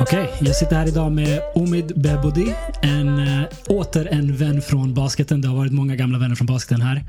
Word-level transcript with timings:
Okej, 0.00 0.34
jag 0.40 0.56
sitter 0.56 0.76
här 0.76 0.88
idag 0.88 1.12
med 1.12 1.42
Omid 1.54 1.92
Bebodi. 2.00 2.54
En, 2.82 3.23
äh, 3.50 3.76
åter 3.76 4.06
en 4.06 4.36
vän 4.36 4.62
från 4.62 4.94
basketen. 4.94 5.40
Det 5.40 5.48
har 5.48 5.56
varit 5.56 5.72
många 5.72 5.96
gamla 5.96 6.18
vänner 6.18 6.34
från 6.34 6.46
basketen 6.46 6.80
här. 6.80 7.04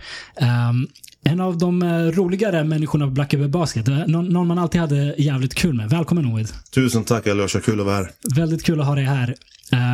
Um, 0.69 0.87
en 1.23 1.41
av 1.41 1.57
de 1.57 1.83
äh, 1.83 1.87
roligare 1.87 2.63
människorna 2.63 3.05
på 3.05 3.11
Blackeberg 3.11 3.49
Basket. 3.49 3.87
Äh, 3.87 4.07
någon, 4.07 4.25
någon, 4.25 4.47
man 4.47 4.59
alltid 4.59 4.81
hade 4.81 5.15
jävligt 5.17 5.53
kul 5.53 5.73
med. 5.73 5.89
Välkommen 5.89 6.25
Omid. 6.25 6.47
Tusen 6.71 7.03
tack 7.03 7.27
Alyosha, 7.27 7.59
kul 7.59 7.79
att 7.79 7.85
vara 7.85 7.95
här. 7.95 8.11
Väldigt 8.35 8.63
kul 8.63 8.81
att 8.81 8.87
ha 8.87 8.95
dig 8.95 9.05
här. 9.05 9.35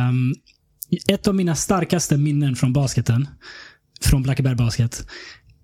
Um, 0.08 0.34
ett 1.08 1.26
av 1.26 1.34
mina 1.34 1.54
starkaste 1.54 2.16
minnen 2.16 2.56
från 2.56 2.72
basketen, 2.72 3.28
från 4.00 4.22
Blackeberg 4.22 4.54
Basket, 4.54 5.06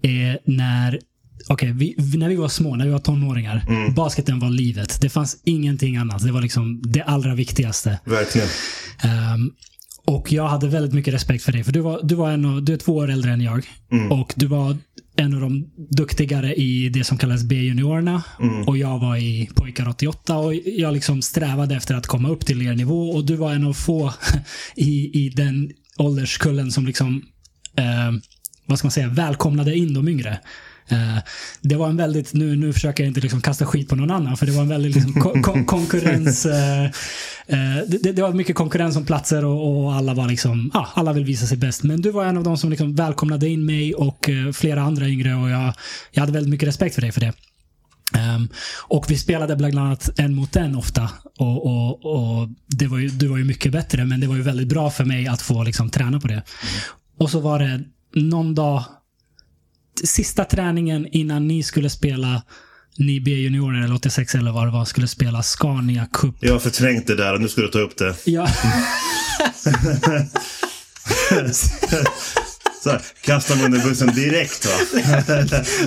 är 0.03 0.39
när 0.45 1.01
Okej, 1.49 1.73
okay, 1.73 2.19
när 2.19 2.29
vi 2.29 2.37
var 2.37 2.49
små, 2.49 2.77
när 2.77 2.85
vi 2.85 2.91
var 2.91 2.99
tonåringar. 2.99 3.67
Mm. 3.69 3.95
Basketen 3.95 4.39
var 4.39 4.51
livet. 4.51 5.01
Det 5.01 5.09
fanns 5.09 5.41
ingenting 5.45 5.97
annat. 5.97 6.23
Det 6.23 6.33
var 6.33 6.43
liksom 6.43 6.83
det 6.83 7.03
allra 7.03 7.35
viktigaste. 7.35 7.99
Verkligen. 8.05 8.49
Um, 9.05 9.53
och 10.09 10.33
jag 10.33 10.49
hade 10.49 10.69
väldigt 10.69 10.93
mycket 10.93 11.15
respekt 11.15 11.45
för 11.45 11.53
dig. 11.53 11.65
För 11.65 11.73
du, 11.73 11.81
var, 11.81 12.01
du, 12.03 12.15
var 12.15 12.31
en 12.31 12.45
av, 12.45 12.63
du 12.63 12.73
är 12.73 12.77
två 12.77 12.97
år 12.97 13.11
äldre 13.11 13.33
än 13.33 13.41
jag. 13.41 13.67
Mm. 13.93 14.13
Och 14.13 14.33
du 14.37 14.47
var 14.47 14.77
en 15.17 15.35
av 15.35 15.41
de 15.41 15.71
duktigare 15.91 16.55
i 16.55 16.89
det 16.89 17.05
som 17.05 17.19
kallas 17.19 17.43
B-juniorerna. 17.43 18.23
Mm. 18.41 18.69
Och 18.69 18.79
jag 18.79 18.99
var 18.99 19.17
i 19.17 19.51
pojkar 19.55 19.89
88 19.89 20.37
och 20.37 20.55
jag 20.55 20.95
liksom 20.95 21.23
strävade 21.23 21.75
efter 21.75 21.95
att 21.95 22.07
komma 22.07 22.29
upp 22.29 22.47
till 22.47 22.63
er 22.63 22.75
nivå. 22.75 23.11
Och 23.11 23.25
du 23.25 23.37
var 23.37 23.53
en 23.53 23.67
av 23.67 23.73
få 23.73 24.13
i, 24.77 25.25
i 25.25 25.29
den 25.29 25.71
ålderskullen 25.97 26.73
som 26.73 26.87
liksom, 26.87 27.23
eh, 27.77 28.13
vad 28.67 28.79
ska 28.79 28.87
man 28.87 28.93
säga, 28.93 29.09
välkomnade 29.09 29.77
in 29.77 29.95
de 29.95 30.09
yngre. 30.09 30.39
Uh, 30.93 31.19
det 31.61 31.77
var 31.77 31.89
en 31.89 31.97
väldigt, 31.97 32.35
nu, 32.35 32.57
nu 32.57 32.73
försöker 32.73 33.03
jag 33.03 33.11
inte 33.11 33.21
liksom 33.21 33.41
kasta 33.41 33.67
skit 33.67 33.89
på 33.89 33.97
någon 33.97 34.11
annan, 34.11 34.37
för 34.37 34.47
det 34.47 34.53
var 34.53 34.63
en 34.63 34.69
väldigt 34.69 34.95
liksom, 34.95 35.13
ko 35.13 35.43
kon 35.43 35.65
konkurrens. 35.67 36.47
Uh, 36.47 36.53
uh, 36.53 37.89
det, 37.89 38.13
det, 38.13 38.23
var 38.23 38.33
mycket 38.33 38.57
konkurrens 38.57 38.97
om 38.97 39.05
platser 39.05 39.45
och, 39.45 39.85
och 39.85 39.95
alla 39.95 40.15
var 40.15 40.29
liksom, 40.29 40.71
ja, 40.75 40.89
alla 40.95 41.13
vill 41.13 41.25
visa 41.25 41.47
sig 41.47 41.59
bäst. 41.59 41.83
Men 41.83 42.03
du 42.03 42.11
var 42.11 42.25
en 42.25 42.37
av 42.37 42.45
de 42.45 42.59
som 42.59 42.71
liksom 42.71 42.95
välkomnade 42.95 43.49
in 43.49 43.67
mig 43.67 43.95
och 43.95 44.31
flera 44.55 44.83
andra 44.83 45.09
yngre 45.09 45.35
och 45.35 45.51
jag, 45.51 45.75
jag 46.13 46.21
hade 46.21 46.33
väldigt 46.33 46.51
mycket 46.51 46.69
respekt 46.69 46.95
för 46.95 47.03
dig 47.03 47.13
för 47.13 47.21
det. 47.21 47.33
Um, 48.15 48.49
och 48.89 49.11
vi 49.11 49.17
spelade 49.17 49.57
bland 49.57 49.79
annat 49.79 50.19
en 50.19 50.35
mot 50.35 50.57
en 50.57 50.77
ofta. 50.77 51.11
Och, 51.39 51.67
och, 51.67 52.05
och 52.05 52.49
det 52.67 52.87
var 52.87 52.99
ju, 52.99 53.09
du 53.09 53.29
var 53.29 53.39
ju 53.39 53.45
mycket 53.45 53.73
bättre, 53.73 54.05
men 54.05 54.21
det 54.21 54.27
var 54.27 54.37
ju 54.37 54.43
väldigt 54.43 54.69
bra 54.69 54.91
för 54.91 55.05
mig 55.05 55.27
att 55.27 55.43
få 55.43 55.63
liksom, 55.63 55.91
träna 55.91 56.21
på 56.21 56.29
det. 56.29 56.35
Mm. 56.35 56.45
Och 57.19 57.31
så 57.31 57.41
var 57.41 57.59
det 57.59 57.85
någon 58.15 58.55
dag 58.55 58.85
sista 60.07 60.45
träningen 60.45 61.07
innan 61.13 61.49
ni 61.49 61.63
skulle 61.63 61.91
spela 61.91 62.43
ni 62.97 63.21
B-juniorer 63.21 63.85
eller 63.85 63.95
86 63.95 64.35
eller 64.35 64.53
vad 64.53 64.67
det 64.67 64.71
var, 64.71 64.85
skulle 64.85 65.09
spela 65.09 65.43
Scania 65.43 66.07
Cup. 66.13 66.35
Jag 66.41 66.53
har 66.53 66.61
förträngt 66.61 67.07
det 67.07 67.17
där 67.17 67.35
och 67.35 67.41
nu 67.41 67.49
ska 67.49 67.61
du 67.61 67.69
ta 67.69 67.79
upp 67.79 67.97
det. 67.97 68.15
Ja. 68.25 68.49
Så 72.83 72.99
kasta 73.21 73.55
mig 73.55 73.65
under 73.65 73.81
bussen 73.81 74.15
direkt 74.15 74.67
va? 74.67 74.73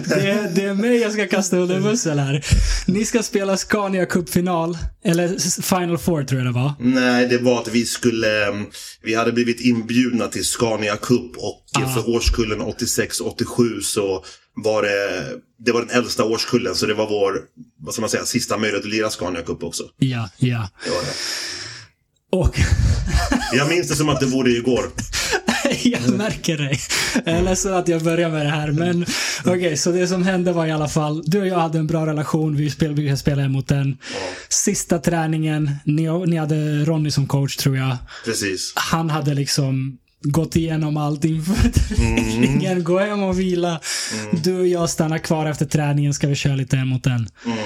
det, 0.05 0.29
är, 0.29 0.51
det 0.55 0.65
är 0.65 0.73
mig 0.73 0.97
jag 0.97 1.13
ska 1.13 1.27
kasta 1.27 1.57
under 1.57 1.79
bussen 1.79 2.19
här. 2.19 2.45
Ni 2.87 3.05
ska 3.05 3.23
spela 3.23 3.57
Scania 3.57 4.05
Cup-final. 4.05 4.77
Eller 5.03 5.61
Final 5.61 5.97
Four 5.97 6.23
tror 6.23 6.41
jag 6.41 6.47
det 6.47 6.59
var. 6.59 6.73
Nej, 6.79 7.27
det 7.27 7.37
var 7.37 7.61
att 7.61 7.67
vi 7.67 7.85
skulle... 7.85 8.47
Mm, 8.47 8.65
vi 9.03 9.15
hade 9.15 9.31
blivit 9.31 9.61
inbjudna 9.61 10.27
till 10.27 10.45
Scania 10.45 10.97
Cup 10.97 11.37
och 11.37 11.63
ah. 11.73 11.93
för 11.93 12.09
årskullen 12.09 12.61
86-87 12.61 13.81
så 13.81 14.25
var 14.55 14.81
det... 14.81 15.27
Det 15.65 15.71
var 15.71 15.81
den 15.81 15.89
äldsta 15.89 16.23
årskullen 16.23 16.75
så 16.75 16.85
det 16.85 16.93
var 16.93 17.09
vår, 17.09 17.41
vad 17.79 17.93
ska 17.93 18.01
man 18.01 18.09
säga, 18.09 18.25
sista 18.25 18.57
möjlighet 18.57 18.85
att 18.85 18.91
lira 18.91 19.09
Scania 19.09 19.41
Cup 19.41 19.63
också. 19.63 19.83
Ja, 19.97 20.29
ja. 20.37 20.69
Det 20.85 20.89
var 20.89 21.01
det. 21.01 21.13
Och... 22.31 22.59
jag 23.53 23.69
minns 23.69 23.87
det 23.87 23.95
som 23.95 24.09
att 24.09 24.19
det 24.19 24.25
vore 24.25 24.51
igår. 24.51 24.85
jag 25.83 26.09
märker 26.09 26.57
dig. 26.57 26.79
Jag 27.25 27.35
är 27.35 27.41
ledsen 27.41 27.73
att 27.73 27.87
jag 27.87 28.03
börjar 28.03 28.29
med 28.29 28.45
det 28.45 28.49
här. 28.49 28.71
Men 28.71 29.05
okej, 29.39 29.57
okay, 29.57 29.77
så 29.77 29.91
det 29.91 30.07
som 30.07 30.23
hände 30.23 30.53
var 30.53 30.65
i 30.65 30.71
alla 30.71 30.87
fall, 30.87 31.23
du 31.25 31.41
och 31.41 31.47
jag 31.47 31.59
hade 31.59 31.79
en 31.79 31.87
bra 31.87 32.05
relation. 32.05 32.55
Vi 32.55 32.69
spelade, 32.69 33.01
vi 33.01 33.17
spelade 33.17 33.49
mot 33.49 33.67
den. 33.67 33.97
Sista 34.49 34.99
träningen, 34.99 35.71
ni, 35.85 36.07
ni 36.27 36.37
hade 36.37 36.85
Ronny 36.85 37.11
som 37.11 37.27
coach 37.27 37.57
tror 37.57 37.77
jag. 37.77 37.97
Precis. 38.25 38.73
Han 38.75 39.09
hade 39.09 39.33
liksom 39.33 39.97
gått 40.21 40.55
igenom 40.55 40.97
allt 40.97 41.25
inför 41.25 41.69
träningen. 41.95 42.71
Mm. 42.71 42.83
Gå 42.83 42.99
hem 42.99 43.23
och 43.23 43.39
vila. 43.39 43.81
Mm. 44.13 44.41
Du 44.43 44.59
och 44.59 44.67
jag 44.67 44.89
stannar 44.89 45.17
kvar 45.17 45.45
efter 45.45 45.65
träningen. 45.65 46.13
Ska 46.13 46.27
vi 46.27 46.35
köra 46.35 46.55
lite 46.55 46.77
en 46.77 46.87
mot 46.87 47.05
en? 47.05 47.29
Mm. 47.45 47.57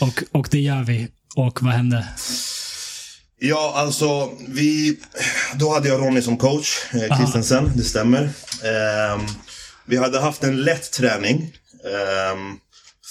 Och, 0.00 0.22
och 0.32 0.48
det 0.50 0.60
gör 0.60 0.82
vi. 0.82 1.08
Och 1.36 1.62
vad 1.62 1.72
hände? 1.72 2.08
Ja, 3.42 3.72
alltså 3.76 4.32
vi... 4.48 4.98
Då 5.54 5.74
hade 5.74 5.88
jag 5.88 6.00
Ronny 6.00 6.22
som 6.22 6.36
coach, 6.36 6.78
eh, 6.92 7.18
Kristensen, 7.18 7.70
det 7.74 7.82
stämmer. 7.82 8.22
Eh, 8.64 9.22
vi 9.86 9.96
hade 9.96 10.20
haft 10.20 10.44
en 10.44 10.62
lätt 10.62 10.92
träning. 10.92 11.52
Eh, 11.84 12.38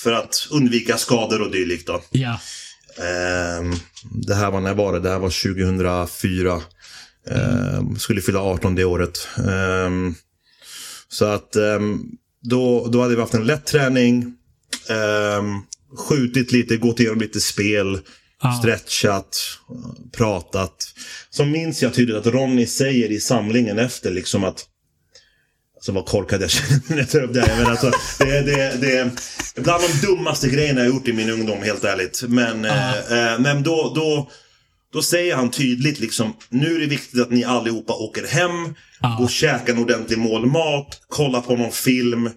för 0.03 0.11
att 0.11 0.47
undvika 0.51 0.97
skador 0.97 1.41
och 1.41 1.51
dylikt 1.51 1.87
då. 1.87 2.01
Ja. 2.11 2.39
Ehm, 2.97 3.73
det 4.11 4.35
här 4.35 4.51
var, 4.51 4.61
när 4.61 4.73
var 4.73 4.93
det? 4.93 4.99
Det 4.99 5.09
här 5.09 5.19
var 5.19 5.53
2004. 5.55 6.61
Mm. 7.29 7.99
skulle 7.99 8.21
fylla 8.21 8.39
18 8.39 8.75
det 8.75 8.85
året. 8.85 9.27
Ehm, 9.49 10.15
så 11.07 11.25
att 11.25 11.55
ehm, 11.55 12.03
då, 12.41 12.87
då 12.87 13.01
hade 13.01 13.15
vi 13.15 13.21
haft 13.21 13.33
en 13.33 13.45
lätt 13.45 13.65
träning. 13.65 14.35
skjutit 15.97 16.51
lite, 16.51 16.77
gått 16.77 16.99
igenom 16.99 17.19
lite 17.19 17.39
spel 17.39 17.99
ah. 18.39 18.51
stretchat, 18.51 19.37
pratat. 20.11 20.93
Så 21.29 21.45
minns 21.45 21.81
jag 21.81 21.93
tydligt 21.93 22.17
att 22.17 22.33
Ronny 22.33 22.65
säger 22.65 23.11
i 23.11 23.19
samlingen 23.19 23.79
efter 23.79 24.11
liksom 24.11 24.43
att 24.43 24.65
Alltså 25.75 25.91
vad 25.91 26.05
korkad 26.05 26.41
jag 26.41 26.49
känner 26.49 27.27
det. 27.33 27.55
Men 27.57 27.65
alltså, 27.65 27.91
det, 28.19 28.41
det, 28.41 28.77
det 28.81 28.97
är 28.97 29.11
bland 29.55 29.83
de 29.83 30.07
dummaste 30.07 30.49
grejerna 30.49 30.81
jag 30.81 30.89
gjort 30.89 31.07
i 31.07 31.13
min 31.13 31.29
ungdom, 31.29 31.63
helt 31.63 31.83
ärligt. 31.83 32.23
Men, 32.27 32.65
ah. 32.65 32.95
eh, 32.95 33.39
men 33.39 33.63
då, 33.63 33.93
då, 33.95 34.29
då 34.93 35.01
säger 35.01 35.35
han 35.35 35.51
tydligt 35.51 35.99
liksom, 35.99 36.33
nu 36.49 36.75
är 36.75 36.79
det 36.79 36.85
viktigt 36.85 37.21
att 37.21 37.31
ni 37.31 37.43
allihopa 37.43 37.93
åker 37.93 38.27
hem, 38.27 38.75
ah. 38.99 39.17
och 39.23 39.29
käkar 39.29 39.73
en 39.73 39.79
ordentlig 39.79 40.17
målmat, 40.17 41.01
kollar 41.07 41.41
på 41.41 41.55
någon 41.55 41.71
film, 41.71 42.29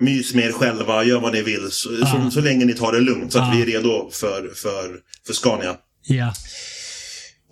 mys 0.00 0.34
med 0.34 0.44
er 0.44 0.52
själva, 0.52 1.04
gör 1.04 1.20
vad 1.20 1.32
ni 1.32 1.42
vill. 1.42 1.70
Så, 1.70 1.88
ah. 2.02 2.06
så, 2.06 2.30
så, 2.30 2.40
länge 2.40 2.64
ni 2.64 2.74
tar 2.74 2.92
det 2.92 3.00
lugnt 3.00 3.32
så 3.32 3.38
att 3.38 3.48
ah. 3.48 3.52
vi 3.56 3.62
är 3.62 3.66
redo 3.66 4.10
för, 4.10 4.54
för, 4.54 5.00
för 5.26 5.32
Scania. 5.32 5.76
Ja. 6.02 6.34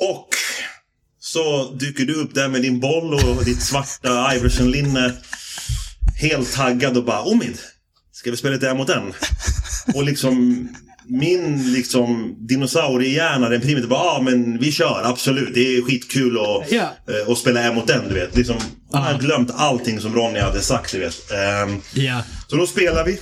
Och 0.00 0.28
så 1.20 1.72
dyker 1.72 2.04
du 2.04 2.14
upp 2.14 2.34
där 2.34 2.48
med 2.48 2.62
din 2.62 2.80
boll 2.80 3.14
och 3.14 3.44
ditt 3.44 3.62
svarta 3.62 4.34
Iverson-linne. 4.34 5.12
Helt 6.20 6.52
taggad 6.52 6.96
och 6.96 7.04
bara 7.04 7.22
Omid, 7.22 7.58
ska 8.12 8.30
vi 8.30 8.36
spela 8.36 8.54
lite 8.54 8.70
en 8.70 8.76
mot 8.76 8.88
en? 8.88 9.12
Och 9.94 10.04
liksom 10.04 10.68
min 11.06 11.72
liksom 11.72 12.36
dinosauriehjärna, 12.38 13.48
den 13.48 13.60
primitiva, 13.60 13.88
bara 13.88 14.00
ah, 14.00 14.20
men 14.22 14.58
vi 14.58 14.72
kör, 14.72 15.02
absolut. 15.04 15.54
Det 15.54 15.76
är 15.76 15.82
skitkul 15.82 16.38
att, 16.38 16.72
yeah. 16.72 16.90
att 17.28 17.38
spela 17.38 17.72
mot 17.72 17.90
en, 17.90 18.08
du 18.08 18.14
vet. 18.14 18.36
Liksom, 18.36 18.56
jag 18.92 18.98
har 18.98 19.18
glömt 19.18 19.50
allting 19.54 20.00
som 20.00 20.14
Ronny 20.14 20.38
hade 20.38 20.60
sagt, 20.60 20.92
du 20.92 20.98
vet. 20.98 21.14
Um, 21.64 21.82
yeah. 21.94 22.22
Så 22.48 22.56
då 22.56 22.66
spelar 22.66 23.04
vi. 23.04 23.12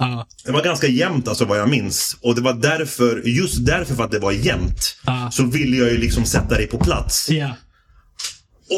Uh. 0.00 0.22
Det 0.44 0.52
var 0.52 0.62
ganska 0.62 0.86
jämnt 0.86 1.28
alltså 1.28 1.44
vad 1.44 1.58
jag 1.58 1.68
minns. 1.68 2.16
Och 2.22 2.34
det 2.34 2.40
var 2.40 2.52
därför, 2.54 3.22
just 3.28 3.66
därför 3.66 3.94
för 3.94 4.04
att 4.04 4.10
det 4.10 4.18
var 4.18 4.32
jämnt, 4.32 4.96
uh. 5.08 5.30
så 5.30 5.42
ville 5.42 5.76
jag 5.76 5.90
ju 5.90 5.98
liksom 5.98 6.24
sätta 6.24 6.54
dig 6.54 6.66
på 6.66 6.78
plats. 6.78 7.30
Yeah. 7.30 7.52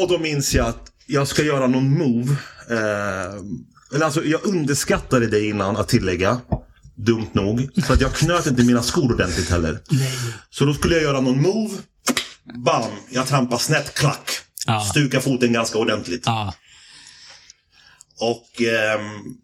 Och 0.01 0.09
då 0.09 0.19
minns 0.19 0.53
jag 0.53 0.67
att 0.67 0.83
jag 1.07 1.27
ska 1.27 1.43
göra 1.43 1.67
någon 1.67 1.97
move. 1.97 2.31
Uh, 2.71 2.77
eller 3.93 4.05
alltså, 4.05 4.23
jag 4.25 4.45
underskattade 4.45 5.27
dig 5.27 5.49
innan 5.49 5.77
att 5.77 5.87
tillägga. 5.87 6.41
Dumt 7.05 7.27
nog. 7.33 7.69
Så 7.87 7.93
att 7.93 8.01
jag 8.01 8.13
knöt 8.13 8.47
inte 8.47 8.63
mina 8.63 8.83
skor 8.83 9.13
ordentligt 9.13 9.49
heller. 9.49 9.79
Nej. 9.89 10.13
Så 10.49 10.65
då 10.65 10.73
skulle 10.73 10.95
jag 10.95 11.03
göra 11.03 11.21
någon 11.21 11.41
move. 11.41 11.77
Bam! 12.65 12.91
Jag 13.09 13.27
trampar 13.27 13.57
snett, 13.57 13.93
klack. 13.93 14.31
Ja. 14.65 14.81
Stukar 14.81 15.19
foten 15.19 15.53
ganska 15.53 15.77
ordentligt. 15.77 16.23
Ja. 16.25 16.53
Och 18.19 18.61
ehm, 18.61 19.35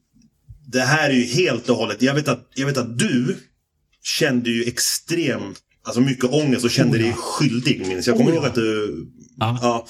det 0.67 0.81
här 0.81 1.09
är 1.09 1.13
ju 1.13 1.23
helt 1.23 1.69
och 1.69 1.77
hållet. 1.77 2.01
Jag 2.01 2.13
vet 2.13 2.27
att, 2.27 2.51
jag 2.55 2.65
vet 2.65 2.77
att 2.77 2.99
du 2.99 3.37
kände 4.03 4.49
ju 4.49 4.63
extremt, 4.63 5.59
alltså 5.83 6.01
mycket 6.01 6.23
ångest 6.23 6.65
och 6.65 6.71
kände 6.71 6.97
oh, 6.97 7.01
ja. 7.01 7.07
dig 7.07 7.15
skyldig 7.17 7.87
minns 7.87 8.07
jag. 8.07 8.17
kommer 8.17 8.31
oh, 8.31 8.35
ihåg 8.35 8.45
att 8.45 8.55
du... 8.55 9.05
Ja. 9.37 9.59
ja 9.61 9.87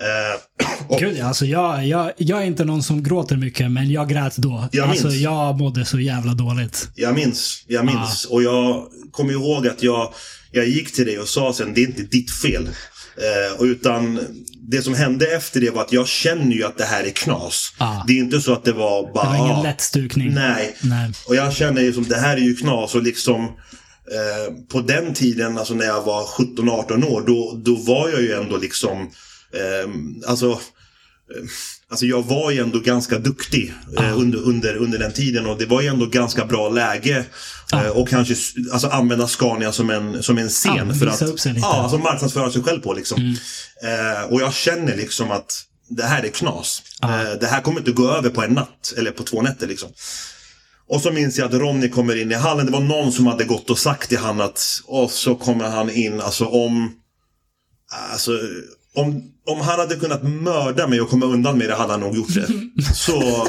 Uh, 0.00 0.98
Gud, 0.98 1.20
alltså 1.20 1.46
jag, 1.46 1.86
jag, 1.86 2.12
jag 2.16 2.42
är 2.42 2.46
inte 2.46 2.64
någon 2.64 2.82
som 2.82 3.02
gråter 3.02 3.36
mycket, 3.36 3.70
men 3.70 3.90
jag 3.90 4.08
grät 4.08 4.36
då. 4.36 4.68
Jag 4.72 4.88
alltså, 4.88 5.08
jag 5.08 5.58
mådde 5.58 5.84
så 5.84 6.00
jävla 6.00 6.34
dåligt. 6.34 6.88
Jag 6.94 7.14
minns, 7.14 7.64
jag 7.66 7.84
minns. 7.84 8.26
Uh. 8.26 8.32
Och 8.32 8.42
jag 8.42 8.86
kommer 9.10 9.32
ihåg 9.32 9.66
att 9.66 9.82
jag, 9.82 10.12
jag 10.52 10.68
gick 10.68 10.94
till 10.94 11.06
dig 11.06 11.18
och 11.18 11.28
sa 11.28 11.52
sen, 11.52 11.74
det 11.74 11.80
är 11.80 11.86
inte 11.86 12.02
ditt 12.02 12.30
fel. 12.30 12.68
Eh, 13.16 13.64
utan 13.64 14.20
det 14.70 14.82
som 14.82 14.94
hände 14.94 15.26
efter 15.26 15.60
det 15.60 15.70
var 15.70 15.82
att 15.82 15.92
jag 15.92 16.08
känner 16.08 16.56
ju 16.56 16.64
att 16.64 16.78
det 16.78 16.84
här 16.84 17.04
är 17.04 17.10
knas. 17.10 17.74
Ah. 17.78 18.04
Det 18.06 18.12
är 18.12 18.18
inte 18.18 18.40
så 18.40 18.52
att 18.52 18.64
det 18.64 18.72
var 18.72 19.14
bara... 19.14 19.24
Det 19.24 19.38
var 19.38 19.46
ingen 19.46 19.58
ah, 19.58 19.62
lätt 19.62 19.80
stukning. 19.80 20.34
Nej. 20.34 20.76
Nej. 20.80 21.12
Och 21.26 21.36
jag 21.36 21.52
känner 21.52 21.82
ju 21.82 21.92
som 21.92 22.04
det 22.04 22.16
här 22.16 22.36
är 22.36 22.40
ju 22.40 22.56
knas 22.56 22.94
och 22.94 23.02
liksom 23.02 23.44
eh, 23.44 24.54
på 24.72 24.80
den 24.80 25.14
tiden, 25.14 25.58
alltså 25.58 25.74
när 25.74 25.86
jag 25.86 26.02
var 26.02 26.24
17-18 26.24 27.04
år, 27.04 27.24
då, 27.26 27.60
då 27.64 27.74
var 27.74 28.08
jag 28.08 28.22
ju 28.22 28.32
ändå 28.32 28.56
liksom, 28.56 29.10
eh, 29.54 29.90
alltså 30.30 30.50
eh, 30.50 31.44
Alltså 31.90 32.06
jag 32.06 32.22
var 32.22 32.50
ju 32.50 32.58
ändå 32.60 32.78
ganska 32.78 33.18
duktig 33.18 33.74
eh, 33.98 34.18
under, 34.18 34.38
under, 34.38 34.76
under 34.76 34.98
den 34.98 35.12
tiden 35.12 35.46
och 35.46 35.58
det 35.58 35.66
var 35.66 35.80
ju 35.80 35.88
ändå 35.88 36.06
ganska 36.06 36.46
bra 36.46 36.68
läge. 36.68 37.24
Eh, 37.72 37.88
och 37.88 38.08
kanske 38.08 38.34
alltså, 38.72 38.88
använda 38.88 39.28
Scania 39.28 39.72
som 39.72 39.90
en, 39.90 40.22
som 40.22 40.38
en 40.38 40.48
scen. 40.48 40.88
Ja, 40.88 40.94
för 40.94 41.06
att 41.06 41.22
upp 41.22 41.40
sig 41.40 41.52
lite. 41.52 41.66
ja, 41.66 41.82
alltså 41.82 41.98
marknadsföra 41.98 42.50
sig 42.52 42.62
själv 42.62 42.80
på. 42.80 42.92
Liksom. 42.92 43.36
Eh, 43.82 44.32
och 44.32 44.40
jag 44.40 44.54
känner 44.54 44.96
liksom 44.96 45.30
att 45.30 45.64
det 45.88 46.04
här 46.04 46.22
är 46.24 46.28
knas. 46.28 46.82
Eh, 47.02 47.38
det 47.40 47.46
här 47.46 47.60
kommer 47.60 47.78
inte 47.78 47.92
gå 47.92 48.10
över 48.10 48.30
på 48.30 48.42
en 48.42 48.52
natt 48.52 48.94
eller 48.96 49.10
på 49.10 49.22
två 49.22 49.42
nätter. 49.42 49.66
Liksom. 49.66 49.88
Och 50.88 51.00
så 51.00 51.12
minns 51.12 51.38
jag 51.38 51.46
att 51.46 51.60
Ronny 51.60 51.88
kommer 51.88 52.16
in 52.22 52.32
i 52.32 52.34
hallen. 52.34 52.66
Det 52.66 52.72
var 52.72 52.80
någon 52.80 53.12
som 53.12 53.26
hade 53.26 53.44
gått 53.44 53.70
och 53.70 53.78
sagt 53.78 54.08
till 54.08 54.18
han 54.18 54.40
att 54.40 54.80
och 54.84 55.10
så 55.10 55.34
kommer 55.34 55.68
han 55.68 55.90
in, 55.90 56.20
alltså 56.20 56.44
om 56.44 56.94
Alltså, 58.12 58.32
om, 58.94 59.22
om 59.48 59.60
han 59.60 59.78
hade 59.78 59.96
kunnat 59.96 60.22
mörda 60.22 60.86
mig 60.86 61.00
och 61.00 61.10
komma 61.10 61.26
undan 61.26 61.58
med 61.58 61.68
det 61.68 61.74
hade 61.74 61.92
han 61.92 62.00
nog 62.00 62.16
gjort 62.16 62.34
det. 62.34 62.48
Så, 62.94 63.48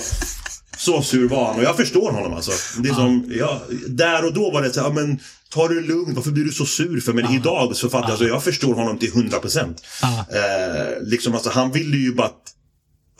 så 0.78 1.02
sur 1.02 1.28
var 1.28 1.46
han. 1.46 1.56
Och 1.56 1.64
jag 1.64 1.78
förstår 1.78 2.12
honom 2.12 2.34
alltså. 2.34 2.52
Det 2.82 2.90
är 2.90 2.94
som, 2.94 3.26
ja, 3.30 3.62
där 3.88 4.26
och 4.26 4.34
då 4.34 4.52
var 4.52 4.62
det 4.62 4.74
så 4.74 4.82
här, 4.82 4.90
men 4.90 5.20
ta 5.50 5.68
det 5.68 5.82
lugnt, 5.82 6.16
varför 6.16 6.32
blir 6.32 6.44
du 6.44 6.52
så 6.52 6.66
sur 6.66 7.02
för? 7.02 7.14
Men 7.14 7.34
idag 7.34 7.76
så 7.76 7.90
fattar 7.90 8.06
jag, 8.06 8.12
alltså, 8.12 8.28
jag 8.28 8.44
förstår 8.44 8.74
honom 8.74 8.98
till 8.98 9.10
100 9.10 9.40
procent. 9.40 9.82
Ja. 10.02 10.26
Eh, 10.32 11.02
liksom, 11.02 11.34
alltså, 11.34 11.50
han 11.50 11.72
ville 11.72 11.98
ju 11.98 12.14
bara 12.14 12.30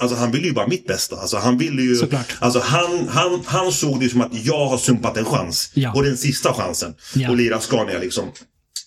Alltså 0.02 0.18
han 0.18 0.32
ville 0.32 0.48
ju 0.48 0.54
bara 0.54 0.68
mitt 0.68 0.88
bästa. 0.88 1.16
Alltså 1.16 1.38
han 1.38 1.58
ville 1.58 1.82
ju... 1.82 1.96
Såklart. 1.96 2.36
Alltså 2.40 2.60
han, 2.60 3.08
han, 3.08 3.44
han 3.46 3.72
såg 3.72 4.00
det 4.00 4.10
som 4.10 4.22
att 4.22 4.46
jag 4.46 4.66
har 4.66 4.78
sumpat 4.78 5.18
en 5.18 5.26
chans. 5.26 5.72
Ja. 5.74 5.94
Och 5.94 6.04
den 6.04 6.18
sista 6.18 6.54
chansen. 6.54 6.94
Ja. 7.16 7.30
Och 7.30 7.38
lira 7.38 7.60
Scania 7.60 8.00
liksom. 8.00 8.32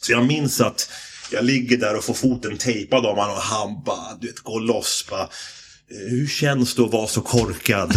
Så 0.00 0.12
jag 0.12 0.26
minns 0.26 0.60
att 0.60 0.88
jag 1.32 1.44
ligger 1.44 1.76
där 1.76 1.96
och 1.96 2.04
får 2.04 2.14
foten 2.14 2.56
tejpad 2.58 3.06
av 3.06 3.16
honom 3.16 3.34
och 3.36 3.42
han 3.42 3.82
bara, 3.86 4.14
du 4.20 4.26
vet, 4.26 4.38
går 4.38 4.60
loss. 4.60 5.06
Bara, 5.10 5.22
"Eh, 5.22 6.10
hur 6.10 6.26
känns 6.26 6.74
det 6.74 6.82
att 6.82 6.92
vara 6.92 7.06
så 7.06 7.20
korkad? 7.20 7.94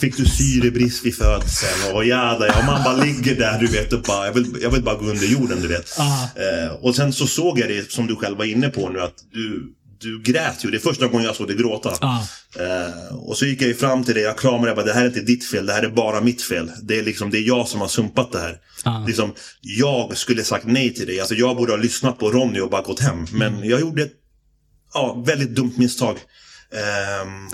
Fick 0.00 0.16
du 0.16 0.24
syrebrist 0.24 1.04
vid 1.06 1.16
födseln? 1.16 1.94
Och 1.96 2.04
jädra, 2.04 2.46
ja, 2.46 2.62
man 2.66 2.84
bara 2.84 3.04
ligger 3.04 3.34
där, 3.36 3.58
du 3.58 3.66
vet, 3.66 3.92
och 3.92 4.02
bara, 4.02 4.26
jag 4.26 4.32
vill, 4.32 4.46
jag 4.62 4.70
vill 4.70 4.82
bara 4.82 4.94
gå 4.94 5.04
under 5.04 5.26
jorden, 5.26 5.60
du 5.62 5.68
vet. 5.68 5.94
Ja. 5.98 6.28
Eh, 6.36 6.72
och 6.72 6.96
sen 6.96 7.12
så 7.12 7.26
såg 7.26 7.58
jag 7.58 7.68
det, 7.68 7.92
som 7.92 8.06
du 8.06 8.16
själv 8.16 8.38
var 8.38 8.44
inne 8.44 8.68
på 8.68 8.88
nu, 8.88 9.00
att 9.00 9.14
du, 9.32 9.72
du 10.00 10.22
grät 10.22 10.64
ju. 10.64 10.70
Det 10.70 10.76
är 10.76 10.78
första 10.78 11.06
gången 11.06 11.26
jag 11.26 11.36
såg 11.36 11.46
dig 11.46 11.56
gråta. 11.56 11.92
Ja. 12.00 12.26
Eh, 12.58 13.16
och 13.16 13.36
så 13.36 13.46
gick 13.46 13.62
jag 13.62 13.68
ju 13.68 13.74
fram 13.74 14.04
till 14.04 14.14
dig, 14.14 14.22
jag 14.22 14.38
kramade 14.38 14.66
dig, 14.66 14.74
bara, 14.74 14.84
det 14.84 14.92
här 14.92 15.02
är 15.02 15.06
inte 15.06 15.20
ditt 15.20 15.44
fel, 15.44 15.66
det 15.66 15.72
här 15.72 15.82
är 15.82 15.90
bara 15.90 16.20
mitt 16.20 16.42
fel. 16.42 16.70
Det 16.82 16.98
är 16.98 17.02
liksom, 17.02 17.30
det 17.30 17.38
är 17.38 17.42
jag 17.42 17.68
som 17.68 17.80
har 17.80 17.88
sumpat 17.88 18.32
det 18.32 18.38
här. 18.38 18.58
Ja. 18.84 19.04
Liksom, 19.06 19.34
jag 19.60 20.16
skulle 20.16 20.44
sagt 20.44 20.66
nej 20.66 20.94
till 20.94 21.06
dig, 21.06 21.20
alltså 21.20 21.34
jag 21.34 21.56
borde 21.56 21.72
ha 21.72 21.76
lyssnat 21.76 22.18
på 22.18 22.30
Ronny 22.30 22.60
och 22.60 22.70
bara 22.70 22.82
gått 22.82 23.00
hem. 23.00 23.26
Men 23.32 23.68
jag 23.68 23.80
gjorde 23.80 24.02
ett 24.02 24.12
ja, 24.94 25.22
väldigt 25.26 25.50
dumt 25.50 25.72
misstag. 25.76 26.16
Ehm, 26.72 27.48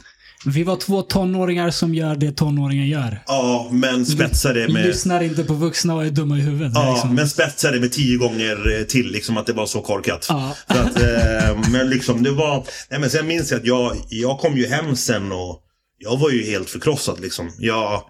Vi 0.46 0.62
var 0.62 0.76
två 0.76 1.02
tonåringar 1.02 1.70
som 1.70 1.94
gör 1.94 2.16
det 2.16 2.32
tonåringar 2.32 2.84
gör. 2.84 3.22
ja, 3.26 3.68
men 3.72 4.06
spetsade 4.06 4.68
med... 4.68 4.86
Lyssnar 4.86 5.20
inte 5.22 5.44
på 5.44 5.54
vuxna 5.54 5.94
och 5.94 6.06
är 6.06 6.10
dumma 6.10 6.38
i 6.38 6.40
huvudet. 6.40 6.72
Ja, 6.74 6.92
liksom. 6.92 7.14
men 7.14 7.28
spetsade 7.28 7.80
med 7.80 7.92
tio 7.92 8.18
gånger 8.18 8.78
eh, 8.78 8.84
till, 8.84 9.10
liksom 9.12 9.36
att 9.36 9.46
det 9.46 9.52
var 9.52 9.66
så 9.66 9.80
korkat. 9.80 10.26
Ja. 10.28 10.56
Så 10.72 10.78
att, 10.78 11.00
eh, 11.02 11.70
men 11.70 11.90
liksom, 11.90 12.22
det 12.22 12.30
var... 12.30 12.64
Nej, 12.90 13.00
men 13.00 13.10
sen 13.10 13.26
minns 13.26 13.50
jag 13.50 13.60
att 13.60 13.66
jag, 13.66 13.96
jag 14.08 14.38
kom 14.38 14.56
ju 14.56 14.66
hem 14.66 14.96
sen 14.96 15.32
och 15.32 15.62
jag 15.98 16.16
var 16.18 16.30
ju 16.30 16.44
helt 16.44 16.70
förkrossad 16.70 17.20
liksom. 17.20 17.50
Jag, 17.58 18.02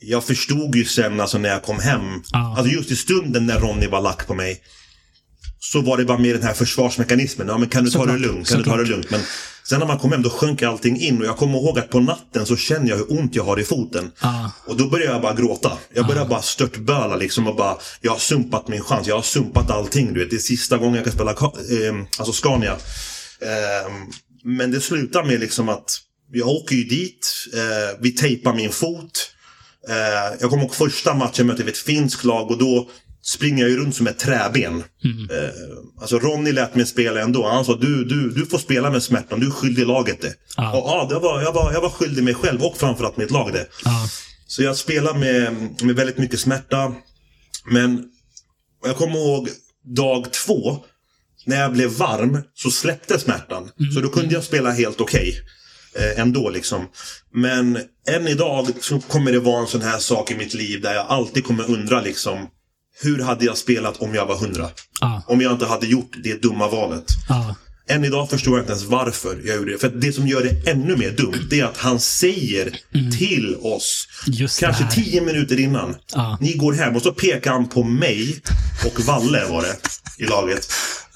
jag 0.00 0.24
förstod 0.24 0.74
ju 0.74 0.84
sen 0.84 1.20
alltså 1.20 1.38
när 1.38 1.48
jag 1.48 1.62
kom 1.62 1.80
hem, 1.80 2.22
Ja. 2.32 2.54
alltså 2.58 2.74
just 2.74 2.90
i 2.90 2.96
stunden 2.96 3.46
när 3.46 3.60
Ronny 3.60 3.86
var 3.86 4.00
lack 4.00 4.26
på 4.26 4.34
mig, 4.34 4.60
så 5.60 5.80
var 5.80 5.96
det 5.96 6.04
bara 6.04 6.18
mer 6.18 6.34
den 6.34 6.42
här 6.42 6.54
försvarsmekanismen. 6.54 7.48
Ja, 7.48 7.58
men 7.58 7.68
kan 7.68 7.84
du 7.84 7.90
ta 7.90 7.98
Såklart, 7.98 8.16
det 8.20 8.26
lugnt? 8.26 8.48
Kan 8.48 8.58
du 8.58 8.64
ta 8.64 8.76
det 8.76 8.84
lugnt? 8.84 9.10
Men 9.10 9.20
sen 9.70 9.80
när 9.80 9.86
man 9.86 9.98
kom 9.98 10.12
hem, 10.12 10.22
då 10.22 10.30
sjönk 10.30 10.62
allting 10.62 11.00
in 11.00 11.20
och 11.20 11.26
jag 11.26 11.36
kommer 11.36 11.58
ihåg 11.58 11.78
att 11.78 11.90
på 11.90 12.00
natten 12.00 12.46
så 12.46 12.56
känner 12.56 12.88
jag 12.88 12.96
hur 12.96 13.18
ont 13.18 13.34
jag 13.34 13.44
har 13.44 13.60
i 13.60 13.64
foten. 13.64 14.12
Ja. 14.22 14.52
Och 14.66 14.76
då 14.76 14.88
började 14.88 15.12
jag 15.12 15.22
bara 15.22 15.34
gråta. 15.34 15.78
Jag 15.94 16.06
började 16.06 16.28
bara 16.28 16.42
störtböla 16.42 17.16
liksom 17.16 17.46
och 17.46 17.56
bara, 17.56 17.76
jag 18.00 18.12
har 18.12 18.18
sumpat 18.18 18.68
min 18.68 18.80
chans. 18.80 19.06
Jag 19.06 19.14
har 19.14 19.22
sumpat 19.22 19.70
allting, 19.70 20.12
du 20.12 20.20
vet. 20.20 20.30
Det 20.30 20.36
är 20.36 20.38
sista 20.38 20.78
gången 20.78 20.94
jag 20.94 21.04
kan 21.04 21.12
spela 21.12 21.30
eh, 21.30 21.94
alltså 22.18 22.32
Scania. 22.32 22.72
Eh, 23.40 23.92
men 24.44 24.70
det 24.70 24.80
slutar 24.80 25.24
med 25.24 25.40
liksom 25.40 25.68
att 25.68 25.98
jag 26.32 26.48
åker 26.48 26.76
ju 26.76 26.84
dit, 26.84 27.28
eh, 27.54 27.98
vi 28.00 28.10
tejpar 28.10 28.54
min 28.54 28.70
fot. 28.70 29.32
Eh, 29.88 30.36
jag 30.40 30.50
kommer 30.50 30.62
ihåg 30.62 30.74
första 30.74 31.14
matchen 31.14 31.46
mötte 31.46 31.62
vi 31.62 31.70
ett 31.70 31.78
finskt 31.78 32.24
lag 32.24 32.50
och 32.50 32.58
då 32.58 32.90
springer 33.22 33.62
jag 33.62 33.70
ju 33.70 33.76
runt 33.76 33.96
som 33.96 34.06
ett 34.06 34.18
träben. 34.18 34.76
Eh, 35.30 35.50
alltså 36.00 36.18
Ronny 36.18 36.52
lät 36.52 36.74
mig 36.74 36.86
spela 36.86 37.20
ändå. 37.20 37.48
Han 37.48 37.64
sa 37.64 37.76
du, 37.76 38.04
du, 38.04 38.30
du 38.30 38.46
får 38.46 38.58
spela 38.58 38.90
med 38.90 39.02
smärtan, 39.02 39.40
du 39.40 39.46
är 39.46 39.50
skyldig 39.50 39.86
laget 39.86 40.20
det. 40.20 40.34
Ja. 40.56 40.72
Och, 40.72 40.88
ja, 40.90 41.06
det 41.10 41.18
var, 41.18 41.42
jag, 41.42 41.52
var, 41.52 41.72
jag 41.72 41.80
var 41.80 41.90
skyldig 41.90 42.24
mig 42.24 42.34
själv 42.34 42.62
och 42.62 42.76
framförallt 42.76 43.16
mitt 43.16 43.30
lag 43.30 43.52
det. 43.52 43.66
Ja. 43.84 44.08
Så 44.46 44.62
jag 44.62 44.76
spelar 44.76 45.14
med, 45.14 45.54
med 45.82 45.96
väldigt 45.96 46.18
mycket 46.18 46.40
smärta. 46.40 46.94
Men 47.70 48.04
jag 48.84 48.96
kommer 48.96 49.16
ihåg 49.18 49.48
dag 49.96 50.32
två. 50.32 50.78
När 51.46 51.60
jag 51.60 51.72
blev 51.72 51.90
varm 51.90 52.38
så 52.54 52.70
släppte 52.70 53.18
smärtan. 53.18 53.70
Så 53.94 54.00
då 54.00 54.08
kunde 54.08 54.34
jag 54.34 54.44
spela 54.44 54.70
helt 54.70 55.00
okej. 55.00 55.40
eh, 55.96 56.20
ändå 56.20 56.50
liksom. 56.50 56.88
Men 57.34 57.78
än 58.08 58.28
idag 58.28 58.68
så 58.80 59.00
kommer 59.00 59.32
det 59.32 59.40
vara 59.40 59.60
en 59.60 59.66
sån 59.66 59.82
här 59.82 59.98
sak 59.98 60.30
i 60.30 60.34
mitt 60.36 60.54
liv 60.54 60.80
där 60.80 60.94
jag 60.94 61.06
alltid 61.06 61.44
kommer 61.44 61.70
undra 61.70 62.00
liksom. 62.00 62.38
Hur 63.02 63.22
hade 63.22 63.44
jag 63.44 63.58
spelat 63.58 63.96
om 63.96 64.14
jag 64.14 64.26
var 64.26 64.36
hundra? 64.36 64.70
Ja. 65.00 65.22
Om 65.26 65.40
jag 65.40 65.52
inte 65.52 65.66
hade 65.66 65.86
gjort 65.86 66.16
det 66.22 66.42
dumma 66.42 66.68
valet. 66.68 67.04
Ja. 67.28 67.54
Än 67.88 68.04
idag 68.04 68.30
förstår 68.30 68.56
jag 68.56 68.62
inte 68.62 68.72
ens 68.72 68.84
varför 68.84 69.40
jag 69.44 69.56
gjorde 69.56 69.72
det. 69.72 69.78
För 69.78 69.88
det 69.88 70.12
som 70.12 70.28
gör 70.28 70.42
det 70.42 70.70
ännu 70.70 70.96
mer 70.96 71.10
dumt, 71.10 71.46
det 71.50 71.60
är 71.60 71.64
att 71.64 71.76
han 71.76 72.00
säger 72.00 72.78
till 73.18 73.56
oss, 73.62 74.08
Just 74.26 74.60
kanske 74.60 74.90
tio 74.90 75.20
minuter 75.20 75.60
innan, 75.60 75.96
Ja. 76.14 76.38
ni 76.40 76.54
går 76.54 76.72
hem 76.72 76.96
och 76.96 77.02
så 77.02 77.12
pekar 77.12 77.52
han 77.52 77.68
på 77.68 77.82
mig 77.82 78.40
och 78.86 79.00
Valle 79.00 79.44
var 79.48 79.62
det 79.62 79.76
i 80.18 80.26
laget. 80.26 80.68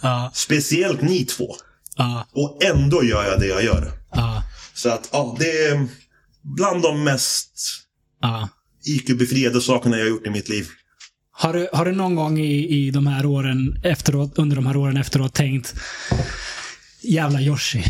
Ja. 0.03 0.31
Speciellt 0.35 1.03
ni 1.03 1.25
två. 1.25 1.57
Ja. 1.97 2.26
Och 2.33 2.64
ändå 2.64 3.05
gör 3.05 3.25
jag 3.25 3.41
det 3.41 3.47
jag 3.47 3.64
gör. 3.64 3.93
Ja. 4.14 4.43
Så 4.75 4.88
att, 4.88 5.09
ja, 5.12 5.37
det 5.38 5.64
är 5.67 5.87
bland 6.57 6.83
de 6.83 7.05
mest. 7.05 7.50
IQ-befriade 8.87 9.61
sakerna 9.61 9.97
jag 9.97 10.05
har 10.05 10.11
gjort 10.11 10.26
i 10.26 10.31
mitt 10.31 10.49
liv. 10.49 10.69
Har 11.37 11.53
du, 11.53 11.69
har 11.73 11.85
du 11.85 11.93
någon 11.93 12.14
gång 12.14 12.38
i, 12.38 12.69
i 12.87 12.91
de 12.91 13.07
här 13.07 13.26
åren 13.26 13.81
efteråt, 13.85 14.33
under 14.38 14.57
de 14.57 14.67
här 14.67 14.76
åren 14.76 14.97
efteråt 14.97 15.35
tänkt 15.35 15.75
Jävla 17.03 17.41
Yoshi. 17.41 17.85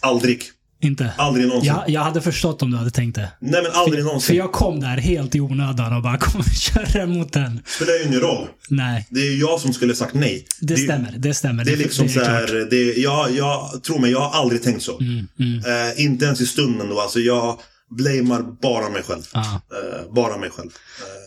Aldrig. 0.00 0.42
Inte? 0.80 1.12
Aldrig 1.16 1.46
någonsin. 1.46 1.68
Jag, 1.76 1.88
jag 1.90 2.00
hade 2.00 2.20
förstått 2.20 2.62
om 2.62 2.70
du 2.70 2.76
hade 2.76 2.90
tänkt 2.90 3.14
det. 3.14 3.28
Nej 3.40 3.62
men 3.62 3.72
aldrig 3.72 4.00
För 4.00 4.04
någonsin. 4.06 4.36
jag 4.36 4.52
kom 4.52 4.80
där 4.80 4.96
helt 4.96 5.34
i 5.34 5.40
onödan 5.40 5.96
och 5.96 6.02
bara 6.02 6.18
kom 6.18 6.42
köra 6.44 7.06
mot 7.06 7.32
den. 7.32 7.60
spelar 7.66 7.92
ju 7.92 8.04
ingen 8.04 8.20
roll. 8.20 8.46
Nej, 8.68 9.06
Det 9.10 9.20
är 9.20 9.40
jag 9.40 9.60
som 9.60 9.72
skulle 9.72 9.94
sagt 9.94 10.14
nej. 10.14 10.44
det 10.60 10.74
Det- 10.74 10.80
stämmer. 10.80 11.14
Det 11.16 11.34
stämmer. 11.34 11.64
Det 11.64 11.72
är 11.72 11.76
liksom 11.76 12.06
det 12.06 12.12
så 12.12 12.20
klart. 12.20 12.30
här, 12.30 12.66
det, 12.70 12.92
jag, 13.00 13.30
jag 13.36 13.82
tror 13.82 13.98
mig, 13.98 14.10
jag 14.10 14.20
har 14.20 14.40
aldrig 14.40 14.62
tänkt 14.62 14.82
så. 14.82 14.98
Mm, 15.00 15.26
Eh, 15.38 16.04
inte 16.04 16.24
ens 16.24 16.40
i 16.40 16.46
stunden 16.46 16.88
då, 16.88 17.00
alltså 17.00 17.20
jag 17.20 17.58
blamear 17.90 18.42
bara 18.62 18.88
mig 18.90 19.02
själv. 19.02 19.22
Eh, 19.34 20.14
bara 20.14 20.36
mig 20.38 20.50
själv. 20.50 20.70
Eh, 21.00 21.21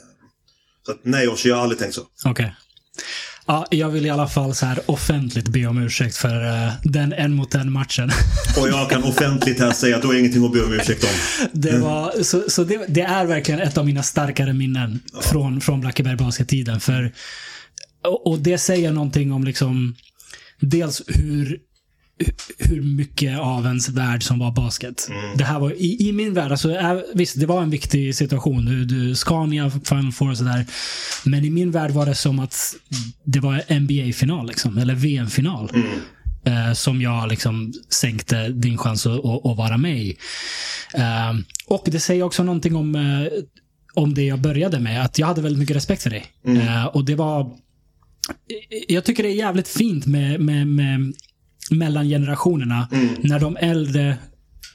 så 0.85 0.91
att, 0.91 0.99
nej 1.03 1.25
Josh, 1.25 1.47
jag 1.47 1.55
har 1.55 1.63
aldrig 1.63 1.79
tänkt 1.79 1.95
så. 1.95 2.01
Okej. 2.25 2.55
Ja, 3.47 3.65
jag 3.71 3.89
vill 3.89 4.05
i 4.05 4.09
alla 4.09 4.27
fall 4.27 4.55
så 4.55 4.65
här 4.65 4.79
offentligt 4.85 5.47
be 5.47 5.65
om 5.65 5.77
ursäkt 5.77 6.17
för 6.17 6.45
eh, 6.45 6.73
den 6.83 7.13
en 7.13 7.33
mot 7.33 7.55
en 7.55 7.71
matchen. 7.71 8.11
Och 8.61 8.69
jag 8.69 8.89
kan 8.89 9.03
offentligt 9.03 9.59
här 9.59 9.71
säga 9.71 9.95
att 9.95 10.01
du 10.01 10.07
har 10.07 10.15
ingenting 10.15 10.45
att 10.45 10.53
be 10.53 10.63
om 10.63 10.73
ursäkt 10.73 11.03
om. 11.03 11.09
Det, 11.51 11.77
var, 11.77 12.23
så, 12.23 12.43
så 12.49 12.63
det, 12.63 12.85
det 12.87 13.01
är 13.01 13.25
verkligen 13.25 13.61
ett 13.61 13.77
av 13.77 13.85
mina 13.85 14.03
starkare 14.03 14.53
minnen 14.53 14.99
från, 15.21 15.61
från 15.61 15.81
Blackeberg 15.81 16.15
Basket-tiden. 16.15 16.79
För, 16.79 17.13
och, 18.03 18.27
och 18.27 18.39
det 18.39 18.57
säger 18.57 18.91
någonting 18.91 19.31
om 19.31 19.43
liksom 19.43 19.95
dels 20.59 21.01
hur 21.07 21.59
hur 22.57 22.81
mycket 22.81 23.39
av 23.39 23.65
ens 23.65 23.89
värld 23.89 24.23
som 24.23 24.39
var 24.39 24.51
basket. 24.51 25.09
Det 25.35 25.43
här 25.43 25.59
var 25.59 25.71
i, 25.71 26.09
i 26.09 26.11
min 26.13 26.33
värld, 26.33 26.51
alltså, 26.51 26.69
är, 26.69 27.05
visst 27.13 27.39
det 27.39 27.45
var 27.45 27.61
en 27.61 27.69
viktig 27.69 28.15
situation. 28.15 28.65
Du, 28.65 28.85
du, 28.85 29.15
Scania, 29.15 29.69
Final 29.69 30.11
Four 30.11 30.29
och 30.29 30.37
sådär. 30.37 30.65
Men 31.25 31.45
i 31.45 31.49
min 31.49 31.71
värld 31.71 31.91
var 31.91 32.05
det 32.05 32.15
som 32.15 32.39
att 32.39 32.75
det 33.23 33.39
var 33.39 33.79
NBA-final, 33.79 34.47
liksom, 34.47 34.77
eller 34.77 34.95
VM-final. 34.95 35.71
Eh, 36.45 36.73
som 36.73 37.01
jag 37.01 37.29
liksom 37.29 37.73
sänkte 37.89 38.49
din 38.49 38.77
chans 38.77 39.05
att, 39.05 39.25
att, 39.25 39.45
att 39.45 39.57
vara 39.57 39.77
med 39.77 39.97
i. 39.97 40.17
Eh, 40.93 41.33
och 41.67 41.83
det 41.85 41.99
säger 41.99 42.23
också 42.23 42.43
någonting 42.43 42.75
om, 42.75 42.95
eh, 42.95 43.27
om 43.93 44.13
det 44.13 44.23
jag 44.23 44.41
började 44.41 44.79
med. 44.79 45.05
Att 45.05 45.19
jag 45.19 45.27
hade 45.27 45.41
väldigt 45.41 45.59
mycket 45.59 45.75
respekt 45.75 46.03
för 46.03 46.09
dig. 46.09 46.25
Eh, 46.47 46.85
och 46.85 47.05
det 47.05 47.15
var 47.15 47.51
jag 48.87 49.03
tycker 49.03 49.23
det 49.23 49.29
är 49.29 49.35
jävligt 49.35 49.67
fint 49.67 50.05
med, 50.05 50.39
med, 50.39 50.67
med 50.67 51.13
mellan 51.71 52.07
generationerna. 52.09 52.87
Mm. 52.91 53.07
När 53.21 53.39
de 53.39 53.57
äldre 53.57 54.17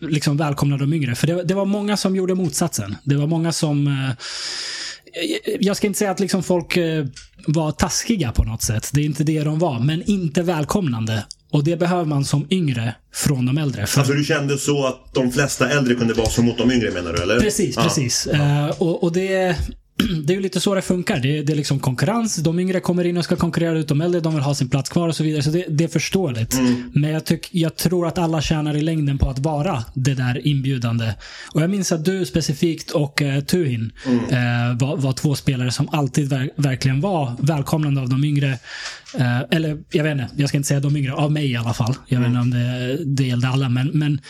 liksom 0.01 0.37
välkomnar 0.37 0.79
de 0.79 0.93
yngre. 0.93 1.15
För 1.15 1.27
det, 1.27 1.43
det 1.45 1.55
var 1.55 1.65
många 1.65 1.97
som 1.97 2.17
gjorde 2.17 2.35
motsatsen. 2.35 2.97
Det 3.05 3.17
var 3.17 3.27
många 3.27 3.53
som... 3.53 3.87
Eh, 3.87 4.11
jag 5.61 5.77
ska 5.77 5.87
inte 5.87 5.99
säga 5.99 6.11
att 6.11 6.21
liksom 6.21 6.43
folk 6.43 6.77
eh, 6.77 7.05
var 7.47 7.73
taskiga 7.73 8.33
på 8.33 8.45
något 8.45 8.63
sätt. 8.63 8.91
Det 8.93 9.01
är 9.01 9.05
inte 9.05 9.25
det 9.25 9.43
de 9.45 9.59
var. 9.59 9.81
Men 9.81 10.03
inte 10.03 10.43
välkomnande. 10.43 11.25
Och 11.53 11.65
det 11.65 11.77
behöver 11.77 12.05
man 12.05 12.25
som 12.25 12.47
yngre 12.51 12.95
från 13.15 13.47
de 13.47 13.59
äldre. 13.59 13.87
För 13.87 14.01
Alltså 14.01 14.15
du 14.15 14.25
kände 14.25 14.59
så 14.59 14.87
att 14.87 15.15
de 15.15 15.33
flesta 15.33 15.71
äldre 15.71 15.95
kunde 15.95 16.15
vara 16.15 16.29
så 16.29 16.43
mot 16.43 16.59
de 16.59 16.71
yngre 16.73 16.91
menar 16.91 17.13
du 17.13 17.23
eller? 17.23 17.41
Precis, 17.41 17.77
Ja. 17.77 17.83
precis. 17.83 18.27
Eh, 18.27 18.69
och, 18.69 19.03
och 19.05 19.13
det, 19.13 19.57
det 20.25 20.33
är 20.33 20.35
ju 20.35 20.43
lite 20.43 20.61
så 20.61 20.75
det 20.75 20.83
funkar. 20.83 21.21
Det, 21.21 21.43
det 21.43 21.53
är 21.53 21.57
liksom 21.57 21.79
konkurrens. 21.79 22.37
De 22.37 22.59
yngre 22.61 22.81
kommer 22.81 23.05
in 23.05 23.17
och 23.17 23.25
ska 23.25 23.37
konkurrera 23.37 23.79
ut 23.79 23.89
de 23.89 24.01
äldre. 24.01 24.21
De 24.21 24.35
vill 24.35 24.43
ha 24.43 24.55
sin 24.55 24.69
plats 24.69 24.89
kvar 24.89 25.09
och 25.09 25.17
så 25.17 25.23
vidare. 25.25 25.43
Så 25.43 25.51
det, 25.51 25.65
det 25.69 25.85
är 25.85 25.89
förståeligt. 25.89 26.55
Mm. 26.55 26.91
Men 26.95 27.11
jag, 27.11 27.25
tyck, 27.25 27.49
jag 27.51 27.77
tror 27.77 28.07
att 28.07 28.19
alla 28.19 28.41
tjänar 28.41 28.77
i 28.77 28.81
längden 28.81 29.19
på 29.19 29.31
att 29.31 29.39
vara 29.39 29.85
det 29.95 30.15
där 30.15 30.47
inbjudande. 30.47 31.13
Och 31.53 31.63
jag 31.63 31.71
minns 31.71 31.93
att 31.93 32.05
du 32.05 32.27
specifikt 32.27 32.91
och 32.91 33.23
eh, 33.23 33.41
Tuhin 33.41 33.93
Mm. 34.07 34.19
eh, 34.25 34.79
var, 34.79 34.97
var 34.97 35.13
två 35.13 35.35
spelare 35.35 35.71
som 35.71 35.89
alltid 35.93 36.29
ver, 36.29 36.51
verkligen 36.57 37.01
var 37.01 37.37
välkomnande 37.39 38.01
av 38.01 38.09
de 38.09 38.25
yngre. 38.25 38.59
Eh, 39.15 39.41
eller 39.51 39.79
jag 39.91 40.05
vet 40.05 40.13
inte, 40.13 40.29
jag 40.37 40.49
ska 40.49 40.57
inte 40.57 40.69
säga 40.69 40.81
de 40.81 40.97
yngre, 40.97 41.13
av 41.13 41.33
mig 41.33 41.51
i 41.51 41.57
alla 41.57 41.75
fall. 41.75 41.95
Jag 42.09 42.21
vet 42.21 42.29
inte 42.29 42.41
om 42.41 42.51
det, 42.51 42.99
det 43.05 43.25
gällde 43.25 43.49
alla, 43.49 43.69
men, 43.69 43.87
men 43.87 44.21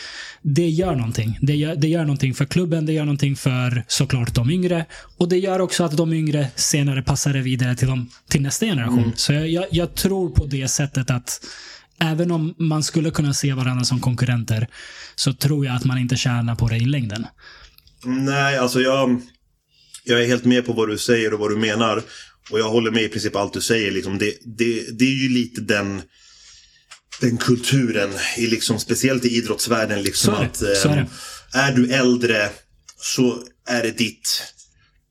det 0.41 0.69
gör 0.69 0.95
någonting. 0.95 1.37
Det 1.41 1.55
gör, 1.55 1.75
det 1.75 1.87
gör 1.87 2.01
någonting 2.01 2.33
för 2.33 2.45
klubben, 2.45 2.85
det 2.85 2.93
gör 2.93 3.05
någonting 3.05 3.35
för 3.35 3.83
såklart 3.87 4.35
de 4.35 4.51
yngre. 4.51 4.85
Och 5.17 5.29
det 5.29 5.37
gör 5.37 5.61
också 5.61 5.83
att 5.83 5.97
de 5.97 6.13
yngre 6.13 6.47
senare 6.55 7.01
passar 7.01 7.33
det 7.33 7.41
vidare 7.41 7.75
till, 7.75 7.87
de, 7.87 8.09
till 8.29 8.41
nästa 8.41 8.65
generation. 8.65 9.13
Så 9.15 9.33
jag, 9.33 9.49
jag, 9.49 9.65
jag 9.71 9.95
tror 9.95 10.29
på 10.29 10.45
det 10.45 10.67
sättet 10.67 11.09
att 11.09 11.39
även 11.99 12.31
om 12.31 12.55
man 12.57 12.83
skulle 12.83 13.11
kunna 13.11 13.33
se 13.33 13.53
varandra 13.53 13.83
som 13.83 13.99
konkurrenter 13.99 14.67
så 15.15 15.33
tror 15.33 15.65
jag 15.65 15.75
att 15.75 15.85
man 15.85 15.97
inte 15.97 16.15
tjänar 16.15 16.55
på 16.55 16.67
det 16.67 16.77
i 16.77 16.85
längden. 16.85 17.27
Nej, 18.05 18.57
alltså 18.57 18.81
jag, 18.81 19.21
jag 20.03 20.23
är 20.23 20.27
helt 20.27 20.45
med 20.45 20.65
på 20.65 20.73
vad 20.73 20.89
du 20.89 20.97
säger 20.97 21.33
och 21.33 21.39
vad 21.39 21.51
du 21.51 21.57
menar. 21.57 22.03
Och 22.51 22.59
jag 22.59 22.69
håller 22.69 22.91
med 22.91 23.03
i 23.03 23.09
princip 23.09 23.35
allt 23.35 23.53
du 23.53 23.61
säger. 23.61 23.91
Liksom 23.91 24.17
det, 24.17 24.37
det, 24.45 24.99
det 24.99 25.05
är 25.05 25.23
ju 25.23 25.29
lite 25.29 25.61
den, 25.61 26.01
den 27.21 27.37
kulturen, 27.37 28.09
i 28.37 28.47
liksom, 28.47 28.79
speciellt 28.79 29.25
i 29.25 29.35
idrottsvärlden. 29.35 30.01
Liksom, 30.01 30.35
Så 30.35 30.41
är 30.41 30.45
att, 30.45 30.77
Så 30.77 30.89
är 30.89 30.95
det. 30.95 31.07
är 31.59 31.71
du 31.71 31.93
äldre 31.93 32.49
så 33.01 33.43
är 33.67 33.83
det 33.83 33.91
ditt, 33.91 34.43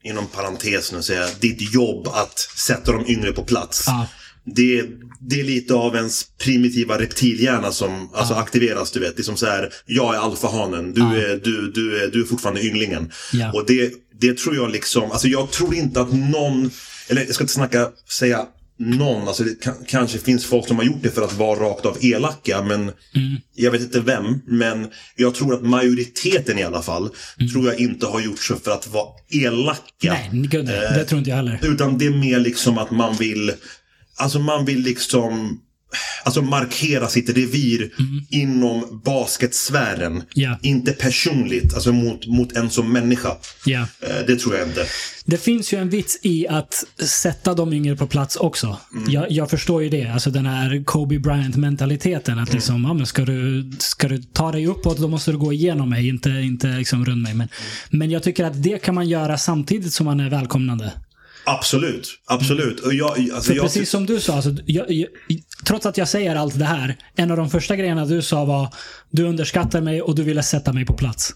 inom 0.04 0.26
parentes 0.26 0.92
nu 0.92 1.02
säga, 1.02 1.28
ditt 1.40 1.75
jobb 1.75 2.09
att 2.09 2.38
sätta 2.38 2.92
de 2.92 3.06
yngre 3.06 3.32
på 3.32 3.44
plats. 3.44 3.85
Ja. 3.87 4.06
Det, 4.44 4.85
det 5.20 5.40
är 5.40 5.44
lite 5.44 5.75
av 5.75 5.97
ens 5.97 6.25
primitiva 6.38 6.99
reptilhjärna 6.99 7.73
som 7.73 8.11
alltså, 8.14 8.35
aktiveras. 8.35 8.90
Du 8.90 9.00
vet, 9.00 9.16
liksom 9.16 9.37
så 9.37 9.47
här, 9.47 9.73
jag 9.87 10.14
är 10.14 10.18
alfahanen, 10.18 10.94
du, 10.94 11.02
är, 11.02 11.37
du, 11.44 11.70
du, 11.70 12.02
är, 12.04 12.09
du 12.09 12.20
är 12.23 12.26
fortfarande 12.26 12.66
ynglingen. 12.66 13.12
Ja. 13.32 13.52
Och 13.52 13.66
det, 13.66 13.92
det 14.20 14.38
tror 14.38 14.56
jag 14.56 14.70
liksom, 14.70 15.11
alltså 15.11 15.28
jag 15.28 15.50
tror 15.50 15.75
inte 15.75 16.00
att 16.00 16.12
någon, 16.12 16.70
eller 17.10 17.24
jag 17.24 17.34
ska 17.34 17.44
inte 17.44 17.54
snacka, 17.54 17.88
säga 18.18 18.46
någon, 18.78 19.28
alltså 19.28 19.44
det 19.44 19.60
kan, 19.62 19.74
kanske 19.86 20.18
finns 20.18 20.44
folk 20.46 20.68
som 20.68 20.76
har 20.76 20.84
gjort 20.84 21.02
det 21.02 21.10
för 21.10 21.22
att 21.22 21.32
vara 21.32 21.60
rakt 21.60 21.86
av 21.86 21.96
elaka, 22.00 22.62
men 22.62 22.80
Mm. 22.80 22.92
jag 23.54 23.70
vet 23.70 23.80
inte 23.80 24.00
vem, 24.00 24.40
men 24.46 24.88
jag 25.16 25.34
tror 25.34 25.54
att 25.54 25.62
majoriteten 25.62 26.58
i 26.58 26.62
alla 26.62 26.82
fall, 26.82 27.10
Mm. 27.38 27.52
tror 27.52 27.66
jag 27.66 27.80
inte 27.80 28.06
har 28.06 28.20
gjort 28.20 28.38
så 28.38 28.56
för 28.56 28.70
att 28.70 28.86
vara 28.88 29.08
elaka. 29.30 29.82
Nej, 30.02 30.30
gud, 30.32 30.64
nej. 30.64 30.80
det 30.94 31.04
tror 31.04 31.18
inte 31.18 31.30
jag 31.30 31.36
heller. 31.36 31.58
Utan 31.62 31.98
det 31.98 32.06
är 32.06 32.10
mer 32.10 32.38
liksom 32.40 32.78
att 32.78 32.90
man 32.90 33.16
vill, 33.16 33.52
alltså 34.16 34.38
man 34.38 34.64
vill 34.64 34.80
liksom, 34.80 35.60
alltså 36.25 36.42
markera 36.42 37.09
sitt 37.09 37.30
revir 37.30 37.90
inom 38.30 39.02
basketsfären. 39.04 40.23
Ja. 40.35 40.59
Inte 40.62 40.92
personligt, 40.92 41.75
alltså 41.75 41.92
mot, 41.92 42.26
mot 42.26 42.52
en 42.52 42.70
som 42.70 42.92
människa. 42.92 43.28
Eh, 44.00 44.26
Det 44.26 44.37
tror 44.37 44.56
jag 44.56 44.68
inte. 44.68 44.87
Det 45.25 45.37
finns 45.38 45.73
ju 45.73 45.78
en 45.78 45.88
vits 45.88 46.18
i 46.23 46.49
att 46.49 46.85
sätta 47.04 47.54
de 47.54 47.73
yngre 47.73 47.97
på 47.97 48.06
plats 48.06 48.37
också. 48.37 48.78
Jag, 49.09 49.26
jag 49.30 49.50
förstår 49.50 49.82
ju 49.82 49.88
det. 49.88 50.06
Alltså 50.06 50.30
den 50.30 50.47
här 50.47 50.85
Kobe 50.85 51.18
Bryant-mentaliteten. 51.18 52.38
Att 52.38 52.52
liksom, 52.52 52.85
ja, 52.85 52.92
men 52.94 53.06
ska, 53.06 53.25
du, 53.25 53.70
ska 53.78 54.09
du 54.09 54.23
ta 54.23 54.52
dig 54.52 54.66
uppåt, 54.66 54.99
då 54.99 55.09
måste 55.09 55.30
du 55.30 55.38
gå 55.38 55.52
igenom 55.52 55.90
mig, 55.90 56.09
inte, 56.09 56.30
inte 56.30 56.66
liksom 56.68 57.04
runt 57.04 57.23
mig. 57.23 57.35
Men, 57.35 57.49
men 57.90 58.11
jag 58.11 58.23
tycker 58.23 58.44
att 58.44 58.62
det 58.62 58.82
kan 58.82 58.94
man 58.94 59.09
göra 59.09 59.38
samtidigt 59.38 59.92
som 59.92 60.06
man 60.06 60.20
är 60.20 60.30
välkomnande. 60.30 60.92
Absolut, 61.44 62.09
absolut. 62.26 62.80
Och 62.80 62.94
jag, 62.94 63.30
alltså 63.30 63.52
jag, 63.52 63.62
precis 63.62 63.90
som 63.90 64.06
du 64.06 64.20
sa, 64.20 64.35
alltså, 64.35 64.50
jag, 64.66 64.90
jag, 64.90 65.09
trots 65.64 65.87
att 65.87 65.97
jag 65.99 66.09
säger 66.09 66.37
allt 66.37 66.59
det 66.59 66.64
här, 66.64 66.97
en 67.16 67.30
av 67.30 67.37
de 67.37 67.50
första 67.50 67.76
grejerna 67.76 68.04
du 68.06 68.23
sa 68.23 68.44
var 68.44 68.75
du 69.11 69.23
underskattar 69.25 69.80
mig 69.80 70.02
och 70.02 70.14
du 70.14 70.23
ville 70.23 70.42
sätta 70.42 70.73
mig 70.73 70.87
på 70.87 70.94
plats. 70.94 71.35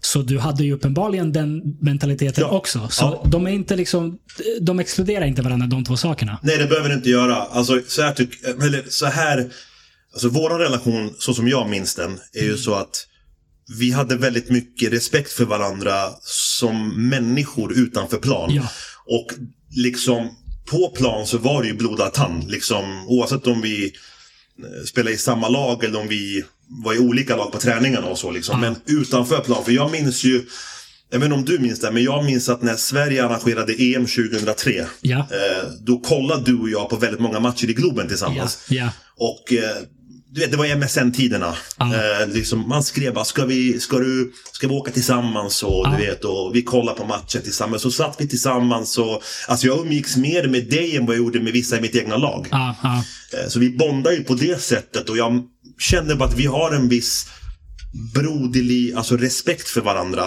Så 0.00 0.22
du 0.22 0.38
hade 0.38 0.64
ju 0.64 0.72
uppenbarligen 0.72 1.32
den 1.32 1.62
mentaliteten 1.80 2.44
Mm. 2.44 2.52
Ja. 2.52 2.58
också. 2.58 2.88
Så 2.90 3.04
Ja. 3.24 3.30
de 3.30 3.46
är 3.46 3.50
inte 3.50 3.76
liksom, 3.76 4.18
de 4.60 4.78
exkluderar 4.78 5.24
inte 5.24 5.42
varandra 5.42 5.66
de 5.66 5.84
två 5.84 5.96
sakerna. 5.96 6.38
Nej, 6.42 6.58
det 6.58 6.66
behöver 6.66 6.88
det 6.88 6.94
inte 6.94 7.10
göra. 7.10 7.36
Alltså, 7.36 7.80
så 7.88 8.02
här, 8.02 8.12
tyck, 8.12 8.30
eller, 8.62 8.84
så 8.88 9.06
här 9.06 9.50
alltså 10.12 10.28
vår 10.28 10.50
relation, 10.58 11.14
så 11.18 11.34
som 11.34 11.48
jag 11.48 11.68
minns 11.70 11.94
den, 11.94 12.18
är 12.32 12.44
ju 12.44 12.56
så 12.56 12.74
att 12.74 13.06
vi 13.78 13.90
hade 13.90 14.16
väldigt 14.16 14.50
mycket 14.50 14.92
respekt 14.92 15.32
för 15.32 15.44
varandra 15.44 15.94
som 16.22 17.08
människor 17.08 17.72
utanför 17.78 18.16
plan. 18.16 18.50
Ja. 18.54 18.62
Och 19.06 19.26
liksom 19.76 20.28
på 20.70 20.88
plan 20.88 21.26
så 21.26 21.38
var 21.38 21.62
det 21.62 21.68
ju 21.68 21.74
blodad 21.74 22.12
tand. 22.12 22.50
Liksom, 22.50 23.06
oavsett 23.08 23.46
om 23.46 23.60
vi 23.60 23.84
eh, 23.84 24.84
spelade 24.86 25.14
i 25.14 25.18
samma 25.18 25.48
lag 25.48 25.84
eller 25.84 26.00
om 26.00 26.08
vi 26.08 26.44
var 26.68 26.94
i 26.94 26.98
olika 26.98 27.36
lag 27.36 27.52
på 27.52 27.58
träningarna 27.58 28.06
och 28.06 28.18
så. 28.18 28.30
Liksom. 28.30 28.60
Men 28.60 28.76
utanför 28.86 29.40
plan. 29.40 29.64
För 29.64 29.72
jag 29.72 29.90
minns 29.90 30.24
ju, 30.24 30.44
jag 31.10 31.18
vet 31.18 31.24
inte 31.26 31.36
om 31.36 31.44
du 31.44 31.58
minns 31.58 31.80
det, 31.80 31.90
men 31.90 32.02
jag 32.02 32.24
minns 32.24 32.48
att 32.48 32.62
när 32.62 32.76
Sverige 32.76 33.24
arrangerade 33.24 33.72
EM 33.82 34.06
2003. 34.06 34.86
Ja. 35.00 35.18
Eh, 35.18 35.68
då 35.80 35.98
kollade 35.98 36.42
du 36.44 36.58
och 36.58 36.68
jag 36.70 36.90
på 36.90 36.96
väldigt 36.96 37.20
många 37.20 37.40
matcher 37.40 37.70
i 37.70 37.74
Globen 37.74 38.04
Ja, 38.04 38.08
tillsammans. 38.08 38.64
ja. 38.68 38.90
Och 39.16 39.52
eh, 39.52 39.76
du 40.36 40.42
vet, 40.42 40.50
det 40.50 40.56
var 40.56 40.76
MSN-tiderna. 40.76 41.54
Eh, 41.80 42.28
liksom, 42.28 42.68
man 42.68 42.82
skrev 42.82 43.14
bara, 43.14 43.24
ska 43.24 43.44
vi, 43.44 43.80
ska, 43.80 43.98
du, 43.98 44.32
ska 44.52 44.68
vi 44.68 44.74
åka 44.74 44.90
tillsammans? 44.90 45.62
Och, 45.62 45.90
du 45.90 45.96
vet, 45.96 46.24
och 46.24 46.54
vi 46.54 46.62
kollade 46.62 46.98
på 46.98 47.06
matchen 47.06 47.42
tillsammans. 47.42 47.82
Så 47.82 47.90
satt 47.90 48.16
vi 48.18 48.28
tillsammans. 48.28 48.98
Och, 48.98 49.22
alltså 49.48 49.66
jag 49.66 49.78
umgicks 49.78 50.16
mer 50.16 50.48
med 50.48 50.70
dig 50.70 50.96
än 50.96 51.06
vad 51.06 51.14
jag 51.14 51.22
gjorde 51.22 51.40
med 51.40 51.52
vissa 51.52 51.78
i 51.78 51.80
mitt 51.80 51.96
egna 51.96 52.16
lag. 52.16 52.48
Eh, 53.32 53.48
så 53.48 53.58
vi 53.58 53.70
bondar 53.70 54.12
ju 54.12 54.24
på 54.24 54.34
det 54.34 54.60
sättet. 54.62 55.08
Och 55.10 55.16
jag 55.16 55.42
känner 55.78 56.14
bara 56.14 56.28
att 56.28 56.38
vi 56.38 56.46
har 56.46 56.72
en 56.72 56.88
viss 56.88 57.26
broderlig 58.14 58.94
alltså 58.94 59.16
respekt 59.16 59.68
för 59.68 59.80
varandra. 59.80 60.24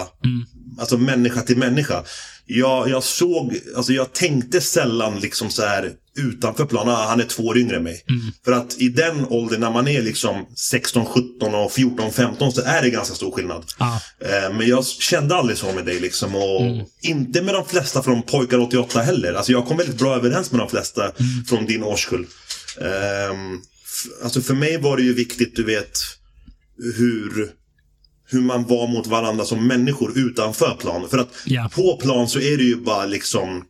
Alltså 0.80 0.98
människa 0.98 1.40
till 1.40 1.56
människa. 1.56 2.04
Jag, 2.52 2.88
jag 2.88 3.02
såg, 3.04 3.58
alltså 3.76 3.92
jag 3.92 4.12
tänkte 4.12 4.60
sällan 4.60 5.20
liksom 5.20 5.50
så 5.50 5.62
här 5.62 5.92
utanför 6.18 6.64
plan, 6.64 6.88
ah, 6.88 7.06
han 7.08 7.20
är 7.20 7.24
två 7.24 7.42
år 7.42 7.58
yngre 7.58 7.76
än 7.76 7.82
mig. 7.82 8.04
För 8.44 8.52
att 8.52 8.76
i 8.78 8.88
den 8.88 9.26
åldern 9.28 9.60
när 9.60 9.70
man 9.70 9.88
är 9.88 10.02
liksom 10.02 10.46
16, 10.56 11.06
17 11.06 11.54
och 11.54 11.72
14, 11.72 12.12
15 12.12 12.52
så 12.52 12.60
är 12.60 12.82
det 12.82 12.90
ganska 12.90 13.14
stor 13.14 13.30
skillnad. 13.32 13.64
Ja. 13.78 14.00
Eh, 14.20 14.54
Men 14.54 14.68
jag 14.68 14.86
kände 14.86 15.34
aldrig 15.36 15.58
så 15.58 15.72
med 15.72 15.84
dig 15.84 16.00
liksom. 16.00 16.34
Och 16.36 16.86
inte 17.02 17.42
med 17.42 17.54
de 17.54 17.66
flesta 17.66 18.02
från 18.02 18.22
pojkar 18.22 18.58
88 18.58 19.02
heller. 19.02 19.34
Alltså 19.34 19.52
jag 19.52 19.66
kom 19.66 19.76
väldigt 19.76 19.98
bra 19.98 20.16
överens 20.16 20.52
med 20.52 20.60
de 20.60 20.68
flesta 20.68 21.12
från 21.48 21.66
din 21.66 21.82
årskull. 21.82 22.26
Um, 22.76 23.62
alltså 24.22 24.40
för 24.40 24.54
mig 24.54 24.78
var 24.78 24.96
det 24.96 25.02
ju 25.02 25.14
viktigt, 25.14 25.56
du 25.56 25.64
vet, 25.64 25.98
hur, 26.96 27.50
hur 28.30 28.40
man 28.40 28.64
var 28.66 28.86
mot 28.88 29.06
varandra 29.06 29.44
som 29.44 29.66
människor 29.66 30.18
utanför 30.18 30.76
plan. 30.80 31.08
För 31.10 31.18
att 31.18 31.28
Ja. 31.46 31.70
på 31.74 31.96
plan 31.96 32.28
så 32.28 32.40
är 32.40 32.56
det 32.56 32.62
ju 32.64 32.76
bara 32.76 33.06
liksom 33.06 33.64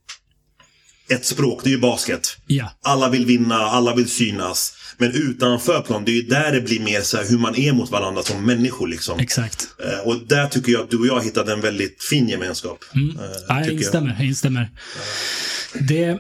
ett 1.11 1.25
språk, 1.25 1.61
det 1.64 1.71
är 1.71 1.73
ju 1.73 1.79
basket. 1.81 2.37
ja. 2.47 2.73
Alla 2.83 3.09
vill 3.09 3.26
vinna, 3.26 3.57
alla 3.57 3.95
vill 3.95 4.09
synas. 4.11 4.75
Men 4.99 5.11
utanför 5.12 5.81
plan, 5.81 6.05
det 6.05 6.12
är 6.12 6.14
ju 6.14 6.23
där 6.23 6.52
det 6.52 6.61
blir 6.61 6.81
mer 6.81 7.00
så 7.00 7.17
här 7.17 7.25
hur 7.29 7.38
man 7.38 7.57
är 7.57 7.73
mot 7.73 7.90
varandra 7.90 8.23
som 8.23 8.47
människor. 8.47 8.88
Liksom. 8.88 9.19
Exakt. 9.21 9.69
Eh, 9.85 10.09
Och 10.09 10.17
där 10.26 10.47
tycker 10.47 10.73
jag 10.73 10.81
att 10.83 10.90
du 10.90 10.99
och 10.99 11.07
jag 11.07 11.25
hittade 11.25 11.52
en 11.52 11.61
väldigt 11.61 12.02
fin 12.02 12.29
gemenskap. 12.29 12.79
Eh, 12.95 13.00
Ja, 13.49 13.61
jag 13.64 13.73
instämmer. 13.73 14.17
Jag 14.19 14.26
instämmer. 14.26 14.71
Det, 15.88 16.19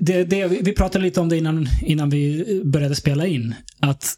det, 0.00 0.24
det, 0.24 0.46
vi 0.48 0.72
pratade 0.72 1.04
lite 1.04 1.20
om 1.20 1.28
det 1.28 1.36
innan, 1.36 1.68
innan 1.82 2.10
vi 2.10 2.60
började 2.64 2.96
spela 2.96 3.26
in. 3.26 3.54
Att 3.80 4.04
eh, 4.04 4.10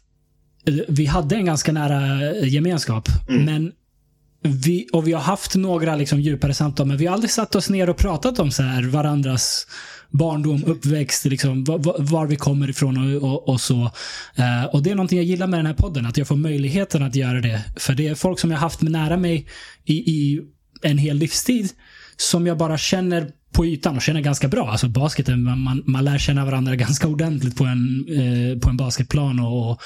vi 0.87 1.05
hade 1.05 1.35
en 1.35 1.45
ganska 1.45 1.71
nära 1.71 2.21
gemenskap. 2.45 3.07
Men 3.45 3.71
vi, 4.41 4.87
och 4.93 5.07
vi 5.07 5.11
har 5.11 5.21
haft 5.21 5.55
några 5.55 5.95
liksom 5.95 6.21
djupare 6.21 6.53
samtal, 6.53 6.87
men 6.87 6.97
vi 6.97 7.05
har 7.05 7.13
aldrig 7.13 7.31
satt 7.31 7.55
oss 7.55 7.69
ner 7.69 7.89
och 7.89 7.97
pratat 7.97 8.39
om 8.39 8.51
så 8.51 8.63
här 8.63 8.83
varandras 8.83 9.67
barndom, 10.09 10.63
uppväxt, 10.65 11.25
liksom, 11.25 11.63
var, 11.63 11.95
var- 11.99 12.25
vi 12.27 12.35
kommer 12.35 12.69
ifrån 12.69 13.15
och, 13.15 13.31
och, 13.33 13.49
och 13.49 13.61
så. 13.61 13.91
Eh, 14.35 14.65
och 14.73 14.83
det 14.83 14.91
är 14.91 14.95
någonting 14.95 15.17
jag 15.17 15.25
gillar 15.25 15.47
med 15.47 15.59
den 15.59 15.65
här 15.65 15.73
podden, 15.73 16.05
att 16.05 16.17
jag 16.17 16.27
får 16.27 16.35
möjligheten 16.35 17.03
att 17.03 17.15
göra 17.15 17.41
det. 17.41 17.61
För 17.77 17.93
det 17.93 18.07
är 18.07 18.15
folk 18.15 18.39
som 18.39 18.51
jag 18.51 18.57
haft 18.57 18.81
med 18.81 18.91
nära 18.91 19.17
mig 19.17 19.47
i, 19.85 19.93
i 19.93 20.41
en 20.81 20.97
hel 20.97 21.17
livstid 21.17 21.69
som 22.23 22.47
jag 22.47 22.57
bara 22.57 22.77
känner 22.77 23.31
på 23.53 23.65
ytan 23.65 23.95
och 23.95 24.01
känner 24.01 24.21
ganska 24.21 24.47
bra. 24.47 24.71
Alltså 24.71 24.87
basketen, 24.87 25.43
man, 25.43 25.83
man, 25.85 26.05
lär 26.05 26.17
känna 26.17 26.45
varandra 26.45 26.75
ganska 26.85 27.07
ordentligt 27.07 27.57
på 27.57 27.63
en, 27.63 28.05
eh, 28.09 28.59
på 28.59 28.69
en 28.69 28.77
basketplan 28.77 29.39
och, 29.39 29.71
och, 29.71 29.81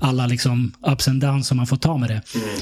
alla 0.00 0.26
liksom 0.26 0.72
ups 0.86 1.08
and 1.08 1.20
downs 1.20 1.48
som 1.48 1.56
man 1.56 1.66
får 1.66 1.76
ta 1.76 1.96
med 1.96 2.08
det. 2.08 2.22
Mm. 2.34 2.58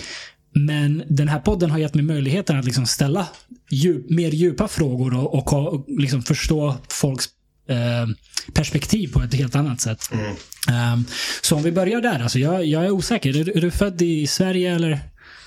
Men 0.56 1.02
den 1.08 1.28
här 1.28 1.40
podden 1.40 1.70
har 1.70 1.78
gett 1.78 1.94
mig 1.94 2.04
möjligheten 2.04 2.58
att 2.58 2.64
liksom 2.64 2.86
ställa 2.86 3.26
djup, 3.70 4.10
mer 4.10 4.30
djupa 4.30 4.68
frågor 4.68 5.14
och, 5.14 5.52
och 5.52 5.84
liksom 5.88 6.22
förstå 6.22 6.76
folks 6.88 7.24
eh, 7.68 8.06
perspektiv 8.54 9.12
på 9.12 9.20
ett 9.20 9.34
helt 9.34 9.56
annat 9.56 9.80
sätt. 9.80 10.10
Mm. 10.12 10.92
Um, 10.92 11.04
så 11.42 11.56
om 11.56 11.62
vi 11.62 11.72
börjar 11.72 12.00
där. 12.00 12.22
Alltså 12.22 12.38
jag, 12.38 12.64
jag 12.64 12.84
är 12.84 12.90
osäker. 12.90 13.36
Är, 13.36 13.56
är, 13.56 13.60
du 13.60 13.70
född 13.70 14.02
i 14.02 14.26
Sverige 14.26 14.74
eller? 14.74 15.00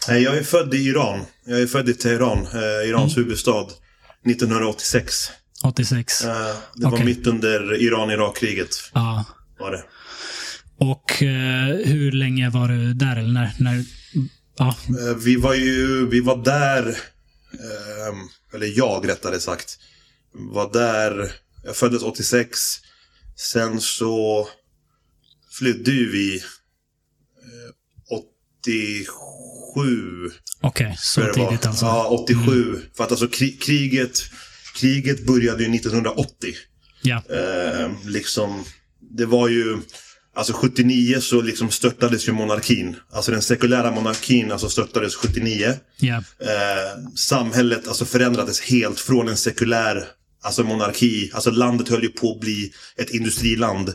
Nej, 0.07 0.23
jag 0.23 0.37
är 0.37 0.43
född 0.43 0.73
i 0.73 0.77
Iran. 0.77 1.25
Jag 1.45 1.61
är 1.61 1.67
född 1.67 1.89
i 1.89 1.93
Teheran, 1.93 2.47
eh, 2.53 2.89
Irans 2.89 3.17
mm. 3.17 3.25
huvudstad, 3.25 3.65
1986. 4.25 5.31
86. 5.63 6.25
Eh, 6.25 6.29
det 6.75 6.85
okay. 6.85 6.99
var 6.99 7.05
mitt 7.05 7.27
under 7.27 7.81
Iran-Irak-kriget. 7.81 8.69
Ja. 8.93 9.25
Var 9.59 9.71
det. 9.71 9.83
Och 10.79 11.23
eh, 11.23 11.75
hur 11.85 12.11
länge 12.11 12.49
var 12.49 12.67
du 12.67 12.93
där? 12.93 13.15
Eller 13.15 13.33
när, 13.33 13.53
när 13.59 13.85
Ja. 14.57 14.75
Eh, 14.87 15.15
vi 15.15 15.35
var 15.35 15.53
ju, 15.53 16.07
vi 16.09 16.19
var 16.19 16.43
där, 16.43 16.87
eh, 17.53 18.15
eller 18.53 18.77
jag 18.77 19.09
rättare 19.09 19.39
sagt, 19.39 19.79
var 20.33 20.73
där, 20.73 21.31
jag 21.63 21.75
föddes 21.75 22.03
86. 22.03 22.59
Sen 23.35 23.81
så 23.81 24.47
flydde 25.51 25.91
ju 25.91 26.11
vi 26.11 26.35
eh, 26.35 26.43
87. 28.67 30.31
Okej, 30.61 30.85
okay, 30.85 30.95
så 30.99 31.33
tidigt 31.33 31.65
alltså? 31.65 31.85
Ja, 31.85 32.07
87. 32.23 32.63
Mm. 32.63 32.81
För 32.97 33.03
att 33.03 33.11
alltså 33.11 33.27
kriget, 33.61 34.23
kriget 34.75 35.25
började 35.25 35.63
ju 35.63 35.75
1980. 35.75 36.53
Ja. 37.01 37.15
Eh, 37.15 37.91
liksom, 38.05 38.63
det 39.17 39.25
var 39.25 39.47
ju 39.47 39.77
Alltså 40.35 40.53
79 40.53 41.19
så 41.19 41.41
liksom 41.41 41.71
störtades 41.71 42.27
ju 42.27 42.31
monarkin. 42.31 42.95
Alltså 43.11 43.31
den 43.31 43.41
sekulära 43.41 43.91
monarkin 43.91 44.51
alltså 44.51 44.69
störtades 44.69 45.15
79. 45.15 45.73
Yeah. 45.99 46.17
Eh, 46.39 47.13
samhället 47.15 47.87
alltså 47.87 48.05
förändrades 48.05 48.61
helt 48.61 48.99
från 48.99 49.27
en 49.27 49.37
sekulär 49.37 50.05
alltså 50.43 50.63
monarki. 50.63 51.31
Alltså 51.33 51.51
landet 51.51 51.89
höll 51.89 52.03
ju 52.03 52.09
på 52.09 52.31
att 52.31 52.39
bli 52.39 52.71
ett 52.97 53.09
industriland. 53.09 53.93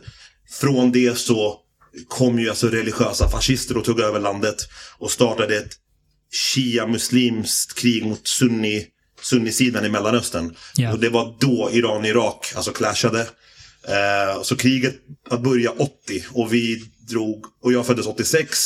Från 0.51 0.93
det 0.93 1.19
så 1.19 1.62
kom 2.09 2.39
ju 2.39 2.49
alltså 2.49 2.69
religiösa 2.69 3.29
fascister 3.29 3.77
och 3.77 3.85
tog 3.85 4.01
över 4.01 4.21
landet. 4.21 4.57
Och 4.99 5.11
startade 5.11 5.57
ett 5.57 5.73
shia-muslimskt 6.33 7.75
krig 7.75 8.07
mot 8.07 8.29
sunni, 8.29 8.87
sunnisidan 9.23 9.85
i 9.85 9.89
Mellanöstern. 9.89 10.57
Yeah. 10.79 10.95
Och 10.95 11.01
det 11.01 11.09
var 11.09 11.37
då 11.41 11.71
Iran-Irak 11.73 12.53
alltså 12.57 12.73
clashade. 12.73 13.21
Eh, 13.89 14.43
så 14.43 14.57
kriget 14.57 14.95
att 15.31 15.43
börja 15.43 15.71
80 15.71 15.93
och 16.33 16.53
vi 16.53 16.85
drog, 17.09 17.45
och 17.63 17.73
jag 17.73 17.87
föddes 17.87 18.07
86 18.07 18.59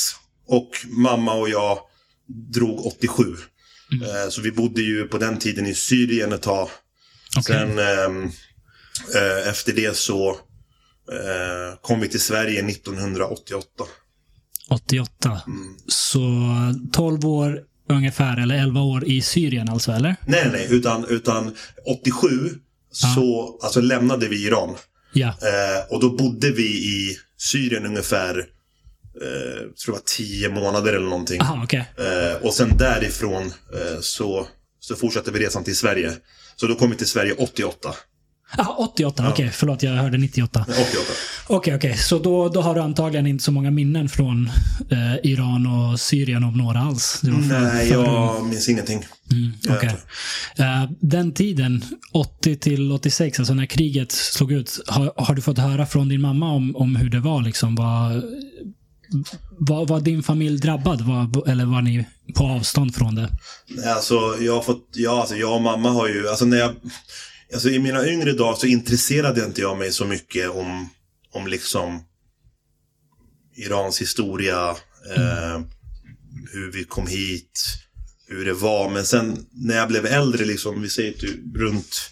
och 0.47 0.71
mamma 0.87 1.35
och 1.35 1.49
jag 1.49 1.79
drog 2.53 2.87
87. 2.87 3.23
Mm. 3.93 4.09
Eh, 4.09 4.29
så 4.29 4.41
vi 4.41 4.53
bodde 4.53 4.83
ju 4.83 5.09
på 5.09 5.19
den 5.19 5.39
tiden 5.39 5.67
i 5.67 5.75
Syrien 5.75 6.33
ett 6.33 6.43
tag. 6.43 6.69
Okay. 7.39 7.57
Sen 7.57 7.79
ehm, 7.79 8.25
eh, 9.15 9.49
efter 9.49 9.73
det 9.73 9.97
så 9.97 10.37
eh, 11.13 11.79
kom 11.81 12.01
vi 12.01 12.09
till 12.09 12.21
Sverige 12.21 12.69
1988. 12.71 13.85
88. 14.69 15.41
Mm. 15.47 15.77
Så 15.87 16.21
12 16.93 17.27
år 17.27 17.61
ungefär, 17.89 18.37
eller 18.37 18.55
11 18.55 18.81
år 18.81 19.05
i 19.05 19.23
Syrien 19.23 19.69
alltså, 19.69 19.93
eller? 19.93 20.17
Nej, 20.27 20.49
nej, 20.53 20.67
utan, 20.71 21.05
utan 21.05 21.55
87 21.87 22.27
ah. 23.05 23.15
så 23.15 23.59
alltså, 23.63 23.81
lämnade 23.81 24.29
vi 24.29 24.47
Iran. 24.47 24.75
Ja. 25.13 25.29
Eh, 25.29 25.93
och 25.93 26.01
då 26.01 26.11
bodde 26.17 26.51
vi 26.51 26.67
i 26.67 27.17
Syrien 27.39 27.87
ungefär 27.87 28.39
eh, 29.23 29.61
tror 29.61 29.87
det 29.87 29.93
var 29.93 30.01
tio 30.05 30.49
månader 30.49 30.93
eller 30.93 31.09
någonting. 31.09 31.41
Aha, 31.41 31.65
okay. 31.65 31.81
eh, 31.81 32.37
och 32.43 32.55
sen 32.55 32.77
därifrån 32.77 33.43
eh, 33.47 34.01
så, 34.01 34.47
så 34.81 34.97
fortsatte 34.97 35.31
vi 35.31 35.39
resan 35.39 35.65
till 35.65 35.77
Sverige. 35.77 36.13
Så 36.57 36.67
då 36.67 36.75
kom 36.75 36.91
vi 36.91 36.97
till 36.97 37.07
Sverige 37.07 37.35
88. 37.39 37.95
Ah, 38.51 38.75
88, 38.79 39.23
ja. 39.23 39.31
okej. 39.31 39.45
Okay. 39.45 39.53
Förlåt, 39.53 39.83
jag 39.83 39.93
hörde 39.93 40.19
98. 40.19 40.65
88. 40.69 40.87
Okej, 41.47 41.57
okay. 41.57 41.75
Okay. 41.75 41.97
Så 41.97 42.19
då, 42.19 42.49
då 42.49 42.61
har 42.61 42.75
du 42.75 42.81
antagligen 42.81 43.27
inte 43.27 43.45
så 43.45 43.53
många 43.53 43.71
minnen 43.71 44.09
från 44.09 44.51
eh, 44.91 45.31
Iran 45.31 45.67
och 45.67 46.01
Syrien 46.01 46.45
om 46.45 46.55
några 46.55 46.81
alls? 46.81 47.21
För, 47.21 47.29
Nej, 47.29 47.89
jag 47.89 48.47
minns 48.47 48.69
ingenting. 48.69 49.07
Mm, 49.33 49.77
okay. 49.77 49.89
uh, 49.89 50.91
den 51.01 51.35
tiden, 51.35 51.85
80 52.13 52.57
till 52.57 52.93
86, 52.93 53.39
alltså 53.39 53.55
när 53.55 53.67
kriget 53.67 54.13
slog 54.13 54.53
ut, 54.53 54.81
har, 54.87 55.13
har 55.17 55.35
du 55.35 55.43
fått 55.43 55.59
höra 55.59 55.87
från 55.87 56.09
din 56.09 56.21
mamma 56.21 56.53
om, 56.53 56.77
om 56.77 56.97
hur 56.97 57.11
det 57.11 57.21
var? 57.21 57.43
Liksom? 57.43 57.75
Var, 57.75 58.23
var, 59.59 59.87
var 59.87 60.01
din 60.01 60.23
familj 60.23 60.61
drabbad? 60.61 61.01
Var, 61.01 61.49
eller 61.49 61.65
var 61.65 61.83
ni 61.83 62.07
på 62.35 62.45
avstånd 62.45 62.95
från 62.95 63.15
det? 63.15 63.29
Alltså, 63.87 64.15
jag 64.41 64.55
har 64.55 64.63
fått, 64.63 64.89
ja, 64.93 65.21
alltså, 65.21 65.37
jag 65.37 65.55
och 65.55 65.63
mamma 65.63 65.91
har 65.91 66.09
ju, 66.09 66.29
alltså 66.29 66.45
när 66.45 66.57
jag 66.57 66.75
Alltså 67.53 67.69
i 67.69 67.79
mina 67.79 68.09
yngre 68.09 68.33
dagar 68.33 68.55
så 68.55 68.67
intresserade 68.67 69.45
inte 69.45 69.61
jag 69.61 69.79
mig 69.79 69.93
så 69.93 70.05
mycket 70.05 70.51
om, 70.51 70.89
om 71.33 71.47
liksom 71.47 72.03
Irans 73.57 74.01
historia, 74.01 74.71
eh, 75.17 75.61
hur 76.53 76.73
vi 76.73 76.85
kom 76.85 77.07
hit, 77.07 77.61
hur 78.29 78.45
det 78.45 78.53
var. 78.53 78.91
Men 78.91 79.05
sen 79.05 79.47
när 79.53 79.77
jag 79.77 79.89
blev 79.89 80.07
äldre, 80.07 80.45
liksom, 80.45 80.83
vi 80.83 80.89
säger 80.89 81.13
typ 81.13 81.57
runt 81.57 82.11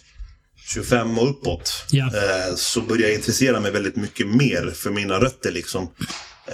25 0.73 1.19
och 1.19 1.29
uppåt, 1.29 1.85
ja. 1.91 2.05
eh, 2.05 2.55
så 2.55 2.81
började 2.81 3.03
jag 3.03 3.13
intressera 3.13 3.59
mig 3.59 3.71
väldigt 3.71 3.95
mycket 3.95 4.27
mer 4.27 4.71
för 4.75 4.91
mina 4.91 5.19
rötter. 5.19 5.51
Liksom. 5.51 5.89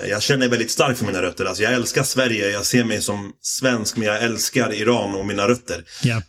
Jag 0.08 0.22
känner 0.22 0.48
väldigt 0.48 0.72
starkt 0.72 1.00
för 1.00 1.06
mina 1.06 1.22
rötter. 1.22 1.46
Alltså 1.46 1.64
jag 1.64 1.74
älskar 1.74 2.04
Sverige, 2.04 2.50
jag 2.50 2.66
ser 2.66 2.84
mig 2.84 3.02
som 3.02 3.34
svensk, 3.42 3.98
men 3.98 4.08
jag 4.08 4.24
älskar 4.24 4.74
Iran 4.74 5.16
och 5.16 5.26
mina 5.26 5.48
rötter. 5.48 5.84
Yeah. 6.04 6.24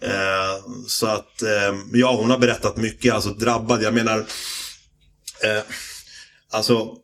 så 0.89 1.07
att, 1.07 1.43
eh, 1.43 1.75
ja, 1.93 2.17
hon 2.17 2.31
har 2.31 2.39
berättat 2.39 2.77
mycket, 2.77 3.15
alltså 3.15 3.31
drabbad. 3.31 3.83
Jag 3.83 3.95
menar, 3.95 4.19
eh, 5.45 5.63
alltså, 6.51 6.97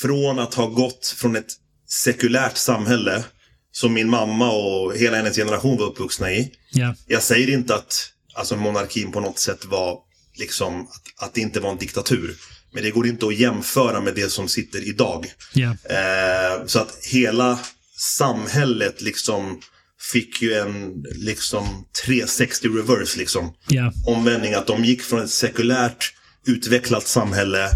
från 0.00 0.38
att 0.38 0.54
ha 0.54 0.66
gått 0.66 1.14
från 1.16 1.36
ett 1.36 1.52
sekulärt 1.88 2.56
samhälle, 2.56 3.24
som 3.72 3.92
min 3.92 4.10
mamma 4.10 4.50
och 4.52 4.96
hela 4.96 5.16
hennes 5.16 5.36
generation 5.36 5.78
var 5.78 5.86
uppvuxna 5.86 6.32
i. 6.32 6.52
Yeah. 6.76 6.94
Jag 7.06 7.22
säger 7.22 7.50
inte 7.50 7.74
att 7.74 8.10
alltså, 8.34 8.56
monarkin 8.56 9.12
på 9.12 9.20
något 9.20 9.38
sätt 9.38 9.64
var, 9.64 9.98
liksom, 10.38 10.80
att, 10.80 11.26
att 11.26 11.34
det 11.34 11.40
inte 11.40 11.60
var 11.60 11.70
en 11.70 11.78
diktatur. 11.78 12.36
Men 12.74 12.82
det 12.82 12.90
går 12.90 13.06
inte 13.06 13.26
att 13.26 13.38
jämföra 13.38 14.00
med 14.00 14.14
det 14.14 14.32
som 14.32 14.48
sitter 14.48 14.88
idag. 14.88 15.26
Yeah. 15.54 15.72
Eh, 15.84 16.66
så 16.66 16.78
att 16.78 16.98
hela 17.04 17.58
samhället 17.96 19.02
liksom 19.02 19.60
fick 20.12 20.42
ju 20.42 20.54
en 20.54 21.04
liksom 21.14 21.86
360 22.04 22.68
reverse 22.68 23.18
liksom. 23.18 23.54
Yeah. 23.70 23.92
Omvändning 24.06 24.54
att 24.54 24.66
de 24.66 24.84
gick 24.84 25.02
från 25.02 25.20
ett 25.22 25.30
sekulärt 25.30 26.12
utvecklat 26.46 27.06
samhälle 27.06 27.68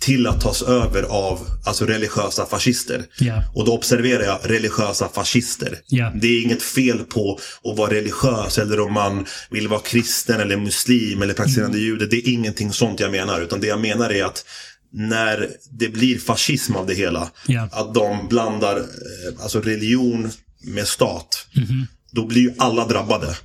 till 0.00 0.26
att 0.26 0.40
tas 0.40 0.62
över 0.62 1.02
av 1.02 1.40
alltså 1.64 1.86
religiösa 1.86 2.46
fascister. 2.46 3.04
Yeah. 3.20 3.42
Och 3.54 3.64
då 3.64 3.72
observerar 3.72 4.22
jag 4.22 4.38
religiösa 4.44 5.08
fascister. 5.08 5.78
Yeah. 5.90 6.16
Det 6.16 6.26
är 6.26 6.42
inget 6.42 6.62
fel 6.62 6.98
på 6.98 7.38
att 7.64 7.76
vara 7.78 7.90
religiös 7.90 8.58
eller 8.58 8.80
om 8.80 8.92
man 8.92 9.26
vill 9.50 9.68
vara 9.68 9.80
kristen 9.80 10.40
eller 10.40 10.56
muslim 10.56 11.22
eller 11.22 11.34
praktiserande 11.34 11.78
mm. 11.78 11.86
jude. 11.86 12.06
Det 12.06 12.16
är 12.16 12.32
ingenting 12.32 12.72
sånt 12.72 13.00
jag 13.00 13.10
menar. 13.10 13.40
Utan 13.40 13.60
det 13.60 13.66
jag 13.66 13.80
menar 13.80 14.10
är 14.10 14.24
att 14.24 14.44
när 14.92 15.48
det 15.70 15.88
blir 15.88 16.18
fascism 16.18 16.76
av 16.76 16.86
det 16.86 16.94
hela, 16.94 17.30
yeah. 17.48 17.68
att 17.72 17.94
de 17.94 18.28
blandar 18.28 18.76
eh, 18.76 19.42
alltså 19.42 19.60
religion 19.60 20.30
med 20.60 20.88
stat. 20.88 21.46
Mm 21.56 21.68
-hmm. 21.68 21.86
Då 22.12 22.26
blir 22.26 22.42
ju 22.42 22.54
alla 22.58 22.86
drabbade. 22.86 23.36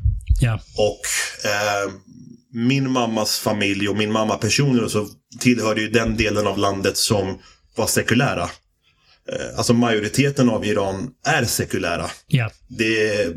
Och 0.77 1.01
eh, 1.45 1.91
min 2.53 2.91
mammas 2.91 3.39
familj 3.39 3.89
och 3.89 3.97
min 3.97 4.11
mamma 4.11 4.37
personligen 4.37 4.89
så 4.89 5.07
tillhörde 5.39 5.81
ju 5.81 5.89
den 5.89 6.17
delen 6.17 6.47
av 6.47 6.57
landet 6.57 6.97
som 6.97 7.39
var 7.75 7.87
sekulära. 7.87 8.49
Eh, 9.29 9.57
alltså 9.57 9.73
majoriteten 9.73 10.49
av 10.49 10.65
Iran 10.65 11.09
är 11.25 11.45
sekulära. 11.45 12.09
Yeah. 12.27 12.51
Det, 12.67 13.27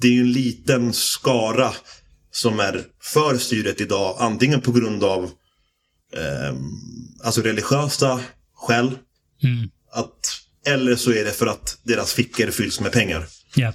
det 0.00 0.08
är 0.08 0.12
ju 0.12 0.20
en 0.20 0.32
liten 0.32 0.92
skara 0.92 1.72
som 2.30 2.60
är 2.60 2.82
för 3.02 3.38
styret 3.38 3.80
idag. 3.80 4.16
Antingen 4.18 4.60
på 4.60 4.72
grund 4.72 5.04
av 5.04 5.24
eh, 6.16 6.56
alltså 7.24 7.42
religiösa 7.42 8.20
skäl. 8.54 8.90
Mm. 9.42 9.70
Att, 9.92 10.18
eller 10.66 10.96
så 10.96 11.12
är 11.12 11.24
det 11.24 11.32
för 11.32 11.46
att 11.46 11.78
deras 11.82 12.12
fickor 12.12 12.50
fylls 12.50 12.80
med 12.80 12.92
pengar. 12.92 13.26
Yeah. 13.56 13.74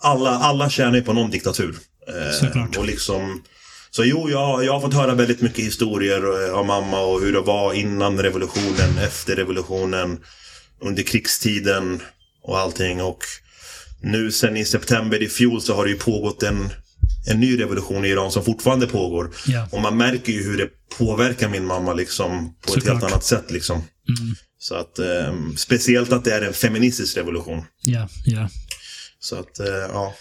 Alla, 0.00 0.30
alla 0.30 0.70
tjänar 0.70 0.96
ju 0.96 1.02
på 1.02 1.12
någon 1.12 1.30
diktatur. 1.30 1.76
Eh, 2.08 2.32
Såklart. 2.40 2.76
Och 2.76 2.86
liksom 2.86 3.42
så 3.96 4.04
jo, 4.04 4.30
jag, 4.30 4.64
jag 4.64 4.72
har 4.72 4.80
fått 4.80 4.94
höra 4.94 5.14
väldigt 5.14 5.40
mycket 5.40 5.64
historier 5.64 6.50
av 6.50 6.66
mamma 6.66 7.00
och 7.00 7.20
hur 7.20 7.32
det 7.32 7.40
var 7.40 7.72
innan 7.72 8.22
revolutionen, 8.22 8.98
efter 8.98 9.36
revolutionen, 9.36 10.18
under 10.80 11.02
krigstiden 11.02 12.02
och 12.42 12.58
allting. 12.58 13.02
Och 13.02 13.18
nu 14.02 14.32
sen 14.32 14.56
i 14.56 14.64
september 14.64 15.22
i 15.22 15.28
fjol 15.28 15.60
så 15.60 15.74
har 15.74 15.84
det 15.84 15.90
ju 15.90 15.98
pågått 15.98 16.42
en 16.42 16.68
en 17.30 17.40
ny 17.40 17.60
revolution 17.60 18.04
i 18.04 18.08
Iran 18.08 18.32
som 18.32 18.44
fortfarande 18.44 18.86
pågår. 18.86 19.30
Ja. 19.46 19.68
Och 19.72 19.80
man 19.80 19.96
märker 19.96 20.32
ju 20.32 20.42
hur 20.42 20.58
det 20.58 20.68
påverkar 20.98 21.48
min 21.48 21.66
mamma 21.66 21.92
liksom 21.92 22.46
på 22.46 22.66
ett 22.66 22.70
Såklart. 22.70 23.02
helt 23.02 23.12
annat 23.12 23.24
sätt. 23.24 23.50
Liksom. 23.50 23.82
Så 24.58 24.74
att, 24.74 24.98
eh, 24.98 25.34
speciellt 25.56 26.12
att 26.12 26.24
det 26.24 26.34
är 26.34 26.42
en 26.42 26.52
feministisk 26.52 27.16
revolution. 27.16 27.64
Ja, 27.82 28.08
ja. 28.24 28.48
Så 29.18 29.36
att, 29.36 29.60
eh, 29.60 29.66
ja. 29.66 30.14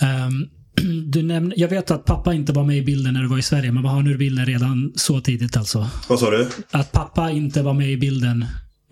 Ehm, 0.00 0.32
du 1.06 1.22
nämnde, 1.22 1.54
jag 1.58 1.68
vet 1.68 1.90
att 1.90 2.04
pappa 2.04 2.34
inte 2.34 2.52
var 2.52 2.64
med 2.64 2.76
i 2.76 2.82
bilden 2.82 3.14
när 3.14 3.22
du 3.22 3.28
var 3.28 3.38
i 3.38 3.42
Sverige, 3.42 3.72
men 3.72 3.82
vad 3.82 3.92
har 3.92 4.02
nu 4.02 4.16
bilden 4.16 4.46
redan 4.46 4.92
så 4.96 5.20
tidigt 5.20 5.56
alltså? 5.56 5.88
Vad 6.08 6.18
sa 6.20 6.30
du? 6.30 6.48
Att 6.70 6.92
pappa 6.92 7.30
inte 7.30 7.62
var 7.62 7.74
med 7.74 7.90
i 7.92 7.96
bilden, 7.96 8.42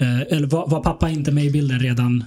eh, 0.01 0.21
eller 0.21 0.47
var, 0.47 0.69
var 0.69 0.83
pappa 0.83 1.11
inte 1.11 1.33
med 1.33 1.45
i 1.45 1.51
bilden 1.51 1.81
redan 1.81 2.25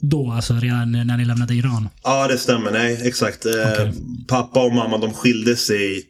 då, 0.00 0.32
alltså 0.32 0.54
redan 0.54 0.92
när 0.92 1.16
ni 1.16 1.24
lämnade 1.24 1.54
Iran? 1.54 1.88
Ja, 2.04 2.28
det 2.28 2.38
stämmer. 2.38 2.70
Nej, 2.70 3.00
exakt. 3.04 3.46
Eh, 3.46 3.52
Okej. 3.72 3.92
Pappa 4.28 4.64
och 4.64 4.74
mamma 4.74 4.98
de 4.98 5.12
skilde 5.12 5.56
sig 5.56 6.02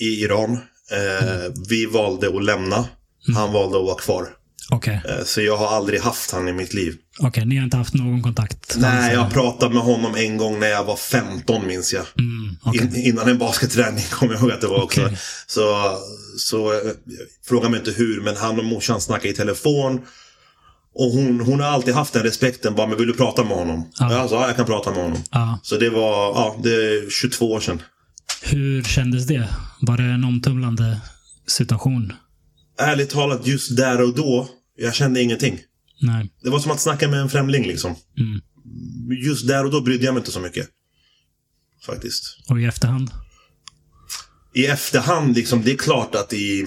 i 0.00 0.04
Iran. 0.24 0.52
Eh, 0.52 1.52
Vi 1.68 1.86
valde 1.86 2.28
att 2.28 2.44
lämna. 2.44 2.84
Han 3.34 3.52
valde 3.52 3.78
att 3.78 3.84
vara 3.84 3.98
kvar. 3.98 4.28
Okej, 4.70 5.00
Eh, 5.08 5.24
så 5.24 5.40
jag 5.40 5.56
har 5.56 5.76
aldrig 5.76 6.00
haft 6.00 6.30
han 6.30 6.48
i 6.48 6.52
mitt 6.52 6.74
liv. 6.74 6.96
okej, 7.18 7.44
ni 7.46 7.56
har 7.56 7.64
inte 7.64 7.76
haft 7.76 7.94
någon 7.94 8.22
kontakt? 8.22 8.74
Nej, 8.78 9.12
jag 9.14 9.32
pratade 9.32 9.74
med 9.74 9.82
honom 9.82 10.14
en 10.14 10.36
gång 10.36 10.60
när 10.60 10.66
jag 10.66 10.84
var 10.84 10.96
15 10.96 11.66
minns 11.66 11.92
jag. 11.92 12.04
Mm, 12.18 12.56
okej. 12.62 12.80
In, 12.82 12.96
innan 12.96 13.28
en 13.28 13.38
basketträning 13.38 14.04
kommer 14.10 14.32
jag 14.32 14.42
ihåg 14.42 14.50
att 14.52 14.60
det 14.60 14.66
var 14.66 14.82
också. 14.82 15.10
Så, 15.46 15.96
så 16.38 16.72
eh, 16.72 16.78
fråga 17.48 17.68
mig 17.68 17.78
inte 17.78 17.90
hur, 17.90 18.20
men 18.20 18.36
han 18.36 18.58
och 18.58 18.64
morsan 18.64 19.00
snackade 19.00 19.28
i 19.28 19.32
telefon. 19.32 20.00
Och 20.96 21.10
hon, 21.10 21.40
hon 21.40 21.60
har 21.60 21.66
alltid 21.68 21.94
haft 21.94 22.12
den 22.12 22.22
respekten. 22.22 22.74
Bara, 22.74 22.86
men 22.86 22.98
vill 22.98 23.06
du 23.06 23.12
prata 23.14 23.44
med 23.44 23.56
honom? 23.56 23.90
Ja. 23.98 24.12
Jag 24.12 24.30
sa, 24.30 24.40
ja, 24.40 24.46
jag 24.46 24.56
kan 24.56 24.66
prata 24.66 24.90
med 24.90 25.02
honom. 25.02 25.18
Ja. 25.30 25.58
Så 25.62 25.76
det 25.76 25.90
var, 25.90 26.10
ja, 26.34 26.56
det 26.62 26.70
är 26.74 27.10
22 27.10 27.52
år 27.52 27.60
sedan. 27.60 27.82
Hur 28.42 28.82
kändes 28.82 29.26
det? 29.26 29.48
Var 29.80 29.96
det 29.96 30.02
en 30.02 30.24
omtumlande 30.24 31.00
situation? 31.46 32.12
Ärligt 32.78 33.10
talat, 33.10 33.46
just 33.46 33.76
där 33.76 34.00
och 34.02 34.14
då, 34.14 34.48
jag 34.76 34.94
kände 34.94 35.22
ingenting. 35.22 35.60
Nej. 36.00 36.32
Det 36.42 36.50
var 36.50 36.58
som 36.58 36.70
att 36.72 36.80
snacka 36.80 37.08
med 37.08 37.20
en 37.20 37.30
främling 37.30 37.62
liksom. 37.62 37.96
Mm. 38.18 38.40
Just 39.24 39.46
där 39.46 39.64
och 39.64 39.70
då 39.70 39.80
brydde 39.80 40.04
jag 40.04 40.14
mig 40.14 40.20
inte 40.20 40.32
så 40.32 40.40
mycket. 40.40 40.68
Faktiskt. 41.86 42.38
Och 42.48 42.60
i 42.60 42.64
efterhand? 42.64 43.10
i 44.54 44.66
efterhand, 44.66 45.36
liksom, 45.36 45.62
det 45.62 45.72
är 45.72 45.76
klart 45.76 46.14
att 46.14 46.32
i, 46.32 46.66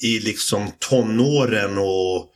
i 0.00 0.20
liksom 0.20 0.70
tonåren 0.78 1.78
och 1.78 2.32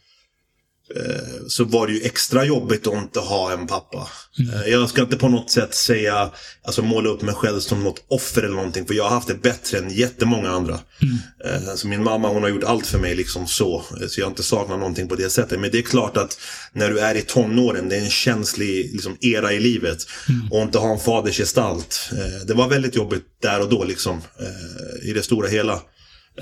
så 1.49 1.65
var 1.65 1.87
det 1.87 1.93
ju 1.93 2.03
extra 2.03 2.45
jobbigt 2.45 2.87
att 2.87 2.95
inte 2.95 3.21
ha 3.21 3.53
en 3.53 3.67
pappa. 3.67 4.09
Eh, 4.55 4.71
jag 4.73 4.89
ska 4.89 5.01
inte 5.03 5.17
på 5.17 5.29
något 5.29 5.51
sätt 5.51 5.75
säga, 5.75 6.31
alltså 6.65 6.83
måla 6.83 7.09
upp 7.11 7.23
mig 7.23 7.35
själv 7.35 7.61
som 7.61 7.83
något 7.83 8.05
offer 8.09 8.43
eller 8.43 8.55
någonting. 8.55 8.87
För 8.87 8.95
jag 8.95 9.05
har 9.05 9.11
haft 9.11 9.29
det 9.29 9.43
bättre 9.43 9.79
än 9.79 9.91
jättemånga 9.91 10.51
andra. 10.51 10.81
Eh, 11.45 11.75
så 11.75 11.87
min 11.89 12.03
mamma 12.03 12.29
hon 12.29 12.43
har 12.43 12.51
gjort 12.51 12.65
allt 12.65 12.87
för 12.87 12.99
mig 12.99 13.15
liksom 13.15 13.47
så. 13.47 13.77
Eh, 14.01 14.07
Så 14.09 14.21
jag 14.21 14.27
har 14.27 14.31
inte 14.31 14.43
saknat 14.43 14.79
någonting 14.79 15.09
på 15.09 15.15
det 15.15 15.31
sättet. 15.31 15.61
Men 15.61 15.71
det 15.71 15.79
är 15.79 15.83
klart 15.83 16.17
att 16.17 16.39
när 16.73 16.91
du 16.91 16.99
är 16.99 17.15
i 17.15 17.23
tonåren, 17.23 17.89
det 17.89 17.97
är 17.97 18.01
en 18.01 18.11
känslig 18.11 18.91
liksom, 18.93 19.17
era 19.21 19.53
i 19.53 19.61
livet. 19.61 19.99
Och 20.51 20.63
inte 20.63 20.79
ha 20.79 20.93
en 20.93 21.01
fadersgestalt. 21.01 22.11
Eh, 22.13 22.47
det 22.47 22.55
var 22.55 22.69
väldigt 22.69 22.97
jobbigt 22.97 23.25
där 23.43 23.61
och 23.61 23.69
då 23.69 23.85
liksom. 23.85 24.21
Eh, 24.41 25.09
I 25.09 25.13
det 25.13 25.23
stora 25.23 25.49
hela. 25.49 25.81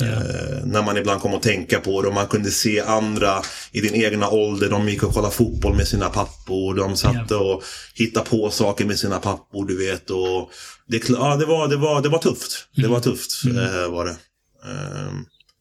Eh, 0.01 0.65
när 0.65 0.83
man 0.83 0.97
ibland 0.97 1.21
kom 1.21 1.35
att 1.35 1.43
tänka 1.43 1.81
på 1.81 2.03
det 2.03 2.09
och 2.09 2.15
man 2.15 2.27
kunde 2.27 2.51
se 2.51 2.81
andra 2.81 3.43
i 3.73 3.81
din 3.81 3.95
egna 3.95 4.29
ålder. 4.29 4.71
De 4.71 4.89
gick 4.89 5.03
och 5.03 5.15
kollade 5.15 5.35
fotboll 5.35 5.77
med 5.77 5.89
sina 5.89 6.09
pappor. 6.09 6.75
De 6.75 6.97
satt 6.97 7.31
och 7.31 7.63
hittade 7.95 8.31
på 8.31 8.51
saker 8.51 8.85
med 8.85 8.99
sina 8.99 9.19
pappor, 9.19 9.67
du 9.67 9.79
vet. 9.79 10.11
Och 10.11 10.51
det, 10.87 11.09
ja, 11.09 11.37
det, 11.37 11.47
var, 11.47 11.69
det, 11.69 11.77
var, 11.77 12.03
det 12.03 12.09
var 12.09 12.19
tufft. 12.19 12.69
Det 12.77 12.89
var 12.89 13.01
tufft, 13.01 13.45
eh, 13.45 13.91
var 13.91 14.05
det. 14.05 14.17
Eh, 14.65 15.13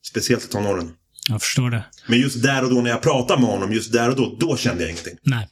speciellt 0.07 0.45
i 0.45 0.47
tonåren. 0.47 0.91
Jag 1.29 1.41
förstår 1.41 1.69
det. 1.69 1.85
Men 2.07 2.19
just 2.19 2.43
där 2.43 2.63
och 2.63 2.69
då 2.69 2.81
när 2.81 2.89
jag 2.89 3.01
pratade 3.01 3.41
med 3.41 3.49
honom, 3.49 3.73
just 3.73 3.91
där 3.93 4.09
och 4.09 4.15
då, 4.15 4.37
då 4.39 4.57
kände 4.57 4.83
jag 4.83 4.91
ingenting. 4.91 5.17
Nej. 5.23 5.47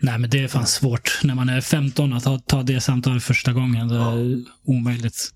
Nej, 0.00 0.18
men 0.18 0.30
det 0.30 0.44
är 0.44 0.48
fan 0.48 0.66
svårt. 0.66 1.18
När 1.22 1.34
man 1.34 1.48
är 1.48 1.60
15 1.60 2.12
att 2.12 2.24
ta, 2.24 2.38
ta 2.38 2.62
det 2.62 2.80
samtalet 2.80 3.22
första 3.22 3.52
gången. 3.52 3.88
Det 3.88 3.96
är 3.96 4.44
omöjligt. 4.64 5.34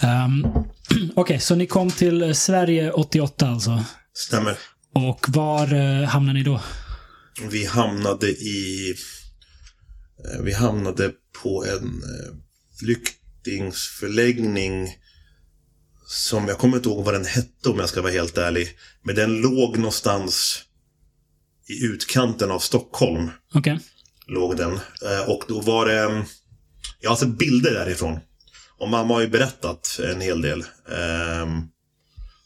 Ehm, 0.00 0.46
Okej, 1.16 1.40
så 1.40 1.54
ni 1.54 1.66
kom 1.66 1.90
till 1.90 2.34
Sverige 2.34 2.90
88 2.90 3.48
alltså. 3.48 3.84
Stämmer. 4.14 4.56
Och 4.94 5.26
var 5.28 5.74
uh, 5.74 6.04
hamnade 6.04 6.38
ni 6.38 6.44
då? 6.44 6.60
Vi 7.50 7.64
hamnade 7.66 8.28
i... 8.30 8.94
eh, 10.34 10.40
Vi 10.42 10.52
hamnade 10.52 11.10
på 11.42 11.64
en 11.64 11.86
eh, 11.86 12.34
flyktingsförläggning 12.80 14.88
som 16.06 16.48
jag 16.48 16.58
kommer 16.58 16.76
inte 16.76 16.88
ihåg 16.88 17.04
vad 17.04 17.14
den 17.14 17.24
hette 17.24 17.68
om 17.68 17.78
jag 17.78 17.88
ska 17.88 18.02
vara 18.02 18.12
helt 18.12 18.38
ärlig. 18.38 18.68
Men 19.04 19.14
den 19.14 19.40
låg 19.40 19.76
någonstans 19.76 20.62
i 21.68 21.84
utkanten 21.86 22.50
av 22.50 22.58
Stockholm. 22.58 23.30
Okej. 23.54 23.80
Låg 24.26 24.56
den. 24.56 24.72
Eh, 24.74 25.28
Och 25.28 25.44
då 25.48 25.60
var 25.60 25.86
det... 25.86 26.00
mm, 26.00 26.24
Jag 27.00 27.10
har 27.10 27.16
sett 27.16 27.38
bilder 27.38 27.74
därifrån. 27.74 28.18
Och 28.78 28.88
mamma 28.88 29.14
har 29.14 29.20
ju 29.20 29.28
berättat 29.28 30.00
en 30.12 30.20
hel 30.20 30.42
del. 30.42 30.64
Ehm, 30.88 31.62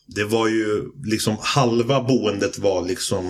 Det 0.07 0.25
var 0.25 0.49
ju 0.49 0.83
liksom 1.05 1.37
halva 1.41 2.03
boendet 2.03 2.59
var 2.59 2.83
liksom 2.87 3.27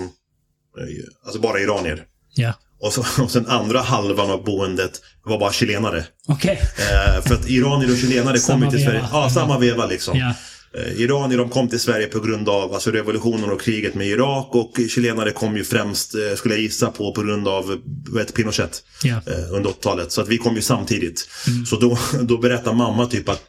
eh, 0.79 1.25
Alltså 1.25 1.41
bara 1.41 1.61
iranier. 1.61 2.05
Ja. 2.35 2.53
Och, 2.81 2.93
så, 2.93 3.05
och 3.23 3.31
sen 3.31 3.47
andra 3.47 3.81
halvan 3.81 4.31
av 4.31 4.45
boendet 4.45 5.01
var 5.25 5.39
bara 5.39 5.53
chilenare. 5.53 6.05
Okej. 6.29 6.61
Eh, 6.63 7.23
för 7.23 7.35
att 7.35 7.49
iranier 7.49 7.91
och 7.93 7.99
chilenare 7.99 8.39
kom 8.39 8.63
ju 8.63 8.71
till. 8.71 8.85
Sverige. 8.85 9.05
Ja, 9.13 9.31
samma 9.31 9.59
veva 9.59 9.87
liksom. 9.87 10.19
Ja. 10.19 10.35
Eh, 10.75 11.01
iranier 11.01 11.39
de 11.39 11.49
kom 11.51 11.69
till 11.69 11.81
Sverige 11.81 12.07
på 12.07 12.21
grund 12.21 12.49
av 12.49 12.75
alltså, 12.75 12.91
revolutionen 12.91 13.51
och 13.51 13.61
kriget 13.61 13.95
med 13.95 14.07
Irak. 14.07 14.49
Och 14.55 14.73
chilenare 14.91 15.31
kom 15.31 15.57
ju 15.57 15.65
främst, 15.65 16.15
eh, 16.15 16.37
skulle 16.37 16.55
jag 16.55 16.63
gissa 16.63 16.91
på, 16.91 17.13
på 17.13 17.23
grund 17.23 17.49
av 17.49 17.81
heter, 18.19 18.33
Pinochet. 18.33 18.83
Eh, 19.27 19.53
under 19.53 19.71
80-talet. 19.71 20.13
Så 20.13 20.21
att 20.21 20.29
vi 20.29 20.39
kom 20.39 20.55
ju 20.57 20.63
samtidigt. 20.63 21.29
Så 21.67 21.77
då, 21.77 21.99
då 22.23 22.39
berättar 22.39 22.73
mamma 22.73 23.07
typ 23.07 23.29
att 23.29 23.43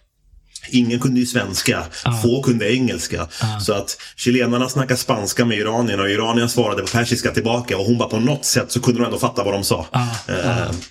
Ingen 0.71 0.99
kunde 0.99 1.19
ju 1.19 1.25
svenska, 1.25 1.84
få 2.23 2.43
kunde 2.43 2.73
engelska. 2.73 3.27
Så 3.62 3.73
att 3.73 3.97
chilenarna 4.15 4.69
snackade 4.69 4.99
spanska 4.99 5.45
med 5.45 5.58
iranierna 5.58 6.03
och 6.03 6.10
iranierna 6.10 6.49
svarade 6.49 6.82
på 6.82 6.88
persiska 6.88 7.32
tillbaka. 7.32 7.77
Och 7.77 7.86
hon 7.86 7.97
bara 7.97 8.10
på 8.10 8.19
något 8.19 8.45
sätt 8.45 8.71
så 8.71 8.79
kunde 8.79 8.99
de 9.01 9.05
ändå 9.05 9.19
fatta 9.19 9.43
vad 9.43 9.53
de 9.53 9.63
sa. 9.63 9.86
Eh, 10.27 10.36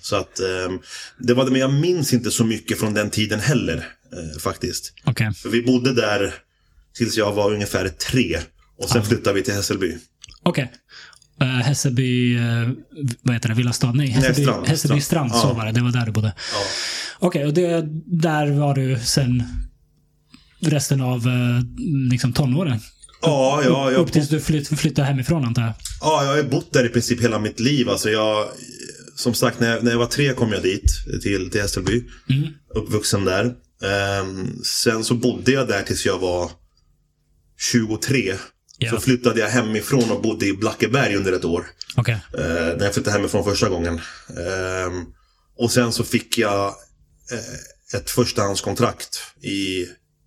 Så 0.01 0.17
att 0.17 0.41
eh, 0.41 0.47
det 1.19 1.35
var 1.35 1.45
det, 1.45 1.51
men 1.51 1.61
jag 1.61 1.73
minns 1.73 2.13
inte 2.13 2.31
så 2.31 2.45
mycket 2.45 2.79
från 2.81 2.95
den 2.95 3.11
tiden 3.11 3.41
heller. 3.41 3.87
Eh, 4.13 4.39
Faktiskt. 4.41 4.93
Okej. 5.05 5.35
För 5.35 5.49
vi 5.49 5.63
bodde 5.63 5.95
där 5.95 6.35
tills 6.97 7.17
jag 7.17 7.33
var 7.33 7.53
ungefär 7.55 7.89
tre. 7.89 8.39
Och 8.79 8.89
sen 8.89 9.05
flyttade 9.05 9.35
vi 9.35 9.43
till 9.43 9.55
Hässelby. 9.55 9.97
Okej. 10.43 10.73
Eh, 11.41 11.47
Hässelby, 11.49 12.39
uh, 12.39 12.69
vad 13.23 13.35
heter 13.35 13.49
det, 13.49 13.55
Villastad? 13.55 13.93
Nej, 13.93 14.07
Hässelby, 14.09 14.43
Strand. 14.43 14.67
Hässelby 14.67 15.01
strand. 15.01 15.31
Strand. 15.31 15.43
Så 15.43 15.49
Ja. 15.49 15.53
var 15.53 15.67
det. 15.67 15.73
Det 15.73 15.81
var 15.81 15.91
där 15.91 16.07
du 16.07 16.13
bodde. 16.13 16.33
Okej, 17.19 17.47
och 17.47 17.55
det, 17.55 17.85
där 18.07 18.51
var 18.51 18.75
du 18.75 18.99
sen 19.05 19.43
resten 20.61 21.01
av 21.01 21.19
eh, 21.29 21.63
liksom 22.11 22.33
tonåren? 22.33 22.81
Ja, 23.23 23.63
ja, 23.65 23.93
jag, 23.93 24.01
Upp 24.01 24.13
tills 24.13 24.29
du 24.29 24.41
flytt, 24.41 24.79
flyttade 24.81 25.09
hemifrån 25.09 25.45
antar 25.45 25.63
jag? 25.63 25.73
ja, 26.01 26.25
jag 26.25 26.43
har 26.43 26.51
bott 26.51 26.73
där 26.73 26.87
i 26.87 26.89
princip 26.89 27.23
hela 27.23 27.39
mitt 27.39 27.61
liv. 27.61 27.89
Alltså 27.89 28.11
jag, 28.11 28.49
som 29.17 29.35
sagt, 29.35 29.61
när 29.61 29.71
jag, 29.71 29.85
när 29.85 29.91
jag 29.91 29.99
var 29.99 30.07
tre 30.07 30.33
kom 30.33 30.53
jag 30.53 30.63
dit, 30.63 30.91
till, 31.23 31.51
till 31.51 31.61
Hässelby. 31.61 32.03
Uppvuxen 32.75 33.25
där. 33.25 33.55
Ehm, 33.83 34.63
sen 34.65 35.05
så 35.05 35.15
bodde 35.15 35.53
jag 35.53 35.69
där 35.69 35.83
tills 35.83 36.07
jag 36.07 36.19
var 36.19 36.51
23. 37.73 38.35
Ja. 38.79 38.91
Så 38.91 39.01
flyttade 39.01 39.41
jag 39.41 39.49
hemifrån 39.49 40.11
och 40.11 40.23
bodde 40.23 40.47
i 40.47 40.53
Blackeberg 40.53 41.17
under 41.17 41.33
ett 41.33 41.45
år. 41.45 41.67
Okej. 41.97 42.21
Eh, 42.39 42.45
när 42.45 42.85
jag 42.85 42.95
flyttade 42.95 43.17
hemifrån 43.17 43.45
första 43.45 43.69
gången. 43.69 44.01
Ehm, 44.29 45.05
och 45.59 45.71
sen 45.71 45.93
så 45.93 46.05
fick 46.05 46.39
jag 46.39 46.67
eh, 47.33 47.99
ett 47.99 48.11
förstahandskontrakt 48.11 49.19
i 49.43 49.87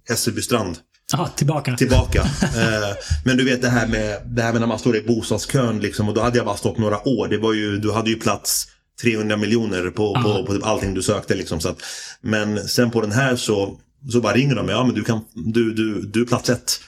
Hässelbystrand. 0.09 0.77
Aha, 1.13 1.27
tillbaka. 1.27 1.77
Tillbaka. 1.77 2.19
eh, 2.41 2.97
men 3.25 3.37
du 3.37 3.45
vet 3.45 3.61
det 3.61 3.69
här, 3.69 3.87
med, 3.87 4.21
det 4.25 4.41
här 4.41 4.51
med 4.51 4.61
när 4.61 4.67
man 4.67 4.79
står 4.79 4.95
i 4.95 5.01
bostadskön 5.01 5.79
liksom, 5.79 6.09
och 6.09 6.13
då 6.15 6.21
hade 6.21 6.37
jag 6.37 6.45
bara 6.45 6.57
stått 6.57 6.77
några 6.77 7.07
år. 7.07 7.27
Det 7.27 7.37
var 7.37 7.53
ju, 7.53 7.77
du 7.77 7.91
hade 7.91 8.09
ju 8.09 8.15
plats 8.15 8.67
300 9.01 9.37
miljoner 9.37 9.89
på, 9.89 10.13
på, 10.23 10.45
på 10.45 10.53
typ 10.53 10.65
allting 10.65 10.93
du 10.93 11.01
sökte. 11.01 11.35
Liksom, 11.35 11.61
så 11.61 11.69
att, 11.69 11.83
men 12.21 12.67
sen 12.67 12.91
på 12.91 13.01
den 13.01 13.11
här 13.11 13.35
så, 13.35 13.79
så 14.11 14.21
bara 14.21 14.33
ringer 14.33 14.55
de. 14.55 14.69
Ja, 14.69 14.85
men 14.85 14.95
du, 14.95 15.03
kan, 15.03 15.21
du, 15.33 15.73
du, 15.73 16.01
du 16.01 16.21
är 16.21 16.25
plats 16.25 16.49
ett. 16.49 16.81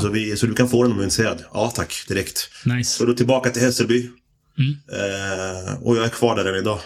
Så, 0.00 0.08
vi, 0.08 0.36
så 0.36 0.46
du 0.46 0.54
kan 0.54 0.68
få 0.68 0.82
den 0.82 0.92
om 0.92 0.98
du 0.98 1.02
är 1.02 1.06
intresserad. 1.06 1.44
Ja 1.52 1.72
tack, 1.74 2.04
direkt. 2.08 2.50
Nice. 2.64 2.98
Så 2.98 3.04
då 3.04 3.14
tillbaka 3.14 3.50
till 3.50 3.62
Hässelby. 3.62 4.10
Eh, 4.92 5.82
och 5.82 5.96
jag 5.96 6.04
är 6.04 6.08
kvar 6.08 6.36
där 6.36 6.44
än 6.44 6.58
idag. 6.58 6.80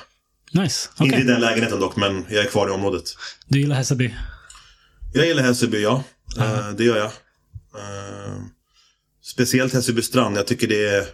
Nice. 0.52 0.88
Okej. 0.94 1.06
Inte 1.06 1.20
i 1.20 1.24
den 1.24 1.40
lägenheten 1.40 1.80
dock, 1.80 1.96
men 1.96 2.24
jag 2.28 2.44
är 2.44 2.48
kvar 2.48 2.68
i 2.68 2.70
området. 2.70 3.04
Du 3.48 3.60
gillar 3.60 3.76
Hässelby? 3.76 4.14
Jag 5.12 5.26
gillar 5.26 5.42
Hässelby, 5.42 5.82
ja. 5.82 6.04
Eh, 6.38 6.70
det 6.70 6.84
gör 6.84 6.96
jag. 6.96 7.06
Eh, 7.80 8.36
speciellt 9.22 9.72
Hässelby 9.72 10.02
strand. 10.02 10.36
Jag 10.36 10.46
tycker 10.46 10.68
det 10.68 10.86
är 10.88 11.04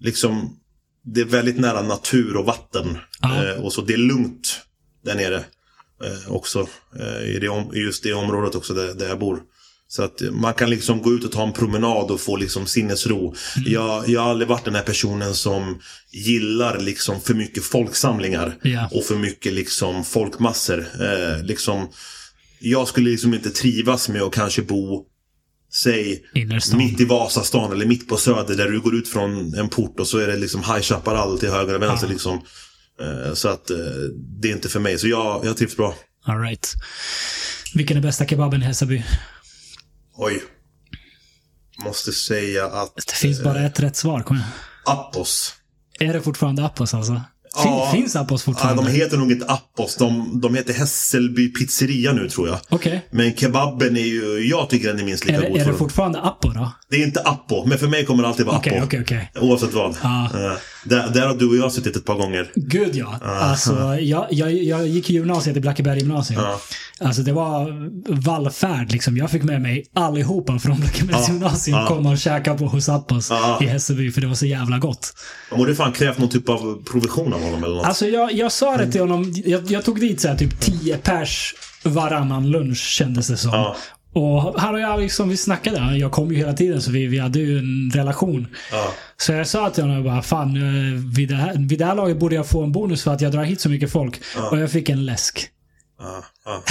liksom 0.00 0.56
Det 1.04 1.20
är 1.20 1.24
väldigt 1.24 1.58
nära 1.58 1.82
natur 1.82 2.36
och 2.36 2.44
vatten. 2.44 2.98
Eh, 3.24 3.64
och 3.64 3.72
så 3.72 3.80
det 3.80 3.92
är 3.92 3.98
lugnt 3.98 4.60
där 5.04 5.14
nere. 5.14 5.44
eh, 6.04 6.32
också. 6.32 6.68
Eh, 7.00 7.22
i, 7.22 7.38
det, 7.38 7.78
just 7.78 8.02
det 8.02 8.12
området 8.12 8.54
också 8.54 8.74
där, 8.74 8.94
där 8.94 9.08
jag 9.08 9.18
bor. 9.18 9.40
Så 9.88 10.02
att 10.02 10.20
man 10.30 10.54
kan 10.54 10.70
liksom 10.70 11.02
gå 11.02 11.12
ut 11.12 11.24
och 11.24 11.32
ta 11.32 11.42
en 11.42 11.52
promenad 11.52 12.10
och 12.10 12.20
få 12.20 12.36
liksom 12.36 12.66
sinnesro. 12.66 13.34
Mm. 13.56 13.72
Jag, 13.72 14.08
jag 14.08 14.20
har 14.20 14.30
aldrig 14.30 14.48
varit 14.48 14.64
den 14.64 14.74
här 14.74 14.82
personen 14.82 15.34
som 15.34 15.80
gillar 16.12 16.80
liksom 16.80 17.20
för 17.20 17.34
mycket 17.34 17.64
folksamlingar. 17.64 18.58
Yeah. 18.64 18.92
Och 18.92 19.04
för 19.04 19.16
mycket 19.16 19.52
liksom 19.52 20.04
folkmassor. 20.04 20.86
Eh, 21.00 21.44
liksom, 21.44 21.88
jag 22.60 22.88
skulle 22.88 23.10
liksom 23.10 23.34
inte 23.34 23.50
trivas 23.50 24.08
med 24.08 24.22
att 24.22 24.32
kanske 24.32 24.62
bo 24.62 25.06
Säg 25.74 26.22
mitt 26.74 27.00
i 27.00 27.04
Vasastan 27.04 27.72
eller 27.72 27.86
mitt 27.86 28.08
på 28.08 28.16
Söder 28.16 28.54
där 28.54 28.68
du 28.68 28.80
går 28.80 28.94
ut 28.94 29.08
från 29.08 29.54
en 29.54 29.68
port 29.68 30.00
och 30.00 30.08
så 30.08 30.18
är 30.18 30.26
det 30.26 30.36
liksom 30.36 30.60
High 30.60 30.80
Chaparral 30.80 31.38
till 31.38 31.50
höger 31.50 31.74
och 31.74 31.82
vänster. 31.82 32.06
Ja. 32.06 32.12
Liksom. 32.12 32.40
Eh, 33.00 33.34
så 33.34 33.48
att 33.48 33.70
eh, 33.70 33.76
det 34.40 34.48
är 34.48 34.52
inte 34.52 34.68
för 34.68 34.80
mig. 34.80 34.98
Så 34.98 35.08
jag, 35.08 35.44
jag 35.44 35.56
trivs 35.56 35.76
bra. 35.76 35.94
All 36.24 36.40
right. 36.40 36.72
Vilken 37.74 37.96
är 37.96 38.00
bästa 38.00 38.26
kebaben 38.26 38.62
i 38.62 38.64
Hässelby? 38.64 39.04
Oj. 40.14 40.42
Måste 41.84 42.12
säga 42.12 42.66
att... 42.66 42.96
Det 42.96 43.12
finns 43.12 43.42
bara 43.42 43.66
ett 43.66 43.80
rätt 43.80 43.96
svar. 43.96 44.22
Kom 44.22 44.36
igen. 44.36 44.48
Appos. 44.86 45.54
Är 46.00 46.12
det 46.12 46.20
fortfarande 46.20 46.64
Appos 46.64 46.94
alltså? 46.94 47.20
Ja, 47.56 47.90
finns 47.92 48.16
Appos 48.16 48.42
fortfarande? 48.42 48.82
Ja, 48.82 48.88
de 48.88 48.94
heter 48.94 49.16
nog 49.16 49.32
inte 49.32 49.46
Appos. 49.46 49.96
De, 49.96 50.40
de 50.40 50.54
heter 50.54 50.74
Hässelby 50.74 51.48
pizzeria 51.48 52.12
nu 52.12 52.28
tror 52.28 52.48
jag. 52.48 52.58
Okay. 52.70 52.98
Men 53.10 53.36
kebaben 53.36 53.96
är 53.96 54.00
ju, 54.00 54.48
jag 54.48 54.70
tycker 54.70 54.88
den 54.88 54.98
är 54.98 55.04
minst 55.04 55.24
lika 55.24 55.42
är, 55.42 55.50
god. 55.50 55.60
Är 55.60 55.64
det 55.64 55.74
fortfarande 55.74 56.20
Appo 56.20 56.48
då? 56.48 56.72
Det 56.90 56.96
är 56.96 57.06
inte 57.06 57.20
Appo, 57.20 57.66
men 57.66 57.78
för 57.78 57.88
mig 57.88 58.04
kommer 58.04 58.22
det 58.22 58.28
alltid 58.28 58.46
vara 58.46 58.58
okay, 58.58 58.76
Appo. 58.76 58.86
Okay, 58.86 59.00
okay. 59.00 59.24
Oavsett 59.40 59.72
vad. 59.72 59.96
Ah. 60.02 60.24
Uh, 60.24 60.52
där, 60.84 61.10
där 61.10 61.26
har 61.26 61.34
du 61.34 61.48
och 61.48 61.56
jag 61.56 61.72
suttit 61.72 61.96
ett 61.96 62.04
par 62.04 62.14
gånger. 62.14 62.50
Gud 62.54 62.96
ja. 62.96 63.18
Ah. 63.22 63.28
Alltså, 63.28 63.96
jag, 64.00 64.26
jag, 64.30 64.52
jag 64.52 64.88
gick 64.88 65.10
i 65.10 65.12
gymnasiet 65.12 65.56
i 65.56 65.60
Blackeberg 65.60 65.98
gymnasium. 65.98 66.40
Ah. 66.40 66.60
Alltså 67.00 67.22
det 67.22 67.32
var 67.32 67.90
vallfärd 68.22 68.92
liksom. 68.92 69.16
Jag 69.16 69.30
fick 69.30 69.42
med 69.42 69.62
mig 69.62 69.84
allihopa 69.94 70.58
från 70.58 70.80
Blackebergs 70.80 71.28
ah. 71.28 71.32
gymnasium 71.32 71.78
ah. 71.78 71.86
komma 71.86 72.10
och 72.10 72.18
käka 72.18 72.54
på 72.54 72.66
hos 72.66 72.88
Appos 72.88 73.30
ah. 73.30 73.62
i 73.62 73.66
Hässelby 73.66 74.10
för 74.10 74.20
det 74.20 74.26
var 74.26 74.34
så 74.34 74.46
jävla 74.46 74.78
gott. 74.78 75.14
Man 75.50 75.58
borde 75.58 75.74
fan 75.74 75.92
krävt 75.92 76.18
någon 76.18 76.28
typ 76.28 76.48
av 76.48 76.82
provision 76.84 77.32
av 77.32 77.42
honom 77.42 77.64
eller 77.64 77.76
något. 77.76 77.86
Alltså 77.86 78.06
jag, 78.06 78.32
jag 78.32 78.52
sa 78.52 78.76
det 78.76 78.92
till 78.92 79.00
honom. 79.00 79.32
Jag, 79.44 79.70
jag 79.70 79.84
tog 79.84 80.00
dit 80.00 80.20
så 80.20 80.28
här, 80.28 80.36
typ 80.36 80.60
10 80.60 80.96
pers 80.96 81.54
varannan 81.84 82.50
lunch 82.50 82.78
kändes 82.78 83.28
det 83.28 83.36
som. 83.36 83.50
Ja. 83.50 83.76
Och 84.14 84.60
han 84.60 84.74
och 84.74 84.80
jag, 84.80 85.00
liksom, 85.00 85.28
vi 85.28 85.36
snackade. 85.36 85.96
Jag 85.96 86.12
kom 86.12 86.32
ju 86.32 86.36
hela 86.36 86.52
tiden 86.52 86.82
så 86.82 86.90
vi, 86.90 87.06
vi 87.06 87.18
hade 87.18 87.38
ju 87.38 87.58
en 87.58 87.90
relation. 87.94 88.46
Ja. 88.72 88.92
Så 89.16 89.32
jag 89.32 89.46
sa 89.46 89.70
till 89.70 89.82
honom 89.84 90.04
bara, 90.04 90.22
fan 90.22 90.56
eh, 90.56 91.00
vid 91.16 91.28
det, 91.28 91.34
här, 91.34 91.54
vid 91.68 91.78
det 91.78 91.84
här 91.84 91.94
laget 91.94 92.18
borde 92.18 92.34
jag 92.34 92.46
få 92.46 92.62
en 92.62 92.72
bonus 92.72 93.02
för 93.02 93.10
att 93.10 93.20
jag 93.20 93.32
drar 93.32 93.44
hit 93.44 93.60
så 93.60 93.68
mycket 93.68 93.92
folk. 93.92 94.20
Ja. 94.36 94.50
Och 94.50 94.58
jag 94.58 94.70
fick 94.70 94.88
en 94.88 95.04
läsk. 95.04 95.48
Ja, 95.98 96.24
ja. 96.44 96.62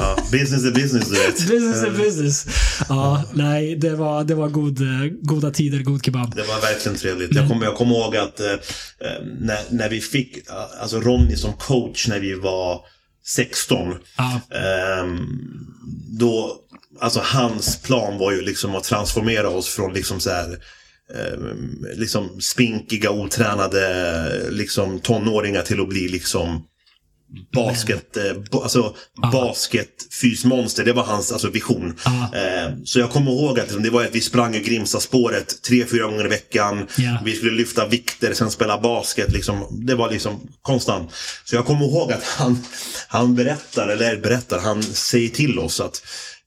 ja. 0.00 0.16
Business 0.32 0.64
är 0.64 0.70
business, 0.70 1.08
du 1.08 1.14
vet. 1.14 1.48
business 1.48 1.82
är 1.82 1.90
business. 1.90 2.46
Ja, 2.88 3.24
nej, 3.32 3.76
det 3.76 3.94
var, 3.94 4.24
det 4.24 4.34
var 4.34 4.48
god, 4.48 4.80
eh, 4.80 5.10
goda 5.22 5.50
tider, 5.50 5.78
god 5.78 6.04
kebab. 6.04 6.34
Det 6.34 6.42
var 6.42 6.60
verkligen 6.60 6.98
trevligt. 6.98 7.34
Jag 7.34 7.48
kommer 7.48 7.64
jag 7.64 7.76
kom 7.76 7.88
ihåg 7.88 8.16
att 8.16 8.40
eh, 8.40 8.46
eh, 8.46 9.24
när, 9.40 9.58
när 9.70 9.88
vi 9.88 10.00
fick 10.00 10.38
alltså 10.80 11.00
Ronny 11.00 11.36
som 11.36 11.52
coach 11.52 12.08
när 12.08 12.20
vi 12.20 12.34
var 12.34 12.80
16. 13.26 13.94
Ja. 14.16 14.40
Um, 15.02 15.40
då, 16.18 16.56
alltså 17.00 17.20
hans 17.24 17.82
plan 17.82 18.18
var 18.18 18.32
ju 18.32 18.40
liksom 18.40 18.74
att 18.74 18.84
transformera 18.84 19.48
oss 19.48 19.68
från 19.68 19.92
liksom 19.92 20.20
så 20.20 20.30
här 20.30 20.58
um, 21.34 21.86
liksom 21.94 22.40
spinkiga, 22.40 23.10
otränade 23.10 24.50
liksom 24.50 25.00
tonåringar 25.00 25.62
till 25.62 25.80
att 25.80 25.88
bli 25.88 26.08
liksom 26.08 26.64
basket, 27.52 28.16
eh, 28.16 28.24
alltså 28.52 28.94
Aha. 29.22 29.32
basketfysmonster. 29.32 30.84
Det 30.84 30.92
var 30.92 31.04
hans 31.04 31.32
alltså, 31.32 31.50
vision. 31.50 31.98
Eh, 32.06 32.74
så 32.84 32.98
jag 33.00 33.10
kommer 33.10 33.30
ihåg 33.30 33.58
att 33.58 33.64
liksom, 33.64 33.82
det 33.82 33.90
var 33.90 34.04
att 34.04 34.14
vi 34.14 34.20
sprang 34.20 34.54
i 34.54 34.60
Grimsta-spåret 34.60 35.62
tre, 35.62 35.86
fyra 35.86 36.04
gånger 36.04 36.24
i 36.24 36.28
veckan. 36.28 36.86
Yeah. 36.98 37.24
Vi 37.24 37.36
skulle 37.36 37.52
lyfta 37.52 37.86
vikter, 37.86 38.34
sen 38.34 38.50
spela 38.50 38.80
basket. 38.80 39.32
Liksom, 39.32 39.84
det 39.86 39.94
var 39.94 40.10
liksom 40.10 40.40
konstant. 40.62 41.10
Så 41.44 41.56
jag 41.56 41.66
kommer 41.66 41.86
ihåg 41.86 42.12
att 42.12 42.24
han, 42.24 42.64
han 43.08 43.34
berättar, 43.34 43.88
eller 43.88 44.16
berättar, 44.16 44.58
han 44.58 44.82
säger 44.82 45.28
till 45.28 45.58
oss 45.58 45.80
att 45.80 46.02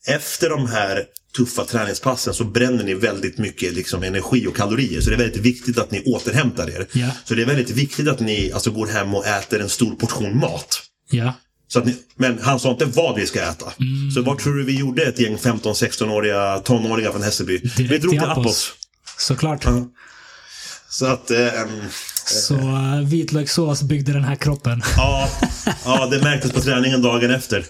efter 0.07 0.49
de 0.49 0.67
här 0.67 1.03
tuffa 1.37 1.65
träningspassen 1.65 2.33
så 2.33 2.43
bränner 2.43 2.83
ni 2.83 2.93
väldigt 2.93 3.37
mycket 3.37 3.73
liksom, 3.73 4.03
energi 4.03 4.47
och 4.47 4.55
kalorier. 4.55 5.01
Så 5.01 5.09
det 5.09 5.15
är 5.15 5.17
väldigt 5.17 5.41
viktigt 5.41 5.77
att 5.77 5.91
ni 5.91 6.03
återhämtar 6.03 6.69
er. 6.69 6.87
Yeah. 6.93 7.11
Så 7.25 7.33
det 7.33 7.41
är 7.41 7.45
väldigt 7.45 7.69
viktigt 7.69 8.07
att 8.07 8.19
ni 8.19 8.51
alltså, 8.51 8.71
går 8.71 8.87
hem 8.87 9.15
och 9.15 9.25
äter 9.25 9.61
en 9.61 9.69
stor 9.69 9.95
portion 9.95 10.37
mat. 10.37 10.81
Yeah. 11.11 11.33
Så 11.67 11.79
att 11.79 11.85
ni, 11.85 11.95
men 12.15 12.39
han 12.41 12.59
sa 12.59 12.71
inte 12.71 12.85
vad 12.85 13.15
vi 13.15 13.25
ska 13.25 13.41
äta. 13.41 13.65
Mm. 13.79 14.11
Så 14.11 14.21
vad 14.21 14.39
tror 14.39 14.55
du 14.55 14.63
vi 14.63 14.79
gjorde 14.79 15.03
ett 15.03 15.19
gäng 15.19 15.35
15-16-åriga 15.37 16.59
tonåringar 16.59 17.11
från 17.11 17.23
Hässelby? 17.23 17.57
Direkt 17.57 17.91
vi 17.91 17.97
drog 17.97 18.11
till 18.11 18.23
Appos. 18.23 18.73
Såklart. 19.17 19.65
Ja. 19.65 19.87
Så 20.89 21.05
att... 21.05 21.31
Eh, 21.31 21.47
så 22.25 22.55
uh, 22.55 23.01
vitlökssås 23.01 23.83
byggde 23.83 24.13
den 24.13 24.23
här 24.23 24.35
kroppen. 24.35 24.81
Ja, 24.97 25.29
ja, 25.85 26.07
det 26.11 26.21
märktes 26.21 26.51
på 26.51 26.61
träningen 26.61 27.01
dagen 27.01 27.31
efter. 27.31 27.57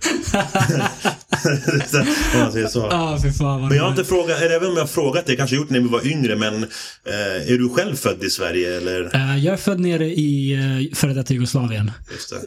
om 2.33 2.39
man 2.39 2.51
säger 2.51 2.67
så. 2.67 2.87
Ah, 2.87 3.17
för 3.17 3.29
fan, 3.29 3.61
men 3.61 3.77
jag 3.77 3.83
har 3.83 3.89
inte 3.89 4.03
frågat, 4.03 4.41
eller 4.41 4.55
även 4.55 4.69
om 4.69 4.73
jag 4.73 4.83
har 4.83 4.87
frågat 4.87 5.25
det, 5.25 5.35
kanske 5.35 5.55
gjort 5.55 5.69
när 5.69 5.79
vi 5.79 5.87
var 5.87 6.07
yngre, 6.07 6.35
men 6.35 6.63
eh, 6.63 7.51
är 7.51 7.57
du 7.57 7.69
själv 7.69 7.95
född 7.95 8.23
i 8.23 8.29
Sverige 8.29 8.77
eller? 8.77 9.15
Uh, 9.15 9.37
jag 9.45 9.53
är 9.53 9.57
född 9.57 9.79
nere 9.79 10.05
i 10.05 10.91
före 10.95 11.13
detta 11.13 11.33
Jugoslavien. 11.33 11.91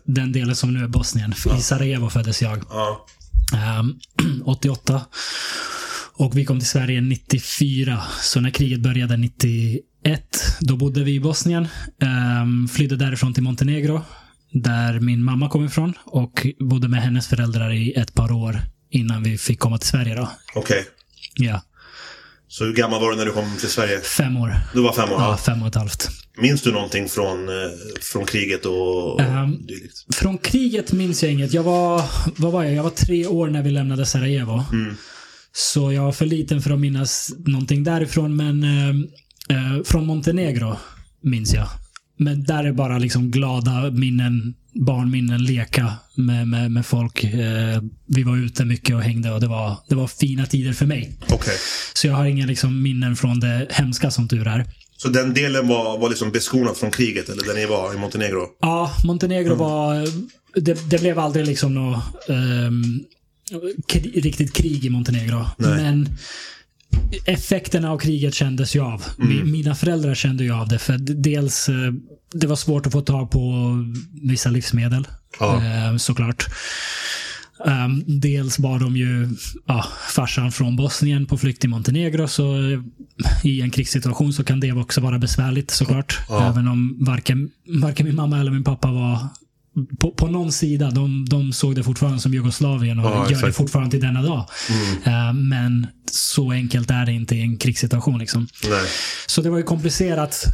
Den 0.04 0.32
delen 0.32 0.56
som 0.56 0.74
nu 0.74 0.84
är 0.84 0.88
Bosnien. 0.88 1.34
Ja. 1.44 1.58
I 1.58 1.62
Sarajevo 1.62 2.10
föddes 2.10 2.42
jag. 2.42 2.62
Ja. 2.70 3.06
Um, 3.80 4.00
88. 4.44 5.00
Och 6.18 6.38
vi 6.38 6.44
kom 6.44 6.58
till 6.58 6.68
Sverige 6.68 7.00
94. 7.00 8.02
Så 8.20 8.40
när 8.40 8.50
kriget 8.50 8.80
började 8.80 9.16
91, 10.04 10.22
då 10.60 10.76
bodde 10.76 11.04
vi 11.04 11.14
i 11.14 11.20
Bosnien. 11.20 11.68
Um, 12.42 12.68
flydde 12.68 12.96
därifrån 12.96 13.34
till 13.34 13.42
Montenegro. 13.42 14.02
Där 14.52 15.00
min 15.00 15.24
mamma 15.24 15.48
kom 15.48 15.64
ifrån. 15.64 15.92
Och 16.04 16.46
bodde 16.60 16.88
med 16.88 17.02
hennes 17.02 17.28
föräldrar 17.28 17.72
i 17.72 17.92
ett 17.92 18.14
par 18.14 18.32
år 18.32 18.60
innan 18.90 19.22
vi 19.22 19.38
fick 19.38 19.58
komma 19.58 19.78
till 19.78 19.88
Sverige. 19.88 20.20
Okej. 20.54 20.80
Okay. 20.80 20.84
Ja. 21.34 21.62
Så 22.48 22.64
hur 22.64 22.72
gammal 22.72 23.00
var 23.00 23.10
du 23.10 23.16
när 23.16 23.26
du 23.26 23.32
kom 23.32 23.56
till 23.60 23.68
Sverige? 23.68 24.00
Fem 24.00 24.36
år. 24.36 24.56
Du 24.74 24.82
var 24.82 24.92
fem 24.92 25.12
år? 25.12 25.20
Ja, 25.20 25.36
fem 25.36 25.62
och 25.62 25.68
ett 25.68 25.74
halvt. 25.74 26.08
Minns 26.38 26.62
du 26.62 26.72
någonting 26.72 27.08
från, 27.08 27.48
eh, 27.48 27.54
från 28.00 28.26
kriget 28.26 28.66
och, 28.66 29.20
um? 29.20 29.66
Från 30.14 30.38
kriget 30.38 30.92
minns 30.92 31.22
jag 31.22 31.32
inget. 31.32 31.52
Jag 31.52 31.62
var, 31.62 32.02
vad 32.36 32.52
var 32.52 32.64
jag? 32.64 32.74
Jag 32.74 32.82
var 32.82 32.90
tre 32.90 33.26
år 33.26 33.48
när 33.48 33.62
vi 33.62 33.70
lämnade 33.70 34.06
Sarajevo. 34.06 34.64
Mm. 34.72 34.96
Så 35.52 35.92
jag 35.92 36.02
var 36.02 36.12
för 36.12 36.26
liten 36.26 36.62
för 36.62 36.70
att 36.70 36.80
minnas 36.80 37.32
någonting 37.38 37.84
därifrån. 37.84 38.36
Men 38.36 38.64
eh, 39.48 39.82
från 39.84 40.06
Montenegro 40.06 40.76
minns 41.22 41.54
jag. 41.54 41.68
Men 42.18 42.44
där 42.44 42.64
är 42.64 42.72
bara 42.72 42.98
liksom 42.98 43.30
glada 43.30 43.90
minnen, 43.90 44.54
barnminnen, 44.74 45.44
leka 45.44 45.92
med, 46.14 46.48
med, 46.48 46.70
med 46.70 46.86
folk. 46.86 47.24
Eh, 47.24 47.82
vi 48.06 48.22
var 48.22 48.36
ute 48.36 48.64
mycket 48.64 48.96
och 48.96 49.02
hängde 49.02 49.30
och 49.30 49.40
det 49.40 49.46
var, 49.46 49.78
det 49.88 49.94
var 49.94 50.06
fina 50.06 50.46
tider 50.46 50.72
för 50.72 50.86
mig. 50.86 51.18
Okay. 51.28 51.54
Så 51.94 52.06
jag 52.06 52.14
har 52.14 52.24
inga 52.24 52.46
liksom, 52.46 52.82
minnen 52.82 53.16
från 53.16 53.40
det 53.40 53.66
hemska 53.70 54.10
som 54.10 54.28
tur 54.28 54.48
är. 54.48 54.66
Så 54.96 55.08
den 55.08 55.34
delen 55.34 55.68
var, 55.68 55.98
var 55.98 56.08
liksom 56.08 56.30
beskonad 56.30 56.76
från 56.76 56.90
kriget, 56.90 57.28
eller 57.28 57.44
där 57.44 57.54
ni 57.54 57.66
var 57.66 57.94
i 57.94 57.98
Montenegro? 57.98 58.46
Ja, 58.60 58.92
Montenegro 59.04 59.52
mm. 59.52 59.58
var... 59.58 60.08
Det, 60.60 60.90
det, 60.90 61.00
blev 61.00 61.18
aldrig 61.18 61.46
liksom 61.46 61.74
något 61.74 62.04
um, 62.28 63.04
riktigt 64.14 64.52
krig 64.52 64.84
i 64.84 64.90
Montenegro. 64.90 65.46
Nej. 65.58 65.70
Men 65.70 66.08
effekterna 67.24 67.90
av 67.90 67.98
kriget 67.98 68.34
kändes 68.34 68.76
ju 68.76 68.80
av. 68.80 69.04
Mm. 69.18 69.50
Mina 69.50 69.74
föräldrar 69.74 70.14
kände 70.14 70.44
ju 70.44 70.52
av 70.52 70.68
det. 70.68 70.78
För 70.78 70.98
dels, 70.98 71.68
eh, 71.68 71.92
det 72.32 72.46
var 72.46 72.56
svårt 72.56 72.86
att 72.86 72.92
få 72.92 73.00
tag 73.00 73.30
på 73.30 73.74
vissa 74.22 74.50
livsmedel. 74.50 75.08
Ja. 75.40 75.64
Eh, 75.64 75.96
såklart. 75.96 76.46
Um, 77.64 78.04
dels 78.06 78.58
var 78.58 78.78
de 78.78 78.96
ju 78.96 79.28
ja, 79.66 79.84
farsan 80.08 80.52
från 80.52 80.76
Bosnien 80.76 81.26
på 81.26 81.38
flykt 81.38 81.64
i 81.64 81.68
Montenegro. 81.68 82.28
Så 82.28 82.56
i 83.44 83.60
en 83.60 83.70
krigssituation 83.70 84.32
så 84.32 84.44
kan 84.44 84.60
det 84.60 84.72
också 84.72 85.00
vara 85.00 85.18
besvärligt 85.18 85.70
såklart. 85.70 86.18
Ja. 86.28 86.50
Även 86.50 86.68
om 86.68 86.96
varken, 87.00 87.50
varken 87.82 88.06
min 88.06 88.16
mamma 88.16 88.40
eller 88.40 88.50
min 88.50 88.64
pappa 88.64 88.90
var 88.90 89.28
på, 90.00 90.10
på 90.10 90.26
någon 90.26 90.52
sida, 90.52 90.90
de, 90.90 91.24
de 91.24 91.52
såg 91.52 91.74
det 91.74 91.82
fortfarande 91.82 92.20
som 92.20 92.34
Jugoslavien 92.34 92.98
och 92.98 93.04
ja, 93.06 93.14
gör 93.16 93.30
exakt. 93.30 93.46
det 93.46 93.52
fortfarande 93.52 93.90
till 93.90 94.00
denna 94.00 94.22
dag. 94.22 94.48
Mm. 94.70 95.28
Uh, 95.28 95.32
men 95.48 95.86
så 96.10 96.50
enkelt 96.52 96.90
är 96.90 97.06
det 97.06 97.12
inte 97.12 97.36
i 97.36 97.40
en 97.40 97.56
krigssituation. 97.58 98.18
Liksom. 98.18 98.48
Så 99.26 99.42
det 99.42 99.50
var 99.50 99.56
ju 99.58 99.62
komplicerat 99.62 100.44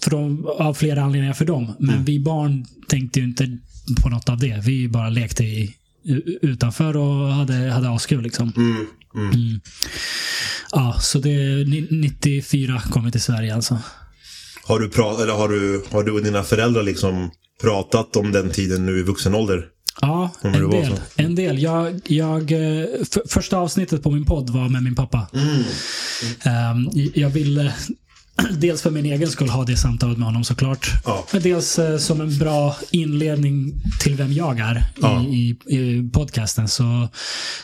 från, 0.00 0.46
av 0.58 0.74
flera 0.74 1.02
anledningar 1.02 1.34
för 1.34 1.44
dem. 1.44 1.74
Men 1.78 1.90
Mm. 1.94 2.04
vi 2.04 2.20
barn 2.20 2.64
tänkte 2.88 3.20
ju 3.20 3.26
inte 3.26 3.58
på 4.02 4.08
något 4.08 4.28
av 4.28 4.38
det. 4.38 4.60
Vi 4.64 4.88
bara 4.88 5.08
lekte 5.08 5.44
i, 5.44 5.74
utanför 6.42 6.96
och 6.96 7.28
hade, 7.28 7.54
hade 7.70 7.90
askul. 7.90 8.22
Liksom. 8.22 8.52
Mm. 8.56 8.86
Mm. 9.14 9.30
Mm. 9.30 9.60
Ja, 10.72 10.96
så 11.00 11.18
det, 11.18 11.64
94 11.90 12.80
kom 12.90 13.04
vi 13.04 13.10
till 13.12 13.20
Sverige 13.22 13.54
alltså. 13.54 13.78
Har 14.64 14.80
du, 14.80 14.88
pra- 14.88 15.22
eller 15.22 15.32
har, 15.32 15.48
du, 15.48 15.84
har 15.90 16.02
du 16.04 16.12
och 16.12 16.22
dina 16.22 16.42
föräldrar 16.44 16.82
liksom 16.82 17.30
pratat 17.62 18.16
om 18.16 18.32
den 18.32 18.50
tiden 18.50 18.86
nu 18.86 18.98
i 18.98 19.02
vuxen 19.02 19.34
ålder? 19.34 19.64
Ja, 20.00 20.30
en 20.42 20.70
del. 20.70 21.00
En 21.16 21.34
del. 21.34 21.62
Jag, 21.62 22.00
jag, 22.06 22.52
eh, 22.52 22.86
för, 23.10 23.28
första 23.28 23.56
avsnittet 23.58 24.02
på 24.02 24.10
min 24.10 24.24
podd 24.24 24.50
var 24.50 24.68
med 24.68 24.82
min 24.82 24.94
pappa. 24.94 25.26
Mm. 25.34 25.62
Ehm, 26.42 26.90
jag 27.14 27.30
ville 27.30 27.74
dels 28.58 28.82
för 28.82 28.90
min 28.90 29.06
egen 29.06 29.30
skull 29.30 29.48
ha 29.48 29.64
det 29.64 29.76
samtalet 29.76 30.18
med 30.18 30.26
honom 30.26 30.44
såklart. 30.44 30.90
Ja. 31.04 31.26
Men 31.32 31.42
dels 31.42 31.78
eh, 31.78 31.98
som 31.98 32.20
en 32.20 32.38
bra 32.38 32.76
inledning 32.90 33.82
till 34.00 34.14
vem 34.14 34.32
jag 34.32 34.58
är 34.60 34.84
Ja. 35.00 35.22
i, 35.22 35.56
i, 35.66 36.10
podcasten. 36.12 36.68
Så 36.68 37.08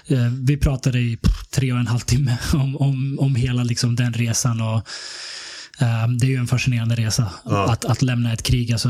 eh, 0.06 0.26
vi 0.42 0.56
pratade 0.56 0.98
i 0.98 1.18
tre 1.50 1.72
och 1.72 1.78
en 1.78 1.86
halv 1.86 2.00
timme 2.00 2.38
om, 2.52 2.76
om, 2.76 3.18
om 3.20 3.34
hela 3.34 3.62
liksom, 3.62 3.96
den 3.96 4.12
resan. 4.12 4.60
Och, 4.60 4.82
ehm, 5.78 6.18
det 6.18 6.26
är 6.26 6.30
ju 6.30 6.36
en 6.36 6.46
fascinerande 6.46 6.94
resa 6.94 7.30
Ja. 7.44 7.70
att, 7.72 7.84
att 7.84 8.02
lämna 8.02 8.32
ett 8.32 8.42
krig. 8.42 8.72
Alltså, 8.72 8.88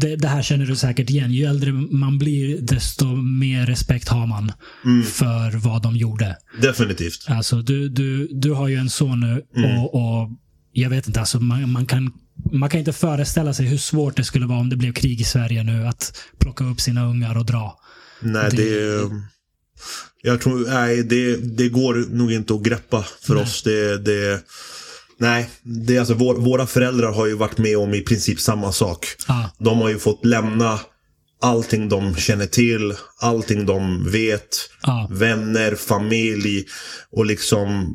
det, 0.00 0.16
det, 0.16 0.28
här 0.28 0.42
känner 0.42 0.66
du 0.66 0.76
säkert 0.76 1.10
igen. 1.10 1.32
Ju 1.32 1.44
äldre 1.44 1.72
man 1.72 2.18
blir, 2.18 2.58
desto 2.60 3.06
mer 3.16 3.66
respekt 3.66 4.08
har 4.08 4.26
man 4.26 4.52
Mm. 4.84 5.02
för 5.06 5.50
vad 5.58 5.82
de 5.82 5.96
gjorde. 5.96 6.36
Definitivt. 6.62 7.24
Alltså, 7.28 7.62
du, 7.62 7.88
du, 7.88 8.28
du 8.32 8.50
har 8.52 8.68
ju 8.68 8.76
en 8.76 8.90
son 8.90 9.20
nu 9.20 9.42
Mm. 9.56 9.78
och, 9.78 9.94
och 9.94 10.30
jag 10.72 10.90
vet 10.90 11.06
inte, 11.06 11.20
alltså, 11.20 11.40
man, 11.40 11.70
man, 11.72 11.86
kan, 11.86 12.12
man 12.52 12.68
kan 12.70 12.78
inte 12.80 12.92
föreställa 12.92 13.54
sig 13.54 13.66
hur 13.66 13.78
svårt 13.78 14.16
det 14.16 14.24
skulle 14.24 14.46
vara 14.46 14.58
om 14.58 14.68
det 14.68 14.76
blev 14.76 14.92
krig 14.92 15.20
i 15.20 15.24
Sverige 15.24 15.62
nu 15.64 15.86
att 15.86 16.18
plocka 16.40 16.64
upp 16.64 16.80
sina 16.80 17.06
ungar 17.06 17.38
och 17.38 17.46
dra. 17.46 17.78
Nej, 18.20 18.48
Det- 18.50 18.56
det... 18.56 19.10
Jag 20.22 20.40
tror, 20.40 20.66
nej, 20.70 21.02
det, 21.02 21.36
det 21.36 21.68
går 21.68 21.94
nog 22.16 22.32
inte 22.32 22.54
att 22.54 22.62
greppa 22.62 23.04
för 23.22 23.34
Nej. 23.34 23.42
oss. 23.42 23.62
Det, 23.62 23.98
det, 23.98 24.40
nej, 25.18 25.50
det 25.62 25.96
är 25.96 25.98
alltså, 25.98 26.14
vår, 26.14 26.34
våra 26.34 26.66
föräldrar 26.66 27.12
har 27.12 27.26
ju 27.26 27.34
varit 27.34 27.58
med 27.58 27.78
om 27.78 27.94
i 27.94 28.00
princip 28.00 28.40
samma 28.40 28.72
sak. 28.72 29.06
Ja, 29.28 29.50
De 29.58 29.78
har 29.78 29.88
ju 29.88 29.98
fått 29.98 30.24
lämna 30.24 30.80
allting 31.40 31.88
de 31.88 32.16
känner 32.16 32.46
till, 32.46 32.94
allting 33.20 33.66
de 33.66 34.10
vet. 34.10 34.70
ja, 34.82 35.08
Vänner, 35.10 35.74
familj 35.74 36.64
och 37.12 37.26
liksom 37.26 37.94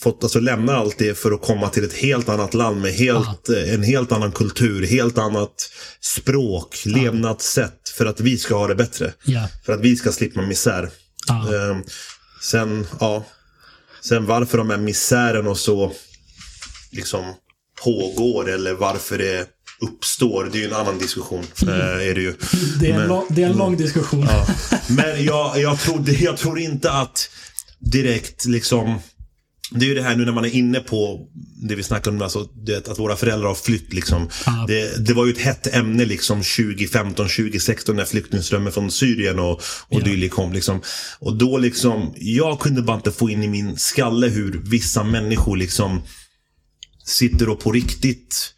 fått 0.00 0.22
alltså 0.22 0.40
lämna 0.40 0.76
allt 0.76 0.98
det 0.98 1.18
för 1.18 1.32
att 1.32 1.42
komma 1.42 1.68
till 1.68 1.84
ett 1.84 1.92
helt 1.92 2.28
annat 2.28 2.54
land 2.54 2.80
med 2.80 2.92
helt, 2.92 3.48
eh, 3.48 3.74
en 3.74 3.82
helt 3.82 4.12
annan 4.12 4.32
kultur, 4.32 4.86
helt 4.86 5.18
annat 5.18 5.54
språk, 6.00 6.82
levnadssätt 6.84 7.88
för 7.96 8.06
att 8.06 8.20
vi 8.20 8.38
ska 8.38 8.54
ha 8.56 8.66
det 8.66 8.74
bättre. 8.74 9.12
ja, 9.24 9.48
För 9.66 9.72
att 9.72 9.80
vi 9.80 9.96
ska 9.96 10.12
slippa 10.12 10.42
misär. 10.42 10.90
ja. 11.28 11.54
Ehm, 11.54 11.82
sen, 12.42 12.86
ja. 13.00 13.24
Sen 14.04 14.26
varför 14.26 14.58
de 14.58 14.70
här 14.70 14.78
misären 14.78 15.46
och 15.46 15.58
så 15.58 15.92
liksom 16.92 17.24
pågår 17.84 18.50
eller 18.50 18.74
varför 18.74 19.18
det 19.18 19.48
uppstår, 19.80 20.48
det 20.52 20.58
är 20.58 20.60
ju 20.60 20.66
en 20.66 20.74
annan 20.74 20.98
diskussion. 20.98 21.44
eh, 21.62 21.68
är 22.08 22.14
det 22.14 22.20
ju. 22.20 22.34
Det, 22.80 22.86
är 22.86 22.92
en 22.92 22.98
Men- 22.98 23.08
lång, 23.08 23.26
det 23.30 23.42
är 23.42 23.46
en 23.46 23.56
lång 23.56 23.76
diskussion. 23.76 24.26
Ja. 24.30 24.46
Men 24.88 25.24
jag, 25.24 25.58
jag, 25.60 25.80
tror, 25.80 26.10
jag 26.10 26.36
tror 26.36 26.58
inte 26.58 26.90
att 26.92 27.30
direkt 27.78 28.44
liksom 28.44 28.98
det 29.74 29.84
är 29.84 29.88
ju 29.88 29.94
det 29.94 30.02
här 30.02 30.16
nu 30.16 30.24
när 30.24 30.32
man 30.32 30.44
är 30.44 30.54
inne 30.54 30.80
på 30.80 31.26
det 31.68 31.74
vi 31.74 31.82
snackade 31.82 32.16
om, 32.16 32.22
alltså, 32.22 32.42
det, 32.44 32.88
att 32.88 32.98
våra 32.98 33.16
föräldrar 33.16 33.48
har 33.48 33.54
flytt. 33.54 33.92
Liksom. 33.92 34.28
Det, 34.68 35.06
det 35.06 35.14
var 35.14 35.26
ju 35.26 35.32
ett 35.32 35.38
hett 35.38 35.74
ämne 35.74 36.04
liksom 36.04 36.42
2015, 36.42 37.28
2016 37.28 37.96
när 37.96 38.04
flyktingströmmen 38.04 38.72
från 38.72 38.90
Syrien 38.90 39.38
och, 39.38 39.50
och 39.52 39.62
Ja. 39.88 39.98
dylikt 40.00 40.34
kom. 40.34 40.52
Liksom. 40.52 40.82
Och 41.18 41.36
då 41.36 41.58
liksom, 41.58 42.14
jag 42.16 42.60
kunde 42.60 42.82
bara 42.82 42.96
inte 42.96 43.12
få 43.12 43.30
in 43.30 43.42
i 43.42 43.48
min 43.48 43.76
skalle 43.76 44.26
hur 44.28 44.60
vissa 44.64 45.04
människor 45.04 45.56
liksom 45.56 46.02
sitter 47.04 47.48
och 47.48 47.60
på 47.60 47.72
riktigt 47.72 48.54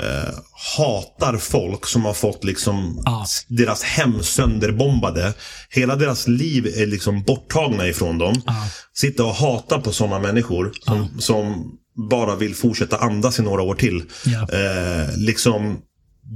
eh, 0.00 0.34
hatar 0.76 1.36
folk 1.36 1.86
som 1.86 2.04
har 2.04 2.14
fått 2.14 2.44
liksom 2.44 3.02
s- 3.24 3.44
deras 3.48 3.82
hem 3.82 4.22
sönderbombade. 4.22 5.34
Hela 5.70 5.96
deras 5.96 6.28
liv 6.28 6.66
är 6.76 6.86
liksom 6.86 7.22
borttagna 7.22 7.88
ifrån 7.88 8.18
dem. 8.18 8.42
Ja. 8.46 8.68
Sitta 8.94 9.24
och 9.24 9.34
hata 9.34 9.80
på 9.80 9.92
sådana 9.92 10.18
människor 10.18 10.72
som, 10.84 11.08
som 11.20 11.72
bara 12.10 12.36
vill 12.36 12.54
fortsätta 12.54 12.96
andas 12.98 13.38
i 13.38 13.42
några 13.42 13.62
år 13.62 13.74
till. 13.74 14.02
Ja. 14.26 14.48
Eh, 14.58 15.16
liksom, 15.16 15.78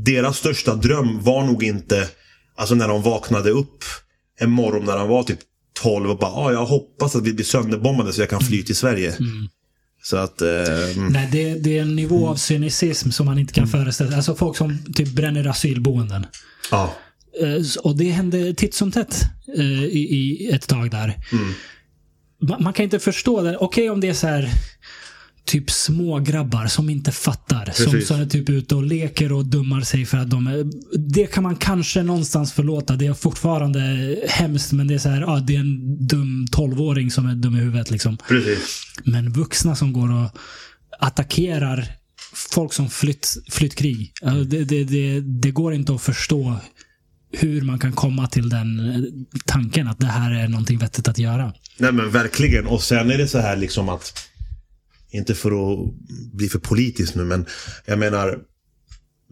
deras 0.04 0.36
största 0.38 0.74
dröm 0.74 1.22
var 1.22 1.44
nog 1.44 1.64
inte, 1.64 2.08
alltså 2.56 2.74
när 2.74 2.88
de 2.88 3.02
vaknade 3.02 3.50
upp 3.50 3.84
en 4.40 4.50
morgon 4.50 4.84
när 4.84 4.96
de 4.96 5.08
var 5.08 5.22
typ 5.22 5.38
12 5.82 6.10
och 6.10 6.18
bara, 6.18 6.30
ah, 6.30 6.52
jag 6.52 6.66
hoppas 6.66 7.16
att 7.16 7.22
vi 7.22 7.32
blir 7.32 7.44
sönderbombade 7.44 8.12
så 8.12 8.20
jag 8.22 8.30
kan 8.30 8.40
fly 8.40 8.62
till 8.62 8.76
Sverige. 8.76 9.16
Så 10.02 10.16
att, 10.16 10.42
eh, 10.42 10.48
Nej, 11.10 11.28
det, 11.32 11.54
det 11.54 11.78
är 11.78 11.82
en 11.82 11.96
nivå 11.96 12.16
Mm. 12.16 12.28
av 12.28 12.36
cynism 12.36 13.10
som 13.10 13.26
man 13.26 13.38
inte 13.38 13.52
kan 13.54 13.66
föreställa 13.68 14.10
sig. 14.10 14.16
Alltså 14.16 14.34
folk 14.34 14.56
som 14.56 14.78
typ 14.94 15.08
bränner 15.08 15.46
asylboenden. 15.46 16.26
ja. 16.70 16.94
Eh, 17.42 17.62
Och 17.82 17.96
det 17.96 18.10
hände 18.10 18.54
titt 18.54 18.74
som 18.74 18.92
tätt 18.92 19.22
eh, 19.56 19.84
i, 19.84 19.98
i 20.10 20.50
ett 20.52 20.68
tag 20.68 20.90
där. 20.90 21.16
Mm. 21.32 21.52
Man, 22.42 22.62
man 22.62 22.72
kan 22.72 22.84
inte 22.84 22.98
förstå 22.98 23.42
det. 23.42 23.56
Okej 23.56 23.90
om 23.90 24.00
det 24.00 24.08
är 24.08 24.14
så 24.14 24.26
här 24.26 24.50
typ 25.44 25.70
små 25.70 26.18
grabbar 26.18 26.66
som 26.66 26.90
inte 26.90 27.12
fattar. 27.12 27.70
Som, 27.74 27.92
Precis. 27.92 28.08
som 28.08 28.20
är 28.20 28.26
typ 28.26 28.48
ute 28.48 28.74
och 28.74 28.82
leker 28.82 29.32
och 29.32 29.44
dummar 29.44 29.80
sig 29.80 30.06
för 30.06 30.18
att 30.18 30.30
de 30.30 30.46
är... 30.46 30.66
Det 30.98 31.26
kan 31.26 31.42
man 31.42 31.56
kanske 31.56 32.02
någonstans 32.02 32.52
förlåta. 32.52 32.96
Det 32.96 33.06
är 33.06 33.14
fortfarande 33.14 33.80
hemskt 34.28 34.72
men 34.72 34.86
det 34.86 34.94
är 34.94 34.98
så 34.98 35.08
här, 35.08 35.20
ja, 35.20 35.36
det 35.46 35.56
är 35.56 35.60
en 35.60 36.06
dum 36.06 36.46
12-åring 36.52 37.10
som 37.10 37.26
är 37.26 37.34
dum 37.34 37.56
i 37.56 37.58
huvudet 37.58 37.90
liksom. 37.90 38.16
Precis. 38.28 38.82
Men 39.04 39.32
vuxna 39.32 39.76
som 39.76 39.92
går 39.92 40.12
och 40.12 40.30
attackerar 40.98 41.88
folk 42.52 42.72
som 42.72 42.90
flytt, 42.90 43.36
flytt 43.50 43.74
krig. 43.74 44.12
Alltså, 44.22 44.44
Det, 44.44 44.64
det, 44.64 44.84
det, 44.84 45.20
det 45.20 45.50
går 45.50 45.74
inte 45.74 45.94
att 45.94 46.02
förstå 46.02 46.56
hur 47.32 47.62
man 47.62 47.78
kan 47.78 47.92
komma 47.92 48.26
till 48.26 48.48
den 48.48 48.78
eh, 48.90 49.10
tanken 49.46 49.88
att 49.88 49.98
det 49.98 50.06
här 50.06 50.30
är 50.30 50.48
någonting 50.48 50.78
vettigt 50.78 51.08
att 51.08 51.18
göra. 51.18 51.52
Nej 51.76 51.92
men 51.92 52.10
verkligen. 52.10 52.66
Och 52.66 52.82
sen 52.82 53.10
är 53.10 53.18
det 53.18 53.28
så 53.28 53.38
här 53.38 53.56
liksom 53.56 53.88
att, 53.88 54.29
inte 55.10 55.34
för 55.34 55.50
att 55.50 55.88
bli 56.32 56.48
för 56.48 56.58
politisk 56.58 57.14
nu, 57.14 57.24
men 57.24 57.46
jag 57.86 57.98
menar, 57.98 58.38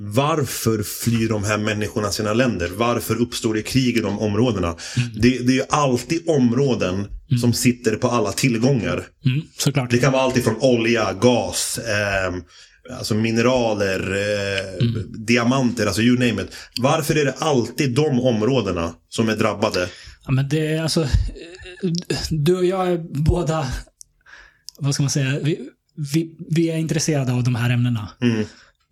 varför 0.00 0.82
flyr 0.82 1.28
de 1.28 1.44
här 1.44 1.58
människorna 1.58 2.10
sina 2.10 2.32
länder? 2.32 2.70
Varför 2.76 3.20
uppstår 3.20 3.54
det 3.54 3.62
krig 3.62 3.96
i 3.96 4.00
de 4.00 4.18
områdena? 4.18 4.76
Det, 5.14 5.38
det 5.38 5.58
är 5.58 5.66
alltid 5.70 6.22
områden 6.28 7.06
som 7.40 7.52
sitter 7.52 7.96
på 7.96 8.08
alla 8.08 8.32
tillgångar. 8.32 9.06
Mm. 9.24 9.88
Det 9.90 9.98
kan 9.98 10.12
vara 10.12 10.22
allt 10.22 10.36
ifrån 10.36 10.56
olja, 10.60 11.12
gas, 11.12 11.78
ehm, 11.78 12.42
alltså 12.98 13.14
mineraler, 13.14 14.00
eh, 14.00 14.80
diamanter, 15.18 15.86
alltså 15.86 16.02
you 16.02 16.14
name 16.18 16.42
it. 16.42 16.48
Varför 16.80 17.14
är 17.16 17.24
det 17.24 17.34
alltid 17.38 17.94
de 17.94 18.20
områdena 18.20 18.94
som 19.08 19.28
är 19.28 19.36
drabbade? 19.36 19.88
Ja, 20.26 20.32
men 20.32 20.48
det 20.48 20.66
är 20.66 20.82
alltså... 20.82 21.02
eh, 21.02 21.08
Du 22.30 22.56
och 22.56 22.64
jag 22.64 22.88
är 22.92 22.98
båda... 23.24 23.66
Vad 24.78 24.94
ska 24.94 25.02
man 25.02 25.10
säga? 25.10 25.38
Vi, 25.42 25.58
vi, 26.14 26.36
vi 26.50 26.70
är 26.70 26.76
intresserade 26.76 27.32
av 27.32 27.44
de 27.44 27.54
här 27.54 27.70
ämnena. 27.70 28.08
Mm. 28.20 28.40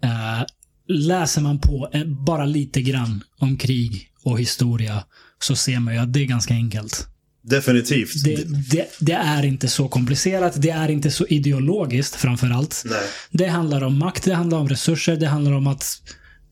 Eh, 0.02 0.44
läser 0.88 1.42
man 1.42 1.58
på 1.58 1.90
eh, 1.92 2.04
bara 2.04 2.44
lite 2.44 2.82
grann 2.82 3.24
om 3.38 3.56
krig 3.58 4.10
och 4.22 4.40
historia 4.40 5.04
så 5.38 5.56
ser 5.56 5.80
man 5.80 5.94
ju 5.94 6.00
att 6.00 6.12
det 6.12 6.20
är 6.20 6.24
ganska 6.24 6.54
enkelt. 6.54 7.06
Definitivt. 7.42 8.24
Det, 8.24 8.44
det, 8.70 8.86
det 9.00 9.12
är 9.12 9.44
inte 9.44 9.68
så 9.68 9.88
komplicerat. 9.88 10.62
Det 10.62 10.70
är 10.70 10.90
inte 10.90 11.10
så 11.10 11.26
ideologiskt 11.26 12.16
framför 12.16 12.50
allt. 12.50 12.82
Nej. 12.86 13.02
Det 13.30 13.46
handlar 13.46 13.84
om 13.84 13.98
makt, 13.98 14.24
det 14.24 14.34
handlar 14.34 14.58
om 14.58 14.68
resurser, 14.68 15.16
det 15.16 15.26
handlar 15.26 15.52
om 15.52 15.66
att 15.66 16.02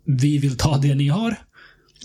vi 0.07 0.39
vill 0.39 0.57
ta 0.57 0.79
det 0.79 0.95
ni 0.95 1.09
har. 1.09 1.37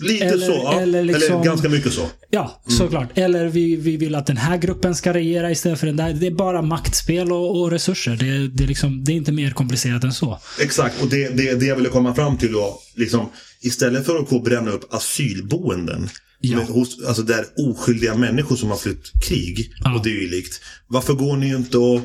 Lite 0.00 0.24
Eller- 0.24 0.46
så, 0.46 0.52
ja. 0.52 0.80
eller 0.80 1.04
liksom- 1.04 1.34
eller 1.34 1.44
ganska 1.44 1.68
mycket 1.68 1.92
så. 1.92 2.06
Ja, 2.30 2.62
Mm. 2.66 2.78
såklart. 2.78 3.08
Eller 3.18 3.46
vi, 3.48 3.76
vi 3.76 3.96
vill 3.96 4.14
att 4.14 4.26
den 4.26 4.36
här 4.36 4.56
gruppen 4.58 4.94
ska 4.94 5.14
regera 5.14 5.50
istället 5.50 5.78
för 5.80 5.86
den 5.86 5.96
där. 5.96 6.12
Det 6.12 6.26
är 6.26 6.30
bara 6.30 6.62
maktspel 6.62 7.32
och, 7.32 7.60
och 7.60 7.70
resurser. 7.70 8.16
Det, 8.16 8.48
det, 8.48 8.64
är 8.64 8.68
liksom, 8.68 9.04
det 9.04 9.12
är 9.12 9.16
inte 9.16 9.32
mer 9.32 9.50
komplicerat 9.50 10.04
än 10.04 10.12
så. 10.12 10.38
Exakt, 10.60 11.02
och 11.02 11.08
det, 11.08 11.28
det, 11.28 11.54
det 11.54 11.66
jag 11.66 11.76
ville 11.76 11.88
komma 11.88 12.14
fram 12.14 12.38
till 12.38 12.52
då, 12.52 12.78
liksom, 12.96 13.28
istället 13.62 14.06
för 14.06 14.18
att 14.18 14.28
gå 14.28 14.36
och 14.36 14.42
bränna 14.42 14.70
upp 14.70 14.94
asylboenden, 14.94 16.08
Ja. 16.42 16.56
med, 16.56 16.66
hos, 16.66 17.04
alltså 17.06 17.22
där 17.22 17.44
oskyldiga 17.56 18.14
människor 18.14 18.56
som 18.56 18.70
har 18.70 18.76
flytt 18.76 19.12
krig 19.28 19.70
Ja. 19.84 19.94
och 19.94 20.02
dylikt. 20.04 20.60
Varför 20.86 21.14
går 21.14 21.36
ni 21.36 21.48
inte 21.48 21.78
och 21.78 22.00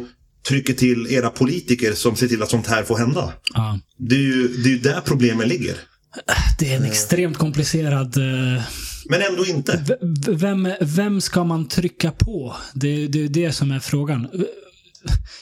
trycker 0.48 0.74
till 0.74 1.08
era 1.10 1.30
politiker 1.30 1.94
som 1.94 2.16
ser 2.16 2.28
till 2.28 2.44
att 2.44 2.50
sånt 2.50 2.68
här 2.68 2.84
får 2.84 2.98
hända? 2.98 3.34
Ja. 3.54 3.80
Det 3.98 4.16
är 4.16 4.20
ju, 4.20 4.48
det 4.48 4.74
är 4.74 4.78
där 4.94 5.02
problemen 5.06 5.48
ligger. 5.50 5.76
Det 6.60 6.74
är 6.74 6.78
en 6.78 6.86
extremt 6.86 7.38
komplicerad... 7.38 8.18
eh, 8.18 8.64
Men 9.10 9.22
ändå 9.32 9.46
inte. 9.46 9.98
vem, 10.32 10.70
vem 10.82 11.22
ska 11.22 11.44
man 11.44 11.68
trycka 11.68 12.12
på? 12.12 12.56
Det, 12.74 13.08
det 13.08 13.24
är 13.24 13.28
det 13.30 13.52
som 13.52 13.72
är 13.72 13.80
frågan. 13.80 14.28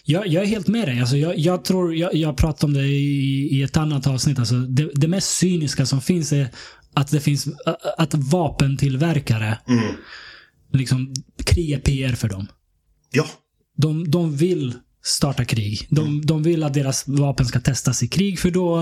Jag, 0.03 0.27
jag 0.27 0.43
är 0.43 0.47
helt 0.47 0.67
med 0.67 0.87
dig. 0.87 0.99
Alltså 0.99 1.17
jag, 1.17 1.37
jag 1.37 1.65
tror, 1.65 1.95
jag, 1.95 2.15
jag 2.15 2.37
pratade 2.37 2.65
om 2.65 2.73
det 2.73 2.87
i, 2.87 3.49
i 3.51 3.63
ett 3.63 3.77
annat 3.77 4.07
avsnitt. 4.07 4.39
Alltså 4.39 4.55
det, 4.55 4.89
det 4.93 5.07
mest 5.07 5.29
cyniska 5.37 5.85
som 5.85 6.01
finns 6.01 6.33
är 6.33 6.49
att 6.93 7.11
det 7.11 7.19
finns 7.19 7.47
att 7.97 8.13
vapentillverkare 8.13 9.57
Mm. 9.67 9.83
liksom 10.73 11.13
krig 11.45 11.71
är 11.71 11.79
PR 11.79 12.15
för 12.15 12.29
dem. 12.29 12.47
Ja, 13.11 13.25
De, 13.77 14.11
de 14.11 14.35
vill 14.37 14.73
starta 15.05 15.45
krig. 15.45 15.87
De, 15.89 16.25
de 16.25 16.43
vill 16.43 16.63
att 16.63 16.73
deras 16.73 17.03
vapen 17.07 17.45
ska 17.45 17.59
testas 17.59 18.03
i 18.03 18.07
krig 18.07 18.39
för 18.39 18.51
då 18.51 18.79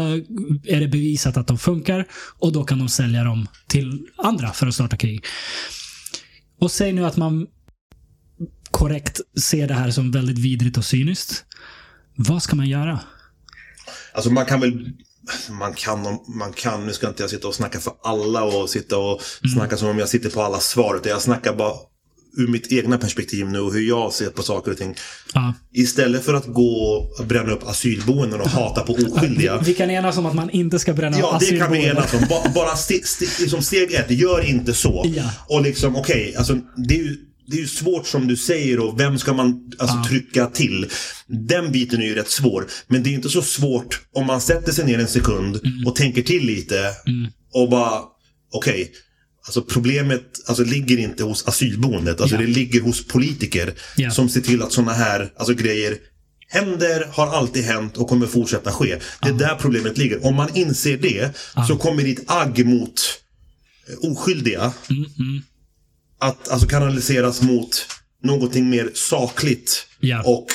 är 0.64 0.80
det 0.80 0.88
bevisat 0.88 1.38
att 1.38 1.48
de 1.48 1.58
funkar 1.58 2.08
och 2.40 2.52
då 2.52 2.64
kan 2.64 2.80
de 2.80 2.90
sälja 2.90 3.24
dem 3.24 3.48
till 3.68 4.08
andra 4.18 4.52
för 4.52 4.68
att 4.68 4.74
starta 4.74 4.98
krig. 4.98 5.26
Och 6.60 6.72
säg 6.72 6.94
nu 6.94 7.06
att 7.06 7.18
man 7.18 7.48
korrekt 8.72 9.20
ser 9.42 9.68
det 9.68 9.74
här 9.74 9.92
som 9.92 10.12
väldigt 10.12 10.38
vidrigt 10.38 10.78
och 10.78 10.86
cyniskt. 10.86 11.46
Vad 12.16 12.44
ska 12.44 12.56
man 12.56 12.70
göra? 12.70 13.00
Alltså 14.14 14.32
man 14.32 14.46
kan 14.46 14.60
väl 14.60 14.94
man 15.50 15.74
kan, 15.74 16.20
man 16.36 16.54
kan, 16.54 16.86
nu 16.86 16.94
ska 16.94 17.08
inte 17.08 17.24
jag 17.24 17.30
sitta 17.30 17.48
och 17.48 17.56
snacka 17.56 17.80
för 17.80 17.94
alla 18.04 18.44
och 18.44 18.70
sitta 18.70 18.98
och 18.98 19.22
mm. 19.44 19.54
snacka 19.56 19.78
som 19.78 19.90
om 19.90 20.00
jag 20.00 20.10
sitter 20.10 20.30
på 20.30 20.42
alla 20.42 20.60
svar. 20.60 20.96
Utan 20.96 21.12
jag 21.12 21.22
snackar 21.22 21.56
bara 21.56 21.74
ur 22.38 22.48
mitt 22.48 22.72
egna 22.72 22.98
perspektiv 22.98 23.46
nu 23.50 23.60
och 23.60 23.74
hur 23.74 23.82
jag 23.82 24.14
ser 24.14 24.30
på 24.30 24.44
saker 24.44 24.72
och 24.72 24.78
ting. 24.78 24.96
Ja. 25.34 25.54
Istället 25.74 26.26
för 26.26 26.34
att 26.34 26.46
gå 26.48 27.10
och 27.20 27.26
bränna 27.26 27.52
upp 27.52 27.68
asylboenden 27.68 28.42
och 28.42 28.50
hata 28.50 28.82
på 28.82 28.94
oskyldiga. 28.94 29.58
Vi, 29.58 29.66
vi 29.66 29.74
kan 29.74 29.92
enas 29.92 30.18
om 30.18 30.26
att 30.26 30.36
man 30.36 30.50
inte 30.50 30.80
ska 30.80 30.94
bränna 30.94 31.20
ja, 31.20 31.36
asylboenden. 31.36 31.78
Ja, 31.78 31.88
det 31.88 31.94
kan 31.94 32.14
vi 32.14 32.22
enas 32.22 32.44
om. 32.44 32.54
Bara, 32.54 32.74
st 32.74 32.96
st 33.04 33.26
liksom 33.40 33.62
steg 33.62 33.94
ett, 33.94 34.12
gör 34.12 34.50
inte 34.50 34.74
så. 34.74 35.06
Ja. 35.16 35.32
Och 35.48 35.62
liksom, 35.62 35.96
okej, 35.96 36.22
okay, 36.22 36.36
alltså 36.36 36.58
det 36.88 37.00
är 37.00 37.04
ju 37.04 37.18
det 37.48 37.58
är 37.58 37.62
ju 37.62 37.68
svårt 37.68 38.08
som 38.08 38.28
du 38.28 38.36
säger 38.38 38.80
och 38.80 39.00
vem 39.00 39.18
ska 39.18 39.34
man 39.34 39.72
alltså, 39.78 39.96
ja. 39.96 40.04
trycka 40.10 40.46
till? 40.48 40.90
Den 41.28 41.72
biten 41.72 42.02
är 42.02 42.06
ju 42.06 42.16
rätt 42.16 42.30
svår. 42.30 42.68
Men 42.88 43.04
det 43.04 43.10
är 43.10 43.14
inte 43.14 43.30
så 43.30 43.42
svårt 43.42 44.02
om 44.14 44.26
man 44.26 44.42
sätter 44.42 44.72
sig 44.72 44.86
ner 44.86 45.00
en 45.00 45.08
sekund 45.08 45.60
mm. 45.66 45.88
och 45.88 45.96
tänker 45.96 46.22
till 46.22 46.46
lite 46.46 46.80
mm. 46.80 47.32
och 47.54 47.70
bara, 47.70 47.92
okej. 48.54 48.82
Okay, 48.82 48.88
Alltså 49.46 49.62
problemet 49.62 50.24
alltså, 50.48 50.64
ligger 50.64 50.98
inte 50.98 51.24
hos 51.24 51.48
asylboendet. 51.48 52.22
Alltså, 52.22 52.36
Ja. 52.36 52.42
Det 52.42 52.48
ligger 52.48 52.82
hos 52.82 53.08
politiker 53.08 53.74
Ja. 53.98 54.12
som 54.12 54.30
ser 54.30 54.42
till 54.42 54.62
att 54.62 54.72
sådana 54.74 54.94
här 54.94 55.34
alltså, 55.38 55.54
grejer 55.54 55.98
händer, 56.48 57.08
har 57.12 57.28
alltid 57.28 57.64
hänt 57.64 57.98
och 57.98 58.10
kommer 58.10 58.28
fortsätta 58.28 58.72
ske. 58.72 58.98
Det 59.22 59.30
är 59.30 59.34
där 59.34 59.56
problemet 59.56 59.98
ligger. 59.98 60.26
Om 60.26 60.36
man 60.36 60.56
inser 60.56 60.98
det 60.98 61.32
så 61.68 61.78
kommer 61.78 62.04
ditt 62.04 62.24
agg 62.28 62.66
mot 62.66 63.02
eh, 63.90 64.12
oskyldiga 64.12 64.74
Mm, 64.90 65.06
mm. 65.20 65.42
att 66.20 66.50
alltså, 66.50 66.68
kanaliseras 66.68 67.42
mot 67.42 67.86
någonting 68.24 68.70
mer 68.70 68.92
sakligt 68.94 69.88
Ja. 70.00 70.22
och 70.26 70.48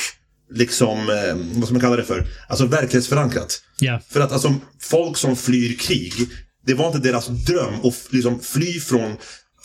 liksom, 0.55 0.99
eh, 0.99 1.35
vad 1.59 1.65
ska 1.65 1.73
man 1.73 1.81
kalla 1.81 1.97
det 1.97 2.05
för? 2.05 2.27
Alltså 2.49 2.67
verklighetsförankrat. 2.67 3.63
Ja. 3.81 4.01
För 4.09 4.21
att 4.21 4.33
alltså, 4.33 4.55
folk 4.81 5.17
som 5.17 5.37
flyr 5.37 5.77
krig, 5.79 6.13
det 6.67 6.75
var 6.75 6.87
inte 6.87 6.99
deras 6.99 7.27
dröm 7.27 7.75
att 7.85 7.95
liksom, 8.11 8.41
fly 8.41 8.81
från 8.81 9.17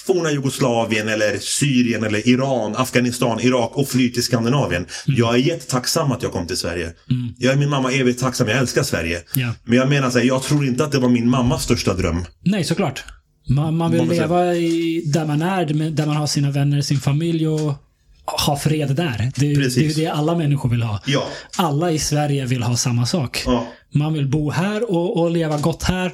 forna 0.07 0.31
Jugoslavien 0.31 1.07
eller 1.07 1.37
Syrien 1.39 2.03
eller 2.03 2.27
Iran, 2.27 2.75
Afghanistan, 2.75 3.39
Irak 3.39 3.71
och 3.73 3.87
fly 3.89 4.11
till 4.11 4.23
Skandinavien. 4.23 4.85
Jag 5.05 5.33
är 5.35 5.37
jättetacksam 5.39 6.11
att 6.11 6.23
jag 6.23 6.31
kom 6.31 6.47
till 6.47 6.57
Sverige. 6.57 6.93
Jag 7.37 7.53
är 7.53 7.57
min 7.57 7.69
mamma 7.69 7.91
evigt 7.91 8.19
tacksam, 8.19 8.47
jag 8.47 8.57
älskar 8.57 8.83
Sverige. 8.83 9.21
Ja. 9.35 9.53
Men 9.63 9.77
jag 9.77 9.89
menar 9.89 10.09
så 10.09 10.17
här, 10.19 10.25
jag 10.25 10.43
tror 10.43 10.65
inte 10.65 10.83
att 10.85 10.91
det 10.91 10.99
var 10.99 11.09
min 11.09 11.29
mammas 11.29 11.63
största 11.63 11.93
dröm. 11.93 12.25
Nej, 12.45 12.63
såklart. 12.63 13.03
Man, 13.49 13.77
man 13.77 13.91
vill 13.91 14.09
leva 14.09 14.55
i, 14.55 15.03
där 15.13 15.25
man 15.25 15.41
är, 15.41 15.65
där 15.91 16.05
man 16.05 16.15
har 16.15 16.27
sina 16.27 16.51
vänner, 16.51 16.81
sin 16.81 16.99
familj 16.99 17.47
och 17.47 17.73
ha 18.47 18.57
fred 18.59 18.95
där. 18.95 19.31
Det, 19.35 19.51
är- 19.51 19.55
Precis. 19.55 19.75
det 19.75 19.81
är 19.83 19.87
ju 19.87 19.93
det 19.93 20.07
alla 20.07 20.35
människor 20.35 20.69
vill 20.69 20.81
ha. 20.83 20.99
Ja. 21.05 21.23
Alla 21.57 21.91
i 21.91 21.99
Sverige 21.99 22.45
vill 22.45 22.63
ha 22.63 22.77
samma 22.77 23.05
sak. 23.05 23.43
Ja. 23.45 23.67
Man 23.93 24.13
vill 24.13 24.27
bo 24.27 24.51
här 24.51 24.91
och, 24.91 25.17
och 25.21 25.31
leva 25.31 25.57
gott 25.57 25.83
här 25.83 26.11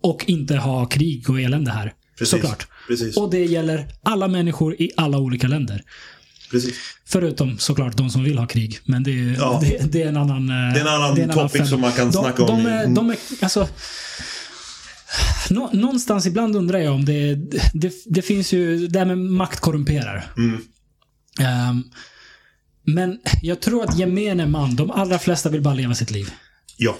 och 0.00 0.24
inte 0.28 0.56
ha 0.56 0.86
krig 0.86 1.30
och 1.30 1.40
elände 1.40 1.70
här. 1.70 1.92
Precis. 2.18 2.30
Såklart. 2.30 2.66
Precis. 2.88 3.16
Och 3.16 3.30
det 3.30 3.44
gäller 3.44 3.88
alla 4.02 4.28
människor 4.28 4.74
i 4.82 4.90
alla 4.96 5.18
olika 5.18 5.48
länder. 5.48 5.82
Precis. 6.50 6.74
Förutom 7.06 7.58
såklart 7.58 7.96
de 7.96 8.10
som 8.10 8.24
vill 8.24 8.38
ha 8.38 8.46
krig. 8.46 8.78
Men 8.84 9.02
det 9.02 9.10
är, 9.10 9.34
Ja. 9.38 9.60
det, 9.62 9.92
det 9.92 10.02
är 10.02 10.08
en 10.08 10.16
annan... 10.16 10.48
eh, 10.48 10.74
Det 10.74 10.80
är 10.80 10.80
en 10.80 10.86
annan 10.86 11.28
topic 11.36 11.52
femma. 11.52 11.66
som 11.66 11.80
man 11.80 11.92
kan 11.92 12.06
de, 12.10 12.12
snacka 12.12 12.42
om 12.42 12.62
De 12.64 12.70
är, 12.70 12.86
de 12.86 13.10
är, 13.10 13.16
alltså... 13.42 13.68
Nå, 15.50 15.70
någonstans 15.72 16.26
ibland 16.26 16.56
undrar 16.56 16.78
jag 16.78 16.94
om 16.94 17.04
det, 17.04 17.34
det... 17.74 17.92
Det 18.06 18.22
finns 18.22 18.52
ju... 18.52 18.86
Det 18.88 18.98
här 18.98 19.06
med 19.06 19.18
makt 19.18 19.60
korrumperar. 19.60 20.32
Mm. 20.36 20.60
Ehm, 21.40 21.82
men 22.84 23.18
jag 23.42 23.60
tror 23.60 23.84
att 23.84 23.98
gemene 23.98 24.46
man, 24.46 24.76
de 24.76 24.90
allra 24.90 25.18
flesta 25.18 25.48
vill 25.48 25.62
bara 25.62 25.74
leva 25.74 25.94
sitt 25.94 26.10
liv. 26.10 26.30
Ja. 26.76 26.96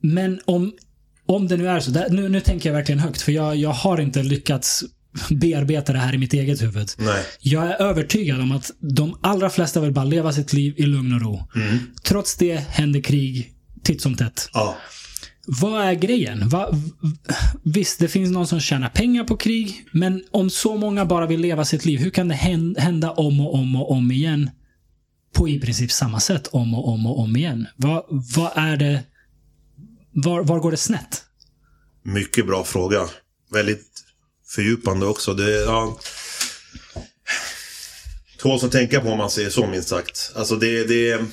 Men 0.00 0.40
om, 0.44 0.72
om 1.28 1.48
det 1.48 1.56
nu 1.56 1.68
är 1.68 1.80
så, 1.80 1.90
där, 1.90 2.10
nu, 2.10 2.28
nu 2.28 2.40
tänker 2.40 2.68
jag 2.68 2.74
verkligen 2.74 2.98
högt, 2.98 3.22
för 3.22 3.32
jag, 3.32 3.56
jag 3.56 3.70
har 3.70 4.00
inte 4.00 4.22
lyckats 4.22 4.84
bearbeta 5.30 5.92
det 5.92 5.98
här 5.98 6.14
i 6.14 6.18
mitt 6.18 6.32
eget 6.32 6.62
huvud. 6.62 6.88
Nej. 6.98 7.24
Jag 7.40 7.66
är 7.66 7.82
övertygad 7.82 8.40
om 8.40 8.52
att 8.52 8.70
de 8.80 9.18
allra 9.22 9.50
flesta 9.50 9.80
vill 9.80 9.92
bara 9.92 10.04
leva 10.04 10.32
sitt 10.32 10.52
liv 10.52 10.74
i 10.76 10.82
lugn 10.82 11.12
och 11.12 11.20
ro. 11.20 11.48
Mm. 11.56 11.78
Trots 12.02 12.36
det 12.36 12.56
händer 12.56 13.00
krig 13.00 13.52
titt 13.82 14.02
som 14.02 14.14
tätt. 14.16 14.50
Ja. 14.52 14.76
Vad 15.46 15.82
är 15.84 15.94
grejen? 15.94 16.48
Va, 16.48 16.70
visst, 17.64 17.98
det 18.00 18.08
finns 18.08 18.30
någon 18.30 18.46
som 18.46 18.60
tjänar 18.60 18.88
pengar 18.88 19.24
på 19.24 19.36
krig, 19.36 19.84
men 19.92 20.24
om 20.30 20.50
så 20.50 20.76
många 20.76 21.04
bara 21.04 21.26
vill 21.26 21.40
leva 21.40 21.64
sitt 21.64 21.84
liv, 21.84 21.98
hur 22.00 22.10
kan 22.10 22.28
det 22.28 22.34
hän- 22.34 22.76
hända 22.78 23.10
om 23.10 23.40
och 23.40 23.54
om 23.54 23.76
och 23.76 23.90
om 23.90 24.10
igen? 24.12 24.50
På 25.34 25.48
i 25.48 25.60
princip 25.60 25.92
samma 25.92 26.20
sätt 26.20 26.46
om 26.46 26.74
och 26.74 26.88
om 26.88 27.06
och 27.06 27.18
om 27.18 27.36
igen. 27.36 27.66
Vad, 27.76 28.02
vad 28.36 28.50
är 28.54 28.76
det? 28.76 29.02
Var, 30.24 30.42
var 30.42 30.58
går 30.58 30.70
det 30.70 30.76
snett? 30.76 31.24
Mycket 32.02 32.46
bra 32.46 32.64
fråga. 32.64 33.08
Väldigt 33.50 34.04
fördjupande 34.46 35.06
också. 35.06 35.34
Det, 35.34 35.50
ja, 35.50 35.98
tåls 38.38 38.64
att 38.64 38.72
tänka 38.72 39.00
på 39.00 39.08
om 39.08 39.18
man 39.18 39.30
säger 39.30 39.50
så 39.50 39.66
minst 39.66 39.88
sagt. 39.88 40.32
Alltså 40.36 40.56
det, 40.56 40.84
det 40.84 41.24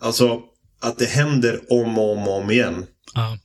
Alltså 0.00 0.42
att 0.80 0.98
det 0.98 1.06
händer 1.06 1.72
om 1.72 1.98
och 1.98 2.12
om 2.12 2.28
och 2.28 2.42
om 2.42 2.50
igen. 2.50 2.86
Ja. 3.14 3.38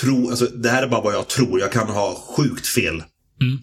Tro, 0.00 0.30
alltså, 0.30 0.46
det 0.46 0.68
här 0.68 0.82
är 0.82 0.88
bara 0.88 1.00
vad 1.00 1.14
jag 1.14 1.28
tror. 1.28 1.60
Jag 1.60 1.72
kan 1.72 1.88
ha 1.88 2.14
sjukt 2.36 2.66
fel. 2.66 2.94
Mm. 3.40 3.58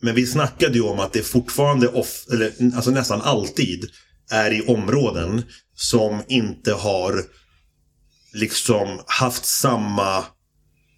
Men 0.00 0.14
vi 0.14 0.26
snackade 0.26 0.74
ju 0.74 0.82
om 0.82 0.98
att 0.98 1.12
det 1.12 1.22
fortfarande, 1.22 1.88
off, 1.88 2.26
eller 2.32 2.52
alltså 2.74 2.90
nästan 2.90 3.20
alltid, 3.20 3.90
är 4.32 4.50
i 4.50 4.62
områden 4.62 5.42
som 5.74 6.22
inte 6.28 6.72
har 6.72 7.24
liksom 8.32 9.00
haft 9.06 9.44
samma 9.44 10.24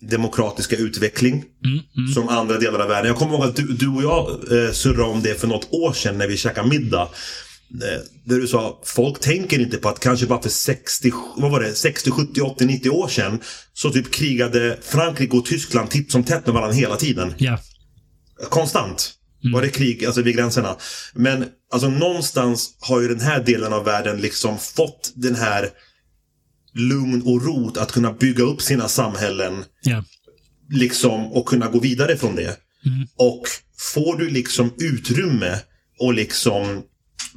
demokratiska 0.01 0.77
utveckling 0.77 1.45
Mm, 1.65 1.81
mm. 1.97 2.13
som 2.15 2.29
andra 2.29 2.59
delar 2.59 2.81
av 2.81 2.89
världen. 2.89 3.09
Jag 3.09 3.17
kommer 3.17 3.35
ihåg 3.35 3.45
att 3.45 3.57
du, 3.57 3.63
du 3.73 3.89
och 3.89 4.03
jag 4.03 4.29
eh, 4.31 4.73
surrade 4.73 5.11
om 5.11 5.23
det 5.23 5.41
för 5.41 5.47
något 5.47 5.69
år 5.73 5.93
sedan 5.93 6.19
när 6.19 6.29
vi 6.29 6.37
käkade 6.37 6.69
middag. 6.69 7.03
Eh, 7.03 8.01
där 8.25 8.37
du 8.41 8.47
sa, 8.47 8.81
folk 8.85 9.21
tänker 9.21 9.59
inte 9.61 9.77
på 9.77 9.89
att 9.89 10.01
kanske 10.01 10.27
bara 10.27 10.43
för 10.43 10.49
60, 10.49 11.13
vad 11.37 11.51
var 11.51 11.61
det, 11.61 11.75
60, 11.75 12.11
70, 12.11 12.41
80, 12.41 12.65
90 12.65 12.91
år 12.91 13.09
sedan 13.09 13.41
så 13.75 13.91
typ 13.91 14.13
krigade 14.13 14.79
Frankrike 14.83 15.37
och 15.37 15.47
Tyskland 15.47 15.91
titt 15.91 16.13
som 16.13 16.25
tätt 16.25 16.47
med 16.47 16.55
varandra 16.55 16.75
hela 16.75 16.97
tiden. 16.97 17.35
Ja. 17.39 17.59
Konstant. 18.51 19.13
Var 19.53 19.63
det 19.63 19.69
krig, 19.69 20.05
alltså 20.05 20.23
vid 20.23 20.37
gränserna. 20.37 20.77
Men 21.15 21.45
alltså 21.73 21.89
någonstans 21.89 22.77
har 22.81 23.01
ju 23.01 23.09
den 23.09 23.21
här 23.21 23.43
delen 23.43 23.73
av 23.73 23.85
världen 23.85 24.21
liksom 24.21 24.59
fått 24.59 25.13
den 25.15 25.35
här 25.35 25.71
lugn 26.75 27.23
och 27.25 27.45
ro 27.45 27.73
att 27.79 27.93
kunna 27.93 28.13
bygga 28.13 28.45
upp 28.45 28.63
sina 28.63 28.89
samhällen 28.89 29.65
Ja. 29.83 30.05
liksom 30.71 31.33
och 31.33 31.47
kunna 31.49 31.69
gå 31.69 31.81
vidare 31.81 32.17
från 32.17 32.37
det. 32.37 32.43
Mm. 32.87 33.09
Och 33.17 33.43
får 33.95 34.19
du 34.19 34.31
liksom 34.31 34.75
utrymme 34.79 35.59
och 35.99 36.15
liksom 36.15 36.83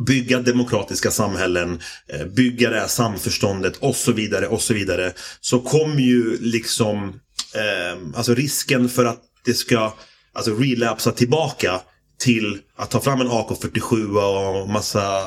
bygga 0.08 0.42
demokratiska 0.42 1.12
samhällen, 1.12 1.80
eh, 2.08 2.26
bygga 2.26 2.70
det 2.70 2.80
här 2.80 2.88
samförståndet 2.88 3.78
och 3.78 3.96
så 3.96 4.12
vidare 4.12 4.48
och 4.48 4.62
så 4.62 4.74
vidare. 4.74 5.14
Så 5.42 5.60
kommer 5.60 6.02
ju 6.02 6.38
liksom 6.42 7.08
eh, 7.56 8.18
alltså 8.18 8.36
risken 8.36 8.90
för 8.90 9.06
att 9.06 9.22
det 9.46 9.54
ska 9.54 9.94
alltså 10.34 10.54
relapsa 10.54 11.12
tillbaka 11.12 11.82
till 12.20 12.60
att 12.76 12.92
ta 12.92 13.00
fram 13.00 13.22
en 13.22 13.28
AK47 13.28 14.16
och 14.62 14.70
massa, 14.70 15.24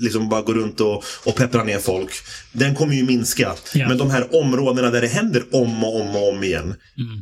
liksom 0.00 0.28
bara 0.28 0.42
gå 0.42 0.52
runt 0.54 0.80
och, 0.80 1.04
och 1.26 1.34
peppra 1.36 1.64
ner 1.64 1.78
folk. 1.78 2.10
Den 2.52 2.74
kommer 2.74 2.94
ju 2.94 3.02
minska. 3.04 3.54
Ja. 3.74 3.88
Men 3.88 3.98
de 3.98 4.10
här 4.10 4.36
områdena 4.36 4.90
där 4.90 5.00
det 5.00 5.06
händer 5.08 5.44
om 5.52 5.84
och 5.84 6.00
om 6.00 6.16
och 6.16 6.28
om 6.28 6.44
igen. 6.44 6.74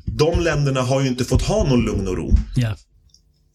De 0.07 0.41
länderna 0.41 0.83
har 0.83 1.01
ju 1.01 1.09
inte 1.09 1.25
fått 1.25 1.43
ha 1.43 1.65
någon 1.69 1.85
lugn 1.85 2.09
och 2.09 2.17
ro. 2.17 2.31
Ja. 2.57 2.77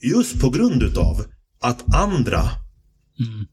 Just 0.02 0.40
på 0.42 0.50
grund 0.50 0.84
utav 0.84 1.26
att 1.62 1.96
andra 1.96 2.50
Mm. 3.20 3.46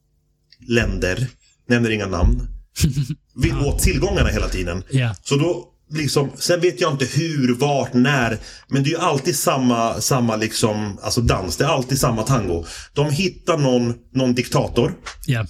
länder, 0.68 1.28
nämner 1.68 1.90
inga 1.90 2.06
namn, 2.06 2.46
vill 3.36 3.56
åt 3.58 3.78
tillgångarna 3.82 4.28
hela 4.28 4.48
tiden. 4.48 4.82
Ja. 4.90 5.14
Så 5.22 5.36
då, 5.36 5.68
liksom, 5.90 6.30
sen 6.38 6.60
vet 6.60 6.80
jag 6.80 6.92
inte 6.92 7.04
hur, 7.04 7.54
vart, 7.54 7.92
när. 7.92 8.38
Men 8.68 8.82
det 8.82 8.88
är 8.88 8.90
ju 8.90 8.98
alltid 8.98 9.36
samma, 9.36 10.00
samma 10.00 10.36
liksom, 10.36 10.98
alltså 11.02 11.20
dans. 11.20 11.56
Det 11.56 11.64
är 11.64 11.68
alltid 11.68 11.98
samma 11.98 12.22
tango. 12.22 12.64
De 12.94 13.10
hittar 13.10 13.58
någon, 13.58 13.94
någon 14.12 14.34
diktator 14.34 14.94
Ja. 15.26 15.46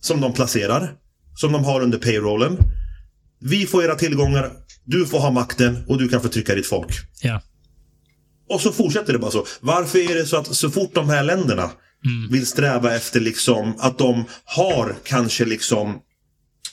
som 0.00 0.20
de 0.20 0.32
placerar. 0.32 0.92
Som 1.36 1.52
de 1.52 1.64
har 1.64 1.80
under 1.80 1.98
payrollen. 1.98 2.58
Vi 3.40 3.66
får 3.66 3.84
era 3.84 3.94
tillgångar, 3.94 4.52
du 4.84 5.06
får 5.06 5.18
ha 5.18 5.30
makten 5.30 5.84
och 5.88 5.98
du 5.98 6.08
kan 6.08 6.20
förtrycka 6.20 6.54
ditt 6.54 6.66
folk. 6.66 6.92
Ja. 7.22 7.42
Och 8.48 8.60
så 8.60 8.72
fortsätter 8.72 9.12
det 9.12 9.18
bara 9.18 9.30
så. 9.30 9.46
Varför 9.60 10.10
är 10.10 10.14
det 10.14 10.26
så 10.26 10.36
att 10.36 10.56
så 10.56 10.70
fort 10.70 10.94
de 10.94 11.08
här 11.08 11.22
länderna 11.22 11.70
mm. 12.04 12.30
vill 12.30 12.46
sträva 12.46 12.94
efter 12.94 13.20
liksom 13.20 13.74
att 13.78 13.98
de 13.98 14.24
har 14.44 14.96
kanske 15.04 15.44
liksom 15.44 15.88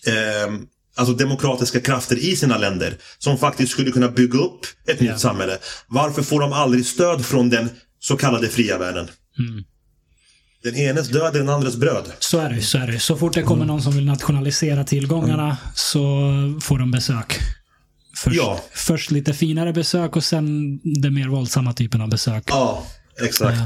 eh, 0.07 0.53
alltså 0.95 1.13
demokratiska 1.13 1.79
krafter 1.79 2.15
i 2.15 2.35
sina 2.35 2.57
länder 2.57 2.97
som 3.17 3.37
faktiskt 3.37 3.71
skulle 3.71 3.91
kunna 3.91 4.09
bygga 4.09 4.39
upp 4.39 4.65
ett 4.87 5.01
yeah. 5.01 5.13
nytt 5.13 5.21
samhälle. 5.21 5.57
Varför 5.87 6.21
får 6.21 6.39
de 6.39 6.53
aldrig 6.53 6.85
stöd 6.85 7.25
från 7.25 7.49
den 7.49 7.69
så 7.99 8.17
kallade 8.17 8.47
fria 8.47 8.77
världen? 8.77 9.07
Mm. 9.39 9.63
Den 10.63 10.75
enes 10.75 11.09
död 11.09 11.35
är 11.35 11.39
den 11.39 11.49
andres 11.49 11.75
bröd. 11.75 12.03
Så 12.19 12.39
är 12.39 12.49
det. 12.49 12.61
Så, 12.61 12.77
är 12.77 12.87
det. 12.87 12.99
så 12.99 13.15
fort 13.15 13.33
det 13.33 13.41
kommer 13.41 13.63
mm. 13.63 13.67
någon 13.67 13.81
som 13.81 13.93
vill 13.93 14.05
nationalisera 14.05 14.83
tillgångarna 14.83 15.43
mm. 15.43 15.55
så 15.75 15.99
får 16.61 16.79
de 16.79 16.91
besök. 16.91 17.39
Först, 18.15 18.37
ja. 18.37 18.59
först 18.73 19.11
lite 19.11 19.33
finare 19.33 19.73
besök 19.73 20.15
och 20.15 20.23
sen 20.23 20.79
den 20.83 21.13
mer 21.13 21.27
våldsamma 21.27 21.73
typen 21.73 22.01
av 22.01 22.09
besök. 22.09 22.43
Ja, 22.47 22.85
exakt. 23.21 23.57
Uh, 23.57 23.65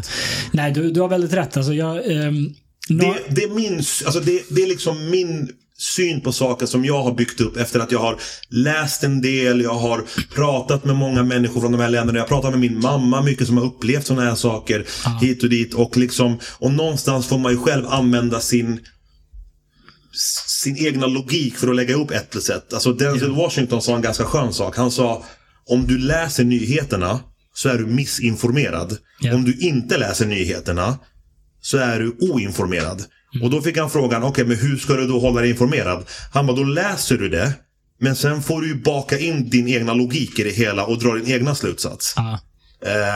nej, 0.51 0.71
du, 0.71 0.91
du 0.91 1.01
har 1.01 1.09
väldigt 1.09 1.34
rätt. 1.34 1.57
Alltså, 1.57 1.73
jag, 1.73 1.97
um, 1.97 2.55
det, 2.89 3.15
det, 3.30 3.43
är 3.43 3.55
min, 3.55 3.77
alltså 3.77 4.19
det, 4.19 4.43
det 4.49 4.61
är 4.61 4.67
liksom 4.67 5.09
min 5.09 5.49
syn 5.80 6.21
på 6.21 6.32
saker 6.32 6.65
som 6.65 6.86
jag 6.86 7.03
har 7.03 7.11
byggt 7.11 7.41
upp 7.41 7.57
efter 7.57 7.80
att 7.80 7.91
jag 7.91 7.99
har 7.99 8.19
läst 8.49 9.03
en 9.03 9.21
del, 9.21 9.61
jag 9.61 9.73
har 9.73 10.03
pratat 10.36 10.86
med 10.86 10.95
många 10.95 11.23
människor 11.23 11.61
från 11.61 11.71
de 11.71 11.82
här 11.82 11.89
länderna. 11.89 12.19
Jag 12.19 12.23
har 12.23 12.27
pratat 12.27 12.51
med 12.51 12.59
min 12.59 12.80
mamma 12.80 13.21
mycket 13.21 13.47
som 13.47 13.57
har 13.57 13.65
upplevt 13.65 14.07
sådana 14.07 14.30
här 14.30 14.36
saker 14.36 14.86
ah. 15.05 15.19
hit 15.21 15.43
och 15.43 15.49
dit. 15.49 15.73
Och, 15.73 15.97
liksom, 15.97 16.39
och 16.59 16.71
någonstans 16.71 17.27
får 17.27 17.38
man 17.38 17.51
ju 17.51 17.57
själv 17.57 17.88
använda 17.88 18.39
sin 18.39 18.80
sin 20.47 20.77
egna 20.77 21.07
logik 21.07 21.57
för 21.57 21.67
att 21.67 21.75
lägga 21.75 21.95
upp 21.95 22.11
ett 22.11 22.30
plus 22.30 22.49
ett. 22.49 22.73
Alltså 22.73 22.93
Denzel 22.93 23.27
yeah. 23.27 23.38
Washington 23.38 23.82
sa 23.82 23.95
en 23.95 24.01
ganska 24.01 24.23
skön 24.23 24.53
sak. 24.53 24.77
Han 24.77 24.91
sa 24.91 25.23
om 25.65 25.88
du 25.88 25.97
läser 25.97 26.43
nyheterna 26.43 27.19
så 27.53 27.69
är 27.69 27.77
du 27.77 27.86
missinformerad. 27.86 28.97
Yeah. 29.23 29.36
Om 29.36 29.45
du 29.45 29.57
inte 29.57 29.97
läser 29.97 30.25
nyheterna 30.25 30.97
så 31.61 31.77
är 31.77 31.99
du 31.99 32.15
oinformerad. 32.19 33.03
Mm. 33.36 33.45
Och 33.45 33.51
då 33.51 33.61
fick 33.61 33.77
han 33.77 33.89
frågan, 33.89 34.23
okej 34.23 34.32
okay, 34.32 34.45
men 34.45 34.69
hur 34.69 34.77
ska 34.77 34.93
du 34.93 35.07
då 35.07 35.19
hålla 35.19 35.41
dig 35.41 35.49
informerad? 35.49 36.05
Han 36.34 36.47
bara, 36.47 36.57
då 36.57 36.63
läser 36.63 37.17
du 37.17 37.30
det. 37.30 37.53
Men 37.99 38.15
sen 38.15 38.41
får 38.41 38.61
du 38.61 38.67
ju 38.67 38.75
baka 38.75 39.19
in 39.19 39.49
din 39.49 39.67
egna 39.67 39.93
logik 39.93 40.39
i 40.39 40.43
det 40.43 40.49
hela 40.49 40.86
och 40.86 40.99
dra 40.99 41.13
din 41.13 41.32
egna 41.32 41.55
slutsats. 41.55 42.15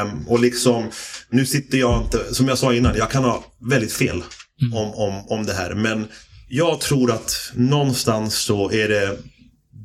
Um, 0.02 0.28
och 0.28 0.40
liksom, 0.40 0.90
nu 1.30 1.46
sitter 1.46 1.78
jag 1.78 2.04
inte, 2.04 2.34
som 2.34 2.48
jag 2.48 2.58
sa 2.58 2.74
innan, 2.74 2.96
jag 2.98 3.12
kan 3.12 3.24
ha 3.24 3.44
väldigt 3.70 3.94
fel 3.94 4.24
mm. 4.62 4.74
om, 4.74 4.94
om, 4.94 5.28
om 5.28 5.46
det 5.46 5.54
här. 5.54 5.74
Men 5.74 6.08
jag 6.50 6.82
tror 6.82 7.12
att 7.12 7.52
någonstans 7.54 8.36
så 8.36 8.72
är 8.72 8.90
det 8.90 9.18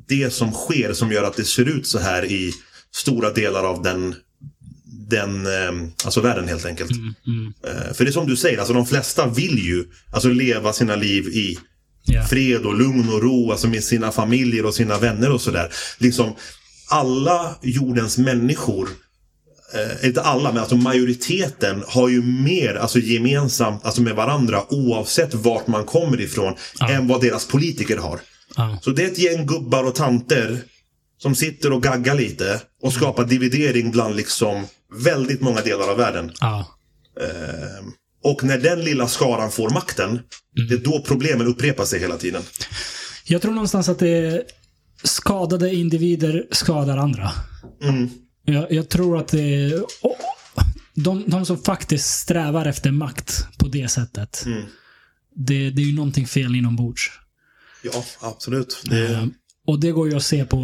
det 0.07 0.33
som 0.33 0.51
sker 0.51 0.93
som 0.93 1.11
gör 1.11 1.23
att 1.23 1.37
det 1.37 1.43
ser 1.43 1.65
ut 1.65 1.87
så 1.87 1.99
här 1.99 2.25
i 2.25 2.51
stora 2.95 3.29
delar 3.29 3.63
av 3.63 3.81
den 3.83 4.15
den, 5.09 5.45
eh, 5.45 5.89
alltså 6.05 6.21
världen 6.21 6.47
helt 6.47 6.65
enkelt. 6.65 6.91
Mm, 6.91 7.13
mm. 7.27 7.53
Eh, 7.63 7.93
för 7.93 8.03
det 8.05 8.09
är 8.09 8.11
som 8.11 8.27
du 8.27 8.35
säger, 8.35 8.57
alltså 8.57 8.73
de 8.73 8.85
flesta 8.85 9.27
vill 9.27 9.65
ju 9.65 9.85
alltså 10.11 10.29
leva 10.29 10.73
sina 10.73 10.95
liv 10.95 11.27
i 11.27 11.57
yeah. 12.11 12.27
fred 12.27 12.65
och 12.65 12.77
lugn 12.77 13.09
och 13.09 13.21
ro, 13.21 13.51
alltså 13.51 13.67
med 13.67 13.83
sina 13.83 14.11
familjer 14.11 14.65
och 14.65 14.73
sina 14.73 14.97
vänner 14.97 15.31
och 15.31 15.41
sådär. 15.41 15.71
Liksom 15.97 16.35
alla 16.89 17.55
jordens 17.61 18.17
människor 18.17 18.89
eh, 19.73 20.07
inte 20.07 20.21
alla, 20.21 20.51
men 20.51 20.61
alltså 20.61 20.75
majoriteten 20.75 21.83
har 21.87 22.09
ju 22.09 22.21
mer 22.21 22.75
alltså 22.75 22.99
gemensamt 22.99 23.85
alltså 23.85 24.01
med 24.01 24.15
varandra 24.15 24.63
oavsett 24.69 25.33
vart 25.33 25.67
man 25.67 25.85
kommer 25.85 26.21
ifrån 26.21 26.55
ah. 26.79 26.89
än 26.89 27.07
vad 27.07 27.21
deras 27.21 27.47
politiker 27.47 27.97
har. 27.97 28.19
Ah. 28.55 28.77
Så 28.81 28.91
det 28.91 29.03
är 29.03 29.07
ett 29.07 29.19
gäng 29.19 29.45
gubbar 29.45 29.83
och 29.83 29.95
tanter 29.95 30.59
som 31.17 31.35
sitter 31.35 31.73
och 31.73 31.83
gaggar 31.83 32.15
lite 32.15 32.61
och 32.81 32.93
skapar 32.93 33.25
dividering 33.25 33.91
bland 33.91 34.15
liksom 34.15 34.65
väldigt 35.03 35.41
många 35.41 35.61
delar 35.61 35.91
av 35.91 35.97
världen. 35.97 36.31
Ah. 36.39 36.59
Eh, 37.21 37.85
och 38.23 38.43
när 38.43 38.57
den 38.57 38.81
lilla 38.83 39.07
skaran 39.07 39.51
får 39.51 39.69
makten, 39.69 40.09
mm. 40.09 40.21
det 40.69 40.73
är 40.73 40.77
då 40.77 41.03
problemen 41.07 41.47
upprepar 41.47 41.85
sig 41.85 41.99
hela 41.99 42.17
tiden. 42.17 42.41
Jag 43.23 43.41
tror 43.41 43.51
någonstans 43.51 43.89
att 43.89 43.99
det 43.99 44.09
är 44.09 44.43
skadade 45.03 45.75
individer 45.75 46.47
skadar 46.51 46.97
andra. 46.97 47.31
Mm. 47.83 48.09
Jag, 48.45 48.71
jag, 48.71 48.89
tror 48.89 49.17
att 49.17 49.27
det. 49.27 49.73
Oh, 50.01 50.15
de, 50.93 51.23
de, 51.27 51.45
som 51.45 51.57
faktiskt 51.57 52.19
strävar 52.19 52.65
efter 52.65 52.91
makt 52.91 53.47
på 53.57 53.67
det 53.67 53.87
sättet. 53.87 54.43
Mm. 54.45 54.63
Det, 55.35 55.69
det, 55.69 55.81
är 55.81 55.85
ju 55.85 55.95
någonting 55.95 56.27
fel 56.27 56.55
inombords. 56.55 57.11
Ja, 57.83 58.03
absolut. 58.21 58.81
Det... 58.83 59.09
Uh, 59.09 59.25
och 59.67 59.79
det 59.79 59.91
går 59.91 60.09
ju 60.09 60.15
att 60.15 60.23
se 60.23 60.45
på 60.45 60.59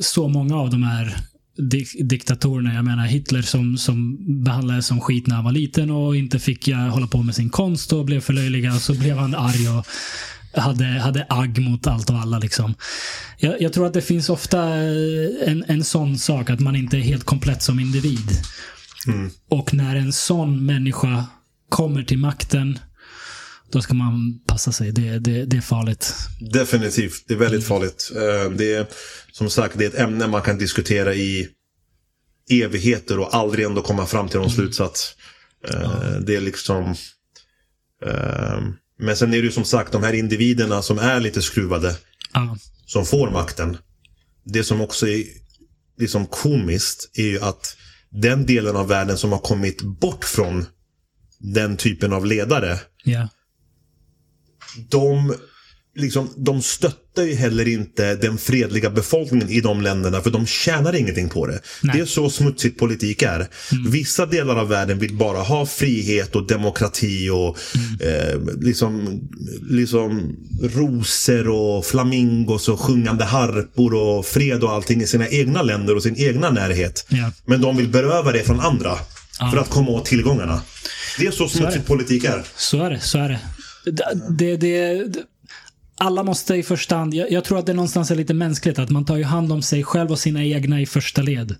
så 0.00 0.28
många 0.28 0.56
av 0.56 0.70
de 0.70 0.82
här 0.82 1.16
dik 1.56 1.88
diktatorerna. 2.00 2.74
Jag 2.74 2.84
menar 2.84 3.06
Hitler 3.06 3.42
som, 3.42 3.78
som 3.78 4.16
behandlades 4.44 4.86
som 4.86 5.00
skit 5.00 5.26
när 5.26 5.34
han 5.34 5.44
var 5.44 5.52
liten 5.52 5.90
och 5.90 6.16
inte 6.16 6.38
fick 6.38 6.68
jag 6.68 6.78
hålla 6.78 7.06
på 7.06 7.22
med 7.22 7.34
sin 7.34 7.50
konst 7.50 7.92
och 7.92 8.04
blev 8.04 8.20
förlöjligad. 8.20 8.80
Så 8.80 8.94
blev 8.94 9.16
han 9.16 9.34
arg 9.34 9.68
och 9.68 9.86
hade, 10.60 10.84
hade 10.84 11.26
agg 11.28 11.58
mot 11.58 11.86
allt 11.86 12.10
och 12.10 12.16
alla. 12.16 12.38
Liksom. 12.38 12.74
Jag, 13.38 13.60
jag 13.60 13.72
tror 13.72 13.86
att 13.86 13.94
det 13.94 14.02
finns 14.02 14.30
ofta 14.30 14.62
en, 15.46 15.64
en 15.68 15.84
sån 15.84 16.18
sak 16.18 16.50
att 16.50 16.60
man 16.60 16.76
inte 16.76 16.96
är 16.96 17.00
helt 17.00 17.24
komplett 17.24 17.62
som 17.62 17.80
individ. 17.80 18.30
Mm. 19.06 19.30
Och 19.48 19.74
när 19.74 19.96
en 19.96 20.12
sån 20.12 20.66
människa 20.66 21.24
kommer 21.68 22.02
till 22.02 22.18
makten 22.18 22.78
då 23.76 23.82
ska 23.82 23.94
man 23.94 24.40
passa 24.46 24.72
sig. 24.72 24.92
Det, 24.92 25.18
det, 25.18 25.44
det 25.44 25.56
är 25.56 25.60
farligt. 25.60 26.14
Definitivt. 26.40 27.24
Det 27.26 27.34
är 27.34 27.38
väldigt 27.38 27.68
mm. 27.68 27.68
farligt. 27.68 28.12
Eh, 28.14 28.50
det 28.50 28.74
är 28.74 28.86
som 29.32 29.50
sagt 29.50 29.78
det 29.78 29.84
är 29.84 29.88
ett 29.88 29.98
ämne 29.98 30.26
man 30.26 30.42
kan 30.42 30.58
diskutera 30.58 31.14
i 31.14 31.48
evigheter 32.50 33.18
och 33.18 33.34
aldrig 33.34 33.66
ändå 33.66 33.82
komma 33.82 34.06
fram 34.06 34.28
till 34.28 34.38
någon 34.38 34.48
mm. 34.48 34.56
slutsats. 34.56 35.14
Ja. 35.70 35.92
Det 36.20 36.36
är 36.36 36.40
liksom... 36.40 36.94
Eh, 38.06 38.60
men 38.98 39.16
sen 39.16 39.34
är 39.34 39.38
det 39.38 39.44
ju 39.44 39.52
som 39.52 39.64
sagt 39.64 39.92
de 39.92 40.02
här 40.02 40.12
individerna 40.12 40.82
som 40.82 40.98
är 40.98 41.20
lite 41.20 41.42
skruvade. 41.42 41.96
Ja. 42.32 42.56
Som 42.86 43.06
får 43.06 43.30
makten. 43.30 43.76
Det 44.44 44.64
som 44.64 44.80
också 44.80 45.08
är 45.08 45.24
liksom 45.98 46.26
komiskt 46.26 47.10
är 47.14 47.26
ju 47.26 47.40
att 47.40 47.76
den 48.10 48.46
delen 48.46 48.76
av 48.76 48.88
världen 48.88 49.18
som 49.18 49.32
har 49.32 49.38
kommit 49.38 49.82
bort 49.82 50.24
från 50.24 50.64
den 51.38 51.76
typen 51.76 52.12
av 52.12 52.26
ledare. 52.26 52.78
Ja 53.04 53.28
de, 54.88 55.34
liksom, 55.96 56.30
de 56.36 56.62
stöttar 56.62 57.22
ju 57.22 57.34
heller 57.34 57.68
inte 57.68 58.14
den 58.14 58.38
fredliga 58.38 58.90
befolkningen 58.90 59.50
i 59.50 59.60
de 59.60 59.82
länderna 59.82 60.20
för 60.20 60.30
de 60.30 60.46
tjänar 60.46 60.94
ingenting 60.94 61.28
på 61.28 61.46
det. 61.46 61.60
Nej. 61.82 61.96
Det 61.96 62.02
är 62.02 62.06
så 62.06 62.30
smutsigt 62.30 62.78
politik 62.78 63.22
är. 63.22 63.34
Mm. 63.72 63.90
Vissa 63.90 64.26
delar 64.26 64.56
av 64.56 64.68
världen 64.68 64.98
vill 64.98 65.14
bara 65.14 65.38
ha 65.38 65.66
frihet 65.66 66.36
och 66.36 66.46
demokrati 66.46 67.30
och 67.30 67.58
mm. 67.74 68.00
eh, 68.00 68.54
liksom, 68.60 69.20
liksom 69.70 70.36
rosor 70.62 71.48
och 71.48 71.84
flamingos 71.86 72.68
och 72.68 72.80
sjungande 72.80 73.24
harpor 73.24 73.94
och 73.94 74.26
fred 74.26 74.64
och 74.64 74.72
allting 74.72 75.02
i 75.02 75.06
sina 75.06 75.28
egna 75.28 75.62
länder 75.62 75.96
och 75.96 76.02
sin 76.02 76.16
egna 76.16 76.50
närhet. 76.50 77.06
Ja. 77.08 77.32
Men 77.44 77.60
de 77.60 77.76
vill 77.76 77.88
beröva 77.88 78.32
det 78.32 78.42
från 78.42 78.60
andra 78.60 78.98
för 79.52 79.56
att 79.56 79.70
komma 79.70 79.90
åt 79.90 80.04
tillgångarna. 80.04 80.62
Det 81.18 81.26
är 81.26 81.30
så 81.30 81.44
är 81.44 81.80
politik 81.80 82.24
är. 82.24 82.44
Så 82.56 82.82
är 82.82 82.90
det, 82.90 83.00
så 83.00 83.18
är 83.18 83.28
det 83.28 83.38
det, 84.30 84.56
det, 84.56 85.06
alla 85.98 86.22
måste 86.22 86.54
i 86.54 86.62
första 86.62 86.96
hand, 86.96 87.14
jag, 87.14 87.32
jag, 87.32 87.44
tror 87.44 87.58
att 87.58 87.66
det 87.66 87.72
någonstans 87.72 88.10
är 88.10 88.16
lite 88.16 88.34
mänskligt 88.34 88.78
att 88.78 88.90
man 88.90 89.04
tar 89.04 89.16
ju 89.16 89.24
hand 89.24 89.52
om 89.52 89.62
sig 89.62 89.84
själv 89.84 90.10
och 90.10 90.18
sina 90.18 90.44
egna 90.44 90.80
i 90.80 90.86
första 90.86 91.22
led. 91.22 91.56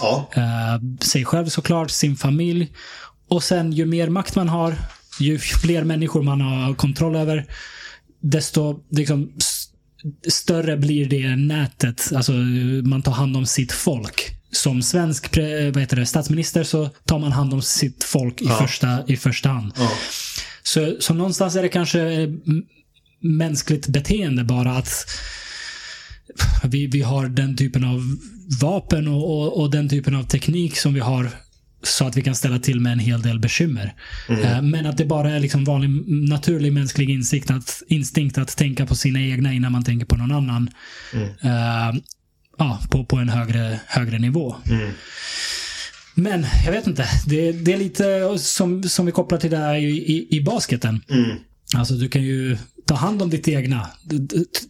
Ja. 0.00 0.30
Uh, 0.36 0.98
sig 1.00 1.24
själv 1.24 1.46
såklart, 1.46 1.90
sin 1.90 2.16
familj. 2.16 2.72
Och 3.28 3.42
sen 3.42 3.72
ju 3.72 3.86
mer 3.86 4.08
makt 4.08 4.36
man 4.36 4.48
har, 4.48 4.74
ju 5.20 5.38
fler 5.38 5.84
människor 5.84 6.22
man 6.22 6.40
har 6.40 6.74
kontroll 6.74 7.16
över, 7.16 7.46
desto 8.20 8.80
liksom, 8.90 9.32
större 10.28 10.76
blir 10.76 11.08
det 11.08 11.36
nätet. 11.36 12.12
Alltså 12.14 12.32
man 12.84 13.02
tar 13.02 13.12
hand 13.12 13.36
om 13.36 13.46
sitt 13.46 13.72
folk. 13.72 14.36
Som 14.52 14.82
svensk 14.82 15.36
vad 15.74 15.80
heter 15.80 15.96
det, 15.96 16.06
statsminister 16.06 16.64
så 16.64 16.90
tar 17.04 17.18
man 17.18 17.32
hand 17.32 17.54
om 17.54 17.62
sitt 17.62 18.04
folk 18.04 18.42
i, 18.42 18.44
ja. 18.44 18.58
första, 18.58 19.06
i 19.06 19.16
första 19.16 19.48
hand. 19.48 19.72
Ja. 19.76 19.90
Så, 20.62 20.96
så 21.00 21.14
någonstans 21.14 21.56
är 21.56 21.62
det 21.62 21.68
kanske 21.68 22.28
mänskligt 23.20 23.88
beteende 23.88 24.44
bara 24.44 24.72
att 24.72 25.06
vi, 26.64 26.86
vi 26.86 27.02
har 27.02 27.26
den 27.26 27.56
typen 27.56 27.84
av 27.84 28.16
vapen 28.60 29.08
och, 29.08 29.38
och, 29.38 29.60
och, 29.60 29.70
den 29.70 29.88
typen 29.88 30.14
av 30.14 30.22
teknik 30.22 30.76
som 30.76 30.94
vi 30.94 31.00
har 31.00 31.30
så 31.82 32.06
att 32.06 32.16
vi 32.16 32.22
kan 32.22 32.34
ställa 32.34 32.58
till 32.58 32.80
med 32.80 32.92
en 32.92 32.98
hel 32.98 33.22
del 33.22 33.40
bekymmer. 33.40 33.94
Mm. 34.28 34.42
Eh, 34.42 34.62
men 34.62 34.86
att 34.86 34.96
det 34.96 35.04
bara 35.04 35.30
är 35.30 35.40
liksom 35.40 35.64
vanlig 35.64 35.90
naturlig 36.28 36.72
mänsklig 36.72 37.10
instinkt 37.10 37.50
att, 37.50 37.82
instinkt 37.88 38.38
att 38.38 38.56
tänka 38.56 38.86
på 38.86 38.94
sina 38.94 39.20
egna 39.20 39.52
innan 39.52 39.72
man 39.72 39.84
tänker 39.84 40.06
på 40.06 40.16
någon 40.16 40.32
annan. 40.32 40.70
Mm. 41.12 41.28
Uh, 41.28 42.00
ja, 42.58 42.80
på, 42.90 43.04
på 43.04 43.16
en 43.16 43.28
högre, 43.28 43.80
högre 43.86 44.18
nivå. 44.18 44.56
Mm. 44.70 44.90
Men 46.20 46.46
jag 46.64 46.72
vet 46.72 46.86
inte. 46.86 47.06
Det, 47.26 47.52
det 47.52 47.72
är 47.72 47.78
lite 47.78 48.38
som, 48.38 48.82
som 48.82 49.06
vi 49.06 49.12
kopplar 49.12 49.38
till 49.38 49.50
det 49.50 49.56
här 49.56 49.74
i, 49.74 49.88
i, 49.88 50.36
i 50.36 50.40
basketen. 50.40 51.00
Mm. 51.10 51.36
Alltså 51.76 51.94
du 51.94 52.08
kan 52.08 52.22
ju 52.22 52.56
ta 52.86 52.94
hand 52.94 53.22
om 53.22 53.30
ditt 53.30 53.48
egna. 53.48 53.86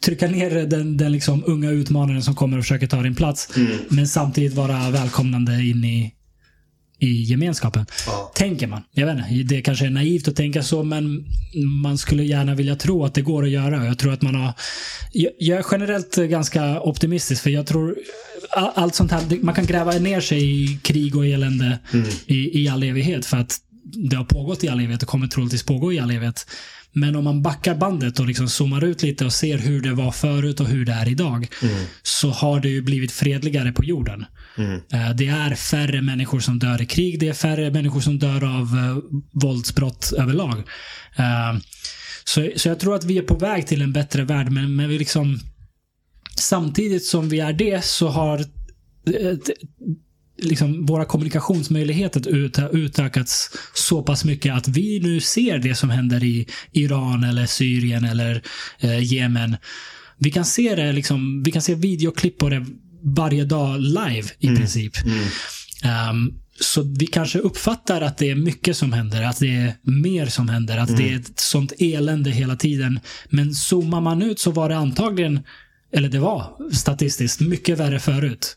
Trycka 0.04 0.28
ner 0.28 0.66
den, 0.66 0.96
den 0.96 1.12
liksom 1.12 1.42
unga 1.46 1.70
utmanaren 1.70 2.22
som 2.22 2.34
kommer 2.34 2.58
och 2.58 2.64
försöker 2.64 2.86
ta 2.86 3.02
din 3.02 3.14
plats. 3.14 3.56
Mm. 3.56 3.78
Men 3.88 4.08
samtidigt 4.08 4.54
vara 4.54 4.90
välkomnande 4.90 5.52
in 5.52 5.84
i, 5.84 6.14
i 6.98 7.22
gemenskapen. 7.22 7.86
Ja. 8.06 8.32
Tänker 8.34 8.66
man. 8.66 8.82
Jag 8.92 9.06
vet 9.06 9.16
inte, 9.16 9.54
det 9.54 9.62
kanske 9.62 9.86
är 9.86 9.90
naivt 9.90 10.28
att 10.28 10.36
tänka 10.36 10.62
så, 10.62 10.82
men 10.82 11.24
man 11.82 11.98
skulle 11.98 12.24
gärna 12.24 12.54
vilja 12.54 12.76
tro 12.76 13.04
att 13.04 13.14
det 13.14 13.22
går 13.22 13.42
att 13.42 13.50
göra. 13.50 13.86
Jag 13.86 13.98
tror 13.98 14.12
att 14.12 14.22
man 14.22 14.34
har... 14.34 14.52
Jag, 15.12 15.58
är 15.58 15.64
generellt 15.72 16.16
ganska 16.16 16.80
optimistisk, 16.80 17.42
för 17.42 17.50
jag 17.50 17.66
tror 17.66 17.96
allt 18.52 18.94
sånt 18.94 19.10
här, 19.10 19.42
man 19.42 19.54
kan 19.54 19.66
gräva 19.66 19.92
ner 19.92 20.20
sig 20.20 20.62
i 20.64 20.78
krig 20.82 21.16
och 21.16 21.26
elände 21.26 21.78
i, 22.26 22.62
i 22.62 22.68
all 22.68 22.82
evighet, 22.82 23.26
för 23.26 23.36
att 23.36 23.56
det 23.82 24.16
har 24.16 24.24
pågått 24.24 24.64
i 24.64 24.68
all 24.68 24.80
evighet 24.80 25.02
och 25.02 25.08
kommer 25.08 25.26
troligtvis 25.26 25.62
pågå 25.62 25.92
i 25.92 25.98
all 26.00 26.10
evighet. 26.10 26.46
Men 26.92 27.16
om 27.16 27.24
man 27.24 27.42
backar 27.42 27.74
bandet 27.74 28.20
och 28.20 28.26
liksom 28.26 28.48
zoomar 28.48 28.84
ut 28.84 29.02
lite 29.02 29.24
och 29.24 29.32
ser 29.32 29.58
hur 29.58 29.80
det 29.80 29.92
var 29.92 30.12
förut 30.12 30.60
och 30.60 30.66
hur 30.66 30.84
det 30.84 30.92
är 30.92 31.08
idag, 31.08 31.46
så 32.02 32.30
har 32.30 32.60
det 32.60 32.68
ju 32.68 32.82
blivit 32.82 33.12
fredligare 33.12 33.72
på 33.72 33.84
jorden. 33.84 34.24
Eh, 34.92 35.10
Det 35.14 35.26
är 35.26 35.54
färre 35.54 36.02
människor 36.02 36.40
som 36.40 36.58
dör 36.58 36.82
i 36.82 36.86
krig. 36.86 37.20
Det 37.20 37.28
är 37.28 37.32
färre 37.32 37.70
människor 37.70 38.00
som 38.00 38.18
dör 38.18 38.44
av 38.44 38.78
eh, 38.78 39.18
våldsbrott 39.32 40.12
överlag. 40.18 40.58
Eh, 41.16 41.58
så, 42.24 42.50
så 42.56 42.68
jag 42.68 42.80
tror 42.80 42.94
att 42.94 43.04
vi 43.04 43.18
är 43.18 43.22
på 43.22 43.34
väg 43.34 43.66
till 43.66 43.82
en 43.82 43.92
bättre 43.92 44.24
värld, 44.24 44.50
men, 44.50 44.76
men 44.76 44.88
vi 44.88 44.98
liksom... 44.98 45.40
Samtidigt 46.40 47.04
som 47.04 47.28
vi 47.28 47.40
är 47.40 47.52
det 47.52 47.84
så 47.84 48.08
har 48.08 48.38
eh, 48.38 49.38
liksom 50.38 50.86
våra 50.86 51.04
kommunikationsmöjligheter 51.04 52.28
ut, 52.28 52.58
utökats 52.72 53.50
så 53.74 54.02
pass 54.02 54.24
mycket 54.24 54.54
att 54.54 54.68
vi 54.68 55.00
nu 55.00 55.20
ser 55.20 55.58
det 55.58 55.74
som 55.74 55.90
händer 55.90 56.24
i 56.24 56.46
Iran 56.72 57.24
eller 57.24 57.46
Syrien 57.46 58.04
eller 58.04 58.42
eh, 58.78 59.12
Jemen. 59.12 59.56
Vi 60.18 60.30
kan 60.30 60.44
se 60.44 60.74
det 60.74 60.92
liksom, 60.92 61.42
vi 61.42 61.50
kan 61.52 61.62
se 61.62 61.74
videoklipp 61.74 62.38
på 62.38 62.48
det 62.48 62.66
varje 63.02 63.44
dag 63.44 63.80
live 63.80 64.28
i 64.38 64.46
princip. 64.46 64.92
Ehm, 65.84 66.32
så 66.60 66.82
vi 66.82 67.06
kanske 67.06 67.38
uppfattar 67.38 68.00
att 68.00 68.18
det 68.18 68.30
är 68.30 68.34
mycket 68.34 68.76
som 68.76 68.92
händer, 68.92 69.22
att 69.22 69.38
det 69.38 69.56
är 69.56 69.74
mer 69.82 70.26
som 70.26 70.48
händer, 70.48 70.78
att 70.78 70.96
det 70.96 71.12
är 71.12 71.16
ett 71.16 71.40
sånt 71.40 71.72
elände 71.78 72.30
hela 72.30 72.56
tiden. 72.56 73.00
Men 73.28 73.54
zoomar 73.54 74.00
man 74.00 74.22
ut 74.22 74.38
så 74.40 74.50
var 74.50 74.68
det 74.68 74.76
antagligen, 74.76 75.40
eller 75.92 76.08
det 76.08 76.18
var 76.18 76.56
statistiskt, 76.72 77.40
mycket 77.40 77.78
värre 77.78 78.00
förut. 78.00 78.56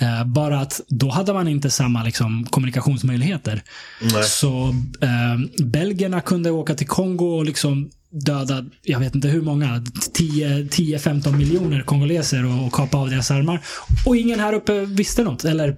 Eh, 0.00 0.24
bara 0.24 0.60
att 0.60 0.80
då 0.88 1.10
hade 1.10 1.32
man 1.32 1.48
inte 1.48 1.70
samma 1.70 2.04
liksom, 2.04 2.46
kommunikationsmöjligheter. 2.50 3.62
Nej. 4.00 4.24
Så 4.24 4.74
eh, 5.00 5.64
belgierna 5.64 6.20
kunde 6.20 6.50
åka 6.50 6.74
till 6.74 6.86
Kongo 6.86 7.24
och 7.24 7.44
liksom 7.44 7.90
döda, 8.10 8.64
jag 8.82 9.00
vet 9.00 9.14
inte 9.14 9.28
hur 9.28 9.42
många, 9.42 9.78
10-15 9.78 11.36
miljoner 11.36 11.82
kongoleser 11.82 12.44
och, 12.44 12.66
och 12.66 12.72
kapa 12.72 12.98
av 12.98 13.10
deras 13.10 13.30
armar. 13.30 13.60
Och 14.06 14.16
ingen 14.16 14.40
här 14.40 14.52
uppe 14.52 14.84
visste 14.84 15.24
något. 15.24 15.44
Eller 15.44 15.76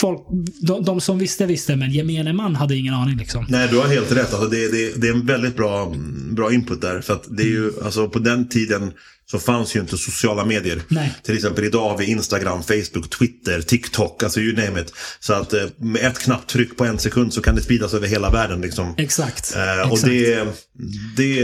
folk, 0.00 0.20
de, 0.60 0.84
de 0.84 1.00
som 1.00 1.18
visste 1.18 1.46
visste, 1.46 1.76
men 1.76 1.90
gemene 1.90 2.32
man 2.32 2.56
hade 2.56 2.76
ingen 2.76 2.94
aning. 2.94 3.16
Liksom. 3.16 3.46
Nej, 3.48 3.68
du 3.68 3.78
har 3.78 3.88
helt 3.88 4.12
rätt. 4.12 4.34
Alltså, 4.34 4.48
det, 4.48 4.72
det, 4.72 5.00
det 5.00 5.08
är 5.08 5.12
en 5.12 5.26
väldigt 5.26 5.56
bra, 5.56 5.94
bra 6.30 6.52
input 6.52 6.80
där. 6.80 7.00
För 7.00 7.12
att 7.12 7.24
det 7.36 7.42
är 7.42 7.46
ju, 7.46 7.72
alltså, 7.84 8.08
på 8.08 8.18
den 8.18 8.48
tiden 8.48 8.92
så 9.32 9.38
fanns 9.38 9.76
ju 9.76 9.80
inte 9.80 9.98
sociala 9.98 10.44
medier. 10.44 10.82
Nej. 10.88 11.14
Till 11.22 11.34
exempel 11.34 11.64
idag 11.64 11.88
har 11.88 11.98
vi 11.98 12.04
Instagram, 12.04 12.62
Facebook, 12.62 13.10
Twitter, 13.18 13.62
TikTok, 13.62 14.22
alltså 14.22 14.40
you 14.40 14.64
name 14.64 14.80
it. 14.80 14.92
Så 15.20 15.32
att 15.32 15.52
eh, 15.52 15.64
med 15.76 16.04
ett 16.04 16.18
knapptryck 16.18 16.76
på 16.76 16.84
en 16.84 16.98
sekund 16.98 17.32
så 17.32 17.42
kan 17.42 17.54
det 17.54 17.62
spridas 17.62 17.94
över 17.94 18.06
hela 18.06 18.30
världen. 18.30 18.60
Liksom. 18.60 18.94
Exakt. 18.98 19.56
Eh, 19.56 19.90
och 19.90 19.98
Exakt. 19.98 20.12
det, 20.12 20.46
det 21.16 21.40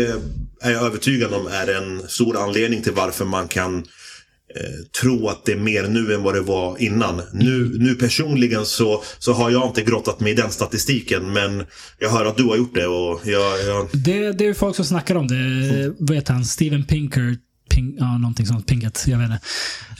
är 0.63 0.71
jag 0.71 0.83
övertygad 0.83 1.33
om 1.33 1.47
är 1.47 1.75
en 1.75 2.09
stor 2.09 2.37
anledning 2.37 2.83
till 2.83 2.93
varför 2.93 3.25
man 3.25 3.49
kan 3.49 3.77
eh, 3.77 5.01
tro 5.01 5.29
att 5.29 5.45
det 5.45 5.53
är 5.53 5.57
mer 5.57 5.89
nu 5.89 6.15
än 6.15 6.23
vad 6.23 6.35
det 6.35 6.41
var 6.41 6.83
innan. 6.83 7.23
Nu, 7.33 7.77
nu 7.79 7.95
personligen 7.95 8.67
så, 8.67 9.03
så 9.19 9.33
har 9.33 9.51
jag 9.51 9.69
inte 9.69 9.83
grottat 9.83 10.21
mig 10.21 10.33
i 10.33 10.35
den 10.35 10.51
statistiken 10.51 11.33
men 11.33 11.65
jag 11.99 12.11
hör 12.11 12.25
att 12.25 12.37
du 12.37 12.45
har 12.45 12.57
gjort 12.57 12.75
det 12.75 12.87
och 12.87 13.21
jag... 13.25 13.67
jag 13.67 13.89
Det, 13.93 14.33
det 14.33 14.47
är 14.47 14.55
folk 14.55 14.77
som 14.77 14.85
snackar 14.85 15.15
om 15.15 15.27
det. 15.27 15.95
Vad 15.99 16.17
heter 16.17 16.33
han? 16.33 16.45
Steven 16.45 16.85
Pinker. 16.85 17.48
Pink, 17.69 17.97
ja, 17.99 18.19
någonting 18.19 18.47
sånt. 18.47 18.67
Pinkett. 18.67 19.05
Jag 19.07 19.19
vet 19.19 19.31
inte. 19.31 19.41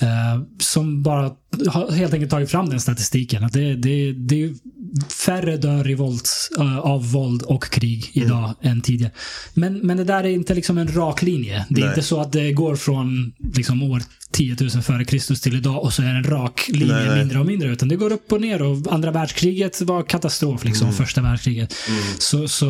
Eh, 0.07 0.43
som 0.59 1.03
bara 1.03 1.31
har 1.69 1.93
helt 1.93 2.15
enkelt 2.15 2.31
tagit 2.31 2.51
fram 2.51 2.69
den 2.69 2.81
statistiken. 2.81 3.45
Att 3.45 3.53
det, 3.53 3.75
det, 3.75 4.13
det 4.13 4.43
är 4.43 4.55
färre 5.27 5.57
dör 5.57 5.91
i 5.91 5.95
våld, 5.95 6.21
eh, 6.59 6.79
av 6.79 7.13
våld 7.13 7.43
och 7.43 7.71
krig 7.71 8.11
idag 8.13 8.55
än 8.63 8.81
tidigare. 8.81 9.13
Men, 9.55 9.79
men 9.79 9.97
det 9.97 10.05
där 10.05 10.25
är 10.25 10.29
inte 10.29 10.55
liksom 10.55 10.79
en 10.79 10.95
rak 10.95 11.23
linje. 11.23 11.67
Det 11.69 11.81
är 11.81 11.85
Nej. 11.85 11.89
inte 11.89 12.03
så 12.03 12.21
att 12.21 12.33
det 12.33 12.53
går 12.53 12.77
från 12.77 13.33
liksom 13.55 13.83
år 13.83 14.03
10 14.31 14.57
000 14.61 14.71
före 14.71 15.05
Kristus 15.05 15.41
till 15.41 15.57
idag 15.57 15.85
och 15.85 15.93
så 15.93 16.03
är 16.03 16.07
det 16.07 16.19
en 16.19 16.25
rak 16.25 16.69
linje 16.69 16.95
Nej, 16.95 17.19
mindre 17.19 17.41
och 17.41 17.47
mindre. 17.47 17.69
Utan 17.69 17.89
det 17.89 17.97
går 17.97 18.13
upp 18.13 18.33
och 18.33 18.41
ner. 18.41 18.63
Och 18.63 18.93
andra 18.93 19.11
världskriget 19.11 19.81
var 19.81 20.03
katastrof. 20.03 20.65
Liksom, 20.65 20.93
Första 20.93 21.21
världskriget. 21.21 21.75
Så, 22.19 22.49
så, 22.49 22.67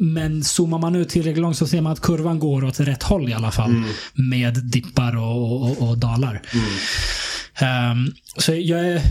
men 0.00 0.44
zoomar 0.44 0.78
man 0.78 0.96
ut 0.96 1.08
tillräckligt 1.08 1.42
långt 1.42 1.56
så 1.56 1.66
ser 1.66 1.80
man 1.80 1.92
att 1.92 2.00
kurvan 2.00 2.38
går 2.38 2.64
åt 2.64 2.80
rätt 2.80 3.02
håll 3.02 3.28
i 3.28 3.32
alla 3.32 3.50
fall. 3.50 3.82
Med 4.16 4.54
dippar 4.64 5.16
och, 5.16 5.62
och, 5.62 5.88
och 5.88 5.98
dalar. 5.98 6.42
Ehm, 7.58 8.12
så 8.36 8.54
jag 8.54 8.80
är, 8.86 9.02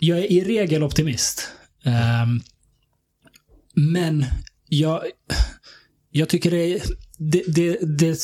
jag 0.00 0.18
är 0.18 0.32
i 0.32 0.44
regel 0.44 0.82
optimist. 0.82 1.48
Ehm, 1.84 2.40
men 3.74 4.24
jag, 4.68 5.02
jag 6.10 6.28
tycker 6.28 6.50
det, 6.50 6.74
är- 6.74 6.82
det, 7.18 7.42
det, 7.46 7.78
det 7.98 8.18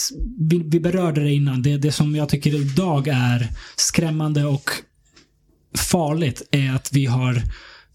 vi, 0.51 0.81
berörde 0.81 1.21
det 1.21 1.33
innan. 1.33 1.63
Det, 1.63 1.77
det 1.77 1.93
som 1.93 2.17
jag 2.17 2.29
tycker 2.29 2.55
idag 2.61 3.09
är 3.09 3.49
skrämmande 3.77 4.45
och 4.45 4.71
farligt 5.79 6.43
är 6.51 6.71
att 6.75 6.93
vi 6.93 7.07
har 7.07 7.37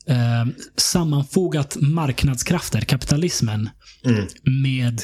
eh, 0.05 0.45
sammanfogat 0.77 1.77
marknadskrafter, 1.81 2.81
kapitalismen, 2.81 3.69
med 4.43 5.01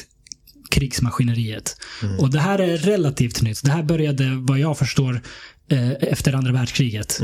krigsmaskineriet. 0.68 1.76
Och 2.18 2.30
det 2.30 2.40
här 2.40 2.58
är 2.58 2.78
relativt 2.78 3.42
nytt. 3.42 3.64
Det 3.64 3.70
här 3.70 3.82
började, 3.82 4.30
vad 4.34 4.58
jag 4.58 4.78
förstår, 4.78 5.20
eh, 5.70 5.90
efter 5.90 6.32
andra 6.32 6.52
världskriget. 6.52 7.20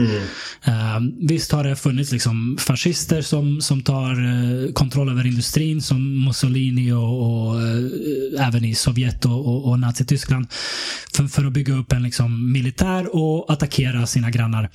Eh, 0.64 1.00
visst 1.20 1.52
har 1.52 1.64
det 1.64 1.76
funnits 1.76 2.12
liksom 2.12 2.56
fascister 2.60 3.22
som, 3.22 3.60
som 3.60 3.82
tar 3.82 4.10
eh, 4.10 4.72
kontroll 4.72 5.08
över 5.08 5.26
industrin 5.26 5.82
som 5.82 6.24
Mussolini 6.24 6.92
och, 6.92 7.22
och 7.22 7.62
eh, 7.62 8.46
även 8.46 8.64
i 8.64 8.74
Sovjet 8.74 9.24
och, 9.24 9.46
och, 9.46 9.68
och 9.68 9.78
Nazityskland. 9.78 10.46
För, 11.14 11.26
för 11.26 11.44
att 11.44 11.52
bygga 11.52 11.74
upp 11.74 11.92
en 11.92 12.02
liksom, 12.02 12.52
militär 12.52 13.16
och 13.16 13.52
attackera 13.52 14.06
sina 14.06 14.30
grannar. 14.30 14.70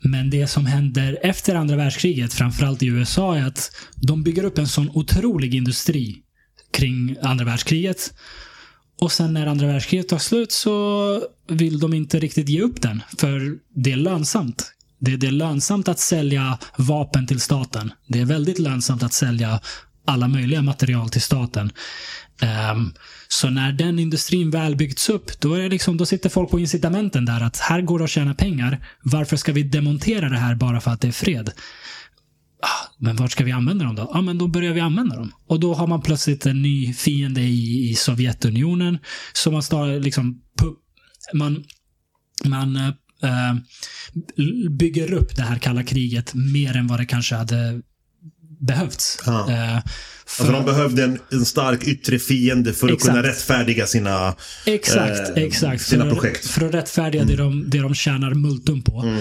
Men 0.00 0.30
det 0.30 0.46
som 0.46 0.66
händer 0.66 1.18
efter 1.22 1.54
andra 1.54 1.76
världskriget, 1.76 2.34
framförallt 2.34 2.82
i 2.82 2.86
USA, 2.86 3.36
är 3.36 3.46
att 3.46 3.70
de 3.96 4.22
bygger 4.22 4.44
upp 4.44 4.58
en 4.58 4.68
sån 4.68 4.90
otrolig 4.94 5.54
industri 5.54 6.22
kring 6.70 7.16
andra 7.22 7.44
världskriget. 7.44 8.14
Och 9.00 9.12
sen 9.12 9.34
när 9.34 9.46
andra 9.46 9.66
världskriget 9.66 10.08
tar 10.08 10.18
slut 10.18 10.52
så 10.52 11.22
vill 11.48 11.78
de 11.78 11.94
inte 11.94 12.18
riktigt 12.18 12.48
ge 12.48 12.60
upp 12.60 12.82
den. 12.82 13.02
För 13.18 13.58
det 13.74 13.92
är 13.92 13.96
lönsamt. 13.96 14.72
Det, 14.98 15.16
det 15.16 15.26
är 15.26 15.30
lönsamt 15.30 15.88
att 15.88 15.98
sälja 15.98 16.58
vapen 16.76 17.26
till 17.26 17.40
staten. 17.40 17.92
Det 18.06 18.20
är 18.20 18.24
väldigt 18.24 18.58
lönsamt 18.58 19.02
att 19.02 19.12
sälja 19.12 19.60
alla 20.04 20.28
möjliga 20.28 20.62
material 20.62 21.08
till 21.08 21.22
staten. 21.22 21.72
Um, 22.72 22.94
så 23.28 23.50
när 23.50 23.72
den 23.72 23.98
industrin 23.98 24.50
väl 24.50 24.76
byggts 24.76 25.08
upp, 25.08 25.40
då, 25.40 25.54
är 25.54 25.62
det 25.62 25.68
liksom, 25.68 25.96
då 25.96 26.06
sitter 26.06 26.28
folk 26.28 26.50
på 26.50 26.60
incitamenten 26.60 27.24
där 27.24 27.40
att 27.40 27.58
här 27.58 27.80
går 27.80 27.98
det 27.98 28.04
att 28.04 28.10
tjäna 28.10 28.34
pengar. 28.34 28.86
Varför 29.02 29.36
ska 29.36 29.52
vi 29.52 29.62
demontera 29.62 30.28
det 30.28 30.38
här 30.38 30.54
bara 30.54 30.80
för 30.80 30.90
att 30.90 31.00
det 31.00 31.08
är 31.08 31.12
fred? 31.12 31.50
Ah, 32.66 32.88
Men 32.98 33.16
vart 33.16 33.32
ska 33.32 33.44
vi 33.44 33.52
använda 33.52 33.84
dem 33.84 33.94
då? 33.94 34.10
Ja, 34.14 34.20
men 34.20 34.38
då 34.38 34.48
börjar 34.48 34.72
vi 34.72 34.80
använda 34.80 35.16
dem. 35.16 35.32
Och 35.46 35.60
då 35.60 35.74
har 35.74 35.86
man 35.86 36.02
plötsligt 36.02 36.46
en 36.46 36.62
ny 36.62 36.94
fiende 36.94 37.40
i, 37.40 37.90
i 37.90 37.94
Sovjetunionen. 37.94 38.98
Så 39.32 39.50
man 39.50 39.62
står 39.62 40.00
liksom... 40.00 40.42
Man, 41.34 41.64
man 42.44 42.76
eh, 42.76 43.54
bygger 44.70 45.12
upp 45.12 45.36
det 45.36 45.42
här 45.42 45.58
kalla 45.58 45.82
kriget 45.82 46.34
mer 46.34 46.76
än 46.76 46.86
vad 46.86 47.00
det 47.00 47.06
kanske 47.06 47.34
hade 47.34 47.80
behövts. 48.60 49.18
Ja. 49.26 49.50
Eh, 49.50 49.80
Alltså 50.38 50.52
de 50.52 50.64
behövde 50.64 51.04
en, 51.04 51.18
en 51.32 51.44
stark 51.44 51.84
yttre 51.84 52.18
fiende 52.18 52.72
för 52.72 52.86
att 52.86 52.92
Exakt. 52.92 53.14
kunna 53.14 53.28
rättfärdiga 53.28 53.86
sina... 53.86 54.34
Exakt, 54.66 55.36
eh, 55.36 55.42
exakt. 55.42 55.82
sina 55.82 56.04
för, 56.04 56.10
projekt. 56.10 56.46
För 56.46 56.66
att 56.66 56.74
rättfärdiga 56.74 57.24
det, 57.24 57.36
de, 57.36 57.70
det 57.70 57.78
de 57.78 57.94
tjänar 57.94 58.34
multum 58.34 58.82
på. 58.82 59.20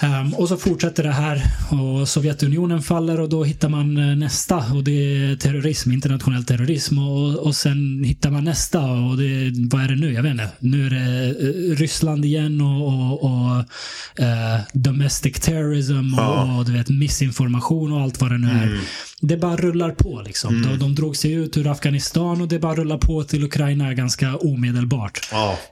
Ehm, 0.00 0.34
och 0.34 0.48
så 0.48 0.56
fortsätter 0.56 1.02
det 1.02 1.12
här 1.12 1.42
och 1.70 2.08
Sovjetunionen 2.08 2.82
faller 2.82 3.20
och 3.20 3.28
då 3.28 3.44
hittar 3.44 3.68
man 3.68 3.96
eh, 3.96 4.16
nästa 4.16 4.56
och 4.56 4.84
det 4.84 4.90
är 4.92 5.36
terrorism, 5.36 5.92
internationell 5.92 6.44
terrorism 6.44 6.98
och, 6.98 7.36
och 7.46 7.56
sen 7.56 8.04
hittar 8.04 8.30
man 8.30 8.44
nästa 8.44 8.80
och 8.80 9.16
det, 9.16 9.52
vad 9.70 9.84
är 9.84 9.88
det 9.88 9.96
nu? 9.96 10.12
Jag 10.12 10.22
vet 10.22 10.32
inte. 10.32 10.48
Nu 10.58 10.86
är 10.86 10.90
det 10.90 11.28
eh, 11.28 11.76
Ryssland 11.76 12.24
igen 12.24 12.60
och, 12.60 12.86
och, 12.86 13.24
och 13.24 13.56
eh, 14.24 14.60
domestic 14.72 15.40
terrorism 15.40 16.14
och, 16.14 16.20
Ja. 16.20 16.58
och 16.58 16.64
du 16.64 16.72
vet 16.72 16.88
missinformation 16.88 17.92
och 17.92 18.00
allt 18.00 18.20
vad 18.20 18.30
det 18.30 18.38
nu 18.38 18.48
är. 18.48 18.80
Det 19.20 19.36
bara 19.36 19.56
rullar 19.56 19.90
på 19.90 20.22
liksom. 20.26 20.62
De, 20.62 20.78
de 20.78 20.94
drog 20.94 21.16
sig 21.16 21.32
ut 21.32 21.56
ur 21.56 21.70
Afghanistan 21.70 22.40
och 22.40 22.48
det 22.48 22.58
bara 22.58 22.74
rullar 22.74 22.98
på 22.98 23.24
till 23.24 23.44
Ukraina 23.44 23.94
ganska 23.94 24.36
omedelbart. 24.36 25.20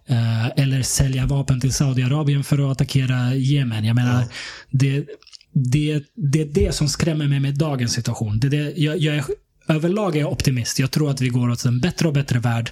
Eh, 0.07 0.47
eller 0.47 0.83
sälja 0.83 1.27
vapen 1.27 1.61
till 1.61 1.73
Saudiarabien 1.73 2.45
för 2.45 2.59
att 2.59 2.73
attackera 2.73 3.35
Jemen. 3.35 3.85
Jag 3.85 3.97
menar, 3.97 4.25
det, 4.71 5.07
det, 5.53 6.03
det 6.15 6.41
är 6.41 6.47
det 6.47 6.75
som 6.75 6.89
skrämmer 6.89 7.29
mig 7.29 7.41
med 7.41 7.55
dagens 7.55 7.93
situation. 7.93 8.41
Det 8.41 8.49
det, 8.49 8.73
jag, 8.77 8.99
jag 8.99 9.17
är, 9.17 9.25
överlag 9.69 10.17
är 10.17 10.21
jag 10.21 10.33
optimist. 10.33 10.79
Jag 10.79 10.91
tror 10.91 11.11
att 11.11 11.21
vi 11.21 11.29
går 11.29 11.51
åt 11.51 11.65
en 11.65 11.81
bättre 11.81 12.09
och 12.09 12.15
bättre 12.15 12.39
värld. 12.39 12.71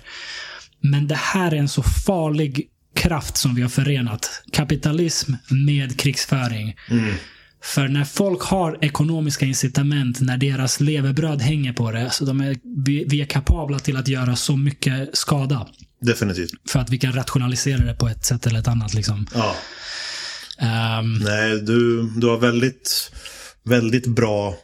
Men 0.81 1.09
det 1.09 1.19
här 1.19 1.53
är 1.53 1.57
en 1.57 1.69
så 1.69 1.83
farlig 1.83 2.69
kraft 2.95 3.37
som 3.37 3.55
vi 3.55 3.63
har 3.63 3.69
förenat. 3.69 4.43
Kapitalism 4.53 5.33
med 5.49 6.01
krigsföring. 6.01 6.77
Mm. 6.91 7.15
För 7.65 7.89
när 7.89 8.05
folk 8.05 8.43
har 8.43 8.79
ekonomiska 8.85 9.47
incitament, 9.47 10.21
när 10.21 10.37
deras 10.37 10.81
levebröd 10.81 11.43
hänger 11.43 11.73
på 11.73 11.91
det, 11.91 12.11
så 12.11 12.25
de 12.25 12.41
är, 12.41 12.57
vi, 12.85 13.05
vi 13.09 13.21
är 13.21 13.27
kapabla 13.27 13.79
till 13.79 13.97
att 13.97 14.09
göra 14.09 14.37
så 14.37 14.57
mycket 14.57 15.17
skada. 15.17 15.67
Definitivt. 16.01 16.51
För 16.69 16.79
att 16.81 16.91
vi 16.91 16.99
kan 16.99 17.13
rationalisera 17.13 17.85
det 17.85 17.95
på 17.95 18.09
ett 18.09 18.25
sätt 18.25 18.47
eller 18.47 18.59
ett 18.59 18.69
annat. 18.69 18.95
Liksom. 18.95 19.27
Ja. 19.35 19.57
Ehm, 20.59 21.15
Nej, 21.15 21.61
du, 21.61 22.11
du 22.17 22.27
har 22.27 22.37
väldigt, 22.39 23.13
väldigt 23.65 24.07
bra 24.07 24.55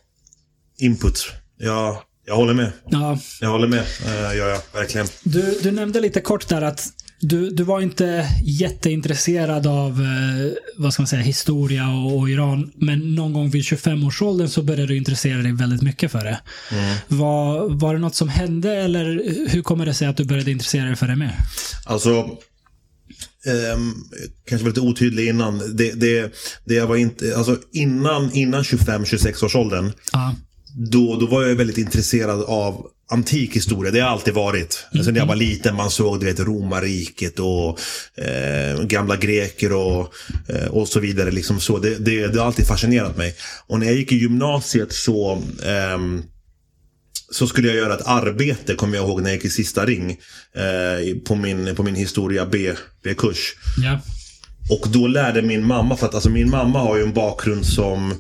input. 0.79 1.33
Jag, 1.59 2.03
jag 2.27 2.37
håller 2.37 2.55
med. 2.55 2.73
ja, 2.91 3.19
Jag 3.41 3.49
håller 3.49 3.69
med. 3.69 3.81
Uh, 4.07 4.37
gör 4.37 4.49
jag, 4.49 4.61
verkligen. 4.73 5.07
du, 5.23 5.59
du 5.63 5.71
nämnde 5.71 6.01
lite 6.01 6.21
kort 6.21 6.49
där 6.49 6.63
att 6.63 6.87
du, 7.21 7.51
du 7.51 7.63
var 7.63 7.81
inte 7.81 8.29
jätteintresserad 8.43 9.67
av 9.67 9.91
eh, 9.91 10.53
vad 10.77 10.93
ska 10.93 11.03
man 11.03 11.07
säga, 11.07 11.23
historia 11.23 11.89
och, 11.89 12.19
och 12.19 12.31
Iran. 12.31 12.73
Men 12.75 13.15
någon 13.15 13.33
gång 13.33 13.51
vid 13.51 13.63
25-årsåldern 13.63 14.49
så 14.49 14.63
började 14.63 14.87
du 14.87 14.97
intressera 14.97 15.43
dig 15.43 15.53
väldigt 15.53 15.83
mycket 15.83 16.13
för 16.13 16.25
det. 16.25 16.41
Var, 17.09 17.69
var 17.69 17.95
det 17.95 18.01
något 18.01 18.15
som 18.15 18.29
hände 18.29 18.75
eller 18.75 19.05
hur 19.49 19.63
kommer 19.63 19.87
det 19.87 19.95
sig 19.95 20.09
att 20.09 20.17
du 20.17 20.25
började 20.25 20.51
intressera 20.51 20.85
dig 20.85 20.97
för 20.97 21.07
det 21.07 21.17
mer? 21.17 21.35
Alltså, 21.87 22.11
ehm, 23.47 23.95
kanske 24.47 24.65
var 24.65 24.71
lite 24.71 24.81
otydlig 24.81 25.29
innan. 25.29 25.77
Det, 25.77 25.93
det, 25.93 26.35
det 26.65 26.75
jag 26.75 26.87
var 26.87 26.97
inte, 26.97 27.37
alltså 27.37 27.59
innan, 27.73 28.33
innan 28.33 28.63
25-26 28.63 29.45
års 29.45 29.57
åldern 29.57 29.93
Ja. 30.13 30.35
Då, 30.77 31.17
då 31.17 31.27
var 31.27 31.43
jag 31.43 31.55
väldigt 31.55 31.79
intresserad 31.79 32.43
av 32.43 32.87
antik 33.11 33.57
historia. 33.57 33.93
Det 33.93 34.01
har 34.01 34.09
alltid 34.09 34.35
varit. 34.35 34.87
Alltså 34.95 35.11
när 35.11 35.21
jag 35.21 35.27
var 35.27 35.37
liten 35.37 35.77
man 35.77 35.91
såg 35.91 36.21
du 36.21 36.27
vet, 36.27 36.41
romarriket 36.41 37.39
och 37.39 37.81
eh, 38.25 38.83
gamla 38.83 39.17
greker 39.17 39.73
och, 39.73 40.15
eh, 40.49 40.67
och 40.71 40.89
så 40.89 41.01
vidare. 41.01 41.31
Liksom 41.31 41.61
så. 41.61 41.79
Det, 41.79 41.99
det, 41.99 42.27
det 42.27 42.39
har 42.39 42.47
alltid 42.47 42.67
fascinerat 42.67 43.17
mig. 43.17 43.35
Och 43.67 43.79
när 43.81 43.87
jag 43.87 43.95
gick 43.97 44.13
i 44.13 44.17
gymnasiet 44.17 44.93
så 44.93 45.43
ehm, 45.67 46.23
så 47.33 47.47
skulle 47.47 47.69
jag 47.69 47.77
göra 47.77 47.95
ett 47.95 48.07
arbete, 48.07 48.75
kommer 48.75 48.97
jag 48.97 49.09
ihåg, 49.09 49.23
när 49.23 49.31
jag 49.31 49.37
gick 49.37 49.45
i 49.45 49.51
sista 49.51 49.87
ring. 49.87 50.11
Eh, 50.55 51.17
på, 51.25 51.35
min, 51.35 51.75
på 51.77 51.83
min 51.83 51.95
historia 51.95 52.47
B- 52.47 52.75
B-kurs. 53.05 53.55
Ja. 53.83 54.01
Och 54.71 54.89
då 54.89 55.07
lärde 55.07 55.43
min 55.43 55.67
mamma, 55.67 55.97
för 55.97 56.07
att 56.07 56.15
alltså 56.15 56.31
min 56.31 56.51
mamma 56.51 56.79
har 56.79 56.97
ju 56.97 57.03
en 57.03 57.13
bakgrund 57.13 57.67
som 57.67 58.11
eh, 58.11 58.17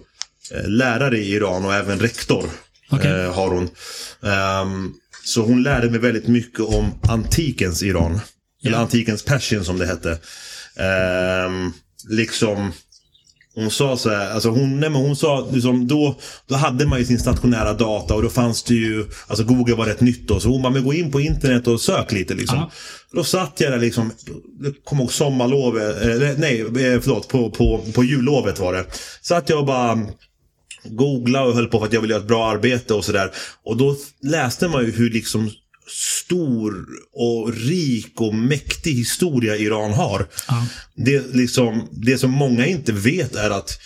lärare 0.66 1.18
i 1.18 1.32
Iran 1.32 1.64
och 1.64 1.74
även 1.74 1.98
rektor. 2.00 2.44
Okej. 2.90 3.10
Eh, 3.10 3.32
har 3.34 3.48
hon. 3.48 3.68
Ehm, 4.32 4.92
så 5.24 5.42
hon 5.42 5.62
lärde 5.62 5.90
mig 5.90 6.00
väldigt 6.00 6.26
mycket 6.28 6.60
om 6.60 6.90
antikens 7.02 7.82
Iran. 7.82 8.20
Eller 8.64 8.76
Ja. 8.76 8.82
antikens 8.82 9.24
Persien 9.24 9.64
som 9.64 9.78
det 9.78 9.86
hette. 9.86 10.18
Ehm, 10.76 11.72
liksom 12.08 12.72
hon 13.54 13.70
sa 13.70 13.96
så 13.96 14.10
här, 14.10 14.30
alltså 14.30 14.48
hon, 14.48 14.80
nej 14.80 14.90
men 14.90 15.02
hon 15.02 15.16
sa 15.16 15.48
liksom, 15.52 15.86
då, 15.88 16.18
då 16.46 16.54
hade 16.54 16.86
man 16.86 16.98
ju 16.98 17.04
sin 17.04 17.18
stationära 17.18 17.72
data 17.72 18.14
och 18.14 18.22
då 18.22 18.28
fanns 18.28 18.62
det 18.62 18.74
ju, 18.74 19.06
alltså 19.26 19.44
Google 19.44 19.74
var 19.74 19.86
rätt 19.86 20.00
nytt 20.00 20.28
då, 20.28 20.40
så 20.40 20.48
hon 20.48 20.62
bara, 20.62 20.72
men 20.72 20.84
gå 20.84 20.94
in 20.94 21.12
på 21.12 21.20
internet 21.20 21.66
och 21.66 21.80
sök 21.80 22.12
lite 22.12 22.34
liksom. 22.34 22.58
Ja. 22.58 22.70
Då 23.12 23.24
satt 23.24 23.60
jag 23.60 23.72
där 23.72 23.78
liksom, 23.78 24.10
kommer 24.84 25.02
ihåg 25.02 25.12
sommarlovet, 25.12 26.02
eh, 26.02 26.38
nej 26.38 26.60
eh, 26.60 27.00
förlåt, 27.00 27.28
på, 27.28 27.50
på, 27.50 27.80
på 27.94 28.04
jullovet 28.04 28.58
var 28.58 28.72
det. 28.72 28.84
Satt 29.22 29.48
jag 29.48 29.58
och 29.58 29.66
bara 29.66 29.98
googla 30.84 31.42
och 31.42 31.54
höll 31.54 31.66
på 31.66 31.78
för 31.78 31.86
att 31.86 31.92
jag 31.92 32.00
ville 32.00 32.12
göra 32.14 32.22
ett 32.22 32.28
bra 32.28 32.50
arbete 32.50 32.94
och 32.94 33.04
sådär. 33.04 33.30
Och 33.64 33.76
då 33.76 33.96
läste 34.22 34.68
man 34.68 34.84
ju 34.84 34.90
hur 34.90 35.10
liksom 35.10 35.50
stor 35.86 36.86
och 37.12 37.54
rik 37.54 38.20
och 38.20 38.34
mäktig 38.34 38.92
historia 38.94 39.56
Iran 39.56 39.92
har. 39.92 40.26
Ja. 40.48 40.66
Det, 40.96 41.34
liksom, 41.34 41.88
det 41.92 42.18
som 42.18 42.30
många 42.30 42.66
inte 42.66 42.92
vet 42.92 43.34
är 43.36 43.50
att 43.50 43.78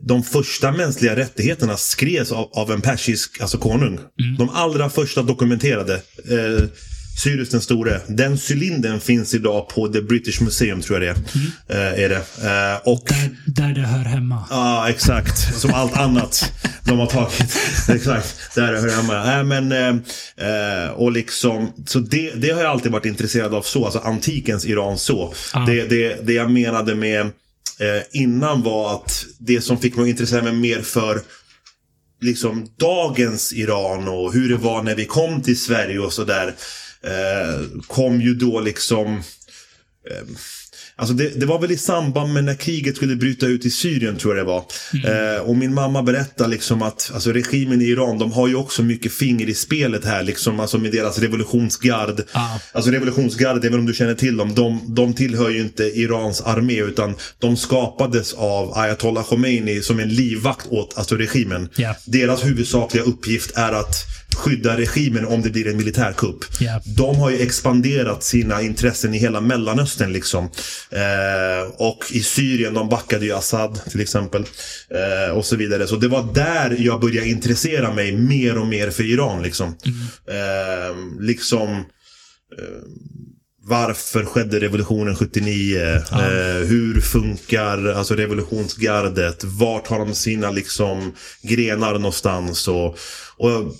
de 0.00 0.22
första 0.22 0.72
mänskliga 0.72 1.16
rättigheterna 1.16 1.76
skrevs 1.76 2.32
av, 2.32 2.50
av 2.52 2.72
en 2.72 2.80
persisk 2.80 3.40
alltså 3.40 3.58
konung. 3.58 3.98
De 4.38 4.50
allra 4.50 4.90
första 4.90 5.22
dokumenterade. 5.22 5.94
Eh, 6.30 6.64
Cyrus 7.18 7.50
den 7.50 7.60
store. 7.60 8.00
Den 8.08 8.38
cylindern 8.50 9.00
finns 9.00 9.34
idag 9.34 9.68
på 9.68 9.88
The 9.88 10.02
British 10.02 10.40
Museum 10.40 10.82
tror 10.82 11.02
jag 11.02 11.16
det 11.16 11.20
är. 11.74 11.94
Eh, 11.94 12.04
är 12.04 12.08
det. 12.08 12.16
Eh, 12.16 12.88
och 12.92 13.02
Där, 13.08 13.30
där 13.46 13.74
det 13.74 13.86
hör 13.86 14.04
hemma. 14.04 14.44
Ja, 14.50 14.88
exakt. 14.88 15.60
Som 15.60 15.74
allt 15.74 15.96
annat 15.96 16.52
de 16.84 16.98
har 16.98 17.06
tagit. 17.06 17.56
exakt. 17.88 18.54
Där 18.54 18.74
hör 18.74 18.88
jag 18.88 18.96
hemma. 18.96 19.24
Nej, 19.24 19.44
men, 19.44 20.02
och 20.94 21.12
liksom, 21.12 21.72
så 21.86 21.98
det, 21.98 22.32
det 22.34 22.50
har 22.50 22.60
jag 22.60 22.70
alltid 22.70 22.92
varit 22.92 23.06
intresserad 23.06 23.54
av 23.54 23.62
så. 23.62 23.84
Alltså 23.84 23.98
antikens 23.98 24.66
Iran 24.66 24.98
så. 24.98 25.34
Ja. 25.54 25.64
Det, 25.66 25.84
det, 25.84 26.26
det 26.26 26.32
jag 26.32 26.50
menade 26.50 26.94
med 26.94 27.30
innan 28.12 28.62
var 28.62 28.94
att 28.94 29.24
det 29.38 29.60
som 29.60 29.78
fick 29.78 29.96
mig 29.96 30.02
att 30.02 30.08
intressera 30.08 30.42
mig 30.42 30.52
mer 30.52 30.80
för 30.80 31.20
liksom 32.20 32.66
dagens 32.78 33.52
Iran 33.52 34.08
och 34.08 34.32
hur 34.32 34.48
det 34.48 34.56
var 34.56 34.82
när 34.82 34.94
vi 34.94 35.04
kom 35.04 35.42
till 35.42 35.60
Sverige 35.60 35.98
och 35.98 36.12
sådär. 36.12 36.54
Eh, 37.04 37.80
kom 37.86 38.20
ju 38.20 38.34
då 38.34 38.60
liksom 38.60 39.22
Alltså 40.96 41.14
det, 41.14 41.40
det 41.40 41.46
var 41.46 41.58
väl 41.58 41.72
i 41.72 41.76
samband 41.76 42.32
med 42.32 42.44
när 42.44 42.54
kriget 42.54 42.96
skulle 42.96 43.16
bryta 43.16 43.46
ut 43.46 43.64
i 43.66 43.70
Syrien 43.70 44.16
tror 44.16 44.36
jag 44.36 44.46
det 44.46 44.50
var. 44.50 44.64
Eh, 45.36 45.40
och 45.40 45.56
min 45.56 45.74
mamma 45.74 46.02
berättade 46.02 46.50
liksom 46.50 46.82
att 46.82 47.10
alltså 47.14 47.32
regimen 47.32 47.82
i 47.82 47.84
Iran, 47.84 48.18
de 48.18 48.32
har 48.32 48.48
ju 48.48 48.54
också 48.54 48.82
mycket 48.82 49.12
finger 49.12 49.48
i 49.48 49.54
spelet 49.54 50.04
här. 50.04 50.22
Liksom, 50.22 50.60
alltså 50.60 50.78
med 50.78 50.92
deras 50.92 51.18
revolutionsgard. 51.18 52.22
Ja. 52.32 52.60
Alltså 52.72 52.90
revolutionsgard, 52.90 53.64
även 53.64 53.78
om 53.78 53.86
du 53.86 53.94
känner 53.94 54.14
till 54.14 54.36
dem, 54.36 54.54
de, 54.54 54.94
de 54.94 55.14
tillhör 55.14 55.50
ju 55.50 55.60
inte 55.60 55.84
Irans 55.84 56.40
armé 56.40 56.80
utan 56.80 57.14
de 57.38 57.56
skapades 57.56 58.32
av 58.32 58.78
Ayatollah 58.78 59.24
Khomeini 59.24 59.82
som 59.82 60.00
en 60.00 60.08
livvakt 60.08 60.66
åt 60.70 60.98
alltså 60.98 61.16
regimen. 61.16 61.68
Ja. 61.76 61.96
Deras 62.06 62.44
huvudsakliga 62.44 63.04
uppgift 63.04 63.56
är 63.56 63.72
att 63.72 63.94
skydda 64.34 64.76
regimen 64.76 65.26
om 65.26 65.42
det 65.42 65.50
blir 65.50 65.68
en 65.68 65.76
militärkupp. 65.76 66.44
Ja. 66.60 66.80
De 66.84 67.16
har 67.16 67.30
ju 67.30 67.42
expanderat 67.42 68.22
sina 68.22 68.62
intressen 68.62 69.14
i 69.14 69.18
hela 69.18 69.40
Mellanöstern 69.40 70.12
liksom. 70.12 70.50
Eh, 70.90 71.70
och 71.76 72.04
i 72.10 72.20
Syrien, 72.20 72.74
de 72.74 72.88
backade 72.88 73.24
ju 73.24 73.32
Assad 73.32 73.80
till 73.90 74.00
exempel. 74.00 74.44
Eh, 74.90 75.36
och 75.36 75.44
så 75.44 75.56
vidare. 75.56 75.86
Så 75.86 75.96
det 75.96 76.08
var 76.08 76.34
där 76.34 76.76
jag 76.78 77.00
började 77.00 77.28
intressera 77.28 77.94
mig 77.94 78.12
mer 78.12 78.58
och 78.58 78.66
mer 78.66 78.90
för 78.90 79.02
Iran 79.02 79.42
liksom. 79.42 79.76
Eh, 80.28 80.96
liksom 81.20 81.70
eh, 82.58 82.82
varför 83.64 84.24
skedde 84.24 84.60
revolutionen 84.60 85.16
79? 85.16 85.80
Eh, 85.80 86.66
hur 86.66 87.00
funkar 87.00 87.86
alltså 87.86 88.14
revolutionsgardet? 88.14 89.44
Vart 89.44 89.86
har 89.86 89.98
de 89.98 90.14
sina 90.14 90.50
liksom 90.50 91.12
grenar 91.42 91.92
någonstans? 91.92 92.68
Och, 92.68 92.98
och 93.36 93.74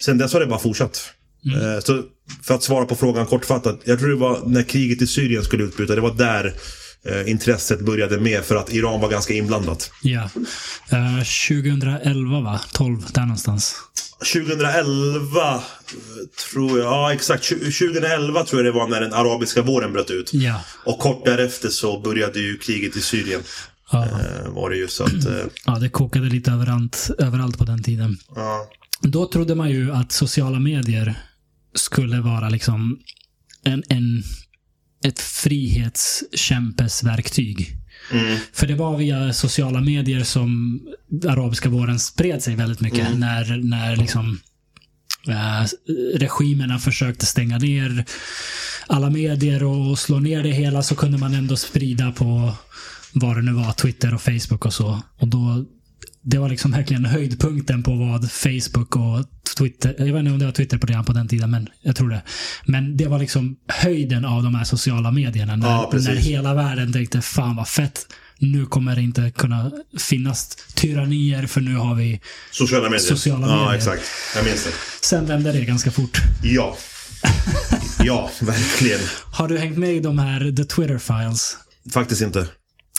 sen 0.00 0.18
dess 0.18 0.32
har 0.32 0.40
det 0.40 0.46
bara 0.46 0.58
fortsatt. 0.58 1.12
Eh, 1.54 1.80
så 1.84 2.02
för 2.42 2.54
att 2.54 2.62
svara 2.62 2.84
på 2.84 2.96
frågan 2.96 3.26
kortfattat. 3.26 3.80
Jag 3.84 3.98
tror 3.98 4.08
det 4.08 4.16
var 4.16 4.40
när 4.46 4.62
kriget 4.62 5.02
i 5.02 5.06
Syrien 5.06 5.44
skulle 5.44 5.64
utbryta. 5.64 5.94
Det 5.94 6.00
var 6.00 6.14
där 6.14 6.54
eh, 7.04 7.30
intresset 7.30 7.80
började 7.80 8.20
med 8.20 8.44
för 8.44 8.56
att 8.56 8.72
Iran 8.72 9.00
var 9.00 9.08
ganska 9.08 9.34
inblandat. 9.34 9.90
Ja. 10.02 10.30
Eh, 10.90 11.18
2011 11.48 12.40
va? 12.40 12.60
12, 12.72 13.02
där 13.12 13.20
någonstans. 13.22 13.74
2011 14.32 15.54
eh, 15.54 15.60
tror 16.50 16.78
jag, 16.78 16.86
ja 16.86 17.12
exakt. 17.12 17.48
2011 17.48 18.44
tror 18.44 18.64
jag 18.64 18.74
det 18.74 18.78
var 18.78 18.88
när 18.88 19.00
den 19.00 19.12
arabiska 19.12 19.62
våren 19.62 19.92
bröt 19.92 20.10
ut. 20.10 20.30
Ja. 20.34 20.60
Och 20.84 20.98
kort 20.98 21.24
därefter 21.24 21.68
så 21.68 22.00
började 22.00 22.40
ju 22.40 22.58
kriget 22.58 22.96
i 22.96 23.00
Syrien. 23.00 23.40
Ja. 23.92 24.04
Eh, 24.04 24.52
var 24.52 24.70
det 24.70 24.76
ju 24.76 24.88
så 24.88 25.04
att, 25.04 25.26
eh, 25.26 25.44
ja, 25.66 25.78
det 25.78 25.88
kokade 25.88 26.26
lite 26.26 26.50
överallt, 26.50 27.10
överallt 27.18 27.58
på 27.58 27.64
den 27.64 27.82
tiden. 27.82 28.18
ja. 28.34 28.68
Då 29.00 29.26
trodde 29.26 29.54
man 29.54 29.70
ju 29.70 29.92
att 29.92 30.12
sociala 30.12 30.58
medier 30.58 31.18
skulle 31.74 32.20
vara 32.20 32.48
liksom 32.48 32.98
en, 33.64 33.82
en, 33.88 34.22
ett 35.04 35.20
frihetskämpesverktyg. 35.20 37.76
För 38.52 38.66
det 38.66 38.74
var 38.74 38.96
via 38.96 39.32
sociala 39.32 39.80
medier 39.80 40.24
som 40.24 40.80
arabiska 41.28 41.68
våren 41.68 41.98
spred 41.98 42.42
sig 42.42 42.56
väldigt 42.56 42.80
mycket. 42.80 43.18
När, 43.18 43.56
när 43.56 43.96
liksom 43.96 44.40
eh, 45.28 45.66
regimerna 46.14 46.78
försökte 46.78 47.26
stänga 47.26 47.58
ner 47.58 48.04
alla 48.86 49.10
medier 49.10 49.64
och 49.64 49.98
slå 49.98 50.18
ner 50.18 50.42
det 50.42 50.50
hela 50.50 50.82
så 50.82 50.94
kunde 50.94 51.18
man 51.18 51.34
ändå 51.34 51.56
sprida 51.56 52.12
på 52.12 52.52
vad 53.12 53.36
det 53.36 53.42
nu 53.42 53.52
var, 53.52 53.72
Twitter 53.72 54.14
och 54.14 54.22
Facebook 54.22 54.64
och 54.64 54.74
så. 54.74 55.02
Och 55.18 55.28
då 55.28 55.64
det 56.28 56.38
var 56.38 56.48
liksom 56.48 56.70
verkligen 56.70 57.04
höjdpunkten 57.04 57.82
på 57.82 57.94
vad 57.94 58.30
Facebook 58.30 58.96
och 58.96 59.24
Twitter, 59.58 59.94
jag 59.98 60.06
vet 60.06 60.16
inte 60.20 60.30
om 60.30 60.38
det 60.38 60.44
var 60.44 60.52
Twitter 60.52 60.78
på, 61.02 61.12
den 61.12 61.28
tiden, 61.28 61.50
men 61.50 61.68
jag 61.82 61.96
tror 61.96 62.10
det. 62.10 62.22
Men 62.64 62.96
det 62.96 63.06
var 63.06 63.18
liksom 63.18 63.56
höjden 63.68 64.24
av 64.24 64.42
de 64.42 64.54
här 64.54 64.64
sociala 64.64 65.10
medierna. 65.10 65.56
När, 65.56 65.68
Ja, 65.68 65.90
när 65.92 66.14
hela 66.16 66.54
världen 66.54 66.92
tänkte, 66.92 67.20
fan 67.22 67.56
vad 67.56 67.68
fett. 67.68 68.06
Nu 68.38 68.66
kommer 68.66 68.96
det 68.96 69.02
inte 69.02 69.30
kunna 69.30 69.70
finnas 69.98 70.56
tyrannier 70.74 71.46
för 71.46 71.60
nu 71.60 71.76
har 71.76 71.94
vi... 71.94 72.20
Sociala 72.50 72.84
medier. 72.84 72.98
Sociala 73.08 73.46
Ja, 73.46 73.56
medier. 73.56 73.74
exakt. 73.76 74.02
Jag 74.36 74.44
minns 74.44 74.64
det. 74.64 74.70
Sen 75.06 75.26
vände 75.26 75.52
det 75.52 75.60
ganska 75.64 75.90
fort. 75.90 76.18
Ja. 76.42 76.76
ja, 78.04 78.30
verkligen. 78.40 79.00
Har 79.32 79.48
du 79.48 79.58
hängt 79.58 79.78
med 79.78 79.94
i 79.96 80.00
de 80.00 80.18
här 80.18 80.52
The 80.56 80.64
Twitter 80.64 80.98
Files? 80.98 81.56
Faktiskt 81.92 82.22
inte. 82.22 82.46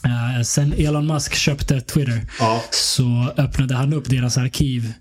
Uh, 0.06 0.43
sen 0.43 0.74
Elon 0.74 1.08
Musk 1.08 1.36
köpte 1.36 1.82
Twitter 1.82 2.26
Ja. 2.39 2.64
så 2.72 3.34
öppnade 3.38 3.76
han 3.76 3.93
upp 3.93 4.10
deras 4.10 4.38
arkiv 4.38 4.93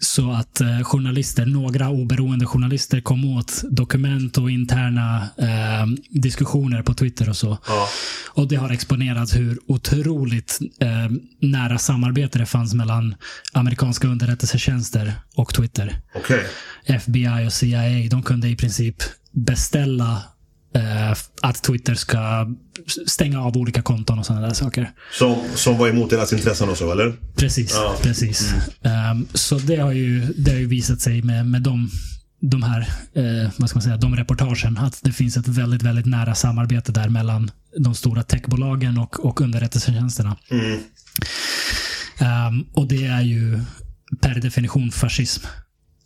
så 0.00 0.32
att 0.32 0.60
eh, 0.60 0.82
journalister, 0.82 1.46
några 1.46 1.88
oberoende 1.88 2.46
journalister 2.46 3.00
kom 3.00 3.24
åt 3.36 3.62
dokument 3.70 4.38
och 4.38 4.50
interna 4.50 5.28
eh, 5.38 5.86
diskussioner 6.10 6.82
på 6.82 6.94
Twitter 6.94 7.28
och 7.28 7.36
så. 7.36 7.58
Ja. 7.66 7.88
Och 8.28 8.48
det 8.48 8.56
har 8.56 8.70
exponerats 8.70 9.36
hur 9.36 9.58
otroligt 9.66 10.58
eh, 10.80 10.88
nära 11.40 11.78
samarbete 11.78 12.38
det 12.38 12.46
fanns 12.46 12.74
mellan 12.74 13.14
amerikanska 13.52 14.08
underrättelsetjänster 14.08 15.12
och 15.34 15.54
Twitter. 15.54 16.00
Okej. 16.14 16.46
FBI 16.86 17.46
och 17.46 17.52
CIA, 17.52 18.08
de 18.10 18.22
kunde 18.22 18.48
i 18.48 18.56
princip 18.56 18.96
beställa 19.32 20.22
att 21.42 21.62
Twitter 21.62 21.94
ska 21.94 22.46
stänga 23.06 23.42
av 23.42 23.56
olika 23.56 23.82
konton 23.82 24.18
och 24.18 24.26
sådana 24.26 24.46
där 24.46 24.54
saker. 24.54 24.90
Som, 25.12 25.36
som 25.54 25.78
var 25.78 25.88
emot 25.88 26.10
deras 26.10 26.32
intressen 26.32 26.68
och 26.68 26.76
så, 26.76 26.92
eller? 26.92 27.16
Precis. 27.36 27.72
Ja. 27.74 27.96
precis. 28.02 28.54
Ehm, 28.82 29.26
så 29.34 29.58
det 29.58 29.76
har, 29.76 29.92
ju, 29.92 30.20
det 30.20 30.50
har 30.50 30.58
ju 30.58 30.66
visat 30.66 31.00
sig 31.00 31.22
med, 31.22 31.46
med 31.46 31.62
de, 31.62 31.90
de 32.40 32.62
här 32.62 32.80
eh, 33.14 33.50
vad 33.56 33.70
ska 33.70 33.76
man 33.76 33.82
säga, 33.82 33.96
de 33.96 34.16
reportagen 34.16 34.78
att 34.78 35.00
det 35.02 35.12
finns 35.12 35.36
ett 35.36 35.48
väldigt, 35.48 35.82
väldigt 35.82 36.06
nära 36.06 36.34
samarbete 36.34 36.92
där 36.92 37.08
mellan 37.08 37.50
de 37.78 37.94
stora 37.94 38.22
techbolagen 38.22 38.98
och, 38.98 39.24
och 39.24 39.40
underrättelsetjänsterna. 39.40 40.36
Mm. 40.50 40.78
Ehm, 42.18 42.66
och 42.72 42.88
det 42.88 43.06
är 43.06 43.22
ju 43.22 43.60
per 44.20 44.34
definition 44.40 44.90
fascism. 44.90 45.46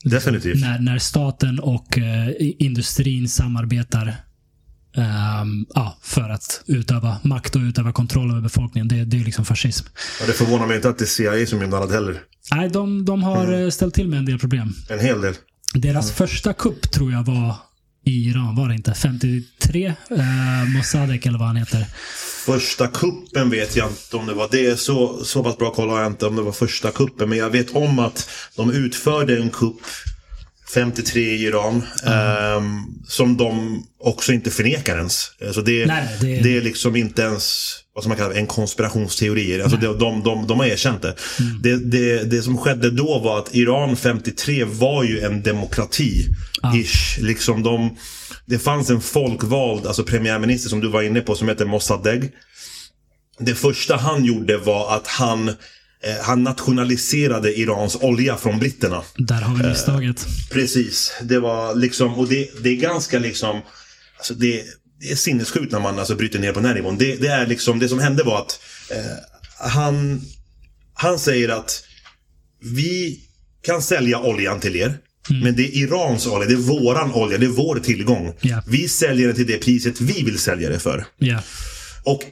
Definitivt. 0.05 0.61
När, 0.61 0.79
när 0.79 0.99
staten 0.99 1.59
och 1.61 1.99
eh, 1.99 2.29
industrin 2.39 3.29
samarbetar 3.29 4.16
ehm, 4.97 5.66
ja, 5.74 5.99
för 6.03 6.30
att 6.30 6.62
utöva 6.66 7.16
makt 7.22 7.57
och 7.57 7.61
utöva 7.61 7.93
kontroll 7.93 8.30
över 8.30 8.40
befolkningen. 8.40 8.88
Det, 8.88 9.05
det 9.05 9.20
är 9.20 9.24
liksom 9.24 9.45
fascism. 9.45 9.86
Och 10.20 10.26
det 10.26 10.32
förvånar 10.32 10.66
mig 10.66 10.76
inte 10.76 10.88
att 10.88 10.99
det 10.99 11.05
är 11.05 11.07
CIA 11.07 11.47
som 11.47 11.59
är 11.59 11.64
inblandat 11.64 11.90
heller. 11.90 12.20
Nej, 12.53 12.68
de, 12.68 13.05
de 13.05 13.22
har 13.22 13.62
eh, 13.62 13.70
ställt 13.70 13.95
till 13.95 14.09
med 14.09 14.18
en 14.18 14.24
del 14.24 14.38
problem. 14.38 14.74
En 14.88 15.01
hel 15.01 15.20
del. 15.20 15.34
Deras 15.74 16.12
första 16.12 16.53
kupp 16.53 16.90
tror 16.90 17.12
jag 17.12 17.24
var 17.24 17.55
i 18.05 18.28
Iran, 18.30 18.57
var 18.57 18.68
det 18.68 18.74
inte? 18.74 18.95
53? 18.95 19.86
Eh, 19.86 20.24
Mossadegh 20.76 21.28
eller 21.28 21.38
vad 21.38 21.49
han 21.49 21.57
heter. 21.57 21.86
Första 22.47 22.88
kuppen 22.88 23.51
vet 23.51 23.76
jag 23.76 23.88
inte 23.88 24.16
om 24.16 24.26
det 24.26 24.34
var 24.34 24.49
det. 24.51 24.78
Så, 24.78 25.24
så 25.24 25.45
pass 25.45 25.59
bra 25.59 25.70
koll 25.70 25.88
har 25.88 26.01
jag 26.01 26.07
inte 26.07 26.26
om 26.26 26.36
det 26.36 26.43
var 26.43 26.53
första 26.53 26.90
kuppen. 26.90 27.28
Men 27.28 27.38
jag 27.38 27.51
vet 27.51 27.70
om 27.70 27.99
att 27.99 28.30
de 28.57 28.70
utförde 28.70 29.38
en 29.38 29.51
kupp 29.51 29.80
53 30.75 31.20
i 31.23 31.43
Iran. 31.45 31.83
ehm, 32.07 32.83
som 33.09 33.37
de 33.37 33.83
också 34.01 34.33
inte 34.33 34.51
förnekar 34.51 34.97
ens. 34.99 35.31
Alltså 35.47 35.62
det, 35.62 35.87
Nej, 35.87 36.09
det- 36.20 36.41
det 36.43 36.57
är 36.57 36.62
liksom 36.62 36.97
inte 36.97 37.23
ens 37.23 37.75
vad 37.95 38.05
som 38.05 38.09
man 38.09 38.18
kallar 38.18 38.35
en 38.35 38.47
konspirationsteori. 38.47 39.62
Alltså 39.62 39.77
det, 39.79 39.87
de, 39.99 40.23
de, 40.23 40.47
de 40.47 40.59
har 40.61 40.66
erkänt 40.66 41.03
det. 41.03 41.14
det, 41.62 41.77
det. 41.77 42.23
Det 42.25 42.43
som 42.43 42.59
skedde 42.59 42.91
då 42.91 43.18
var 43.18 43.39
att 43.39 43.55
Iran 43.55 43.97
53 43.97 44.64
var 44.64 45.05
ju 45.05 45.20
en 45.20 45.43
demokrati. 45.43 46.27
Ish. 46.75 47.18
Liksom 47.20 47.62
de, 47.62 47.97
det 48.47 48.59
fanns 48.59 48.91
en 48.91 49.01
folkvald 49.01 49.87
alltså 49.87 50.05
premiärminister 50.05 50.70
som 50.70 50.81
du 50.81 50.89
var 50.89 51.03
inne 51.03 51.20
på 51.20 51.35
som 51.35 51.49
heter 51.49 51.64
Mossadegh. 51.64 52.27
Det 53.39 53.55
första 53.55 53.97
han 53.97 54.25
gjorde 54.25 54.57
var 54.59 54.97
att 54.97 55.07
han, 55.07 55.51
han 56.22 56.42
nationaliserade 56.42 57.59
Irans 57.59 57.96
olja 57.96 58.36
från 58.36 58.59
britterna. 58.59 59.03
Där 59.16 59.40
har 59.40 59.57
vi 59.57 59.68
misstaget. 59.68 60.26
Precis. 60.50 61.12
Det 61.22 61.38
var 61.38 61.74
liksom, 61.74 62.14
och 62.14 62.28
det, 62.28 62.62
det 62.62 62.68
är 62.68 62.76
ganska 62.76 63.18
liksom, 63.18 63.61
alltså 64.16 64.34
det, 64.34 64.64
det 65.00 65.11
är 65.11 65.16
sinnessjukt 65.16 65.72
när 65.72 65.80
man 65.80 65.98
alltså 65.98 66.14
bryter 66.14 66.38
ner 66.38 66.53
på 66.53 66.61
den 66.61 66.68
här 66.68 66.74
nivån. 66.74 66.98
Det, 66.98 67.16
det 67.16 67.28
är 67.28 67.46
liksom, 67.46 67.78
det 67.78 67.88
som 67.88 67.98
hände 67.98 68.22
var 68.22 68.38
att 68.38 68.61
eh, 68.90 69.68
han, 69.70 70.20
han 70.94 71.18
säger 71.18 71.48
att 71.48 71.84
vi 72.61 73.20
kan 73.62 73.82
sälja 73.82 74.20
oljan 74.20 74.61
till 74.61 74.76
er. 74.76 74.98
Men 75.28 75.57
det 75.57 75.62
är 75.62 75.76
Irans 75.76 76.26
olja, 76.26 76.48
det 76.48 76.55
är 76.55 76.57
våran 76.57 77.12
olja, 77.12 77.38
det 77.38 77.46
är 77.46 77.50
vår 77.50 77.78
tillgång. 77.78 78.34
Ja. 78.40 78.62
Vi 78.66 78.88
säljer 78.88 79.26
den 79.26 79.36
till 79.36 79.46
det 79.46 79.59
priset 79.59 80.00
vi 80.00 80.22
vill 80.22 80.38
sälja 80.38 80.68
det 80.68 80.78
för. 80.78 81.07
Ja. 81.18 81.38
Och 82.05 82.24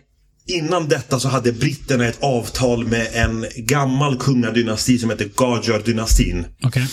innan 0.46 0.88
detta 0.88 1.20
så 1.20 1.28
hade 1.28 1.52
britterna 1.52 2.06
ett 2.06 2.22
avtal 2.22 2.86
med 2.86 3.08
en 3.12 3.46
gammal 3.56 4.16
kungadynasti 4.18 4.98
som 4.98 5.10
heter 5.10 5.28
Qajar-dynastin. 5.36 6.44
Okej. 6.62 6.86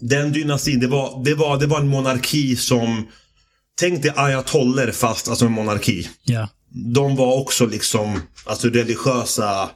Den 0.00 0.32
dynastin, 0.32 0.80
det 0.80 0.86
var, 0.86 1.24
det, 1.24 1.34
var, 1.34 1.58
det 1.58 1.66
var 1.66 1.80
en 1.80 1.88
monarki 1.88 2.56
som... 2.56 3.08
Tänk 3.80 4.02
dig 4.02 4.12
ayatoller 4.16 4.92
fast 4.92 5.28
alltså 5.28 5.44
en 5.44 5.52
monarki. 5.52 6.08
Ja. 6.24 6.48
De 6.94 7.16
var 7.16 7.40
också 7.40 7.66
liksom 7.66 8.20
alltså 8.44 8.68
religiösa. 8.68 9.70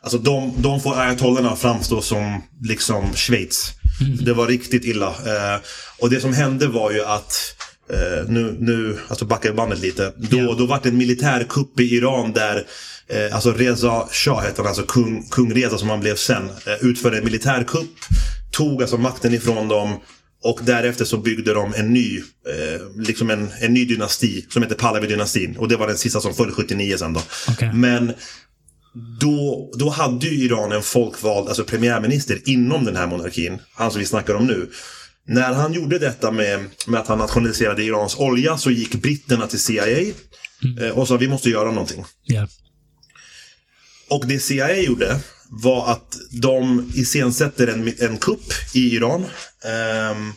Alltså 0.00 0.18
de, 0.18 0.52
de 0.56 0.80
får 0.80 1.00
ayatollerna 1.00 1.56
framstå 1.56 2.00
som 2.00 2.42
liksom 2.62 3.14
Schweiz. 3.14 3.72
Det 4.20 4.32
var 4.32 4.46
riktigt 4.46 4.84
illa. 4.84 5.06
Eh, 5.06 5.60
och 5.98 6.10
det 6.10 6.20
som 6.20 6.32
hände 6.32 6.66
var 6.66 6.90
ju 6.90 7.04
att 7.04 7.54
eh, 7.90 8.28
nu, 8.28 8.56
nu 8.60 8.98
alltså 9.08 9.24
backar 9.24 9.48
jag 9.48 9.56
bandet 9.56 9.78
lite. 9.80 10.12
Då, 10.16 10.36
Ja. 10.36 10.54
då 10.58 10.66
var 10.66 10.80
det 10.82 10.88
en 10.88 10.96
militärkupp 10.96 11.80
i 11.80 11.94
Iran 11.96 12.32
där 12.32 12.64
eh, 13.08 13.34
alltså 13.34 13.52
Reza 13.52 14.08
Shah 14.10 14.40
hette 14.42 14.60
han, 14.62 14.66
alltså 14.66 14.82
kung, 14.82 15.28
kung 15.30 15.54
Reza 15.54 15.78
som 15.78 15.88
han 15.88 16.00
blev 16.00 16.16
sen, 16.16 16.44
eh, 16.66 16.86
utförde 16.86 17.18
en 17.18 17.24
militärkupp. 17.24 17.90
Tog 18.52 18.82
alltså 18.82 18.96
makten 18.98 19.34
ifrån 19.34 19.68
dem. 19.68 19.96
Och 20.44 20.60
därefter 20.62 21.04
så 21.04 21.16
byggde 21.18 21.54
de 21.54 21.74
en 21.74 21.92
ny, 21.92 22.18
eh, 22.18 22.80
liksom 22.96 23.30
en, 23.30 23.48
en 23.60 23.74
ny 23.74 23.84
dynasti 23.84 24.46
som 24.48 24.62
heter 24.62 24.74
Pahlavi-dynastin. 24.76 25.56
Och 25.56 25.68
det 25.68 25.76
var 25.76 25.86
den 25.86 25.98
sista 25.98 26.20
som 26.20 26.34
föll 26.34 26.50
79 26.52 26.96
sen 26.98 27.12
då. 27.12 27.22
Okej. 27.48 27.70
Men 27.74 28.12
då, 29.20 29.70
då 29.78 29.88
hade 29.88 30.26
ju 30.26 30.44
Iran 30.44 30.72
en 30.72 30.82
folkvald 30.82 31.48
alltså 31.48 31.64
premiärminister 31.64 32.38
inom 32.44 32.84
den 32.84 32.96
här 32.96 33.06
monarkin. 33.06 33.58
Han 33.74 33.90
som 33.90 34.00
vi 34.00 34.06
snackar 34.06 34.34
om 34.34 34.46
nu. 34.46 34.68
När 35.28 35.52
han 35.52 35.72
gjorde 35.72 35.98
detta 35.98 36.30
med, 36.30 36.64
med 36.86 37.00
att 37.00 37.06
han 37.08 37.18
nationaliserade 37.18 37.84
Irans 37.84 38.16
olja 38.16 38.58
så 38.58 38.70
gick 38.70 38.94
britterna 38.94 39.46
till 39.46 39.58
CIA 39.60 40.12
eh, 40.80 40.90
och 40.94 41.08
sa 41.08 41.16
vi 41.16 41.28
måste 41.28 41.50
göra 41.50 41.70
någonting. 41.70 42.04
Ja. 42.24 42.48
Och 44.10 44.26
det 44.26 44.40
CIA 44.40 44.76
gjorde 44.76 45.20
var 45.50 45.92
att 45.92 46.16
de 46.30 46.90
iscensätter 46.94 47.66
en, 47.66 47.94
en 47.98 48.18
kupp 48.18 48.52
i 48.74 48.94
Iran. 48.96 49.24
ehm, 49.64 50.32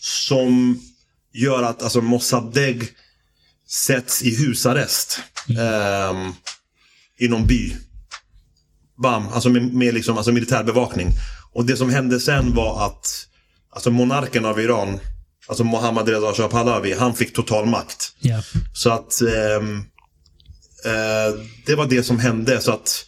som 0.00 0.80
gör 1.32 1.62
att 1.62 1.82
alltså, 1.82 2.00
Mossadegh 2.00 2.86
sätts 3.86 4.22
i 4.22 4.36
husarrest. 4.36 5.20
ehm, 5.58 6.32
I 7.18 7.28
någon 7.28 7.46
by. 7.46 7.76
Bam, 9.02 9.28
alltså 9.28 9.48
med, 9.48 9.74
med 9.74 9.94
liksom, 9.94 10.16
alltså 10.16 10.32
militärbevakning. 10.32 11.10
Och 11.52 11.64
det 11.64 11.76
som 11.76 11.90
hände 11.90 12.20
sen 12.20 12.54
var 12.54 12.86
att 12.86 13.26
alltså 13.74 13.90
monarken 13.90 14.44
av 14.44 14.60
Iran, 14.60 15.00
alltså 15.48 15.64
Mohammad 15.64 16.08
Reza 16.08 16.34
Shah 16.34 16.48
Pahlavi, 16.48 16.94
han 16.94 17.14
fick 17.14 17.32
total 17.32 17.66
makt. 17.66 18.12
Ja. 18.20 18.42
Så 18.74 18.90
att 18.90 19.20
ehm, 19.20 19.78
eh, 20.84 21.40
det 21.66 21.74
var 21.74 21.86
det 21.86 22.02
som 22.02 22.18
hände. 22.18 22.60
Så 22.60 22.72
att 22.72 23.06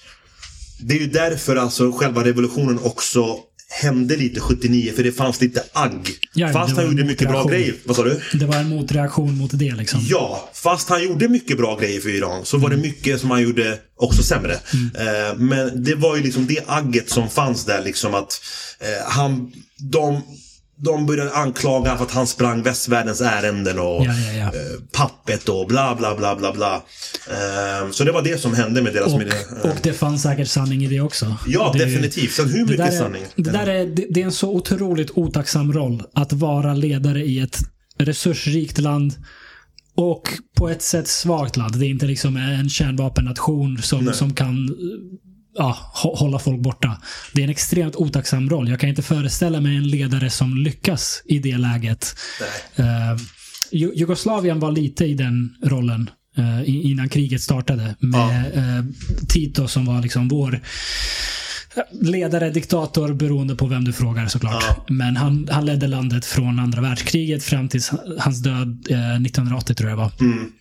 det 0.80 0.94
är 0.94 0.98
ju 0.98 1.06
därför 1.06 1.56
alltså 1.56 1.92
själva 1.92 2.24
revolutionen 2.24 2.78
också 2.82 3.38
hände 3.68 4.16
lite 4.16 4.40
79, 4.40 4.92
för 4.96 5.02
det 5.02 5.12
fanns 5.12 5.40
lite 5.40 5.62
agg. 5.72 6.10
Ja, 6.34 6.48
fast 6.48 6.76
han 6.76 6.86
gjorde 6.86 7.04
mycket 7.04 7.28
bra 7.28 7.44
grejer. 7.44 7.74
Vad 7.84 7.96
sa 7.96 8.04
du? 8.04 8.20
Det 8.32 8.46
var 8.46 8.56
en 8.56 8.68
motreaktion 8.68 9.36
mot 9.36 9.50
det 9.54 9.74
liksom. 9.74 10.00
Ja, 10.02 10.50
fast 10.54 10.88
han 10.88 11.04
gjorde 11.04 11.28
mycket 11.28 11.56
bra 11.56 11.76
grejer 11.76 12.00
för 12.00 12.08
Iran 12.08 12.44
så 12.44 12.58
var 12.58 12.70
det 12.70 12.76
mycket 12.76 13.20
som 13.20 13.30
han 13.30 13.42
gjorde 13.42 13.78
också 13.96 14.22
sämre. 14.22 14.52
Eh, 14.52 15.36
men 15.36 15.84
det 15.84 15.94
var 15.94 16.16
ju 16.16 16.22
liksom 16.22 16.46
det 16.46 16.64
agget 16.66 17.10
som 17.10 17.30
fanns 17.30 17.64
där 17.64 17.82
liksom 17.84 18.14
att 18.14 18.40
eh, 18.80 19.10
han, 19.12 19.52
de, 19.78 20.22
de 20.78 21.06
började 21.06 21.32
anklaga 21.34 21.96
för 21.96 22.04
att 22.04 22.10
han 22.10 22.26
sprang 22.26 22.62
västvärldens 22.62 23.20
ärenden 23.20 23.78
och 23.78 23.84
Ja, 23.84 24.04
ja, 24.04 24.32
ja. 24.32 24.44
eh, 24.46 24.80
pappet 24.92 25.48
och 25.48 25.66
bla 25.66 25.94
bla 25.94 26.16
bla 26.16 26.36
bla 26.36 26.52
bla. 26.52 26.74
Eh, 27.30 27.90
så 27.90 28.04
det 28.04 28.12
var 28.12 28.22
det 28.22 28.40
som 28.40 28.54
hände 28.54 28.82
med 28.82 28.94
deras 28.94 29.12
Och, 29.12 29.18
miljö. 29.18 29.34
och 29.62 29.76
det 29.82 29.92
fanns 29.92 30.22
säkert 30.22 30.48
sanning 30.48 30.84
i 30.84 30.86
det 30.88 31.00
också. 31.00 31.36
Ja, 31.46 31.72
det, 31.78 31.84
definitivt. 31.84 32.32
Sen 32.32 32.48
hur 32.48 32.64
Det 32.64 32.70
mycket 32.70 32.86
är, 32.92 32.98
sanning? 32.98 33.22
det, 33.36 33.50
där 33.50 33.66
är, 33.66 33.86
det, 33.86 34.06
det 34.10 34.20
är 34.20 34.24
en 34.24 34.32
så 34.32 34.50
otroligt 34.54 35.10
otacksam 35.14 35.72
roll 35.72 36.02
att 36.14 36.32
vara 36.32 36.74
ledare 36.74 37.24
i 37.24 37.38
ett 37.40 37.58
resursrikt 37.98 38.78
land 38.78 39.14
och 39.94 40.22
på 40.56 40.68
ett 40.68 40.82
sätt 40.82 41.08
svagt 41.08 41.56
land. 41.56 41.78
Det 41.78 41.86
är 41.86 41.90
inte 41.90 42.06
liksom 42.06 42.36
en 42.36 42.68
kärnvapennation 42.68 43.78
som, 43.82 44.12
som 44.12 44.34
kan 44.34 44.76
ja, 45.58 45.76
hålla 45.94 46.38
folk 46.38 46.60
borta. 46.60 47.02
Det 47.32 47.40
är 47.40 47.44
en 47.44 47.50
extremt 47.50 47.96
otacksam 47.96 48.50
roll. 48.50 48.68
Jag 48.68 48.80
kan 48.80 48.88
inte 48.88 49.02
föreställa 49.02 49.60
mig 49.60 49.76
en 49.76 49.88
ledare 49.88 50.30
som 50.30 50.56
lyckas 50.56 51.22
i 51.24 51.38
det 51.38 51.58
läget. 51.58 52.16
Uh, 52.78 52.86
Jugoslavien 53.70 54.60
var 54.60 54.70
lite 54.70 55.04
i 55.04 55.14
den 55.14 55.54
rollen 55.62 56.10
uh, 56.38 56.62
innan 56.66 57.08
kriget 57.08 57.42
startade. 57.42 57.94
Med 57.98 58.52
ja. 58.54 58.60
uh, 58.60 58.84
Tito 59.28 59.68
som 59.68 59.86
var 59.86 60.02
liksom 60.02 60.28
vår 60.28 60.60
ledare, 61.92 62.50
diktator, 62.50 63.12
beroende 63.12 63.56
på 63.56 63.66
vem 63.66 63.84
du 63.84 63.92
frågar 63.92 64.26
såklart. 64.26 64.64
Ja. 64.68 64.84
Men 64.88 65.16
han, 65.16 65.48
han 65.50 65.66
ledde 65.66 65.86
landet 65.86 66.24
från 66.24 66.58
andra 66.58 66.80
världskriget 66.82 67.44
fram 67.44 67.68
till 67.68 67.80
hans 68.18 68.42
död 68.42 68.80
1980 68.80 69.74
tror 69.74 69.90
jag 69.90 69.98
det 69.98 70.02
var. 70.02 70.12
Mm. 70.20 70.52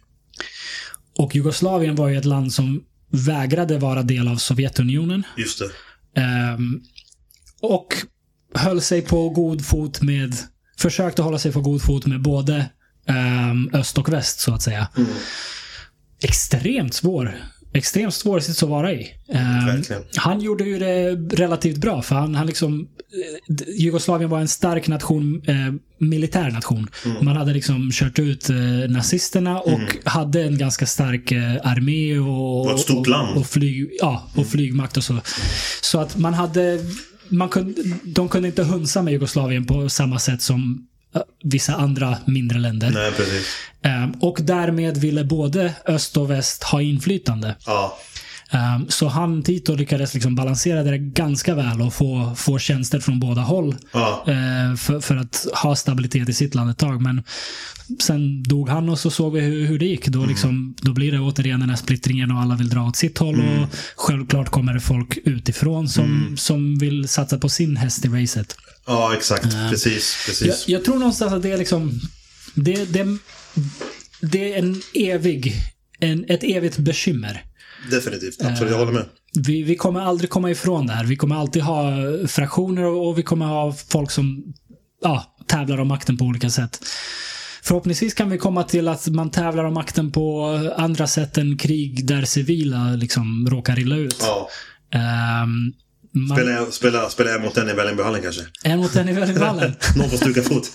Och 1.17 1.35
Jugoslavien 1.35 1.95
var 1.95 2.07
ju 2.07 2.17
ett 2.17 2.25
land 2.25 2.53
som 2.53 2.83
vägrade 3.11 3.77
vara 3.77 4.03
del 4.03 4.27
av 4.27 4.35
Sovjetunionen. 4.35 5.23
Just. 5.37 5.61
Um, 5.61 6.83
och 7.61 7.87
höll 8.53 8.81
sig 8.81 9.01
på 9.01 9.29
god 9.29 9.65
fot 9.65 10.01
med, 10.01 10.35
försökte 10.77 11.21
hålla 11.21 11.39
sig 11.39 11.51
på 11.51 11.61
god 11.61 11.81
fot 11.81 12.05
med 12.05 12.21
både 12.21 12.69
um, 13.07 13.69
öst 13.73 13.97
och 13.97 14.13
väst 14.13 14.39
så 14.39 14.53
att 14.53 14.61
säga. 14.61 14.87
Mm. 14.97 15.09
Extremt 16.21 16.93
svår 16.93 17.35
extremt 17.75 18.13
svår 18.13 18.39
sits 18.39 18.63
att 18.63 18.69
vara 18.69 18.93
i. 18.93 19.11
Uh, 19.33 19.97
han 20.15 20.41
gjorde 20.41 20.63
ju 20.63 20.79
det 20.79 21.11
relativt 21.35 21.77
bra 21.77 22.01
för 22.01 22.15
han, 22.15 22.35
han 22.35 22.47
liksom 22.47 22.81
eh, 22.81 23.65
Jugoslavien 23.77 24.29
var 24.29 24.39
en 24.39 24.47
stark 24.47 24.87
nation, 24.87 25.41
uh, 25.49 25.73
militär 25.97 26.51
nation. 26.51 26.87
Mm. 27.05 27.25
Man 27.25 27.37
hade 27.37 27.53
liksom 27.53 27.91
kört 27.91 28.19
ut 28.19 28.49
uh, 28.49 28.89
nazisterna 28.89 29.59
och 29.59 29.79
mm. 29.79 29.87
hade 30.05 30.43
en 30.43 30.57
ganska 30.57 30.85
stark 30.85 31.31
armé 31.63 32.19
och, 32.19 32.65
och 32.65 32.71
ett 32.71 32.79
stort 32.79 33.07
land. 33.07 33.31
Och, 33.31 33.37
och, 33.37 33.47
flyg, 33.47 33.89
ja, 33.99 34.27
och 34.31 34.37
mm. 34.37 34.49
flygmakt 34.49 34.97
och 34.97 35.03
så. 35.03 35.19
Så 35.81 35.99
att 35.99 36.17
man 36.17 36.33
hade 36.33 36.79
man 37.29 37.49
kunde, 37.49 37.81
de 38.03 38.29
kunde 38.29 38.47
inte 38.47 38.63
hunsa 38.63 39.01
med 39.01 39.13
Jugoslavien 39.13 39.65
på 39.65 39.89
samma 39.89 40.19
sätt 40.19 40.41
som 40.41 40.87
vissa 41.43 41.75
andra 41.75 42.17
mindre 42.25 42.59
länder. 42.59 42.89
Nej. 42.89 43.11
Ehm, 43.81 44.11
och 44.11 44.37
därmed 44.41 44.97
ville 44.97 45.23
både 45.23 45.73
öst 45.85 46.17
och 46.17 46.29
väst 46.29 46.63
ha 46.63 46.81
inflytande. 46.81 47.55
Ja. 47.65 47.97
Um, 48.51 48.85
så 48.89 49.07
han, 49.07 49.43
Tito, 49.43 49.75
lyckades 49.75 50.13
liksom 50.13 50.35
balansera 50.35 50.83
det 50.83 50.97
ganska 50.97 51.55
väl 51.55 51.81
och 51.81 51.93
få, 51.93 52.33
få 52.35 52.59
tjänster 52.59 52.99
från 52.99 53.19
båda 53.19 53.41
håll. 53.41 53.75
Ja. 53.91 54.25
Uh, 54.27 54.75
för, 54.75 54.99
för, 54.99 55.15
att 55.15 55.47
ha 55.63 55.75
stabilitet 55.75 56.29
i 56.29 56.33
sitt 56.33 56.55
land 56.55 56.69
ett 56.69 56.77
tag. 56.77 57.01
Men 57.01 57.23
sen 57.99 58.43
dog 58.43 58.69
han 58.69 58.89
och 58.89 58.99
så 58.99 59.09
såg 59.09 59.33
vi 59.33 59.41
hur, 59.41 59.65
hur 59.65 59.79
det 59.79 59.85
gick. 59.85 60.07
Då, 60.07 60.19
mm. 60.19 60.29
liksom, 60.29 60.75
då 60.81 60.93
blir 60.93 61.11
det 61.11 61.19
återigen 61.19 61.59
den 61.59 61.69
här 61.69 61.77
splittringen 61.77 62.31
och 62.31 62.41
alla 62.41 62.55
vill 62.55 62.69
dra 62.69 62.87
åt 62.87 62.95
sitt 62.95 63.17
håll. 63.17 63.39
Mm. 63.39 63.63
Och 63.63 63.69
självklart 63.95 64.49
kommer 64.49 64.73
det 64.73 64.79
folk 64.79 65.17
utifrån 65.23 65.89
som, 65.89 66.05
mm. 66.05 66.37
som 66.37 66.77
vill 66.77 67.07
satsa 67.07 67.37
på 67.37 67.49
sin 67.49 67.77
häst 67.77 68.05
i 68.05 68.07
racet. 68.07 68.57
Ja, 68.85 69.15
exakt. 69.15 69.45
Uh, 69.45 69.69
precis. 69.69 70.23
precis. 70.25 70.67
Jag, 70.67 70.77
jag, 70.79 70.85
tror 70.85 70.99
någonstans 70.99 71.33
att 71.33 71.41
det 71.41 71.51
är 71.51 71.57
liksom... 71.57 71.99
Det, 72.55 72.93
det, 72.93 73.17
det 74.21 74.53
är 74.53 74.59
en 74.59 74.81
evig, 74.93 75.53
en, 75.99 76.25
ett 76.29 76.43
evigt 76.43 76.77
bekymmer. 76.77 77.43
Definitivt, 77.91 78.41
absolut. 78.41 78.71
Jag 78.71 78.79
håller 78.79 78.91
med. 78.91 79.05
Vi, 79.33 79.63
vi 79.63 79.75
kommer 79.75 80.01
aldrig 80.01 80.29
komma 80.29 80.51
ifrån 80.51 80.87
det 80.87 80.93
här. 80.93 81.05
Vi 81.05 81.15
kommer 81.15 81.35
alltid 81.35 81.61
ha 81.61 81.93
fraktioner 82.27 82.85
och 82.85 83.17
vi 83.17 83.23
kommer 83.23 83.45
ha 83.45 83.73
folk 83.73 84.11
som 84.11 84.53
ja, 85.01 85.35
tävlar 85.47 85.77
om 85.77 85.87
makten 85.87 86.17
på 86.17 86.25
olika 86.25 86.49
sätt. 86.49 86.79
Förhoppningsvis 87.63 88.13
kan 88.13 88.29
vi 88.29 88.37
komma 88.37 88.63
till 88.63 88.87
att 88.87 89.07
man 89.07 89.31
tävlar 89.31 89.63
om 89.63 89.73
makten 89.73 90.11
på 90.11 90.45
andra 90.77 91.07
sätt 91.07 91.37
än 91.37 91.57
krig 91.57 92.07
där 92.07 92.25
civila 92.25 92.89
liksom 92.89 93.47
råkar 93.49 93.79
illa 93.79 93.95
ut. 93.95 94.17
Ja. 94.19 94.49
Um, 95.43 95.73
man... 96.15 96.37
Spela, 96.37 96.71
spela, 96.71 97.09
spela 97.09 97.39
mot 97.39 97.57
en 97.57 97.69
i 97.69 97.73
Vällingbyhallen 97.73 98.21
kanske? 98.21 98.41
En 98.63 98.79
mot 98.79 98.95
en 98.95 99.09
i 99.09 99.13
Vällingbyhallen? 99.13 99.75
Någon 99.95 100.09
får 100.09 100.17
stuka 100.17 100.43
fot. 100.43 100.71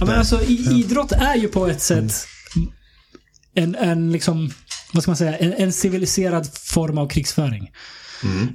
ja, 0.00 0.06
men 0.06 0.18
alltså, 0.18 0.42
idrott 0.42 1.12
är 1.12 1.34
ju 1.34 1.48
på 1.48 1.66
ett 1.66 1.82
sätt 1.82 2.12
en, 3.54 3.74
en 3.74 4.12
liksom, 4.12 4.50
vad 4.92 5.02
ska 5.02 5.10
man 5.10 5.16
säga, 5.16 5.36
en, 5.36 5.52
en 5.52 5.72
civiliserad 5.72 6.48
form 6.54 6.98
av 6.98 7.08
krigsföring. 7.08 7.70
Mm. 8.24 8.48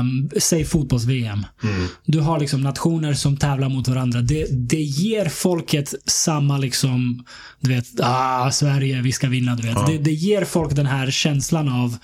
Um, 0.00 0.30
säg 0.40 0.64
fotbolls-VM. 0.64 1.46
Mm. 1.62 1.86
Du 2.04 2.20
har 2.20 2.40
liksom 2.40 2.60
nationer 2.60 3.14
som 3.14 3.36
tävlar 3.36 3.68
mot 3.68 3.88
varandra. 3.88 4.20
Det, 4.20 4.46
det 4.50 4.82
ger 4.82 5.28
folket 5.28 5.94
samma 6.06 6.58
liksom, 6.58 7.24
du 7.60 7.74
vet, 7.74 7.86
ah, 8.00 8.50
Sverige, 8.50 9.02
vi 9.02 9.12
ska 9.12 9.28
vinna, 9.28 9.56
du 9.56 9.62
vet. 9.62 9.76
Ja. 9.76 9.86
Det, 9.88 9.98
det 9.98 10.12
ger 10.12 10.44
folk 10.44 10.76
den 10.76 10.86
här 10.86 11.10
känslan 11.10 11.68
av 11.68 11.96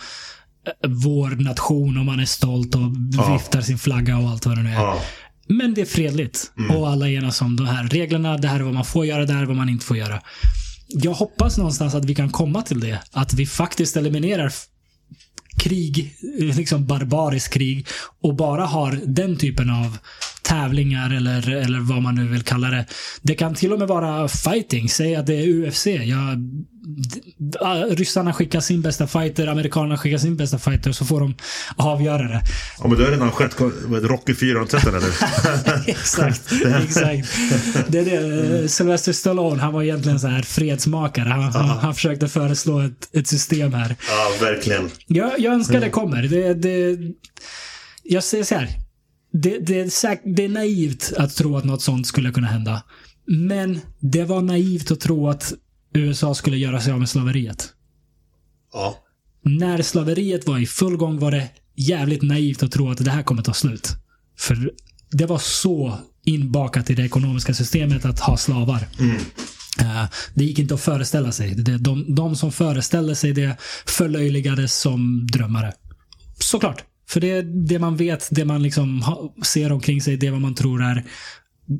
vår 0.88 1.30
nation 1.30 1.98
och 1.98 2.04
man 2.04 2.20
är 2.20 2.24
stolt 2.24 2.74
och 2.74 2.80
ja. 3.12 3.32
viftar 3.32 3.60
sin 3.60 3.78
flagga 3.78 4.18
och 4.18 4.28
allt 4.28 4.46
vad 4.46 4.56
det 4.56 4.62
nu 4.62 4.70
är. 4.70 4.74
Ja. 4.74 5.00
Men 5.48 5.74
det 5.74 5.80
är 5.80 5.86
fredligt. 5.86 6.52
Mm. 6.58 6.76
Och 6.76 6.88
alla 6.88 7.08
enas 7.08 7.40
om 7.42 7.56
de 7.56 7.66
här 7.66 7.88
reglerna. 7.88 8.36
Det 8.36 8.48
här 8.48 8.60
är 8.60 8.64
vad 8.64 8.74
man 8.74 8.84
får 8.84 9.06
göra, 9.06 9.24
det 9.24 9.32
här 9.32 9.42
är 9.42 9.46
vad 9.46 9.56
man 9.56 9.68
inte 9.68 9.86
får 9.86 9.96
göra 9.96 10.20
jag 10.92 11.12
hoppas 11.12 11.58
någonstans 11.58 11.94
att 11.94 12.04
vi 12.04 12.14
kan 12.14 12.30
komma 12.30 12.62
till 12.62 12.80
det. 12.80 12.98
Att 13.12 13.34
vi 13.34 13.46
faktiskt 13.46 13.96
eliminerar 13.96 14.52
krig, 15.56 16.14
liksom 16.38 16.86
barbarisk 16.86 17.52
krig 17.52 17.86
och 18.22 18.36
bara 18.36 18.66
har 18.66 19.00
den 19.06 19.36
typen 19.36 19.70
av 19.70 19.98
tävlingar 20.42 21.14
eller, 21.14 21.50
eller 21.50 21.80
vad 21.80 22.02
man 22.02 22.14
nu 22.14 22.28
vill 22.28 22.42
kalla 22.42 22.70
det. 22.70 22.86
Det 23.22 23.34
kan 23.34 23.54
till 23.54 23.72
och 23.72 23.78
med 23.78 23.88
vara 23.88 24.28
fighting. 24.28 24.88
Säg 24.88 25.16
att 25.16 25.26
det 25.26 25.34
är 25.34 25.48
UFC. 25.48 25.86
Jag, 25.86 26.38
ryssarna 27.90 28.32
skickar 28.32 28.60
sin 28.60 28.82
bästa 28.82 29.06
fighter, 29.06 29.46
amerikanerna 29.46 29.98
skickar 29.98 30.18
sin 30.18 30.36
bästa 30.36 30.58
fighter 30.58 30.92
så 30.92 31.04
får 31.04 31.20
de 31.20 31.34
avgöra 31.76 32.28
det. 32.28 32.42
Ja 32.78 32.88
men 32.88 32.98
det 32.98 33.04
har 33.04 33.10
redan 33.10 33.30
skett. 33.30 33.60
Rocky 34.02 34.34
4, 34.34 34.58
har 34.58 34.64
du 34.64 34.70
sett 34.70 34.84
den 34.84 34.94
eller? 34.94 35.10
exakt, 35.90 36.52
exakt. 36.84 37.28
Det 37.88 37.98
är 37.98 38.04
det. 38.04 38.68
Sylvester 38.68 39.12
Stallone, 39.12 39.62
han 39.62 39.72
var 39.72 39.82
egentligen 39.82 40.20
så 40.20 40.26
här 40.26 40.42
fredsmakare. 40.42 41.28
Han, 41.28 41.42
han, 41.42 41.68
han, 41.68 41.94
försökte 41.94 42.28
föreslå 42.28 42.80
ett, 42.80 43.08
ett 43.12 43.26
system 43.26 43.74
här. 43.74 43.96
Ja, 44.08 44.46
verkligen. 44.46 44.90
Jag, 45.06 45.32
jag 45.38 45.54
önskar 45.54 45.74
det 45.74 45.78
mm. 45.78 45.90
kommer. 45.90 46.22
Det, 46.22 46.54
det, 46.54 46.98
jag 48.02 48.24
säger 48.24 48.44
så 48.44 48.54
här 48.54 48.68
det, 49.32 49.58
det, 49.58 49.80
är 49.80 49.88
säk, 49.88 50.20
det 50.24 50.44
är 50.44 50.48
naivt 50.48 51.12
att 51.16 51.34
tro 51.34 51.56
att 51.56 51.64
något 51.64 51.82
sånt 51.82 52.06
skulle 52.06 52.30
kunna 52.30 52.46
hända. 52.46 52.82
Men 53.26 53.80
det 54.00 54.24
var 54.24 54.42
naivt 54.42 54.90
att 54.90 55.00
tro 55.00 55.28
att 55.28 55.52
USA 55.94 56.34
skulle 56.34 56.56
göra 56.56 56.80
sig 56.80 56.92
av 56.92 56.98
med 56.98 57.08
slaveriet. 57.08 57.68
Ja. 58.72 58.98
När 59.42 59.82
slaveriet 59.82 60.46
var 60.46 60.58
i 60.58 60.66
full 60.66 60.96
gång 60.96 61.18
var 61.18 61.30
det 61.30 61.48
jävligt 61.76 62.22
naivt 62.22 62.62
att 62.62 62.72
tro 62.72 62.90
att 62.90 63.04
det 63.04 63.10
här 63.10 63.22
kommer 63.22 63.42
ta 63.42 63.54
slut. 63.54 63.96
För 64.38 64.70
det 65.10 65.26
var 65.26 65.38
så 65.38 65.98
inbakat 66.24 66.90
i 66.90 66.94
det 66.94 67.02
ekonomiska 67.02 67.54
systemet 67.54 68.04
att 68.04 68.20
ha 68.20 68.36
slavar. 68.36 68.86
Mm. 68.98 69.16
Uh, 69.80 70.04
det 70.34 70.44
gick 70.44 70.58
inte 70.58 70.74
att 70.74 70.80
föreställa 70.80 71.32
sig. 71.32 71.54
De, 71.54 71.76
de, 71.76 72.14
de 72.14 72.36
som 72.36 72.52
föreställde 72.52 73.14
sig 73.14 73.32
det 73.32 73.56
förlöjligades 73.86 74.80
som 74.80 75.26
drömmare. 75.32 75.72
Såklart. 76.38 76.84
För 77.08 77.20
det 77.20 77.30
är 77.30 77.42
det 77.42 77.78
man 77.78 77.96
vet, 77.96 78.28
det 78.30 78.44
man 78.44 78.62
liksom 78.62 79.04
ser 79.44 79.72
omkring 79.72 80.02
sig, 80.02 80.16
det 80.16 80.26
är 80.26 80.30
vad 80.30 80.40
man 80.40 80.54
tror 80.54 80.82
är 80.82 81.04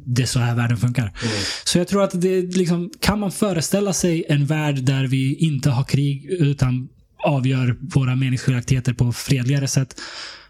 det 0.07 0.23
är 0.23 0.27
så 0.27 0.39
här 0.39 0.55
världen 0.55 0.77
funkar. 0.77 1.03
Mm. 1.03 1.35
Så 1.65 1.79
jag 1.79 1.89
tror 1.89 2.05
att 2.05 2.21
det 2.21 2.43
liksom, 2.43 2.91
kan 3.01 3.21
man 3.21 3.33
föreställa 3.33 3.93
sig 3.93 4.25
en 4.29 4.47
värld 4.47 4.83
där 4.83 5.05
vi 5.05 5.35
inte 5.35 5.71
har 5.71 5.85
krig 5.85 6.25
utan 6.25 6.89
avgör 7.25 7.77
våra 7.81 8.17
meningsskiljaktigheter 8.17 8.93
på 8.93 9.13
fredligare 9.13 9.69
sätt 9.69 10.01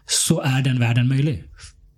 så 0.07 0.41
är 0.41 0.61
den 0.61 0.79
världen 0.79 1.07
möjlig. 1.07 1.43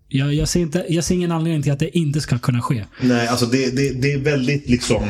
Jag, 0.08 0.34
jag, 0.34 0.48
ser 0.48 0.60
inte, 0.60 0.86
jag 0.89 1.04
ser 1.04 1.16
ingen 1.16 1.32
anledning 1.32 1.64
till 1.64 1.72
att 1.72 1.80
det 1.80 1.98
inte 1.98 2.22
ska 2.22 2.39
kunna 2.39 2.62
ske. 2.62 2.86
Nej, 3.02 3.28
alltså 3.28 3.46
det, 3.46 3.76
det, 3.76 4.02
det 4.02 4.14
är 4.14 4.20
väldigt 4.20 4.70
liksom 4.70 5.10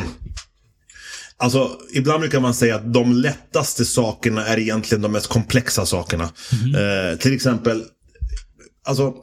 Alltså, 1.37 1.79
ibland 1.93 2.19
brukar 2.19 2.39
man 2.39 2.53
säga 2.53 2.75
att 2.75 2.93
de 2.93 3.13
lättaste 3.13 3.85
sakerna 3.85 4.45
är 4.45 4.59
egentligen 4.59 5.01
de 5.01 5.11
mest 5.11 5.27
komplexa 5.27 5.85
sakerna. 5.85 6.29
Mm. 6.51 6.75
Eh, 7.11 7.17
till 7.17 7.33
exempel, 7.33 7.83
alltså 8.85 9.13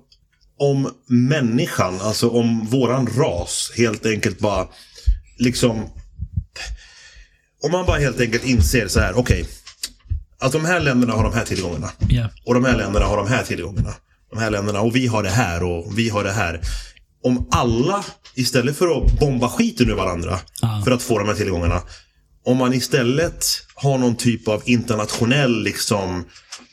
om 0.61 0.95
människan, 1.07 2.01
alltså 2.01 2.29
om 2.29 2.67
våran 2.67 3.07
ras 3.07 3.73
helt 3.77 4.07
enkelt 4.07 4.39
bara, 4.39 4.67
liksom, 5.39 5.87
om 7.63 7.73
man 7.73 7.87
bara 7.87 7.99
helt 7.99 8.21
enkelt 8.21 8.45
inser 8.45 8.89
så 8.89 9.01
här, 9.01 9.19
okej, 9.19 9.43
okay, 9.43 9.55
att 10.41 10.53
de 10.53 10.65
här 10.65 10.81
länderna 10.81 11.13
har 11.13 11.25
de 11.25 11.33
här 11.33 11.45
tillgångarna. 11.45 11.91
Yeah. 12.11 12.31
Och 12.45 12.55
de 12.55 12.65
här 12.65 12.77
länderna 12.77 13.07
har 13.07 13.17
de 13.17 13.29
här 13.29 13.45
tillgångarna. 13.45 13.95
De 14.31 14.39
här 14.39 14.51
länderna, 14.51 14.81
och 14.81 14.97
vi 14.97 15.07
har 15.07 15.23
det 15.23 15.31
här 15.31 15.63
och 15.63 15.99
vi 15.99 16.09
har 16.09 16.25
det 16.25 16.33
här. 16.33 16.61
Om 17.25 17.49
alla, 17.51 18.05
istället 18.35 18.77
för 18.77 18.99
att 18.99 19.19
bomba 19.21 19.49
skiten 19.49 19.91
ur 19.91 19.95
varandra 19.95 20.39
ah. 20.63 20.83
för 20.85 20.91
att 20.91 21.03
få 21.03 21.19
de 21.19 21.29
här 21.29 21.35
tillgångarna, 21.35 21.83
om 22.45 22.57
man 22.57 22.75
istället 22.75 23.45
har 23.75 23.99
någon 23.99 24.17
typ 24.17 24.49
av 24.49 24.63
internationell 24.65 25.63
liksom 25.63 26.25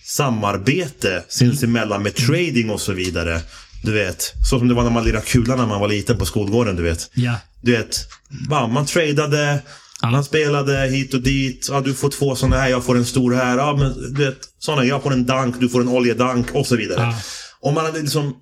samarbete 0.04 1.24
sinsemellan 1.30 2.04
med 2.04 2.16
trading 2.16 2.70
och 2.70 2.82
så 2.82 2.94
vidare. 2.94 3.42
Du 3.84 3.94
vet, 3.94 4.34
så 4.50 4.60
som 4.60 4.68
det 4.68 4.74
var 4.74 4.84
när 4.84 4.90
man 4.90 5.04
lirade 5.04 5.26
kula 5.26 5.56
när 5.56 5.66
man 5.66 5.80
var 5.80 5.88
liten 5.88 6.18
på 6.18 6.26
skolgården, 6.26 6.76
du 6.76 6.84
vet. 6.84 7.10
Ja. 7.14 7.36
Du 7.62 7.72
vet, 7.72 8.08
man, 8.50 8.74
man 8.74 8.86
tradade, 8.86 9.62
Ja. 10.02 10.10
Man 10.10 10.24
spelade 10.24 10.88
hit 10.88 11.14
och 11.14 11.22
dit. 11.22 11.68
Ja, 11.70 11.82
du 11.82 11.94
får 11.94 12.10
två 12.10 12.36
sådana 12.36 12.58
här, 12.58 12.70
jag 12.70 12.86
får 12.86 12.98
en 12.98 13.06
stor 13.06 13.34
här. 13.34 13.58
Ja, 13.58 13.76
men 13.78 14.14
du 14.14 14.26
vet, 14.26 14.40
sådana, 14.60 14.86
jag 14.86 15.04
får 15.04 15.14
en 15.14 15.26
dank, 15.26 15.60
du 15.60 15.70
får 15.70 15.82
en 15.82 15.88
oljedank 15.88 16.52
och 16.56 16.68
så 16.68 16.76
vidare. 16.76 17.02
Ja. 17.02 17.16
Och 17.60 17.74
man 17.74 17.86
hade 17.86 18.02
liksom, 18.02 18.36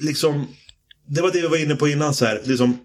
liksom, 0.00 0.46
det 1.08 1.22
var 1.22 1.30
det 1.30 1.40
vi 1.40 1.46
var 1.46 1.56
inne 1.56 1.76
på 1.76 1.88
innan 1.88 2.14
så 2.14 2.24
här, 2.24 2.40
liksom, 2.44 2.78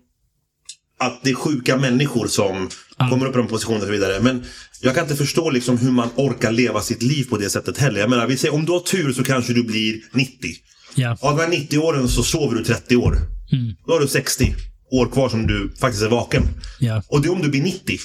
att 1.00 1.24
det 1.24 1.30
är 1.30 1.36
sjuka 1.36 1.78
människor 1.78 2.28
som 2.28 2.70
ja. 2.98 3.10
kommer 3.10 3.26
upp 3.26 3.36
i 3.36 3.38
de 3.38 3.48
positionerna 3.48 3.82
och 3.82 3.88
så 3.88 3.92
vidare. 3.92 4.20
Men 4.20 4.46
jag 4.82 4.96
kan 4.96 5.04
inte 5.04 5.16
förstå 5.16 5.50
liksom 5.50 5.78
hur 5.78 5.92
man 5.92 6.10
orkar 6.16 6.52
leva 6.52 6.82
sitt 6.82 7.02
liv 7.02 7.30
på 7.30 7.38
det 7.38 7.50
sättet 7.50 7.78
heller. 7.78 8.00
Jag 8.00 8.10
menar, 8.10 8.28
vi 8.28 8.38
säger, 8.38 8.54
om 8.54 8.66
du 8.66 8.72
har 8.72 8.80
tur 8.80 9.14
så 9.14 9.24
kanske 9.24 9.54
du 9.54 9.64
blir 9.64 10.02
90. 10.14 10.56
Ja. 10.96 11.18
Av 11.22 11.38
de 11.38 11.42
här 11.42 11.50
90 11.50 11.80
åren 11.80 12.10
så 12.10 12.24
sover 12.24 12.56
du 12.56 12.64
30 12.64 12.96
år. 12.96 13.18
Mm. 13.52 13.76
Då 13.88 13.94
har 13.94 14.00
du 14.00 14.08
60 14.08 14.56
år 14.92 15.06
kvar 15.06 15.30
som 15.30 15.48
du 15.48 15.72
faktiskt 15.80 16.04
är 16.04 16.10
vaken. 16.10 16.44
Ja. 16.80 17.04
Och 17.08 17.22
det 17.22 17.28
är 17.28 17.32
om 17.32 17.42
du 17.42 17.50
blir 17.50 17.64
90. 17.64 17.98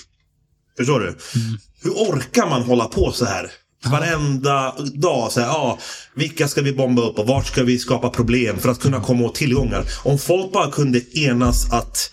Förstår 0.76 1.00
du? 1.00 1.06
Mm. 1.06 1.58
Hur 1.82 1.90
orkar 1.90 2.46
man 2.46 2.62
hålla 2.62 2.84
på 2.84 3.12
så 3.12 3.24
här? 3.24 3.50
Varenda 3.84 4.74
dag. 4.94 5.32
Så 5.32 5.40
här, 5.40 5.48
ah, 5.48 5.78
vilka 6.14 6.48
ska 6.48 6.62
vi 6.62 6.72
bomba 6.72 7.02
upp 7.02 7.18
och 7.18 7.26
vart 7.26 7.46
ska 7.46 7.62
vi 7.62 7.78
skapa 7.78 8.10
problem 8.10 8.58
för 8.58 8.68
att 8.68 8.80
kunna 8.80 9.00
komma 9.00 9.24
åt 9.24 9.34
tillgångar? 9.34 9.84
Om 10.04 10.18
folk 10.18 10.52
bara 10.52 10.70
kunde 10.70 11.18
enas 11.18 11.72
att 11.72 12.10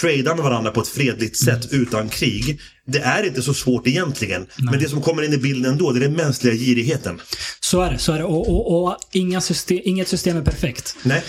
trada 0.00 0.34
med 0.34 0.44
varandra 0.44 0.70
på 0.70 0.80
ett 0.80 0.88
fredligt 0.88 1.36
sätt 1.36 1.72
mm. 1.72 1.82
utan 1.82 2.08
krig. 2.08 2.60
Det 2.86 2.98
är 2.98 3.26
inte 3.26 3.42
så 3.42 3.54
svårt 3.54 3.86
egentligen. 3.86 4.40
Nej. 4.40 4.70
Men 4.70 4.80
det 4.80 4.88
som 4.88 5.02
kommer 5.02 5.22
in 5.22 5.32
i 5.32 5.38
bilden 5.38 5.78
då, 5.78 5.92
det 5.92 5.98
är 5.98 6.08
den 6.08 6.12
mänskliga 6.12 6.54
girigheten. 6.54 7.20
Så 7.60 7.80
är 7.80 7.90
det. 7.90 7.98
Så 7.98 8.12
är 8.12 8.18
det. 8.18 8.24
Och, 8.24 8.48
och, 8.48 8.82
och 8.82 8.96
inga 9.12 9.40
system, 9.40 9.80
inget 9.84 10.08
system 10.08 10.36
är 10.36 10.42
perfekt. 10.42 10.96
Nej. 11.02 11.22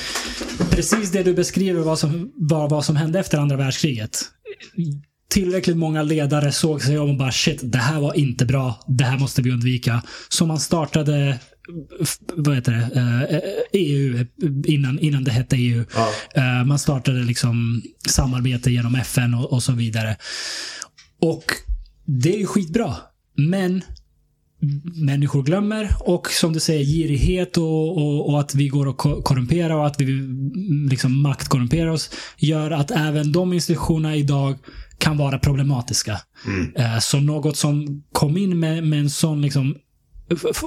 Precis 0.71 1.11
det 1.11 1.23
du 1.23 1.33
beskriver 1.33 1.81
vad 1.81 1.99
som, 1.99 2.31
var 2.35 2.69
vad 2.69 2.85
som 2.85 2.95
hände 2.95 3.19
efter 3.19 3.37
andra 3.37 3.57
världskriget. 3.57 4.21
Tillräckligt 5.29 5.77
många 5.77 6.03
ledare 6.03 6.51
såg 6.51 6.81
sig 6.81 6.99
om 6.99 7.09
och 7.09 7.17
bara 7.17 7.31
shit, 7.31 7.59
det 7.63 7.77
här 7.77 7.99
var 7.99 8.13
inte 8.13 8.45
bra. 8.45 8.79
Det 8.87 9.03
här 9.03 9.17
måste 9.17 9.41
vi 9.41 9.51
undvika. 9.51 10.01
Så 10.29 10.45
man 10.45 10.59
startade 10.59 11.39
vad 12.33 12.55
heter 12.55 12.71
det, 12.71 13.41
EU, 13.73 14.15
eh, 14.15 14.21
e 14.21 14.25
innan, 14.65 14.99
innan 14.99 15.23
det 15.23 15.31
hette 15.31 15.55
EU. 15.55 15.85
Ja. 15.95 16.09
Eh, 16.35 16.65
man 16.65 16.79
startade 16.79 17.23
liksom 17.23 17.81
samarbete 18.07 18.71
genom 18.71 18.95
FN 18.95 19.33
och, 19.33 19.53
och, 19.53 19.63
så 19.63 19.71
vidare. 19.71 20.17
Och 21.21 21.43
det 22.05 22.35
är 22.35 22.39
ju 22.39 22.45
skitbra. 22.45 22.95
Men 23.35 23.81
människor 24.95 25.43
glömmer 25.43 25.89
och 25.99 26.29
som 26.29 26.53
du 26.53 26.59
säger 26.59 26.85
girighet 26.85 27.57
och, 27.57 27.97
och, 27.97 28.29
och, 28.29 28.39
att 28.39 28.55
vi 28.55 28.67
går 28.67 28.87
och 28.87 28.97
korrumperar 28.97 29.75
och 29.75 29.87
att 29.87 30.01
vi 30.01 30.05
liksom 30.89 31.21
maktkorrumperar 31.21 31.89
oss 31.89 32.09
gör 32.37 32.71
att 32.71 32.91
även 32.91 33.31
de 33.31 33.53
institutionerna 33.53 34.15
idag 34.15 34.57
kan 34.97 35.17
vara 35.17 35.39
problematiska. 35.39 36.19
Mm. 36.45 36.75
Eh, 36.75 36.99
så 36.99 37.19
något 37.19 37.57
som 37.57 38.03
kom 38.11 38.37
in 38.37 38.59
med, 38.59 38.87
med 38.87 38.99
en 38.99 39.09
sån 39.09 39.41
liksom 39.41 39.75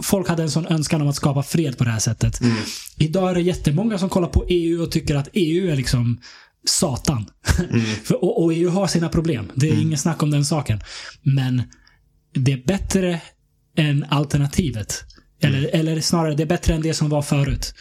folk 0.02 0.28
hade 0.28 0.42
en 0.42 0.50
sån 0.50 0.66
önskan 0.66 1.02
om 1.02 1.08
att 1.08 1.16
skapa 1.16 1.42
fred 1.42 1.78
på 1.78 1.84
det 1.84 1.90
här 1.90 1.98
sättet. 1.98 2.40
Mm. 2.40 2.56
Idag 2.98 3.30
är 3.30 3.34
det 3.34 3.40
jättemånga 3.40 3.98
som 3.98 4.08
kollar 4.08 4.28
på 4.28 4.46
EU 4.48 4.82
och 4.82 4.92
tycker 4.92 5.14
att 5.14 5.28
EU 5.32 5.70
är 5.70 5.76
liksom 5.76 6.20
Satan. 6.64 7.26
Mm. 7.70 7.84
och, 8.10 8.44
och, 8.44 8.52
EU 8.52 8.70
har 8.70 8.86
sina 8.86 9.08
problem. 9.08 9.52
Det 9.54 9.66
är 9.66 9.72
mm. 9.72 9.82
ingen 9.82 9.98
snack 9.98 10.22
om 10.22 10.30
den 10.30 10.44
saken. 10.44 10.80
Men 11.22 11.62
det 12.34 12.52
är 12.52 12.62
bättre 12.66 13.20
än 13.76 14.04
alternativet. 14.08 15.04
Eller, 15.40 15.58
mm. 15.58 15.80
eller 15.80 16.00
snarare, 16.00 16.34
det 16.34 16.42
är 16.42 16.46
bättre 16.46 16.74
än 16.74 16.82
det 16.82 16.94
som 16.94 17.08
var 17.08 17.22
förut. 17.22 17.74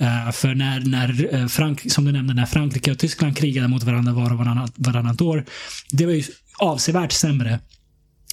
Uh, 0.00 0.30
för 0.30 0.54
när, 0.54 0.80
när 0.80 1.34
uh, 1.34 1.46
Frank, 1.46 1.92
som 1.92 2.04
du 2.04 2.12
nämnde, 2.12 2.34
när 2.34 2.46
Frankrike 2.46 2.90
och 2.90 2.98
Tyskland 2.98 3.36
krigade 3.36 3.68
mot 3.68 3.82
varandra 3.82 4.12
var 4.12 4.32
och 4.32 4.38
varannat, 4.38 4.72
varannat 4.76 5.20
år. 5.20 5.44
Det 5.90 6.06
var 6.06 6.12
ju 6.12 6.24
avsevärt 6.58 7.12
sämre 7.12 7.60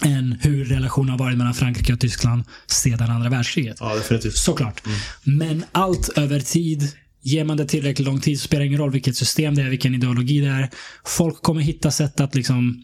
än 0.03 0.37
hur 0.41 0.65
relationen 0.65 1.09
har 1.09 1.17
varit 1.17 1.37
mellan 1.37 1.53
Frankrike 1.53 1.93
och 1.93 1.99
Tyskland 1.99 2.43
sedan 2.67 3.09
andra 3.09 3.29
världskriget. 3.29 3.77
Ja, 3.79 3.95
definitivt. 3.95 4.37
Såklart. 4.37 4.81
Mm. 4.85 4.97
Men 5.37 5.65
allt 5.71 6.09
över 6.17 6.39
tid, 6.39 6.91
ger 7.21 7.43
man 7.43 7.57
det 7.57 7.65
tillräckligt 7.65 8.07
lång 8.07 8.21
tid 8.21 8.39
så 8.39 8.45
spelar 8.45 8.61
det 8.61 8.67
ingen 8.67 8.79
roll 8.79 8.91
vilket 8.91 9.15
system 9.15 9.55
det 9.55 9.61
är, 9.61 9.69
vilken 9.69 9.95
ideologi 9.95 10.39
det 10.39 10.47
är. 10.47 10.69
Folk 11.05 11.41
kommer 11.41 11.61
hitta 11.61 11.91
sätt 11.91 12.19
att 12.19 12.35
liksom 12.35 12.83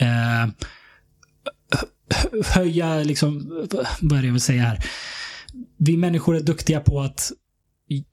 eh, 0.00 0.46
höja, 2.44 2.98
liksom, 3.02 3.48
vad 4.00 4.18
är 4.18 4.22
det 4.22 4.26
jag 4.26 4.32
vill 4.32 4.40
säga 4.40 4.62
här? 4.62 4.84
Vi 5.78 5.96
människor 5.96 6.36
är 6.36 6.40
duktiga 6.40 6.80
på 6.80 7.00
att 7.00 7.32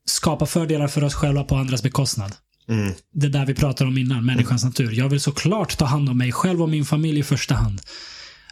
skapa 0.06 0.46
fördelar 0.46 0.88
för 0.88 1.04
oss 1.04 1.14
själva 1.14 1.44
på 1.44 1.56
andras 1.56 1.84
bekostnad. 1.84 2.34
Mm. 2.70 2.94
Det 3.14 3.30
där 3.30 3.46
vi 3.46 3.54
pratade 3.54 3.88
om 3.88 3.98
innan, 3.98 4.26
människans 4.26 4.64
mm. 4.64 4.70
natur. 4.70 4.92
Jag 4.92 5.10
vill 5.10 5.20
såklart 5.20 5.78
ta 5.78 5.86
hand 5.86 6.10
om 6.10 6.18
mig 6.18 6.32
själv 6.32 6.62
och 6.62 6.70
min 6.70 6.86
familj 6.86 7.20
i 7.20 7.24
första 7.24 7.56
hand. 7.56 7.82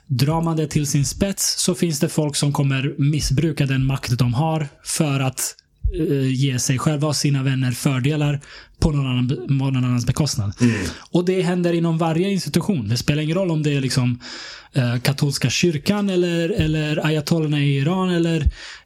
Drar 0.08 0.42
man 0.42 0.58
det 0.58 0.68
till 0.68 0.88
sin 0.88 1.06
spets 1.06 1.56
så 1.64 1.76
finns 1.76 2.00
det 2.00 2.10
folk 2.10 2.36
som 2.36 2.54
kommer 2.54 2.96
missbruka 2.98 3.66
den 3.66 3.86
makt 3.86 4.18
de 4.18 4.34
har 4.34 4.68
för 4.84 5.20
att 5.20 5.56
uh, 6.00 6.28
ge 6.28 6.60
sig 6.60 6.80
själva 6.80 7.08
och 7.08 7.16
sina 7.16 7.44
vänner 7.44 7.72
fördelar 7.72 8.42
på 8.80 8.92
någon, 8.92 9.08
annan, 9.08 9.28
på 9.48 9.54
någon 9.54 9.76
annans 9.76 10.06
bekostnad. 10.06 10.54
Mm. 10.62 10.76
Och 11.12 11.26
det 11.26 11.42
händer 11.42 11.74
inom 11.74 11.98
varje 11.98 12.30
institution. 12.30 12.88
Det 12.88 12.98
spelar 12.98 13.24
ingen 13.24 13.38
roll 13.38 13.52
om 13.52 13.64
det 13.64 13.74
är 13.74 13.82
liksom 13.82 14.20
uh, 14.78 15.00
katolska 15.00 15.50
kyrkan 15.50 16.10
eller, 16.10 16.50
eller 16.50 17.06
ayatollerna 17.06 17.60
i 17.60 17.78
Iran 17.78 18.10
eller 18.10 18.40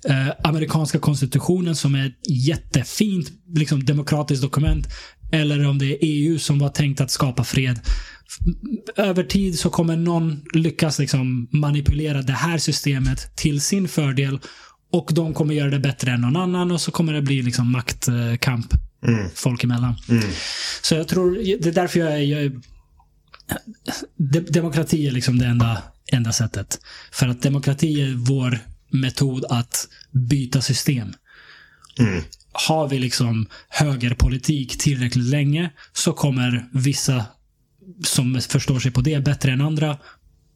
uh, 0.09 0.29
amerikanska 0.43 0.99
konstitutionen 0.99 1.75
som 1.75 1.95
är 1.95 2.05
ett 2.05 2.29
jättefint 2.29 3.31
liksom, 3.55 3.85
demokratiskt 3.85 4.43
dokument. 4.43 4.87
Eller 5.31 5.67
om 5.67 5.79
det 5.79 5.85
är 5.85 5.97
EU 6.01 6.39
som 6.39 6.59
var 6.59 6.69
tänkt 6.69 7.01
att 7.01 7.11
skapa 7.11 7.43
fred 7.43 7.79
över 8.95 9.23
tid 9.23 9.59
så 9.59 9.69
kommer 9.69 9.97
någon 9.97 10.41
lyckas 10.53 10.99
liksom 10.99 11.47
manipulera 11.51 12.21
det 12.21 12.33
här 12.33 12.57
systemet 12.57 13.35
till 13.35 13.61
sin 13.61 13.87
fördel 13.87 14.39
och 14.91 15.09
de 15.13 15.33
kommer 15.33 15.53
göra 15.53 15.69
det 15.69 15.79
bättre 15.79 16.11
än 16.11 16.21
någon 16.21 16.35
annan 16.35 16.71
och 16.71 16.81
så 16.81 16.91
kommer 16.91 17.13
det 17.13 17.21
bli 17.21 17.41
liksom 17.41 17.71
maktkamp 17.71 18.73
mm. 19.07 19.29
folk 19.35 19.63
emellan. 19.63 19.95
Mm. 20.09 20.23
Så 20.81 20.95
jag 20.95 21.07
tror, 21.07 21.31
det 21.61 21.69
är 21.69 21.73
därför 21.73 21.99
jag 21.99 22.13
är, 22.13 22.17
jag 22.17 22.43
är 22.43 22.51
Demokrati 24.53 25.07
är 25.07 25.11
liksom 25.11 25.39
det 25.39 25.45
enda, 25.45 25.83
enda 26.11 26.31
sättet. 26.31 26.79
För 27.11 27.27
att 27.27 27.41
demokrati 27.41 28.01
är 28.01 28.13
vår 28.15 28.59
metod 28.91 29.45
att 29.49 29.87
byta 30.11 30.61
system. 30.61 31.13
Mm. 31.99 32.23
Har 32.67 32.87
vi 32.87 32.99
liksom 32.99 33.47
högerpolitik 33.69 34.77
tillräckligt 34.77 35.25
länge 35.25 35.69
så 35.93 36.13
kommer 36.13 36.69
vissa 36.73 37.25
som 38.05 38.41
förstår 38.41 38.79
sig 38.79 38.91
på 38.91 39.01
det 39.01 39.23
bättre 39.23 39.51
än 39.51 39.61
andra 39.61 39.97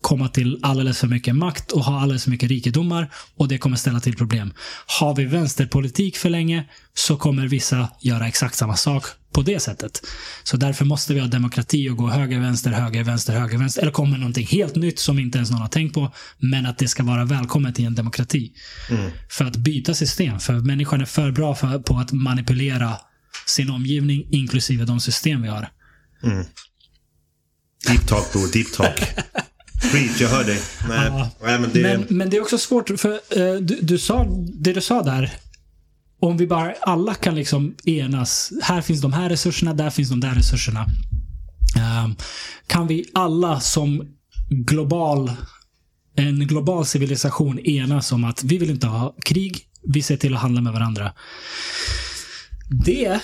komma 0.02 0.28
till 0.28 0.60
alldeles 0.62 1.00
för 1.00 1.08
mycket 1.08 1.36
makt 1.36 1.72
och 1.72 1.84
ha 1.84 2.02
alldeles 2.02 2.24
för 2.24 2.32
mycket 2.32 2.50
rikedomar 2.50 3.12
och 3.36 3.48
det 3.48 3.58
kommer 3.58 3.78
ställa 3.78 4.00
till 4.00 4.16
problem. 4.16 4.54
Har 5.00 5.16
vi 5.16 5.26
vänsterpolitik 5.26 6.18
för 6.18 6.30
länge 6.30 6.70
så 6.94 7.18
kommer 7.18 7.48
vissa 7.48 7.88
göra 8.02 8.28
exakt 8.28 8.56
samma 8.56 8.76
sak 8.76 9.06
på 9.34 9.42
det 9.42 9.60
sättet. 9.60 10.02
Så 10.44 10.58
därför 10.58 10.86
måste 10.86 11.14
vi 11.14 11.20
ha 11.20 11.28
demokrati 11.28 11.90
och 11.90 11.98
gå 11.98 12.10
höger, 12.10 12.40
vänster, 12.40 12.72
höger, 12.72 13.04
vänster, 13.04 13.34
höger, 13.34 13.58
vänster. 13.58 13.82
Eller 13.82 13.92
kommer 13.92 14.18
någonting 14.18 14.48
helt 14.48 14.76
nytt 14.76 15.00
som 15.00 15.20
inte 15.20 15.38
ens 15.38 15.52
någon 15.52 15.62
har 15.62 15.68
tänkt 15.68 15.94
på. 15.94 16.14
Men 16.38 16.66
att 16.66 16.78
det 16.78 16.88
ska 16.88 17.04
vara 17.04 17.26
välkommet 17.26 17.80
i 17.80 17.84
en 17.84 17.96
demokrati. 17.96 18.52
Mm. 18.90 19.12
För 19.30 19.46
att 19.46 19.56
byta 19.56 19.94
system. 19.94 20.40
För 20.40 20.54
människan 20.54 21.02
är 21.02 21.06
för 21.06 21.32
bra 21.32 21.56
för, 21.56 21.80
på 21.80 21.98
att 21.98 22.12
manipulera 22.12 22.98
sin 23.46 23.70
omgivning, 23.70 24.28
inklusive 24.32 24.86
de 24.86 25.00
system 25.00 25.42
vi 25.42 25.48
har. 25.48 25.70
Mm. 26.24 26.46
Deep 27.88 28.08
talk 28.08 28.34
bror, 28.34 28.54
deep 28.54 28.74
talk. 28.74 29.00
Preach, 29.92 30.22
jag 30.22 30.30
hör 30.30 30.44
dig. 30.44 30.60
Nej, 30.90 31.08
ja. 31.08 31.30
nej, 31.44 31.60
men, 31.60 31.70
det... 31.74 31.82
Men, 31.82 32.06
men, 32.10 32.30
det 32.30 32.38
är 32.38 32.42
också 32.42 32.58
svårt, 32.58 33.00
för 33.00 33.12
uh, 33.12 33.62
du, 33.62 33.80
du, 33.82 33.98
sa, 33.98 34.28
det 34.54 34.74
du 34.74 34.82
sa 34.82 35.04
där. 35.04 35.32
Om 36.22 36.38
vi 36.38 36.48
bara 36.48 36.74
alla 36.82 37.14
kan 37.14 37.36
liksom 37.36 37.76
enas. 37.86 38.54
Här 38.64 38.82
finns 38.82 39.02
de 39.02 39.14
här 39.14 39.30
resurserna, 39.30 39.74
där 39.74 39.90
finns 39.90 40.10
de 40.10 40.20
där 40.20 40.36
resurserna. 40.36 40.86
Uh, 41.78 42.14
kan 42.68 42.88
vi 42.88 43.06
alla 43.14 43.60
som 43.60 44.08
global, 44.50 45.32
en 46.16 46.48
global 46.48 46.86
civilisation 46.86 47.60
enas 47.60 48.12
om 48.12 48.24
att 48.24 48.44
vi 48.44 48.58
vill 48.58 48.70
inte 48.70 48.88
ha 48.88 49.16
krig. 49.26 49.60
Vi 49.84 50.02
ser 50.02 50.18
till 50.18 50.36
att 50.36 50.42
handla 50.42 50.62
med 50.62 50.74
varandra. 50.74 51.14
Det 52.86 53.20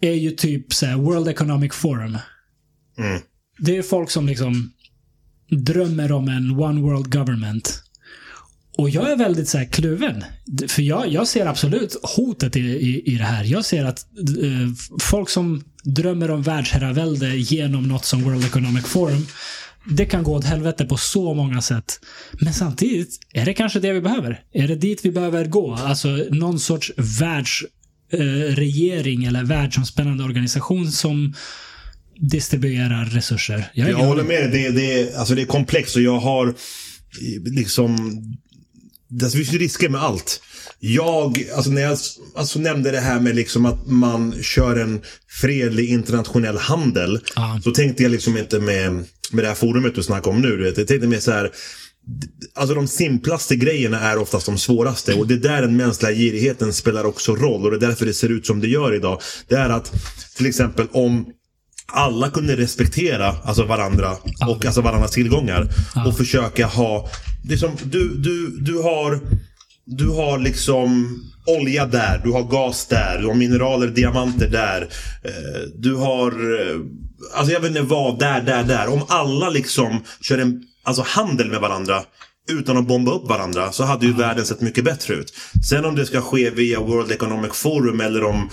är 0.00 0.14
ju 0.14 0.30
typ 0.30 0.72
så 0.72 0.86
World 0.86 1.28
Economic 1.28 1.72
Forum. 1.72 2.18
Mm. 2.98 3.20
Det 3.58 3.76
är 3.76 3.82
folk 3.82 4.10
som 4.10 4.26
liksom 4.26 4.72
drömmer 5.50 6.12
om 6.12 6.28
en 6.28 6.50
one 6.50 6.80
world 6.80 7.12
government. 7.12 7.82
Och 8.76 8.90
jag 8.90 9.12
är 9.12 9.16
väldigt 9.16 9.48
så 9.48 9.58
här, 9.58 9.64
kluven. 9.64 10.24
För 10.68 10.82
jag, 10.82 11.08
jag 11.08 11.28
ser 11.28 11.46
absolut 11.46 11.96
hotet 12.02 12.56
i, 12.56 12.60
i, 12.60 13.12
i 13.12 13.16
det 13.16 13.24
här. 13.24 13.44
Jag 13.44 13.64
ser 13.64 13.84
att 13.84 14.06
uh, 14.42 14.68
folk 15.00 15.28
som 15.28 15.64
drömmer 15.84 16.30
om 16.30 16.42
världsherravälde 16.42 17.36
genom 17.36 17.88
något 17.88 18.04
som 18.04 18.22
World 18.22 18.44
Economic 18.44 18.84
Forum 18.84 19.26
det 19.84 20.04
kan 20.04 20.22
gå 20.22 20.34
åt 20.34 20.44
helvete 20.44 20.84
på 20.84 20.96
så 20.96 21.34
många 21.34 21.60
sätt. 21.60 22.00
Men 22.32 22.52
samtidigt, 22.52 23.18
är 23.32 23.44
det 23.44 23.54
kanske 23.54 23.80
det 23.80 23.92
vi 23.92 24.00
behöver? 24.00 24.44
Är 24.52 24.68
det 24.68 24.74
dit 24.74 25.04
vi 25.04 25.10
behöver 25.10 25.44
gå? 25.44 25.74
Alltså 25.74 26.08
någon 26.30 26.60
sorts 26.60 26.92
världsregering 26.96 29.24
eh, 29.24 29.28
eller 29.28 29.44
världsomspännande 29.44 30.24
organisation 30.24 30.92
som 30.92 31.34
distribuerar 32.20 33.04
resurser. 33.04 33.70
Jag, 33.74 33.90
jag 33.90 33.96
håller 33.96 34.24
med 34.24 34.50
det, 34.50 34.70
det, 34.70 35.14
alltså 35.14 35.34
det 35.34 35.42
är 35.42 35.46
komplext 35.46 35.96
och 35.96 36.02
jag 36.02 36.18
har 36.18 36.54
liksom... 37.44 38.22
Det 39.20 39.30
finns 39.30 39.54
ju 39.54 39.58
risker 39.58 39.88
med 39.88 40.02
allt. 40.02 40.40
Jag, 40.78 41.44
alltså 41.56 41.70
när 41.70 41.82
jag 41.82 41.98
alltså 42.36 42.58
nämnde 42.58 42.90
det 42.90 43.00
här 43.00 43.20
med 43.20 43.36
liksom 43.36 43.66
att 43.66 43.86
man 43.86 44.42
kör 44.42 44.76
en 44.76 45.00
fredlig 45.28 45.90
internationell 45.90 46.56
handel. 46.56 47.20
Ah. 47.34 47.60
Så 47.64 47.70
tänkte 47.70 48.02
jag 48.02 48.12
liksom 48.12 48.36
inte 48.36 48.60
med, 48.60 48.92
med 49.32 49.44
det 49.44 49.48
här 49.48 49.54
forumet 49.54 49.94
du 49.94 50.02
snackar 50.02 50.30
om 50.30 50.40
nu. 50.40 50.72
Jag 50.76 50.88
tänkte 50.88 51.06
mer 51.06 51.18
så 51.18 51.30
här. 51.30 51.50
Alltså 52.54 52.74
de 52.74 52.88
simplaste 52.88 53.56
grejerna 53.56 54.00
är 54.00 54.18
oftast 54.18 54.46
de 54.46 54.58
svåraste 54.58 55.14
och 55.14 55.26
det 55.26 55.34
är 55.34 55.38
där 55.38 55.62
den 55.62 55.76
mänskliga 55.76 56.12
girigheten 56.12 56.72
spelar 56.72 57.04
också 57.04 57.36
roll 57.36 57.64
och 57.64 57.70
det 57.70 57.76
är 57.76 57.88
därför 57.88 58.06
det 58.06 58.14
ser 58.14 58.28
ut 58.28 58.46
som 58.46 58.60
det 58.60 58.68
gör 58.68 58.94
idag. 58.94 59.20
Det 59.48 59.54
är 59.54 59.68
att 59.70 59.92
till 60.36 60.46
exempel 60.46 60.86
om 60.92 61.26
alla 61.92 62.30
kunde 62.30 62.56
respektera 62.56 63.34
alltså 63.44 63.64
varandra 63.64 64.16
och 64.48 64.66
alltså 64.66 64.80
varandras 64.80 65.10
tillgångar 65.10 65.68
och 66.06 66.16
försöka 66.16 66.66
ha, 66.66 67.08
liksom, 67.44 67.76
du, 67.84 68.14
du, 68.14 68.50
du 68.60 68.82
har 68.82 69.20
du 69.84 70.08
har 70.08 70.38
liksom 70.38 71.18
olja 71.46 71.86
där, 71.86 72.20
du 72.24 72.30
har 72.30 72.42
gas 72.42 72.86
där, 72.86 73.18
du 73.18 73.26
har 73.26 73.34
mineraler, 73.34 73.86
diamanter 73.86 74.48
där. 74.48 74.88
Eh, 75.24 75.60
du 75.74 75.94
har, 75.94 76.30
eh, 76.30 76.76
alltså 77.34 77.52
jag 77.52 77.60
vet 77.60 77.70
inte 77.70 77.82
vad, 77.82 78.18
där, 78.18 78.40
där, 78.40 78.64
där. 78.64 78.88
Om 78.88 79.02
alla 79.08 79.50
liksom 79.50 80.04
kör 80.20 80.38
en 80.38 80.62
alltså 80.82 81.02
handel 81.06 81.48
med 81.48 81.60
varandra 81.60 82.02
utan 82.50 82.76
att 82.76 82.86
bomba 82.86 83.12
upp 83.12 83.28
varandra 83.28 83.72
så 83.72 83.84
hade 83.84 84.06
ju 84.06 84.12
världen 84.12 84.46
sett 84.46 84.60
mycket 84.60 84.84
bättre 84.84 85.14
ut. 85.14 85.32
Sen 85.68 85.84
om 85.84 85.96
det 85.96 86.06
ska 86.06 86.20
ske 86.20 86.50
via 86.50 86.80
World 86.80 87.12
Economic 87.12 87.52
Forum 87.52 88.00
eller 88.00 88.24
om 88.24 88.50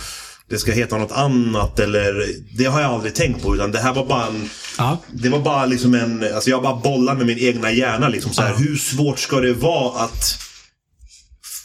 det 0.50 0.58
ska 0.58 0.72
heta 0.72 0.98
något 0.98 1.12
annat 1.12 1.80
eller 1.80 2.26
det 2.58 2.66
har 2.66 2.82
jag 2.82 2.92
aldrig 2.92 3.16
tänkt 3.16 3.44
på 3.44 3.56
utan 3.56 3.72
det 3.72 3.80
här 3.80 3.94
var 3.94 4.06
bara 4.06 4.28
en 4.28 4.50
ja. 4.78 5.02
Det 5.12 5.30
var 5.30 5.40
bara 5.40 5.66
liksom 5.66 5.94
en, 5.94 6.34
alltså 6.34 6.50
jag 6.50 6.62
bara 6.62 6.76
bollar 6.76 7.16
med 7.16 7.26
min 7.26 7.40
egna 7.40 7.72
hjärna 7.72 8.10
liksom 8.10 8.34
så 8.34 8.42
här. 8.42 8.56
Hur 8.58 8.76
svårt 8.76 9.20
ska 9.20 9.40
det 9.40 9.54
vara 9.54 10.04
att 10.04 10.40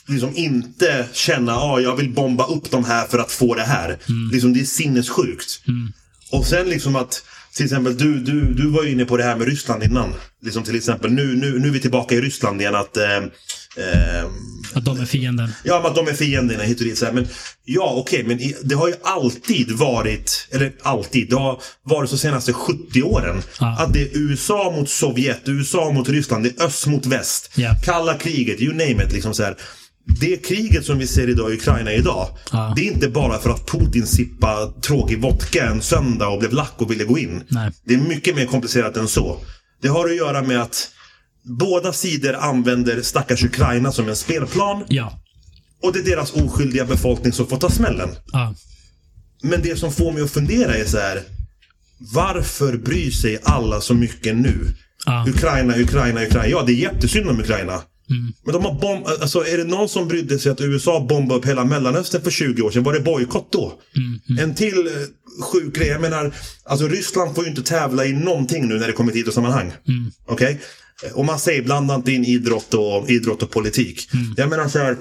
liksom 0.07 0.37
inte 0.37 1.09
känna 1.13 1.53
att 1.53 1.63
ah, 1.63 1.81
jag 1.81 1.97
vill 1.97 2.13
bomba 2.13 2.47
upp 2.47 2.71
de 2.71 2.85
här 2.85 3.07
för 3.07 3.19
att 3.19 3.33
få 3.33 3.55
det 3.55 3.63
här. 3.63 3.87
Mm. 3.89 4.31
Liksom, 4.33 4.53
det 4.53 4.61
är 4.61 4.65
sinnessjukt. 4.65 5.61
Mm. 5.69 5.93
Och 6.31 6.47
sen 6.47 6.69
liksom 6.69 6.97
att 6.97 7.25
till 7.57 7.65
exempel, 7.65 7.97
du, 7.97 8.21
du, 8.21 8.55
du 8.55 8.67
var 8.71 8.85
ju 8.85 8.91
inne 8.91 9.05
på 9.05 9.17
det 9.17 9.25
här 9.25 9.37
med 9.37 9.49
Ryssland 9.49 9.83
innan. 9.83 10.15
Liksom 10.43 10.63
till 10.63 10.77
exempel, 10.77 11.13
nu, 11.13 11.37
nu, 11.37 11.59
nu 11.59 11.69
är 11.69 11.73
vi 11.73 11.81
tillbaka 11.81 12.15
i 12.15 12.21
Ryssland 12.21 12.61
igen. 12.61 12.75
Att, 12.75 12.97
eh, 12.97 13.17
eh, 13.77 14.25
att 14.73 14.85
de 14.85 15.01
är 15.01 15.05
fienden. 15.05 15.53
Ja, 15.65 15.81
men 15.83 15.91
att 15.91 15.97
de 15.97 16.09
är 16.09 16.15
fienderna 16.15 16.63
hit 16.63 16.81
och 16.81 16.87
dit. 16.87 16.99
Så 16.99 17.05
här. 17.05 17.13
Men, 17.13 17.29
ja, 17.65 17.95
okej, 17.97 18.25
okay, 18.25 18.37
men 18.37 18.55
det 18.69 18.75
har 18.75 18.89
ju 18.89 18.95
alltid 19.03 19.73
varit, 19.73 20.49
eller 20.51 20.73
alltid, 20.83 21.31
det 21.31 21.37
har 21.37 21.63
varit 21.83 22.11
så 22.11 22.19
senaste 22.19 22.53
70 22.53 23.03
åren. 23.03 23.43
Ah. 23.59 23.83
Att 23.83 23.93
det 23.93 24.03
är 24.03 24.19
USA 24.19 24.73
mot 24.77 24.91
Sovjet, 24.91 25.43
USA 25.45 25.93
mot 25.93 26.09
Ryssland, 26.09 26.45
det 26.45 26.61
är 26.61 26.67
öst 26.67 26.87
mot 26.87 27.07
väst. 27.07 27.59
Yeah. 27.59 27.83
Kalla 27.83 28.15
kriget, 28.15 28.61
you 28.61 28.73
name 28.73 29.05
it. 29.05 29.13
Liksom 29.13 29.35
så 29.35 29.43
här 29.43 29.57
det 30.07 30.37
kriget 30.37 30.85
som 30.85 30.99
vi 30.99 31.07
ser 31.07 31.29
idag 31.29 31.51
i 31.51 31.55
Ukraina 31.55 31.93
idag. 31.93 32.29
Ja. 32.53 32.73
Det 32.77 32.89
är 32.89 32.93
inte 32.93 33.09
bara 33.09 33.39
för 33.39 33.51
att 33.51 33.67
Putin 33.67 34.07
sippade 34.07 34.81
tråkig 34.81 35.21
vodka 35.21 35.67
en 35.67 35.83
söndag 35.83 36.29
och 36.29 36.39
blev 36.39 36.53
lack 36.53 36.75
och 36.77 36.91
ville 36.91 37.05
gå 37.05 37.19
in. 37.19 37.43
Nej. 37.49 37.71
Det 37.85 37.95
är 37.95 37.99
mycket 37.99 38.37
mer 38.37 38.47
komplicerat 38.47 38.97
än 38.97 39.09
så. 39.09 39.41
Det 39.83 39.89
har 39.89 40.05
att 40.05 40.17
göra 40.17 40.43
med 40.43 40.63
att 40.63 40.91
båda 41.43 41.93
sidor 41.93 42.35
använder 42.35 43.03
stackars 43.03 43.45
Ukraina 43.45 43.93
som 43.93 44.09
en 44.09 44.17
spelplan. 44.17 44.85
Ja. 44.89 45.21
Och 45.83 45.93
det 45.93 45.99
är 45.99 46.05
deras 46.05 46.33
oskyldiga 46.33 46.85
befolkning 46.85 47.33
som 47.33 47.47
får 47.47 47.57
ta 47.57 47.71
smällen. 47.71 48.09
Ja. 48.33 48.55
Men 49.43 49.63
det 49.63 49.79
som 49.79 49.93
får 49.93 50.13
mig 50.13 50.23
att 50.23 50.31
fundera 50.31 50.75
är 50.75 50.85
så 50.85 50.99
här. 50.99 51.23
Varför 51.99 52.77
bryr 52.77 53.11
sig 53.11 53.39
alla 53.43 53.81
så 53.81 53.95
mycket 53.95 54.37
nu? 54.37 54.75
Ukraina, 55.29 55.77
Ukraina, 55.77 56.23
Ukraina. 56.23 56.49
Ja, 56.49 56.63
det 56.67 56.73
är 56.73 56.77
jättesynd 56.77 57.29
om 57.29 57.41
Ukraina. 57.41 57.83
Mm. 58.11 58.33
Men 58.45 58.53
de 58.53 58.65
har 58.65 58.81
bomb 58.81 59.07
alltså, 59.07 59.47
är 59.47 59.57
det 59.57 59.65
någon 59.65 59.89
som 59.89 60.09
brydde 60.09 60.39
sig 60.39 60.53
att 60.53 60.61
USA 60.61 61.07
bombade 61.09 61.41
upp 61.41 61.47
hela 61.47 61.65
Mellanöstern 61.65 62.23
för 62.23 62.31
20 62.31 62.63
år 62.63 62.71
sedan? 62.71 62.83
Var 62.83 62.93
det 62.93 63.01
bojkott 63.01 63.53
då? 63.53 63.81
Mm. 63.97 64.21
Mm. 64.29 64.45
En 64.45 64.55
till 64.55 64.87
eh, 64.87 64.93
sjuk 65.53 65.77
grej. 65.77 65.89
Jag 65.89 66.01
menar, 66.01 66.35
alltså 66.65 66.89
Ryssland 66.89 67.35
får 67.35 67.45
ju 67.45 67.51
inte 67.51 67.63
tävla 67.63 68.05
i 68.05 68.13
någonting 68.13 68.69
nu 68.69 68.79
när 68.79 68.87
det 68.87 68.93
kommer 68.93 69.13
till 69.13 69.21
idrottssammanhang. 69.21 69.73
Mm. 69.89 70.11
Okay? 70.29 70.57
Och 71.15 71.25
man 71.25 71.39
säger 71.39 71.63
blanda 71.63 71.95
inte 71.95 72.13
in 72.13 72.25
idrott 72.25 72.75
och, 72.75 73.11
idrott 73.11 73.43
och 73.43 73.51
politik. 73.51 74.09
Mm. 74.15 74.35
Jag 74.37 74.51
menar 74.51 74.69
så 74.69 74.79
här. 74.79 74.97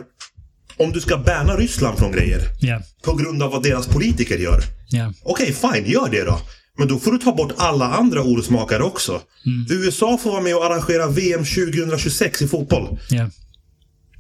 Om 0.78 0.92
du 0.92 1.02
ska 1.02 1.18
bärna 1.18 1.56
Ryssland 1.56 1.98
från 1.98 2.12
grejer. 2.12 2.40
Yeah. 2.62 2.82
På 3.04 3.16
grund 3.16 3.44
av 3.44 3.52
vad 3.52 3.64
deras 3.64 3.88
politiker 3.88 4.38
gör. 4.38 4.62
Yeah. 4.94 5.12
Okej, 5.24 5.56
okay, 5.56 5.74
fine. 5.74 5.92
Gör 5.92 6.10
det 6.12 6.24
då. 6.24 6.40
Men 6.78 6.88
då 6.88 7.00
får 7.00 7.12
du 7.12 7.18
ta 7.18 7.36
bort 7.36 7.54
alla 7.58 7.94
andra 7.94 8.22
orosmakare 8.24 8.84
också. 8.84 9.22
Mm. 9.45 9.84
USA 9.84 10.18
får 10.18 10.32
vara 10.32 10.41
med 10.41 10.56
och 10.56 10.66
arrangera 10.66 11.08
VM 11.08 11.45
2026 11.45 12.41
i 12.41 12.48
fotboll. 12.48 13.00
Yeah. 13.12 13.30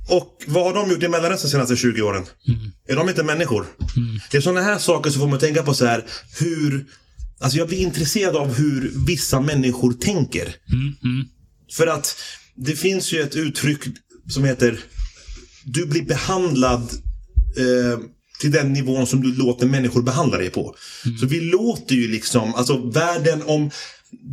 Och 0.09 0.43
vad 0.47 0.63
har 0.63 0.73
de 0.73 0.91
gjort 0.91 1.03
i 1.03 1.07
Mellanöstern 1.07 1.47
de 1.47 1.51
senaste 1.51 1.75
20 1.75 2.01
åren? 2.01 2.23
Mm. 2.47 2.59
Är 2.87 2.95
de 2.95 3.09
inte 3.09 3.23
människor? 3.23 3.65
Mm. 3.97 4.19
Det 4.31 4.37
är 4.37 4.41
sådana 4.41 4.61
här 4.61 4.77
saker 4.77 5.09
som 5.09 5.19
får 5.19 5.27
man 5.27 5.39
tänka 5.39 5.63
på 5.63 5.73
så 5.73 5.85
här, 5.85 6.05
hur... 6.39 6.85
Alltså 7.39 7.57
jag 7.57 7.67
blir 7.67 7.77
intresserad 7.77 8.35
av 8.35 8.53
hur 8.53 8.91
vissa 9.07 9.39
människor 9.39 9.93
tänker. 9.93 10.55
Mm. 10.71 10.95
mm. 11.03 11.25
För 11.71 11.87
att 11.87 12.15
det 12.55 12.75
finns 12.75 13.13
ju 13.13 13.21
ett 13.21 13.35
uttryck 13.35 13.79
som 14.29 14.43
heter 14.43 14.79
Du 15.65 15.85
blir 15.85 16.05
behandlad 16.05 16.81
eh, 17.57 17.99
till 18.43 18.51
den 18.51 18.73
nivån 18.73 19.07
som 19.07 19.21
du 19.21 19.35
låter 19.35 19.67
människor 19.67 20.01
behandla 20.01 20.37
dig 20.37 20.49
på. 20.49 20.75
Mm. 21.05 21.17
Så 21.17 21.25
vi 21.25 21.39
låter 21.39 21.95
ju 21.95 22.07
liksom, 22.07 22.55
alltså 22.55 22.77
världen 22.77 23.41
om 23.45 23.71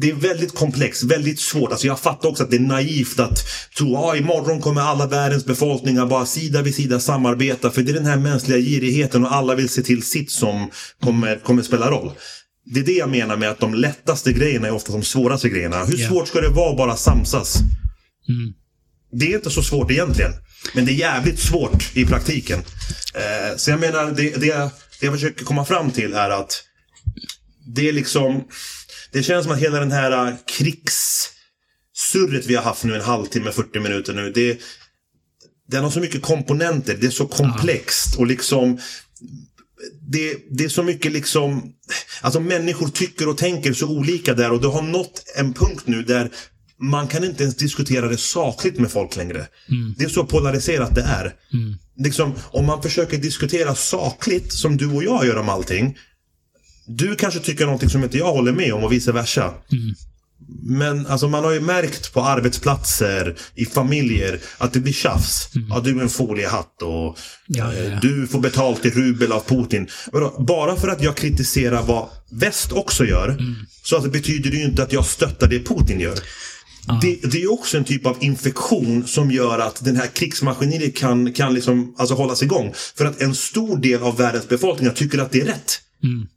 det 0.01 0.11
är 0.11 0.15
väldigt 0.15 0.55
komplext, 0.55 1.03
väldigt 1.03 1.41
svårt. 1.41 1.71
Alltså 1.71 1.87
jag 1.87 2.01
fattar 2.01 2.29
också 2.29 2.43
att 2.43 2.51
det 2.51 2.57
är 2.57 2.61
naivt 2.61 3.21
att 3.21 3.45
tro 3.79 3.97
att 3.97 4.05
ah, 4.05 4.17
imorgon 4.17 4.61
kommer 4.61 4.81
alla 4.81 5.07
världens 5.07 5.45
befolkningar 5.45 6.07
bara 6.07 6.27
sida 6.27 6.63
vid 6.63 6.75
sida 6.75 7.01
samarbeta. 7.01 7.71
För 7.71 7.83
det 7.83 7.91
är 7.91 7.95
den 7.95 8.07
här 8.07 8.17
mänskliga 8.17 8.59
girigheten 8.59 9.25
och 9.25 9.35
alla 9.35 9.55
vill 9.55 9.69
se 9.69 9.83
till 9.83 10.03
sitt 10.03 10.31
som 10.31 10.71
kommer, 11.01 11.37
kommer 11.37 11.63
spela 11.63 11.91
roll. 11.91 12.13
Det 12.65 12.81
är 12.81 12.85
det 12.85 12.93
jag 12.93 13.11
menar 13.11 13.37
med 13.37 13.51
att 13.51 13.61
de 13.61 13.75
lättaste 13.75 14.33
grejerna 14.33 14.67
är 14.67 14.75
ofta 14.75 14.93
de 14.93 15.03
svåraste 15.03 15.49
grejerna. 15.49 15.85
Hur 15.85 15.99
yeah. 15.99 16.11
svårt 16.11 16.29
ska 16.29 16.41
det 16.41 16.49
vara 16.49 16.71
att 16.71 16.77
bara 16.77 16.97
samsas? 16.97 17.57
Mm. 18.29 18.53
Det 19.13 19.33
är 19.33 19.37
inte 19.37 19.51
så 19.51 19.63
svårt 19.63 19.91
egentligen. 19.91 20.33
Men 20.75 20.85
det 20.85 20.93
är 20.93 20.95
jävligt 20.95 21.39
svårt 21.39 21.97
i 21.97 22.07
praktiken. 22.07 22.59
Eh, 23.15 23.57
så 23.57 23.71
jag 23.71 23.81
menar, 23.81 24.11
det, 24.11 24.31
det, 24.31 24.71
det 25.01 25.07
jag 25.07 25.15
försöker 25.15 25.45
komma 25.45 25.65
fram 25.65 25.91
till 25.91 26.13
är 26.13 26.31
att 26.31 26.65
det 27.67 27.89
är 27.89 27.93
liksom... 27.93 28.45
Det 29.13 29.23
känns 29.23 29.45
som 29.45 29.53
att 29.53 29.59
hela 29.59 29.81
den 29.81 29.93
här 29.93 30.27
eh, 30.27 30.35
krigssurret 30.47 32.47
vi 32.47 32.55
har 32.55 32.63
haft 32.63 32.85
nu 32.85 32.95
en 32.95 33.01
halvtimme, 33.01 33.53
40 33.53 33.81
minuter 33.81 34.15
nu. 34.15 34.33
Det, 34.33 34.61
den 35.69 35.85
har 35.85 35.91
så 35.91 36.01
mycket 36.01 36.23
komponenter, 36.23 36.97
det 37.01 37.07
är 37.07 37.11
så 37.11 37.27
komplext 37.27 38.19
och 38.19 38.27
liksom 38.27 38.79
det, 40.01 40.37
det 40.51 40.65
är 40.65 40.69
så 40.69 40.83
mycket 40.83 41.13
liksom, 41.13 41.73
alltså 42.21 42.41
människor 42.41 42.89
tycker 42.89 43.29
och 43.29 43.39
tänker 43.39 43.73
så 43.73 43.89
olika 43.89 44.35
där 44.35 44.53
och 44.53 44.61
du 44.61 44.69
har 44.69 44.83
nått 44.83 45.25
en 45.37 45.53
punkt 45.53 45.83
nu 45.87 46.03
där 46.03 46.31
man 46.81 47.09
kan 47.09 47.25
inte 47.25 47.43
ens 47.43 47.57
diskutera 47.57 48.09
det 48.09 48.17
sakligt 48.17 48.79
med 48.79 48.91
folk 48.91 49.17
längre. 49.17 49.47
Mm. 49.69 49.95
Det 49.99 50.05
är 50.05 50.09
så 50.09 50.25
polariserat 50.25 50.95
det 50.95 51.03
är. 51.03 51.35
Mm. 51.53 51.75
Liksom, 51.97 52.35
om 52.51 52.67
man 52.67 52.83
försöker 52.83 53.19
diskutera 53.19 53.75
sakligt, 53.75 54.53
som 54.53 54.77
du 54.77 54.87
och 54.87 55.05
jag 55.05 55.27
gör 55.27 55.39
om 55.39 55.49
allting. 55.49 55.99
Du 56.87 57.15
kanske 57.17 57.41
tycker 57.41 57.65
någonting 57.65 57.91
som 57.91 58.05
inte 58.05 58.19
jag 58.19 58.33
håller 58.33 58.53
med 58.53 58.75
om 58.75 58.85
och 58.85 58.93
vice 58.93 59.13
versa. 59.13 59.55
Mm. 59.73 59.95
Men 60.63 61.07
alltså, 61.07 61.29
man 61.29 61.45
har 61.45 61.53
ju 61.53 61.61
märkt 61.61 62.13
på 62.13 62.23
arbetsplatser, 62.23 63.37
i 63.55 63.67
familjer, 63.67 64.41
att 64.59 64.73
det 64.73 64.81
blir 64.81 64.93
tjafs. 64.93 65.55
Mm. 65.55 65.69
Ja, 65.69 65.81
du 65.81 65.99
är 65.99 66.03
en 66.03 66.09
foliehatt 66.09 66.83
och 66.83 66.89
ja, 66.89 67.17
ja, 67.47 67.73
ja. 67.75 67.91
Eh, 67.91 68.01
du 68.01 68.27
får 68.27 68.41
betalt 68.41 68.87
i 68.87 68.91
rubel 68.91 69.33
av 69.33 69.41
Putin. 69.41 69.89
Bara 70.39 70.77
för 70.77 70.89
att 70.89 71.03
jag 71.03 71.17
kritiserar 71.17 71.83
vad 71.83 72.09
väst 72.31 72.73
också 72.73 73.05
gör, 73.05 73.29
mm. 73.29 73.55
så 73.83 73.99
det 73.99 74.09
betyder 74.09 74.51
det 74.51 74.57
ju 74.57 74.65
inte 74.65 74.83
att 74.83 74.93
jag 74.93 75.07
stöttar 75.07 75.49
det 75.49 75.59
Putin 75.59 76.01
gör. 76.01 76.19
Det, 77.03 77.33
det, 77.33 77.43
är 77.43 77.53
också 77.53 77.77
en 77.77 77.85
typ 77.85 78.07
av 78.07 78.17
infektion 78.21 79.07
som 79.07 79.31
gör 79.31 79.59
att 79.59 79.85
den 79.85 79.97
här 79.97 80.07
krigsmaskineriet 80.07 80.97
kan, 80.97 81.33
kan 81.33 81.55
liksom, 81.55 81.95
alltså 81.99 82.15
hållas 82.15 82.43
igång. 82.43 82.73
För 82.97 83.05
att 83.05 83.21
en 83.21 83.35
stor 83.35 83.77
del 83.77 84.03
av 84.03 84.17
världens 84.17 84.49
befolkning 84.49 84.91
tycker 84.95 85.19
att 85.19 85.33
det 85.33 85.41
är 85.41 85.47
rätt. 85.47 85.81
Mm. 86.03 86.29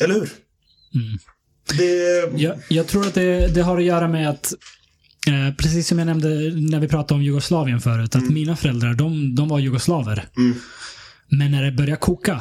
Eller 0.00 0.14
hur? 0.14 0.30
Mm. 0.94 1.18
Det... 1.78 2.42
Jag, 2.42 2.56
jag, 2.68 2.86
tror 2.86 3.06
att 3.06 3.14
det, 3.14 3.54
det, 3.54 3.62
har 3.62 3.78
att 3.78 3.84
göra 3.84 4.08
med 4.08 4.30
att 4.30 4.54
eh, 5.26 5.54
Precis 5.54 5.88
som 5.88 5.98
jag 5.98 6.06
nämnde 6.06 6.28
när 6.54 6.80
vi 6.80 6.88
pratade 6.88 7.14
om 7.14 7.22
Jugoslavien 7.22 7.80
förut. 7.80 8.16
Att 8.16 8.22
mm. 8.22 8.34
mina 8.34 8.56
föräldrar, 8.56 8.94
de, 8.94 9.34
de 9.34 9.48
var 9.48 9.58
jugoslaver. 9.58 10.24
Mm. 10.36 10.56
Men 11.28 11.50
när 11.50 11.62
det 11.62 11.72
börjar 11.72 11.96
koka, 11.96 12.40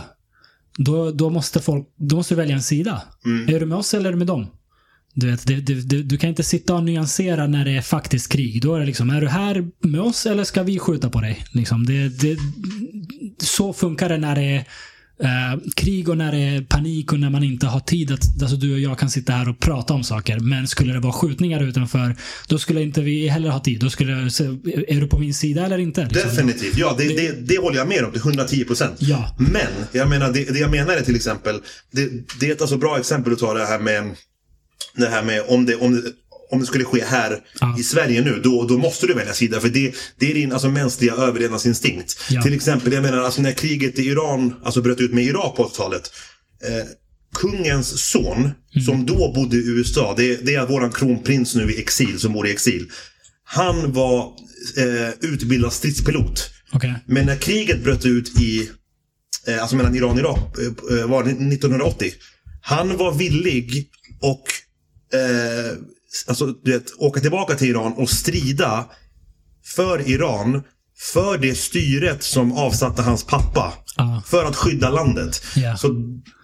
då, 0.77 1.11
då, 1.11 1.29
måste 1.29 1.61
folk, 1.61 1.87
då 1.95 2.15
måste 2.15 2.33
du 2.33 2.37
välja 2.37 2.55
en 2.55 2.63
sida. 2.63 3.01
Mm. 3.25 3.55
Är 3.55 3.59
du 3.59 3.65
med 3.65 3.77
oss 3.77 3.93
eller 3.93 4.09
är 4.09 4.13
du 4.13 4.17
med 4.17 4.27
dem? 4.27 4.47
Du, 5.19 5.31
vet, 5.31 5.47
det, 5.47 5.61
det, 5.61 6.03
du 6.03 6.17
kan 6.17 6.29
inte 6.29 6.43
sitta 6.43 6.75
och 6.75 6.83
nyansera 6.83 7.47
när 7.47 7.65
det 7.65 7.71
är 7.71 7.81
faktiskt 7.81 8.31
krig. 8.31 8.61
Då 8.61 8.75
är 8.75 8.79
det 8.79 8.85
liksom, 8.85 9.09
är 9.09 9.21
du 9.21 9.27
här 9.27 9.67
med 9.79 10.01
oss 10.01 10.25
eller 10.25 10.43
ska 10.43 10.63
vi 10.63 10.79
skjuta 10.79 11.09
på 11.09 11.21
dig? 11.21 11.45
Liksom, 11.51 11.85
det, 11.85 12.09
det, 12.09 12.37
så 13.37 13.73
funkar 13.73 14.09
det 14.09 14.17
när 14.17 14.35
det 14.35 14.41
är 14.41 14.65
Eh, 15.19 15.59
krig 15.75 16.09
och 16.09 16.17
när 16.17 16.31
det 16.31 16.37
är 16.37 16.61
panik 16.61 17.13
och 17.13 17.19
när 17.19 17.29
man 17.29 17.43
inte 17.43 17.65
har 17.65 17.79
tid 17.79 18.11
att 18.11 18.41
alltså 18.41 18.57
du 18.57 18.73
och 18.73 18.79
jag 18.79 18.99
kan 18.99 19.09
sitta 19.09 19.33
här 19.33 19.49
och 19.49 19.59
prata 19.59 19.93
om 19.93 20.03
saker. 20.03 20.39
Men 20.39 20.67
skulle 20.67 20.93
det 20.93 20.99
vara 20.99 21.13
skjutningar 21.13 21.63
utanför, 21.63 22.15
då 22.47 22.59
skulle 22.59 22.81
inte 22.81 23.01
vi 23.01 23.27
heller 23.27 23.49
ha 23.49 23.59
tid. 23.59 23.79
Då 23.79 23.89
skulle 23.89 24.13
är 24.13 25.01
du 25.01 25.07
på 25.07 25.19
min 25.19 25.33
sida 25.33 25.65
eller 25.65 25.77
inte? 25.77 26.05
Liksom. 26.05 26.29
Definitivt. 26.29 26.77
Ja, 26.77 26.95
det, 26.97 27.07
det, 27.07 27.47
det, 27.47 27.57
håller 27.57 27.77
jag 27.77 27.87
med 27.87 28.03
om 28.03 28.11
till 28.11 28.21
110 28.21 28.63
procent. 28.63 28.95
Ja. 28.99 29.35
Men, 29.39 29.67
jag 29.91 30.09
menar, 30.09 30.31
det, 30.31 30.59
jag 30.59 30.71
menar 30.71 30.93
är 30.93 31.01
till 31.01 31.15
exempel, 31.15 31.55
det, 31.91 32.09
det 32.39 32.49
är 32.49 32.51
ett 32.51 32.61
alltså 32.61 32.77
bra 32.77 32.99
exempel 32.99 33.33
att 33.33 33.39
ta 33.39 33.53
det 33.53 33.65
här 33.65 33.79
med 33.79 34.15
det 34.95 35.07
här 35.07 35.23
med 35.23 35.43
om 35.47 35.65
det, 35.65 35.75
om 35.75 35.95
det, 35.95 36.01
om 36.51 36.59
det 36.59 36.65
skulle 36.65 36.83
ske 36.83 37.03
här 37.03 37.39
ja. 37.59 37.75
i 37.79 37.83
Sverige 37.83 38.21
nu, 38.21 38.41
då, 38.43 38.65
då 38.67 38.77
måste 38.77 39.07
du 39.07 39.13
välja 39.13 39.33
sida. 39.33 39.59
För 39.59 39.69
det, 39.69 39.95
det 40.19 40.31
är 40.31 40.33
din 40.33 40.51
alltså, 40.51 40.69
mänskliga 40.69 41.13
överlevnadsinstinkt. 41.13 42.19
Ja. 42.29 42.41
Till 42.41 42.53
exempel, 42.53 42.93
jag 42.93 43.03
menar 43.03 43.17
alltså 43.17 43.41
när 43.41 43.51
kriget 43.51 43.99
i 43.99 44.03
Iran 44.03 44.53
alltså, 44.63 44.81
bröt 44.81 44.99
ut 44.99 45.13
med 45.13 45.23
Irak 45.23 45.55
på 45.55 45.63
80-talet. 45.63 46.11
Eh, 46.63 46.87
kungens 47.35 48.09
son, 48.11 48.37
mm. 48.37 48.85
som 48.85 49.05
då 49.05 49.33
bodde 49.33 49.57
i 49.57 49.67
USA, 49.67 50.13
det, 50.17 50.45
det 50.45 50.55
är 50.55 50.65
våran 50.65 50.91
kronprins 50.91 51.55
nu 51.55 51.71
i 51.71 51.79
exil, 51.79 52.19
som 52.19 52.33
bor 52.33 52.47
i 52.47 52.51
exil. 52.51 52.89
Han 53.43 53.93
var 53.93 54.33
eh, 54.77 55.13
utbildad 55.21 55.73
stridspilot. 55.73 56.49
Okay. 56.73 56.93
Men 57.05 57.25
när 57.25 57.35
kriget 57.35 57.83
bröt 57.83 58.05
ut 58.05 58.41
i, 58.41 58.69
eh, 59.47 59.61
alltså 59.61 59.75
mellan 59.75 59.95
Iran 59.95 60.11
och 60.11 60.19
Irak, 60.19 60.57
eh 60.91 61.07
var 61.07 61.23
1980. 61.23 62.11
Han 62.61 62.97
var 62.97 63.13
villig 63.13 63.89
och 64.21 64.43
eh, 65.13 65.77
alltså, 66.27 66.45
du 66.45 66.71
vet, 66.71 66.85
åka 66.97 67.19
tillbaka 67.19 67.55
till 67.55 67.69
Iran 67.69 67.93
och 67.93 68.09
strida 68.09 68.85
för 69.75 70.09
Iran. 70.09 70.63
För 71.13 71.37
det 71.37 71.55
styret 71.55 72.23
som 72.23 72.51
avsatte 72.57 73.01
hans 73.01 73.23
pappa. 73.23 73.73
Uh. 73.99 74.23
För 74.25 74.45
att 74.45 74.55
skydda 74.55 74.89
landet. 74.89 75.43
Yeah. 75.57 75.75
Så 75.75 75.87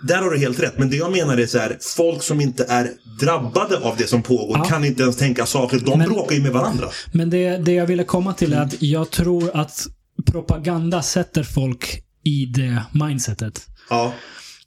där 0.08 0.22
har 0.22 0.32
du 0.32 0.38
helt 0.38 0.60
rätt. 0.60 0.78
Men 0.78 0.90
det 0.90 0.96
jag 0.96 1.12
menar 1.12 1.38
är 1.38 1.46
så 1.46 1.58
här, 1.58 1.78
folk 1.96 2.24
som 2.24 2.42
inte 2.42 2.66
är 2.70 2.92
drabbade 3.20 3.78
av 3.78 3.98
det 3.98 4.08
som 4.08 4.24
pågår 4.24 4.58
uh. 4.58 4.70
kan 4.70 4.86
inte 4.86 5.04
ens 5.04 5.18
tänka 5.18 5.46
sakligt. 5.46 5.86
De 5.86 6.00
men, 6.00 6.10
bråkar 6.10 6.36
ju 6.36 6.42
med 6.42 6.52
varandra. 6.52 6.90
Men 7.14 7.30
det, 7.30 7.58
det 7.58 7.74
jag 7.74 7.88
ville 7.88 8.04
komma 8.04 8.34
till 8.34 8.54
är 8.54 8.62
att 8.62 8.82
jag 8.82 9.12
tror 9.12 9.52
att 9.54 9.88
propaganda 10.26 11.02
sätter 11.02 11.44
folk 11.44 12.04
i 12.24 12.46
det 12.46 12.84
mindsetet. 12.92 13.68
Ja. 13.90 14.14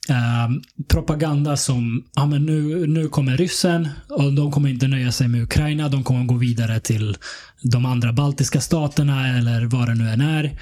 Eh, 0.08 0.48
propaganda 0.88 1.56
som, 1.56 2.04
ja 2.14 2.26
men 2.26 2.46
nu, 2.46 2.86
nu 2.86 3.08
kommer 3.08 3.36
ryssen 3.36 3.88
och 4.08 4.32
de 4.32 4.52
kommer 4.52 4.68
inte 4.68 4.88
nöja 4.88 5.12
sig 5.12 5.28
med 5.28 5.42
Ukraina. 5.42 5.88
De 5.88 6.04
kommer 6.04 6.24
gå 6.24 6.34
vidare 6.34 6.80
till 6.80 7.16
de 7.62 7.86
andra 7.86 8.12
baltiska 8.12 8.60
staterna 8.60 9.38
eller 9.38 9.64
vad 9.64 9.88
det 9.88 9.94
nu 9.94 10.08
än 10.08 10.20
är. 10.20 10.58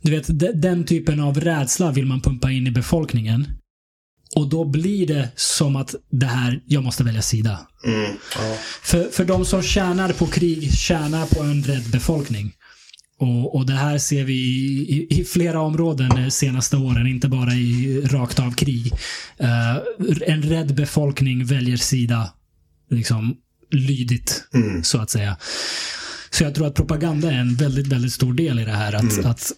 Du 0.00 0.10
vet, 0.10 0.60
den 0.62 0.84
typen 0.84 1.20
av 1.20 1.40
rädsla 1.40 1.90
vill 1.90 2.06
man 2.06 2.20
pumpa 2.20 2.50
in 2.50 2.66
i 2.66 2.70
befolkningen. 2.70 3.46
Och 4.36 4.48
då 4.48 4.64
blir 4.64 5.06
det 5.06 5.28
som 5.36 5.76
att 5.76 5.94
det 6.10 6.26
här, 6.26 6.60
jag 6.66 6.84
måste 6.84 7.04
välja 7.04 7.22
sida. 7.22 7.58
Mm, 7.84 8.10
ja. 8.36 8.56
för, 8.82 9.04
för 9.10 9.24
de 9.24 9.44
som 9.44 9.62
tjänar 9.62 10.12
på 10.12 10.26
krig 10.26 10.72
tjänar 10.72 11.26
på 11.26 11.42
en 11.42 11.62
rädd 11.62 11.90
befolkning. 11.92 12.52
Och, 13.22 13.54
och 13.54 13.66
det 13.66 13.72
här 13.72 13.98
ser 13.98 14.24
vi 14.24 14.34
i, 14.34 15.06
i, 15.10 15.24
flera 15.24 15.60
områden 15.60 16.08
de 16.08 16.30
senaste 16.30 16.76
åren, 16.76 17.06
inte 17.06 17.28
bara 17.28 17.52
i 17.52 18.00
rakt 18.04 18.38
av 18.38 18.54
krig. 18.54 18.92
Uh, 19.40 19.78
en 20.26 20.42
rädd 20.42 20.74
befolkning 20.74 21.44
väljer 21.44 21.76
sida 21.76 22.32
liksom 22.90 23.36
lydigt, 23.70 24.44
mm. 24.54 24.84
så 24.84 24.98
att 24.98 25.10
säga. 25.10 25.36
Så 26.30 26.44
jag 26.44 26.54
tror 26.54 26.66
att 26.66 26.74
propaganda 26.74 27.32
är 27.32 27.38
en 27.38 27.54
väldigt, 27.54 27.86
väldigt 27.86 28.12
stor 28.12 28.34
del 28.34 28.58
i 28.58 28.64
det 28.64 28.70
här. 28.70 28.92
Att, 28.92 29.12
mm. 29.12 29.26
att 29.26 29.52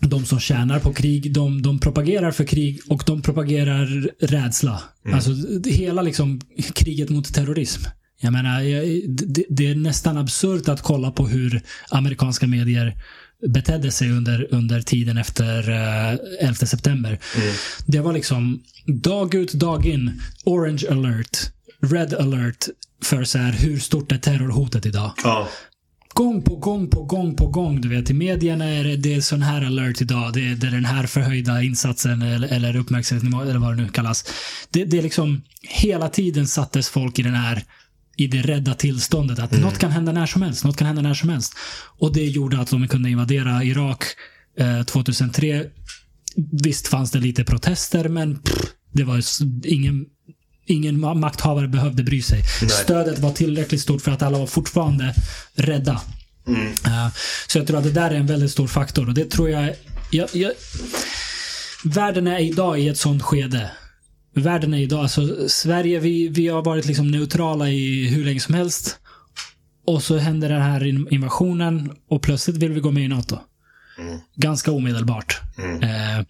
de 0.00 0.24
som 0.24 0.40
tjänar 0.40 0.80
på 0.80 0.92
krig, 0.92 1.32
de, 1.32 1.62
de 1.62 1.78
propagerar 1.78 2.30
för 2.30 2.44
krig 2.44 2.80
och 2.88 3.02
de 3.06 3.22
propagerar 3.22 3.86
rädsla. 4.20 4.82
Mm. 5.04 5.14
Alltså 5.14 5.30
hela 5.66 6.02
liksom 6.02 6.40
kriget 6.74 7.10
mot 7.10 7.34
terrorism 7.34 7.82
jag 8.20 8.32
menar, 8.32 8.60
det, 9.08 9.44
det 9.48 9.66
är 9.66 9.74
nästan 9.74 10.18
absurt 10.18 10.68
att 10.68 10.82
kolla 10.82 11.10
på 11.10 11.28
hur 11.28 11.62
amerikanska 11.90 12.46
medier 12.46 12.96
betedde 13.48 13.90
sig 13.90 14.10
under, 14.10 14.48
under 14.50 14.82
tiden 14.82 15.18
efter 15.18 15.70
uh, 15.70 16.12
eh, 16.12 16.18
11 16.40 16.54
september. 16.54 17.18
Mm. 17.36 17.54
Det 17.86 18.00
var 18.00 18.12
liksom 18.12 18.62
dag 18.86 19.34
ut, 19.34 19.52
dag 19.52 19.86
in, 19.86 20.20
orange 20.44 20.84
alert, 20.90 21.38
red 21.80 22.14
alert 22.14 22.68
för 23.02 23.24
så 23.24 23.38
här, 23.38 23.52
hur 23.52 23.78
stort 23.78 24.12
är 24.12 24.18
terrorhotet 24.18 24.86
idag? 24.86 25.12
Ja. 25.24 25.48
Gång 26.14 26.42
på 26.42 26.56
gång 26.56 26.88
på 26.88 27.02
gång 27.02 27.36
på 27.36 27.46
gång. 27.46 27.80
Du 27.80 27.88
vet, 27.88 28.10
I 28.10 28.14
medierna 28.14 28.64
är 28.64 28.84
det, 28.84 28.96
det 28.96 29.14
är 29.14 29.20
sån 29.20 29.42
här 29.42 29.64
alert 29.66 30.00
idag. 30.00 30.32
Det 30.32 30.40
är, 30.40 30.54
det 30.54 30.66
är 30.66 30.70
den 30.70 30.84
här 30.84 31.06
förhöjda 31.06 31.62
insatsen 31.62 32.22
eller, 32.22 32.48
eller 32.48 32.76
uppmärksamhetsnivå 32.76 33.42
eller 33.42 33.58
vad 33.58 33.76
det 33.76 33.82
nu 33.82 33.88
kallas. 33.88 34.24
Det, 34.70 34.84
det 34.84 34.98
är 34.98 35.02
liksom 35.02 35.42
hela 35.62 36.08
tiden 36.08 36.48
sattes 36.48 36.88
folk 36.88 37.18
i 37.18 37.22
den 37.22 37.34
här 37.34 37.64
i 38.20 38.26
det 38.26 38.42
rädda 38.42 38.74
tillståndet. 38.74 39.38
Att 39.38 39.52
mm. 39.52 39.64
något 39.64 39.78
kan 39.78 39.90
hända 39.90 40.12
när 40.12 40.26
som 40.26 40.42
helst. 40.42 40.64
Något 40.64 40.76
kan 40.76 40.86
hända 40.86 41.02
när 41.02 41.14
som 41.14 41.28
helst. 41.28 41.54
Och 41.98 42.12
det 42.12 42.24
gjorde 42.24 42.60
att 42.60 42.70
de 42.70 42.88
kunde 42.88 43.10
invadera 43.10 43.64
Irak 43.64 44.04
eh, 44.58 44.82
2003. 44.82 45.64
Visst 46.64 46.88
fanns 46.88 47.10
det 47.10 47.18
lite 47.18 47.44
protester, 47.44 48.08
men 48.08 48.38
pff, 48.38 48.62
det 48.92 49.04
var 49.04 49.22
ingen 49.64 50.06
Ingen 50.66 51.00
makthavare 51.00 51.68
behövde 51.68 52.02
bry 52.02 52.22
sig. 52.22 52.42
Nej. 52.60 52.70
Stödet 52.70 53.18
var 53.18 53.32
tillräckligt 53.32 53.80
stort 53.80 54.02
för 54.02 54.10
att 54.10 54.22
alla 54.22 54.38
var 54.38 54.46
fortfarande 54.46 55.14
rädda. 55.54 56.00
Mm. 56.46 56.66
Uh, 56.66 57.08
så 57.48 57.58
jag 57.58 57.66
tror 57.66 57.78
att 57.78 57.84
det 57.84 57.90
där 57.90 58.10
är 58.10 58.14
en 58.14 58.26
väldigt 58.26 58.50
stor 58.50 58.66
faktor. 58.66 59.08
Och 59.08 59.14
det 59.14 59.30
tror 59.30 59.50
jag, 59.50 59.74
jag, 60.10 60.28
jag 60.32 60.52
Världen 61.84 62.26
är 62.26 62.38
idag 62.38 62.80
i 62.80 62.88
ett 62.88 62.98
sånt 62.98 63.22
skede 63.22 63.70
världen 64.34 64.74
är 64.74 64.78
idag. 64.78 65.00
Alltså, 65.00 65.48
Sverige, 65.48 65.98
vi, 65.98 66.28
vi 66.28 66.48
har 66.48 66.62
varit 66.62 66.86
liksom 66.86 67.10
neutrala 67.10 67.68
i 67.68 68.08
hur 68.08 68.24
länge 68.24 68.40
som 68.40 68.54
helst. 68.54 68.96
Och 69.86 70.02
så 70.02 70.18
händer 70.18 70.48
den 70.48 70.62
här 70.62 71.12
invasionen 71.12 71.90
och 72.08 72.22
plötsligt 72.22 72.56
vill 72.56 72.72
vi 72.72 72.80
gå 72.80 72.90
med 72.90 73.04
i 73.04 73.08
NATO. 73.08 73.38
Mm. 73.98 74.18
Ganska 74.34 74.72
omedelbart. 74.72 75.40
Mm. 75.58 75.82
Eh, 75.82 76.24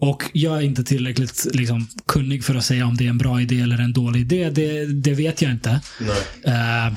och 0.00 0.22
jag 0.32 0.56
är 0.56 0.60
inte 0.60 0.84
tillräckligt 0.84 1.46
liksom, 1.52 1.88
kunnig 2.06 2.44
för 2.44 2.54
att 2.54 2.64
säga 2.64 2.86
om 2.86 2.96
det 2.96 3.04
är 3.04 3.08
en 3.08 3.18
bra 3.18 3.40
idé 3.40 3.60
eller 3.60 3.78
en 3.78 3.92
dålig 3.92 4.20
idé. 4.20 4.50
Det, 4.50 4.86
det 4.86 5.14
vet 5.14 5.42
jag 5.42 5.50
inte. 5.50 5.70
Eh, 6.44 6.92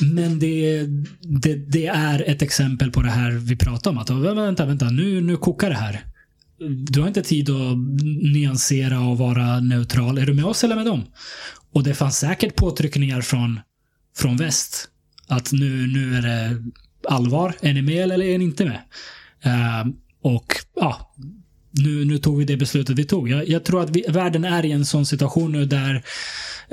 men 0.00 0.38
det, 0.38 0.86
det, 1.20 1.54
det, 1.54 1.86
är 1.86 2.30
ett 2.30 2.42
exempel 2.42 2.90
på 2.90 3.02
det 3.02 3.10
här 3.10 3.30
vi 3.30 3.56
pratar 3.56 3.90
om. 3.90 3.98
Att 3.98 4.10
vänta, 4.10 4.66
vänta, 4.66 4.90
nu, 4.90 5.20
nu 5.20 5.36
kokar 5.36 5.70
det 5.70 5.76
här 5.76 6.13
du 6.58 7.00
har 7.00 7.08
inte 7.08 7.22
tid 7.22 7.50
att 7.50 7.76
nyansera 8.34 9.00
och 9.00 9.18
vara 9.18 9.60
neutral. 9.60 10.18
Är 10.18 10.26
du 10.26 10.34
med 10.34 10.44
oss 10.44 10.64
eller 10.64 10.76
med 10.76 10.86
dem? 10.86 11.04
Och 11.72 11.82
det 11.82 11.94
fanns 11.94 12.18
säkert 12.18 12.56
påtryckningar 12.56 13.20
från, 13.20 13.60
från 14.16 14.36
väst. 14.36 14.88
Att 15.28 15.52
nu, 15.52 15.86
nu 15.86 16.16
är 16.16 16.22
det 16.22 16.62
allvar. 17.08 17.54
Är 17.60 17.74
ni 17.74 17.82
med 17.82 18.12
eller 18.12 18.26
är 18.26 18.38
ni 18.38 18.44
inte 18.44 18.64
med? 18.64 18.80
Uh, 19.46 19.92
och 20.22 20.54
ja, 20.74 21.14
nu, 21.70 22.04
nu 22.04 22.18
tog 22.18 22.38
vi 22.38 22.44
det 22.44 22.56
beslutet 22.56 22.98
vi 22.98 23.04
tog. 23.04 23.28
Jag, 23.28 23.48
jag 23.48 23.64
tror 23.64 23.82
att 23.82 23.90
vi, 23.90 24.04
världen 24.08 24.44
är 24.44 24.64
i 24.64 24.72
en 24.72 24.86
sån 24.86 25.06
situation 25.06 25.52
nu 25.52 25.64
där 25.64 25.94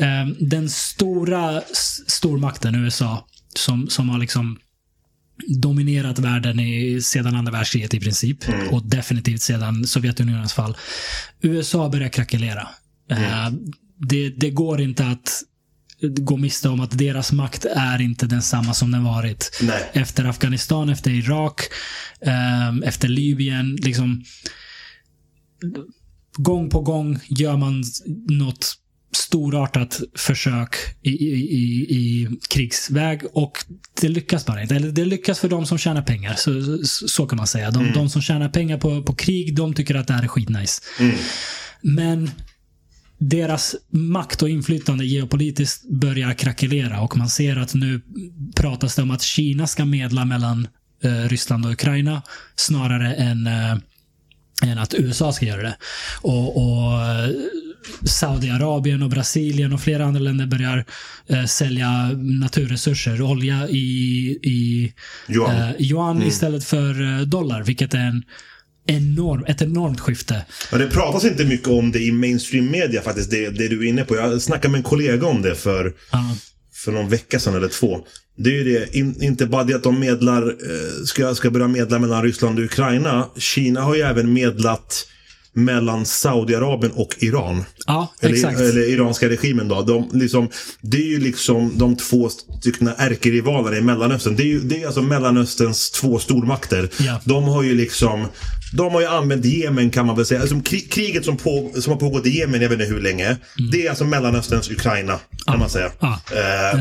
uh, 0.01 0.27
den 0.39 0.69
stora 0.69 1.61
stormakten 2.07 2.75
USA 2.75 3.27
som, 3.55 3.87
som 3.89 4.09
har 4.09 4.19
liksom 4.19 4.59
dominerat 5.47 6.19
världen 6.19 6.59
i, 6.59 7.01
sedan 7.01 7.35
andra 7.35 7.51
världskriget 7.51 7.93
i 7.93 7.99
princip. 7.99 8.47
Mm. 8.47 8.69
Och 8.69 8.85
definitivt 8.85 9.41
sedan 9.41 9.88
Sovjetunionens 9.88 10.53
fall. 10.53 10.77
USA 11.41 11.89
börjar 11.89 12.09
krackelera. 12.09 12.68
Mm. 13.11 13.23
Uh, 13.23 13.59
det, 13.97 14.30
det 14.30 14.49
går 14.49 14.81
inte 14.81 15.07
att 15.07 15.43
gå 16.01 16.38
miste 16.38 16.69
om 16.69 16.80
att 16.80 16.97
deras 16.97 17.31
makt 17.31 17.65
är 17.65 18.01
inte 18.01 18.26
densamma 18.26 18.73
som 18.73 18.91
den 18.91 19.03
varit. 19.03 19.59
Nej. 19.61 19.89
Efter 19.93 20.26
Afghanistan, 20.26 20.89
efter 20.89 21.11
Irak, 21.11 21.61
um, 22.69 22.84
efter 22.84 23.07
Libyen. 23.07 23.76
Liksom, 23.76 24.23
gång 26.38 26.69
på 26.69 26.81
gång 26.81 27.19
gör 27.27 27.57
man 27.57 27.84
något 28.30 28.76
storartat 29.11 30.01
försök 30.15 30.75
i, 31.01 31.09
i, 31.09 31.35
i, 31.89 32.29
krigsväg 32.49 33.21
och 33.33 33.57
det 34.01 34.09
lyckas 34.09 34.45
bara 34.45 34.61
inte. 34.61 34.75
Eller 34.75 34.91
det 34.91 35.05
lyckas 35.05 35.39
för 35.39 35.49
de 35.49 35.65
som 35.65 35.77
tjänar 35.77 36.01
pengar. 36.01 36.33
Så, 36.33 36.63
så, 36.85 37.07
så 37.07 37.27
kan 37.27 37.38
man 37.38 37.47
säga. 37.47 37.71
De, 37.71 37.83
mm. 37.83 37.93
de, 37.93 38.09
som 38.09 38.21
tjänar 38.21 38.49
pengar 38.49 38.77
på, 38.77 39.03
på 39.03 39.15
krig, 39.15 39.55
de 39.55 39.73
tycker 39.73 39.95
att 39.95 40.07
det 40.07 40.13
här 40.13 40.23
är 40.23 40.27
skitnice. 40.27 40.81
Mm. 40.99 41.15
Men 41.81 42.31
deras 43.17 43.75
makt 43.89 44.41
och 44.41 44.49
inflytande 44.49 45.05
geopolitiskt 45.05 45.89
börjar 45.89 46.33
krackelera 46.33 47.01
och 47.01 47.17
man 47.17 47.29
ser 47.29 47.55
att 47.55 47.73
nu 47.73 48.01
pratas 48.55 48.95
det 48.95 49.01
om 49.01 49.11
att 49.11 49.21
Kina 49.21 49.67
ska 49.67 49.85
medla 49.85 50.25
mellan 50.25 50.67
eh, 51.03 51.29
Ryssland 51.29 51.65
och 51.65 51.71
Ukraina 51.71 52.21
snarare 52.55 53.13
än, 53.13 53.47
eh, 53.47 53.77
än 54.63 54.77
att 54.77 54.93
USA 54.93 55.33
ska 55.33 55.45
göra 55.45 55.61
det. 55.61 55.77
Och, 56.21 56.57
och 56.57 56.99
Saudiarabien 58.05 59.03
och 59.03 59.09
Brasilien 59.09 59.73
och 59.73 59.81
flera 59.81 60.05
andra 60.05 60.19
länder 60.19 60.45
börjar 60.45 60.85
eh, 61.27 61.45
sälja 61.45 62.11
naturresurser, 62.17 63.21
olja 63.21 63.69
i, 63.69 63.77
i 64.43 64.93
yuan, 65.29 65.55
eh, 65.55 65.71
yuan 65.79 66.15
mm. 66.15 66.27
istället 66.27 66.63
för 66.63 67.01
eh, 67.01 67.21
dollar, 67.21 67.63
vilket 67.63 67.93
är 67.93 67.99
en 67.99 68.23
enorm, 68.87 69.45
ett 69.47 69.61
enormt 69.61 69.99
skifte. 69.99 70.45
Ja, 70.71 70.77
det 70.77 70.87
pratas 70.87 71.25
inte 71.25 71.45
mycket 71.45 71.67
om 71.67 71.91
det 71.91 71.99
i 71.99 72.11
mainstream 72.11 72.71
media 72.71 73.01
faktiskt, 73.01 73.31
det, 73.31 73.49
det 73.49 73.67
du 73.67 73.85
är 73.85 73.89
inne 73.89 74.03
på. 74.03 74.15
Jag 74.15 74.41
snackade 74.41 74.71
med 74.71 74.77
en 74.77 74.83
kollega 74.83 75.27
om 75.27 75.41
det 75.41 75.55
för, 75.55 75.93
Ja. 76.11 76.35
för 76.73 76.91
någon 76.91 77.09
vecka 77.09 77.39
sedan 77.39 77.55
eller 77.55 77.67
två. 77.67 77.99
Det 78.37 78.49
är 78.49 78.53
ju 78.53 78.63
det, 78.63 78.95
in, 78.95 79.23
inte 79.23 79.45
bara 79.45 79.63
det 79.63 79.73
att 79.73 79.83
de 79.83 79.99
medlar, 79.99 80.43
eh, 80.43 81.03
ska, 81.05 81.35
ska 81.35 81.49
börja 81.49 81.67
medla 81.67 81.99
mellan 81.99 82.23
Ryssland 82.23 82.59
och 82.59 82.65
Ukraina. 82.65 83.27
Kina 83.37 83.81
har 83.81 83.95
ju 83.95 84.01
även 84.01 84.33
medlat 84.33 85.07
mellan 85.53 86.06
Saudiarabien 86.06 86.91
och 86.91 87.15
Iran. 87.19 87.64
Ja, 87.86 88.14
Eller, 88.19 88.69
eller 88.69 88.90
iranska 88.90 89.30
regimen 89.30 89.68
då. 89.68 89.82
De, 89.82 90.10
liksom, 90.19 90.49
det 90.82 90.98
är 90.98 91.07
ju 91.07 91.19
liksom 91.19 91.78
de 91.78 91.95
två 91.95 92.30
stycken 92.30 92.88
ärkerivalerna 92.98 93.78
i 93.78 93.82
Mellanöstern. 93.82 94.36
Det 94.36 94.44
är 94.44 94.48
ju 94.48 94.60
det 94.60 94.82
är 94.82 94.86
alltså 94.86 95.02
Mellanösterns 95.02 95.91
två 95.91 96.19
stormakter. 96.19 96.90
Ja. 96.99 97.22
De 97.26 97.44
har 97.44 97.64
ju 97.64 97.76
liksom 97.76 98.28
de 98.72 98.93
har 98.93 99.02
ju 99.02 99.07
använt 99.07 99.45
Jemen 99.45 99.89
kan 99.89 100.06
man 100.06 100.15
väl 100.15 100.26
säga. 100.26 100.41
Alltså, 100.41 100.56
kri- 100.56 100.88
kriget 100.89 101.26
som, 101.26 101.38
på, 101.38 101.72
som 101.76 101.91
har 101.93 101.99
pågått 101.99 102.26
i 102.26 102.30
Jemen, 102.38 102.61
jag 102.61 102.69
vet 102.69 102.80
inte 102.80 102.93
hur 102.93 103.02
länge. 103.02 103.38
Det 103.72 103.85
är 103.85 103.89
alltså 103.89 104.06
Mellanösterns 104.06 104.72
Ukraina, 104.72 105.19
kan 105.45 105.60
man 105.60 105.69
säga. 105.69 105.85
Mm. 105.85 105.98
Ja, 105.99 106.19
Eh, 106.31 106.76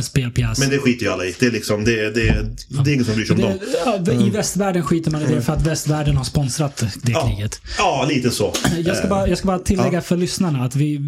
men 0.60 0.70
det 0.70 0.78
skiter 0.78 1.04
ju 1.06 1.12
alla 1.12 1.24
i. 1.24 1.34
Det 1.40 1.46
är 1.46 1.50
liksom, 1.50 1.84
det, 1.84 1.96
det, 2.10 2.46
det 2.84 2.90
är 2.90 2.94
ingen 2.94 3.04
som 3.04 3.14
bryr 3.14 3.24
sig 3.24 3.34
om 3.34 3.40
dem. 3.42 3.58
ja, 4.06 4.12
I 4.26 4.30
västvärlden 4.30 4.82
skiter 4.82 5.10
man 5.10 5.22
i 5.22 5.26
det 5.34 5.42
för 5.42 5.52
att 5.52 5.66
västvärlden 5.66 6.16
har 6.16 6.24
sponsrat 6.24 6.84
det 7.02 7.12
kriget. 7.12 7.60
ja, 7.78 8.06
lite 8.08 8.30
så. 8.30 8.54
Jag 8.84 8.96
ska, 8.96 9.06
bara, 9.08 9.28
jag 9.28 9.38
ska 9.38 9.46
bara 9.46 9.58
tillägga 9.58 10.00
för 10.00 10.16
lyssnarna 10.16 10.64
att 10.64 10.76
vi, 10.76 10.98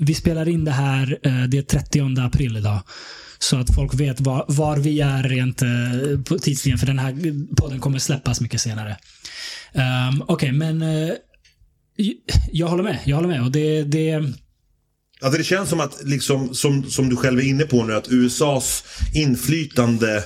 vi 0.00 0.14
spelar 0.14 0.48
in 0.48 0.64
det 0.64 0.70
här 0.70 1.18
eh, 1.22 1.32
det 1.48 1.58
är 1.58 1.62
30 1.62 2.20
april 2.20 2.56
idag. 2.56 2.78
Så 3.38 3.56
att 3.60 3.74
folk 3.74 3.94
vet 3.94 4.20
var, 4.20 4.44
var 4.48 4.76
vi 4.76 5.00
är 5.00 5.22
rent 5.22 5.62
eh, 5.62 5.68
på 6.24 6.38
tidslinjen, 6.38 6.78
för 6.78 6.86
den 6.86 6.98
här 6.98 7.12
podden 7.56 7.80
kommer 7.80 7.98
släppas 7.98 8.40
mycket 8.40 8.60
senare. 8.60 8.96
Um, 9.74 10.24
Okej, 10.28 10.52
men 10.52 10.82
eh, 10.82 11.10
jag 12.52 12.66
håller 12.68 12.82
med. 12.82 12.98
Jag 13.04 13.16
håller 13.16 13.28
med. 13.28 13.42
Och 13.42 13.50
det, 13.52 13.82
det, 13.82 14.14
Alltså 15.20 15.38
det 15.38 15.44
känns 15.44 15.68
som 15.68 15.80
att, 15.80 15.98
liksom, 16.04 16.54
som, 16.54 16.90
som 16.90 17.08
du 17.08 17.16
själv 17.16 17.38
är 17.38 17.44
inne 17.44 17.64
på 17.64 17.84
nu, 17.84 17.94
att 17.94 18.08
USAs 18.08 18.84
inflytande 19.14 20.24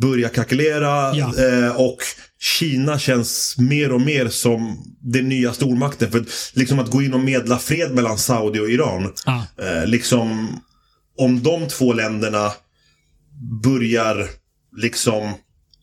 börjar 0.00 0.28
krackelera 0.28 1.16
Ja. 1.16 1.34
eh, 1.38 1.76
och 1.80 1.98
Kina 2.40 2.98
känns 2.98 3.54
mer 3.58 3.92
och 3.92 4.00
mer 4.00 4.28
som 4.28 4.84
den 5.00 5.28
nya 5.28 5.52
stormakten. 5.52 6.10
För 6.10 6.24
liksom 6.58 6.78
att 6.78 6.90
gå 6.90 7.02
in 7.02 7.14
och 7.14 7.20
medla 7.20 7.58
fred 7.58 7.94
mellan 7.94 8.18
Saudi 8.18 8.60
och 8.60 8.70
Iran. 8.70 9.12
ja, 9.26 9.46
Eh, 9.62 9.86
liksom, 9.86 10.60
om 11.18 11.42
de 11.42 11.68
två 11.68 11.92
länderna 11.92 12.52
börjar 13.62 14.28
liksom 14.76 15.32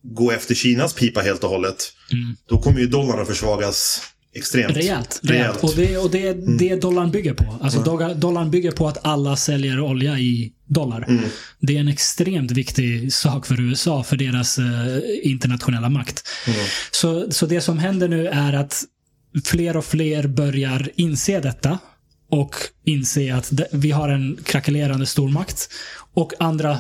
gå 0.04 0.32
efter 0.32 0.56
Kinas 0.56 0.94
pipa 0.94 1.22
helt 1.22 1.44
och 1.44 1.50
hållet. 1.50 1.94
Då 2.50 2.58
kommer 2.58 2.80
ju 2.80 2.88
dollarn 2.88 3.22
att 3.22 3.28
försvagas 3.28 4.02
extremt. 4.36 4.66
Mm. 4.70 4.82
rejält. 4.82 5.20
rejält. 5.24 5.64
Och 5.64 5.74
det 5.76 5.98
och 5.98 6.12
det, 6.12 6.28
Mm. 6.28 6.58
det 6.58 6.76
dollarn 6.76 7.12
bygger 7.12 7.34
på. 7.34 7.58
Alltså 7.62 7.80
dollar- 7.80 8.14
dollarn 8.16 8.52
bygger 8.52 8.72
på 8.72 8.88
att 8.88 9.06
alla 9.06 9.36
säljer 9.36 9.80
olja 9.80 10.20
i 10.20 10.54
dollar. 10.68 11.06
Mm. 11.10 11.24
Det 11.60 11.76
är 11.76 11.80
en 11.80 11.88
extremt 11.88 12.52
viktig 12.52 13.14
sak 13.14 13.46
för 13.46 13.60
USA, 13.60 14.04
för 14.04 14.18
deras 14.18 14.58
eh, 14.60 14.66
internationella 15.24 15.90
makt. 15.90 16.28
Mm. 16.48 16.60
Så, 16.92 17.32
så 17.32 17.46
det 17.46 17.62
som 17.62 17.78
händer 17.80 18.08
nu 18.08 18.28
är 18.28 18.54
att 18.54 18.84
fler 19.46 19.78
och 19.78 19.86
fler 19.86 20.28
börjar 20.28 20.90
inse 20.96 21.40
detta 21.40 21.80
och 22.32 22.56
inse 22.86 23.36
att 23.36 23.52
vi 23.72 23.92
har 23.92 24.10
en 24.10 24.38
krackelerande 24.44 25.06
stormakt 25.06 25.70
och 26.14 26.34
andra 26.40 26.78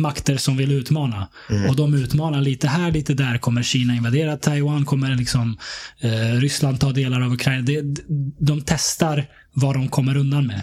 makter 0.00 0.36
som 0.36 0.56
vill 0.56 0.72
utmana. 0.72 1.28
Och 1.68 1.76
de 1.76 1.94
utmanar 1.94 2.40
lite 2.40 2.68
här, 2.68 2.92
lite 2.92 3.14
där. 3.14 3.38
Kommer 3.38 3.62
Kina 3.62 3.94
invadera 3.94 4.36
Taiwan? 4.36 4.84
Kommer 4.84 5.14
liksom 5.14 5.58
eh, 6.00 6.40
Ryssland 6.40 6.80
ta 6.80 6.92
delar 6.92 7.20
av 7.20 7.32
Ukraina? 7.32 7.62
Det, 7.62 7.82
de 8.38 8.62
testar 8.66 9.26
vad 9.52 9.74
de 9.74 9.88
kommer 9.88 10.16
undan 10.16 10.46
med. 10.46 10.62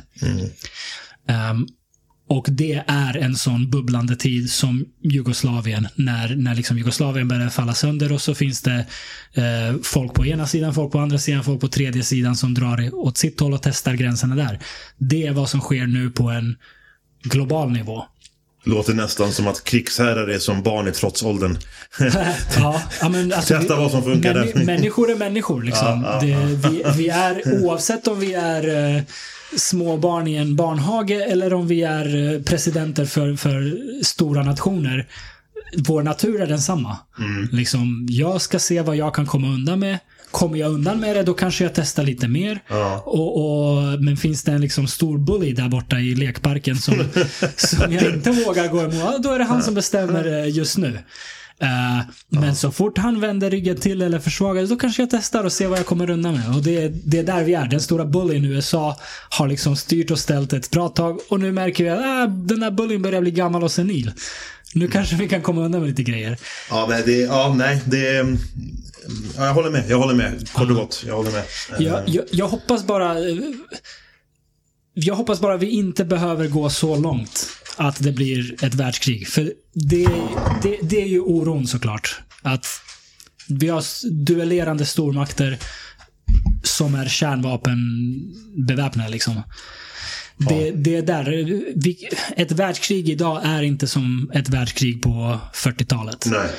Ehm, 1.28 1.68
och 2.30 2.48
det 2.50 2.84
är 2.88 3.18
en 3.18 3.36
sån 3.36 3.70
bubblande 3.70 4.16
tid 4.16 4.50
som 4.50 4.86
Jugoslavien. 5.04 5.88
När, 5.96 6.36
när 6.36 6.56
liksom 6.56 6.78
Jugoslavien 6.78 7.28
börjar 7.28 7.50
falla 7.50 7.74
sönder 7.74 8.12
och 8.12 8.22
så 8.22 8.36
finns 8.36 8.62
det 8.62 8.86
eh, 9.34 9.76
folk 9.84 10.14
på 10.14 10.26
ena 10.26 10.48
sidan, 10.48 10.74
folk 10.74 10.92
på 10.92 11.00
andra 11.00 11.18
sidan, 11.18 11.44
folk 11.44 11.62
på 11.62 11.68
tredje 11.68 12.04
sidan 12.04 12.36
som 12.36 12.54
drar 12.54 12.96
åt 12.96 13.18
sitt 13.18 13.40
håll 13.40 13.54
och 13.54 13.62
testar 13.62 13.94
gränserna 13.94 14.36
där. 14.36 14.60
Det 14.98 15.28
är 15.28 15.34
vad 15.34 15.50
som 15.50 15.60
sker 15.60 15.88
nu 15.88 16.10
på 16.10 16.30
en 16.30 16.56
global 17.24 17.72
nivå. 17.72 18.06
Låter 18.64 18.94
nästan 18.94 19.32
som 19.32 19.48
att 19.48 19.64
krigsherrar 19.64 20.28
är 20.28 20.40
som 20.40 20.64
barn 20.64 20.88
i 20.88 20.92
trotsåldern. 20.92 21.58
ja, 22.58 22.82
ja, 23.02 23.10
men 23.10 23.34
alltså, 23.34 23.58
Testa 23.58 23.76
vad 23.76 23.92
som 23.92 24.04
funkar 24.04 24.34
där. 24.34 24.66
Människor 24.66 25.12
är 25.12 25.16
människor. 25.16 25.64
Liksom. 25.64 26.04
Ja, 26.04 26.26
ja, 26.26 26.38
det, 26.38 26.70
vi, 26.70 26.84
vi 26.98 27.10
är, 27.10 27.42
oavsett 27.64 28.08
om 28.08 28.20
vi 28.20 28.34
är 28.34 28.96
eh, 28.96 29.04
små 29.56 29.98
barn 29.98 30.28
i 30.28 30.36
en 30.36 30.56
barnhage 30.56 31.12
eller 31.12 31.54
om 31.54 31.68
vi 31.68 31.84
är 31.84 32.34
eh, 32.34 32.42
presidenter 32.42 33.06
för, 33.06 33.36
för 33.36 33.78
stora 34.04 34.44
nationer. 34.44 35.08
Vår 35.88 36.04
natur 36.04 36.42
är 36.42 36.48
densamma. 36.48 36.98
Mm. 37.20 37.50
Liksom, 37.52 38.08
jag 38.10 38.42
ska 38.42 38.60
se 38.60 38.82
vad 38.82 38.96
jag 38.96 39.16
kan 39.16 39.26
komma 39.26 39.48
undan 39.48 39.80
med. 39.80 40.00
Kommer 40.34 40.58
jag 40.58 40.72
undan 40.72 41.00
med 41.00 41.16
det, 41.16 41.24
då 41.24 41.34
kanske 41.34 41.64
jag 41.64 41.74
testar 41.74 42.04
lite 42.04 42.28
mer. 42.28 42.60
Ja. 42.68 43.04
Och, 43.06 43.38
och, 43.38 44.02
men 44.02 44.18
finns 44.18 44.44
det 44.44 44.52
en 44.52 44.62
liksom 44.62 44.88
stor 44.88 45.18
bully 45.18 45.54
där 45.54 45.70
borta 45.70 46.00
i 46.00 46.16
lekparken 46.16 46.76
som, 46.76 46.96
som 47.56 47.94
jag 47.94 48.04
inte 48.04 48.32
vågar 48.32 48.68
gå 48.68 48.82
emot, 48.82 49.24
då 49.24 49.32
är 49.32 49.40
det 49.40 49.46
han 49.46 49.64
som 49.64 49.74
bestämmer 49.74 50.40
eh, 50.40 50.50
just 50.50 50.78
nu. 50.78 51.00
Eh, 51.60 52.00
Men 52.30 52.56
så 52.56 52.72
fort 52.72 52.98
han 52.98 53.20
vänder 53.20 53.50
ryggen 53.50 53.78
till 53.78 54.02
eller 54.02 54.20
försvagar, 54.20 54.66
då 54.66 54.76
kanske 54.76 55.02
jag 55.02 55.10
testar 55.10 55.44
och 55.44 55.52
ser 55.52 55.68
vad 55.68 55.80
jag 55.80 55.86
kommer 55.86 56.10
undan 56.10 56.34
med. 56.34 56.56
Och 56.56 56.64
det, 56.64 56.88
det 56.88 57.20
är 57.20 57.24
där 57.24 57.44
vi 57.44 57.54
är. 57.54 57.66
Den 57.66 57.82
stora 57.82 58.06
bullyn 58.06 58.46
i 58.46 58.48
USA 58.48 58.98
har 59.30 59.48
liksom 59.48 59.76
styrt 59.76 60.12
och 60.12 60.20
ställt 60.20 60.54
ett 60.54 60.72
bra 60.72 60.90
tag 60.90 61.20
och 61.30 61.40
nu 61.40 61.52
märker 61.52 61.84
vi 61.84 61.90
att 61.90 62.00
ah, 62.00 62.28
den 62.28 62.60
där 62.60 62.72
bullyn 62.72 63.02
börjar 63.02 63.22
bli 63.22 63.32
gammal 63.32 63.64
och 63.64 63.72
senil. 63.72 64.12
Nu 64.76 64.88
kanske 64.88 65.16
vi 65.16 65.30
kan 65.30 65.42
komma 65.42 65.62
undan 65.62 65.82
med 65.82 65.90
lite 65.90 66.04
grejer. 66.04 66.38
Ja, 66.70 66.86
nej, 66.90 67.04
det, 67.06 67.20
ja, 67.20 67.56
nej, 67.58 67.82
det... 67.86 68.26
Ja, 69.38 69.46
jag 69.46 69.54
håller 69.54 69.70
med. 69.70 69.84
Jag 69.90 69.98
håller 69.98 70.14
med. 70.14 70.50
Kort 70.52 70.70
och 70.70 70.76
gott. 70.76 71.04
Jag 71.08 71.16
håller 71.16 71.32
med. 71.32 71.44
Jag, 71.80 72.10
jag, 72.10 72.26
jag 72.32 72.48
hoppas 72.48 72.88
bara... 72.88 73.30
eh, 73.30 73.36
Jag 74.94 75.16
hoppas 75.16 75.40
bara 75.40 75.58
vi 75.58 75.70
inte 75.70 76.06
behöver 76.06 76.48
gå 76.48 76.70
så 76.70 76.96
långt 76.96 77.48
att 77.78 78.04
det 78.04 78.12
blir 78.12 78.64
ett 78.64 78.74
världskrig. 78.74 79.28
För 79.28 79.54
det, 79.74 80.08
det, 80.64 80.78
det 80.82 81.02
är 81.02 81.08
ju 81.08 81.20
oron 81.20 81.68
såklart. 81.68 82.22
Att 82.42 82.68
vi 83.50 83.70
har 83.70 83.84
duellerande 84.26 84.86
stormakter 84.86 85.58
som 86.64 86.96
är 86.96 87.08
kärnvapenbeväpnade 87.08 89.10
liksom. 89.10 89.42
Det, 90.38 90.72
det 90.72 90.96
är 90.96 91.02
där. 91.02 91.26
Vi, 91.76 92.10
ett 92.38 92.52
världskrig 92.52 93.10
idag 93.10 93.42
är 93.44 93.64
inte 93.64 93.88
som 93.88 94.32
ett 94.34 94.50
världskrig 94.50 95.02
på 95.02 95.40
40-talet. 95.54 96.26
Nej. 96.32 96.50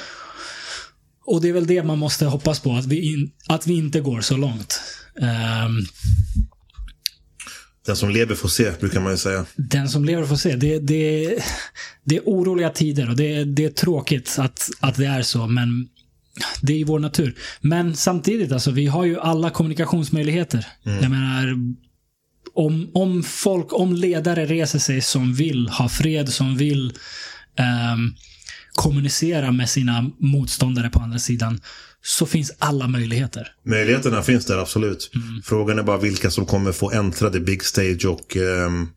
Och 1.26 1.40
det 1.42 1.48
är 1.48 1.52
väl 1.52 1.66
det 1.66 1.82
man 1.82 1.98
måste 1.98 2.26
hoppas 2.26 2.60
på, 2.60 2.72
att 2.72 2.86
vi, 2.86 3.12
in, 3.12 3.30
att 3.48 3.66
vi 3.66 3.74
inte 3.74 4.00
går 4.00 4.20
så 4.20 4.36
långt. 4.36 4.80
Ehm, 5.20 5.84
Den 7.86 7.96
som 7.96 8.10
lever 8.10 8.34
får 8.34 8.48
se, 8.48 8.70
brukar 8.80 9.00
man 9.00 9.12
ju 9.12 9.18
säga. 9.18 9.46
den 9.56 9.88
som 9.88 10.04
lever 10.04 10.26
får 10.26 10.36
se. 10.36 10.56
Det, 10.56 10.78
det, 10.78 11.34
det 12.04 12.16
är 12.16 12.22
oroliga 12.26 12.70
tider 12.70 13.10
och 13.10 13.16
det, 13.16 13.44
det 13.44 13.64
är 13.64 13.70
tråkigt 13.70 14.36
att, 14.38 14.70
att 14.80 14.96
det 14.96 15.06
är 15.06 15.22
så, 15.22 15.46
men 15.46 15.88
det 16.62 16.72
är 16.72 16.76
ju 16.78 16.84
vår 16.84 16.98
natur. 16.98 17.34
Men 17.60 17.96
samtidigt, 17.96 18.52
alltså, 18.52 18.70
vi 18.70 18.86
har 18.86 19.04
ju 19.04 19.20
alla 19.20 19.50
kommunikationsmöjligheter. 19.50 20.66
Jag 20.82 21.10
menar, 21.10 21.54
om, 22.54 22.90
om 22.94 23.22
folk, 23.22 23.72
om 23.72 23.92
ledare 23.94 24.46
reser 24.46 24.78
sig 24.78 25.00
som 25.00 25.34
vill 25.34 25.68
ha 25.68 25.88
fred, 25.88 26.28
som 26.28 26.56
vill 26.56 26.92
ehm, 27.58 28.14
kommunicera 28.74 29.52
med 29.52 29.70
sina 29.70 30.10
motståndare 30.18 30.90
på 30.90 31.00
andra 31.00 31.18
sidan, 31.18 31.60
så 32.02 32.26
finns 32.26 32.52
alla 32.58 32.88
möjligheter. 32.88 33.52
Möjligheterna 33.64 34.22
finns 34.22 34.46
där, 34.46 34.58
absolut. 34.58 35.10
Mm. 35.14 35.42
Frågan 35.44 35.78
är 35.78 35.82
bara 35.82 35.98
vilka 35.98 36.30
som 36.30 36.46
kommer 36.46 36.72
få 36.72 36.90
äntra 36.90 37.30
the 37.30 37.40
big 37.40 37.64
stage 37.64 38.06
och 38.06 38.36
ehm, 38.36 38.88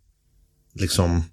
liksom 0.74 1.24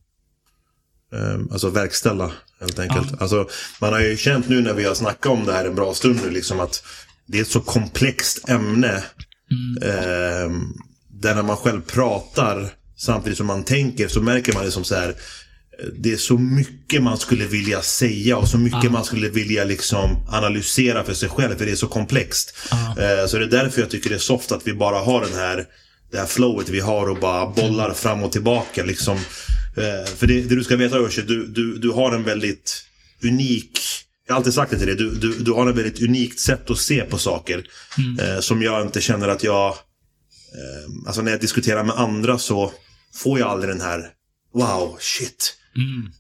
ehm, 1.12 1.48
alltså 1.52 1.70
verkställa, 1.70 2.32
helt 2.60 2.78
enkelt. 2.78 3.22
Alltså, 3.22 3.48
man 3.80 3.92
har 3.92 4.00
ju 4.00 4.16
känt 4.16 4.48
nu 4.48 4.60
när 4.60 4.74
vi 4.74 4.84
har 4.84 4.94
snackat 4.94 5.32
om 5.32 5.44
det 5.46 5.52
här 5.52 5.64
en 5.64 5.74
bra 5.74 5.94
stund 5.94 6.20
nu, 6.24 6.30
liksom 6.30 6.60
att 6.60 6.84
det 7.26 7.38
är 7.38 7.42
ett 7.42 7.48
så 7.48 7.60
komplext 7.60 8.48
ämne. 8.48 9.04
ehm, 9.82 10.72
där 11.08 11.34
när 11.34 11.42
man 11.42 11.56
själv 11.56 11.80
pratar 11.80 12.74
samtidigt 12.96 13.38
som 13.38 13.46
man 13.46 13.64
tänker 13.64 14.08
så 14.08 14.22
märker 14.22 14.52
man 14.52 14.64
det 14.64 14.70
som 14.70 14.84
så 14.84 14.94
här 14.94 15.14
det 15.98 16.12
är 16.12 16.16
så 16.16 16.38
mycket 16.38 17.02
man 17.02 17.18
skulle 17.18 17.46
vilja 17.46 17.82
säga 17.82 18.36
och 18.36 18.48
så 18.48 18.59
mycket 18.59 18.92
man 18.92 19.05
skulle 19.05 19.28
vilja 19.28 19.64
liksom 19.64 20.26
analysera 20.28 21.05
för 21.05 21.14
sig 21.14 21.28
själv, 21.28 21.56
för 21.56 21.66
det 21.66 21.72
är 21.72 21.76
så 21.76 21.88
komplext. 21.88 22.56
Eh, 22.72 23.26
Så 23.26 23.38
det 23.38 23.44
är 23.44 23.51
därför 23.51 23.80
jag 23.80 23.90
tycker 23.90 24.10
det 24.10 24.16
är 24.16 24.18
soft 24.18 24.52
att 24.52 24.66
vi 24.66 24.74
bara 24.74 24.98
har 24.98 25.20
den 25.20 25.34
här, 25.34 25.64
det 26.10 26.18
här 26.18 26.26
flowet 26.26 26.68
vi 26.68 26.80
har 26.80 27.10
och 27.10 27.18
bara 27.18 27.46
bollar 27.46 27.92
fram 27.94 28.22
och 28.22 28.32
tillbaka. 28.32 28.84
Liksom. 28.84 29.16
Eh, 29.76 30.14
För 30.16 30.26
det, 30.26 30.40
det 30.40 30.55
du 30.55 30.64
ska 30.64 30.76
veta 30.76 30.98
Urshi, 30.98 31.22
du, 31.22 31.46
du, 31.46 31.78
du 31.78 31.90
har 31.90 32.12
en 32.12 32.24
väldigt 32.24 32.84
unik 33.24 33.78
jag 34.26 34.34
har 34.34 34.36
alltid 34.38 34.55
sagt 34.55 34.70
det 34.70 34.78
till 34.78 34.86
dig, 34.86 34.96
du, 34.96 35.10
du, 35.14 35.38
du 35.38 35.52
har 35.52 35.70
ett 35.70 35.76
väldigt 35.76 36.02
unikt 36.02 36.40
sätt 36.40 36.70
att 36.70 36.78
se 36.78 37.05
på 37.05 37.18
saker. 37.18 37.64
Mm. 37.98 38.18
Eh, 38.34 38.40
som 38.40 38.62
jag 38.62 38.82
inte 38.82 39.01
känner 39.01 39.28
att 39.28 39.44
jag... 39.44 39.74
Alltså 41.06 41.22
när 41.22 41.30
jag 41.30 41.40
diskuterar 41.40 41.84
med 41.84 41.96
andra 41.96 42.38
så 42.38 42.72
får 43.14 43.38
jag 43.38 43.48
aldrig 43.48 43.70
den 43.70 43.80
här 43.80 44.10
Wow, 44.55 44.96
shit. 45.01 45.55
Mm. 45.76 46.10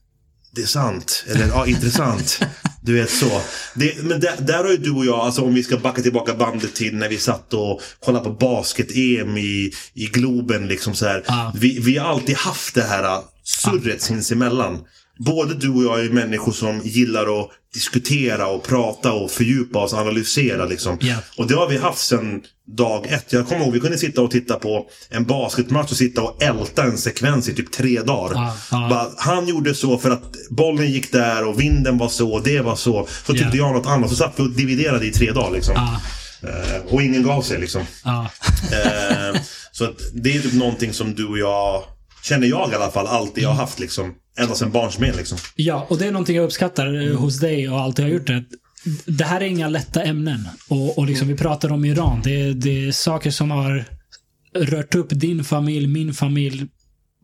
Det 0.54 0.62
är 0.62 0.66
sant. 0.66 1.24
Eller 1.28 1.48
ja, 1.48 1.66
intressant. 1.66 2.40
Du 2.80 2.94
vet 2.94 3.10
så. 3.10 3.40
Det, 3.74 4.02
men 4.02 4.20
där, 4.20 4.34
där 4.38 4.64
har 4.64 4.70
ju 4.70 4.76
du 4.76 4.90
och 4.90 5.06
jag, 5.06 5.18
alltså 5.18 5.42
om 5.42 5.54
vi 5.54 5.62
ska 5.62 5.76
backa 5.76 6.02
tillbaka 6.02 6.34
bandet 6.34 6.74
till 6.74 6.96
när 6.96 7.08
vi 7.08 7.18
satt 7.18 7.54
och 7.54 7.82
kollade 8.04 8.24
på 8.24 8.30
basket-EM 8.30 9.38
i, 9.38 9.72
i 9.94 10.06
Globen. 10.06 10.68
Liksom 10.68 10.94
så 10.94 11.06
här. 11.06 11.24
Ah. 11.26 11.52
Vi, 11.54 11.78
vi 11.78 11.96
har 11.96 12.08
alltid 12.08 12.36
haft 12.36 12.74
det 12.74 12.82
här 12.82 13.22
surret 13.44 13.96
ah. 13.96 14.04
sinsemellan 14.04 14.78
både 15.18 15.54
du 15.54 15.68
och 15.68 15.84
jag 15.84 16.04
är 16.04 16.10
människor 16.10 16.52
som 16.52 16.80
gillar 16.84 17.40
att 17.40 17.50
diskutera 17.74 18.46
och 18.46 18.62
prata 18.62 19.12
och 19.12 19.30
fördjupa 19.30 19.78
oss 19.78 19.92
och 19.92 19.98
analysera. 19.98 20.64
Liksom. 20.64 20.98
Yeah. 21.02 21.18
Och 21.36 21.46
det 21.46 21.54
har 21.54 21.68
vi 21.68 21.76
haft 21.76 21.98
sedan 21.98 22.42
dag 22.76 23.06
ett. 23.06 23.32
Jag 23.32 23.48
kommer 23.48 23.64
ihåg 23.64 23.72
vi 23.72 23.80
kunde 23.80 23.98
sitta 23.98 24.22
och 24.22 24.30
titta 24.30 24.54
på 24.54 24.86
en 25.10 25.24
basketmatch 25.24 25.90
och 25.90 25.96
sitta 25.96 26.22
och 26.22 26.42
älta 26.42 26.84
en 26.84 26.98
sekvens 26.98 27.48
i 27.48 27.54
typ 27.54 27.72
tre 27.72 28.02
dagar. 28.02 28.34
Ah, 28.36 28.52
ah. 28.70 28.88
Bara, 28.88 29.08
han 29.16 29.48
gjorde 29.48 29.74
så 29.74 29.98
för 29.98 30.10
att 30.10 30.32
bollen 30.50 30.92
gick 30.92 31.12
där 31.12 31.44
och 31.48 31.60
vinden 31.60 31.98
var 31.98 32.08
så 32.08 32.32
och 32.32 32.42
det 32.42 32.60
var 32.60 32.76
så. 32.76 33.08
Så 33.26 33.32
tyckte 33.32 33.56
yeah. 33.56 33.56
jag 33.56 33.72
något 33.72 33.86
annat. 33.86 34.10
Så 34.10 34.16
satt 34.16 34.32
vi 34.36 34.42
och 34.42 34.50
dividerade 34.50 35.06
i 35.06 35.12
tre 35.12 35.32
dagar. 35.32 35.50
Liksom. 35.50 35.74
Uh, 36.44 36.94
och 36.94 37.02
ingen 37.02 37.22
gav 37.22 37.42
sig 37.42 37.60
liksom. 37.60 37.80
uh, 38.06 39.40
så 39.72 39.92
det 40.12 40.36
är 40.36 40.40
typ 40.40 40.52
någonting 40.54 40.92
som 40.92 41.14
du 41.14 41.26
och 41.26 41.38
jag, 41.38 41.82
känner 42.24 42.46
jag 42.46 42.72
i 42.72 42.74
alla 42.74 42.90
fall, 42.90 43.06
alltid 43.06 43.44
har 43.44 43.54
haft. 43.54 43.78
Liksom 43.78 44.14
ända 44.38 44.54
sedan 44.54 44.70
barnsben 44.70 45.16
liksom. 45.16 45.38
Ja, 45.56 45.86
och 45.90 45.98
det 45.98 46.06
är 46.06 46.12
någonting 46.12 46.36
jag 46.36 46.44
uppskattar 46.44 46.86
mm. 46.86 47.16
hos 47.16 47.40
dig 47.40 47.68
och 47.68 47.80
allt 47.80 47.98
jag 47.98 48.06
har 48.06 48.12
gjort. 48.12 48.26
Det. 48.26 48.44
det 49.04 49.24
här 49.24 49.40
är 49.40 49.44
inga 49.44 49.68
lätta 49.68 50.02
ämnen. 50.02 50.48
Och, 50.68 50.98
och 50.98 51.06
liksom, 51.06 51.28
vi 51.28 51.36
pratar 51.36 51.72
om 51.72 51.84
Iran. 51.84 52.20
Det, 52.24 52.52
det 52.52 52.88
är 52.88 52.92
saker 52.92 53.30
som 53.30 53.50
har 53.50 53.84
rört 54.54 54.94
upp 54.94 55.08
din 55.10 55.44
familj, 55.44 55.86
min 55.86 56.14
familj 56.14 56.66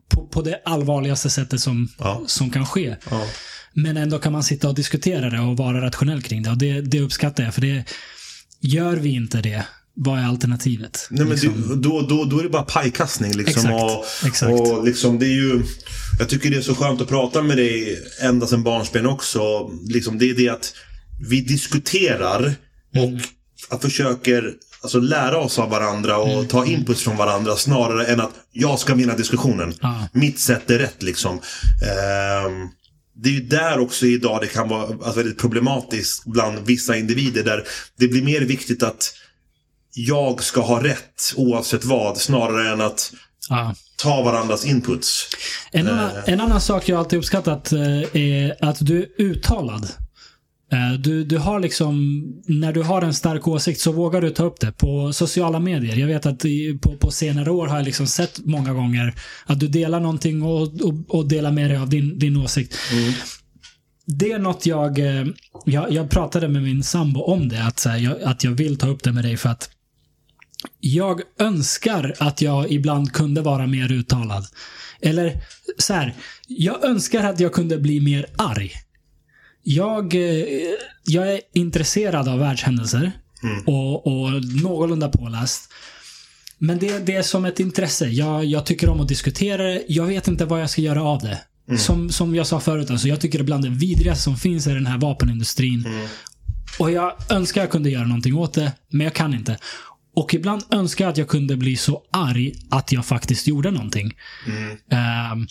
på, 0.09 0.27
på 0.27 0.41
det 0.41 0.61
allvarligaste 0.65 1.29
sättet 1.29 1.61
som, 1.61 1.87
ja. 1.99 2.23
som 2.27 2.49
kan 2.49 2.65
ske. 2.65 2.95
Ja. 3.09 3.25
Men 3.73 3.97
ändå 3.97 4.19
kan 4.19 4.33
man 4.33 4.43
sitta 4.43 4.69
och 4.69 4.75
diskutera 4.75 5.29
det 5.29 5.39
och 5.39 5.57
vara 5.57 5.81
rationell 5.81 6.21
kring 6.21 6.43
det. 6.43 6.49
Och 6.49 6.57
det, 6.57 6.81
det 6.81 7.01
uppskattar 7.01 7.43
jag. 7.43 7.53
För 7.53 7.61
det 7.61 7.83
gör 8.59 8.95
vi 8.95 9.09
inte 9.09 9.41
det 9.41 9.65
vad 9.95 10.19
är 10.19 10.23
alternativet? 10.23 11.07
Nej, 11.09 11.25
men 11.25 11.29
liksom. 11.29 11.69
det, 11.69 11.89
då, 11.89 12.01
då, 12.01 12.25
då 12.25 12.39
är 12.39 12.43
det 12.43 12.49
bara 12.49 12.63
pajkastning. 12.63 13.31
Liksom, 13.31 13.71
exakt. 13.71 13.83
Och, 13.83 14.27
exakt. 14.27 14.51
och 14.51 14.85
liksom, 14.85 15.19
det 15.19 15.25
är 15.25 15.35
ju, 15.35 15.63
jag 16.19 16.29
tycker 16.29 16.49
det 16.49 16.57
är 16.57 16.61
så 16.61 16.75
skönt 16.75 17.01
att 17.01 17.07
prata 17.07 17.41
med 17.41 17.57
dig 17.57 17.99
ända 18.21 18.47
sedan 18.47 18.63
barnsben 18.63 19.05
också. 19.05 19.71
Liksom, 19.87 20.17
det 20.17 20.29
är 20.29 20.33
det 20.33 20.49
att 20.49 20.73
vi 21.29 21.41
diskuterar 21.41 22.53
och 22.95 23.03
mm. 23.03 23.21
att 23.69 23.81
försöker 23.81 24.53
alltså, 24.81 24.99
lära 24.99 25.37
oss 25.37 25.59
av 25.59 25.69
varandra 25.69 26.17
och 26.17 26.33
mm. 26.33 26.47
ta 26.47 26.65
input 26.65 26.99
från 26.99 27.17
varandra 27.17 27.55
snarare 27.55 28.05
än 28.05 28.19
att 28.19 28.33
jag 28.51 28.79
ska 28.79 28.95
vinna 28.95 29.15
diskussionen. 29.15 29.73
Ah. 29.81 29.95
Mitt 30.13 30.39
sätt 30.39 30.71
är 30.71 30.79
rätt 30.79 31.03
liksom. 31.03 31.31
Um, 31.31 32.69
det 33.15 33.29
är 33.29 33.33
ju 33.33 33.41
där 33.41 33.79
också 33.79 34.05
idag 34.05 34.41
det 34.41 34.47
kan 34.47 34.69
vara 34.69 34.83
alltså, 34.83 35.13
väldigt 35.13 35.39
problematiskt 35.39 36.25
bland 36.25 36.59
vissa 36.65 36.97
individer 36.97 37.43
där 37.43 37.63
det 37.97 38.07
blir 38.07 38.21
mer 38.21 38.41
viktigt 38.41 38.83
att 38.83 39.13
jag 39.93 40.43
ska 40.43 40.61
ha 40.61 40.83
rätt 40.83 41.33
oavsett 41.35 41.85
vad 41.85 42.17
snarare 42.17 42.69
än 42.69 42.81
att 42.81 43.13
ah. 43.49 43.73
ta 43.97 44.21
varandras 44.21 44.65
inputs. 44.65 45.27
En, 45.71 45.87
annan, 45.87 46.11
en 46.25 46.41
annan 46.41 46.61
sak 46.61 46.89
jag 46.89 46.99
alltid 46.99 47.19
uppskattat 47.19 47.73
uh, 47.73 48.03
är 48.13 48.55
att 48.65 48.77
du 48.79 49.01
är 49.01 49.07
uttalad. 49.17 49.91
Uh, 50.73 50.99
du, 50.99 51.23
du 51.23 51.37
har 51.37 51.59
liksom, 51.59 52.23
när 52.45 52.73
du 52.73 52.83
har 52.83 53.01
en 53.01 53.13
stark 53.13 53.47
åsikt 53.47 53.79
så 53.79 53.91
vågar 53.91 54.21
du 54.21 54.29
ta 54.29 54.43
upp 54.43 54.59
det 54.59 54.71
på 54.71 55.13
sociala 55.13 55.59
medier. 55.59 55.95
Jag 55.95 56.07
vet 56.07 56.25
att 56.25 56.45
i, 56.45 56.79
på, 56.81 56.97
på 56.97 57.11
senare 57.11 57.51
år 57.51 57.67
har 57.67 57.77
jag 57.77 57.85
liksom 57.85 58.07
sett 58.07 58.39
många 58.45 58.73
gånger 58.73 59.15
att 59.45 59.59
du 59.59 59.67
delar 59.67 59.99
någonting 59.99 60.43
och, 60.43 60.61
och, 60.61 60.93
och 61.07 61.27
delar 61.27 61.51
med 61.51 61.69
dig 61.69 61.77
av 61.77 61.89
din, 61.89 62.19
din 62.19 62.37
åsikt. 62.37 62.77
Mm 62.91 63.13
det 64.05 64.31
är 64.31 64.39
något 64.39 64.65
jag, 64.65 64.99
jag, 65.65 65.91
jag 65.91 66.09
pratade 66.09 66.47
med 66.47 66.63
min 66.63 66.83
sambo 66.83 67.21
om 67.21 67.49
det. 67.49 67.63
Att, 67.63 67.79
så 67.79 67.89
här, 67.89 67.97
jag, 67.97 68.21
att 68.21 68.43
jag 68.43 68.51
vill 68.51 68.77
ta 68.77 68.87
upp 68.87 69.03
det 69.03 69.11
med 69.11 69.23
dig 69.23 69.37
för 69.37 69.49
att 69.49 69.69
jag 70.79 71.21
önskar 71.39 72.15
att 72.19 72.41
jag 72.41 72.71
ibland 72.71 73.11
kunde 73.11 73.41
vara 73.41 73.67
mer 73.67 73.91
uttalad. 73.91 74.45
Eller 75.01 75.41
så 75.77 75.93
här, 75.93 76.15
jag 76.47 76.83
önskar 76.83 77.23
att 77.23 77.39
jag 77.39 77.53
kunde 77.53 77.77
bli 77.77 77.99
mer 77.99 78.25
arg. 78.37 78.71
Jag, 79.63 80.15
eh, 80.15 80.45
jag 81.05 81.33
är 81.33 81.41
intresserad 81.53 82.27
av 82.27 82.39
världshändelser 82.39 83.11
mm. 83.43 83.63
och, 83.67 84.07
och 84.07 84.31
någorlunda 84.63 85.09
påläst. 85.09 85.71
Men 86.57 86.79
det, 86.79 86.99
det 86.99 87.15
är 87.15 87.21
som 87.21 87.45
ett 87.45 87.59
intresse. 87.59 88.07
Jag, 88.07 88.45
jag 88.45 88.65
tycker 88.65 88.89
om 88.89 88.99
att 88.99 89.07
diskutera 89.07 89.63
det. 89.63 89.83
Jag 89.87 90.05
vet 90.05 90.27
inte 90.27 90.45
vad 90.45 90.61
jag 90.61 90.69
ska 90.69 90.81
göra 90.81 91.03
av 91.03 91.19
det. 91.19 91.41
Mm. 91.67 91.79
Som, 91.79 92.09
som 92.09 92.35
jag 92.35 92.47
sa 92.47 92.59
förut, 92.59 92.91
alltså, 92.91 93.07
jag 93.07 93.21
tycker 93.21 93.37
det 93.37 93.43
bland 93.43 93.63
det 93.63 93.69
vidrigaste 93.69 94.23
som 94.23 94.37
finns 94.37 94.67
i 94.67 94.69
den 94.69 94.85
här 94.85 94.97
vapenindustrin. 94.97 95.85
Mm. 95.85 96.07
Och 96.79 96.91
jag 96.91 97.13
önskar 97.29 97.61
jag 97.61 97.69
kunde 97.69 97.89
göra 97.89 98.05
någonting 98.05 98.35
åt 98.35 98.53
det, 98.53 98.71
men 98.89 99.03
jag 99.03 99.13
kan 99.13 99.33
inte. 99.33 99.57
Och 100.15 100.33
ibland 100.33 100.63
önskar 100.69 101.05
jag 101.05 101.11
att 101.11 101.17
jag 101.17 101.27
kunde 101.27 101.57
bli 101.57 101.77
så 101.77 102.03
arg 102.11 102.53
att 102.69 102.91
jag 102.91 103.05
faktiskt 103.05 103.47
gjorde 103.47 103.71
någonting. 103.71 104.13
Mm. 104.47 104.71
Uh, 104.71 105.45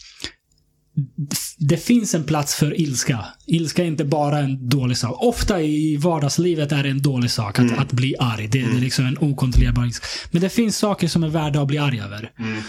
det 1.59 1.77
finns 1.77 2.15
en 2.15 2.25
plats 2.25 2.55
för 2.55 2.81
ilska. 2.81 3.25
Ilska 3.47 3.83
är 3.83 3.87
inte 3.87 4.05
bara 4.05 4.39
en 4.39 4.69
dålig 4.69 4.97
sak. 4.97 5.23
Ofta 5.23 5.63
i 5.63 5.97
vardagslivet 5.97 6.73
är 6.73 6.83
det 6.83 6.89
en 6.89 7.03
dålig 7.03 7.31
sak 7.31 7.59
att, 7.59 7.65
mm. 7.65 7.79
att 7.79 7.93
bli 7.93 8.15
arg. 8.19 8.49
Det, 8.49 8.59
mm. 8.59 8.71
det, 8.71 8.79
är 8.79 8.81
liksom 8.81 9.07
en 9.07 9.19
okontrollerbar 9.19 9.87
ilska. 9.87 10.07
Men 10.31 10.43
det 10.43 10.49
finns 10.49 10.77
saker 10.77 11.09
som 11.09 11.25
är 11.25 11.29
värda 11.29 11.61
att 11.61 11.69
bli 11.69 11.79
arg 11.79 12.01
över. 12.01 12.33
Mm. 12.39 12.63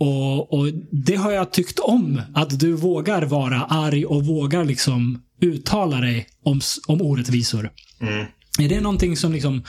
Och, 0.00 0.52
och, 0.52 0.68
Det 0.90 1.16
har 1.16 1.32
jag 1.32 1.52
tyckt 1.52 1.78
om. 1.78 2.22
Att 2.34 2.60
du 2.60 2.72
vågar 2.72 3.22
vara 3.22 3.64
arg 3.64 4.06
och 4.06 4.26
vågar 4.26 4.64
liksom 4.64 5.22
uttala 5.40 6.00
dig 6.00 6.26
om, 6.44 6.60
om 6.86 7.02
orättvisor. 7.02 7.70
Är 8.58 8.68
det 8.68 8.80
någonting 8.80 9.16
som 9.16 9.32
liksom 9.32 9.64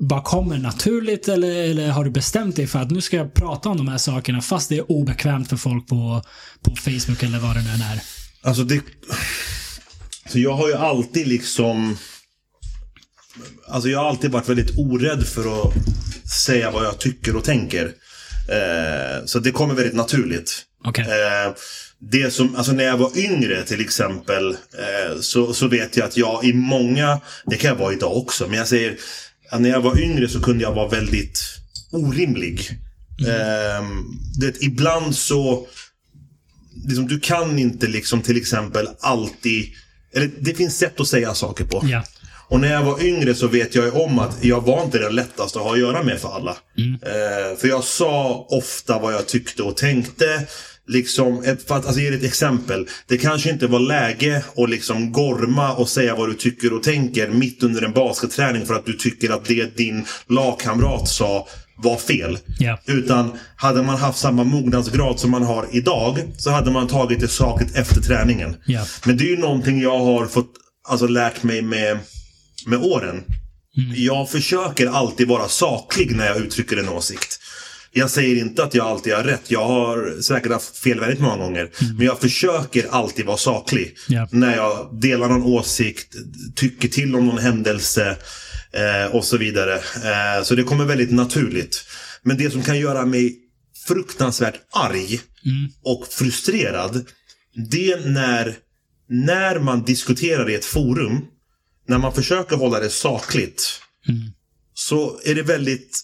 bara 0.00 0.22
kommer 0.22 0.58
naturligt 0.58 1.28
eller, 1.28 1.62
eller 1.62 1.90
har 1.90 2.04
du 2.04 2.10
bestämt 2.10 2.56
dig 2.56 2.66
för 2.66 2.78
att 2.78 2.90
nu 2.90 3.00
ska 3.00 3.16
jag 3.16 3.34
prata 3.34 3.68
om 3.68 3.76
de 3.76 3.88
här 3.88 3.98
sakerna 3.98 4.40
fast 4.40 4.68
det 4.68 4.78
är 4.78 4.92
obekvämt 4.92 5.48
för 5.48 5.56
folk 5.56 5.88
på, 5.88 6.22
på 6.62 6.76
Facebook 6.76 7.22
eller 7.22 7.38
vad 7.38 7.56
det 7.56 7.62
nu 7.62 7.70
än 7.70 7.80
är? 7.80 8.02
Alltså 8.42 8.64
det... 8.64 8.80
Så 10.28 10.38
jag 10.38 10.52
har 10.52 10.68
ju 10.68 10.74
alltid 10.74 11.28
liksom... 11.28 11.96
Alltså 13.68 13.88
jag 13.88 13.98
har 13.98 14.08
alltid 14.08 14.30
varit 14.30 14.48
väldigt 14.48 14.78
orädd 14.78 15.26
för 15.26 15.62
att 15.62 15.74
säga 16.46 16.70
vad 16.70 16.84
jag 16.84 16.98
tycker 16.98 17.36
och 17.36 17.44
tänker. 17.44 17.84
Eh, 18.48 19.24
så 19.26 19.38
det 19.38 19.50
kommer 19.50 19.74
väldigt 19.74 19.94
naturligt. 19.94 20.64
Okay. 20.84 21.04
Eh, 21.04 21.52
det 22.10 22.30
som, 22.30 22.56
alltså 22.56 22.72
när 22.72 22.84
jag 22.84 22.96
var 22.96 23.18
yngre 23.18 23.62
till 23.64 23.80
exempel 23.80 24.50
eh, 24.50 25.20
så, 25.20 25.54
så 25.54 25.68
vet 25.68 25.96
jag 25.96 26.06
att 26.06 26.16
jag 26.16 26.44
i 26.44 26.52
många, 26.52 27.20
det 27.46 27.56
kan 27.56 27.68
jag 27.68 27.76
vara 27.76 27.92
idag 27.92 28.16
också, 28.16 28.48
men 28.48 28.58
jag 28.58 28.68
säger 28.68 28.96
när 29.58 29.70
jag 29.70 29.80
var 29.80 30.00
yngre 30.00 30.28
så 30.28 30.40
kunde 30.40 30.62
jag 30.62 30.72
vara 30.72 30.88
väldigt 30.88 31.40
orimlig. 31.90 32.70
Mm. 33.20 33.30
Eh, 33.30 33.88
det, 34.40 34.62
ibland 34.62 35.14
så, 35.14 35.66
liksom, 36.86 37.08
du 37.08 37.20
kan 37.20 37.58
inte 37.58 37.86
liksom 37.86 38.22
till 38.22 38.36
exempel 38.36 38.88
alltid, 39.00 39.66
eller 40.14 40.30
det 40.38 40.54
finns 40.54 40.78
sätt 40.78 41.00
att 41.00 41.08
säga 41.08 41.34
saker 41.34 41.64
på. 41.64 41.86
Yeah. 41.86 42.04
Och 42.48 42.60
när 42.60 42.72
jag 42.72 42.82
var 42.82 43.04
yngre 43.04 43.34
så 43.34 43.48
vet 43.48 43.74
jag 43.74 43.96
om 43.96 44.18
att 44.18 44.44
jag 44.44 44.60
var 44.60 44.84
inte 44.84 44.98
den 44.98 45.14
lättaste 45.14 45.58
att 45.58 45.64
ha 45.64 45.72
att 45.72 45.78
göra 45.78 46.02
med 46.02 46.20
för 46.20 46.28
alla. 46.28 46.56
Mm. 46.78 46.92
Eh, 46.92 47.58
för 47.58 47.68
jag 47.68 47.84
sa 47.84 48.46
ofta 48.50 48.98
vad 48.98 49.14
jag 49.14 49.26
tyckte 49.26 49.62
och 49.62 49.76
tänkte 49.76 50.46
liksom, 50.88 51.42
ett, 51.44 51.68
för 51.68 51.76
att 51.76 51.86
alltså, 51.86 52.00
ge 52.00 52.08
ett 52.08 52.24
exempel. 52.24 52.88
Det 53.06 53.18
kanske 53.18 53.50
inte 53.50 53.66
var 53.66 53.80
läge 53.80 54.44
att 54.56 54.70
liksom 54.70 55.12
gorma 55.12 55.72
och 55.72 55.88
säga 55.88 56.16
vad 56.16 56.28
du 56.28 56.34
tycker 56.34 56.72
och 56.72 56.82
tänker 56.82 57.28
mitt 57.28 57.62
under 57.62 57.82
en 57.82 57.92
basketträning 57.92 58.66
för 58.66 58.74
att 58.74 58.86
du 58.86 58.92
tycker 58.92 59.30
att 59.30 59.44
det 59.44 59.76
din 59.76 60.04
lagkamrat 60.28 61.08
sa 61.08 61.48
var 61.76 61.96
fel. 61.96 62.38
Yeah. 62.60 62.78
Utan 62.86 63.32
hade 63.56 63.82
man 63.82 63.96
haft 63.96 64.18
samma 64.18 64.44
mognadsgrad 64.44 65.20
som 65.20 65.30
man 65.30 65.42
har 65.42 65.66
idag 65.72 66.18
så 66.38 66.50
hade 66.50 66.70
man 66.70 66.88
tagit 66.88 67.20
det 67.20 67.28
sakligt 67.28 67.76
efter 67.76 68.00
träningen. 68.00 68.56
Yeah. 68.66 68.86
Men 69.04 69.16
det 69.16 69.24
är 69.24 69.28
ju 69.28 69.38
någonting 69.38 69.80
jag 69.80 69.98
har 69.98 70.26
fått 70.26 70.50
alltså, 70.88 71.06
lärt 71.06 71.42
mig 71.42 71.62
med, 71.62 71.98
med 72.66 72.78
åren. 72.78 73.24
Mm. 73.76 73.92
Jag 73.94 74.30
försöker 74.30 74.86
alltid 74.86 75.28
vara 75.28 75.48
saklig 75.48 76.16
när 76.16 76.26
jag 76.26 76.36
uttrycker 76.36 76.76
en 76.76 76.88
åsikt. 76.88 77.41
Jag 77.94 78.10
säger 78.10 78.36
inte 78.36 78.64
att 78.64 78.74
jag 78.74 78.86
alltid 78.86 79.14
har 79.14 79.24
rätt. 79.24 79.50
Jag 79.50 79.66
har 79.66 80.22
säkert 80.22 80.52
haft 80.52 80.76
fel 80.76 81.00
väldigt 81.00 81.20
många 81.20 81.36
gånger. 81.36 81.70
Mm. 81.80 81.96
Men 81.96 82.06
jag 82.06 82.20
försöker 82.20 82.88
alltid 82.90 83.26
vara 83.26 83.36
saklig. 83.36 83.96
Yeah. 84.10 84.28
När 84.30 84.56
jag 84.56 85.00
delar 85.00 85.28
någon 85.28 85.42
åsikt, 85.42 86.14
tycker 86.54 86.88
till 86.88 87.16
om 87.16 87.26
någon 87.26 87.38
händelse 87.38 88.16
eh, 88.72 89.14
och 89.14 89.24
så 89.24 89.36
vidare. 89.36 89.74
Eh, 89.74 90.44
så 90.44 90.54
det 90.54 90.62
kommer 90.62 90.84
väldigt 90.84 91.12
naturligt. 91.12 91.84
Men 92.22 92.36
det 92.36 92.50
som 92.50 92.62
kan 92.62 92.78
göra 92.78 93.06
mig 93.06 93.38
fruktansvärt 93.86 94.60
arg 94.72 95.20
mm. 95.44 95.70
och 95.82 96.06
frustrerad. 96.10 97.06
Det 97.70 97.92
är 97.92 98.10
när, 98.10 98.56
när 99.08 99.58
man 99.58 99.84
diskuterar 99.84 100.50
i 100.50 100.54
ett 100.54 100.64
forum 100.64 101.20
när 101.88 101.98
man 101.98 102.14
försöker 102.14 102.56
hålla 102.56 102.80
det 102.80 102.90
sakligt 102.90 103.80
så 104.74 105.20
är 105.24 105.34
det 105.34 105.42
väldigt 105.42 106.00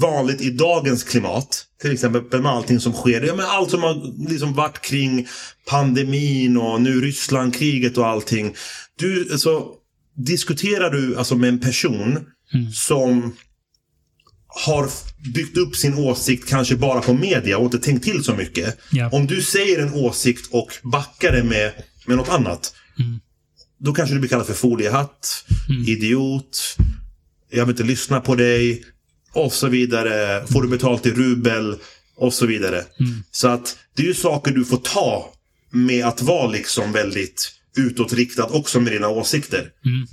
vanligt 0.00 0.40
i 0.40 0.50
dagens 0.50 1.04
klimat. 1.04 1.66
Till 1.80 1.92
exempel 1.92 2.42
med 2.42 2.52
allting 2.52 2.80
som 2.80 2.92
sker. 2.92 3.22
Ja, 3.26 3.34
men 3.36 3.46
allt 3.46 3.70
som 3.70 3.82
har 3.82 4.28
liksom 4.30 4.54
varit 4.54 4.80
kring 4.82 5.26
pandemin 5.66 6.56
och 6.56 6.80
nu 6.80 7.00
Rysslandkriget 7.00 7.98
och 7.98 8.06
allting. 8.06 8.54
Du, 8.98 9.32
alltså, 9.32 9.64
diskuterar 10.16 10.90
du 10.90 11.16
alltså 11.16 11.36
med 11.36 11.48
en 11.48 11.60
person 11.60 12.18
som 12.74 13.36
har 14.66 14.88
byggt 15.34 15.56
upp 15.56 15.76
sin 15.76 15.94
åsikt 15.94 16.48
kanske 16.48 16.76
bara 16.76 17.00
på 17.00 17.12
media 17.12 17.58
och 17.58 17.64
inte 17.64 17.78
tänkt 17.78 18.04
till 18.04 18.24
så 18.24 18.34
mycket. 18.34 18.78
Ja. 18.90 19.10
Om 19.12 19.26
du 19.26 19.42
säger 19.42 19.82
en 19.82 19.94
åsikt 19.94 20.48
och 20.50 20.72
backar 20.82 21.32
det 21.32 21.44
med, 21.44 21.72
med 22.06 22.16
något 22.16 22.28
annat. 22.28 22.74
Då 23.78 23.92
kanske 23.92 24.14
du 24.14 24.20
blir 24.20 24.30
kallad 24.30 24.46
för 24.46 24.54
foliehatt, 24.54 25.44
idiot, 25.86 26.76
jag 27.50 27.66
vill 27.66 27.72
inte 27.72 27.82
lyssna 27.82 28.20
på 28.20 28.34
dig 28.34 28.84
och 29.32 29.52
så 29.52 29.68
vidare. 29.68 30.46
Får 30.46 30.62
du 30.62 30.68
betalt 30.68 31.06
i 31.06 31.10
rubel 31.10 31.76
och 32.16 32.34
så 32.34 32.46
vidare. 32.46 32.84
Så 33.30 33.48
att 33.48 33.76
det 33.96 34.02
är 34.02 34.06
ju 34.06 34.14
saker 34.14 34.52
du 34.52 34.64
får 34.64 34.76
ta 34.76 35.32
med 35.70 36.06
att 36.06 36.22
vara 36.22 36.46
liksom 36.46 36.92
väldigt 36.92 37.52
utåtriktad 37.76 38.44
också 38.44 38.80
med 38.80 38.92
dina 38.92 39.08
åsikter. 39.08 39.70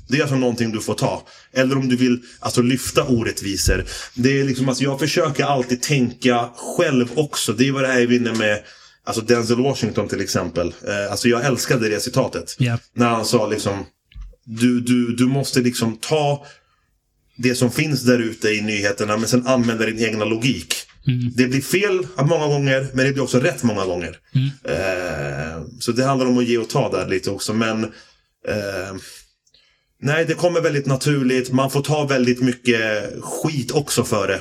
Det 0.07 0.17
är 0.17 0.21
alltså 0.21 0.35
någonting 0.35 0.71
du 0.71 0.81
får 0.81 0.93
ta. 0.93 1.27
Eller 1.53 1.77
om 1.77 1.89
du 1.89 1.95
vill 1.95 2.21
alltså 2.39 2.61
lyfta 2.61 3.03
orättvisor. 3.03 3.85
Det 4.13 4.39
är 4.39 4.43
liksom, 4.43 4.69
alltså 4.69 4.83
jag 4.83 4.99
försöker 4.99 5.43
alltid 5.43 5.81
tänka 5.81 6.49
själv 6.55 7.09
också. 7.15 7.53
Det 7.53 7.67
är 7.67 7.71
vad 7.71 7.83
det 7.83 7.87
här 7.87 8.01
är 8.01 8.11
inne 8.11 8.33
med 8.33 8.63
Alltså 9.03 9.21
Denzel 9.21 9.63
Washington 9.63 10.07
till 10.07 10.21
exempel. 10.21 10.73
Eh, 10.87 11.11
alltså 11.11 11.27
jag 11.27 11.45
älskade 11.45 11.89
det 11.89 11.99
citatet. 11.99 12.55
Ja. 12.59 12.77
När 12.93 13.09
han 13.09 13.25
sa 13.25 13.47
liksom 13.47 13.85
du, 14.43 14.81
du, 14.81 15.15
du 15.15 15.25
måste 15.25 15.59
liksom 15.59 15.97
ta 15.97 16.45
det 17.43 17.55
som 17.55 17.71
finns 17.71 18.03
där 18.03 18.19
ute 18.19 18.49
i 18.49 18.61
nyheterna 18.61 19.17
men 19.17 19.27
sen 19.27 19.47
använda 19.47 19.85
din 19.85 19.99
egna 19.99 20.25
logik. 20.25 20.75
Det 21.35 21.47
blir 21.47 21.61
fel 21.61 22.07
många 22.17 22.47
gånger 22.47 22.87
men 22.93 23.05
det 23.05 23.11
blir 23.11 23.23
också 23.23 23.39
rätt 23.39 23.63
många 23.63 23.85
gånger. 23.85 24.17
Eh, 24.63 25.63
så 25.79 25.91
det 25.91 26.03
handlar 26.03 26.27
om 26.27 26.37
att 26.37 26.45
ge 26.47 26.57
och 26.57 26.69
ta 26.69 26.91
där 26.91 27.07
lite 27.07 27.29
också 27.29 27.53
men 27.53 27.83
eh, 28.47 28.95
Nej, 30.01 30.25
det 30.25 30.33
kommer 30.33 30.61
väldigt 30.61 30.85
naturligt. 30.85 31.51
Man 31.51 31.71
får 31.71 31.81
ta 31.81 32.05
väldigt 32.05 32.41
mycket 32.41 32.79
skit 33.21 33.71
också 33.71 34.03
för 34.03 34.27
det. 34.27 34.39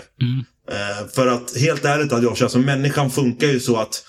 Eh, 0.70 1.08
för 1.14 1.26
att 1.26 1.56
helt 1.56 1.84
ärligt 1.84 2.12
Josh, 2.22 2.42
alltså 2.42 2.58
människan 2.58 3.10
funkar 3.10 3.46
ju 3.46 3.60
så 3.60 3.76
att 3.76 4.04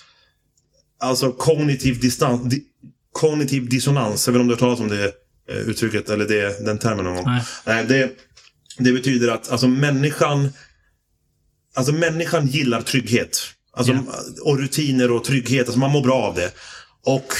Alltså 1.01 1.31
kognitiv 1.31 1.99
distans, 1.99 2.49
di, 2.49 2.63
kognitiv 3.11 3.69
dissonans, 3.69 4.27
inte 4.27 4.39
om 4.39 4.47
du 4.47 4.53
har 4.53 4.59
talat 4.59 4.79
om 4.79 4.87
det 4.87 5.03
eh, 5.49 5.57
uttrycket 5.57 6.09
eller 6.09 6.27
det, 6.27 6.65
den 6.65 6.77
termen 6.77 7.05
någon 7.05 7.15
gång. 7.15 7.25
Nej. 7.25 7.43
Nej, 7.65 7.85
det, 7.87 8.11
det 8.79 8.91
betyder 8.91 9.27
att 9.27 9.49
alltså 9.51 9.67
människan 9.67 10.49
Alltså 11.75 11.93
människan 11.93 12.47
gillar 12.47 12.81
trygghet. 12.81 13.39
Alltså, 13.73 13.93
Ja. 13.93 13.99
Och 14.43 14.59
rutiner 14.59 15.11
och 15.11 15.23
trygghet. 15.23 15.65
Alltså 15.67 15.79
man 15.79 15.91
mår 15.91 16.01
bra 16.01 16.15
av 16.23 16.35
det. 16.35 16.51
Och 17.05 17.33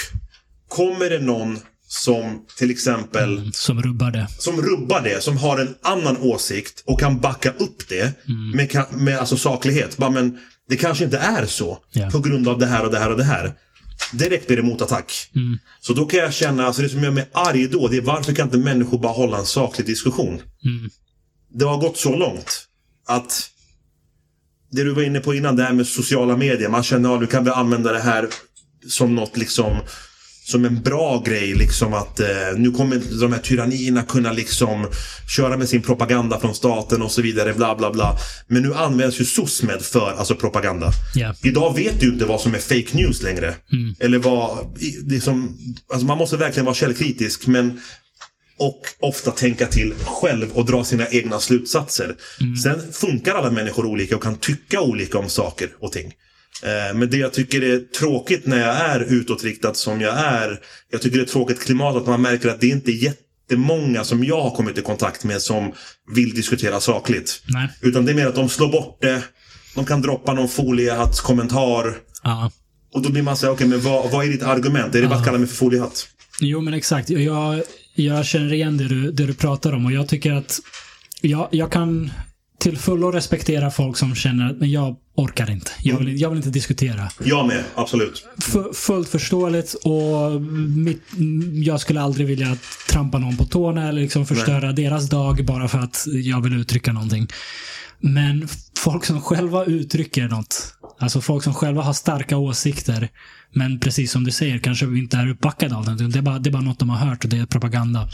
kommer 0.68 1.10
det 1.10 1.20
någon 1.20 1.60
som 1.88 2.46
till 2.58 2.72
exempel 2.72 3.52
Som 3.54 3.82
rubbar 3.82 4.12
det. 4.12 4.28
som 4.40 4.62
rubbar 4.62 5.02
det, 5.02 5.24
som 5.24 5.38
har 5.38 5.60
en 5.60 5.76
annan 5.82 6.18
åsikt 6.18 6.84
och 6.86 7.00
kan 7.00 7.20
backa 7.20 7.50
upp 7.52 7.88
det 7.90 8.14
med, 8.56 8.72
ka- 8.72 8.98
med 8.98 9.20
alltså 9.20 9.38
saklighet. 9.38 9.98
Bara, 9.98 10.10
men 10.10 10.38
det 10.70 10.76
kanske 10.78 11.04
inte 11.06 11.18
är 11.18 11.46
så 11.46 11.78
Ja. 11.92 12.10
på 12.12 12.20
grund 12.20 12.48
av 12.48 12.60
det 12.60 12.66
här 12.66 12.86
och 12.86 12.92
det 12.92 13.00
här 13.00 13.12
och 13.12 13.18
det 13.18 13.24
här. 13.24 13.54
Direkt 14.14 14.48
blir 14.48 14.58
det 14.58 14.64
motattack. 14.64 15.32
Så 15.82 15.94
då 15.94 16.06
kan 16.06 16.20
jag 16.20 16.34
känna, 16.34 16.66
alltså 16.66 16.82
det 16.82 16.90
som 16.90 17.04
gör 17.04 17.12
mig 17.12 17.30
arg 17.34 17.68
då, 17.68 17.88
det 17.88 17.98
är 17.98 18.02
varför 18.02 18.34
kan 18.34 18.46
inte 18.46 18.58
människor 18.58 19.00
bara 19.00 19.14
hålla 19.14 19.38
en 19.38 19.46
saklig 19.46 19.88
diskussion? 19.88 20.42
Det 21.54 21.66
har 21.66 21.78
gått 21.78 21.98
så 21.98 22.16
långt 22.16 22.68
att 23.08 23.50
det 24.72 24.84
du 24.84 24.94
var 24.94 25.04
inne 25.04 25.20
på 25.20 25.34
innan, 25.36 25.56
det 25.56 25.64
här 25.64 25.74
med 25.74 25.88
sociala 25.88 26.38
medier. 26.38 26.70
Man 26.70 26.84
känner 26.84 27.14
att 27.14 27.20
du 27.20 27.28
kan 27.28 27.44
väl 27.44 27.54
använda 27.54 27.92
det 27.92 28.00
här 28.00 28.28
som 28.88 29.16
något 29.16 29.38
liksom 29.38 29.78
som 30.50 30.66
en 30.66 30.82
bra 30.82 31.24
grej 31.26 31.56
liksom 31.56 31.94
att 31.94 32.20
eh, 32.20 32.28
nu 32.58 32.72
kommer 32.72 33.20
de 33.20 33.34
här 33.34 33.40
tyrannierna 33.40 34.04
kunna 34.04 34.32
liksom 34.32 34.88
köra 35.36 35.58
med 35.58 35.70
sin 35.70 35.82
propaganda 35.82 36.40
från 36.40 36.56
staten 36.56 37.02
och 37.02 37.12
så 37.12 37.22
vidare 37.22 37.54
bla 37.54 37.76
bla 37.76 37.92
bla. 37.92 38.18
Men 38.48 38.62
nu 38.62 38.74
används 38.74 39.22
ju 39.22 39.26
SOSMED 39.26 39.82
för 39.82 40.14
alltså 40.18 40.36
propaganda. 40.36 40.92
Ja. 41.16 41.36
Idag 41.44 41.76
vet 41.76 42.00
du 42.00 42.10
inte 42.10 42.26
vad 42.26 42.42
som 42.42 42.56
är 42.56 42.60
fake 42.60 42.98
news 42.98 43.22
längre. 43.24 43.54
Eller 44.00 44.18
vad, 44.18 44.58
liksom, 45.08 45.58
alltså 45.94 46.08
man 46.08 46.18
måste 46.18 46.38
verkligen 46.38 46.66
vara 46.66 46.76
källkritisk 46.76 47.48
men 47.48 47.80
och 48.60 48.82
ofta 49.00 49.32
tänka 49.32 49.66
till 49.68 49.94
själv 50.06 50.52
och 50.54 50.66
dra 50.66 50.84
sina 50.84 51.08
egna 51.08 51.40
slutsatser. 51.40 52.16
Sen 52.64 52.94
funkar 52.94 53.36
alla 53.36 53.52
människor 53.52 53.86
olika 53.86 54.16
och 54.16 54.24
kan 54.24 54.38
tycka 54.38 54.82
olika 54.82 55.18
om 55.18 55.30
saker 55.30 55.70
och 55.80 55.92
ting. 55.92 56.14
Eh, 56.64 56.96
Men 56.98 57.10
det 57.10 57.18
jag 57.18 57.34
tycker 57.34 57.62
är 57.64 57.80
tråkigt 57.80 58.46
när 58.46 58.60
jag 58.60 58.76
är 58.76 59.00
utåtriktad 59.14 59.74
som 59.74 60.02
jag 60.02 60.20
är. 60.20 60.60
Jag 60.92 61.02
tycker 61.02 61.18
det 61.18 61.24
är 61.24 61.28
tråkigt 61.28 61.60
klimat 61.60 61.96
att 61.96 62.08
man 62.08 62.22
märker 62.22 62.50
att 62.50 62.62
det 62.62 62.68
inte 62.68 62.92
är 62.92 63.04
jättemånga 63.04 64.04
som 64.04 64.24
jag 64.24 64.42
har 64.42 64.56
kommit 64.56 64.78
i 64.78 64.82
kontakt 64.82 65.24
med 65.24 65.42
som 65.42 65.72
vill 66.16 66.34
diskutera 66.36 66.80
sakligt. 66.80 67.42
Nej. 67.48 67.70
Utan 67.82 68.06
det 68.06 68.12
är 68.12 68.16
mer 68.16 68.28
att 68.28 68.36
de 68.36 68.50
slår 68.50 68.72
bort 68.72 69.02
det. 69.02 69.22
De 69.76 69.86
kan 69.86 70.02
droppa 70.02 70.34
någon 70.34 70.50
foliehattskommentar. 70.50 71.98
Ja. 72.24 72.52
Och 72.94 73.02
då 73.02 73.12
blir 73.12 73.22
man 73.22 73.38
såhär, 73.38 73.54
okej 73.54 73.68
men 73.68 73.82
vad, 73.82 74.12
vad 74.12 74.26
är 74.26 74.30
ditt 74.30 74.44
argument? 74.44 74.96
Är 74.96 75.02
det 75.02 75.08
bara 75.08 75.20
att 75.20 75.26
kalla 75.26 75.38
mig 75.38 75.48
för 75.48 75.56
foliehatt? 75.56 76.08
Jo, 76.42 76.62
men 76.62 76.74
exakt. 76.74 77.10
Jag, 77.10 77.62
jag 78.00 78.26
känner 78.26 78.54
igen 78.54 78.78
det 78.78 78.88
du, 78.88 79.12
det 79.12 79.26
du 79.26 79.34
pratar 79.34 79.74
om 79.74 79.86
och 79.86 79.92
jag 79.92 80.08
tycker 80.08 80.34
att 80.34 80.60
jag, 81.22 81.48
jag 81.52 81.72
kan 81.72 82.12
till 82.60 82.78
fullo 82.78 83.12
respektera 83.12 83.72
folk 83.72 83.98
som 83.98 84.16
känner 84.16 84.50
att 84.50 84.58
men 84.60 84.72
jag 84.72 84.96
orkar 85.16 85.52
inte. 85.52 85.72
Jag 85.82 85.98
vill, 85.98 86.22
jag 86.22 86.30
vill 86.30 86.38
inte 86.38 86.50
diskutera. 86.50 87.10
Jag 87.24 87.48
med, 87.48 87.64
absolut. 87.76 88.26
F- 88.38 88.76
fullt 88.78 89.10
förståeligt 89.10 89.74
och 89.74 90.42
mitt, 90.78 91.02
jag 91.54 91.80
skulle 91.82 92.02
aldrig 92.02 92.28
vilja 92.28 92.58
trampa 92.90 93.18
någon 93.18 93.38
på 93.38 93.46
tårna 93.46 93.90
eller 93.90 94.02
liksom 94.02 94.26
förstöra 94.26 94.72
deras 94.72 95.10
dag 95.10 95.46
bara 95.46 95.68
för 95.68 95.80
att 95.80 96.06
jag 96.08 96.42
vill 96.44 96.54
uttrycka 96.54 96.94
någonting. 96.94 97.28
Men 98.00 98.48
folk 98.80 99.06
som 99.06 99.22
själva 99.22 99.66
uttrycker 99.66 100.28
något, 100.28 100.74
alltså 101.00 101.22
folk 101.22 101.44
som 101.44 101.54
själva 101.54 101.82
har 101.82 101.94
starka 101.94 102.38
åsikter, 102.38 103.10
men 103.54 103.80
precis 103.80 104.12
som 104.12 104.24
du 104.24 104.32
säger, 104.32 104.58
kanske 104.60 104.86
inte 104.86 105.18
är 105.18 105.30
uppbackade 105.30 105.76
av 105.76 105.86
den. 105.86 106.10
Det 106.12 106.20
är 106.20 106.22
bara, 106.22 106.40
det 106.40 106.50
är 106.50 106.52
bara 106.52 106.62
något 106.62 106.80
de 106.80 106.90
har 106.90 106.98
hört 107.10 107.24
och 107.24 107.30
det 107.30 107.38
är 107.38 107.46
propaganda. 107.46 108.10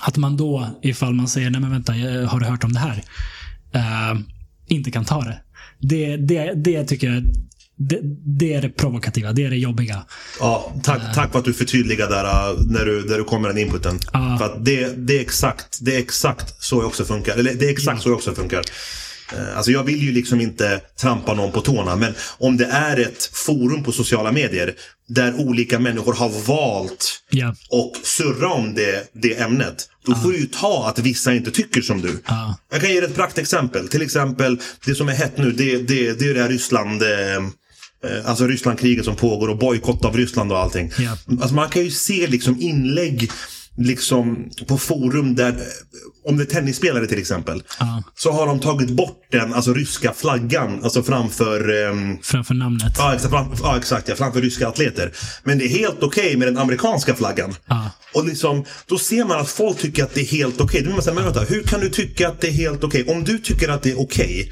Att 0.00 0.16
man 0.16 0.36
då, 0.36 0.80
ifall 0.82 1.14
man 1.14 1.28
säger, 1.28 1.50
nej 1.50 1.60
men 1.60 1.70
vänta, 1.70 1.96
jag- 1.96 2.26
har 2.26 2.40
du 2.40 2.46
hört 2.46 2.64
om 2.64 2.72
det 2.72 2.78
här? 2.78 3.02
Eh, 3.74 4.20
inte 4.68 4.90
kan 4.90 5.04
ta 5.04 5.20
det. 5.24 5.40
Det, 5.80 6.16
det, 6.16 6.52
det 6.56 6.84
tycker 6.84 7.10
jag, 7.12 7.22
det, 7.76 8.00
det 8.38 8.54
är 8.54 8.62
det 8.62 8.68
provokativa, 8.68 9.32
det 9.32 9.44
är 9.44 9.50
det 9.50 9.56
jobbiga. 9.56 10.04
Ja, 10.40 10.72
tack, 10.82 11.14
tack 11.14 11.32
för 11.32 11.38
att 11.38 11.44
du 11.44 11.52
förtydligade 11.52 12.14
där 12.14 12.24
när 12.72 12.84
du, 12.84 13.04
när 13.08 13.18
du 13.18 13.24
kom 13.24 13.42
med 13.42 13.50
den 13.50 13.58
inputen. 13.58 13.98
Ja. 14.12 14.36
För 14.38 14.58
det, 14.64 15.06
det, 15.06 15.16
är 15.16 15.20
exakt, 15.20 15.78
det 15.80 15.94
är 15.96 15.98
exakt 15.98 16.62
så 16.62 16.76
jag 16.76 16.86
också 16.86 17.04
funkar. 17.04 17.36
Eller 17.36 17.54
det 17.54 17.66
är 17.66 17.70
exakt 17.70 18.02
så 18.02 18.08
jag 18.08 18.16
också 18.16 18.34
funkar. 18.34 18.62
Eh, 19.32 19.56
Alltså 19.56 19.70
jag 19.70 19.84
vill 19.84 20.02
ju 20.02 20.12
liksom 20.12 20.40
inte 20.40 20.80
trampa 21.00 21.34
någon 21.34 21.52
på 21.52 21.60
tårna. 21.60 21.96
Men 21.96 22.14
om 22.38 22.56
det 22.56 22.64
är 22.66 22.96
ett 23.00 23.30
forum 23.32 23.82
på 23.84 23.92
sociala 23.92 24.32
medier 24.32 24.74
där 25.08 25.34
olika 25.34 25.78
människor 25.78 26.12
har 26.14 26.28
valt 26.46 27.22
Ja. 27.30 27.54
och 27.70 27.92
surra 28.02 28.48
om 28.52 28.74
det, 28.74 29.10
det 29.12 29.40
ämnet. 29.40 29.86
Då 30.06 30.14
får 30.14 30.32
du 30.32 30.38
ju 30.38 30.46
ta 30.46 30.88
att 30.88 30.98
vissa 30.98 31.34
inte 31.34 31.50
tycker 31.50 31.80
som 31.82 32.00
du. 32.00 32.18
Ja. 32.28 32.58
Jag 32.72 32.80
kan 32.80 32.90
ge 32.90 33.00
dig 33.00 33.08
ett 33.10 33.16
praktexempel. 33.16 33.88
Till 33.88 34.02
exempel, 34.02 34.60
det 34.86 34.94
som 34.94 35.08
är 35.08 35.12
hett 35.12 35.38
nu, 35.38 35.52
det, 35.52 35.76
det, 35.76 36.12
det 36.18 36.24
är 36.30 36.34
det 36.34 36.42
här 36.42 36.48
Ryssland... 36.48 37.02
Eh, 37.02 37.08
eh, 38.04 38.26
alltså 38.26 38.46
Rysslandkriget 38.46 39.04
som 39.04 39.16
pågår 39.16 39.48
och 39.48 39.58
bojkott 39.58 40.04
av 40.04 40.16
Ryssland 40.16 40.52
och 40.52 40.58
allting. 40.58 40.92
Ja. 40.98 41.16
Alltså 41.40 41.54
man 41.54 41.68
kan 41.68 41.84
ju 41.84 41.90
se 41.90 42.26
liksom 42.26 42.60
inlägg 42.60 43.30
liksom 43.80 44.50
på 44.66 44.78
forum 44.78 45.34
där, 45.34 45.56
om 46.24 46.36
det 46.36 46.42
är 46.42 46.46
tennisspelare 46.46 47.06
till 47.06 47.18
exempel. 47.18 47.62
Ja. 47.78 48.02
Så 48.16 48.32
har 48.32 48.46
de 48.46 48.60
tagit 48.60 48.90
bort 48.90 49.22
den, 49.30 49.54
alltså 49.54 49.74
ryska 49.74 50.12
flaggan, 50.12 50.84
alltså 50.84 51.02
framför 51.02 51.84
ehm, 51.84 52.18
Framför 52.22 52.54
namnet. 52.54 52.94
Ja, 52.98 53.14
exakt. 53.14 53.32
Fram, 53.32 53.54
ja, 53.62 53.76
exakt 53.76 54.08
ja, 54.08 54.14
framför 54.16 54.40
ryska 54.40 54.68
atleter. 54.68 55.12
Men 55.42 55.58
det 55.58 55.64
är 55.64 55.68
helt 55.68 56.02
okej 56.02 56.36
med 56.36 56.48
den 56.48 56.58
amerikanska 56.58 57.14
flaggan. 57.14 57.54
Ja. 57.66 57.90
Och 58.14 58.24
liksom, 58.24 58.64
då 58.86 58.98
ser 58.98 59.24
man 59.24 59.40
att 59.40 59.48
folk 59.48 59.78
tycker 59.78 60.04
att 60.04 60.14
det 60.14 60.20
är 60.20 60.26
helt 60.26 60.60
okej. 60.60 60.80
Då 60.80 60.84
blir 60.84 60.94
man 60.94 61.02
säga, 61.02 61.14
men 61.14 61.24
vänta, 61.24 61.40
hur 61.40 61.62
kan 61.62 61.80
du 61.80 61.88
tycka 61.88 62.28
att 62.28 62.40
det 62.40 62.48
är 62.48 62.52
helt 62.52 62.84
okej? 62.84 63.04
Om 63.08 63.24
du 63.24 63.38
tycker 63.38 63.68
att 63.68 63.82
det 63.82 63.90
är 63.90 64.00
okej. 64.00 64.50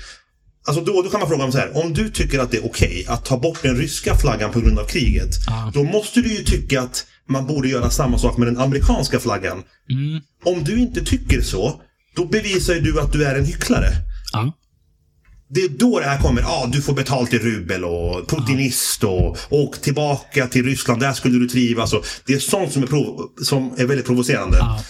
Alltså 0.66 0.84
då, 0.84 1.02
då 1.02 1.10
kan 1.10 1.20
man 1.20 1.28
fråga 1.28 1.44
om 1.44 1.52
så 1.52 1.58
här. 1.58 1.84
Om 1.84 1.94
du 1.94 2.10
tycker 2.10 2.38
att 2.38 2.50
det 2.50 2.56
är 2.56 2.66
okej 2.66 3.06
att 3.08 3.24
ta 3.24 3.38
bort 3.38 3.62
den 3.62 3.76
ryska 3.76 4.14
flaggan 4.16 4.52
på 4.52 4.60
grund 4.60 4.78
av 4.78 4.84
kriget. 4.84 5.30
Då 5.74 5.82
måste 5.82 6.20
du 6.20 6.28
ju 6.28 6.44
tycka 6.44 6.82
att 6.82 7.06
man 7.28 7.46
borde 7.46 7.68
göra 7.68 7.90
samma 7.90 8.18
sak 8.18 8.36
med 8.38 8.48
den 8.48 8.58
amerikanska 8.58 9.20
flaggan. 9.20 9.62
Mm. 9.90 10.20
Om 10.44 10.64
du 10.64 10.78
inte 10.78 11.04
tycker 11.04 11.40
så, 11.40 11.80
då 12.16 12.24
bevisar 12.24 12.74
du 12.74 13.00
att 13.00 13.12
du 13.12 13.24
är 13.24 13.34
en 13.34 13.44
hycklare. 13.44 13.88
Ja. 14.32 14.52
Det 15.50 15.60
är 15.60 15.68
då 15.68 15.98
det 16.00 16.04
här 16.06 16.18
kommer. 16.18 16.40
Ja, 16.42 16.48
ah, 16.64 16.66
du 16.72 16.82
får 16.82 16.92
betalt 16.94 17.34
i 17.34 17.38
rubel 17.38 17.84
och 17.84 18.28
putinist 18.28 19.04
och 19.04 19.36
åk 19.50 19.80
tillbaka 19.80 20.46
till 20.46 20.64
Ryssland. 20.64 21.00
Där 21.00 21.12
skulle 21.12 21.38
du 21.38 21.48
trivas. 21.48 21.92
Och 21.92 22.04
det 22.26 22.32
är 22.34 22.38
sånt 22.38 22.72
som 22.72 22.82
är, 22.82 22.86
prov- 22.86 23.44
som 23.44 23.72
är 23.76 23.86
väldigt 23.86 24.06
provocerande. 24.06 24.56
Ja. 24.58 24.80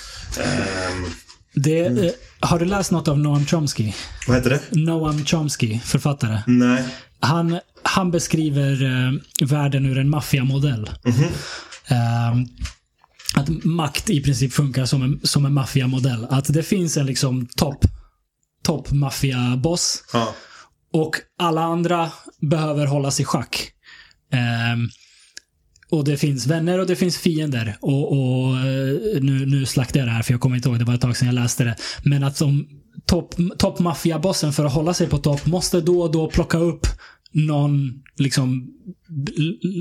Ehm, 0.42 1.04
Det, 1.54 1.78
eh, 1.86 2.10
har 2.40 2.58
du 2.58 2.64
läst 2.64 2.90
något 2.90 3.08
av 3.08 3.18
Noam 3.18 3.46
Chomsky? 3.46 3.92
vad 4.26 4.36
heter 4.36 4.50
det? 4.50 4.80
Noam 4.80 5.24
Chomsky, 5.24 5.78
författare. 5.84 6.42
Nej. 6.46 6.84
Han, 7.20 7.58
han 7.82 8.10
beskriver 8.10 8.84
eh, 8.84 9.46
världen 9.48 9.86
ur 9.86 9.98
en 9.98 10.08
maffiamodell. 10.10 10.90
Eh, 11.04 11.14
att 13.34 13.64
makt 13.64 14.10
i 14.10 14.20
princip 14.22 14.52
funkar 14.52 14.84
som 14.84 15.02
en, 15.02 15.20
som 15.22 15.46
en 15.46 15.54
maffiamodell. 15.54 16.26
Att 16.30 16.52
det 16.52 16.62
finns 16.62 16.96
en 16.96 17.06
liksom 17.06 17.46
topp 17.46 17.84
top 18.62 18.90
maffiaboss 18.90 20.04
Ja. 20.12 20.34
och 20.92 21.16
alla 21.38 21.62
andra 21.62 22.10
behöver 22.40 22.86
hållas 22.86 23.20
i 23.20 23.24
schack. 23.24 23.72
Ehm, 24.32 24.88
och 25.90 26.04
det 26.04 26.16
finns 26.16 26.46
vänner 26.46 26.78
och 26.78 26.86
det 26.86 26.96
finns 26.96 27.18
fiender. 27.18 27.76
Och, 27.80 28.12
och 28.12 28.56
eh, 28.56 29.20
nu, 29.20 29.46
nu 29.46 29.66
slaktar 29.66 30.00
jag 30.00 30.08
det 30.08 30.12
här 30.12 30.22
för 30.22 30.32
jag 30.32 30.40
kommer 30.40 30.56
inte 30.56 30.68
ihåg, 30.68 30.78
det 30.78 30.84
var 30.84 30.94
ett 30.94 31.00
tag 31.00 31.16
sedan 31.16 31.26
jag 31.28 31.34
läste 31.34 31.64
det. 31.64 31.76
Men 32.04 32.24
att 32.24 32.36
som 32.36 32.68
topp 33.06 33.34
top 33.58 33.78
för 33.78 34.64
att 34.64 34.72
hålla 34.72 34.94
sig 34.94 35.08
på 35.08 35.18
topp 35.18 35.46
måste 35.46 35.80
då 35.80 36.02
och 36.02 36.12
då 36.12 36.30
plocka 36.30 36.58
upp 36.58 36.86
någon, 37.32 38.02
liksom, 38.16 38.68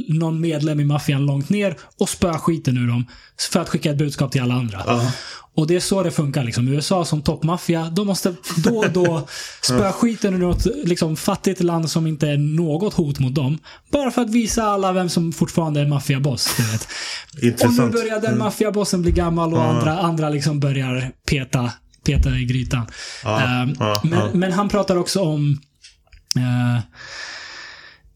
någon 0.10 0.42
medlem 0.42 0.80
i 0.80 0.86
maffian 0.86 1.26
långt 1.26 1.50
ner 1.50 1.76
och 2.00 2.10
spöa 2.10 2.40
skiten 2.40 2.78
ur 2.78 2.88
dem. 2.88 3.06
För 3.52 3.60
att 3.60 3.70
skicka 3.70 3.92
ett 3.92 3.98
budskap 3.98 4.32
till 4.32 4.42
alla 4.42 4.54
andra. 4.54 4.84
Ja. 4.88 5.12
Och 5.56 5.68
det 5.68 5.76
är 5.76 5.80
så 5.80 6.04
det 6.04 6.12
funkar. 6.12 6.44
Liksom. 6.44 6.68
USA 6.68 7.06
som 7.06 7.22
toppmaffia, 7.22 7.90
de 7.90 8.08
måste 8.08 8.36
då 8.58 8.78
och 8.78 8.92
då 8.92 9.28
spöa 9.62 9.92
skiten 9.92 10.34
ur 10.34 10.38
något 10.38 10.66
liksom, 10.84 11.16
fattigt 11.16 11.64
land 11.64 11.90
som 11.90 12.08
inte 12.08 12.28
är 12.28 12.38
något 12.38 12.94
hot 12.94 13.20
mot 13.20 13.36
dem. 13.36 13.58
Bara 13.92 14.12
för 14.12 14.22
att 14.22 14.30
visa 14.30 14.64
alla 14.64 14.94
vem 14.94 15.10
som 15.10 15.34
fortfarande 15.34 15.82
är 15.82 15.86
maffiaboss. 15.86 16.60
vet. 16.60 16.88
Och 17.34 17.42
nu 17.42 17.48
Intressant. 17.48 17.94
börjar 17.94 18.22
den 18.22 18.38
maffiabossen 18.38 19.02
bli 19.02 19.12
gammal 19.12 19.54
och 19.54 19.64
andra, 19.64 20.00
andra 20.00 20.30
liksom 20.30 20.60
börjar 20.60 21.12
peta, 21.28 21.72
peta 22.06 22.30
i 22.30 22.46
grytan. 22.46 22.88
Ehm, 23.26 23.76
ja, 23.80 24.02
men, 24.04 24.40
men 24.40 24.52
han 24.52 24.70
pratar 24.70 24.96
också 24.96 25.22
om 25.22 25.60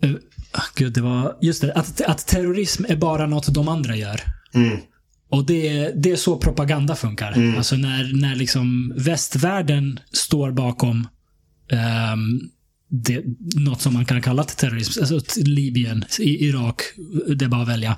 eh, 0.01 0.11
Gud, 0.75 0.93
det 0.93 1.01
var... 1.01 1.37
Just 1.41 1.61
det. 1.61 1.73
Att, 1.73 2.01
att 2.01 2.27
terrorism 2.27 2.85
är 2.89 2.95
bara 2.95 3.27
något 3.27 3.53
de 3.53 3.67
andra 3.67 3.95
gör. 3.95 4.21
Mm. 4.53 4.77
Och 5.29 5.45
det, 5.45 5.91
det 5.95 6.11
är 6.11 6.15
så 6.15 6.37
propaganda 6.37 6.95
funkar. 6.95 7.55
Alltså 7.57 7.75
när, 7.75 8.21
när 8.21 8.35
liksom 8.35 8.93
västvärlden 8.97 9.99
står 10.11 10.51
bakom 10.51 11.07
ehm, 11.71 12.41
det, 12.89 13.23
något 13.55 13.81
som 13.81 13.93
man 13.93 14.05
kan 14.05 14.21
kalla 14.21 14.43
terrorism. 14.43 15.01
Alltså 15.01 15.41
Libyen, 15.41 16.05
Irak, 16.19 16.81
det 17.35 17.45
är 17.45 17.49
bara 17.49 17.61
att 17.61 17.69
välja. 17.69 17.97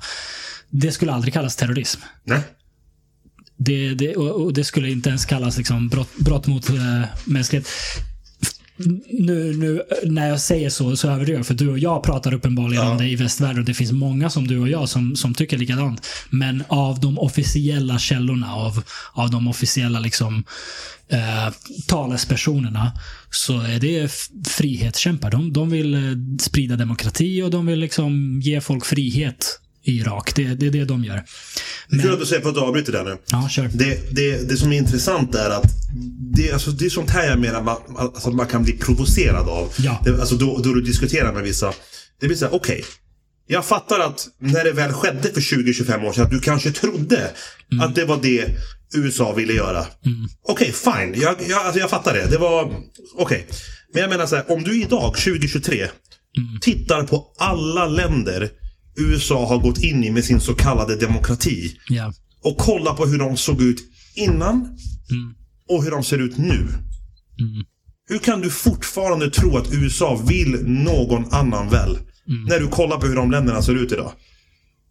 Det 0.70 0.92
skulle 0.92 1.12
aldrig 1.12 1.34
kallas 1.34 1.56
terrorism. 1.56 2.00
Nej. 2.24 2.40
Det, 3.56 3.94
det, 3.94 4.16
och, 4.16 4.44
och 4.44 4.52
det 4.52 4.64
skulle 4.64 4.90
inte 4.90 5.08
ens 5.08 5.24
kallas 5.24 5.58
liksom 5.58 5.88
brott, 5.88 6.16
brott 6.18 6.46
mot 6.46 6.70
eh, 6.70 7.02
mänsklighet. 7.24 7.68
Nu, 9.08 9.56
nu 9.56 9.82
när 10.04 10.28
jag 10.28 10.40
säger 10.40 10.70
så, 10.70 10.96
så 10.96 11.08
överdriver 11.08 11.38
jag. 11.38 11.46
För 11.46 11.54
du 11.54 11.68
och 11.68 11.78
jag 11.78 12.02
pratar 12.02 12.34
uppenbarligen 12.34 12.84
Ja. 12.84 12.90
om 12.90 12.98
det 12.98 13.08
i 13.08 13.16
västvärlden. 13.16 13.58
Och 13.58 13.64
det 13.64 13.74
finns 13.74 13.92
många 13.92 14.30
som 14.30 14.46
du 14.46 14.58
och 14.58 14.68
jag 14.68 14.88
som, 14.88 15.16
som 15.16 15.34
tycker 15.34 15.58
likadant. 15.58 16.06
Men 16.30 16.64
av 16.68 17.00
de 17.00 17.18
officiella 17.18 17.98
källorna, 17.98 18.54
av, 18.54 18.82
av 19.12 19.30
de 19.30 19.48
officiella 19.48 20.00
liksom, 20.00 20.44
eh, 21.08 21.54
talespersonerna, 21.86 22.92
så 23.30 23.60
är 23.60 23.80
det 23.80 24.12
frihetskämpar. 24.48 25.30
De, 25.30 25.52
de 25.52 25.70
vill 25.70 25.94
eh, 25.94 26.00
sprida 26.40 26.76
demokrati 26.76 27.42
och 27.42 27.50
de 27.50 27.66
vill 27.66 27.78
liksom 27.78 28.40
ge 28.42 28.60
folk 28.60 28.84
frihet 28.84 29.60
i 29.84 30.00
Irak. 30.00 30.34
Det, 30.34 30.44
det 30.54 30.66
är 30.66 30.70
det 30.70 30.84
de 30.84 31.04
gör. 31.04 31.22
Kul 31.90 32.12
att 32.12 32.20
du 32.20 32.26
säger, 32.26 32.42
för 32.42 32.48
att 32.48 32.54
du 32.54 32.60
avbryter 32.60 32.92
där 32.92 33.04
nu. 33.04 33.16
Ja, 33.30 33.48
kör. 33.48 33.70
Det, 33.74 34.16
det, 34.16 34.48
det 34.48 34.56
som 34.56 34.72
är 34.72 34.78
intressant 34.78 35.34
är 35.34 35.50
att 35.50 35.72
det, 36.36 36.52
alltså, 36.52 36.70
det 36.70 36.84
är 36.86 36.90
sånt 36.90 37.10
här 37.10 37.28
jag 37.28 37.38
menar 37.38 37.62
man, 37.62 37.76
alltså, 37.96 38.30
man 38.30 38.46
kan 38.46 38.62
bli 38.62 38.72
provocerad 38.72 39.48
av. 39.48 39.72
Ja. 39.78 40.02
Det, 40.04 40.20
alltså, 40.20 40.34
då, 40.34 40.58
då 40.58 40.74
du 40.74 40.80
diskuterar 40.80 41.32
med 41.32 41.42
vissa. 41.42 41.72
Det 42.20 42.26
blir 42.26 42.36
så 42.36 42.44
här, 42.44 42.54
okej. 42.54 42.84
jag 43.46 43.64
fattar 43.64 44.00
att 44.00 44.26
när 44.40 44.64
det 44.64 44.72
väl 44.72 44.92
skedde 44.92 45.28
för 45.28 45.40
20-25 45.40 46.04
år 46.04 46.12
sedan, 46.12 46.24
att 46.24 46.30
du 46.30 46.40
kanske 46.40 46.72
trodde 46.72 47.30
att 47.82 47.94
det 47.94 48.04
var 48.04 48.18
det 48.22 48.46
USA 48.94 49.32
ville 49.32 49.52
göra. 49.52 49.86
Okej, 50.48 50.72
fine. 50.72 51.20
Jag, 51.20 51.36
jag, 51.48 51.62
alltså, 51.64 51.80
jag 51.80 51.90
fattar 51.90 52.14
det. 52.14 52.26
Det 52.30 52.38
var, 52.38 52.72
okej. 53.18 53.46
Men 53.92 54.00
jag 54.00 54.10
menar 54.10 54.26
så 54.26 54.36
här, 54.36 54.52
om 54.52 54.62
du 54.62 54.82
idag, 54.82 55.14
2023, 55.14 55.88
tittar 56.60 57.02
på 57.02 57.26
alla 57.38 57.86
länder 57.86 58.50
USA 58.96 59.46
har 59.46 59.58
gått 59.58 59.78
in 59.78 60.04
i 60.04 60.10
med 60.10 60.24
sin 60.24 60.40
så 60.40 60.54
kallade 60.54 60.96
demokrati 60.96 61.76
Ja. 61.88 62.12
och 62.42 62.56
kolla 62.58 62.94
på 62.94 63.06
hur 63.06 63.18
de 63.18 63.36
såg 63.36 63.62
ut 63.62 63.78
innan 64.14 64.68
och 65.68 65.84
hur 65.84 65.90
de 65.90 66.04
ser 66.04 66.18
ut 66.18 66.36
nu. 66.38 66.66
Hur 68.08 68.18
kan 68.18 68.40
du 68.40 68.50
fortfarande 68.50 69.30
tro 69.30 69.56
att 69.56 69.72
USA 69.72 70.22
vill 70.26 70.60
någon 70.64 71.32
annan 71.34 71.70
väl? 71.70 71.98
När 72.48 72.60
du 72.60 72.66
kollar 72.68 72.96
på 72.98 73.06
hur 73.06 73.16
de 73.16 73.30
länderna 73.30 73.62
ser 73.62 73.74
ut 73.74 73.92
idag. 73.92 74.12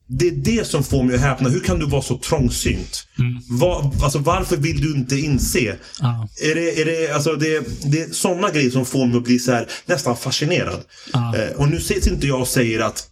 Det 0.08 0.28
är 0.28 0.32
det 0.32 0.68
som 0.68 0.84
får 0.84 1.04
mig 1.04 1.16
att 1.16 1.22
häpna. 1.22 1.50
Hur 1.50 1.60
kan 1.60 1.80
du 1.80 1.86
vara 1.86 2.02
så 2.02 2.18
trångsynt? 2.18 3.08
Vad- 3.50 4.04
alltså, 4.04 4.20
varför 4.20 4.58
vill 4.58 4.82
du 4.82 4.96
inte 4.96 5.16
inse? 5.18 5.76
Ja. 6.00 6.28
Är 6.52 6.56
det, 6.56 6.82
är 6.82 6.86
det, 6.86 7.12
alltså 7.16 7.34
det, 7.36 7.68
det 7.92 8.02
är 8.02 8.10
sådana 8.14 8.52
grejer 8.52 8.70
som 8.70 8.86
får 8.86 9.06
mig 9.08 9.18
att 9.18 9.24
bli 9.24 9.40
så 9.40 9.52
här, 9.52 9.68
nästan 9.86 10.18
fascinerad. 10.18 10.82
Ja. 11.14 11.36
Eh, 11.38 11.52
och 11.56 11.70
nu 11.70 11.80
sitter 11.80 12.12
inte 12.12 12.28
jag 12.28 12.42
och 12.42 12.48
säger 12.48 12.80
att 12.80 13.10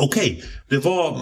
Okej, 0.00 0.44
det 0.68 0.78
var, 0.78 1.20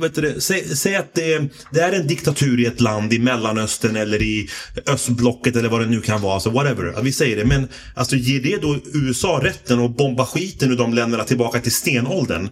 vet 0.00 0.14
du 0.14 0.40
säg, 0.40 0.76
säg 0.76 0.96
att 0.96 1.14
det, 1.14 1.48
det 1.72 1.80
är 1.80 1.92
en 1.92 2.06
diktatur 2.06 2.60
i 2.60 2.66
ett 2.66 2.80
land 2.80 3.12
i 3.12 3.18
Mellanöstern 3.18 3.96
eller 3.96 4.22
i 4.22 4.48
östblocket 4.86 5.56
eller 5.56 5.68
vad 5.68 5.80
det 5.80 5.86
nu 5.86 6.00
kan 6.00 6.20
vara. 6.20 6.34
Alltså 6.34 6.50
whatever, 6.50 7.02
vi 7.02 7.12
säger 7.12 7.36
det. 7.36 7.44
Men 7.44 7.68
alltså 7.94 8.16
ger 8.16 8.40
det 8.40 8.56
då 8.62 8.76
USA 8.94 9.40
rätten 9.42 9.78
att 9.80 9.96
bomba 9.96 10.26
skiten 10.26 10.70
ur 10.72 10.76
de 10.76 10.94
länderna 10.94 11.24
tillbaka 11.24 11.60
till 11.60 11.72
stenåldern? 11.72 12.48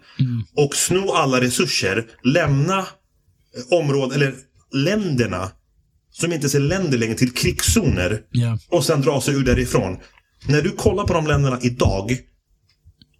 Och 0.57 0.75
sno 0.77 1.13
alla 1.13 1.41
resurser, 1.41 2.05
lämna 2.25 2.79
eh, 2.79 3.79
områden, 3.79 4.17
eller 4.17 4.35
länderna 4.73 5.51
som 6.13 6.33
inte 6.33 6.49
ser 6.49 6.61
länder 6.61 6.99
längre 6.99 7.15
till 7.15 7.33
krigszoner 7.33 8.21
Ja. 8.31 8.59
och 8.69 8.85
sen 8.85 9.01
dra 9.03 9.21
sig 9.21 9.35
ur 9.35 9.45
därifrån. 9.45 9.97
När 10.49 10.63
du 10.63 10.71
kollar 10.71 11.05
på 11.05 11.13
de 11.15 11.27
länderna 11.27 11.59
idag 11.63 12.19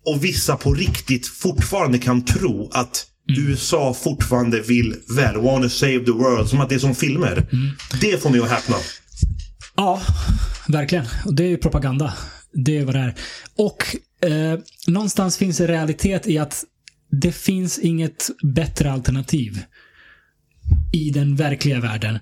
och 0.07 0.25
vissa 0.25 0.57
på 0.57 0.75
riktigt 0.75 1.27
fortfarande 1.27 1.99
kan 1.99 2.25
tro 2.25 2.71
att 2.73 3.07
USA 3.39 3.95
fortfarande 3.95 4.61
vill 4.61 4.95
väl, 5.17 5.37
wanna 5.37 5.69
save 5.69 5.99
the 5.99 6.11
world, 6.11 6.49
som 6.49 6.61
att 6.61 6.69
det 6.69 6.75
är 6.75 6.79
som 6.79 6.95
filmer. 6.95 7.47
Det 8.01 8.23
får 8.23 8.31
mig 8.31 8.41
att 8.41 8.51
häpna. 8.51 8.77
Ja, 9.77 10.03
verkligen. 10.69 11.05
Och 11.25 11.35
det 11.35 11.45
är 11.45 11.49
ju 11.49 11.57
propaganda. 11.57 12.15
Det 12.53 12.79
är 12.79 12.85
vad 12.85 12.95
det 12.95 13.01
är. 13.01 13.15
Och 13.57 13.97
eh, 14.31 14.59
någonstans 14.87 15.37
finns 15.37 15.61
en 15.61 15.67
realitet 15.67 16.27
i 16.27 16.39
att 16.39 16.65
det 17.11 17.33
finns 17.33 17.79
inget 17.79 18.31
bättre 18.55 18.93
alternativ 18.93 19.63
i 20.93 21.11
den 21.11 21.37
verkliga 21.37 21.81
världen. 21.81 22.19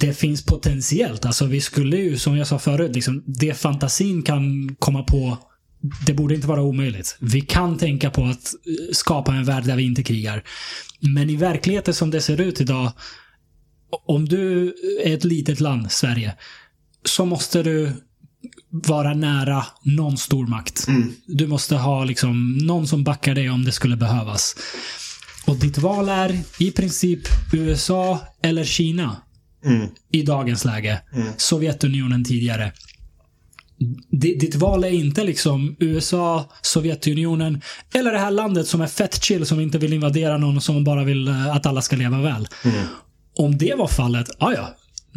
Det 0.00 0.12
finns 0.12 0.44
potentiellt. 0.44 1.24
Alltså 1.24 1.46
vi 1.46 1.60
skulle 1.60 1.96
ju, 1.96 2.18
som 2.18 2.36
jag 2.36 2.46
sa 2.46 2.58
förut, 2.58 2.94
liksom, 2.94 3.24
det 3.26 3.54
fantasin 3.54 4.22
kan 4.22 4.74
komma 4.78 5.02
på 5.02 5.38
det 6.06 6.14
borde 6.14 6.34
inte 6.34 6.46
vara 6.46 6.62
omöjligt. 6.62 7.16
Vi 7.20 7.40
kan 7.40 7.78
tänka 7.78 8.10
på 8.10 8.24
att 8.24 8.54
eh, 8.54 8.92
skapa 8.92 9.34
en 9.34 9.44
värld 9.44 9.64
där 9.64 9.76
vi 9.76 9.82
inte 9.82 10.02
krigar. 10.02 10.44
Men 11.00 11.30
i 11.30 11.36
verkligheten 11.36 11.94
som 11.94 12.10
det 12.10 12.20
ser 12.20 12.40
ut 12.40 12.60
idag, 12.60 12.92
om 14.06 14.24
du 14.24 14.74
är 15.04 15.14
ett 15.14 15.24
litet 15.24 15.60
land, 15.60 15.92
Sverige, 15.92 16.34
så 17.04 17.24
måste 17.24 17.62
du 17.62 17.92
vara 18.70 19.14
nära 19.14 19.64
någon 19.82 20.16
stormakt. 20.16 20.86
Du 21.26 21.46
måste 21.46 21.76
ha 21.76 22.04
liksom 22.04 22.58
någon 22.58 22.88
som 22.88 23.04
backar 23.04 23.34
dig 23.34 23.50
om 23.50 23.64
det 23.64 23.72
skulle 23.72 23.96
behövas. 23.96 24.56
Och 25.46 25.56
ditt 25.56 25.78
val 25.78 26.08
är 26.08 26.40
i 26.58 26.70
princip 26.70 27.20
USA 27.52 28.20
eller 28.42 28.64
Kina 28.64 29.16
i 30.12 30.22
dagens 30.22 30.64
läge. 30.64 31.00
Sovjetunionen 31.36 32.24
tidigare. 32.24 32.72
Ditt 34.10 34.54
val 34.54 34.84
är 34.84 34.90
inte 34.90 35.24
liksom 35.24 35.76
USA, 35.78 36.52
Sovjetunionen 36.62 37.60
eller 37.94 38.12
det 38.12 38.18
här 38.18 38.30
landet 38.30 38.66
som 38.66 38.80
är 38.80 38.86
fett 38.86 39.24
chill 39.24 39.46
som 39.46 39.60
inte 39.60 39.78
vill 39.78 39.92
invadera 39.92 40.38
någon 40.38 40.56
och 40.56 40.62
som 40.62 40.84
bara 40.84 41.04
vill 41.04 41.28
eh, 41.28 41.56
att 41.56 41.66
alla 41.66 41.82
ska 41.82 41.96
leva 41.96 42.20
väl. 42.20 42.48
Om 43.36 43.58
det 43.58 43.74
var 43.74 43.88
fallet, 43.88 44.30
ja 44.38 44.52
ja. 44.52 44.74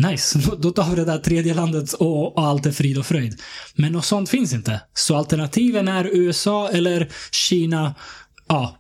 Nice, 0.09 0.39
då 0.59 0.71
tar 0.71 0.89
vi 0.89 0.95
det 0.95 1.05
där 1.05 1.17
tredje 1.17 1.53
landet 1.53 1.93
och, 1.93 2.37
och 2.37 2.45
allt 2.45 2.65
är 2.65 2.71
frid 2.71 2.97
och 2.97 3.05
fröjd. 3.05 3.41
Men 3.75 3.91
något 3.91 4.05
sånt 4.05 4.29
finns 4.29 4.53
inte. 4.53 4.81
Så 4.93 5.15
alternativen 5.15 5.87
är 5.87 6.05
USA 6.05 6.69
eller 6.69 7.09
Kina. 7.31 7.95
Ja, 8.47 8.77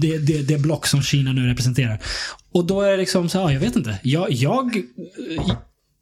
det, 0.00 0.18
det, 0.18 0.42
det 0.42 0.58
block 0.58 0.86
som 0.86 1.02
Kina 1.02 1.32
nu 1.32 1.46
representerar. 1.46 2.00
Och 2.52 2.64
då 2.66 2.80
är 2.80 2.90
det 2.90 2.96
liksom 2.96 3.28
så 3.28 3.38
här, 3.38 3.44
ja, 3.44 3.52
jag 3.52 3.60
vet 3.60 3.76
inte. 3.76 3.98
Jag, 4.02 4.32
jag, 4.32 4.82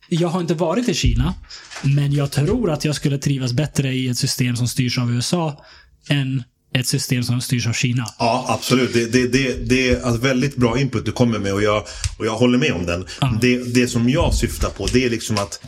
jag 0.08 0.28
har 0.28 0.40
inte 0.40 0.54
varit 0.54 0.88
i 0.88 0.94
Kina, 0.94 1.34
men 1.82 2.12
jag 2.12 2.30
tror 2.30 2.70
att 2.70 2.84
jag 2.84 2.94
skulle 2.94 3.18
trivas 3.18 3.52
bättre 3.52 3.94
i 3.94 4.08
ett 4.08 4.18
system 4.18 4.56
som 4.56 4.68
styrs 4.68 4.98
av 4.98 5.12
USA 5.12 5.64
än 6.08 6.42
ett 6.74 6.86
system 6.86 7.22
som 7.22 7.40
styrs 7.40 7.66
av 7.66 7.72
Kina. 7.72 8.06
Ja, 8.18 8.44
absolut. 8.48 8.92
Det, 8.92 9.06
det, 9.06 9.26
det, 9.26 9.68
det 9.68 9.90
är 9.90 10.02
alltså 10.02 10.20
väldigt 10.20 10.56
bra 10.56 10.78
input 10.78 11.04
du 11.04 11.12
kommer 11.12 11.38
med 11.38 11.54
och 11.54 11.62
jag, 11.62 11.84
och 12.18 12.26
jag 12.26 12.36
håller 12.36 12.58
med 12.58 12.72
om 12.72 12.86
den. 12.86 13.06
Ja. 13.20 13.38
Det, 13.40 13.74
det 13.74 13.88
som 13.88 14.08
jag 14.08 14.34
syftar 14.34 14.70
på 14.70 14.86
det 14.86 15.04
är 15.04 15.10
liksom 15.10 15.36
att 15.36 15.60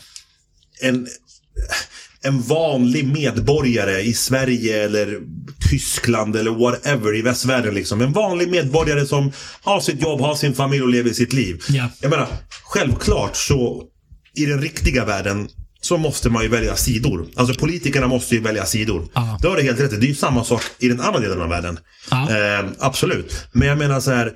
en, 0.80 1.08
en 2.22 2.42
vanlig 2.42 3.04
medborgare 3.08 4.00
i 4.00 4.14
Sverige 4.14 4.84
eller 4.84 5.20
Tyskland 5.70 6.36
eller 6.36 6.50
whatever 6.50 7.16
i 7.16 7.22
västvärlden. 7.22 7.74
Liksom. 7.74 8.00
En 8.00 8.12
vanlig 8.12 8.48
medborgare 8.50 9.06
som 9.06 9.32
har 9.62 9.80
sitt 9.80 10.02
jobb, 10.02 10.20
har 10.20 10.34
sin 10.34 10.54
familj 10.54 10.82
och 10.82 10.88
lever 10.88 11.12
sitt 11.12 11.32
liv. 11.32 11.62
Ja. 11.68 11.88
Jag 12.00 12.10
menar, 12.10 12.28
självklart 12.62 13.36
så 13.36 13.84
i 14.42 14.46
den 14.46 14.60
riktiga 14.60 15.04
världen 15.04 15.48
så 15.80 15.96
måste 15.96 16.30
man 16.30 16.42
ju 16.42 16.48
välja 16.48 16.76
sidor. 16.76 17.26
Alltså 17.36 17.54
politikerna 17.54 18.06
måste 18.06 18.34
ju 18.34 18.40
välja 18.40 18.66
sidor. 18.66 19.08
Ja. 19.14 19.38
Det 19.42 19.48
har 19.48 19.56
du 19.56 19.62
helt 19.62 19.80
rätt 19.80 19.92
i. 19.92 19.96
Det 19.96 20.06
är 20.06 20.08
ju 20.08 20.14
samma 20.14 20.44
sak 20.44 20.62
i 20.78 20.88
den 20.88 21.00
andra 21.00 21.20
delen 21.20 21.42
av 21.42 21.48
världen. 21.48 21.78
Eh, 22.12 22.70
absolut. 22.78 23.46
Men 23.52 23.68
jag 23.68 23.78
menar 23.78 24.00
så 24.00 24.10
här. 24.10 24.32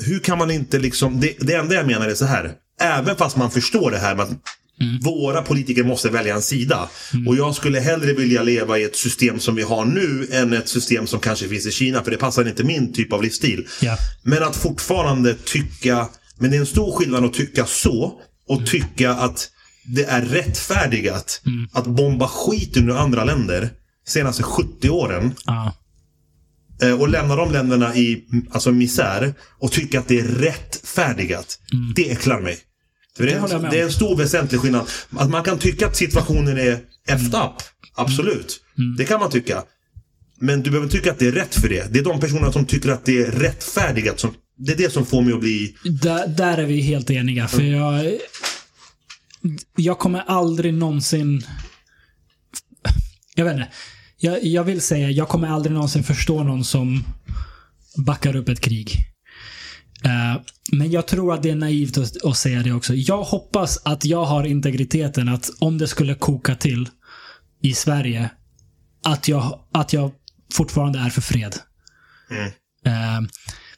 Hur 0.00 0.18
kan 0.18 0.38
man 0.38 0.50
inte 0.50 0.78
liksom. 0.78 1.20
Det, 1.20 1.36
det 1.40 1.54
enda 1.54 1.74
jag 1.74 1.86
menar 1.86 2.08
är 2.08 2.14
så 2.14 2.24
här. 2.24 2.52
Även 2.80 3.16
fast 3.16 3.36
man 3.36 3.50
förstår 3.50 3.90
det 3.90 3.98
här 3.98 4.14
med 4.14 4.24
att 4.24 4.30
våra 5.04 5.42
politiker 5.42 5.84
måste 5.84 6.08
välja 6.08 6.34
en 6.34 6.42
sida. 6.42 6.88
Och 7.26 7.36
jag 7.36 7.54
skulle 7.54 7.80
hellre 7.80 8.12
vilja 8.12 8.42
leva 8.42 8.78
i 8.78 8.84
ett 8.84 8.96
system 8.96 9.40
som 9.40 9.54
vi 9.54 9.62
har 9.62 9.84
nu 9.84 10.28
än 10.32 10.52
ett 10.52 10.68
system 10.68 11.06
som 11.06 11.20
kanske 11.20 11.48
finns 11.48 11.66
i 11.66 11.70
Kina. 11.70 12.04
För 12.04 12.10
det 12.10 12.16
passar 12.16 12.48
inte 12.48 12.64
min 12.64 12.92
typ 12.92 13.12
av 13.12 13.22
livsstil. 13.22 13.66
Ja. 13.80 13.96
Men 14.22 14.42
att 14.42 14.56
fortfarande 14.56 15.34
tycka. 15.34 16.08
Men 16.38 16.50
det 16.50 16.56
är 16.56 16.60
en 16.60 16.66
stor 16.66 16.92
skillnad 16.92 17.24
att 17.24 17.34
tycka 17.34 17.66
så. 17.66 18.20
Och 18.48 18.66
tycka 18.66 19.10
att 19.10 19.50
det 19.84 20.04
är 20.04 20.22
rättfärdigat 20.22 21.42
att 21.72 21.86
bomba 21.86 22.28
skit 22.28 22.76
under 22.76 22.94
andra 22.94 23.24
länder 23.24 23.70
senaste 24.06 24.42
70 24.42 24.90
åren. 24.90 25.34
Ja. 25.44 25.74
Eh, 26.82 27.00
och 27.00 27.08
lämna 27.08 27.36
de 27.36 27.52
länderna 27.52 27.96
i 27.96 28.24
alltså, 28.50 28.72
misär 28.72 29.34
och 29.58 29.72
tycka 29.72 29.98
att 29.98 30.08
det 30.08 30.20
är 30.20 30.24
rättfärdigat. 30.24 31.58
Det 31.94 32.10
äcklar 32.10 32.40
mig. 32.40 32.58
För 33.16 33.26
det, 33.26 33.32
Mm. 33.32 33.48
Det 33.48 33.54
är, 33.54 33.58
med 33.60 33.70
det 33.70 33.80
är 33.80 33.84
en 33.84 33.92
stor 33.92 34.16
väsentlig 34.16 34.60
skillnad. 34.60 34.88
Att 35.10 35.30
man 35.30 35.44
kan 35.44 35.58
tycka 35.58 35.86
att 35.86 35.96
situationen 35.96 36.58
är 36.58 36.80
effed 37.08 37.34
up. 37.34 37.62
Absolut. 37.94 38.60
Mm. 38.78 38.96
Det 38.96 39.04
kan 39.04 39.20
man 39.20 39.30
tycka. 39.30 39.62
Men 40.40 40.62
du 40.62 40.70
behöver 40.70 40.88
tycka 40.88 41.10
att 41.10 41.18
det 41.18 41.26
är 41.26 41.32
rätt 41.32 41.54
för 41.54 41.68
det. 41.68 41.92
Det 41.92 41.98
är 41.98 42.04
de 42.04 42.20
personerna 42.20 42.52
som 42.52 42.64
tycker 42.64 42.88
att 42.88 43.04
det 43.04 43.22
är 43.22 43.30
rättfärdigat. 43.30 44.20
Som, 44.20 44.34
det 44.58 44.72
är 44.72 44.76
det 44.76 44.92
som 44.92 45.06
får 45.06 45.22
mig 45.22 45.34
att 45.34 45.40
bli... 45.40 45.76
Där, 45.84 46.26
där 46.26 46.58
är 46.58 46.66
vi 46.66 46.80
helt 46.80 47.10
eniga. 47.10 47.48
För 47.48 47.62
jag, 47.62 48.18
jag 49.76 49.98
kommer 49.98 50.20
aldrig 50.26 50.74
någonsin... 50.74 51.42
Jag 53.34 53.44
vet 53.44 53.54
inte. 53.54 53.68
Jag, 54.20 54.44
jag 54.44 54.64
vill 54.64 54.80
säga, 54.80 55.10
jag 55.10 55.28
kommer 55.28 55.48
aldrig 55.48 55.72
någonsin 55.72 56.04
förstå 56.04 56.42
någon 56.42 56.64
som 56.64 57.04
backar 57.96 58.36
upp 58.36 58.48
ett 58.48 58.60
krig. 58.60 59.08
Eh, 60.04 60.42
men 60.72 60.90
jag 60.90 61.06
tror 61.06 61.34
att 61.34 61.42
det 61.42 61.50
är 61.50 61.56
naivt 61.56 61.98
att, 61.98 62.24
att 62.24 62.36
säga 62.36 62.62
det 62.62 62.72
också. 62.72 62.94
Jag 62.94 63.22
hoppas 63.22 63.78
att 63.84 64.04
jag 64.04 64.24
har 64.24 64.44
integriteten 64.44 65.28
att 65.28 65.50
om 65.58 65.78
det 65.78 65.88
skulle 65.88 66.14
koka 66.14 66.54
till 66.54 66.88
i 67.62 67.74
Sverige, 67.74 68.30
att 69.04 69.28
jag, 69.28 69.60
att 69.72 69.92
jag 69.92 70.12
fortfarande 70.52 70.98
är 70.98 71.10
för 71.10 71.20
fred. 71.20 71.56
Eh, 72.84 73.20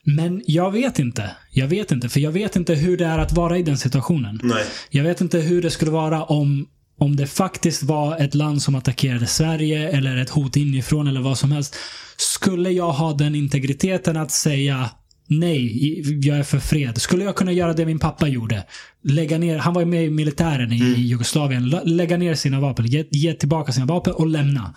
men 0.04 0.42
jag 0.46 0.70
vet 0.70 0.98
inte. 0.98 1.30
Jag 1.50 1.66
vet 1.68 1.92
inte. 1.92 2.08
För 2.08 2.20
jag 2.20 2.32
vet 2.32 2.56
inte 2.56 2.74
hur 2.74 2.96
det 2.96 3.04
är 3.06 3.18
att 3.18 3.32
vara 3.32 3.58
i 3.58 3.62
den 3.62 3.78
situationen. 3.78 4.40
Nej. 4.42 4.64
Jag 4.90 5.04
vet 5.04 5.20
inte 5.20 5.38
hur 5.38 5.62
det 5.62 5.70
skulle 5.70 5.90
vara 5.90 6.24
om, 6.24 6.66
om 6.98 7.16
det 7.16 7.26
faktiskt 7.26 7.82
var 7.82 8.16
ett 8.16 8.34
land 8.34 8.62
som 8.62 8.74
attackerade 8.74 9.26
Sverige 9.26 9.88
eller 9.90 10.16
ett 10.16 10.30
hot 10.30 10.56
inifrån 10.56 11.06
eller 11.08 11.20
vad 11.20 11.38
som 11.38 11.52
helst. 11.52 11.76
Skulle 12.16 12.70
jag 12.70 12.92
ha 12.92 13.12
den 13.12 13.34
integriteten 13.34 14.16
att 14.16 14.30
säga 14.30 14.90
nej, 15.26 16.02
jag 16.26 16.38
är 16.38 16.42
för 16.42 16.58
fred. 16.58 17.00
Skulle 17.00 17.24
jag 17.24 17.36
kunna 17.36 17.52
göra 17.52 17.72
det 17.72 17.86
min 17.86 17.98
pappa 17.98 18.28
gjorde? 18.28 18.64
Lägga 19.04 19.38
ner, 19.38 19.58
han 19.58 19.74
var 19.74 19.84
med 19.84 20.04
i 20.04 20.10
militären 20.10 20.72
i, 20.72 20.76
i 20.76 21.00
Jugoslavien. 21.00 21.68
Lä- 21.70 21.82
Lägga 21.84 22.16
ner 22.16 22.34
sina 22.34 22.60
vapen, 22.60 22.86
ge, 22.86 23.04
ge 23.10 23.34
tillbaka 23.34 23.72
sina 23.72 23.86
vapen 23.86 24.12
och 24.12 24.26
lämna. 24.26 24.74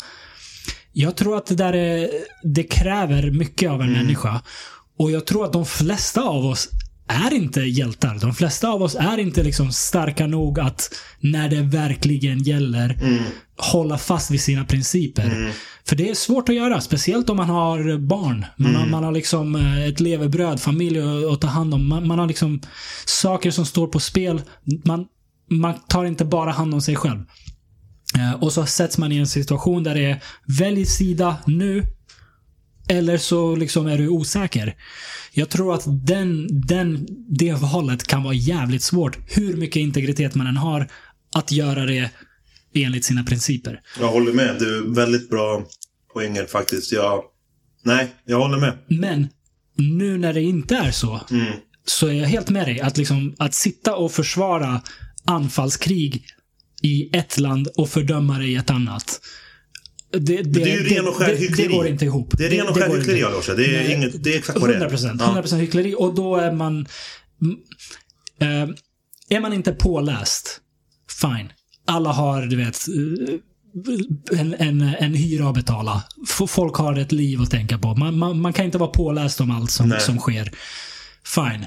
Jag 0.93 1.15
tror 1.15 1.37
att 1.37 1.45
det 1.45 1.55
där 1.55 1.73
är, 1.73 2.09
det 2.43 2.63
kräver 2.63 3.31
mycket 3.31 3.69
av 3.71 3.81
en 3.81 3.91
människa. 3.91 4.41
Och 5.03 5.11
jag 5.11 5.25
tror 5.25 5.45
att 5.45 5.53
de 5.53 5.65
flesta 5.65 6.21
av 6.21 6.45
oss 6.45 6.69
är 7.07 7.33
inte 7.33 7.61
hjältar. 7.61 8.19
De 8.21 8.33
flesta 8.33 8.69
av 8.69 8.81
oss 8.83 8.95
är 8.95 9.17
inte 9.17 9.43
liksom 9.43 9.71
starka 9.71 10.27
nog 10.27 10.59
att 10.59 10.89
när 11.19 11.49
det 11.49 11.61
verkligen 11.61 12.39
gäller 12.43 12.97
hålla 13.57 13.97
fast 13.97 14.31
vid 14.31 14.41
sina 14.41 14.65
principer. 14.65 15.23
För 15.85 15.95
det 15.95 16.09
är 16.09 16.13
svårt 16.15 16.49
att 16.49 16.55
göra, 16.55 16.81
speciellt 16.81 17.29
om 17.29 17.37
man 17.37 17.49
har 17.49 17.97
barn. 17.97 18.45
Man, 18.57 18.75
har, 18.75 18.85
man 18.87 19.03
har 19.03 19.11
liksom 19.11 19.55
eh, 19.55 19.83
ett 19.87 19.99
levebröd, 19.99 20.59
familj 20.61 20.99
att, 20.99 21.33
att 21.33 21.41
ta 21.41 21.47
hand 21.47 21.73
om. 21.73 21.87
Man, 21.89 22.07
man 22.07 22.19
har 22.19 22.27
liksom 22.27 22.61
saker 23.05 23.51
som 23.51 23.65
står 23.65 23.87
på 23.87 23.99
spel. 23.99 24.41
Man, 24.85 25.05
man 25.49 25.73
tar 25.87 26.05
inte 26.05 26.25
bara 26.25 26.51
hand 26.51 26.73
om 26.73 26.81
sig 26.81 26.95
själv. 26.95 27.19
Eh, 28.17 28.43
Och 28.43 28.53
så 28.53 28.65
sätts 28.65 28.97
man 28.97 29.11
i 29.11 29.17
en 29.17 29.27
situation 29.27 29.83
där 29.83 29.95
det 29.95 30.05
är 30.05 30.23
välj 30.59 30.85
sida 30.85 31.35
nu. 31.45 31.83
Eller 32.93 33.17
så 33.17 33.55
liksom 33.55 33.87
är 33.87 33.97
du 33.97 34.07
osäker. 34.07 34.75
Jag 35.31 35.49
tror 35.49 35.73
att 35.73 35.83
den, 35.85 36.47
den, 36.67 37.07
det 37.29 37.53
valet 37.53 38.07
kan 38.07 38.23
vara 38.23 38.33
jävligt 38.33 38.83
svårt. 38.83 39.17
Hur 39.27 39.57
mycket 39.57 39.75
integritet 39.75 40.35
man 40.35 40.47
än 40.47 40.57
har. 40.57 40.87
Att 41.35 41.51
göra 41.51 41.85
det 41.85 42.09
enligt 42.73 43.05
sina 43.05 43.23
principer. 43.23 43.81
Jag 43.99 44.07
håller 44.07 44.33
med. 44.33 44.55
Det 44.59 44.65
är 44.65 44.95
väldigt 44.95 45.29
bra 45.29 45.65
poänger 46.13 46.45
faktiskt. 46.45 46.91
Jag... 46.91 47.23
Nej, 47.83 48.15
jag 48.25 48.39
håller 48.39 48.57
med. 48.57 48.77
Men 48.87 49.27
nu 49.75 50.17
när 50.17 50.33
det 50.33 50.41
inte 50.41 50.75
är 50.75 50.91
så. 50.91 51.21
Så 51.85 52.07
är 52.07 52.13
jag 52.13 52.27
helt 52.27 52.49
med 52.49 52.67
dig. 52.67 52.81
Att, 52.81 52.97
liksom, 52.97 53.35
att 53.39 53.53
sitta 53.53 53.95
och 53.95 54.11
försvara 54.11 54.81
anfallskrig 55.25 56.25
i 56.81 57.17
ett 57.17 57.39
land 57.39 57.67
och 57.77 57.89
fördöma 57.89 58.39
det 58.39 58.45
i 58.45 58.55
ett 58.55 58.69
annat. 58.69 59.21
Det, 60.13 60.19
det, 60.19 60.41
det 60.43 60.61
är 60.71 60.77
ju 60.77 60.83
ren 60.95 61.07
och 61.07 61.15
skär 61.15 61.27
det, 61.27 61.35
hyckleri. 61.35 61.67
det 61.67 61.73
går 61.73 61.87
inte 61.87 62.05
ihop. 62.05 62.33
Det 62.37 62.45
är 62.45 62.49
ren 62.49 62.67
och 62.67 62.75
skär 62.75 62.97
hyckleri. 62.97 63.23
Alosha. 63.23 63.53
Det 63.53 63.65
är 63.65 63.95
inget- 63.95 64.23
det 64.23 64.33
är 64.33 64.37
exakt 64.37 64.59
vad 64.59 64.69
det 64.69 64.73
är. 64.73 64.77
100 64.77 64.89
procent. 64.89 65.21
Ja. 65.21 65.31
100 65.31 65.57
hyckleri. 65.57 65.95
Och 65.97 66.15
då 66.15 66.35
är 66.35 66.51
man... 66.51 66.87
mm, 67.41 67.57
eh, 68.69 68.75
är 69.29 69.39
man 69.39 69.53
inte 69.53 69.71
påläst, 69.71 70.61
fine. 71.21 71.49
Alla 71.87 72.11
har, 72.11 72.41
du 72.41 72.55
vet, 72.55 72.77
eh, 72.87 74.39
en, 74.39 74.53
en, 74.53 74.81
en 74.81 75.13
hyra 75.13 75.47
att 75.49 75.55
betala. 75.55 76.03
Folk 76.47 76.75
har 76.75 76.95
ett 76.99 77.11
liv 77.11 77.41
att 77.41 77.51
tänka 77.51 77.77
på. 77.77 77.95
Man, 77.95 78.17
man, 78.17 78.41
man 78.41 78.53
kan 78.53 78.65
inte 78.65 78.77
vara 78.77 78.89
påläst 78.89 79.41
om 79.41 79.51
allt 79.51 79.71
som, 79.71 79.89
Nej. 79.89 80.01
som 80.01 80.19
sker. 80.19 80.51
Fine. 81.35 81.65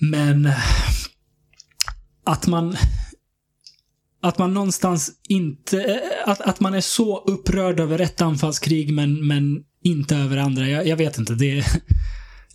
Men 0.00 0.52
att 2.26 2.46
man 2.46 2.76
att 4.22 4.38
man 4.38 4.54
någonstans 4.54 5.10
inte, 5.28 5.82
eh, 5.82 6.30
att, 6.30 6.40
att 6.40 6.60
man 6.60 6.74
är 6.74 6.80
så 6.80 7.24
upprörd 7.24 7.80
över 7.80 7.98
ett 8.00 8.22
anfallskrig 8.22 8.92
men, 8.92 9.26
men 9.26 9.58
inte 9.84 10.16
över 10.16 10.36
andra. 10.36 10.68
Jag, 10.68 10.86
jag 10.86 10.96
vet 10.96 11.18
inte. 11.18 11.34
Det, 11.34 11.64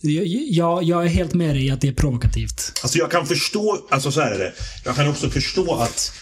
jag, 0.00 0.82
jag, 0.82 1.04
är 1.04 1.08
helt 1.08 1.34
med 1.34 1.54
dig 1.54 1.66
i 1.66 1.70
att 1.70 1.80
det 1.80 1.88
är 1.88 1.92
provokativt. 1.92 2.80
Alltså 2.82 2.98
jag 2.98 3.10
kan 3.10 3.26
förstå, 3.26 3.86
alltså 3.90 4.12
så 4.12 4.20
här 4.20 4.30
är 4.30 4.38
det. 4.38 4.52
Jag 4.84 4.96
kan 4.96 5.08
också 5.08 5.30
förstå 5.30 5.74
att 5.74 6.12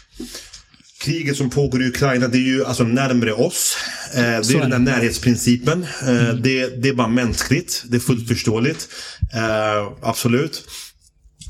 kriget 1.01 1.37
som 1.37 1.51
pågår 1.51 1.83
i 1.83 1.89
Ukraina, 1.89 2.29
det 2.29 2.39
är 2.39 2.49
ju 2.57 2.65
alltså 2.65 2.85
närmre 2.85 3.33
oss. 3.33 3.77
Eh, 4.15 4.21
det 4.21 4.27
är 4.27 4.57
är 4.57 4.61
den 4.61 4.71
där 4.71 4.79
det. 4.79 4.79
närhetsprincipen. 4.79 5.83
Eh, 5.83 6.35
det, 6.35 6.83
det 6.83 6.89
är 6.89 6.95
bara 6.95 7.09
mänskligt. 7.09 7.85
Det 7.89 7.97
är 7.97 8.01
fullt 8.01 8.29
förståeligt. 8.29 8.89
Eh, 9.35 9.93
absolut. 10.03 10.65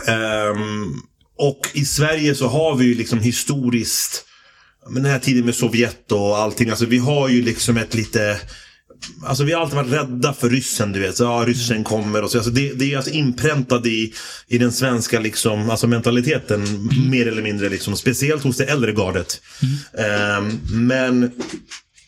Ehm, 0.06 0.92
och 1.42 1.68
i 1.72 1.84
Sverige 1.84 2.34
så 2.34 2.48
har 2.48 2.76
vi 2.76 2.84
ju 2.84 2.94
liksom 2.94 3.20
historiskt, 3.20 4.24
men 4.90 5.02
den 5.02 5.12
här 5.12 5.18
tiden 5.18 5.44
med 5.44 5.54
Sovjet 5.54 6.12
och 6.12 6.38
allting, 6.38 6.70
alltså 6.70 6.86
vi 6.86 6.98
har 6.98 7.28
ju 7.28 7.42
liksom 7.42 7.76
ett 7.76 7.94
lite 7.94 8.40
Alltså 9.26 9.44
vi 9.44 9.52
har 9.52 9.60
alltid 9.60 9.76
varit 9.76 9.92
rädda 9.92 10.34
för 10.34 10.50
ryssen, 10.50 10.92
du 10.92 11.00
vet. 11.00 11.16
Så, 11.16 11.24
ja, 11.24 11.44
ryssen 11.46 11.84
kommer 11.84 12.22
och 12.22 12.30
så. 12.30 12.38
Alltså, 12.38 12.50
det, 12.50 12.72
det 12.72 12.92
är 12.92 12.96
alltså 12.96 13.10
inpräntat 13.10 13.86
i, 13.86 14.12
i 14.48 14.58
den 14.58 14.72
svenska 14.72 15.20
liksom, 15.20 15.70
alltså 15.70 15.86
mentaliteten. 15.86 16.90
Mer 17.10 17.28
eller 17.28 17.42
mindre. 17.42 17.68
Liksom, 17.68 17.96
speciellt 17.96 18.42
hos 18.42 18.56
det 18.56 18.64
äldre 18.64 18.92
gardet. 18.92 19.42
Ehm, 19.98 20.60
men 20.72 21.30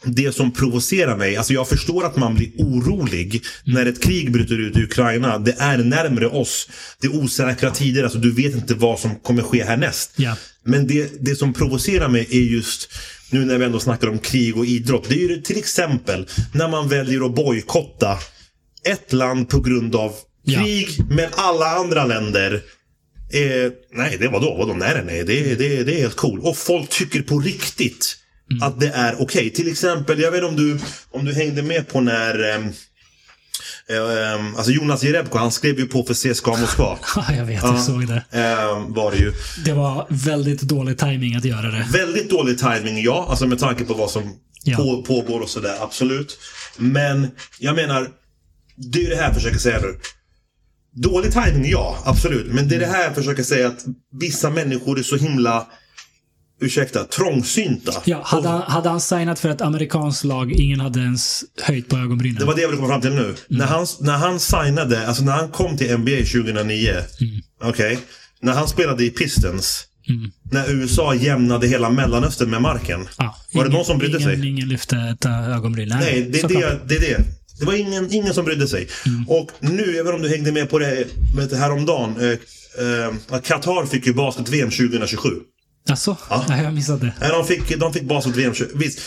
det 0.07 0.35
som 0.35 0.53
provocerar 0.53 1.17
mig, 1.17 1.37
alltså 1.37 1.53
jag 1.53 1.69
förstår 1.69 2.07
att 2.07 2.17
man 2.17 2.35
blir 2.35 2.51
orolig 2.59 3.43
när 3.65 3.87
ett 3.87 4.03
krig 4.03 4.33
bryter 4.33 4.59
ut 4.59 4.77
i 4.77 4.83
Ukraina. 4.83 5.39
Det 5.39 5.57
är 5.59 5.79
närmre 5.79 6.27
oss. 6.27 6.69
Det 7.01 7.07
är 7.07 7.17
osäkra 7.17 7.71
tider, 7.71 8.03
alltså 8.03 8.19
du 8.19 8.33
vet 8.33 8.55
inte 8.55 8.75
vad 8.75 8.99
som 8.99 9.17
kommer 9.17 9.43
ske 9.43 9.65
härnäst. 9.65 10.13
Ja. 10.17 10.37
Men 10.65 10.87
det, 10.87 11.13
det 11.21 11.37
som 11.37 11.53
provocerar 11.53 12.09
mig 12.09 12.29
är 12.31 12.55
just, 12.55 12.93
nu 13.31 13.45
när 13.45 13.59
vi 13.59 13.65
ändå 13.65 13.81
snackar 13.81 14.09
om 14.09 14.19
krig 14.19 14.57
och 14.57 14.67
idrott. 14.67 15.09
Det 15.09 15.15
är 15.15 15.29
ju 15.29 15.43
till 15.43 15.59
exempel 15.59 16.27
när 16.55 16.69
man 16.69 16.89
väljer 16.89 17.27
att 17.27 17.35
bojkotta 17.35 18.19
ett 18.85 19.13
land 19.13 19.49
på 19.49 19.61
grund 19.61 19.97
av 19.97 20.15
krig, 20.47 20.89
men 21.11 21.29
alla 21.37 21.67
andra 21.67 22.05
länder 22.05 22.63
eh, 23.33 23.73
nej, 23.93 24.17
det 24.21 24.29
var 24.29 24.41
då, 24.41 24.55
vadå, 24.55 24.75
nej, 24.75 24.93
nej, 24.95 25.05
nej, 25.05 25.25
det, 25.25 25.55
det, 25.55 25.85
det 25.85 25.95
är 25.95 26.01
helt 26.01 26.17
cool. 26.17 26.41
Och 26.41 26.57
folk 26.57 26.91
tycker 26.91 27.23
på 27.23 27.39
riktigt 27.41 28.17
att 28.63 28.81
det 28.81 28.89
är 28.89 29.15
okej. 29.15 29.25
Okay. 29.25 29.51
Till 29.51 29.71
exempel, 29.71 30.21
jag 30.21 30.31
vet 30.31 30.39
inte 30.39 30.49
om 30.49 30.57
du, 30.57 30.79
om 31.11 31.25
du 31.25 31.35
hängde 31.35 31.63
med 31.63 31.89
på 31.89 32.01
när 32.01 32.57
um, 32.57 32.73
Um, 33.89 34.57
alltså 34.57 34.73
Jonas 34.73 35.05
Jerebko, 35.05 35.39
han 35.39 35.53
skrev 35.53 35.79
ju 35.79 35.87
på 35.87 36.03
för 36.03 36.15
CSKA 36.15 36.51
Moskva. 36.51 36.99
Ja, 37.17 37.35
jag 37.37 37.45
vet. 37.45 37.63
Jag 37.63 37.81
såg 37.81 38.07
det. 38.07 38.15
Um, 38.15 38.95
var 38.95 39.11
det 39.11 39.17
ju. 39.17 39.33
Det 39.65 39.73
var 39.73 40.07
väldigt 40.09 40.61
dålig 40.63 40.99
timing 40.99 41.37
att 41.37 41.45
göra 41.45 41.71
det. 41.71 41.87
Väldigt 41.93 42.31
dålig 42.31 42.59
timing, 42.59 43.03
ja. 43.03 43.27
Alltså 43.31 43.47
med 43.47 43.59
tanke 43.59 43.85
på 43.85 43.95
vad 43.95 44.11
som 44.11 44.23
ja. 44.65 44.77
på, 44.77 45.03
pågår 45.03 45.41
och 45.41 45.49
sådär, 45.49 45.75
absolut. 45.81 46.39
Men 46.77 47.31
jag 47.59 47.77
menar, 47.77 48.09
det 48.77 49.05
är 49.05 49.11
det 49.11 49.17
här 49.17 49.25
jag 49.25 49.35
försöker 49.35 49.59
säga 49.59 49.81
nu. 49.81 49.99
Dålig 50.93 51.33
timing, 51.33 51.71
ja, 51.71 52.03
absolut. 52.05 52.47
Men 52.47 52.69
det 52.69 52.77
är 52.77 52.81
det 52.81 52.87
här 52.87 53.05
jag 53.05 53.15
försöker 53.15 53.43
säga 53.43 53.69
att 53.69 53.85
vissa 54.21 54.51
människor 54.51 54.99
är 54.99 55.03
så 55.03 55.17
himla 55.17 55.67
ursäkta, 56.61 57.05
trångsynta. 57.05 57.93
Ja, 58.05 58.23
hade, 58.25 58.49
han, 58.49 58.63
hade 58.63 58.89
han 58.89 59.01
signat 59.01 59.39
för 59.39 59.49
ett 59.49 59.61
amerikanskt 59.61 60.25
lag, 60.25 60.53
ingen 60.53 60.81
hade 60.81 61.01
ens 61.01 61.45
höjt 61.63 61.89
på 61.89 61.97
ögonbrynen. 61.97 62.39
Det 62.39 62.45
var 62.45 62.55
det 62.55 62.61
jag 62.61 62.69
ville 62.69 62.77
komma 62.77 62.89
fram 62.89 63.01
till 63.01 63.15
nu. 63.15 63.23
Mm. 63.25 63.37
När, 63.49 63.67
han, 63.67 63.87
när 64.01 64.17
han 64.17 64.41
signade, 64.41 65.07
alltså 65.07 65.25
när 65.25 65.33
han 65.33 65.49
kom 65.49 65.77
till 65.77 65.99
NBA 65.99 66.17
2009. 66.17 66.91
Mm. 66.91 67.43
Okej. 67.63 67.93
Okay, 67.93 67.97
när 68.41 68.53
han 68.53 68.69
spelade 68.69 69.05
i 69.05 69.11
Pistons. 69.11 69.87
Mm. 70.09 70.31
När 70.53 70.71
USA 70.71 71.15
jämnade 71.15 71.67
hela 71.67 71.91
Mellanöstern 71.91 72.51
med 72.51 72.63
marken. 72.63 73.01
Ah, 73.17 73.25
var 73.25 73.35
ingen, 73.53 73.71
det 73.71 73.77
någon 73.77 73.85
som 73.85 73.99
brydde 73.99 74.19
ingen, 74.19 74.41
sig? 74.41 74.49
Ingen 74.49 74.69
lyfte 74.69 74.97
ett 74.97 75.27
ögonbryn. 75.27 75.89
Nej, 75.89 75.99
Nej 76.01 76.29
det, 76.33 76.43
är 76.43 76.49
det, 76.49 76.81
det 76.89 76.97
är 76.97 77.01
det. 77.01 77.25
Det 77.59 77.65
var 77.65 77.75
ingen, 77.75 78.13
ingen 78.13 78.35
som 78.35 78.45
brydde 78.45 78.69
sig. 78.69 78.89
Mm. 79.07 79.29
Och 79.29 79.51
nu, 79.61 79.99
inte 79.99 80.13
om 80.13 80.23
du 80.23 80.29
hängde 80.29 80.53
med 80.53 80.71
på 80.71 80.79
det 80.79 81.07
vet, 81.37 81.53
häromdagen. 81.53 82.17
Eh, 82.21 82.31
eh, 82.31 83.41
Qatar 83.41 83.87
fick 83.87 84.07
ju 84.07 84.15
basket-VM 84.15 84.71
2027. 84.71 85.29
Alltså? 85.91 86.17
Ja. 86.31 86.45
Nej, 86.49 86.65
jag 86.65 86.75
missade 86.75 87.13
det. 87.21 87.29
de 87.29 87.47
fick, 87.47 87.79
de 87.79 87.93
fick 87.93 88.03
basket-VM. 88.03 88.55
Visst, 88.75 89.01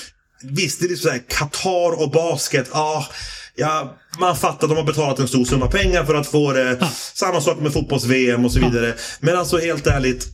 visst, 0.44 0.80
det 0.80 0.92
är 0.92 0.96
så 0.96 1.10
här, 1.10 1.22
Qatar 1.30 2.02
och 2.02 2.12
basket. 2.12 2.70
Ja, 2.74 3.08
ja, 3.56 3.98
man 4.20 4.38
fattar 4.38 4.68
att 4.68 4.70
de 4.70 4.78
har 4.78 4.84
betalat 4.84 5.20
en 5.20 5.28
stor 5.28 5.46
summa 5.46 5.68
pengar 5.68 6.06
för 6.06 6.16
att 6.16 6.28
få 6.28 6.54
det. 6.54 6.78
Ah. 6.82 6.90
Samma 7.14 7.42
sak 7.42 7.60
med 7.60 7.74
fotbolls-VM 7.74 8.46
och 8.46 8.52
så 8.52 8.60
vidare. 8.60 8.94
Ah. 8.98 9.02
Men 9.20 9.38
alltså 9.38 9.58
helt 9.58 9.88
ärligt. 9.88 10.28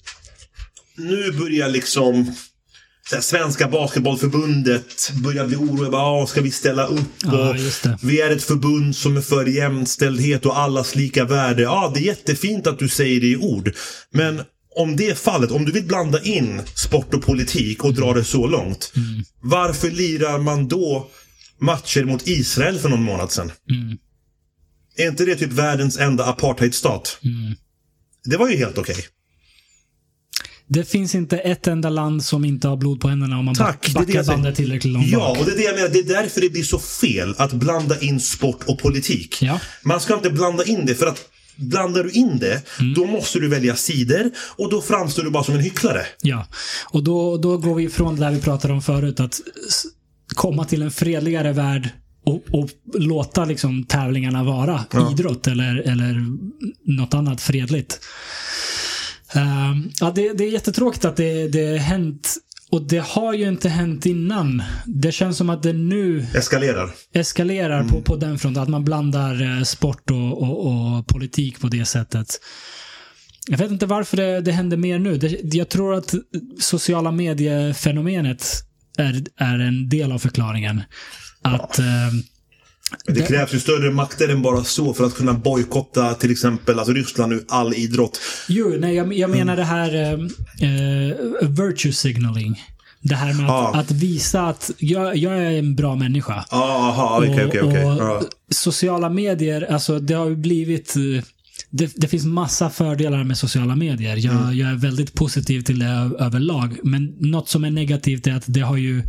Nu 0.97 1.31
börjar 1.31 1.69
liksom 1.69 2.35
här, 3.11 3.21
Svenska 3.21 3.67
Basketbollförbundet 3.67 5.11
börjar 5.23 5.45
bli 5.45 5.55
oroliga. 5.55 5.97
Ah, 5.97 6.27
ska 6.27 6.41
vi 6.41 6.51
ställa 6.51 6.85
upp? 6.85 7.09
Ja, 7.23 7.55
vi 8.01 8.21
är 8.21 8.29
ett 8.29 8.43
förbund 8.43 8.95
som 8.95 9.17
är 9.17 9.21
för 9.21 9.45
jämställdhet 9.45 10.45
och 10.45 10.57
allas 10.59 10.95
lika 10.95 11.25
värde. 11.25 11.61
Ja, 11.61 11.91
det 11.93 11.99
är 11.99 12.03
jättefint 12.03 12.67
att 12.67 12.79
du 12.79 12.89
säger 12.89 13.21
det 13.21 13.27
i 13.27 13.37
ord. 13.37 13.75
Men 14.11 14.41
om 14.75 14.95
det 14.95 15.09
är 15.09 15.15
fallet, 15.15 15.51
om 15.51 15.65
du 15.65 15.71
vill 15.71 15.83
blanda 15.85 16.23
in 16.23 16.61
sport 16.75 17.13
och 17.13 17.21
politik 17.21 17.83
och 17.83 17.93
dra 17.93 18.13
det 18.13 18.23
så 18.23 18.47
långt. 18.47 18.91
Mm. 18.95 19.23
Varför 19.41 19.91
lirar 19.91 20.39
man 20.39 20.67
då 20.67 21.09
matcher 21.59 22.03
mot 22.03 22.27
Israel 22.27 22.79
för 22.79 22.89
någon 22.89 23.03
månad 23.03 23.31
sedan? 23.31 23.51
Mm. 23.69 23.97
Är 24.97 25.07
inte 25.07 25.25
det 25.25 25.35
typ 25.35 25.51
världens 25.51 25.97
enda 25.97 26.25
apartheidstat? 26.25 27.19
Mm. 27.23 27.55
Det 28.23 28.37
var 28.37 28.49
ju 28.49 28.57
helt 28.57 28.77
okej. 28.77 28.93
Okay. 28.93 29.05
Det 30.67 30.83
finns 30.89 31.15
inte 31.15 31.37
ett 31.37 31.67
enda 31.67 31.89
land 31.89 32.23
som 32.23 32.45
inte 32.45 32.67
har 32.67 32.77
blod 32.77 33.01
på 33.01 33.09
händerna 33.09 33.39
om 33.39 33.45
man 33.45 33.55
Tack, 33.55 33.93
backar 33.93 34.13
det 34.13 34.27
bandet 34.27 34.55
tillräckligt 34.55 34.93
långt 34.93 35.07
Ja, 35.07 35.37
och 35.39 35.45
det 35.45 35.51
är 35.51 35.55
det 35.55 35.63
jag 35.63 35.75
menar. 35.75 35.89
Det 35.89 35.99
är 35.99 36.03
därför 36.03 36.41
det 36.41 36.49
blir 36.49 36.63
så 36.63 36.79
fel 36.79 37.35
att 37.37 37.53
blanda 37.53 38.01
in 38.01 38.19
sport 38.19 38.59
och 38.65 38.79
politik. 38.79 39.41
Ja. 39.41 39.59
Man 39.83 40.01
ska 40.01 40.13
inte 40.13 40.29
blanda 40.29 40.63
in 40.63 40.85
det 40.85 40.95
för 40.95 41.07
att 41.07 41.29
Blandar 41.55 42.03
du 42.03 42.11
in 42.11 42.39
det, 42.39 42.79
mm. 42.79 42.93
då 42.93 43.05
måste 43.05 43.39
du 43.39 43.49
välja 43.49 43.75
sidor 43.75 44.31
och 44.37 44.69
då 44.69 44.81
framstår 44.81 45.23
du 45.23 45.29
bara 45.29 45.43
som 45.43 45.55
en 45.55 45.61
hycklare. 45.61 46.05
Ja, 46.21 46.47
och 46.89 47.03
då, 47.03 47.37
då 47.37 47.57
går 47.57 47.75
vi 47.75 47.83
ifrån 47.83 48.15
det 48.15 48.21
där 48.21 48.31
vi 48.31 48.41
pratade 48.41 48.73
om 48.73 48.81
förut, 48.81 49.19
att 49.19 49.41
komma 50.35 50.65
till 50.65 50.81
en 50.81 50.91
fredligare 50.91 51.53
värld 51.53 51.89
och, 52.25 52.43
och 52.51 52.69
låta 52.93 53.45
liksom 53.45 53.83
tävlingarna 53.83 54.43
vara 54.43 54.85
ja. 54.91 55.11
idrott 55.11 55.47
eller, 55.47 55.75
eller 55.75 56.25
något 56.83 57.13
annat 57.13 57.41
fredligt. 57.41 57.99
Uh, 59.35 59.87
ja, 59.99 60.11
det, 60.15 60.33
det 60.33 60.43
är 60.43 60.49
jättetråkigt 60.49 61.05
att 61.05 61.15
det, 61.15 61.47
det 61.47 61.77
hänt 61.77 62.37
och 62.73 62.81
det 62.81 63.03
har 63.03 63.33
ju 63.33 63.47
inte 63.47 63.69
hänt 63.69 64.05
innan. 64.05 64.63
Det 64.85 65.11
känns 65.11 65.37
som 65.37 65.49
att 65.49 65.63
det 65.63 65.73
nu 65.73 66.27
eskalerar, 66.35 66.91
eskalerar 67.13 67.79
mm. 67.79 67.91
på, 67.91 68.01
på 68.01 68.15
den 68.15 68.39
fronten. 68.39 68.63
Att 68.63 68.69
man 68.69 68.85
blandar 68.85 69.57
eh, 69.57 69.63
sport 69.63 70.11
och, 70.11 70.41
och, 70.41 70.67
och, 70.67 71.07
politik 71.07 71.59
på 71.59 71.67
det 71.67 71.85
sättet. 71.85 72.27
Jag 73.47 73.57
vet 73.57 73.71
inte 73.71 73.85
varför 73.85 74.17
det, 74.17 74.41
det 74.41 74.51
händer 74.51 74.77
mer 74.77 74.99
nu. 74.99 75.17
Det, 75.17 75.55
jag 75.55 75.69
tror 75.69 75.95
att 75.95 76.13
sociala 76.59 77.11
mediefenomenet 77.11 78.47
är, 78.97 79.23
är 79.37 79.59
en 79.59 79.89
del 79.89 80.11
av 80.11 80.19
förklaringen. 80.19 80.81
Att 81.41 81.79
ja. 81.79 81.83
Det, 83.05 83.27
krävs 83.27 83.53
ju 83.53 83.59
större 83.59 83.91
makter 83.91 84.29
än 84.29 84.41
bara 84.41 84.63
så 84.63 84.93
för 84.93 85.05
att 85.05 85.15
kunna 85.15 85.33
bojkotta 85.33 86.13
till 86.13 86.31
exempel 86.31 86.79
alltså 86.79 86.93
Ryssland 86.93 87.31
nu 87.31 87.45
all 87.47 87.73
idrott. 87.73 88.19
Jo, 88.47 88.75
nej 88.79 88.95
jag, 88.95 89.13
jag 89.13 89.29
menar 89.29 89.55
det 89.55 89.63
här 89.63 89.95
eh, 89.95 90.11
eh, 90.69 91.15
virtue 91.49 91.93
signaling. 91.93 92.63
Det 93.01 93.15
här 93.15 93.33
med 93.33 93.45
att, 93.45 93.51
ah. 93.51 93.79
att 93.79 93.91
visa 93.91 94.41
att 94.41 94.71
jag, 94.77 95.17
jag, 95.17 95.37
är 95.37 95.59
en 95.59 95.75
bra 95.75 95.95
människa. 95.95 96.45
Aha, 96.49 97.17
okej, 97.17 97.45
okej, 97.45 97.61
okej. 97.61 98.29
Sociala 98.49 99.09
medier, 99.09 99.73
alltså 99.73 99.99
det 99.99 100.13
har 100.13 100.29
ju 100.29 100.35
blivit 100.35 100.95
eh, 100.95 101.23
det, 101.69 101.91
det, 101.95 102.07
finns 102.07 102.25
massa 102.25 102.69
fördelar 102.69 103.23
med 103.23 103.37
sociala 103.37 103.75
medier. 103.75 104.15
Jag, 104.15 104.33
mm. 104.35 104.57
jag 104.57 104.69
är 104.69 104.75
väldigt 104.75 105.13
positiv 105.13 105.61
till 105.61 105.79
det 105.79 106.11
överlag. 106.19 106.77
Men 106.83 107.15
något 107.19 107.49
som 107.49 107.63
är 107.63 107.71
negativt 107.71 108.27
är 108.27 108.33
att 108.33 108.43
det 108.47 108.61
har 108.61 108.77
ju 108.77 109.03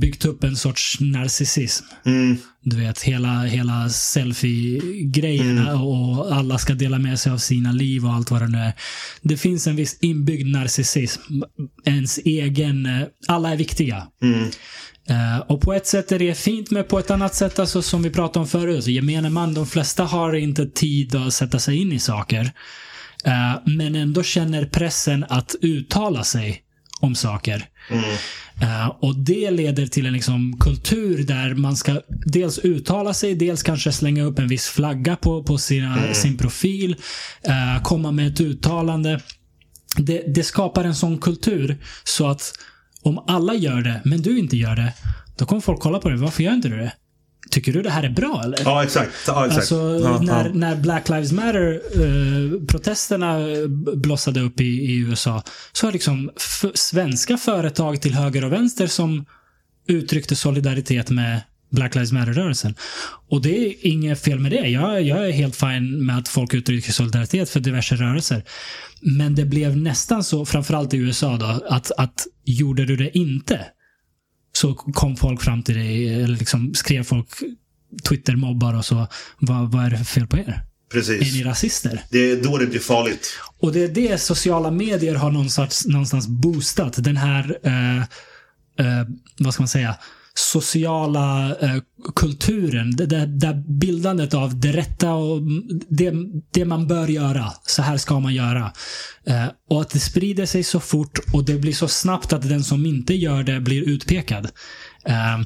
byggt 0.00 0.24
upp 0.24 0.44
en 0.44 0.56
sorts 0.56 1.00
narcissism. 1.00 1.84
Mm. 2.06 2.36
Du 2.64 2.76
vet, 2.76 3.02
hela, 3.02 3.42
hela 3.42 3.88
selfie-grejerna 3.88 5.70
mm. 5.70 5.82
och 5.82 6.34
alla 6.34 6.58
ska 6.58 6.74
dela 6.74 6.98
med 6.98 7.18
sig 7.18 7.32
av 7.32 7.38
sina 7.38 7.72
liv 7.72 8.06
och 8.06 8.12
allt 8.12 8.30
vad 8.30 8.42
det 8.42 8.48
nu 8.48 8.58
är. 8.58 8.72
Det 9.22 9.36
finns 9.36 9.66
en 9.66 9.76
viss 9.76 9.98
inbyggd 10.00 10.46
narcissism. 10.46 11.20
Ens 11.84 12.18
egen, 12.18 12.86
eh, 12.86 13.06
alla 13.28 13.52
är 13.52 13.56
viktiga. 13.56 14.06
Mm. 14.22 14.50
Uh, 15.10 15.38
och 15.38 15.60
på 15.60 15.72
ett 15.72 15.86
sätt 15.86 16.12
är 16.12 16.18
det 16.18 16.34
fint, 16.34 16.70
men 16.70 16.84
på 16.84 16.98
ett 16.98 17.10
annat 17.10 17.34
sätt, 17.34 17.58
alltså, 17.58 17.82
som 17.82 18.02
vi 18.02 18.10
pratade 18.10 18.38
om 18.38 18.48
förut, 18.48 18.86
gemene 18.86 19.30
man, 19.30 19.54
de 19.54 19.66
flesta 19.66 20.04
har 20.04 20.32
inte 20.32 20.66
tid 20.66 21.14
att 21.14 21.34
sätta 21.34 21.58
sig 21.58 21.76
in 21.76 21.92
i 21.92 21.98
saker. 21.98 22.44
Uh, 23.26 23.74
men 23.76 23.94
ändå 23.94 24.22
känner 24.22 24.64
pressen 24.64 25.24
att 25.28 25.54
uttala 25.60 26.24
sig 26.24 26.61
om 27.02 27.14
saker. 27.14 27.64
Mm. 27.90 28.04
Uh, 28.62 28.88
och 28.88 29.16
det 29.16 29.50
leder 29.50 29.86
till 29.86 30.06
en 30.06 30.12
liksom, 30.12 30.56
kultur 30.60 31.24
där 31.24 31.54
man 31.54 31.76
ska 31.76 32.00
dels 32.26 32.58
uttala 32.58 33.14
sig, 33.14 33.34
dels 33.34 33.62
kanske 33.62 33.92
slänga 33.92 34.22
upp 34.22 34.38
en 34.38 34.48
viss 34.48 34.66
flagga 34.66 35.16
på, 35.16 35.42
på 35.42 35.58
sina, 35.58 35.98
mm. 35.98 36.14
sin 36.14 36.38
profil, 36.38 36.96
uh, 37.48 37.82
komma 37.82 38.12
med 38.12 38.28
ett 38.28 38.40
uttalande. 38.40 39.20
Det, 39.96 40.24
det, 40.34 40.42
skapar 40.42 40.84
en 40.84 40.94
sån 40.94 41.18
kultur 41.18 41.76
så 42.04 42.26
att 42.26 42.52
om 43.02 43.24
alla 43.26 43.54
gör 43.54 43.80
det, 43.80 44.00
men 44.04 44.22
du 44.22 44.38
inte 44.38 44.56
gör 44.56 44.76
det, 44.76 44.92
då 45.38 45.46
kommer 45.46 45.60
folk 45.60 45.80
kolla 45.80 45.98
på 45.98 46.10
det. 46.10 46.16
Varför 46.16 46.42
gör 46.42 46.52
inte 46.52 46.68
du 46.68 46.76
det? 46.76 46.92
Tycker 47.50 47.72
du 47.72 47.82
det 47.82 47.90
här 47.90 48.02
är 48.02 48.10
bra 48.10 48.42
eller? 48.44 48.58
Ja, 48.64 48.84
exakt. 48.84 49.12
Ja, 49.26 49.46
exakt. 49.46 49.72
Alltså, 49.72 50.00
ja, 50.02 50.20
när, 50.22 50.44
ja. 50.44 50.50
när 50.54 50.76
Black 50.76 51.08
Lives 51.08 51.32
Matter-protesterna 51.32 53.38
uh, 53.38 53.68
blossade 53.96 54.40
upp 54.40 54.60
i, 54.60 54.64
i, 54.64 54.96
USA, 54.96 55.42
så 55.72 55.86
har 55.86 55.92
liksom 55.92 56.30
svenska 56.74 57.36
företag 57.36 58.00
till 58.00 58.14
höger 58.14 58.44
och 58.44 58.52
vänster 58.52 58.86
som 58.86 59.24
uttryckte 59.88 60.36
solidaritet 60.36 61.10
med 61.10 61.40
Black 61.70 61.94
Lives 61.94 62.12
Matter-rörelsen. 62.12 62.74
Och 63.28 63.42
det 63.42 63.66
är 63.66 63.74
inget 63.80 64.20
fel 64.20 64.38
med 64.38 64.50
det. 64.50 64.68
Jag, 64.68 65.02
jag 65.02 65.28
är 65.28 65.32
helt 65.32 65.56
fine 65.56 66.06
med 66.06 66.18
att 66.18 66.28
folk 66.28 66.54
uttrycker 66.54 66.92
solidaritet 66.92 67.50
för 67.50 67.60
diverse 67.60 67.94
rörelser. 67.94 68.44
Men 69.00 69.34
det 69.34 69.44
blev 69.44 69.76
nästan 69.76 70.24
så, 70.24 70.46
framförallt 70.46 70.94
i 70.94 70.96
USA 70.96 71.36
då, 71.36 71.60
att, 71.68 71.92
att 71.96 72.26
gjorde 72.44 72.84
du 72.84 72.96
det 72.96 73.18
inte, 73.18 73.60
så 74.52 74.74
kom 74.74 75.16
folk 75.16 75.42
fram 75.42 75.62
till 75.62 75.74
dig, 75.74 76.14
eller 76.22 76.36
liksom 76.36 76.74
skrev 76.74 77.02
folk 77.02 77.28
Twitter-mobbar 78.08 78.74
och 78.74 78.84
så. 78.84 79.06
Vad, 79.38 79.72
vad 79.72 79.84
är 79.84 79.90
det 79.90 79.96
för 79.96 80.04
fel 80.04 80.26
på 80.26 80.38
er? 80.38 80.62
Precis. 80.92 81.34
Är 81.34 81.38
ni 81.38 81.44
rasister? 81.44 82.04
Det 82.10 82.30
är 82.30 82.42
då 82.42 82.58
det 82.58 82.66
blir 82.66 82.80
farligt. 82.80 83.28
Och 83.58 83.72
det 83.72 83.84
är 83.84 83.88
det 83.88 84.18
sociala 84.18 84.70
medier 84.70 85.14
har 85.14 85.30
någonstans, 85.30 85.86
någonstans 85.86 86.26
boostat. 86.26 87.04
Den 87.04 87.16
här, 87.16 87.58
eh, 87.62 87.98
eh, 88.86 89.06
vad 89.38 89.54
ska 89.54 89.62
man 89.62 89.68
säga, 89.68 89.94
sociala 90.34 91.56
eh, 91.60 91.76
kulturen. 92.14 92.96
Det, 92.96 93.06
det, 93.06 93.26
det, 93.26 93.64
bildandet 93.68 94.34
av 94.34 94.60
det 94.60 94.72
rätta 94.72 95.12
och 95.12 95.42
det, 95.88 96.12
det 96.50 96.64
man 96.64 96.86
bör 96.86 97.08
göra. 97.08 97.52
Så 97.66 97.82
här 97.82 97.96
ska 97.96 98.20
man 98.20 98.34
göra. 98.34 98.72
Eh, 99.26 99.46
och 99.70 99.80
att 99.80 99.90
det 99.90 100.00
sprider 100.00 100.46
sig 100.46 100.62
så 100.62 100.80
fort 100.80 101.18
och 101.32 101.44
det 101.44 101.58
blir 101.58 101.72
så 101.72 101.88
snabbt 101.88 102.32
att 102.32 102.48
den 102.48 102.64
som 102.64 102.86
inte 102.86 103.14
gör 103.14 103.42
det 103.42 103.60
blir 103.60 103.82
utpekad. 103.82 104.48
Eh, 105.04 105.40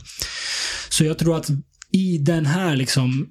så 0.88 1.04
jag 1.04 1.18
tror 1.18 1.36
att 1.36 1.50
i 1.92 2.18
den 2.18 2.46
här 2.46 2.76
liksom 2.76 3.28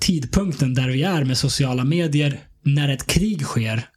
tidpunkten 0.00 0.74
där 0.74 0.88
vi 0.88 1.02
är 1.02 1.24
med 1.24 1.38
sociala 1.38 1.84
medier, 1.84 2.40
när 2.62 2.88
ett 2.88 3.06
krig 3.06 3.42
sker, 3.42 3.89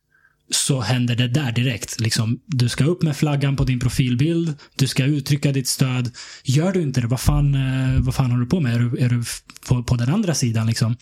så 0.56 0.82
händer 0.82 1.16
det 1.16 1.28
där 1.28 1.52
direkt. 1.52 2.00
Liksom, 2.00 2.40
du 2.48 2.70
ska 2.70 2.84
upp 2.86 3.04
med 3.04 3.18
flaggan 3.18 3.56
på 3.56 3.64
din 3.64 3.80
profilbild. 3.80 4.54
Du 4.76 4.88
ska 4.88 5.06
uttrycka 5.06 5.52
ditt 5.52 5.68
stöd. 5.68 6.12
Gör 6.44 6.72
du 6.72 6.82
inte 6.82 7.02
det, 7.02 7.08
vad 7.08 7.20
fan, 7.20 7.56
eh, 7.56 8.02
vad 8.02 8.16
fan 8.16 8.32
håller 8.32 8.44
du 8.44 8.50
på 8.50 8.60
med? 8.60 8.76
Är 8.76 8.80
du, 8.80 8.98
är 8.98 9.10
du 9.10 9.24
på, 9.68 9.84
på 9.84 9.96
den 9.96 10.14
andra 10.14 10.34
sidan? 10.34 10.68
Liksom? 10.68 10.96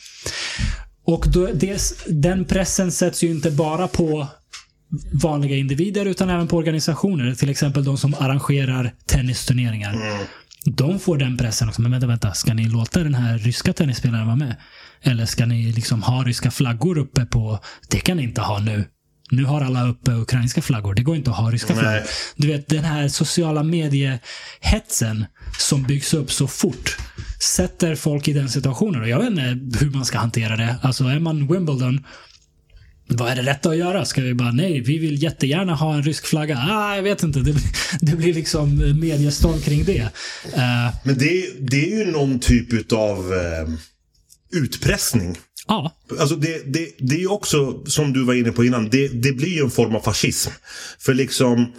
Och 1.06 1.26
då, 1.28 1.50
det, 1.54 1.82
den 2.08 2.46
pressen 2.46 2.92
sätts 2.92 3.24
ju 3.24 3.32
inte 3.32 3.52
bara 3.52 3.88
på 3.88 4.28
vanliga 5.24 5.58
individer 5.58 6.06
utan 6.06 6.30
även 6.30 6.48
på 6.48 6.58
organisationer. 6.58 7.36
Till 7.36 7.50
exempel 7.50 7.84
de 7.84 7.98
som 7.98 8.14
arrangerar 8.20 8.94
tennisturneringar. 9.06 9.94
Mm. 9.94 10.26
De 10.66 11.00
får 11.00 11.18
den 11.18 11.38
pressen 11.38 11.70
också. 11.70 11.82
Men 11.82 11.92
vänta, 11.92 12.08
vänta. 12.08 12.34
Ska 12.34 12.54
ni 12.54 12.70
låta 12.70 13.04
den 13.04 13.16
här 13.16 13.38
ryska 13.38 13.74
tennisspelaren 13.74 14.26
vara 14.26 14.36
med? 14.36 14.56
Eller 15.02 15.26
ska 15.26 15.46
ni 15.46 15.72
liksom 15.72 16.04
ha 16.04 16.24
ryska 16.24 16.52
flaggor 16.52 16.98
uppe 16.98 17.26
på... 17.26 17.60
Det 17.90 18.00
kan 18.00 18.18
ni 18.18 18.24
inte 18.24 18.42
ha 18.42 18.60
nu. 18.60 18.86
Nu 19.32 19.44
har 19.44 19.62
alla 19.62 19.88
uppe 19.88 20.12
ukrainska 20.12 20.62
flaggor. 20.62 20.94
Det 20.94 21.04
går 21.04 21.16
inte 21.16 21.32
att 21.32 21.38
ha 21.38 21.52
ryska 21.52 21.74
Nej. 21.74 21.82
flaggor. 21.82 22.08
Du 22.36 22.48
vet, 22.48 22.70
den 22.70 22.84
här 22.84 23.08
sociala 23.08 23.64
mediehetsen 23.64 25.26
som 25.60 25.84
byggs 25.84 26.14
upp 26.14 26.32
så 26.32 26.48
fort 26.48 26.98
sätter 27.56 27.96
folk 27.96 28.28
i 28.28 28.34
den 28.34 28.50
situationen. 28.50 29.02
Och 29.02 29.10
jag 29.10 29.20
vet 29.20 29.30
inte 29.30 29.80
hur 29.80 29.90
man 29.90 30.06
ska 30.06 30.18
hantera 30.18 30.56
det. 30.56 30.76
Alltså 30.82 31.04
är 31.04 31.20
man 31.20 31.48
Wimbledon 31.48 32.06
vad 33.14 33.32
är 33.32 33.36
det 33.36 33.42
rätta 33.42 33.70
att 33.70 33.78
göra? 33.78 34.06
Ska 34.06 34.22
vi 34.22 34.34
bara, 34.34 34.52
nej, 34.52 34.82
vi 34.82 34.98
vill 34.98 35.24
jättegärna 35.24 35.76
ha 35.76 35.96
en 35.96 36.04
rysk 36.04 36.26
flagga. 36.26 36.58
Ah, 36.58 36.96
jag 36.96 37.04
vet 37.04 37.24
inte. 37.24 37.40
Det, 37.40 37.56
det 38.02 38.16
blir 38.16 38.34
liksom 38.34 38.78
mediestorm 39.00 39.62
kring 39.62 39.84
det. 39.84 40.02
Uh, 40.02 40.96
Men 41.04 41.18
det, 41.18 41.46
det 41.60 41.94
är 41.94 41.98
ju 41.98 42.12
någon 42.12 42.40
typ 42.40 42.92
av 42.92 43.34
uh, 43.34 43.76
utpressning. 44.52 45.38
Ja. 45.68 45.98
Alltså 46.20 46.36
det, 46.36 46.74
det, 46.74 46.90
det 47.00 47.22
är 47.22 47.32
också, 47.32 47.86
som 47.86 48.14
du 48.14 48.24
var 48.24 48.34
inne 48.34 48.52
på 48.52 48.66
innan, 48.66 48.90
det, 48.90 49.08
det 49.08 49.32
blir 49.32 49.50
ju 49.56 49.62
en 49.62 49.72
form 49.72 49.96
av 49.96 50.02
fascism. 50.02 50.52
För 51.00 51.14
liksom, 51.14 51.74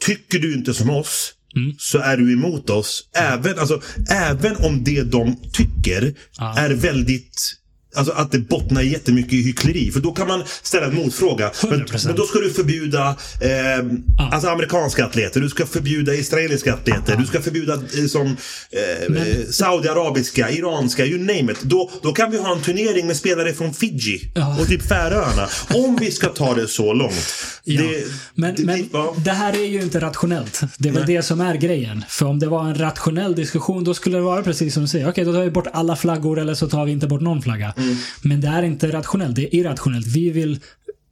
tycker 0.00 0.38
du 0.38 0.54
inte 0.54 0.74
som 0.74 0.90
oss, 0.90 1.34
Mm. 1.56 1.74
så 1.78 1.98
är 1.98 2.16
du 2.16 2.32
emot 2.32 2.70
oss. 2.70 3.08
Även, 3.14 3.58
alltså, 3.58 3.82
även 4.10 4.56
om 4.56 4.84
det 4.84 5.02
de 5.02 5.36
tycker 5.52 6.14
ja. 6.38 6.58
är 6.58 6.70
väldigt 6.70 7.54
Alltså 7.94 8.12
att 8.12 8.32
det 8.32 8.38
bottnar 8.38 8.82
jättemycket 8.82 9.32
i 9.32 9.42
hyckleri. 9.42 9.90
För 9.90 10.00
då 10.00 10.12
kan 10.12 10.28
man 10.28 10.42
ställa 10.62 10.86
en 10.86 10.94
motfråga. 10.94 11.50
Men, 11.62 11.86
men, 12.06 12.16
då 12.16 12.22
ska 12.22 12.38
du 12.38 12.50
förbjuda 12.52 13.16
eh, 13.40 13.84
ah. 14.18 14.34
alltså 14.34 14.48
amerikanska 14.48 15.04
atleter. 15.04 15.40
Du 15.40 15.48
ska 15.48 15.66
förbjuda 15.66 16.14
israeliska 16.14 16.74
atleter. 16.74 17.14
Ah. 17.14 17.20
Du 17.20 17.26
ska 17.26 17.40
förbjuda 17.40 17.74
eh, 17.74 18.06
som 18.08 18.26
eh, 18.26 19.08
men... 19.08 19.52
saudiarabiska, 19.52 20.50
iranska, 20.50 21.06
you 21.06 21.18
name 21.18 21.52
it. 21.52 21.62
Då, 21.62 21.90
då 22.02 22.12
kan 22.12 22.30
vi 22.30 22.38
ha 22.38 22.56
en 22.56 22.62
turnering 22.62 23.06
med 23.06 23.16
spelare 23.16 23.52
från 23.52 23.74
Fiji 23.74 24.32
ah. 24.36 24.60
och 24.60 24.66
typ 24.66 24.88
Färöarna. 24.88 25.48
Om 25.74 25.96
vi 25.96 26.10
ska 26.10 26.28
ta 26.28 26.54
det 26.54 26.68
så 26.68 26.92
långt. 26.92 27.34
Ja. 27.64 27.82
Det, 27.82 28.04
men 28.34 28.54
det, 28.54 28.64
men 28.64 28.88
ja. 28.92 29.14
det 29.24 29.30
här 29.30 29.52
är 29.52 29.66
ju 29.66 29.82
inte 29.82 30.00
rationellt. 30.00 30.60
Det 30.78 30.88
är 30.88 30.92
väl 30.92 31.04
Nej. 31.06 31.16
det 31.16 31.22
som 31.22 31.40
är 31.40 31.54
grejen. 31.54 32.04
För 32.08 32.26
om 32.26 32.38
det 32.38 32.46
var 32.46 32.64
en 32.64 32.74
rationell 32.74 33.34
diskussion 33.34 33.84
då 33.84 33.94
skulle 33.94 34.16
det 34.16 34.22
vara 34.22 34.42
precis 34.42 34.74
som 34.74 34.82
du 34.82 34.88
säger. 34.88 35.08
Okej, 35.08 35.24
då 35.24 35.32
tar 35.32 35.42
vi 35.42 35.50
bort 35.50 35.66
alla 35.72 35.96
flaggor 35.96 36.38
eller 36.38 36.54
så 36.54 36.68
tar 36.68 36.84
vi 36.84 36.92
inte 36.92 37.06
bort 37.06 37.20
någon 37.20 37.42
flagga. 37.42 37.74
Mm. 37.82 37.96
Men 38.22 38.40
det 38.40 38.48
är 38.48 38.62
inte 38.62 38.92
rationellt, 38.92 39.36
det 39.36 39.54
är 39.54 39.60
irrationellt. 39.60 40.06
Vi 40.06 40.30
vill, 40.30 40.60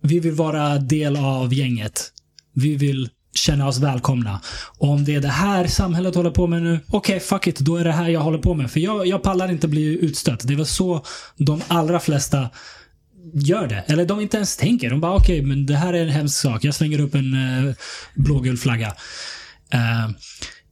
vi 0.02 0.20
vill 0.20 0.32
vara 0.32 0.78
del 0.78 1.16
av 1.16 1.54
gänget. 1.54 2.12
Vi 2.54 2.76
vill 2.76 3.08
känna 3.34 3.68
oss 3.68 3.78
välkomna. 3.78 4.40
Och 4.78 4.88
om 4.88 5.04
det 5.04 5.14
är 5.14 5.20
det 5.20 5.28
här 5.28 5.66
samhället 5.66 6.14
håller 6.14 6.30
på 6.30 6.46
med 6.46 6.62
nu, 6.62 6.80
okej, 6.86 6.98
okay, 6.98 7.20
fuck 7.20 7.46
it, 7.46 7.58
då 7.58 7.76
är 7.76 7.84
det 7.84 7.92
här 7.92 8.08
jag 8.08 8.20
håller 8.20 8.38
på 8.38 8.54
med. 8.54 8.70
För 8.70 8.80
jag, 8.80 9.06
jag 9.06 9.22
pallar 9.22 9.50
inte 9.50 9.68
bli 9.68 9.82
utstött. 9.82 10.40
Det 10.46 10.52
är 10.52 10.56
väl 10.56 10.66
så 10.66 11.04
de 11.36 11.62
allra 11.68 12.00
flesta 12.00 12.48
gör 13.34 13.66
det. 13.66 13.84
Eller 13.86 14.04
de 14.04 14.20
inte 14.20 14.36
ens 14.36 14.56
tänker. 14.56 14.90
De 14.90 15.00
bara, 15.00 15.14
okej, 15.14 15.38
okay, 15.38 15.46
men 15.46 15.66
det 15.66 15.76
här 15.76 15.92
är 15.92 16.02
en 16.02 16.08
hemsk 16.08 16.40
sak. 16.40 16.64
Jag 16.64 16.74
slänger 16.74 17.00
upp 17.00 17.14
en 17.14 17.34
uh, 17.34 17.74
blågul 18.14 18.58
flagga. 18.58 18.88
Uh, 19.74 20.10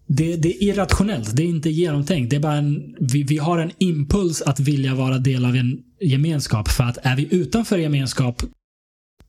det, 0.09 0.36
det, 0.36 0.48
är 0.48 0.62
irrationellt. 0.62 1.36
Det 1.36 1.43
är 1.43 1.47
inte 1.47 1.70
genomtänkt. 1.70 2.30
Det 2.30 2.36
är 2.36 2.40
bara 2.40 2.56
en, 2.56 2.97
vi, 3.01 3.22
vi 3.22 3.39
har 3.39 3.59
en 3.59 3.70
impuls 3.78 4.43
att 4.43 4.60
vilja 4.60 4.94
vara 4.94 5.18
del 5.18 5.44
av 5.44 5.56
en 5.56 5.78
gemenskap. 6.01 6.68
För 6.68 6.85
att 6.85 6.98
är 7.02 7.16
vi 7.16 7.28
utanför 7.30 7.78
gemenskap, 7.78 8.43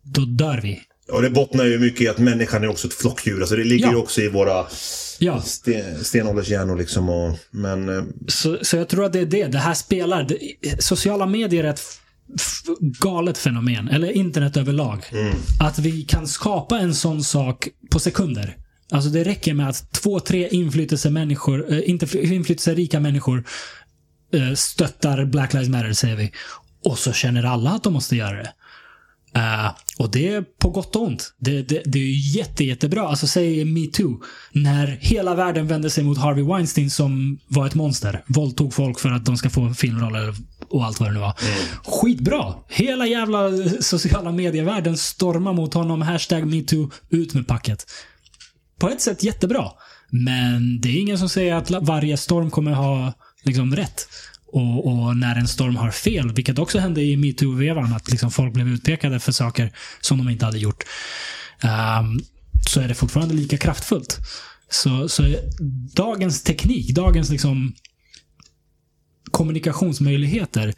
då 0.04 0.22
dör 0.22 0.60
vi. 0.64 0.82
Och 1.12 1.22
det 1.22 1.30
bottnar 1.30 1.66
ju 1.66 1.80
mycket 1.80 2.02
i 2.02 2.08
att 2.08 2.18
människan 2.18 2.64
är 2.64 2.68
också 2.68 2.88
ett 2.88 2.94
flockdjur. 2.94 3.40
Alltså 3.40 3.56
det 3.56 3.64
ligger 3.64 3.86
ja. 3.86 3.92
ju 3.92 3.98
också 3.98 4.22
i 4.22 4.30
våra 4.30 4.66
ja. 5.20 5.42
sten, 5.42 6.04
stenåldershjärnor. 6.04 6.78
Liksom 6.78 7.10
och, 7.10 7.38
men, 7.52 7.90
eh, 7.90 8.04
så, 8.28 8.58
så 8.62 8.78
jag 8.78 8.88
tror 8.88 9.06
att 9.06 9.14
det 9.14 9.20
är 9.20 9.26
det. 9.26 9.46
Det 9.46 9.58
här 9.58 9.74
spelar. 9.74 10.24
Det, 10.24 10.84
sociala 10.84 11.26
medier 11.26 11.64
är 11.64 11.70
ett 11.70 11.82
galet 13.00 13.38
fenomen. 13.38 13.88
Eller 13.88 14.12
internet 14.12 14.58
överlag. 14.58 15.06
Mm. 15.12 15.34
Att 15.60 15.80
vi 15.80 16.02
kan 16.02 16.28
skapa 16.28 16.80
en 16.80 16.96
sån 16.96 17.24
sak 17.24 17.68
på 17.92 18.00
sekunder. 18.00 18.58
Alltså 18.92 19.10
det 19.10 19.24
räcker 19.24 19.54
med 19.54 19.70
att 19.70 19.92
två, 19.92 20.20
tre 20.20 20.48
inflytelsemänniskor, 20.48 21.74
äh, 21.74 21.90
inflytelserika 22.34 23.00
människor 23.00 23.44
äh, 24.34 24.54
stöttar 24.54 25.26
Black 25.26 25.54
Lives 25.54 25.70
Matter, 25.70 25.94
säger 25.94 26.16
vi. 26.16 26.32
Och 26.84 27.00
så 27.00 27.14
känner 27.14 27.44
alla 27.44 27.70
att 27.70 27.84
de 27.84 27.94
måste 27.94 28.16
göra 28.16 28.38
det. 28.38 28.54
Uh, 29.38 29.72
och 29.98 30.12
det 30.12 30.28
är 30.28 30.42
på 30.42 30.70
gott 30.70 30.96
och 30.96 31.02
ont. 31.02 31.34
Det, 31.38 31.62
det, 31.62 31.82
det 31.86 32.00
är 32.00 32.36
jätte, 32.36 32.64
jättebra. 32.64 33.08
Alltså 33.08 33.28
säg 33.28 33.66
metoo. 33.66 34.22
När 34.52 34.88
hela 34.88 35.36
världen 35.36 35.68
vände 35.68 35.90
sig 35.90 36.04
mot 36.04 36.18
Harvey 36.18 36.44
Weinstein 36.44 36.90
som 36.90 37.40
var 37.48 37.68
ett 37.68 37.76
monster. 37.76 38.24
Våldtog 38.28 38.74
folk 38.74 39.00
för 39.00 39.10
att 39.10 39.26
de 39.26 39.38
ska 39.38 39.50
få 39.50 39.74
filmroller 39.74 40.36
och 40.70 40.86
allt 40.86 41.00
vad 41.00 41.10
det 41.10 41.14
nu 41.14 41.20
var. 41.20 41.36
Mm. 41.42 41.60
Skitbra! 41.84 42.54
Hela 42.68 43.08
jävla 43.08 43.50
sociala 43.82 44.32
medievärlden 44.32 44.98
stormar 44.98 45.54
mot 45.54 45.74
honom. 45.74 46.02
Hashtag 46.02 46.48
metoo. 46.48 46.92
Ut 47.10 47.34
med 47.34 47.48
packet 47.48 47.86
på 48.80 48.90
ett 48.90 49.02
sätt 49.02 49.24
jättebra. 49.24 49.72
Men 50.10 50.82
det 50.82 50.90
är 50.90 51.02
ingen 51.02 51.20
som 51.20 51.30
säger 51.30 51.56
att 51.56 51.72
varje 51.72 52.18
storm 52.18 52.52
kommer 52.52 52.72
ha 52.72 53.14
liksom 53.44 53.76
rätt. 53.76 54.08
Och, 54.52 54.88
och, 54.88 55.18
när 55.18 55.36
en 55.36 55.48
storm 55.48 55.76
har 55.76 55.92
fel, 55.92 56.34
vilket 56.34 56.60
också 56.60 56.80
hände 56.80 57.02
i 57.02 57.18
metoo-vevan, 57.18 57.94
att 57.96 58.10
liksom 58.12 58.32
folk 58.32 58.54
blev 58.54 58.68
utpekade 58.68 59.20
för 59.20 59.32
saker 59.32 59.72
som 60.02 60.18
de 60.18 60.30
inte 60.30 60.46
hade 60.46 60.58
gjort. 60.58 60.84
Um, 61.64 62.22
så 62.68 62.82
är 62.82 62.88
det 62.88 62.96
fortfarande 62.96 63.34
lika 63.34 63.58
kraftfullt. 63.58 64.20
Så, 64.70 65.10
så 65.10 65.36
dagens 65.96 66.44
teknik, 66.44 66.96
dagens 66.96 67.30
liksom 67.30 67.74
kommunikationsmöjligheter, 69.32 70.74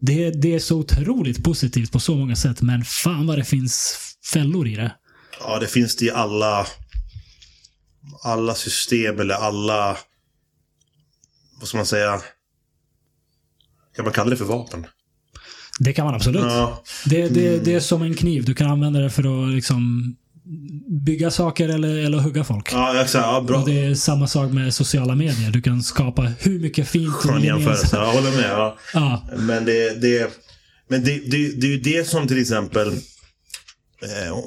det, 0.00 0.30
det 0.30 0.54
är 0.54 0.58
så 0.58 0.78
otroligt 0.78 1.44
positivt 1.44 1.92
på 1.92 2.00
så 2.00 2.16
många 2.16 2.36
sätt. 2.36 2.62
Men 2.62 2.84
fan 2.84 3.26
vad 3.26 3.38
det 3.38 3.44
finns 3.44 3.98
fällor 4.32 4.68
i 4.68 4.76
det. 4.76 4.92
Ja, 5.40 5.58
det 5.58 5.66
finns 5.66 5.96
det 5.96 6.04
i 6.04 6.10
alla, 6.10 6.66
alla 8.22 8.54
system 8.54 9.20
eller 9.20 9.34
alla, 9.34 9.96
vad 11.60 11.68
ska 11.68 11.76
man 11.76 11.86
säga, 11.86 12.20
kan 13.96 14.04
man 14.04 14.14
kalla 14.14 14.30
det 14.30 14.36
för 14.36 14.44
vapen? 14.44 14.86
Det 15.78 15.92
kan 15.92 16.04
man 16.04 16.14
absolut. 16.14 16.42
Ja. 16.42 16.82
Det, 17.06 17.28
det, 17.28 17.64
det 17.64 17.74
är 17.74 17.80
som 17.80 18.02
en 18.02 18.14
kniv. 18.14 18.44
Du 18.44 18.54
kan 18.54 18.70
använda 18.70 19.00
det 19.00 19.10
för 19.10 19.44
att 19.48 19.54
liksom 19.54 20.14
bygga 21.06 21.30
saker 21.30 21.68
eller, 21.68 22.04
eller 22.04 22.18
hugga 22.18 22.44
folk. 22.44 22.72
Ja, 22.72 23.02
exakt. 23.02 23.26
Ja, 23.26 23.40
bra. 23.40 23.58
Och 23.58 23.68
det 23.68 23.84
är 23.84 23.94
samma 23.94 24.26
sak 24.26 24.52
med 24.52 24.74
sociala 24.74 25.14
medier. 25.14 25.50
Du 25.50 25.62
kan 25.62 25.82
skapa 25.82 26.22
hur 26.22 26.58
mycket 26.58 26.88
fint 26.88 27.14
Skön 27.14 27.42
jämförelse. 27.42 27.96
Jag 27.96 28.12
håller 28.12 28.30
med. 28.30 28.50
Ja. 28.50 28.78
ja. 28.94 29.22
Men, 29.36 29.64
det, 29.64 30.00
det, 30.00 30.32
men 30.88 31.04
det, 31.04 31.30
det, 31.30 31.60
det 31.60 31.66
är 31.66 31.70
ju 31.70 31.80
det 31.80 32.08
som 32.08 32.28
till 32.28 32.40
exempel 32.40 32.88
eh, 34.02 34.38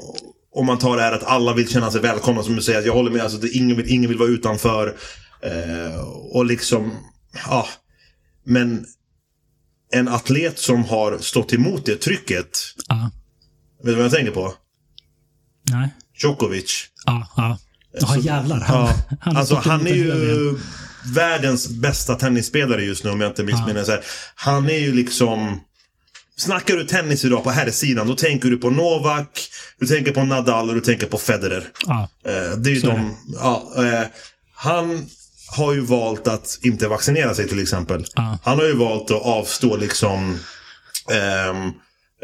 om 0.53 0.65
man 0.65 0.77
tar 0.77 0.97
det 0.97 1.03
här 1.03 1.11
att 1.11 1.23
alla 1.23 1.53
vill 1.53 1.69
känna 1.69 1.91
sig 1.91 2.01
välkomna 2.01 2.43
som 2.43 2.55
du 2.55 2.61
säger. 2.61 2.81
Jag 2.81 2.93
håller 2.93 3.11
med, 3.11 3.21
alltså, 3.21 3.37
att 3.37 3.51
ingen, 3.51 3.77
vill, 3.77 3.87
ingen 3.87 4.09
vill 4.09 4.17
vara 4.17 4.29
utanför. 4.29 4.95
Eh, 5.43 5.99
och 6.31 6.45
liksom, 6.45 6.91
ja. 7.47 7.67
Men 8.45 8.85
en 9.93 10.07
atlet 10.07 10.59
som 10.59 10.83
har 10.83 11.17
stått 11.17 11.53
emot 11.53 11.85
det 11.85 11.95
trycket. 11.95 12.59
Ja. 12.87 13.11
Vet 13.83 13.85
du 13.85 13.95
vad 13.95 14.05
jag 14.05 14.11
tänker 14.11 14.31
på? 14.31 14.53
Nej. 15.71 15.89
Djokovic. 16.23 16.87
Ja, 17.05 17.27
ja. 17.37 17.57
Ja, 17.99 18.17
jävlar. 18.17 18.59
Han, 18.59 18.77
ja. 18.77 18.95
han, 19.21 19.37
alltså, 19.37 19.55
han 19.55 19.87
är 19.87 19.93
ju 19.93 20.57
världens 21.15 21.69
bästa 21.69 22.15
tennisspelare 22.15 22.83
just 22.83 23.03
nu 23.03 23.09
om 23.09 23.21
jag 23.21 23.29
inte 23.29 23.43
missminner 23.43 23.87
mig. 23.87 24.01
Han 24.35 24.69
är 24.69 24.79
ju 24.79 24.93
liksom 24.93 25.59
Snackar 26.41 26.75
du 26.75 26.83
tennis 26.83 27.25
idag 27.25 27.43
på 27.43 27.51
herrsidan, 27.51 28.07
då 28.07 28.15
tänker 28.15 28.49
du 28.49 28.57
på 28.57 28.69
Novak, 28.69 29.49
du 29.79 29.87
tänker 29.87 30.11
på 30.11 30.23
Nadal 30.23 30.69
och 30.69 30.75
du 30.75 30.81
tänker 30.81 31.07
på 31.07 31.17
Federer. 31.17 31.63
Ja, 31.87 32.09
eh, 32.25 32.57
det 32.57 32.71
är 32.71 32.81
de, 32.81 33.17
ja, 33.39 33.73
eh, 33.77 34.07
han 34.55 35.05
har 35.55 35.73
ju 35.73 35.81
valt 35.81 36.27
att 36.27 36.59
inte 36.61 36.87
vaccinera 36.87 37.35
sig 37.35 37.47
till 37.47 37.61
exempel. 37.61 38.05
Ja. 38.15 38.37
Han 38.43 38.57
har 38.57 38.65
ju 38.65 38.75
valt 38.75 39.11
att 39.11 39.21
avstå 39.21 39.77
liksom 39.77 40.39
ehm, 41.11 41.65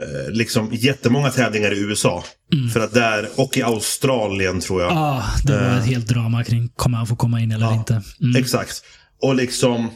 eh, 0.01 0.31
liksom 0.31 0.69
jättemånga 0.73 1.29
tävlingar 1.29 1.73
i 1.73 1.79
USA. 1.79 2.23
Mm. 2.53 2.69
För 2.69 2.79
att 2.79 2.93
där, 2.93 3.29
och 3.35 3.57
i 3.57 3.61
Australien 3.61 4.59
tror 4.59 4.81
jag. 4.81 4.91
Ja, 4.91 5.23
det 5.43 5.53
var 5.53 5.61
ett 5.61 5.77
eh. 5.77 5.83
helt 5.83 6.07
drama 6.07 6.43
kring, 6.43 6.69
kommer 6.75 6.97
han 6.97 7.07
få 7.07 7.15
komma 7.15 7.41
in 7.41 7.51
eller 7.51 7.73
inte? 7.73 8.01
Mm. 8.21 8.35
Exakt. 8.35 8.83
Och 9.21 9.35
liksom 9.35 9.89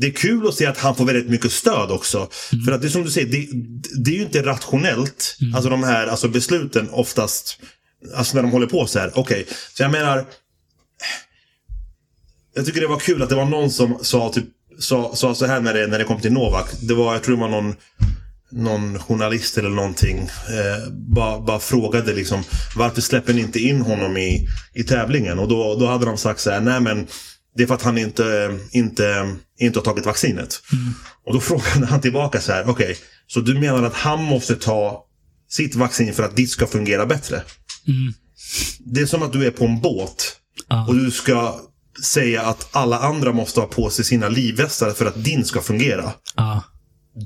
det 0.00 0.06
är 0.06 0.10
kul 0.10 0.48
att 0.48 0.54
se 0.54 0.66
att 0.66 0.78
han 0.78 0.94
får 0.94 1.04
väldigt 1.04 1.28
mycket 1.28 1.52
stöd 1.52 1.90
också. 1.90 2.18
Mm. 2.52 2.64
För 2.64 2.72
att 2.72 2.80
det 2.80 2.86
är 2.86 2.90
som 2.90 3.02
du 3.02 3.10
säger, 3.10 3.26
det, 3.26 3.48
det 4.04 4.10
är 4.10 4.14
ju 4.14 4.22
inte 4.22 4.42
rationellt. 4.42 5.36
Mm. 5.40 5.54
Alltså 5.54 5.70
de 5.70 5.82
här 5.82 6.06
alltså 6.06 6.28
besluten 6.28 6.88
oftast, 6.90 7.58
alltså 8.14 8.36
när 8.36 8.42
de 8.42 8.52
håller 8.52 8.66
på 8.66 8.86
så 8.86 8.98
här. 8.98 9.10
Okej, 9.14 9.42
okay. 9.42 9.54
så 9.74 9.82
jag 9.82 9.90
menar. 9.90 10.24
Jag 12.54 12.66
tycker 12.66 12.80
det 12.80 12.86
var 12.86 12.98
kul 12.98 13.22
att 13.22 13.28
det 13.28 13.34
var 13.34 13.44
någon 13.44 13.70
som 13.70 13.98
sa, 14.02 14.32
typ, 14.32 14.44
sa, 14.78 15.14
sa 15.14 15.34
så 15.34 15.46
här 15.46 15.60
när 15.60 15.74
det, 15.74 15.86
när 15.86 15.98
det 15.98 16.04
kom 16.04 16.20
till 16.20 16.32
Novak. 16.32 16.70
Det 16.80 16.94
var, 16.94 17.12
jag 17.12 17.22
tror 17.22 17.36
det 17.36 17.42
var 17.42 17.48
någon 17.48 17.74
någon 18.50 18.98
journalist 18.98 19.58
eller 19.58 19.68
någonting 19.68 20.18
eh, 20.48 20.92
bara, 20.92 21.40
bara 21.40 21.60
frågade 21.60 22.14
liksom 22.14 22.42
varför 22.76 23.00
släpper 23.00 23.32
ni 23.32 23.40
inte 23.40 23.60
in 23.60 23.80
honom 23.80 24.16
i, 24.16 24.48
i 24.74 24.84
tävlingen? 24.84 25.38
Och 25.38 25.48
då, 25.48 25.74
då 25.74 25.86
hade 25.86 26.06
de 26.06 26.16
sagt 26.16 26.40
så 26.40 26.50
här, 26.50 26.60
nej 26.60 26.80
men 26.80 27.06
det 27.58 27.64
är 27.64 27.66
för 27.66 27.74
att 27.74 27.82
han 27.82 27.98
inte, 27.98 28.58
inte, 28.70 29.36
inte 29.58 29.78
har 29.78 29.84
tagit 29.84 30.06
vaccinet. 30.06 30.62
Mm. 30.72 30.94
Och 31.26 31.34
då 31.34 31.40
frågade 31.50 31.86
han 31.86 32.00
tillbaka 32.00 32.40
så 32.40 32.52
här, 32.52 32.62
okej, 32.62 32.72
okay, 32.72 32.96
så 33.26 33.40
du 33.40 33.54
menar 33.60 33.82
att 33.82 33.94
han 33.94 34.24
måste 34.24 34.56
ta 34.56 35.04
sitt 35.48 35.74
vaccin 35.74 36.14
för 36.14 36.22
att 36.22 36.36
ditt 36.36 36.50
ska 36.50 36.66
fungera 36.66 37.06
bättre? 37.06 37.36
Mm. 37.86 38.14
Det 38.78 39.00
är 39.00 39.06
som 39.06 39.22
att 39.22 39.32
du 39.32 39.46
är 39.46 39.50
på 39.50 39.64
en 39.64 39.80
båt 39.80 40.36
ah. 40.68 40.86
och 40.86 40.94
du 40.94 41.10
ska 41.10 41.60
säga 42.02 42.42
att 42.42 42.68
alla 42.72 42.98
andra 42.98 43.32
måste 43.32 43.60
ha 43.60 43.66
på 43.66 43.90
sig 43.90 44.04
sina 44.04 44.28
livvästar 44.28 44.90
för 44.90 45.06
att 45.06 45.24
din 45.24 45.44
ska 45.44 45.60
fungera. 45.60 46.12
Ah. 46.34 46.60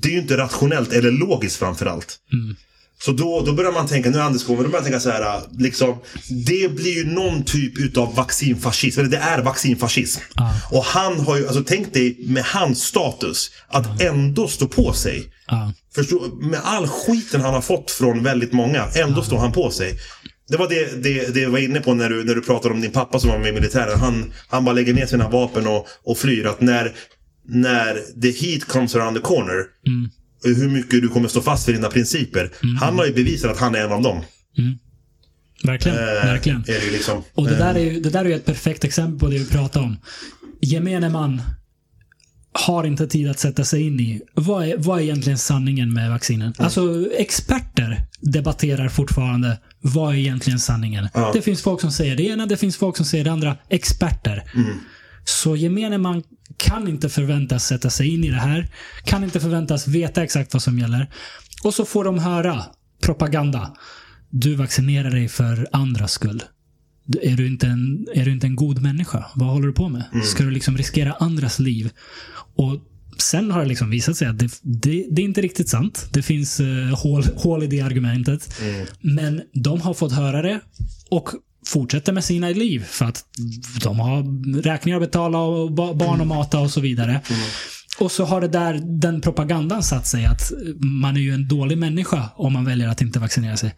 Det 0.02 0.08
är 0.08 0.12
ju 0.12 0.18
inte 0.18 0.36
rationellt 0.36 0.92
eller 0.92 1.10
logiskt 1.10 1.56
framförallt. 1.56 2.18
Mm. 2.32 2.56
Så 3.04 3.12
då, 3.12 3.42
då 3.46 3.52
börjar 3.52 3.72
man 3.72 3.86
tänka, 3.86 4.10
nu 4.10 4.18
är 4.18 4.22
Anders 4.22 4.44
kommer, 4.44 4.62
då 4.62 4.68
börjar 4.68 4.82
man 4.82 4.82
tänka 4.82 5.00
så 5.00 5.10
här, 5.10 5.40
liksom, 5.58 5.98
det 6.46 6.74
blir 6.74 6.94
ju 6.94 7.04
någon 7.04 7.44
typ 7.44 7.78
utav 7.78 8.14
vaccinfascism, 8.14 9.00
eller 9.00 9.10
det 9.10 9.16
är 9.16 9.42
vaccinfascism. 9.42 10.20
Ah. 10.34 10.76
Och 10.76 10.84
han 10.84 11.20
har 11.20 11.36
ju, 11.36 11.46
alltså 11.46 11.64
tänk 11.66 11.92
dig 11.92 12.16
med 12.26 12.44
hans 12.44 12.82
status, 12.82 13.50
att 13.68 13.86
ah. 13.86 14.04
ändå 14.04 14.48
stå 14.48 14.68
på 14.68 14.92
sig. 14.92 15.32
Ah. 15.46 15.70
Förstå, 15.94 16.20
med 16.40 16.60
all 16.64 16.86
skiten 16.86 17.40
han 17.40 17.54
har 17.54 17.60
fått 17.60 17.90
från 17.90 18.22
väldigt 18.22 18.52
många, 18.52 18.86
ändå 18.94 19.22
står 19.22 19.38
han 19.38 19.52
på 19.52 19.70
sig. 19.70 19.98
Det 20.48 20.56
var 20.56 20.68
det, 20.68 21.02
det, 21.02 21.34
det 21.34 21.40
jag 21.40 21.50
var 21.50 21.58
inne 21.58 21.80
på 21.80 21.94
när 21.94 22.10
du, 22.10 22.24
när 22.24 22.34
du 22.34 22.42
pratade 22.42 22.74
om 22.74 22.80
din 22.80 22.92
pappa 22.92 23.18
som 23.18 23.30
var 23.30 23.38
med 23.38 23.48
i 23.48 23.52
militären. 23.52 24.00
Han, 24.00 24.32
han 24.48 24.64
bara 24.64 24.74
lägger 24.74 24.94
ner 24.94 25.06
sina 25.06 25.28
vapen 25.28 25.66
och, 25.66 25.86
och 26.04 26.18
flyr. 26.18 26.46
Att 26.46 26.60
när, 26.60 26.92
när 27.48 28.20
the 28.22 28.30
heat 28.30 28.64
comes 28.64 28.94
around 28.96 29.16
the 29.16 29.22
corner. 29.22 29.64
Mm 29.86 30.10
hur 30.44 30.68
mycket 30.68 31.02
du 31.02 31.08
kommer 31.08 31.28
stå 31.28 31.40
fast 31.40 31.64
för 31.64 31.72
dina 31.72 31.88
principer. 31.88 32.50
Mm. 32.62 32.76
Han 32.76 32.98
har 32.98 33.06
ju 33.06 33.12
bevisat 33.12 33.50
att 33.50 33.58
han 33.58 33.74
är 33.74 33.84
en 33.84 33.92
av 33.92 34.02
dem. 34.02 34.20
Mm. 34.58 34.78
Verkligen. 35.64 35.98
Eh, 35.98 36.04
verkligen. 36.04 36.62
Det, 36.66 36.92
liksom, 36.92 37.22
och 37.34 37.46
det 37.46 37.56
där, 37.56 37.74
är 37.74 37.92
ju, 37.92 38.00
det 38.00 38.10
där 38.10 38.24
är 38.24 38.28
ju 38.28 38.34
ett 38.34 38.44
perfekt 38.44 38.84
exempel 38.84 39.18
på 39.18 39.28
det 39.28 39.38
vi 39.38 39.48
pratar 39.48 39.80
om. 39.80 39.96
Gemene 40.60 41.08
man 41.08 41.42
har 42.52 42.84
inte 42.84 43.06
tid 43.06 43.30
att 43.30 43.38
sätta 43.38 43.64
sig 43.64 43.82
in 43.82 44.00
i. 44.00 44.20
Vad 44.34 44.68
är, 44.68 44.76
vad 44.76 44.98
är 44.98 45.02
egentligen 45.02 45.38
sanningen 45.38 45.94
med 45.94 46.10
vaccinen? 46.10 46.54
Mm. 46.58 46.64
Alltså 46.64 47.10
experter 47.12 48.06
debatterar 48.20 48.88
fortfarande 48.88 49.58
vad 49.80 50.14
är 50.14 50.18
egentligen 50.18 50.58
sanningen. 50.58 51.08
Ja. 51.14 51.30
Det 51.34 51.42
finns 51.42 51.62
folk 51.62 51.80
som 51.80 51.90
säger 51.90 52.16
det 52.16 52.22
ena, 52.22 52.46
det 52.46 52.56
finns 52.56 52.76
folk 52.76 52.96
som 52.96 53.06
säger 53.06 53.24
det 53.24 53.32
andra. 53.32 53.56
Experter. 53.68 54.44
Mm. 54.54 54.78
Så 55.24 55.56
gemene 55.56 55.98
man 55.98 56.22
kan 56.56 56.88
inte 56.88 57.08
förväntas 57.08 57.66
sätta 57.66 57.90
sig 57.90 58.14
in 58.14 58.24
i 58.24 58.30
det 58.30 58.40
här. 58.40 58.68
Kan 59.04 59.24
inte 59.24 59.40
förväntas 59.40 59.88
veta 59.88 60.22
exakt 60.22 60.52
vad 60.52 60.62
som 60.62 60.78
gäller. 60.78 61.10
Och 61.64 61.74
så 61.74 61.84
får 61.84 62.04
de 62.04 62.18
höra 62.18 62.64
propaganda. 63.02 63.76
Du 64.30 64.54
vaccinerar 64.54 65.10
dig 65.10 65.28
för 65.28 65.68
andras 65.72 66.12
skull. 66.12 66.42
Är 67.22 67.36
du 67.36 67.46
inte 67.46 67.66
en, 67.66 68.06
är 68.14 68.24
du 68.24 68.32
inte 68.32 68.46
en 68.46 68.56
god 68.56 68.82
människa? 68.82 69.24
Vad 69.34 69.48
håller 69.48 69.66
du 69.66 69.72
på 69.72 69.88
med? 69.88 70.04
Mm. 70.12 70.26
Ska 70.26 70.44
du 70.44 70.50
liksom 70.50 70.76
riskera 70.76 71.12
andras 71.12 71.58
liv? 71.58 71.90
Och 72.56 72.80
Sen 73.18 73.50
har 73.50 73.60
det 73.60 73.68
liksom 73.68 73.90
visat 73.90 74.16
sig 74.16 74.28
att 74.28 74.38
det, 74.38 74.50
det, 74.62 75.06
det 75.10 75.22
är 75.22 75.24
inte 75.24 75.40
riktigt 75.40 75.68
sant. 75.68 76.08
Det 76.12 76.22
finns 76.22 76.60
uh, 76.60 76.94
hål, 76.94 77.24
hål 77.36 77.62
i 77.62 77.66
det 77.66 77.80
argumentet. 77.80 78.60
Mm. 78.62 78.86
Men 79.00 79.42
de 79.52 79.80
har 79.80 79.94
fått 79.94 80.12
höra 80.12 80.42
det 80.42 80.60
och 81.10 81.28
fortsätter 81.66 82.12
med 82.12 82.24
sina 82.24 82.48
liv 82.48 82.84
för 82.84 83.04
att 83.04 83.24
de 83.82 84.00
har 84.00 84.22
räkningar 84.62 84.96
att 84.96 85.02
betala 85.02 85.38
och 85.38 85.72
barn 85.72 86.20
att 86.20 86.26
mata 86.26 86.60
och 86.60 86.70
så 86.70 86.80
vidare. 86.80 87.10
Mm. 87.10 87.42
Och 87.98 88.12
så 88.12 88.24
har 88.24 88.40
det 88.40 88.48
där, 88.48 88.80
den 88.84 89.20
propagandan 89.20 89.82
satt 89.82 90.06
sig 90.06 90.26
att 90.26 90.52
man 90.80 91.16
är 91.16 91.20
ju 91.20 91.34
en 91.34 91.48
dålig 91.48 91.78
människa 91.78 92.28
om 92.36 92.52
man 92.52 92.64
väljer 92.64 92.88
att 92.88 93.02
inte 93.02 93.18
vaccinera 93.18 93.56
sig. 93.56 93.74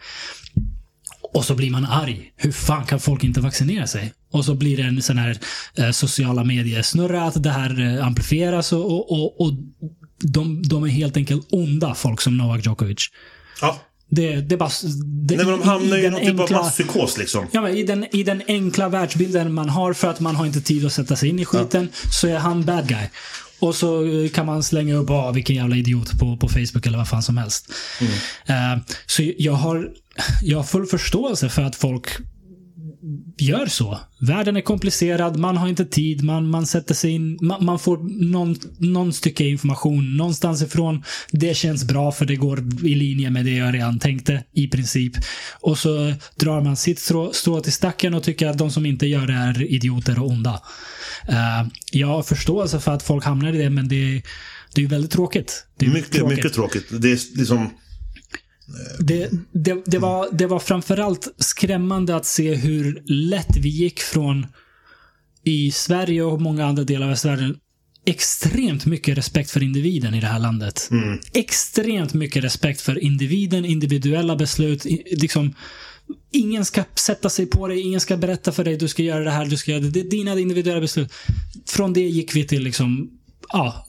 Och 1.34 1.44
så 1.44 1.54
blir 1.54 1.70
man 1.70 1.84
arg. 1.84 2.32
Hur 2.36 2.52
fan 2.52 2.86
kan 2.86 3.00
folk 3.00 3.24
inte 3.24 3.40
vaccinera 3.40 3.86
sig? 3.86 4.12
Och 4.30 4.44
så 4.44 4.54
blir 4.54 4.76
det 4.76 4.82
en 4.82 5.02
sån 5.02 5.18
här 5.18 5.38
eh, 5.74 5.90
sociala 5.90 6.44
medier-snurra 6.44 7.24
att 7.24 7.42
det 7.42 7.50
här 7.50 7.80
eh, 7.80 8.06
amplifieras 8.06 8.72
och, 8.72 8.86
och, 8.90 9.12
och, 9.12 9.40
och 9.40 9.52
de, 10.20 10.62
de, 10.62 10.84
är 10.84 10.88
helt 10.88 11.16
enkelt 11.16 11.46
onda, 11.50 11.94
folk 11.94 12.20
som 12.20 12.36
Novak 12.36 12.66
Djokovic. 12.66 13.10
Ja. 13.60 13.80
Det, 14.10 14.40
det 14.40 14.56
bara, 14.56 14.70
det, 15.04 15.36
Nej, 15.36 15.46
men 15.46 15.58
de 15.58 15.62
hamnar 15.62 15.96
ju 15.96 16.04
i 16.04 16.10
någon 16.10 16.20
typ 16.20 16.40
av 16.40 16.50
masspsykos 16.50 17.18
liksom. 17.18 17.46
Ja, 17.52 17.60
men 17.60 17.76
i, 17.76 17.82
den, 17.82 18.06
I 18.16 18.22
den 18.22 18.42
enkla 18.48 18.88
världsbilden 18.88 19.54
man 19.54 19.68
har 19.68 19.92
för 19.92 20.08
att 20.08 20.20
man 20.20 20.36
har 20.36 20.46
inte 20.46 20.60
tid 20.60 20.86
att 20.86 20.92
sätta 20.92 21.16
sig 21.16 21.28
in 21.28 21.38
i 21.38 21.44
skiten 21.44 21.88
ja. 21.92 22.10
så 22.10 22.28
är 22.28 22.38
han 22.38 22.64
bad 22.64 22.88
guy. 22.88 23.06
Och 23.58 23.74
så 23.74 24.04
kan 24.34 24.46
man 24.46 24.62
slänga 24.62 24.94
upp 24.94 25.10
ah, 25.10 25.30
vilken 25.30 25.56
jävla 25.56 25.76
idiot 25.76 26.18
på, 26.18 26.36
på 26.36 26.48
Facebook 26.48 26.86
eller 26.86 26.98
vad 26.98 27.08
fan 27.08 27.22
som 27.22 27.36
helst. 27.36 27.72
Mm. 28.00 28.72
Uh, 28.72 28.82
så 29.06 29.22
jag 29.38 29.52
har, 29.52 29.90
jag 30.42 30.58
har 30.58 30.64
full 30.64 30.86
förståelse 30.86 31.48
för 31.48 31.62
att 31.62 31.76
folk 31.76 32.08
gör 33.38 33.66
så. 33.66 34.00
Världen 34.20 34.56
är 34.56 34.60
komplicerad, 34.60 35.36
man 35.36 35.56
har 35.56 35.68
inte 35.68 35.84
tid, 35.84 36.24
man, 36.24 36.50
man 36.50 36.66
sätter 36.66 36.94
sig 36.94 37.10
in, 37.10 37.38
man, 37.40 37.64
man 37.64 37.78
får 37.78 37.98
någon, 38.30 38.56
någon 38.78 39.12
stycke 39.12 39.44
information 39.44 40.16
någonstans 40.16 40.62
ifrån. 40.62 41.02
Det 41.30 41.56
känns 41.56 41.84
bra 41.84 42.12
för 42.12 42.24
det 42.24 42.36
går 42.36 42.58
i 42.84 42.94
linje 42.94 43.30
med 43.30 43.44
det 43.44 43.56
jag 43.56 43.74
redan 43.74 43.98
tänkte 43.98 44.44
i 44.52 44.68
princip. 44.68 45.12
Och 45.60 45.78
så 45.78 46.14
drar 46.36 46.60
man 46.60 46.76
sitt 46.76 46.98
strå, 46.98 47.32
strå 47.32 47.60
till 47.60 47.72
stacken 47.72 48.14
och 48.14 48.22
tycker 48.22 48.48
att 48.48 48.58
de 48.58 48.70
som 48.70 48.86
inte 48.86 49.06
gör 49.06 49.26
det 49.26 49.32
är 49.32 49.62
idioter 49.62 50.22
och 50.22 50.28
onda. 50.28 50.62
Uh, 51.28 51.68
jag 51.92 52.06
har 52.06 52.22
förståelse 52.22 52.80
för 52.80 52.92
att 52.92 53.02
folk 53.02 53.24
hamnar 53.24 53.52
i 53.54 53.58
det, 53.58 53.70
men 53.70 53.88
det, 53.88 54.22
det 54.74 54.82
är 54.82 54.86
väldigt 54.86 55.10
tråkigt. 55.10 55.66
Det 55.78 55.86
är 55.86 55.90
mycket, 55.90 56.12
tråkigt. 56.12 56.36
mycket 56.36 56.52
tråkigt. 56.52 56.86
Det 56.90 57.12
är 57.12 57.38
liksom 57.38 57.70
det, 58.98 59.30
det, 59.52 59.82
det, 59.86 59.98
var, 59.98 60.28
det 60.32 60.46
var 60.46 60.58
framförallt 60.58 61.28
skrämmande 61.38 62.16
att 62.16 62.26
se 62.26 62.54
hur 62.54 63.02
lätt 63.06 63.56
vi 63.56 63.68
gick 63.68 64.00
från 64.00 64.46
i 65.44 65.70
Sverige 65.70 66.22
och 66.22 66.40
många 66.40 66.66
andra 66.66 66.84
delar 66.84 67.06
av 67.06 67.10
västvärlden 67.10 67.56
extremt 68.06 68.86
mycket 68.86 69.18
respekt 69.18 69.50
för 69.50 69.62
individen 69.62 70.14
i 70.14 70.20
det 70.20 70.26
här 70.26 70.38
landet. 70.38 70.88
Mm. 70.90 71.18
Extremt 71.32 72.14
mycket 72.14 72.44
respekt 72.44 72.80
för 72.80 73.04
individen, 73.04 73.64
individuella 73.64 74.36
beslut. 74.36 74.84
Liksom, 75.10 75.54
ingen 76.32 76.64
ska 76.64 76.84
sätta 76.94 77.30
sig 77.30 77.46
på 77.46 77.68
dig, 77.68 77.80
ingen 77.80 78.00
ska 78.00 78.16
berätta 78.16 78.52
för 78.52 78.64
dig 78.64 78.76
du 78.76 78.88
ska 78.88 79.02
göra 79.02 79.24
det 79.24 79.30
här, 79.30 79.46
du 79.46 79.56
ska 79.56 79.70
göra 79.70 79.80
det. 79.80 79.90
Det 79.90 80.00
är 80.00 80.10
dina 80.10 80.38
individuella 80.38 80.80
beslut. 80.80 81.12
Från 81.66 81.92
det 81.92 82.00
gick 82.00 82.36
vi 82.36 82.46
till 82.46 82.62
liksom 82.62 83.10
ja, 83.54 83.86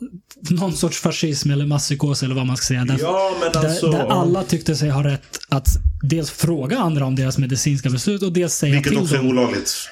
någon 0.49 0.73
sorts 0.73 0.99
fascism 0.99 1.51
eller 1.51 1.65
masspsykos 1.65 2.23
eller 2.23 2.35
vad 2.35 2.45
man 2.45 2.57
ska 2.57 2.65
säga. 2.65 2.85
Där, 2.85 2.97
ja, 3.01 3.35
alltså... 3.55 3.91
där, 3.91 3.97
där, 3.97 4.05
alla 4.05 4.43
tyckte 4.43 4.75
sig 4.75 4.89
ha 4.89 5.03
rätt 5.03 5.39
att 5.49 5.67
dels 6.01 6.31
fråga 6.31 6.77
andra 6.77 7.05
om 7.05 7.15
deras 7.15 7.37
medicinska 7.37 7.89
beslut 7.89 8.21
och 8.23 8.33
dels 8.33 8.53
säga 8.53 8.73
Vilket 8.73 8.91
till 8.91 9.01
också 9.01 9.15
dem. 9.15 9.25
är 9.25 9.29
olagligt. 9.29 9.89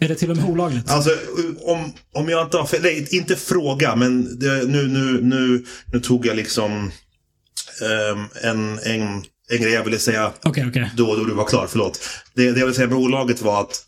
Är 0.00 0.08
det 0.08 0.14
till 0.14 0.30
och 0.30 0.36
med 0.36 0.46
olagligt? 0.46 0.90
Alltså, 0.90 1.10
om, 1.60 1.92
om 2.14 2.28
jag 2.28 2.46
inte 2.46 2.56
har 2.56 2.66
fel, 2.66 2.82
nej, 2.82 3.08
inte 3.10 3.36
fråga, 3.36 3.96
men 3.96 4.38
det, 4.38 4.68
nu, 4.68 4.88
nu, 4.88 5.20
nu, 5.22 5.64
nu 5.92 6.00
tog 6.00 6.26
jag 6.26 6.36
liksom 6.36 6.72
um, 8.12 8.28
en, 8.42 8.78
en, 8.78 9.24
en 9.50 9.62
grej 9.62 9.72
jag 9.72 9.84
ville 9.84 9.98
säga 9.98 10.32
okay, 10.44 10.68
okay. 10.68 10.86
Då, 10.96 11.16
då 11.16 11.24
du 11.24 11.34
var 11.34 11.44
klar, 11.44 11.66
förlåt. 11.70 12.00
Det, 12.34 12.42
det 12.42 12.58
jag 12.58 12.66
ville 12.66 12.74
säga 12.74 12.88
med 12.88 12.98
olagligt 12.98 13.42
var 13.42 13.60
att 13.60 13.84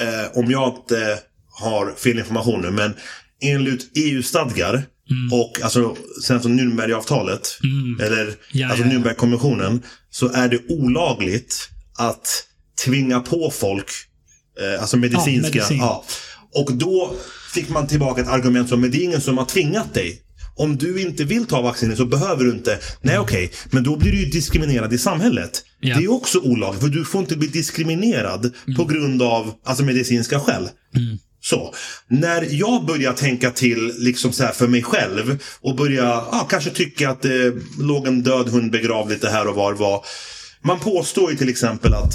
eh, 0.00 0.38
om 0.38 0.50
jag 0.50 0.76
inte 0.76 1.18
har 1.60 1.92
fel 1.96 2.18
information 2.18 2.60
nu, 2.60 2.70
men 2.70 2.94
enligt 3.42 3.90
EU-stadgar 3.94 4.74
mm. 4.74 5.32
och 5.32 5.60
alltså, 5.62 5.96
sen 6.22 6.42
så 6.42 6.48
Nürnbergavtalet, 6.48 7.60
mm. 7.62 8.00
eller 8.00 8.34
ja, 8.52 8.68
alltså 8.68 8.84
ja, 8.84 8.92
ja. 8.92 8.98
Nürnbergkonventionen, 8.98 9.82
så 10.10 10.32
är 10.32 10.48
det 10.48 10.60
olagligt 10.68 11.68
att 11.98 12.44
tvinga 12.84 13.20
på 13.20 13.50
folk 13.50 13.90
eh, 14.60 14.80
alltså 14.80 14.96
medicinska. 14.96 15.58
Ja, 15.58 15.62
medicin. 15.62 15.78
ja. 15.78 16.04
Och 16.54 16.72
då 16.72 17.14
fick 17.54 17.68
man 17.68 17.86
tillbaka 17.86 18.22
ett 18.22 18.28
argument 18.28 18.68
som, 18.68 18.80
men 18.80 18.90
det 18.90 18.98
är 18.98 19.04
ingen 19.04 19.20
som 19.20 19.38
har 19.38 19.44
tvingat 19.44 19.94
dig. 19.94 20.20
Om 20.56 20.76
du 20.76 21.02
inte 21.02 21.24
vill 21.24 21.46
ta 21.46 21.62
vaccinet 21.62 21.96
så 21.96 22.06
behöver 22.06 22.44
du 22.44 22.50
inte. 22.50 22.78
Nej, 23.02 23.18
okej. 23.18 23.44
Okay. 23.44 23.56
Men 23.70 23.82
då 23.82 23.96
blir 23.96 24.12
du 24.12 24.18
ju 24.18 24.26
diskriminerad 24.26 24.92
i 24.92 24.98
samhället. 24.98 25.64
Ja. 25.80 25.96
Det 25.98 26.04
är 26.04 26.12
också 26.12 26.38
olagligt. 26.38 26.82
För 26.82 26.88
du 26.88 27.04
får 27.04 27.20
inte 27.20 27.36
bli 27.36 27.48
diskriminerad 27.48 28.52
mm. 28.66 28.76
på 28.76 28.84
grund 28.84 29.22
av 29.22 29.54
alltså, 29.64 29.84
medicinska 29.84 30.40
skäl. 30.40 30.68
Mm. 30.96 31.18
Så, 31.44 31.74
när 32.08 32.48
jag 32.50 32.86
börjar 32.86 33.12
tänka 33.12 33.50
till 33.50 33.94
liksom 33.98 34.32
så 34.32 34.46
för 34.46 34.68
mig 34.68 34.82
själv 34.82 35.38
och 35.60 35.76
börjar 35.76 36.06
ah, 36.30 36.46
kanske 36.50 36.70
tycka 36.70 37.10
att 37.10 37.22
det 37.22 37.54
låg 37.78 38.06
en 38.06 38.22
död 38.22 38.48
hund 38.48 38.70
begravd 38.70 39.10
lite 39.10 39.30
här 39.30 39.46
och 39.48 39.54
var 39.54 39.72
var. 39.72 40.04
Man 40.62 40.80
påstår 40.80 41.30
ju 41.30 41.36
till 41.36 41.48
exempel 41.48 41.94
att 41.94 42.12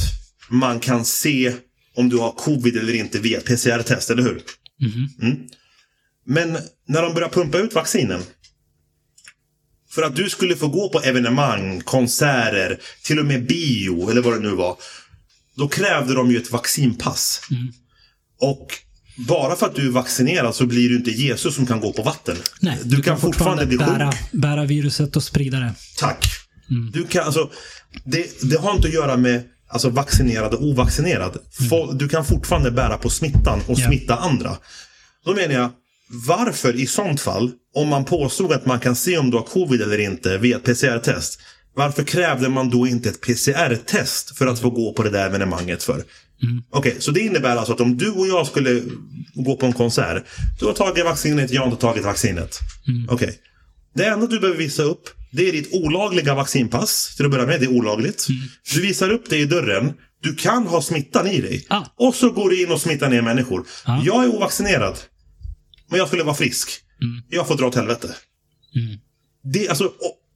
man 0.50 0.80
kan 0.80 1.06
se 1.06 1.54
om 1.96 2.10
du 2.10 2.18
har 2.18 2.32
covid 2.32 2.78
eller 2.78 2.96
inte 2.96 3.20
via 3.20 3.42
PCR-test, 3.42 4.10
eller 4.10 4.24
hur? 4.24 4.42
Mm. 4.82 5.32
Mm. 5.34 5.48
Men 6.26 6.58
när 6.88 7.02
de 7.02 7.14
började 7.14 7.34
pumpa 7.34 7.58
ut 7.58 7.74
vaccinen. 7.74 8.22
För 9.90 10.04
att 10.04 10.16
du 10.16 10.30
skulle 10.30 10.56
få 10.56 10.68
gå 10.68 10.90
på 10.90 11.00
evenemang, 11.00 11.82
konserter, 11.82 12.80
till 13.04 13.20
och 13.20 13.26
med 13.26 13.48
bio 13.48 14.10
eller 14.10 14.22
vad 14.22 14.34
det 14.34 14.40
nu 14.40 14.56
var. 14.56 14.78
Då 15.56 15.68
krävde 15.68 16.14
de 16.14 16.32
ju 16.32 16.38
ett 16.38 16.52
vaccinpass. 16.52 17.42
Mm. 17.52 17.74
Och 18.42 18.68
bara 19.28 19.56
för 19.56 19.66
att 19.66 19.76
du 19.76 19.88
är 19.88 19.92
vaccinerad 19.92 20.56
så 20.56 20.66
blir 20.66 20.90
du 20.90 20.96
inte 20.96 21.12
Jesus 21.12 21.56
som 21.56 21.66
kan 21.66 21.80
gå 21.80 21.94
på 21.94 22.02
vatten. 22.04 22.36
Nej, 22.60 22.78
du, 22.84 23.02
kan, 23.02 23.20
fortfarande, 23.20 23.66
bli 23.66 23.78
bära, 23.78 24.14
bära 24.32 24.66
viruset 24.66 25.16
och 25.16 25.24
sprida 25.24 25.60
det. 25.60 25.74
Tack. 25.98 26.26
Du 26.94 27.08
kan, 27.08 27.24
alltså, 27.26 27.50
det, 28.06 28.42
det 28.42 28.58
har 28.60 28.76
inte 28.76 28.88
att 28.88 28.94
göra 28.94 29.18
med 29.18 29.42
alltså, 29.70 29.90
vaccinerad 29.90 30.54
och 30.54 30.64
ovaccinerad. 30.64 31.38
Fol- 31.70 31.98
Du 31.98 32.10
kan 32.10 32.26
fortfarande 32.26 32.72
bära 32.72 32.98
på 32.98 33.10
smittan 33.10 33.62
och 33.68 33.78
smitta 33.78 34.16
andra. 34.16 34.58
Då 35.26 35.34
menar 35.34 35.54
jag, 35.54 35.70
varför 36.28 36.76
i 36.76 36.88
sånt 36.88 37.22
fall, 37.22 37.52
om 37.76 37.88
man 37.88 38.06
påstod 38.06 38.52
att 38.52 38.66
man 38.66 38.80
kan 38.80 38.96
se 38.96 39.18
om 39.18 39.30
du 39.32 39.38
har 39.38 39.44
covid 39.44 39.82
eller 39.82 39.98
inte 40.00 40.38
via 40.38 40.58
ett 40.58 40.64
PCR-test, 40.64 41.40
varför 41.76 42.04
krävde 42.04 42.50
man 42.50 42.70
då 42.70 42.88
inte 42.88 43.10
ett 43.10 43.22
PCR-test 43.22 44.38
för 44.38 44.48
att 44.48 44.60
få 44.60 44.70
gå 44.70 44.94
på 44.94 45.04
det 45.04 45.10
där 45.10 45.26
evenemanget 45.26 45.84
för? 45.84 46.04
Okej, 46.72 46.96
så 47.00 47.12
det 47.12 47.20
innebär 47.20 47.56
alltså 47.56 47.74
att 47.74 47.82
om 47.82 47.98
du 47.98 48.12
och 48.12 48.28
jag 48.28 48.48
skulle 48.48 48.82
gå 49.34 49.56
på 49.56 49.66
en 49.66 49.74
konsert, 49.74 50.24
du 50.60 50.66
har 50.66 50.74
tagit 50.74 51.06
vaccinet, 51.06 51.52
jag 51.52 51.62
har 51.62 51.68
inte 51.68 51.82
tagit 51.82 52.04
vaccinet. 52.04 52.60
Okej. 53.10 53.40
Det 53.96 54.06
enda 54.06 54.28
du 54.28 54.40
behöver 54.40 54.60
visa 54.60 54.84
upp, 54.84 55.10
det 55.32 55.50
är 55.50 55.52
ditt 55.52 55.74
olagliga 55.74 56.36
vaccinpass. 56.36 57.16
Till 57.16 57.26
att 57.26 57.32
börja 57.32 57.46
med, 57.46 57.60
det 57.60 57.66
är 57.66 57.72
olagligt. 57.72 58.28
Du 58.74 58.82
visar 58.82 59.10
upp 59.10 59.30
det 59.30 59.38
i 59.38 59.46
dörren. 59.46 59.94
Du 60.22 60.36
kan 60.36 60.68
ha 60.68 60.82
smittan 60.82 61.28
i 61.28 61.42
dig. 61.42 61.66
Ah. 61.70 61.84
Och 61.96 62.16
så 62.16 62.30
går 62.30 62.50
du 62.50 62.64
in 62.64 62.72
och 62.72 62.82
smittar 62.82 63.10
ner 63.10 63.22
människor. 63.22 63.66
Ah. 63.86 64.02
Jag 64.06 64.24
är 64.24 64.36
ovaccinerad. 64.36 65.00
Men 65.90 66.00
jag 66.00 66.08
skulle 66.08 66.24
vara 66.24 66.36
frisk. 66.36 66.70
Jag 67.30 67.48
får 67.48 67.58
dra 67.58 67.68
åt 67.68 67.76
helvete. 67.76 68.16
Det, 69.54 69.70
alltså, 69.70 69.92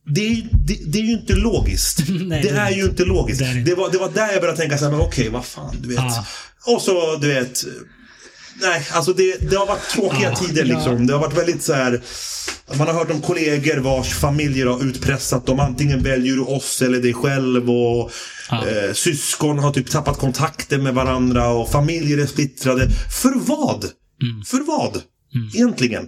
det, 0.05 0.27
är, 0.31 0.47
det, 0.51 0.77
det 0.85 0.99
är 0.99 1.03
ju 1.03 1.13
inte 1.13 1.33
logiskt. 1.33 1.99
Nej, 2.09 2.41
det 2.43 2.49
är 2.49 2.71
ju 2.71 2.83
inte 2.83 3.05
logiskt. 3.05 3.39
Det 3.39 3.61
det 3.65 3.75
var, 3.75 3.91
det 3.91 3.97
var 3.97 4.09
där 4.09 4.31
jag 4.31 4.41
började 4.41 4.57
tänka 4.59 4.77
så 4.77 4.83
här, 4.85 4.91
men 4.91 5.01
okej, 5.01 5.29
vad 5.29 5.45
fan, 5.45 5.75
du 5.81 5.87
vet. 5.89 5.99
Ah. 5.99 6.25
Och 6.65 6.81
så, 6.81 7.15
du 7.21 7.27
vet. 7.27 7.63
Nej, 8.61 8.87
alltså 8.91 9.13
det, 9.13 9.49
det 9.49 9.55
har 9.55 9.65
varit 9.65 9.89
tråkiga 9.89 10.29
Ja, 10.29 10.35
tider 10.35 10.65
ja. 10.65 10.75
liksom. 10.75 11.07
Det 11.07 11.13
har 11.13 11.19
varit 11.19 11.37
väldigt 11.37 11.63
så 11.63 11.73
här. 11.73 12.01
Man 12.77 12.87
har 12.87 12.93
hört 12.93 13.11
om 13.11 13.21
kollegor 13.21 13.77
vars 13.77 14.13
familjer 14.13 14.65
har 14.65 14.83
utpressat 14.85 15.45
dem. 15.45 15.59
Antingen 15.59 16.03
väljer 16.03 16.33
du 16.35 16.41
oss 16.41 16.81
eller 16.81 16.99
dig 17.01 17.13
själv. 17.13 17.69
Och 17.71 18.11
Ja. 18.49 18.67
eh, 18.67 18.93
syskon 18.93 19.59
har 19.59 19.71
typ 19.71 19.89
tappat 19.89 20.17
kontakten 20.17 20.83
med 20.83 20.93
varandra. 20.93 21.47
Och 21.49 21.71
familjer 21.71 22.17
är 22.17 22.25
splittrade. 22.25 22.89
För 23.21 23.33
vad? 23.39 23.83
Mm. 23.83 24.43
För 24.45 24.59
vad? 24.67 25.01
Egentligen? 25.55 26.07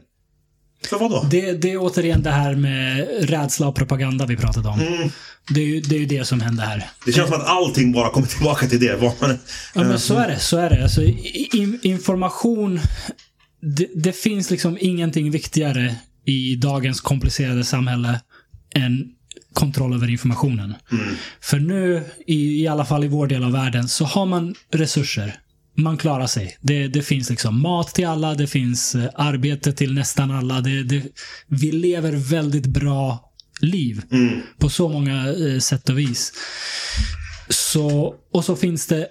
För 0.88 0.98
vad 1.00 1.12
då? 1.12 1.28
Det, 1.32 1.52
det 1.52 1.72
är 1.72 1.78
återigen 1.78 2.24
det 2.24 2.32
här 2.32 2.56
med 2.56 3.08
rädsla 3.30 3.68
och 3.68 3.76
propaganda 3.76 4.26
vi 4.26 4.38
pratade 4.38 4.70
om. 4.70 4.80
Mm. 4.80 5.10
Det, 5.50 5.62
är 5.62 5.66
ju, 5.66 5.82
det 5.82 5.96
är 5.96 6.00
ju 6.00 6.06
det 6.06 6.26
som 6.26 6.42
händer 6.42 6.64
här. 6.66 6.90
Det 7.06 7.12
känns 7.12 7.30
som 7.30 7.42
att 7.42 7.48
allting 7.48 7.92
bara 7.92 8.10
kommer 8.10 8.28
tillbaka 8.28 8.68
till 8.68 8.80
det. 8.80 8.96
Vad 8.96 9.12
man, 9.22 9.38
Ja, 9.76 9.84
men 9.84 10.00
så 10.00 10.16
är 10.18 10.28
det. 10.28 10.40
Så 10.40 10.58
är 10.58 10.70
det. 10.70 10.84
Alltså, 10.84 11.02
i- 11.02 11.50
in, 11.54 11.80
information... 11.84 12.80
Det, 13.62 13.88
det 13.96 14.12
finns 14.16 14.52
liksom 14.52 14.78
ingenting 14.82 15.32
viktigare 15.32 15.96
i 16.26 16.56
dagens 16.56 17.02
komplicerade 17.02 17.64
samhälle 17.64 18.22
än 18.76 19.06
kontroll 19.54 19.94
över 19.94 20.10
informationen. 20.10 20.74
För 21.42 21.60
nu, 21.60 22.04
i, 22.28 22.62
i 22.64 22.68
alla 22.68 22.86
fall 22.86 23.04
i 23.04 23.08
vår 23.08 23.28
del 23.28 23.44
av 23.44 23.52
världen, 23.52 23.88
så 23.88 24.06
har 24.06 24.26
man 24.26 24.56
resurser. 24.72 25.36
Man 25.76 25.98
klarar 25.98 26.28
sig. 26.28 26.58
Det, 26.62 26.88
det 26.88 27.02
finns 27.02 27.30
liksom 27.30 27.62
mat 27.62 27.96
till 27.96 28.08
alla, 28.08 28.34
det 28.34 28.48
finns 28.48 28.96
eh, 28.96 29.10
arbete 29.16 29.74
till 29.74 29.94
nästan 29.94 30.32
alla. 30.32 30.62
Det, 30.62 30.84
det, 30.84 31.04
vi 31.48 31.72
lever 31.72 32.12
väldigt 32.12 32.66
bra 32.66 33.32
liv 33.62 34.02
på 34.58 34.70
så 34.70 34.90
många 34.90 35.28
eh, 35.34 35.60
sätt 35.60 35.90
och 35.90 36.00
vis. 36.00 36.34
Så, 37.50 38.16
och 38.32 38.46
så 38.46 38.56
finns 38.56 38.88
det 38.88 39.08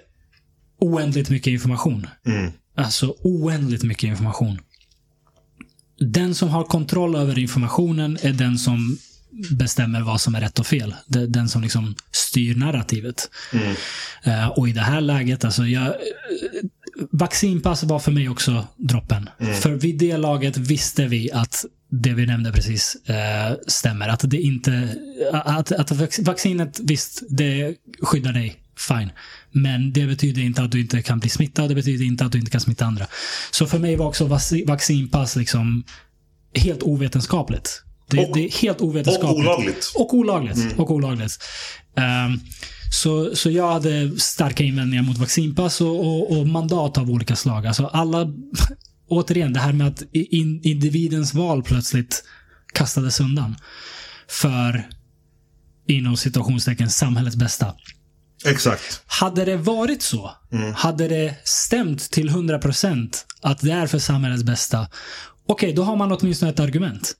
oändligt 0.79 1.29
mycket 1.29 1.51
information. 1.51 2.07
Mm. 2.25 2.51
Alltså 2.77 3.15
oändligt 3.21 3.83
mycket 3.83 4.03
information. 4.03 4.59
Den 5.99 6.35
som 6.35 6.49
har 6.49 6.63
kontroll 6.63 7.15
över 7.15 7.39
informationen 7.39 8.17
är 8.21 8.33
den 8.33 8.57
som 8.57 8.97
bestämmer 9.51 10.01
vad 10.01 10.21
som 10.21 10.35
är 10.35 10.41
rätt 10.41 10.59
och 10.59 10.67
fel. 10.67 10.95
Den 11.07 11.49
som 11.49 11.61
liksom 11.61 11.95
styr 12.11 12.55
narrativet. 12.55 13.29
Eh, 14.23 14.47
och 14.47 14.69
i 14.69 14.71
det 14.71 14.81
här 14.81 15.01
läget, 15.01 15.45
alltså 15.45 15.65
jag, 15.65 15.93
vaccinpass 17.11 17.83
var 17.83 17.99
för 17.99 18.11
mig 18.11 18.29
också 18.29 18.67
droppen. 18.77 19.29
För 19.61 19.71
vid 19.71 19.97
det 19.97 20.17
laget 20.17 20.57
visste 20.57 21.05
vi 21.07 21.31
att 21.31 21.65
det 21.89 22.13
vi 22.13 22.25
nämnde 22.25 22.51
precis 22.51 22.95
eh, 23.09 23.55
stämmer. 23.67 24.07
Att 24.07 24.29
det 24.29 24.37
inte, 24.41 24.89
att, 25.33 25.71
att 25.71 25.91
vac- 25.91 26.23
vaccinet, 26.25 26.79
visst, 26.83 27.23
det 27.29 27.75
skyddar 28.01 28.33
dig. 28.33 28.61
Fine. 28.87 29.09
Men 29.51 29.93
det 29.93 30.05
betyder 30.07 30.41
inte 30.41 30.63
att 30.63 30.71
du 30.71 30.79
inte 30.81 31.01
kan 31.01 31.19
bli 31.19 31.29
smittad. 31.29 31.69
Det 31.69 31.75
betyder 31.75 32.05
inte 32.05 32.25
att 32.25 32.31
du 32.31 32.37
inte 32.39 32.51
kan 32.51 32.61
smitta 32.61 32.85
andra. 32.85 33.07
Så 33.51 33.65
för 33.67 33.79
mig 33.79 33.95
var 33.95 34.05
också 34.05 34.27
vac- 34.27 34.67
vaccinpass 34.67 35.35
liksom 35.35 35.83
helt 36.55 36.83
ovetenskapligt. 36.83 37.83
Det, 38.09 38.25
Och- 38.25 38.37
det 38.37 38.45
är 38.45 38.61
helt 38.61 38.81
ovetenskapligt. 38.81 39.47
och 39.47 39.53
olagligt. 39.53 39.91
Och 39.95 40.13
olagligt. 40.13 40.79
Och 40.79 40.91
olagligt. 40.91 41.39
Ehm, 41.97 42.39
så, 42.91 43.35
så 43.35 43.51
jag 43.51 43.71
hade 43.73 44.19
starka 44.19 44.63
invändningar 44.63 45.03
mot 45.03 45.17
vaccinpass 45.17 45.81
och, 45.81 45.99
och, 45.99 46.37
och 46.37 46.47
mandat 46.47 46.97
av 46.97 47.11
olika 47.11 47.35
slag. 47.35 47.67
Alltså 47.67 47.85
alla, 47.85 48.27
återigen, 49.09 49.53
det 49.53 49.59
här 49.59 49.73
med 49.73 49.87
att 49.87 50.03
in, 50.11 50.61
individens 50.63 51.33
val 51.33 51.63
plötsligt 51.63 52.23
kastades 52.73 53.19
undan. 53.19 53.55
För, 54.27 54.87
inom 55.87 56.17
situationstecken, 56.17 56.89
samhällets 56.89 57.35
bästa. 57.35 57.73
Exakt. 58.45 59.01
Hade 59.05 59.45
det 59.45 59.57
varit 59.57 60.01
så, 60.01 60.31
hade 60.75 61.07
det 61.07 61.35
stämt 61.43 62.11
till 62.11 62.29
100% 62.29 63.15
att 63.41 63.59
det 63.61 63.71
är 63.71 63.87
för 63.87 63.99
samhällets 63.99 64.43
bästa, 64.43 64.87
okej, 65.47 65.73
då 65.73 65.83
har 65.83 65.95
man 65.95 66.11
åtminstone 66.11 66.51
ett 66.51 66.59
argument. 66.59 67.13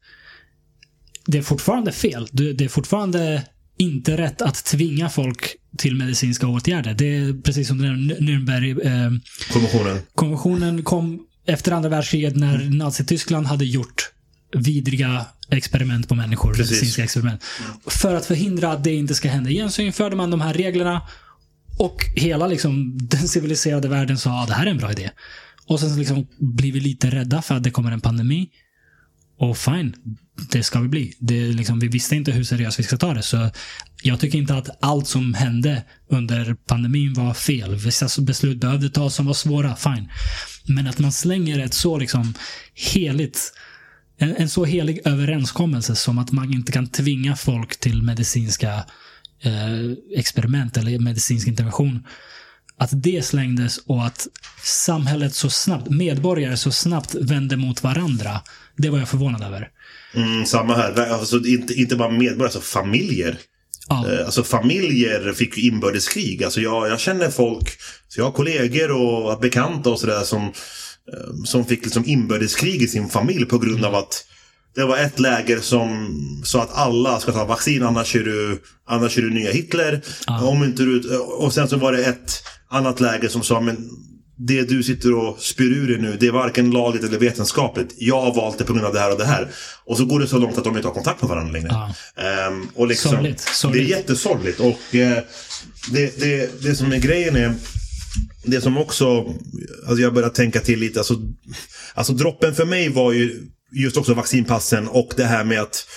Det 1.25 1.37
är 1.37 1.41
fortfarande 1.41 1.91
fel. 1.91 2.27
Det 2.31 2.61
är 2.61 2.69
fortfarande 2.69 3.43
inte 3.77 4.17
rätt 4.17 4.41
att 4.41 4.65
tvinga 4.65 5.09
folk 5.09 5.55
till 5.77 5.95
medicinska 5.95 6.47
åtgärder. 6.47 6.93
Det 6.93 7.15
är 7.17 7.41
precis 7.41 7.67
som 7.67 7.77
den 7.77 7.87
här 7.87 8.17
Nürnberg 8.19 8.85
eh, 8.85 9.11
Konventionen. 9.53 9.99
konventionen 10.15 10.83
kom 10.83 11.25
efter 11.45 11.71
andra 11.71 11.89
världskriget 11.89 12.35
när 12.35 12.57
Nazityskland 12.57 13.47
hade 13.47 13.65
gjort 13.65 14.11
vidriga 14.57 15.25
experiment 15.49 16.09
på 16.09 16.15
människor. 16.15 16.53
Precis. 16.53 16.71
Medicinska 16.71 17.03
experiment. 17.03 17.43
För 17.85 18.15
att 18.15 18.25
förhindra 18.25 18.71
att 18.71 18.83
det 18.83 18.93
inte 18.93 19.15
ska 19.15 19.29
hända 19.29 19.49
igen 19.49 19.71
så 19.71 19.81
införde 19.81 20.15
man 20.15 20.31
de 20.31 20.41
här 20.41 20.53
reglerna. 20.53 21.01
Och 21.77 22.03
hela 22.15 22.47
liksom, 22.47 22.97
den 23.01 23.27
civiliserade 23.27 23.87
världen 23.87 24.17
sa 24.17 24.41
att 24.41 24.47
det 24.47 24.53
här 24.53 24.65
är 24.65 24.71
en 24.71 24.77
bra 24.77 24.91
idé. 24.91 25.11
Och 25.67 25.79
sen 25.79 25.99
liksom 25.99 26.27
blir 26.39 26.71
vi 26.71 26.79
lite 26.79 27.09
rädda 27.09 27.41
för 27.41 27.55
att 27.55 27.63
det 27.63 27.71
kommer 27.71 27.91
en 27.91 28.01
pandemi. 28.01 28.49
Och 29.37 29.57
fine, 29.57 29.95
det 30.51 30.63
ska 30.63 30.79
vi 30.79 30.87
bli. 30.87 31.13
Det 31.19 31.47
liksom, 31.47 31.79
vi 31.79 31.87
visste 31.87 32.15
inte 32.15 32.31
hur 32.31 32.43
seriöst 32.43 32.79
vi 32.79 32.83
ska 32.83 32.97
ta 32.97 33.13
det. 33.13 33.23
Så 33.23 33.49
jag 34.03 34.19
tycker 34.19 34.37
inte 34.37 34.55
att 34.55 34.77
allt 34.79 35.07
som 35.07 35.33
hände 35.33 35.83
under 36.09 36.55
pandemin 36.67 37.13
var 37.13 37.33
fel. 37.33 37.75
Vissa 37.75 38.21
beslut 38.21 38.57
behövde 38.57 38.89
tas 38.89 39.15
som 39.15 39.25
var 39.25 39.33
svåra, 39.33 39.75
fine. 39.75 40.09
Men 40.67 40.87
att 40.87 40.99
man 40.99 41.11
slänger 41.11 41.59
ett 41.59 41.73
så 41.73 41.97
liksom 41.97 42.33
heligt 42.93 43.53
en, 44.17 44.35
en 44.35 44.49
så 44.49 44.65
helig 44.65 44.99
överenskommelse 45.05 45.95
som 45.95 46.17
att 46.17 46.31
man 46.31 46.53
inte 46.53 46.71
kan 46.71 46.87
tvinga 46.87 47.35
folk 47.35 47.79
till 47.79 48.03
medicinska 48.03 48.85
eh, 49.41 49.91
experiment 50.17 50.77
eller 50.77 50.99
medicinsk 50.99 51.47
intervention. 51.47 52.03
Att 52.77 52.89
det 52.93 53.25
slängdes 53.25 53.77
och 53.77 54.05
att 54.05 54.27
samhället 54.63 55.35
så 55.35 55.49
snabbt, 55.49 55.89
medborgare 55.89 56.57
så 56.57 56.71
snabbt 56.71 57.15
vände 57.15 57.57
mot 57.57 57.83
varandra. 57.83 58.41
Det 58.77 58.89
var 58.89 58.99
jag 58.99 59.09
förvånad 59.09 59.43
över. 59.43 59.69
Mm, 60.15 60.45
samma 60.45 60.75
här. 60.75 61.11
Alltså, 61.11 61.37
inte, 61.45 61.73
inte 61.73 61.95
bara 61.95 62.09
medborgare, 62.09 62.43
alltså 62.43 62.61
familjer. 62.61 63.37
Ja, 63.87 64.11
Eh, 64.11 64.25
Alltså 64.25 64.43
familjer 64.43 65.33
fick 65.33 65.57
inbördeskrig. 65.57 66.43
Alltså 66.43 66.61
jag, 66.61 66.89
jag 66.89 66.99
känner 66.99 67.29
folk, 67.29 67.69
så 68.07 68.19
jag 68.19 68.25
har 68.25 68.31
kollegor 68.31 68.91
och 68.91 69.39
bekanta 69.39 69.89
och 69.89 69.99
sådär 69.99 70.21
som, 70.23 70.41
eh, 70.43 71.43
som 71.45 71.65
fick 71.65 71.83
liksom 71.83 72.03
inbördeskrig 72.05 72.81
i 72.81 72.87
sin 72.87 73.09
familj 73.09 73.45
på 73.45 73.57
grund 73.57 73.85
av 73.85 73.95
att 73.95 74.25
det 74.75 74.85
var 74.85 74.97
ett 74.97 75.19
läger 75.19 75.59
som 75.59 76.09
sa 76.45 76.61
att 76.63 76.73
alla 76.73 77.19
ska 77.19 77.31
ta 77.31 77.45
vaccin 77.45 77.83
annars 77.83 78.15
är 78.15 78.23
du, 78.23 78.61
annars 78.87 79.17
är 79.17 79.21
du 79.21 79.29
nya 79.29 79.51
Hitler. 79.51 80.01
Om 80.43 80.63
inte 80.63 80.83
du, 80.83 81.17
och 81.17 81.53
sen 81.53 81.67
så 81.67 81.77
var 81.77 81.91
det 81.91 82.05
ett 82.05 82.31
annat 82.69 82.99
läger 82.99 83.29
som 83.29 83.43
sa 83.43 83.61
men 83.61 83.89
det 84.37 84.69
du 84.69 84.83
sitter 84.83 85.13
och 85.13 85.39
spyr 85.39 85.71
ur 85.71 85.87
dig 85.87 85.97
nu, 85.97 86.17
det 86.19 86.27
är 86.27 86.31
varken 86.31 86.71
lagligt 86.71 87.03
eller 87.03 87.19
vetenskapligt. 87.19 87.95
Jag 87.97 88.21
har 88.21 88.35
valt 88.35 88.57
det 88.57 88.63
på 88.63 88.73
grund 88.73 88.85
av 88.85 88.93
det 88.93 88.99
här 88.99 89.11
och 89.11 89.17
det 89.17 89.25
här. 89.25 89.47
Och 89.85 89.97
så 89.97 90.05
går 90.05 90.19
det 90.19 90.27
så 90.27 90.37
långt 90.37 90.57
att 90.57 90.63
de 90.63 90.75
inte 90.75 90.87
har 90.87 90.93
kontakt 90.93 91.21
med 91.21 91.29
varandra 91.29 91.51
längre. 91.51 91.69
Ja. 91.71 91.95
Ehm, 92.23 92.67
och 92.75 92.87
liksom, 92.87 93.11
Sorgligt, 93.11 93.39
sorgligt. 93.39 93.87
Det 93.87 93.93
är 93.93 93.97
jättesorgligt. 93.97 94.59
Och 94.59 94.95
eh, 94.95 95.23
det, 95.91 96.19
det, 96.19 96.61
det 96.61 96.75
som 96.75 96.91
är 96.93 96.97
grejen 96.97 97.35
är, 97.35 97.53
det 98.43 98.61
som 98.61 98.77
också, 98.77 99.33
alltså 99.87 100.01
jag 100.01 100.13
börjar 100.13 100.29
tänka 100.29 100.59
till 100.59 100.79
lite, 100.79 100.99
alltså, 100.99 101.15
alltså 101.93 102.13
droppen 102.13 102.55
för 102.55 102.65
mig 102.65 102.89
var 102.89 103.11
ju 103.11 103.41
just 103.71 103.97
också 103.97 104.13
vaccinpassen 104.13 104.87
och 104.87 105.13
det 105.17 105.25
här 105.25 105.43
med 105.43 105.61
att 105.61 105.87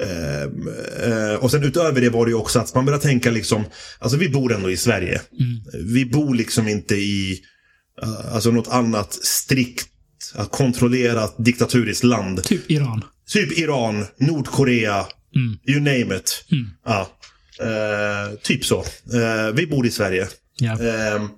Eh, 0.00 0.42
eh, 1.10 1.34
och 1.34 1.50
sen 1.50 1.64
utöver 1.64 2.00
det 2.00 2.10
var 2.10 2.26
det 2.26 2.30
ju 2.30 2.36
också 2.36 2.58
att 2.58 2.74
man 2.74 2.84
börjar 2.84 3.00
tänka 3.00 3.30
liksom, 3.30 3.64
alltså 3.98 4.18
vi 4.18 4.28
bor 4.28 4.54
ändå 4.54 4.70
i 4.70 4.76
Sverige. 4.76 5.20
Mm. 5.40 5.94
Vi 5.94 6.04
bor 6.04 6.34
liksom 6.34 6.68
inte 6.68 6.94
i 6.94 7.32
uh, 7.32 7.38
alltså 8.32 8.50
något 8.50 8.68
annat 8.68 9.12
strikt 9.12 9.88
kontrollerat 10.50 11.34
diktaturiskt 11.38 12.04
land. 12.04 12.44
Typ 12.44 12.70
Iran. 12.70 13.04
Typ 13.28 13.58
Iran, 13.58 14.06
Nordkorea, 14.16 15.06
mm. 15.36 15.58
you 15.66 15.80
name 15.80 16.16
it. 16.16 16.44
Mm. 16.52 16.70
Ja. 16.84 17.10
Uh, 17.62 18.38
typ 18.42 18.64
så. 18.64 18.78
Uh, 18.78 19.54
vi 19.54 19.66
bor 19.66 19.86
i 19.86 19.90
Sverige. 19.90 20.28
Yeah. 20.62 21.30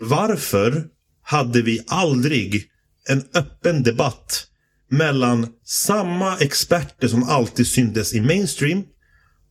varför 0.00 0.84
hade 1.22 1.62
vi 1.62 1.80
aldrig 1.86 2.64
en 3.08 3.24
öppen 3.34 3.82
debatt 3.82 4.46
mellan 4.90 5.48
samma 5.64 6.38
experter 6.38 7.08
som 7.08 7.22
alltid 7.22 7.66
syntes 7.66 8.14
i 8.14 8.20
mainstream 8.20 8.84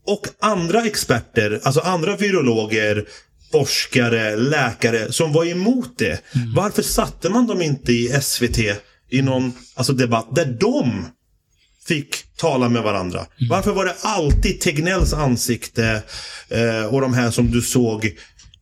och 0.06 0.28
andra 0.40 0.86
experter, 0.86 1.60
alltså 1.64 1.80
andra 1.80 2.16
virologer, 2.16 3.06
forskare, 3.56 4.36
läkare 4.36 5.12
som 5.12 5.34
var 5.34 5.46
emot 5.46 5.98
det. 5.98 6.36
Mm. 6.36 6.54
Varför 6.56 6.82
satte 6.82 7.30
man 7.30 7.48
dem 7.48 7.62
inte 7.62 7.92
i 7.92 8.20
SVT 8.22 8.60
i 9.10 9.22
någon 9.22 9.54
alltså 9.76 9.94
debatt 9.94 10.36
där 10.36 10.46
de 10.46 11.06
fick 11.88 12.36
tala 12.38 12.70
med 12.70 12.84
varandra? 12.84 13.20
Mm. 13.20 13.50
Varför 13.50 13.72
var 13.72 13.86
det 13.86 13.96
alltid 14.02 14.62
Tegnells 14.62 15.14
ansikte 15.14 16.04
eh, 16.50 16.86
och 16.86 17.02
de 17.02 17.14
här 17.14 17.32
som 17.32 17.52
du 17.52 17.62
såg 17.62 18.12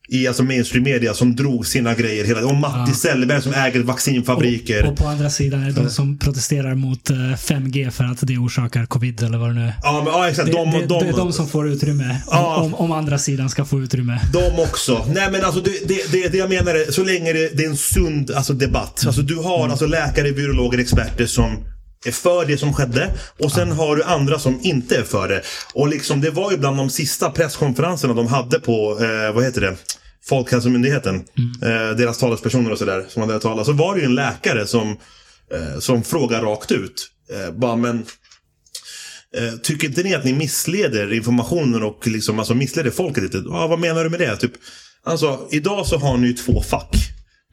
i 0.09 0.27
alltså 0.27 0.43
mainstream 0.43 0.83
media 0.83 1.13
som 1.13 1.35
drog 1.35 1.67
sina 1.67 1.93
grejer 1.93 2.25
hela 2.25 2.45
Och 2.45 2.55
Matti 2.55 2.91
ja. 2.91 2.93
Sellberg 2.93 3.41
som 3.41 3.53
äger 3.53 3.83
vaccinfabriker. 3.83 4.83
Och, 4.83 4.91
och, 4.91 4.97
på 4.97 5.07
andra 5.07 5.29
sidan 5.29 5.63
är 5.63 5.65
det 5.65 5.81
de 5.81 5.89
som 5.89 6.17
protesterar 6.17 6.75
mot 6.75 7.09
5G 7.09 7.85
eh, 7.85 7.89
för 7.89 8.03
att 8.03 8.17
det 8.21 8.37
orsakar 8.37 8.85
covid 8.85 9.23
eller 9.23 9.37
vad 9.37 9.49
det 9.49 9.53
nu 9.53 9.61
är. 9.61 9.73
Ja, 9.83 10.01
men, 10.05 10.13
ja 10.13 10.29
exakt. 10.29 10.45
Det, 10.45 10.51
de, 10.51 10.71
det, 10.71 10.85
de, 10.85 10.99
det 10.99 11.09
är 11.09 11.17
de 11.17 11.33
som 11.33 11.47
får 11.47 11.69
utrymme. 11.69 12.21
Ja. 12.31 12.55
Om, 12.55 12.73
om, 12.73 12.91
andra 12.91 13.17
sidan 13.17 13.49
ska 13.49 13.65
få 13.65 13.81
utrymme. 13.81 14.19
De 14.33 14.61
också. 14.61 15.05
Nej 15.13 15.31
men 15.31 15.45
alltså 15.45 15.61
det, 15.61 16.11
det, 16.11 16.27
det 16.27 16.37
jag 16.37 16.49
menar 16.49 16.75
är, 16.75 16.91
så 16.91 17.03
länge 17.03 17.33
det, 17.33 17.63
är 17.63 17.69
en 17.69 17.77
sund 17.77 18.31
alltså, 18.31 18.53
debatt. 18.53 19.01
Mm. 19.01 19.09
Alltså 19.09 19.21
du 19.21 19.35
har 19.35 19.59
mm. 19.59 19.71
alltså 19.71 19.85
läkare, 19.85 20.31
virologer, 20.31 20.79
experter 20.79 21.25
som 21.25 21.72
är 22.05 22.11
för 22.11 22.45
det 22.45 22.57
som 22.57 22.73
skedde 22.73 23.13
och 23.39 23.51
sen 23.51 23.71
har 23.71 23.95
du 23.95 24.03
andra 24.03 24.39
som 24.39 24.59
inte 24.61 24.97
är 24.97 25.03
för 25.03 25.27
det. 25.27 25.41
Och 25.73 25.87
liksom 25.87 26.21
det 26.21 26.31
var 26.31 26.51
ju 26.51 26.57
bland 26.57 26.77
de 26.77 26.89
sista 26.89 27.31
presskonferenserna 27.31 28.13
de 28.13 28.27
hade 28.27 28.59
på, 28.59 28.99
eh, 29.01 29.35
vad 29.35 29.43
heter 29.43 29.61
det? 29.61 29.75
Folkhälsomyndigheten, 30.25 31.15
mm. 31.15 31.89
eh, 31.89 31.95
deras 31.95 32.17
talespersoner 32.17 32.71
och 32.71 32.77
sådär, 32.77 33.05
som 33.09 33.21
hade 33.21 33.39
talat, 33.39 33.65
så 33.65 33.73
var 33.73 33.95
det 33.95 34.01
ju 34.01 34.05
en 34.05 34.15
läkare 34.15 34.67
som, 34.67 34.97
eh, 35.53 35.79
som 35.79 36.03
frågade 36.03 36.45
rakt 36.45 36.71
ut. 36.71 37.09
Eh, 37.31 37.53
bara, 37.53 37.75
men 37.75 38.05
eh, 39.37 39.53
Tycker 39.63 39.87
inte 39.87 40.03
ni 40.03 40.15
att 40.15 40.23
ni 40.23 40.33
missleder 40.33 41.13
informationen 41.13 41.83
och 41.83 42.07
liksom, 42.07 42.39
alltså 42.39 42.55
missleder 42.55 42.91
folket 42.91 43.23
lite? 43.23 43.37
Ah, 43.37 43.67
vad 43.67 43.79
menar 43.79 44.03
du 44.03 44.09
med 44.09 44.19
det? 44.19 44.37
Typ, 44.37 44.53
alltså, 45.03 45.47
idag 45.51 45.87
så 45.87 45.97
har 45.97 46.17
ni 46.17 46.27
ju 46.27 46.33
två 46.33 46.61
fack. 46.61 46.95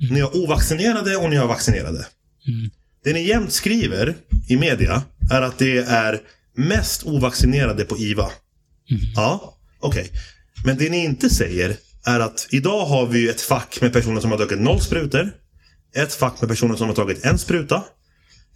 Mm. 0.02 0.14
Ni 0.14 0.20
har 0.20 0.36
ovaccinerade 0.36 1.16
och 1.16 1.30
ni 1.30 1.36
har 1.36 1.46
vaccinerade. 1.46 2.06
Mm. 2.48 2.70
Det 3.04 3.12
ni 3.12 3.26
jämt 3.26 3.52
skriver 3.52 4.16
i 4.48 4.56
media 4.56 5.02
är 5.30 5.42
att 5.42 5.58
det 5.58 5.78
är 5.78 6.20
mest 6.56 7.06
ovaccinerade 7.06 7.84
på 7.84 7.98
IVA. 7.98 8.30
Mm. 8.90 9.02
Ja, 9.14 9.58
okej. 9.80 10.00
Okay. 10.00 10.20
Men 10.64 10.76
det 10.76 10.90
ni 10.90 11.04
inte 11.04 11.30
säger 11.30 11.76
är 12.06 12.20
att 12.20 12.48
idag 12.50 12.86
har 12.86 13.06
vi 13.06 13.28
ett 13.28 13.40
fack 13.40 13.78
med 13.80 13.92
personer 13.92 14.20
som 14.20 14.30
har 14.30 14.38
tagit 14.38 14.60
noll 14.60 14.80
sprutor. 14.80 15.30
Ett 15.94 16.14
fack 16.14 16.40
med 16.40 16.50
personer 16.50 16.76
som 16.76 16.88
har 16.88 16.94
tagit 16.94 17.24
en 17.24 17.38
spruta. 17.38 17.84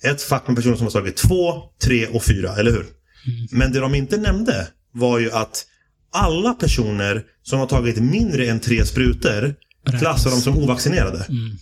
Ett 0.02 0.22
fack 0.22 0.46
med 0.46 0.56
personer 0.56 0.76
som 0.76 0.86
har 0.86 0.90
tagit 0.90 1.16
två, 1.16 1.62
tre 1.82 2.06
och 2.06 2.24
fyra, 2.24 2.56
eller 2.56 2.70
hur? 2.70 2.80
Mm. 2.80 3.48
Men 3.50 3.72
det 3.72 3.80
de 3.80 3.94
inte 3.94 4.16
nämnde 4.16 4.68
var 4.92 5.18
ju 5.18 5.32
att 5.32 5.66
alla 6.12 6.54
personer 6.54 7.22
som 7.42 7.58
har 7.58 7.66
tagit 7.66 7.96
mindre 7.96 8.46
än 8.46 8.60
tre 8.60 8.84
sprutor 8.86 9.54
klassar 9.98 10.30
de 10.30 10.40
som 10.40 10.58
ovaccinerade. 10.58 11.26
Mm. 11.28 11.56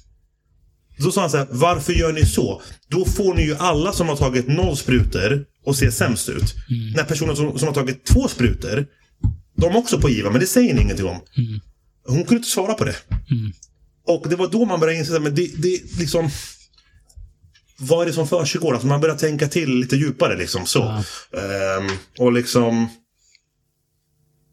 Då 1.03 1.13
sa 1.13 1.21
han 1.21 1.31
så 1.31 1.37
här, 1.37 1.47
varför 1.51 1.93
gör 1.93 2.13
ni 2.13 2.27
så? 2.27 2.63
Då 2.89 3.05
får 3.05 3.35
ni 3.35 3.43
ju 3.43 3.57
alla 3.57 3.93
som 3.93 4.09
har 4.09 4.17
tagit 4.17 4.49
noll 4.49 4.77
sprutor 4.77 5.45
och 5.65 5.77
ser 5.77 5.91
sämst 5.91 6.29
ut. 6.29 6.55
Mm. 6.71 6.93
När 6.97 7.05
personer 7.05 7.35
som, 7.35 7.59
som 7.59 7.69
har 7.69 7.75
tagit 7.75 8.05
två 8.05 8.29
sprutor, 8.29 8.87
de 9.57 9.73
är 9.73 9.77
också 9.77 10.01
på 10.01 10.11
IVA, 10.11 10.31
men 10.31 10.41
det 10.41 10.47
säger 10.47 10.75
ni 10.75 10.83
ingenting 10.83 11.07
om. 11.07 11.21
Mm. 11.37 11.61
Hon 12.07 12.25
kunde 12.25 12.37
inte 12.37 12.49
svara 12.49 12.75
på 12.75 12.85
det. 12.85 12.97
Mm. 13.31 13.53
Och 14.07 14.27
det 14.29 14.37
var 14.37 14.49
då 14.49 14.65
man 14.65 14.81
började 14.81 14.99
inse, 14.99 15.21
men 15.21 15.35
det, 15.35 15.63
det 15.63 15.99
liksom... 15.99 16.31
Vad 17.79 18.03
är 18.03 18.07
det 18.07 18.13
som 18.13 18.29
försiggår? 18.29 18.73
Alltså 18.73 18.87
man 18.87 19.01
börjar 19.01 19.17
tänka 19.17 19.49
till 19.49 19.75
lite 19.75 19.97
djupare 19.97 20.37
liksom 20.37 20.67
så. 20.67 21.05
Ja. 21.31 21.79
Um, 21.79 21.91
och 22.19 22.33
liksom... 22.33 22.89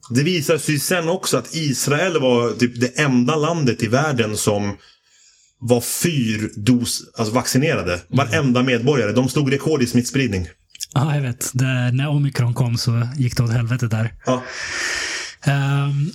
Det 0.10 0.24
visade 0.24 0.60
sig 0.60 0.80
sen 0.80 1.10
också 1.10 1.38
att 1.38 1.56
Israel 1.56 2.22
var 2.22 2.52
typ 2.52 2.80
det 2.80 3.00
enda 3.00 3.36
landet 3.36 3.84
i 3.84 3.88
världen 3.88 4.38
som 4.38 4.78
var 5.60 5.82
fyrdos 5.82 7.02
alltså 7.18 7.34
vaccinerade. 7.34 7.94
Mm. 7.94 8.04
Varenda 8.08 8.64
medborgare. 8.64 9.12
De 9.12 9.30
slog 9.30 9.54
rekord 9.54 9.82
i 9.82 9.88
smittspridning. 9.88 10.48
Ja, 10.94 11.16
jag 11.16 11.22
vet. 11.22 11.52
Det, 11.54 11.92
när 11.94 12.10
omikron 12.10 12.54
kom 12.54 12.78
så 12.78 13.08
gick 13.18 13.38
det 13.38 13.44
åt 13.44 13.52
helvete 13.52 13.88
där. 13.88 14.14
Ja. 14.26 14.44
Um, 15.48 16.12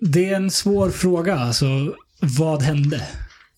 det 0.00 0.30
är 0.30 0.36
en 0.36 0.50
svår 0.50 0.90
fråga. 0.90 1.38
Alltså, 1.38 1.94
vad 2.20 2.62
hände? 2.62 3.08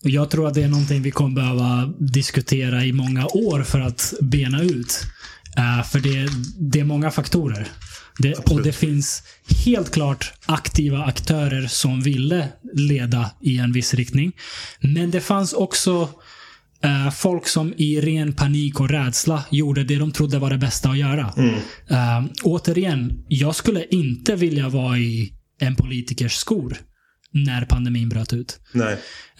Jag 0.01 0.29
tror 0.29 0.47
att 0.47 0.53
det 0.53 0.63
är 0.63 0.67
någonting 0.67 1.01
vi 1.01 1.11
kommer 1.11 1.35
behöva 1.35 1.93
diskutera 1.99 2.85
i 2.85 2.93
många 2.93 3.25
år 3.25 3.63
för 3.63 3.79
att 3.79 4.13
bena 4.21 4.61
ut. 4.61 5.03
Uh, 5.57 5.83
för 5.83 5.99
det, 5.99 6.29
det 6.59 6.79
är 6.79 6.83
många 6.83 7.11
faktorer. 7.11 7.67
Det, 8.19 8.33
och 8.33 8.63
det 8.63 8.73
finns 8.73 9.23
helt 9.65 9.91
klart 9.91 10.33
aktiva 10.45 11.03
aktörer 11.03 11.67
som 11.67 12.01
ville 12.01 12.47
leda 12.73 13.31
i 13.41 13.57
en 13.57 13.71
viss 13.71 13.93
riktning. 13.93 14.31
Men 14.79 15.11
det 15.11 15.21
fanns 15.21 15.53
också 15.53 16.09
uh, 16.85 17.11
folk 17.11 17.47
som 17.47 17.73
i 17.77 18.01
ren 18.01 18.33
panik 18.33 18.79
och 18.79 18.89
rädsla 18.89 19.43
gjorde 19.51 19.83
det 19.83 19.95
de 19.95 20.11
trodde 20.11 20.39
var 20.39 20.49
det 20.49 20.57
bästa 20.57 20.89
att 20.89 20.97
göra. 20.97 21.33
Mm. 21.37 21.55
Uh, 21.55 22.31
återigen, 22.43 23.23
jag 23.27 23.55
skulle 23.55 23.85
inte 23.85 24.35
vilja 24.35 24.69
vara 24.69 24.97
i 24.97 25.33
en 25.59 25.75
politikers 25.75 26.35
skor 26.35 26.77
när 27.31 27.65
pandemin 27.65 28.09
bröt 28.09 28.33
ut. 28.33 28.59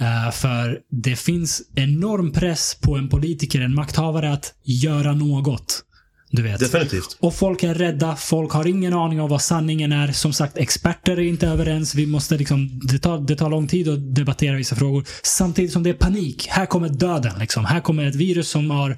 Uh, 0.01 0.31
för 0.31 0.79
det 0.91 1.15
finns 1.15 1.61
enorm 1.75 2.31
press 2.31 2.77
på 2.81 2.95
en 2.95 3.09
politiker, 3.09 3.61
en 3.61 3.75
makthavare 3.75 4.33
att 4.33 4.53
göra 4.63 5.13
något. 5.13 5.83
Du 6.29 6.41
vet. 6.41 6.59
Definitivt. 6.59 7.17
Och 7.19 7.35
folk 7.35 7.63
är 7.63 7.73
rädda. 7.73 8.15
Folk 8.15 8.51
har 8.51 8.67
ingen 8.67 8.93
aning 8.93 9.21
om 9.21 9.29
vad 9.29 9.41
sanningen 9.41 9.91
är. 9.91 10.11
Som 10.11 10.33
sagt, 10.33 10.57
experter 10.57 11.11
är 11.11 11.21
inte 11.21 11.47
överens. 11.47 11.95
Vi 11.95 12.05
måste 12.05 12.37
liksom, 12.37 12.79
det 12.83 12.99
tar, 12.99 13.17
det 13.17 13.35
tar 13.35 13.49
lång 13.49 13.67
tid 13.67 13.89
att 13.89 14.15
debattera 14.15 14.55
vissa 14.55 14.75
frågor. 14.75 15.05
Samtidigt 15.23 15.71
som 15.71 15.83
det 15.83 15.89
är 15.89 15.93
panik. 15.93 16.47
Här 16.47 16.65
kommer 16.65 16.89
döden. 16.89 17.39
Liksom. 17.39 17.65
Här 17.65 17.79
kommer 17.81 18.05
ett 18.05 18.15
virus 18.15 18.49
som 18.49 18.71
har 18.71 18.97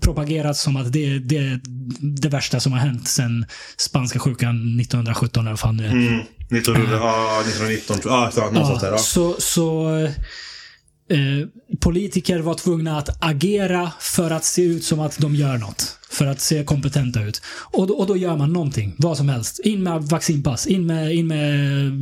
propagerats 0.00 0.60
som 0.60 0.76
att 0.76 0.92
det 0.92 1.04
är 1.04 1.18
det, 1.18 1.60
det 2.00 2.28
värsta 2.28 2.60
som 2.60 2.72
har 2.72 2.78
hänt 2.78 3.08
sedan 3.08 3.46
spanska 3.76 4.18
sjukan 4.18 4.80
1917 4.80 5.40
eller 5.40 5.50
vad 5.50 5.60
fan 5.60 5.76
det 5.76 5.84
är. 5.84 5.90
Mm. 5.90 6.20
1900, 6.50 6.96
ja, 6.96 7.40
1919 7.40 7.98
tror 7.98 8.14
jag. 8.14 8.32
Ja, 8.36 8.50
något 8.50 8.66
sånt 8.66 8.80
där, 8.80 8.92
ja. 8.92 8.98
Så, 8.98 9.36
så 9.38 9.88
eh, 11.10 11.48
politiker 11.80 12.38
var 12.38 12.54
tvungna 12.54 12.98
att 12.98 13.24
agera 13.24 13.92
för 14.00 14.30
att 14.30 14.44
se 14.44 14.62
ut 14.62 14.84
som 14.84 15.00
att 15.00 15.18
de 15.18 15.34
gör 15.34 15.58
något. 15.58 15.96
För 16.10 16.26
att 16.26 16.40
se 16.40 16.64
kompetenta 16.64 17.22
ut. 17.22 17.42
Och 17.72 17.86
då, 17.86 17.94
och 17.94 18.06
då 18.06 18.16
gör 18.16 18.36
man 18.36 18.52
någonting. 18.52 18.94
Vad 18.98 19.16
som 19.16 19.28
helst. 19.28 19.58
In 19.58 19.82
med 19.82 20.02
vaccinpass. 20.02 20.66
In 20.66 20.86
med, 20.86 21.14
in 21.14 21.26
med 21.26 21.92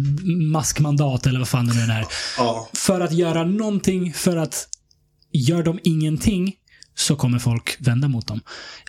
maskmandat 0.52 1.26
eller 1.26 1.38
vad 1.38 1.48
fan 1.48 1.66
det 1.66 1.74
nu 1.74 1.92
är. 1.92 2.04
Ja. 2.38 2.68
För 2.72 3.00
att 3.00 3.12
göra 3.12 3.44
någonting. 3.44 4.12
För 4.12 4.36
att 4.36 4.68
gör 5.32 5.62
de 5.62 5.78
ingenting 5.82 6.54
så 6.94 7.16
kommer 7.16 7.38
folk 7.38 7.76
vända 7.78 8.08
mot 8.08 8.26
dem. 8.26 8.40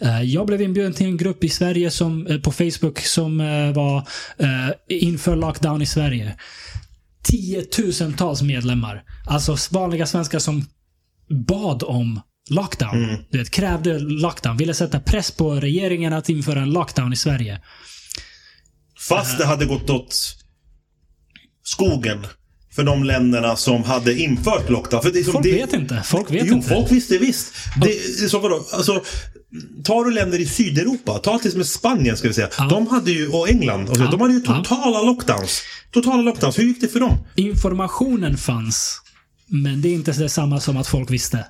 Eh, 0.02 0.22
jag 0.22 0.48
blev 0.48 0.62
inbjuden 0.62 0.94
till 0.94 1.08
en 1.08 1.18
grupp 1.18 1.44
i 1.44 1.50
Sverige 1.50 1.91
som, 1.91 2.28
eh, 2.28 2.40
på 2.40 2.52
Facebook 2.52 3.00
som 3.00 3.38
var 3.76 4.08
inför 4.90 5.36
lockdown 5.36 5.82
i 5.82 5.86
Sverige. 5.86 6.36
Tiotusentals 7.24 8.41
medlemmar. 8.41 9.04
Alltså 9.26 9.58
vanliga 9.72 10.06
svenskar 10.06 10.40
som 10.40 10.66
bad 11.48 11.84
om 11.84 12.22
lockdown. 12.50 13.04
Mm. 13.04 13.22
Du 13.32 13.38
vet, 13.38 13.50
krävde 13.50 14.00
lockdown. 14.00 14.58
Ville 14.58 14.74
sätta 14.74 15.00
press 15.00 15.32
på 15.32 15.56
regeringen 15.56 16.14
att 16.14 16.30
införa 16.30 16.62
en 16.62 16.72
lockdown 16.72 17.14
i 17.14 17.16
Sverige. 17.16 17.62
Fast 19.10 19.38
det 19.38 19.46
hade 19.46 19.66
gått 19.66 19.90
åt 19.90 20.16
skogen 21.64 22.26
för 22.80 22.84
de 22.84 23.04
länderna 23.04 23.56
som 23.56 23.84
hade 23.84 24.20
infört 24.20 24.70
lockdown. 24.70 25.02
För 25.02 25.12
det, 25.12 25.24
folk 25.24 25.44
det, 25.44 25.52
vet 25.52 25.74
inte. 25.74 26.02
Folk 26.06 26.32
vet 26.32 26.46
jo, 26.46 26.54
inte. 26.54 26.70
folk 26.70 26.92
visste 26.92 27.18
visst. 27.18 27.54
Det, 27.82 27.88
det, 28.22 28.30
så 28.30 28.40
vadå, 28.40 28.66
alltså, 28.74 29.04
tar 29.84 30.06
du 30.06 30.12
länder 30.12 30.40
i 30.40 30.46
Sydeuropa, 30.46 31.20
ta 31.20 31.38
till 31.38 31.48
exempel 31.48 31.66
Spanien 31.66 32.18
ska 32.18 32.28
vi 32.28 32.34
säga. 32.34 32.50
Ja. 32.58 32.68
De 32.70 32.88
hade 32.88 33.12
ju, 33.12 33.28
och 33.28 33.50
England, 33.50 33.90
och 33.90 33.96
så, 33.98 34.04
ja. 34.04 34.12
de 34.12 34.22
hade 34.22 34.34
ju 34.34 34.40
totala 34.40 34.98
ja. 34.98 35.04
lockdowns. 35.04 35.62
Totala 35.92 36.22
lockdowns. 36.22 36.60
Hur 36.60 36.64
gick 36.64 36.82
det 36.82 36.88
för 36.88 37.00
dem? 37.00 37.18
Informationen 37.36 38.38
fanns. 38.38 39.02
Men 39.48 39.82
det 39.82 39.90
är 39.90 39.94
inte 39.94 40.12
detsamma 40.12 40.60
som 40.60 40.78
att 40.78 40.88
folk 40.88 41.12
visste. 41.12 41.46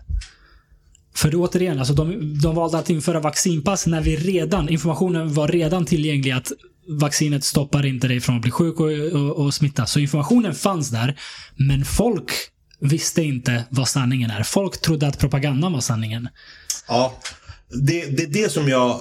För 1.15 1.31
återigen, 1.35 1.79
alltså 1.79 1.93
de, 1.93 2.39
de 2.41 2.55
valde 2.55 2.77
att 2.77 2.89
införa 2.89 3.19
vaccinpass 3.19 3.87
när 3.87 4.01
vi 4.01 4.15
redan, 4.15 4.69
informationen 4.69 5.33
var 5.33 5.47
redan 5.47 5.85
tillgänglig 5.85 6.31
att 6.31 6.51
vaccinet 6.89 7.43
stoppar 7.43 7.85
inte 7.85 8.07
dig 8.07 8.19
från 8.19 8.35
att 8.35 8.41
bli 8.41 8.51
sjuk 8.51 8.79
och, 8.79 8.89
och, 8.89 9.45
och 9.45 9.53
smitta. 9.53 9.85
Så 9.85 9.99
informationen 9.99 10.55
fanns 10.55 10.89
där. 10.89 11.19
Men 11.55 11.85
folk 11.85 12.31
visste 12.79 13.21
inte 13.21 13.63
vad 13.69 13.87
sanningen 13.87 14.31
är. 14.31 14.43
Folk 14.43 14.81
trodde 14.81 15.07
att 15.07 15.19
propagandan 15.19 15.73
var 15.73 15.81
sanningen. 15.81 16.29
Ja, 16.87 17.19
det, 17.71 18.05
det 18.05 18.23
är 18.23 18.27
det 18.27 18.51
som 18.51 18.69
jag 18.69 18.99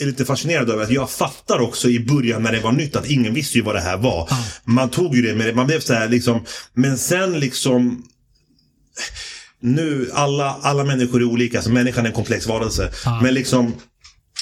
är 0.00 0.06
lite 0.06 0.24
fascinerad 0.24 0.70
över. 0.70 0.82
Att 0.82 0.90
jag 0.90 1.10
fattar 1.10 1.58
också 1.58 1.88
i 1.88 2.00
början 2.00 2.42
när 2.42 2.52
det 2.52 2.60
var 2.60 2.72
nytt 2.72 2.96
att 2.96 3.10
ingen 3.10 3.34
visste 3.34 3.58
ju 3.58 3.64
vad 3.64 3.74
det 3.74 3.80
här 3.80 3.96
var. 3.96 4.26
Ja. 4.30 4.44
Man 4.64 4.90
tog 4.90 5.16
ju 5.16 5.22
det 5.22 5.34
med 5.34 5.56
man 5.56 5.66
blev 5.66 5.80
så 5.80 5.94
här 5.94 6.08
liksom. 6.08 6.44
Men 6.74 6.98
sen 6.98 7.40
liksom 7.40 8.04
nu, 9.60 10.10
alla, 10.14 10.58
alla 10.62 10.84
människor 10.84 11.20
är 11.20 11.24
olika, 11.24 11.62
så 11.62 11.70
människan 11.70 12.04
är 12.04 12.08
en 12.08 12.14
komplex 12.14 12.46
varelse. 12.46 12.90
Ja. 13.04 13.20
Men 13.22 13.34
liksom 13.34 13.74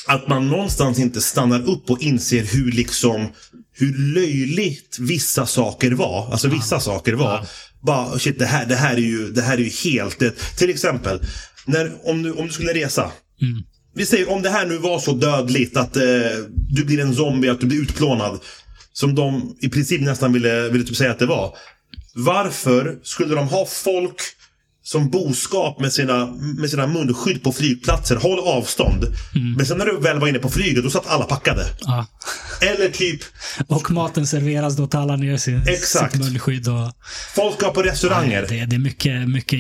att 0.07 0.29
man 0.29 0.49
någonstans 0.49 0.99
inte 0.99 1.21
stannar 1.21 1.69
upp 1.69 1.91
och 1.91 2.03
inser 2.03 2.45
hur 2.45 2.73
liksom 2.73 3.29
hur 3.73 4.15
löjligt 4.15 4.97
vissa 5.01 5.47
saker 5.47 5.91
var. 5.91 6.33
Alltså 6.33 6.49
vissa 6.49 6.77
ja. 6.77 6.81
saker 6.81 7.13
var. 7.13 7.33
Ja. 7.33 7.47
Bara, 7.83 8.19
shit, 8.19 8.39
det 8.39 8.47
här, 8.47 8.67
det 8.67 8.75
här 8.75 8.95
är 8.95 9.01
ju, 9.01 9.33
det 9.33 9.43
här 9.43 9.55
är 9.55 9.63
ju 9.63 9.91
helt... 9.91 10.19
Till 10.59 10.71
exempel, 10.71 11.21
när, 11.65 11.93
om, 12.05 12.23
du, 12.23 12.33
om 12.33 12.47
du 12.47 12.53
skulle 12.53 12.75
resa. 12.75 13.03
Mm. 13.43 13.63
Vi 13.95 14.07
säger 14.07 14.31
om 14.31 14.43
det 14.43 14.51
här 14.51 14.67
nu 14.67 14.79
var 14.79 14.99
så 14.99 15.13
dödligt 15.13 15.77
att 15.77 15.97
eh, 15.97 16.03
du 16.53 16.85
blir 16.85 17.01
en 17.01 17.15
zombie, 17.15 17.49
att 17.49 17.61
du 17.61 17.67
blir 17.67 17.83
utplånad. 17.83 18.41
Som 18.93 19.15
de 19.15 19.57
i 19.61 19.69
princip 19.69 20.01
nästan 20.01 20.33
ville, 20.33 20.69
ville 20.69 20.85
typ 20.85 20.97
säga 20.97 21.11
att 21.11 21.19
det 21.19 21.27
var. 21.27 21.55
Varför 22.15 22.99
skulle 23.03 23.35
de 23.35 23.49
ha 23.49 23.67
folk 23.67 24.17
som 24.87 25.11
boskap 25.11 25.81
med 25.81 25.93
sina, 25.93 26.27
med 26.37 26.71
sina 26.71 26.87
munskydd 26.87 27.43
på 27.43 27.53
flygplatser. 27.53 28.17
Håll 28.17 28.39
avstånd. 28.39 29.05
Mm. 29.35 29.53
Men 29.53 29.67
sen 29.67 29.79
när 29.79 29.87
du 29.87 30.01
väl 30.01 30.19
var 30.19 30.29
inne 30.29 30.39
på 30.39 30.51
flyget, 30.51 30.85
då 30.85 30.91
satt 30.91 31.07
alla 31.07 31.25
packade. 31.25 31.65
Ja. 31.81 32.07
Eller 32.61 32.89
typ... 32.89 33.21
Och 33.69 33.91
maten 33.91 34.27
serveras, 34.27 34.77
då 34.77 34.87
tar 34.87 35.01
alla 35.01 35.17
ner 35.17 35.37
sin, 35.37 35.63
Exakt. 35.69 36.13
sitt 36.13 36.23
munskydd. 36.23 36.69
Och... 36.69 36.93
Folk 37.35 37.61
går 37.61 37.71
på 37.71 37.83
restauranger. 37.83 38.47
Nej, 38.51 38.61
det, 38.61 38.67
det, 38.67 38.77
är 38.77 38.81
mycket, 38.81 39.29
mycket 39.29 39.59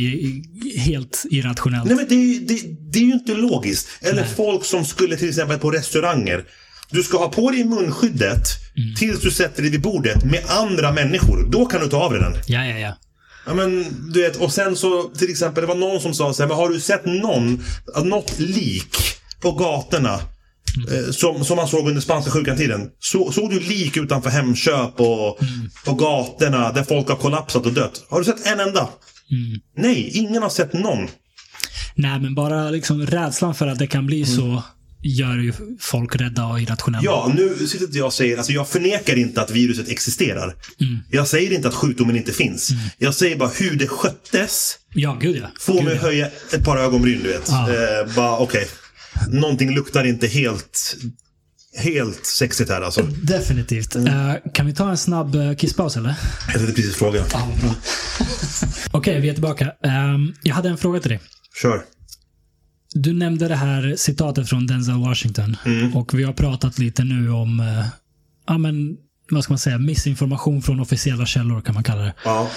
helt 0.77 1.25
irrationellt. 1.31 1.85
Nej, 1.85 1.97
men 1.97 2.07
det, 2.09 2.39
det, 2.39 2.61
det 2.93 2.99
är 2.99 3.05
ju 3.05 3.13
inte 3.13 3.35
logiskt. 3.35 3.89
Eller 4.01 4.23
Nej. 4.23 4.35
folk 4.37 4.65
som 4.65 4.85
skulle 4.85 5.17
till 5.17 5.29
exempel 5.29 5.59
på 5.59 5.71
restauranger. 5.71 6.45
Du 6.91 7.03
ska 7.03 7.19
ha 7.19 7.29
på 7.29 7.51
dig 7.51 7.65
munskyddet 7.65 8.43
mm. 8.77 8.95
tills 8.95 9.21
du 9.21 9.31
sätter 9.31 9.63
dig 9.63 9.71
vid 9.71 9.83
bordet 9.83 10.25
med 10.25 10.45
andra 10.49 10.93
människor. 10.93 11.49
Då 11.51 11.67
kan 11.67 11.81
du 11.81 11.89
ta 11.89 11.97
av 11.97 12.13
dig 12.13 12.21
den. 12.21 12.33
Ja, 12.47 12.65
ja, 12.67 12.79
ja. 12.79 12.97
Ja 13.47 13.55
men 13.55 13.87
du 14.13 14.23
vet, 14.23 14.37
och 14.37 14.53
sen 14.53 14.77
så 14.77 15.03
till 15.03 15.31
exempel, 15.31 15.61
det 15.61 15.67
var 15.67 15.75
någon 15.75 16.01
som 16.01 16.15
sa 16.15 16.33
så 16.33 16.43
här, 16.43 16.49
men 16.49 16.57
har 16.57 16.69
du 16.69 16.81
sett 16.81 17.05
någon, 17.05 17.65
något 18.05 18.39
lik 18.39 18.97
på 19.41 19.53
gatorna? 19.53 20.21
Mm. 20.77 21.13
Som, 21.13 21.45
som 21.45 21.57
man 21.57 21.69
såg 21.69 21.89
under 21.89 22.01
spanska 22.01 22.31
sjukan-tiden. 22.31 22.91
Så, 22.99 23.33
såg 23.33 23.51
du 23.51 23.61
lik 23.61 23.97
utanför 23.97 24.31
Hemköp 24.31 25.01
och 25.01 25.43
mm. 25.43 25.71
på 25.85 25.95
gatorna 25.95 26.73
där 26.73 26.83
folk 26.83 27.09
har 27.09 27.17
kollapsat 27.17 27.67
och 27.67 27.73
dött? 27.73 28.05
Har 28.09 28.19
du 28.19 28.25
sett 28.25 28.47
en 28.47 28.61
enda? 28.61 28.89
Mm. 29.31 29.61
Nej, 29.77 30.11
ingen 30.15 30.43
har 30.43 30.51
sett 30.51 30.73
någon. 30.73 31.09
Nej, 31.95 32.21
men 32.21 32.35
bara 32.35 32.71
liksom 32.71 33.07
rädslan 33.07 33.55
för 33.55 33.67
att 33.67 33.79
det 33.79 33.87
kan 33.87 34.07
bli 34.07 34.27
så 34.27 34.63
gör 35.07 35.39
ju 35.39 35.53
folk 35.81 36.17
rädda 36.17 36.47
och 36.47 36.61
irrationella. 36.61 37.05
Ja, 37.05 37.33
nu 37.37 37.67
sitter 37.67 37.99
jag 37.99 38.07
och 38.07 38.13
säger, 38.13 38.37
alltså 38.37 38.53
jag 38.53 38.69
förnekar 38.69 39.17
inte 39.17 39.43
att 39.43 39.51
viruset 39.51 39.89
existerar. 39.89 40.55
Mm. 40.81 40.99
Jag 41.11 41.29
säger 41.29 41.53
inte 41.53 41.69
att 41.69 41.75
sjukdomen 41.75 42.17
inte 42.17 42.33
finns. 42.33 42.71
Mm. 42.71 42.83
Jag 42.99 43.15
säger 43.15 43.37
bara 43.37 43.49
hur 43.49 43.77
det 43.77 43.87
sköttes. 43.87 44.79
Ja, 44.95 45.19
gud 45.21 45.37
ja. 45.37 45.51
Får 45.61 45.83
mig 45.83 45.95
ja. 45.95 46.03
höja 46.03 46.29
ett 46.53 46.65
par 46.65 46.77
ögonbryn, 46.77 47.23
du 47.23 47.29
vet. 47.29 47.51
Ah. 47.51 47.71
Eh, 47.71 48.15
bara, 48.17 48.39
okej. 48.39 48.67
Okay. 49.15 49.41
Någonting 49.41 49.75
luktar 49.75 50.05
inte 50.05 50.27
helt 50.27 50.97
helt 51.77 52.27
sexigt 52.27 52.71
här 52.71 52.83
alltså. 52.83 53.03
Definitivt. 53.03 53.95
Mm. 53.95 54.29
Uh, 54.29 54.37
kan 54.55 54.67
vi 54.67 54.75
ta 54.75 54.91
en 54.91 54.97
snabb 54.97 55.35
uh, 55.35 55.55
kisspaus 55.55 55.97
eller? 55.97 56.15
Jag 56.47 56.57
tänkte 56.57 56.75
precis 56.75 56.97
fråga. 56.97 57.25
Ah, 57.33 57.43
Okej, 58.91 58.99
okay, 58.99 59.21
vi 59.21 59.29
är 59.29 59.33
tillbaka. 59.33 59.73
Um, 59.83 60.35
jag 60.43 60.55
hade 60.55 60.69
en 60.69 60.79
fråga 60.79 61.01
till 61.01 61.11
dig. 61.11 61.21
Kör. 61.63 61.83
Du 62.99 63.13
nämnde 63.13 63.49
det 63.49 63.57
här 63.57 63.95
citatet 63.97 64.49
från 64.49 64.67
Denzel 64.67 64.99
Washington. 64.99 65.57
Mm. 65.67 65.97
Och 65.97 66.19
vi 66.19 66.23
har 66.23 66.33
pratat 66.33 66.79
lite 66.79 67.05
nu 67.05 67.31
om, 67.31 67.61
eh, 67.61 67.87
ja 68.47 68.59
men, 68.59 68.97
vad 69.31 69.45
ska 69.45 69.53
man 69.53 69.59
säga, 69.59 69.79
missinformation 69.79 70.63
från 70.63 70.81
officiella 70.81 71.27
källor 71.27 71.61
kan 71.61 71.75
man 71.75 71.85
kalla 71.85 72.03
det. 72.03 72.15
Ja. 72.25 72.51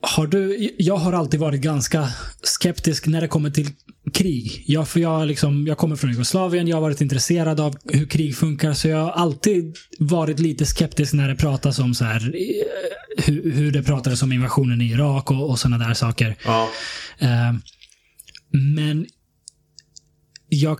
Har 0.00 0.26
du, 0.26 0.70
jag 0.78 0.96
har 0.96 1.12
alltid 1.12 1.40
varit 1.40 1.60
ganska 1.60 2.08
skeptisk 2.42 3.06
när 3.06 3.20
det 3.20 3.28
kommer 3.28 3.50
till 3.50 3.70
krig. 4.12 4.64
Jag, 4.66 4.88
för 4.88 5.00
jag, 5.00 5.26
liksom, 5.26 5.66
jag 5.66 5.78
kommer 5.78 5.96
från 5.96 6.10
Jugoslavien, 6.10 6.68
jag 6.68 6.76
har 6.76 6.80
varit 6.80 7.00
intresserad 7.00 7.60
av 7.60 7.76
hur 7.84 8.06
krig 8.06 8.36
funkar, 8.36 8.74
så 8.74 8.88
jag 8.88 8.98
har 8.98 9.10
alltid 9.10 9.76
varit 9.98 10.38
lite 10.38 10.66
skeptisk 10.66 11.12
när 11.12 11.28
det 11.28 11.36
pratas 11.36 11.78
om 11.78 11.94
så 11.94 12.04
här, 12.04 12.34
eh, 12.34 13.24
hur, 13.24 13.52
hur 13.52 13.72
det 13.72 13.82
pratades 13.82 14.22
om 14.22 14.32
invasionen 14.32 14.80
i 14.80 14.90
Irak 14.90 15.30
och, 15.30 15.50
och 15.50 15.58
sådana 15.58 15.88
där 15.88 15.94
saker. 15.94 16.36
Ja. 16.44 16.68
Uh, 17.22 17.58
men 18.54 19.06
jag, 20.48 20.78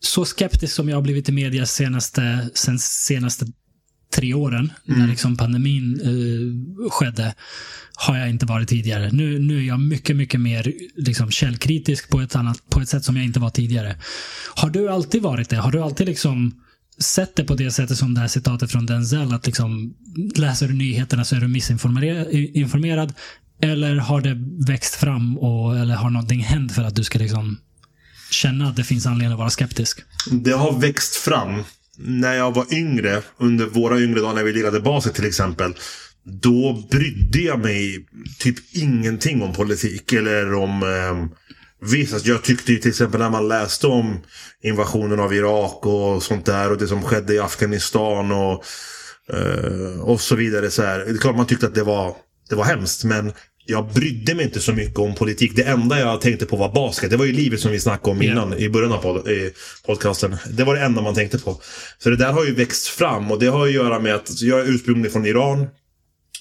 så 0.00 0.24
skeptisk 0.24 0.74
som 0.74 0.88
jag 0.88 0.96
har 0.96 1.02
blivit 1.02 1.28
i 1.28 1.32
media 1.32 1.66
senaste, 1.66 2.48
sen 2.54 2.78
senaste 2.78 3.46
tre 4.14 4.34
åren, 4.34 4.72
mm. 4.88 5.00
när 5.00 5.06
liksom 5.06 5.36
pandemin 5.36 6.00
uh, 6.00 6.90
skedde, 6.90 7.34
har 7.94 8.16
jag 8.16 8.30
inte 8.30 8.46
varit 8.46 8.68
tidigare. 8.68 9.10
Nu, 9.12 9.38
nu 9.38 9.58
är 9.58 9.62
jag 9.62 9.80
mycket, 9.80 10.16
mycket 10.16 10.40
mer 10.40 10.72
liksom, 10.96 11.30
källkritisk 11.30 12.10
på 12.10 12.20
ett, 12.20 12.36
annat, 12.36 12.70
på 12.70 12.80
ett 12.80 12.88
sätt 12.88 13.04
som 13.04 13.16
jag 13.16 13.24
inte 13.24 13.40
var 13.40 13.50
tidigare. 13.50 13.96
Har 14.54 14.70
du 14.70 14.88
alltid 14.88 15.22
varit 15.22 15.48
det? 15.48 15.56
Har 15.56 15.72
du 15.72 15.82
alltid 15.82 16.06
liksom 16.06 16.60
sett 16.98 17.36
det 17.36 17.44
på 17.44 17.54
det 17.54 17.70
sättet 17.70 17.98
som 17.98 18.14
det 18.14 18.20
här 18.20 18.28
citatet 18.28 18.70
från 18.70 18.86
Denzel, 18.86 19.32
att 19.32 19.46
liksom 19.46 19.94
läser 20.36 20.68
du 20.68 20.74
nyheterna 20.74 21.24
så 21.24 21.36
är 21.36 21.40
du 21.40 21.48
missinformerad. 21.48 23.12
Eller 23.62 23.96
har 23.96 24.20
det 24.20 24.36
växt 24.66 24.94
fram 24.94 25.38
och, 25.38 25.76
eller 25.78 25.94
har 25.94 26.10
någonting 26.10 26.40
hänt 26.40 26.72
för 26.72 26.82
att 26.82 26.94
du 26.94 27.04
ska 27.04 27.18
liksom 27.18 27.58
känna 28.30 28.68
att 28.68 28.76
det 28.76 28.84
finns 28.84 29.06
anledning 29.06 29.32
att 29.32 29.38
vara 29.38 29.50
skeptisk? 29.50 30.00
Det 30.30 30.52
har 30.52 30.80
växt 30.80 31.16
fram. 31.16 31.62
När 31.96 32.34
jag 32.34 32.54
var 32.54 32.74
yngre, 32.74 33.22
under 33.38 33.66
våra 33.66 34.00
yngre 34.00 34.20
dagar 34.20 34.34
när 34.34 34.44
vi 34.44 34.52
lirade 34.52 34.80
basen 34.80 35.12
till 35.12 35.26
exempel. 35.26 35.74
Då 36.24 36.86
brydde 36.90 37.38
jag 37.38 37.60
mig 37.60 38.06
typ 38.38 38.56
ingenting 38.72 39.42
om 39.42 39.52
politik 39.52 40.12
eller 40.12 40.54
om 40.54 40.82
eh, 40.82 41.38
Visst, 41.86 42.14
alltså, 42.14 42.28
jag 42.28 42.42
tyckte 42.42 42.72
ju 42.72 42.78
till 42.78 42.90
exempel 42.90 43.20
när 43.20 43.30
man 43.30 43.48
läste 43.48 43.86
om 43.86 44.20
invasionen 44.62 45.20
av 45.20 45.34
Irak 45.34 45.86
och 45.86 46.22
sånt 46.22 46.46
där 46.46 46.70
och 46.70 46.78
det 46.78 46.86
som 46.86 47.02
skedde 47.02 47.34
i 47.34 47.38
Afghanistan 47.38 48.32
och, 48.32 48.64
eh, 49.32 50.00
och 50.00 50.20
så 50.20 50.36
vidare. 50.36 50.70
Så 50.70 50.82
här. 50.82 50.98
Det 50.98 51.10
är 51.10 51.16
klart 51.16 51.36
man 51.36 51.46
tyckte 51.46 51.66
att 51.66 51.74
det 51.74 51.82
var, 51.82 52.16
det 52.48 52.54
var 52.54 52.64
hemskt 52.64 53.04
men 53.04 53.32
jag 53.66 53.92
brydde 53.92 54.34
mig 54.34 54.44
inte 54.44 54.60
så 54.60 54.72
mycket 54.72 54.98
om 54.98 55.14
politik. 55.14 55.52
Det 55.56 55.62
enda 55.62 56.00
jag 56.00 56.20
tänkte 56.20 56.46
på 56.46 56.56
var 56.56 56.72
basket. 56.72 57.10
Det 57.10 57.16
var 57.16 57.24
ju 57.24 57.32
livet 57.32 57.60
som 57.60 57.72
vi 57.72 57.80
snackade 57.80 58.10
om 58.10 58.22
innan 58.22 58.52
yeah. 58.52 58.62
i 58.62 58.68
början 58.68 58.92
av 58.92 58.98
pod 58.98 59.28
podcasten. 59.86 60.36
Det 60.50 60.64
var 60.64 60.74
det 60.74 60.80
enda 60.80 61.02
man 61.02 61.14
tänkte 61.14 61.38
på. 61.38 61.60
Så 61.98 62.10
det 62.10 62.16
där 62.16 62.32
har 62.32 62.44
ju 62.44 62.54
växt 62.54 62.86
fram 62.86 63.30
och 63.30 63.38
det 63.38 63.46
har 63.46 63.66
att 63.66 63.72
göra 63.72 63.98
med 64.00 64.14
att 64.14 64.40
jag 64.40 64.60
är 64.60 64.64
ursprungligen 64.64 65.12
från 65.12 65.26
Iran. 65.26 65.66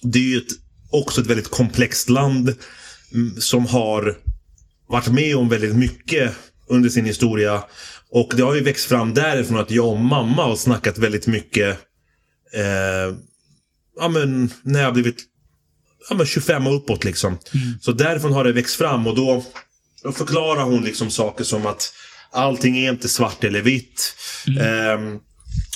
Det 0.01 0.19
är 0.19 0.23
ju 0.23 0.37
ett, 0.37 0.51
också 0.89 1.21
ett 1.21 1.27
väldigt 1.27 1.49
komplext 1.49 2.09
land 2.09 2.55
mm, 3.13 3.35
som 3.41 3.65
har 3.65 4.17
varit 4.87 5.07
med 5.07 5.35
om 5.37 5.49
väldigt 5.49 5.75
mycket 5.75 6.31
under 6.67 6.89
sin 6.89 7.05
historia. 7.05 7.63
Och 8.09 8.33
det 8.35 8.43
har 8.43 8.55
ju 8.55 8.63
växt 8.63 8.85
fram 8.85 9.13
därifrån 9.13 9.59
att 9.59 9.71
jag 9.71 9.87
och 9.87 9.99
mamma 9.99 10.43
har 10.43 10.55
snackat 10.55 10.97
väldigt 10.97 11.27
mycket 11.27 11.77
eh, 12.53 13.15
ja, 13.99 14.07
men, 14.09 14.49
när 14.63 14.81
jag 14.81 14.93
blivit 14.93 15.32
ja, 16.09 16.15
men 16.15 16.25
25 16.25 16.67
och 16.67 16.75
uppåt 16.75 17.03
liksom. 17.03 17.37
Mm. 17.53 17.79
Så 17.81 17.91
därifrån 17.91 18.33
har 18.33 18.43
det 18.43 18.51
växt 18.51 18.75
fram 18.75 19.07
och 19.07 19.15
då, 19.15 19.43
då 20.03 20.11
förklarar 20.11 20.63
hon 20.63 20.83
liksom 20.83 21.11
saker 21.11 21.43
som 21.43 21.65
att 21.65 21.93
allting 22.31 22.77
är 22.77 22.89
inte 22.89 23.09
svart 23.09 23.43
eller 23.43 23.61
vitt. 23.61 24.15
Mm. 24.47 24.99
Um, 24.99 25.19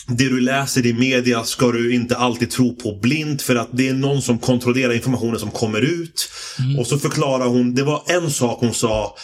det 0.08 0.30
du 0.30 0.40
läser 0.40 0.86
i 0.86 0.94
media 0.94 1.44
ska 1.44 1.72
du 1.72 1.94
inte 1.94 2.18
alltid 2.18 2.52
tro 2.52 2.76
på 2.76 3.00
blint 3.02 3.42
för 3.42 3.56
att 3.56 3.70
det 3.72 3.90
är 3.90 3.94
någon 3.94 4.22
som 4.22 4.40
kontrollerar 4.40 4.94
informationen 4.94 5.40
som 5.40 5.52
kommer 5.52 5.82
ut. 5.82 6.30
Mm. 6.60 6.80
Och 6.80 6.88
så 6.88 7.00
förklarar 7.00 7.48
hon, 7.48 7.76
det 7.76 7.84
var 7.84 8.04
en 8.08 8.32
sak 8.32 8.58
hon 8.60 8.74
sa, 8.74 9.16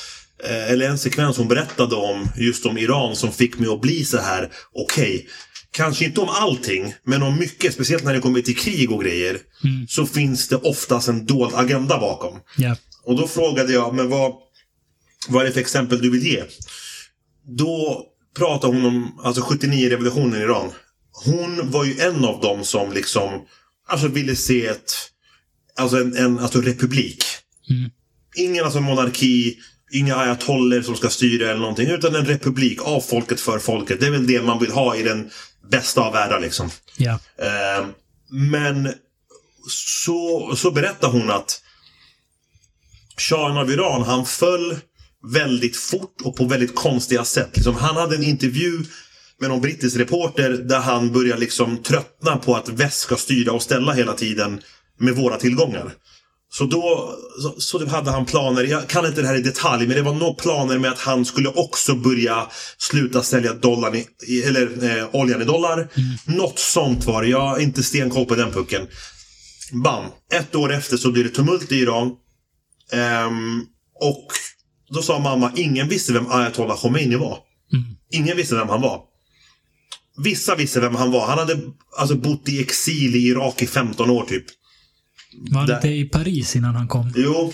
eh, 0.50 0.72
eller 0.72 0.90
en 0.90 0.98
sekvens 0.98 1.38
hon 1.38 1.48
berättade 1.48 1.96
om 1.96 2.28
just 2.38 2.66
om 2.66 2.78
Iran 2.78 3.16
som 3.16 3.32
fick 3.32 3.60
mig 3.60 3.70
att 3.70 3.82
bli 3.82 4.06
så 4.06 4.18
här 4.18 4.50
okej. 4.74 5.16
Okay, 5.16 5.28
kanske 5.74 6.06
inte 6.06 6.22
om 6.22 6.30
allting, 6.30 6.94
men 7.04 7.24
om 7.24 7.40
mycket, 7.40 7.74
speciellt 7.74 8.04
när 8.04 8.14
det 8.14 8.20
kommer 8.20 8.42
till 8.42 8.58
krig 8.58 8.92
och 8.92 9.04
grejer, 9.04 9.40
Mm. 9.64 9.88
så 9.88 10.06
finns 10.06 10.48
det 10.48 10.56
oftast 10.56 11.08
en 11.08 11.26
dold 11.26 11.56
agenda 11.56 12.00
bakom. 12.00 12.40
Ja. 12.58 12.76
Och 13.04 13.16
då 13.18 13.28
frågade 13.28 13.74
jag, 13.74 13.96
men 13.96 14.10
vad, 14.10 14.34
vad 15.28 15.42
är 15.42 15.46
det 15.48 15.54
för 15.54 15.60
exempel 15.62 16.02
du 16.02 16.10
vill 16.12 16.24
ge? 16.28 16.44
Då 17.58 18.06
pratade 18.38 18.74
hon 18.74 18.86
om 18.86 19.20
alltså 19.24 19.42
79-revolutionen 19.42 20.36
i 20.40 20.44
Iran. 20.44 20.70
Hon 21.26 21.72
var 21.72 21.86
ju 21.86 22.00
en 22.00 22.26
av 22.26 22.42
dem 22.42 22.64
som 22.66 22.92
liksom 22.94 23.42
alltså 23.88 24.08
ville 24.08 24.36
se 24.36 24.66
ett, 24.66 24.92
alltså 25.80 25.98
en, 25.98 26.18
en 26.18 26.40
alltså 26.40 26.62
republik. 26.62 27.24
Mm. 27.70 27.92
Ingen 28.36 28.64
alltså 28.66 28.80
monarki, 28.82 29.58
inga 29.92 30.16
ayatoller 30.16 30.82
som 30.82 30.96
ska 30.96 31.10
styra 31.10 31.50
eller 31.50 31.60
någonting, 31.60 31.90
utan 31.90 32.16
en 32.16 32.26
republik 32.26 32.82
av 32.82 33.02
folket 33.02 33.42
för 33.42 33.60
folket. 33.60 34.00
Det 34.00 34.08
är 34.08 34.12
väl 34.12 34.28
det 34.28 34.42
man 34.42 34.60
vill 34.60 34.72
ha 34.72 34.96
i 34.96 35.04
den 35.04 35.30
bästa 35.72 36.02
av 36.02 36.14
världar 36.14 36.40
liksom. 36.40 36.70
Eh, 37.38 37.86
men 38.30 38.94
så, 39.70 40.54
så 40.56 40.72
berättar 40.72 41.08
hon 41.08 41.32
att 41.32 41.62
shahen 43.18 43.58
av 43.58 43.72
Iran, 43.72 44.04
han 44.04 44.26
föll 44.26 44.78
väldigt 45.34 45.78
fort 45.78 46.22
och 46.24 46.36
på 46.36 46.46
väldigt 46.46 46.76
konstiga 46.76 47.26
sätt. 47.26 47.50
Liksom, 47.54 47.76
han 47.76 47.96
hade 47.96 48.16
en 48.16 48.24
intervju 48.24 48.84
med 49.40 49.50
någon 49.50 49.62
brittisk 49.62 49.98
reporter 49.98 50.50
där 50.50 50.80
han 50.80 51.12
börjar 51.12 51.38
liksom 51.38 51.78
tröttna 51.78 52.38
på 52.38 52.56
att 52.56 52.70
väst 52.70 53.00
ska 53.00 53.16
styra 53.16 53.52
och 53.52 53.62
ställa 53.62 53.94
hela 53.94 54.14
tiden 54.14 54.62
med 55.00 55.16
våra 55.16 55.38
tillgångar. 55.38 55.94
Så 56.58 56.66
då 56.66 57.16
så, 57.42 57.56
så 57.58 57.88
hade 57.88 58.12
han 58.12 58.26
planer, 58.26 58.64
jag 58.64 58.88
kan 58.88 59.06
inte 59.06 59.22
det 59.22 59.28
här 59.28 59.36
i 59.36 59.42
detalj, 59.42 59.88
men 59.88 59.96
det 59.96 60.02
var 60.02 60.14
nog 60.14 60.38
planer 60.38 60.80
med 60.80 60.92
att 60.92 61.00
han 61.00 61.26
skulle 61.26 61.50
också 61.50 61.96
börja 61.96 62.48
sluta 62.78 63.24
sälja 63.24 63.54
dollarn 63.54 63.96
i, 64.28 64.42
eller 64.44 64.98
eh, 64.98 65.16
oljan 65.16 65.42
i 65.42 65.46
dollar. 65.46 65.88
Något 66.26 66.60
sånt 66.60 67.06
var 67.06 67.22
det. 67.22 67.28
Jag 67.28 67.40
har 67.40 67.60
inte 67.60 67.84
stenkoll 67.84 68.26
på 68.26 68.36
den 68.36 68.52
pucken. 68.52 68.88
Bam! 69.84 70.06
Ett 70.34 70.56
år 70.56 70.74
efter 70.74 70.98
så 70.98 71.12
blir 71.12 71.24
det 71.24 71.30
tumult 71.30 71.72
i 71.72 71.76
Iran. 71.76 72.12
Ehm, 72.92 73.62
och 74.02 74.28
då 74.94 75.02
sa 75.02 75.20
mamma, 75.20 75.52
ingen 75.56 75.88
visste 75.88 76.14
vem 76.14 76.32
ayatollah 76.32 76.78
Khomeini 76.78 77.16
var. 77.16 77.38
Ingen 78.12 78.38
visste 78.38 78.56
vem 78.56 78.70
han 78.70 78.82
var. 78.82 79.02
Vissa 80.24 80.56
visste 80.56 80.80
vem 80.80 80.96
han 80.96 81.12
var. 81.12 81.28
Han 81.28 81.38
hade 81.38 81.60
alltså 81.98 82.16
bott 82.16 82.50
i 82.50 82.62
exil 82.62 83.16
i 83.16 83.28
Irak 83.28 83.62
i 83.62 83.68
15 83.68 84.10
år 84.10 84.26
typ. 84.26 84.46
Var 85.38 85.62
han 85.62 85.72
inte 85.76 85.88
i 85.88 86.06
Paris 86.06 86.56
innan 86.56 86.76
han 86.76 86.88
kom? 86.88 87.14
Jo, 87.16 87.54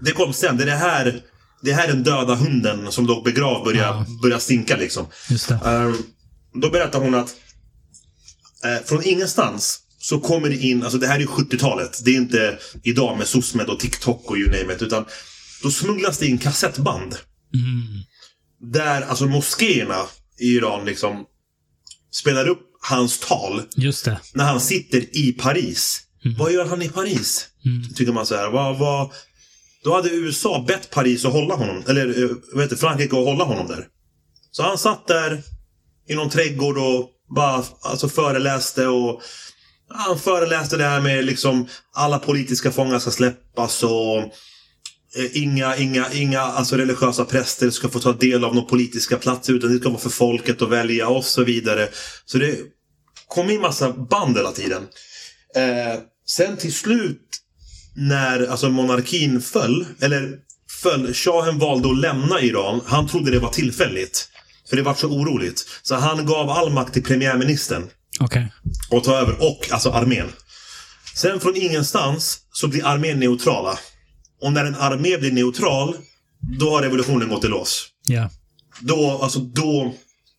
det 0.00 0.10
kom 0.12 0.32
sen. 0.32 0.56
Det 0.56 0.62
är 0.62 0.66
det 0.66 0.76
här, 0.76 1.20
det 1.62 1.72
här 1.72 1.88
den 1.88 2.02
döda 2.02 2.34
hunden 2.34 2.92
som 2.92 3.06
låg 3.06 3.24
begravd 3.24 3.64
börjar, 3.64 3.82
Ja. 3.82 4.06
börjar 4.22 4.38
stinka 4.38 4.76
liksom. 4.76 5.06
Just 5.30 5.48
det. 5.48 5.54
Ehm, 5.64 5.96
då 6.62 6.70
berättar 6.70 7.00
hon 7.00 7.14
att 7.14 7.34
eh, 8.64 8.86
från 8.86 9.02
ingenstans 9.04 9.80
så 10.00 10.20
kommer 10.20 10.48
det 10.48 10.56
in, 10.56 10.82
alltså 10.82 10.98
det 10.98 11.06
här 11.06 11.16
är 11.16 11.20
ju 11.20 11.26
70-talet. 11.26 12.00
Det 12.04 12.10
är 12.10 12.16
inte 12.16 12.58
idag 12.82 13.18
med 13.18 13.26
SOSMED 13.26 13.66
och 13.68 13.80
TikTok 13.80 14.30
och 14.30 14.36
you 14.36 14.46
name 14.60 14.74
it. 14.74 14.82
Utan 14.82 15.04
då 15.62 15.70
smugglas 15.70 16.18
det 16.18 16.26
in 16.26 16.38
kassettband. 16.38 17.16
Mm. 17.54 18.04
Där 18.72 19.02
alltså 19.02 19.26
moskéerna 19.26 19.98
i 20.40 20.44
Iran 20.46 20.84
liksom 20.86 21.24
spelar 22.12 22.48
upp 22.48 22.60
hans 22.88 23.18
tal 23.20 23.62
Just 23.76 24.04
det. 24.04 24.20
när 24.34 24.44
han 24.44 24.60
sitter 24.60 25.16
i 25.18 25.32
Paris. 25.32 26.00
Vad 26.38 26.52
gör 26.52 26.64
han 26.64 26.82
i 26.82 26.88
Paris? 26.88 27.48
Tycker 27.96 28.12
man 28.12 28.26
så 28.26 28.36
här. 28.36 28.50
Vad, 28.50 28.78
vad... 28.78 29.10
Då 29.84 29.94
hade 29.94 30.10
USA 30.10 30.64
bett 30.68 30.90
Paris 30.90 31.24
att 31.24 31.32
hålla 31.32 31.54
honom, 31.54 31.82
eller 31.88 32.22
eh, 32.22 32.30
vad 32.52 32.62
heter 32.62 32.76
Frankrike 32.76 33.16
att 33.16 33.24
hålla 33.24 33.44
honom 33.44 33.66
där. 33.66 33.86
Så 34.50 34.62
han 34.62 34.78
satt 34.78 35.06
där 35.06 35.42
i 36.08 36.14
någon 36.14 36.30
trädgård 36.30 36.78
och 36.78 37.10
bara 37.34 37.64
alltså, 37.80 38.08
föreläste 38.08 38.86
och 38.86 39.22
han 39.88 40.18
föreläste 40.18 40.76
det 40.76 40.84
här 40.84 41.00
med 41.00 41.24
liksom 41.24 41.68
alla 41.92 42.18
politiska 42.18 42.70
fångar 42.70 42.98
ska 42.98 43.10
släppas 43.10 43.82
och 43.82 44.18
eh, 45.16 45.42
inga, 45.42 45.76
inga, 45.76 46.12
inga 46.12 46.40
alltså 46.40 46.76
religiösa 46.76 47.24
präster 47.24 47.70
ska 47.70 47.88
få 47.88 48.00
ta 48.00 48.12
del 48.12 48.44
av 48.44 48.54
några 48.54 48.68
politiska 48.68 49.16
platser 49.16 49.52
utan 49.52 49.72
det 49.72 49.78
ska 49.78 49.88
vara 49.88 50.00
för 50.00 50.10
folket 50.10 50.62
att 50.62 50.70
välja 50.70 51.08
och 51.08 51.24
så 51.24 51.44
vidare. 51.44 51.88
Så 52.24 52.38
det 52.38 52.58
kom 53.28 53.50
in 53.50 53.60
massa 53.60 53.92
band 53.92 54.36
hela 54.36 54.52
tiden. 54.52 54.82
Eh, 55.56 56.00
sen 56.26 56.56
till 56.56 56.72
slut 56.72 57.28
när 57.96 58.46
alltså 58.46 58.68
monarkin 58.68 59.40
föll, 59.40 59.86
eller 60.00 60.36
föll, 60.82 61.14
shahen 61.14 61.58
valde 61.58 61.90
att 61.90 61.98
lämna 61.98 62.40
Iran. 62.40 62.80
Han 62.86 63.08
trodde 63.08 63.30
det 63.30 63.38
var 63.38 63.50
tillfälligt. 63.50 64.28
För 64.68 64.76
det 64.76 64.82
var 64.82 64.94
så 64.94 65.08
oroligt. 65.08 65.68
Så 65.82 65.94
han 65.94 66.26
gav 66.26 66.50
all 66.50 66.72
makt 66.72 66.92
till 66.92 67.02
premiärministern 67.02 67.86
Okej. 68.20 68.52
och 68.90 69.04
ta 69.04 69.16
över, 69.16 69.32
och 69.32 69.68
alltså 69.70 69.90
armén. 69.90 70.28
Sen 71.14 71.40
från 71.40 71.56
ingenstans 71.56 72.38
så 72.52 72.68
blir 72.68 72.86
armén 72.86 73.20
neutrala. 73.20 73.78
Och 74.42 74.52
när 74.52 74.64
en 74.64 74.74
armé 74.74 75.18
blir 75.18 75.32
neutral, 75.32 75.96
då 76.58 76.70
har 76.70 76.82
revolutionen 76.82 77.28
gått 77.28 77.44
i 77.44 77.48
lås. 77.48 77.86
Ja. 78.04 78.30
Då, 78.80 79.18
alltså 79.22 79.38
då, 79.38 79.94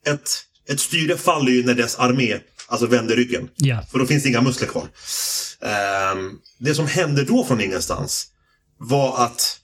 ett, 0.07 0.29
ett 0.69 0.79
styre 0.79 1.17
faller 1.17 1.51
ju 1.51 1.65
när 1.65 1.73
dess 1.73 1.95
armé 1.95 2.39
alltså 2.69 2.87
vänder 2.87 3.15
ryggen. 3.15 3.49
Ja. 3.55 3.81
För 3.91 3.99
då 3.99 4.05
finns 4.05 4.23
det 4.23 4.29
inga 4.29 4.41
muskler 4.41 4.67
kvar. 4.67 4.87
Ehm, 5.61 6.31
det 6.57 6.75
som 6.75 6.87
hände 6.87 7.23
då 7.23 7.45
från 7.45 7.61
ingenstans 7.61 8.27
var 8.77 9.25
att 9.25 9.59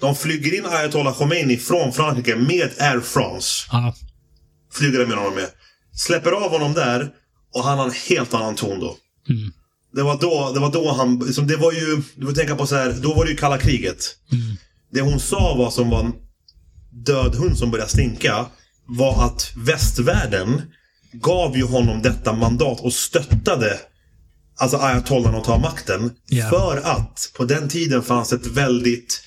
de 0.00 0.16
flyger 0.16 0.58
in 0.58 0.66
Ayatollah 0.66 1.14
Khomeini 1.14 1.56
från 1.56 1.92
Frankrike 1.92 2.36
med 2.36 2.70
Air 2.78 3.00
France. 3.00 3.66
Ja. 3.72 3.94
Flyger 4.72 5.06
med 5.06 5.18
honom 5.18 5.34
med. 5.34 5.48
Släpper 5.94 6.32
av 6.32 6.50
honom 6.50 6.72
där 6.72 7.10
och 7.54 7.64
han 7.64 7.78
har 7.78 7.84
en 7.84 7.94
helt 8.08 8.34
annan 8.34 8.54
ton 8.54 8.80
då. 8.80 8.96
Mm. 9.28 9.52
Det 9.92 10.02
var 10.02 10.18
då, 10.20 10.52
det 10.54 10.60
var 10.60 10.72
då 10.72 10.92
han, 10.92 11.18
liksom, 11.18 11.46
det 11.46 11.56
var 11.56 11.72
ju, 11.72 12.02
du 12.16 12.26
får 12.26 12.32
tänka 12.32 12.56
på 12.56 12.66
så 12.66 12.76
här, 12.76 12.96
då 13.02 13.14
var 13.14 13.24
det 13.24 13.30
ju 13.30 13.36
kalla 13.36 13.58
kriget. 13.58 14.16
Mm. 14.32 14.56
Det 14.92 15.00
hon 15.00 15.20
sa 15.20 15.54
var 15.54 15.70
som 15.70 15.90
var 15.90 16.00
en 16.00 16.12
död 16.90 17.34
hund 17.34 17.58
som 17.58 17.70
började 17.70 17.90
stinka, 17.90 18.46
var 18.86 19.24
att 19.24 19.52
västvärlden 19.56 20.62
gav 21.12 21.56
ju 21.56 21.64
honom 21.64 22.02
detta 22.02 22.32
mandat 22.32 22.80
och 22.80 22.92
stöttade 22.92 23.78
alltså 24.56 24.76
ayatollah 24.76 25.34
att 25.34 25.44
ta 25.44 25.58
makten. 25.58 26.10
Ja. 26.26 26.50
För 26.50 26.76
att 26.84 27.32
på 27.36 27.44
den 27.44 27.68
tiden 27.68 28.02
fanns 28.02 28.32
ett 28.32 28.46
väldigt 28.46 29.22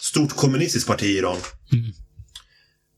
stort 0.00 0.36
kommunistiskt 0.36 0.88
parti 0.88 1.02
i 1.02 1.18
Iran. 1.18 1.36
Mm. 1.72 1.92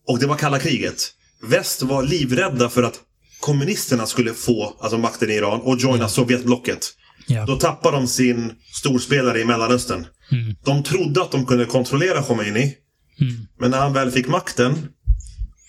Och 0.06 0.18
det 0.18 0.26
var 0.26 0.36
kalla 0.36 0.58
kriget. 0.58 1.12
Väst 1.42 1.82
var 1.82 2.02
livrädda 2.02 2.68
för 2.68 2.82
att 2.82 3.00
kommunisterna 3.40 4.06
skulle 4.06 4.34
få 4.34 4.76
alltså 4.80 4.98
makten 4.98 5.30
i 5.30 5.34
Iran 5.34 5.60
och 5.60 5.78
joina 5.78 6.08
Sovjetblocket. 6.08 6.86
Ja. 7.26 7.46
Då 7.46 7.56
tappade 7.56 7.96
de 7.96 8.06
sin 8.06 8.52
storspelare 8.74 9.40
i 9.40 9.44
Mellanöstern. 9.44 10.06
Mm. 10.32 10.54
De 10.64 10.82
trodde 10.82 11.22
att 11.22 11.30
de 11.30 11.46
kunde 11.46 11.64
kontrollera 11.64 12.22
Khomeini. 12.22 12.74
Mm. 13.20 13.46
Men 13.60 13.70
när 13.70 13.78
han 13.78 13.92
väl 13.92 14.10
fick 14.10 14.28
makten 14.28 14.88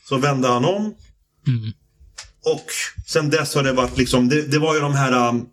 så 0.09 0.17
vände 0.17 0.47
han 0.47 0.65
om. 0.65 0.93
Mm. 2.45 2.55
Och 2.55 2.65
sen 3.07 3.29
dess 3.29 3.55
har 3.55 3.63
det 3.63 3.73
varit 3.73 3.97
liksom, 3.97 4.29
det, 4.29 4.41
det 4.41 4.59
var 4.59 4.73
ju 4.75 4.79
de 4.81 4.93
här 4.93 5.29
um, 5.29 5.45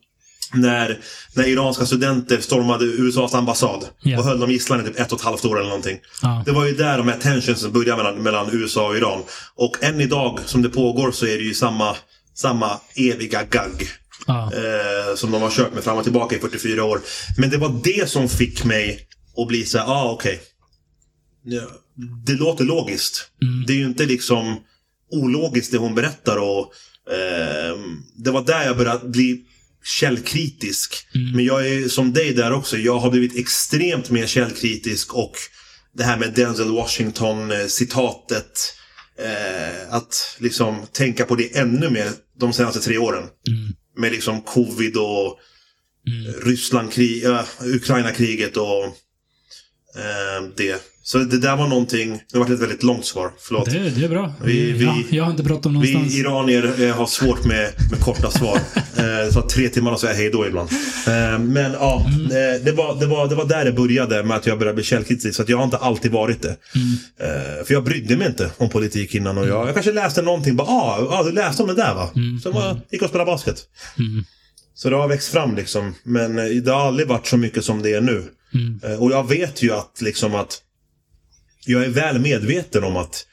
när, 0.55 0.99
när 1.35 1.45
iranska 1.49 1.87
studenter 1.87 2.41
stormade 2.41 2.85
USAs 2.85 3.35
ambassad 3.35 3.85
Ja. 4.03 4.19
och 4.19 4.25
höll 4.25 4.41
dem 4.41 4.51
gisslan 4.51 4.81
i 4.81 4.85
typ 4.85 5.01
ett 5.01 5.13
och 5.13 5.19
ett 5.19 5.25
halvt 5.25 5.45
år 5.45 5.57
eller 5.59 5.69
någonting. 5.69 5.99
Ja. 6.23 6.43
Det 6.47 6.53
var 6.53 6.67
ju 6.67 6.75
där 6.75 6.99
de 6.99 7.09
här 7.09 7.19
tensions 7.19 7.67
började 7.67 7.97
mellan, 8.03 8.23
mellan 8.23 8.49
USA 8.53 8.89
och 8.89 8.97
Iran. 8.97 9.23
Och 9.55 9.77
än 9.85 10.01
idag 10.01 10.41
som 10.45 10.63
det 10.63 10.69
pågår 10.69 11.13
så 11.13 11.27
är 11.27 11.37
det 11.39 11.45
ju 11.45 11.55
samma, 11.55 11.97
samma 12.35 12.81
eviga 12.97 13.43
gagg. 13.45 13.89
Ja. 14.27 14.53
Eh, 14.55 15.15
som 15.17 15.31
de 15.31 15.43
har 15.43 15.51
kört 15.51 15.75
med 15.75 15.85
fram 15.85 15.97
och 15.99 16.05
tillbaka 16.05 16.37
i 16.37 16.39
44 16.39 16.85
år. 16.85 17.01
Men 17.39 17.51
det 17.51 17.57
var 17.57 17.81
det 17.85 18.11
som 18.11 18.29
fick 18.29 18.65
mig 18.65 19.01
att 19.43 19.49
bli 19.49 19.65
så 19.65 19.79
här, 19.79 19.85
ah 19.87 20.11
okej. 20.11 20.41
Ja, 21.45 21.63
Det 22.27 22.33
låter 22.33 22.65
logiskt. 22.65 23.31
Det 23.67 23.73
är 23.73 23.77
ju 23.77 23.85
inte 23.87 24.07
liksom 24.07 24.57
ologiskt 25.11 25.73
det 25.73 25.79
hon 25.79 25.95
berättar 25.95 26.37
och 26.37 26.73
ehm, 27.13 28.03
det 28.17 28.31
var 28.31 28.43
där 28.43 28.67
jag 28.67 28.77
började 28.77 29.09
bli 29.09 29.45
källkritisk. 29.85 31.07
Men 31.35 31.45
jag 31.45 31.69
är 31.69 31.89
som 31.89 32.13
dig 32.13 32.33
där 32.33 32.53
också. 32.53 32.77
Jag 32.77 32.99
har 32.99 33.11
blivit 33.11 33.37
extremt 33.37 34.11
mer 34.11 34.27
källkritisk 34.27 35.15
och 35.15 35.33
det 35.95 36.05
här 36.05 36.19
med 36.19 36.35
Denzel 36.35 36.71
Washington-citatet. 36.71 38.73
Eh, 39.19 39.95
att 39.95 40.37
liksom 40.39 40.87
tänka 40.93 41.25
på 41.25 41.35
det 41.35 41.57
ännu 41.57 41.91
mer 41.91 42.11
de 42.39 42.53
senaste 42.53 42.81
tre 42.81 42.99
åren. 42.99 43.25
Med 43.97 44.13
liksom 44.13 44.41
covid 44.41 44.97
och 44.97 45.39
Ryssland-krig, 46.45 47.25
äh, 47.25 47.45
Ukraina-kriget 47.65 48.57
och 48.57 48.85
eh, 49.97 50.49
det. 50.57 50.83
Så 51.09 51.19
det 51.19 51.39
där 51.39 51.57
var 51.57 51.69
någonting, 51.69 52.21
det 52.33 52.39
var 52.39 52.45
ett 52.53 52.61
väldigt 52.61 52.83
långt 52.83 53.05
svar, 53.07 53.31
förlåt. 53.41 53.71
Det, 53.71 53.91
det 53.91 54.05
är 54.05 54.09
bra. 54.09 54.35
Vi- 54.45 54.73
vi- 54.73 54.85
ja, 54.85 54.97
jag 55.11 55.25
har 55.25 55.31
inte 55.31 55.43
bråttom 55.43 55.73
någonstans. 55.73 56.15
Vi 56.15 56.19
iranier 56.21 56.83
eh, 56.89 56.97
har 56.97 57.07
svårt 57.07 57.45
med, 57.45 57.71
med 57.91 58.01
korta 58.01 58.31
svar. 58.31 58.57
eh, 58.97 59.31
så 59.33 59.43
tre 59.43 59.69
timmar 59.69 59.93
och 59.93 60.05
är 60.05 60.15
hej 60.15 60.31
då 60.31 60.47
ibland. 60.47 60.69
Eh, 61.07 61.39
men 61.39 61.73
ja, 61.73 62.07
Mm. 62.09 62.23
eh, 62.25 62.63
det, 62.65 62.73
var, 62.73 63.01
det, 63.01 63.07
var, 63.07 63.29
det 63.29 63.35
var 63.35 63.45
där 63.45 63.65
det 63.65 63.73
började 63.73 64.23
med 64.23 64.37
att 64.37 64.47
jag 64.47 64.59
började 64.59 64.75
bli 64.75 64.85
källkritisk. 64.85 65.35
Så 65.37 65.43
att 65.43 65.49
jag 65.49 65.57
har 65.57 65.65
inte 65.65 65.77
alltid 65.77 66.13
varit 66.13 66.43
det. 66.43 66.57
Mm. 66.75 67.37
Eh, 67.59 67.65
för 67.65 67.75
jag 67.75 67.85
brydde 67.85 68.17
mig 68.17 68.27
inte 68.27 68.51
om 68.57 68.69
politik 68.69 69.15
innan. 69.15 69.39
Och 69.39 69.49
jag, 69.49 69.67
jag 69.69 69.75
kanske 69.75 69.93
läste 69.93 70.23
någonting. 70.23 70.57
Bara, 70.57 70.69
ah, 70.69 71.09
ah, 71.11 71.23
du 71.23 71.33
läste 71.33 71.63
om 71.63 71.69
det 71.69 71.75
där 71.75 71.95
va? 71.95 72.11
Mm. 72.17 72.41
Så 72.41 72.49
jag 72.55 72.81
gick 72.91 73.03
och 73.03 73.09
spelade 73.09 73.31
basket. 73.31 73.57
Så 74.75 74.91
det 74.91 74.97
har 74.97 75.09
växt 75.09 75.29
fram 75.33 75.57
liksom. 75.57 75.95
Men 76.03 76.39
eh, 76.39 76.45
det 76.45 76.71
har 76.73 76.87
aldrig 76.87 77.09
varit 77.09 77.27
så 77.27 77.37
mycket 77.37 77.65
som 77.65 77.83
det 77.83 77.93
är 77.95 78.01
nu. 78.01 78.25
Mm. 78.55 79.01
Och 79.01 79.11
jag 79.13 79.29
vet 79.29 79.63
ju 79.63 79.73
att 79.73 79.99
liksom 80.01 80.35
att 80.35 80.59
jag 81.67 81.85
är 81.85 81.89
väl 81.89 82.19
medveten 82.19 82.85
om 82.85 82.97
att 82.97 83.27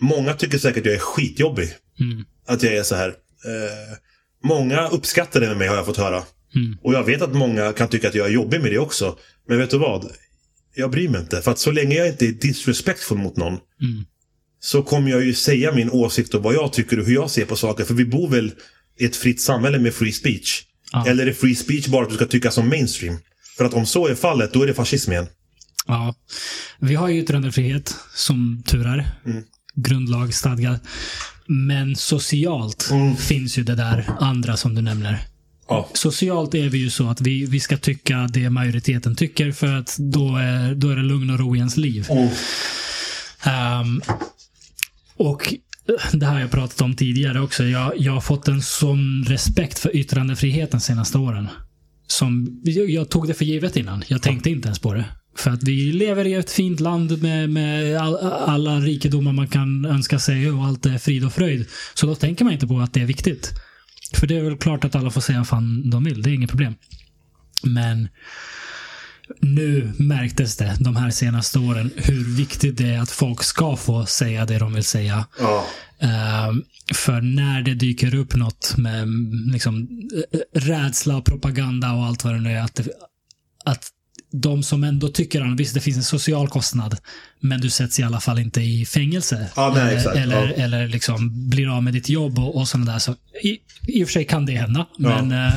många 0.00 0.34
tycker 0.34 0.58
säkert 0.58 0.86
jag 0.86 0.94
är 0.94 0.98
skitjobbig. 0.98 1.68
Mm. 2.00 2.24
Att 2.46 2.62
jag 2.62 2.74
är 2.74 2.82
så 2.82 2.94
här. 2.94 3.08
Eh, 3.08 3.96
många 4.44 4.88
uppskattar 4.88 5.40
det 5.40 5.46
med 5.46 5.56
mig 5.56 5.68
har 5.68 5.76
jag 5.76 5.86
fått 5.86 5.96
höra. 5.96 6.22
Mm. 6.54 6.76
Och 6.82 6.94
jag 6.94 7.04
vet 7.04 7.22
att 7.22 7.34
många 7.34 7.72
kan 7.72 7.88
tycka 7.88 8.08
att 8.08 8.14
jag 8.14 8.26
är 8.26 8.30
jobbig 8.30 8.60
med 8.60 8.72
det 8.72 8.78
också. 8.78 9.18
Men 9.48 9.58
vet 9.58 9.70
du 9.70 9.78
vad? 9.78 10.10
Jag 10.74 10.90
bryr 10.90 11.08
mig 11.08 11.20
inte. 11.20 11.42
För 11.42 11.50
att 11.50 11.58
så 11.58 11.70
länge 11.70 11.96
jag 11.96 12.08
inte 12.08 12.26
är 12.26 12.32
disrespectful 12.32 13.18
mot 13.18 13.36
någon. 13.36 13.52
Mm. 13.52 14.04
Så 14.60 14.82
kommer 14.82 15.10
jag 15.10 15.24
ju 15.24 15.34
säga 15.34 15.72
min 15.72 15.90
åsikt 15.90 16.34
och 16.34 16.42
vad 16.42 16.54
jag 16.54 16.72
tycker 16.72 16.98
och 16.98 17.06
hur 17.06 17.14
jag 17.14 17.30
ser 17.30 17.44
på 17.44 17.56
saker. 17.56 17.84
För 17.84 17.94
vi 17.94 18.04
bor 18.04 18.28
väl 18.28 18.52
i 18.98 19.04
ett 19.04 19.16
fritt 19.16 19.40
samhälle 19.40 19.78
med 19.78 19.94
free 19.94 20.12
speech. 20.12 20.62
Ja. 20.92 21.06
Eller 21.06 21.26
är 21.26 21.32
free 21.32 21.54
speech 21.54 21.86
bara 21.86 22.02
att 22.02 22.10
du 22.10 22.16
ska 22.16 22.26
tycka 22.26 22.50
som 22.50 22.68
mainstream? 22.68 23.18
För 23.56 23.64
att 23.64 23.74
om 23.74 23.86
så 23.86 24.06
är 24.06 24.14
fallet, 24.14 24.52
då 24.52 24.62
är 24.62 24.66
det 24.66 24.74
fascism 24.74 25.12
igen. 25.12 25.26
Ja. 25.90 26.14
Vi 26.78 26.94
har 26.94 27.08
ju 27.08 27.20
yttrandefrihet, 27.22 27.94
som 28.14 28.62
tur 28.66 28.86
är. 28.86 29.10
Mm. 29.26 29.44
Grundlag, 29.74 30.34
stadgad. 30.34 30.78
Men 31.46 31.96
socialt 31.96 32.88
Mm. 32.92 33.16
finns 33.16 33.58
ju 33.58 33.62
det 33.62 33.74
där 33.74 34.10
andra 34.20 34.56
som 34.56 34.74
du 34.74 34.82
nämner. 34.82 35.18
Ja. 35.68 35.88
Socialt 35.94 36.54
är 36.54 36.68
vi 36.68 36.78
ju 36.78 36.90
så 36.90 37.08
att 37.10 37.20
vi, 37.20 37.46
vi 37.46 37.60
ska 37.60 37.76
tycka 37.76 38.28
det 38.32 38.50
majoriteten 38.50 39.16
tycker 39.16 39.52
för 39.52 39.74
att 39.76 39.96
då 39.98 40.36
är, 40.36 40.74
då 40.74 40.88
är 40.90 40.96
det 40.96 41.02
lugn 41.02 41.30
och 41.30 41.38
ro 41.38 41.56
i 41.56 41.58
ens 41.58 41.76
liv. 41.76 42.06
Ehm, 43.44 44.02
och 45.16 45.54
eh, 45.88 45.94
det 46.18 46.26
här 46.26 46.32
har 46.32 46.40
jag 46.40 46.50
pratat 46.50 46.80
om 46.80 46.96
tidigare 46.96 47.40
också. 47.40 47.64
Jag, 47.64 47.92
jag 47.98 48.12
har 48.12 48.20
fått 48.20 48.48
en 48.48 48.62
sån 48.62 49.24
respekt 49.28 49.78
för 49.78 49.96
yttrandefriheten 49.96 50.78
de 50.78 50.80
senaste 50.80 51.18
åren. 51.18 51.48
Som, 52.06 52.60
jag, 52.64 52.90
jag 52.90 53.08
tog 53.10 53.26
det 53.28 53.34
för 53.34 53.44
givet 53.44 53.76
innan. 53.76 54.02
Jag 54.06 54.22
tänkte 54.22 54.50
inte 54.50 54.68
ens 54.68 54.78
på 54.78 54.94
det. 54.94 55.04
För 55.40 55.50
att 55.50 55.62
vi 55.62 55.92
lever 55.92 56.26
i 56.26 56.34
ett 56.34 56.50
fint 56.50 56.80
land 56.80 57.22
med, 57.22 57.50
med 57.50 57.96
all, 57.96 58.16
alla 58.32 58.80
rikedomar 58.80 59.32
man 59.32 59.48
kan 59.48 59.84
önska 59.84 60.18
sig 60.18 60.50
och 60.50 60.64
allt 60.64 60.86
är 60.86 60.98
frid 60.98 61.24
och 61.24 61.32
fröjd. 61.32 61.68
Så 61.94 62.06
då 62.06 62.14
tänker 62.14 62.44
man 62.44 62.52
inte 62.52 62.66
på 62.66 62.80
att 62.80 62.92
det 62.92 63.00
är 63.00 63.06
viktigt. 63.06 63.50
För 64.14 64.26
det 64.26 64.36
är 64.36 64.42
väl 64.42 64.56
klart 64.56 64.84
att 64.84 64.94
alla 64.94 65.10
får 65.10 65.20
säga 65.20 65.38
vad 65.38 65.48
fan 65.48 65.90
de 65.90 66.04
vill. 66.04 66.22
Det 66.22 66.30
är 66.30 66.34
inget 66.34 66.50
problem. 66.50 66.74
Men 67.62 68.08
nu 69.40 69.92
märktes 69.98 70.56
det 70.56 70.76
de 70.80 70.96
här 70.96 71.10
senaste 71.10 71.58
åren 71.58 71.90
hur 71.96 72.36
viktigt 72.36 72.78
det 72.78 72.94
är 72.94 73.00
att 73.00 73.10
folk 73.10 73.42
ska 73.42 73.76
få 73.76 74.06
säga 74.06 74.46
det 74.46 74.58
de 74.58 74.72
vill 74.72 74.84
säga. 74.84 75.26
Ja. 75.40 75.66
Ehm, 76.00 76.62
för 76.94 77.20
när 77.20 77.62
det 77.62 77.74
dyker 77.74 78.14
upp 78.14 78.34
något 78.34 78.74
med 78.78 79.08
liksom, 79.52 79.88
eh, 80.32 80.60
rädsla, 80.60 81.20
propaganda 81.20 81.92
och 81.92 82.04
allt 82.04 82.24
vad 82.24 82.34
det 82.34 82.40
nu 82.40 82.52
är. 82.52 82.62
Att, 82.62 82.74
det, 82.74 82.88
att 83.64 83.90
de 84.32 84.62
som 84.62 84.84
ändå 84.84 85.08
tycker 85.08 85.40
att 85.40 85.60
visst 85.60 85.74
det 85.74 85.80
finns 85.80 85.96
en 85.96 86.02
social 86.02 86.48
kostnad, 86.48 86.96
men 87.40 87.60
du 87.60 87.70
sätts 87.70 88.00
i 88.00 88.02
alla 88.02 88.20
fall 88.20 88.38
inte 88.38 88.60
i 88.60 88.86
fängelse. 88.86 89.50
Ja, 89.56 89.72
nej, 89.74 89.82
Eh, 89.94 89.98
exakt. 89.98 90.16
eller, 90.16 90.46
Ja. 90.46 90.52
eller 90.64 90.88
liksom 90.88 91.48
blir 91.50 91.76
av 91.76 91.82
med 91.82 91.92
ditt 91.92 92.08
jobb 92.08 92.38
och, 92.38 92.56
och 92.56 92.68
sådana 92.68 92.92
där. 92.92 92.98
Så, 92.98 93.12
i, 93.42 93.58
I 93.86 94.04
och 94.04 94.08
för 94.08 94.12
sig 94.12 94.24
kan 94.24 94.46
det 94.46 94.52
hända, 94.56 94.86
men, 94.98 95.32
eh, 95.32 95.52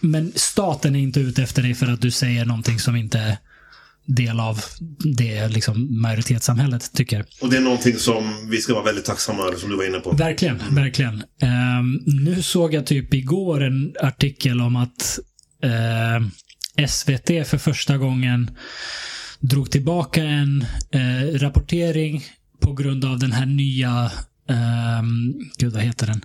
men 0.00 0.32
staten 0.34 0.96
är 0.96 1.00
inte 1.00 1.20
ute 1.20 1.42
efter 1.42 1.62
dig 1.62 1.74
för 1.74 1.86
att 1.86 2.00
du 2.00 2.10
säger 2.10 2.44
någonting 2.44 2.78
som 2.78 2.96
inte 2.96 3.18
är 3.18 3.36
del 4.06 4.40
av 4.40 4.60
det 5.16 5.48
liksom, 5.48 6.00
majoritetssamhället 6.02 6.92
tycker. 6.92 7.24
Och 7.40 7.50
det 7.50 7.56
är 7.56 7.60
någonting 7.60 7.96
som 7.96 8.48
vi 8.50 8.60
ska 8.60 8.74
vara 8.74 8.84
väldigt 8.84 9.04
tacksamma 9.04 9.42
över, 9.42 9.56
som 9.58 9.70
du 9.70 9.76
var 9.76 9.86
inne 9.86 9.98
på. 9.98 10.12
Verkligen, 10.12 10.60
verkligen. 10.70 11.22
Ehm, 11.42 12.00
nu 12.06 12.42
såg 12.42 12.74
jag 12.74 12.86
typ 12.86 13.14
igår 13.14 13.62
en 13.62 13.94
artikel 14.02 14.60
om 14.60 14.76
att 14.76 15.18
eh, 15.62 16.26
SVT 16.88 17.46
för 17.46 17.58
första 17.58 17.98
gången 17.98 18.50
drog 19.40 19.70
tillbaka 19.70 20.22
en 20.22 20.66
eh, 20.90 21.38
rapportering 21.38 22.24
på 22.60 22.72
grund 22.72 23.04
av 23.04 23.18
den 23.18 23.32
här 23.32 23.46
nya, 23.46 24.10
ehm, 24.48 25.34
gud 25.58 25.72
vad 25.72 25.82
heter 25.82 26.06
den? 26.06 26.24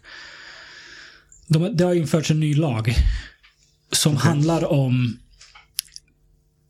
De, 1.47 1.77
det 1.77 1.83
har 1.83 1.93
införts 1.93 2.31
en 2.31 2.39
ny 2.39 2.55
lag 2.55 2.95
som 3.91 4.17
handlar 4.17 4.71
om 4.71 5.17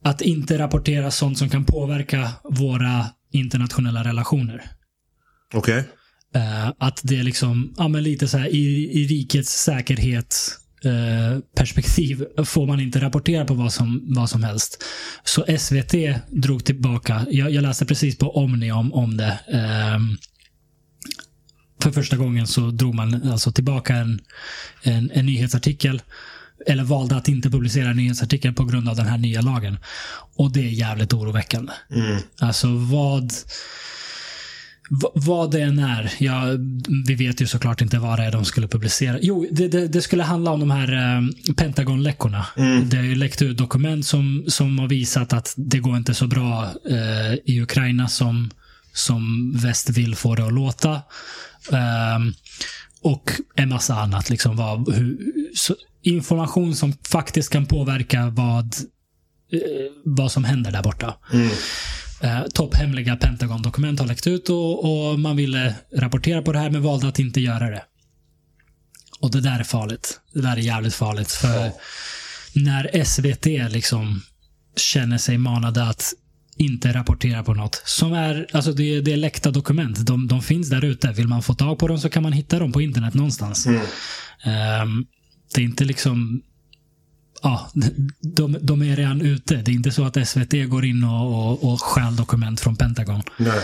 att 0.04 0.22
inte 0.22 0.58
rapportera 0.58 1.12
sånt 1.12 1.38
som 1.38 1.50
kan 1.50 1.66
påverka 1.66 2.32
våra 2.44 3.06
internationella 3.32 4.04
relationer. 4.04 4.72
Okej. 5.54 5.84
Eh, 6.36 6.68
att 6.78 7.02
det 7.04 7.20
är 7.20 7.24
liksom, 7.24 7.74
ja 7.78 7.88
men 7.88 8.04
lite 8.04 8.28
så 8.28 8.38
här 8.38 8.48
i, 8.48 8.92
i 8.92 9.08
rikets 9.08 9.64
säkerhet 9.64 10.36
eh, 10.36 10.69
perspektiv 11.56 12.26
får 12.46 12.68
man 12.68 12.80
inte 12.80 13.02
rapportera 13.02 13.46
på 13.46 13.54
vad 13.54 13.74
som, 13.74 14.04
vad 14.16 14.30
som 14.30 14.44
helst. 14.44 14.84
Så 15.24 15.46
SVT 15.58 15.94
drog 16.30 16.66
tillbaka, 16.66 17.26
jag, 17.30 17.52
jag 17.52 17.62
läste 17.62 17.86
precis 17.86 18.18
på 18.18 18.36
Omni 18.38 18.72
om, 18.72 18.94
om 18.94 19.18
det. 19.18 19.40
Ehm, 19.54 20.18
för 21.82 21.92
första 21.92 22.18
gången 22.18 22.48
så 22.48 22.72
drog 22.72 22.96
man 22.96 23.30
alltså 23.32 23.52
tillbaka 23.52 23.96
en, 23.96 24.22
en, 24.84 25.12
en 25.14 25.26
nyhetsartikel. 25.26 26.02
Eller 26.68 26.84
valde 26.84 27.16
att 27.16 27.28
inte 27.28 27.50
publicera 27.50 27.90
en 27.90 27.98
nyhetsartikel 27.98 28.54
på 28.54 28.66
grund 28.66 28.90
av 28.90 28.96
den 28.96 29.06
här 29.06 29.18
nya 29.18 29.42
lagen. 29.42 29.78
Och 30.36 30.52
det 30.52 30.60
är 30.60 30.70
jävligt 30.70 31.14
oroväckande. 31.14 31.74
Mm. 31.92 32.18
Alltså 32.40 32.68
vad... 32.76 33.34
Vad 35.14 35.52
det 35.52 35.62
än 35.62 35.80
är. 35.80 36.14
Ja, 36.18 36.44
vi 37.08 37.16
vet 37.16 37.42
ju 37.42 37.48
såklart 37.48 37.82
inte 37.82 38.00
vad 38.00 38.20
det 38.20 38.24
är 38.24 38.32
de 38.32 38.46
skulle 38.46 38.68
publicera. 38.68 39.18
Jo, 39.22 39.48
det, 39.52 39.68
det, 39.68 39.88
det 39.88 40.02
skulle 40.02 40.24
handla 40.24 40.52
om 40.52 40.60
de 40.60 40.72
här 40.72 40.94
eh, 40.94 41.54
Pentagon-läckorna. 41.54 42.46
Det 42.84 42.98
har 42.98 43.04
ju 43.04 43.16
läckt 43.16 43.42
ut 43.42 43.58
dokument 43.58 44.06
som, 44.06 44.44
som 44.48 44.80
har 44.80 44.88
visat 44.88 45.34
att 45.34 45.54
det 45.58 45.80
går 45.80 45.98
inte 45.98 46.14
så 46.14 46.28
bra 46.28 46.64
eh, 46.90 47.34
i 47.46 47.62
Ukraina 47.62 48.08
som, 48.08 48.50
som 48.94 49.54
väst 49.56 49.90
vill 49.90 50.16
få 50.16 50.36
det 50.36 50.46
att 50.46 50.54
låta. 50.54 51.02
Ehm, 51.72 52.34
och 53.02 53.32
en 53.56 53.70
massa 53.70 53.96
annat. 53.96 54.30
Liksom 54.30 54.56
vad, 54.56 54.94
hur, 54.96 55.18
så, 55.56 55.76
information 56.02 56.76
som 56.76 56.94
faktiskt 57.10 57.50
kan 57.50 57.66
påverka 57.66 58.30
vad, 58.30 58.76
eh, 59.52 59.60
vad 60.06 60.32
som 60.32 60.44
händer 60.44 60.72
där 60.72 60.84
borta. 60.84 61.16
Eh, 62.22 62.44
topphemliga 62.54 63.16
Pentagon-dokument 63.16 64.00
har 64.00 64.08
läckt 64.08 64.28
ut 64.28 64.50
och, 64.50 65.10
och 65.12 65.20
man 65.20 65.36
ville 65.36 65.76
rapportera 65.94 66.42
på 66.42 66.52
det 66.52 66.60
här 66.60 66.70
men 66.70 66.82
valde 66.82 67.08
att 67.08 67.20
inte 67.20 67.42
göra 67.42 67.70
det. 67.70 67.84
Och 69.20 69.32
det 69.32 69.42
där 69.42 69.60
är 69.60 69.64
farligt. 69.64 70.20
Det 70.34 70.42
där 70.42 70.58
är 70.58 70.62
jävligt 70.62 70.96
farligt. 70.96 71.32
För 71.32 71.72
när 72.54 73.04
SVT 73.04 73.46
liksom 73.74 74.22
känner 74.76 75.18
sig 75.18 75.38
manade 75.38 75.84
att 75.84 76.14
inte 76.58 76.94
rapportera 76.94 77.44
på 77.44 77.54
något. 77.54 77.82
Som 77.86 78.14
är, 78.14 78.48
alltså 78.54 78.74
det, 78.74 79.02
det 79.02 79.14
är 79.14 79.18
läckta 79.18 79.52
dokument. 79.52 80.06
De, 80.06 80.28
de 80.28 80.42
finns 80.42 80.70
där 80.70 80.86
ute. 80.86 81.12
Vill 81.12 81.28
man 81.28 81.44
få 81.44 81.54
tag 81.54 81.80
på 81.80 81.88
dem 81.88 82.00
så 82.00 82.10
kan 82.10 82.24
man 82.24 82.34
hitta 82.34 82.60
dem 82.60 82.72
på 82.72 82.82
internet 82.82 83.14
någonstans. 83.14 83.68
Ehm, 84.44 85.06
det 85.56 85.62
är 85.62 85.66
inte 85.66 85.86
liksom 85.86 86.42
ja, 87.42 87.72
de, 88.22 88.58
de 88.62 88.82
är 88.82 88.96
redan 88.96 89.22
ute. 89.22 89.56
Det 89.56 89.72
är 89.72 89.76
inte 89.76 89.92
så 89.92 90.04
att 90.06 90.28
SVT 90.28 90.70
går 90.70 90.86
in 90.86 91.04
och, 91.04 91.52
och, 91.52 91.72
och 91.74 91.82
stjäl 91.82 92.16
dokument 92.16 92.60
från 92.60 92.76
Pentagon. 92.76 93.22
Nej. 93.38 93.62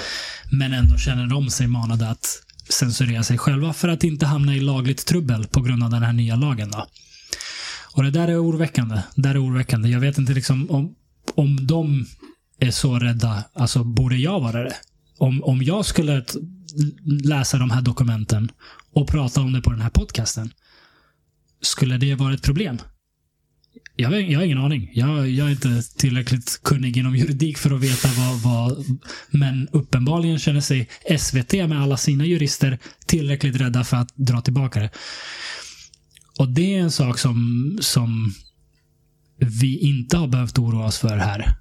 Men 0.51 0.73
ändå 0.73 0.97
känner 0.97 1.27
de 1.27 1.49
sig 1.49 1.67
manade 1.67 2.09
att 2.09 2.41
censurera 2.69 3.23
sig 3.23 3.37
själva 3.37 3.73
för 3.73 3.87
att 3.87 4.03
inte 4.03 4.25
hamna 4.25 4.55
i 4.55 4.59
lagligt 4.59 5.05
trubbel 5.05 5.47
på 5.47 5.61
grund 5.61 5.83
av 5.83 5.89
den 5.89 6.03
här 6.03 6.13
nya 6.13 6.35
lagen. 6.35 6.71
Då. 6.71 6.87
Och 7.95 8.03
det 8.03 8.11
där 8.11 8.27
är 8.27 8.43
oroväckande. 8.43 9.01
Det 9.15 9.21
där 9.21 9.35
är 9.35 9.45
oroväckande. 9.45 9.89
Jag 9.89 9.99
vet 9.99 10.17
inte 10.17 10.33
liksom 10.33 10.71
om, 10.71 10.95
om 11.35 11.67
de 11.67 12.05
är 12.59 12.71
så 12.71 12.99
rädda, 12.99 13.43
alltså 13.53 13.83
borde 13.83 14.15
jag 14.15 14.39
vara 14.39 14.63
det? 14.63 14.75
Om, 15.17 15.43
om 15.43 15.63
jag 15.63 15.85
skulle 15.85 16.25
läsa 17.05 17.57
de 17.57 17.71
här 17.71 17.81
dokumenten 17.81 18.51
och 18.93 19.07
prata 19.07 19.41
om 19.41 19.53
det 19.53 19.61
på 19.61 19.71
den 19.71 19.81
här 19.81 19.89
podcasten, 19.89 20.49
skulle 21.61 21.97
det 21.97 22.15
vara 22.15 22.33
ett 22.33 22.43
problem? 22.43 22.77
Jag 23.95 24.09
har, 24.09 24.15
jag 24.15 24.39
har 24.39 24.45
ingen 24.45 24.57
aning. 24.57 24.91
Jag, 24.93 25.29
jag 25.29 25.47
är 25.47 25.51
inte 25.51 25.81
tillräckligt 25.97 26.59
kunnig 26.63 26.97
inom 26.97 27.15
juridik 27.15 27.57
för 27.57 27.75
att 27.75 27.81
veta 27.81 28.07
vad, 28.17 28.41
vad... 28.41 28.99
Men 29.29 29.67
uppenbarligen 29.71 30.39
känner 30.39 30.61
sig 30.61 30.89
SVT 31.19 31.53
med 31.53 31.81
alla 31.81 31.97
sina 31.97 32.25
jurister 32.25 32.79
tillräckligt 33.05 33.55
rädda 33.55 33.83
för 33.83 33.97
att 33.97 34.15
dra 34.15 34.41
tillbaka 34.41 34.79
det. 34.79 34.89
Och 36.39 36.49
det 36.49 36.75
är 36.75 36.79
en 36.79 36.91
sak 36.91 37.19
som, 37.19 37.77
som 37.81 38.33
vi 39.37 39.77
inte 39.77 40.17
har 40.17 40.27
behövt 40.27 40.59
oroa 40.59 40.85
oss 40.85 40.97
för 40.97 41.17
här. 41.17 41.55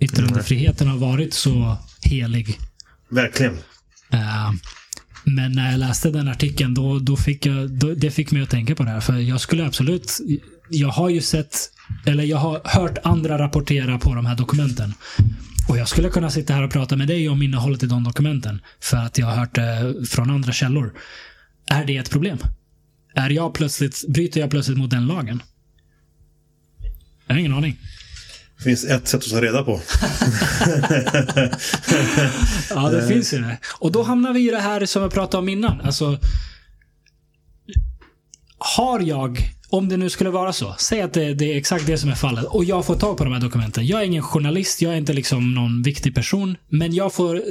yttrandefriheten 0.00 0.88
har 0.88 0.98
varit 0.98 1.34
så 1.34 1.76
helig. 2.02 2.58
Verkligen. 3.08 3.52
Uh, 4.14 4.52
men 5.24 5.52
när 5.52 5.70
jag 5.70 5.78
läste 5.80 6.10
den 6.10 6.28
artikeln, 6.28 6.74
då, 6.74 6.98
då 6.98 7.16
fick 7.16 7.46
jag, 7.46 7.70
då, 7.70 7.94
det 7.94 8.10
fick 8.10 8.30
mig 8.30 8.42
att 8.42 8.50
tänka 8.50 8.74
på 8.74 8.82
det 8.82 8.90
här. 8.90 9.00
För 9.00 9.16
jag 9.16 9.40
skulle 9.40 9.66
absolut... 9.66 10.20
Jag 10.70 10.88
har 10.88 11.08
ju 11.08 11.20
sett, 11.20 11.70
eller 12.06 12.24
jag 12.24 12.38
har 12.38 12.60
hört 12.64 12.98
andra 13.04 13.38
rapportera 13.38 13.98
på 13.98 14.14
de 14.14 14.26
här 14.26 14.36
dokumenten. 14.36 14.94
Och 15.68 15.78
jag 15.78 15.88
skulle 15.88 16.08
kunna 16.08 16.30
sitta 16.30 16.54
här 16.54 16.62
och 16.62 16.70
prata 16.70 16.96
med 16.96 17.08
dig 17.08 17.28
om 17.28 17.42
innehållet 17.42 17.82
i 17.82 17.86
de 17.86 18.04
dokumenten. 18.04 18.60
För 18.80 18.96
att 18.96 19.18
jag 19.18 19.26
har 19.26 19.36
hört 19.36 19.54
det 19.54 19.94
från 20.08 20.30
andra 20.30 20.52
källor. 20.52 20.94
Är 21.70 21.84
det 21.84 21.96
ett 21.96 22.10
problem? 22.10 22.38
Är 23.14 23.30
jag 23.30 23.54
plötsligt, 23.54 24.04
bryter 24.08 24.40
jag 24.40 24.50
plötsligt 24.50 24.78
mot 24.78 24.90
den 24.90 25.06
lagen? 25.06 25.42
Jag 27.26 27.34
har 27.34 27.40
ingen 27.40 27.54
aning. 27.54 27.78
Det 28.56 28.64
finns 28.64 28.84
ett 28.84 29.08
sätt 29.08 29.24
att 29.24 29.30
ta 29.30 29.42
reda 29.42 29.62
på. 29.62 29.80
ja, 32.70 32.90
det 32.90 33.08
finns 33.08 33.34
ju 33.34 33.38
det. 33.38 33.58
Och 33.78 33.92
då 33.92 34.02
hamnar 34.02 34.32
vi 34.32 34.48
i 34.48 34.50
det 34.50 34.60
här 34.60 34.86
som 34.86 35.02
jag 35.02 35.12
pratade 35.12 35.38
om 35.38 35.48
innan. 35.48 35.80
Alltså, 35.80 36.18
har 38.58 39.00
jag, 39.00 39.50
om 39.70 39.88
det 39.88 39.96
nu 39.96 40.10
skulle 40.10 40.30
vara 40.30 40.52
så, 40.52 40.74
säg 40.78 41.00
att 41.00 41.12
det, 41.12 41.34
det, 41.34 41.52
är 41.52 41.56
exakt 41.56 41.86
det 41.86 41.98
som 41.98 42.10
är 42.10 42.14
fallet 42.14 42.44
och 42.44 42.64
jag 42.64 42.86
får 42.86 42.94
tag 42.94 43.16
på 43.16 43.24
de 43.24 43.32
här 43.32 43.40
dokumenten. 43.40 43.86
Jag 43.86 44.00
är 44.00 44.04
ingen 44.04 44.22
journalist, 44.22 44.82
jag 44.82 44.92
är 44.92 44.96
inte 44.96 45.12
liksom 45.12 45.54
någon 45.54 45.82
viktig 45.82 46.14
person, 46.14 46.56
men 46.68 46.94
jag 46.94 47.12
får, 47.12 47.42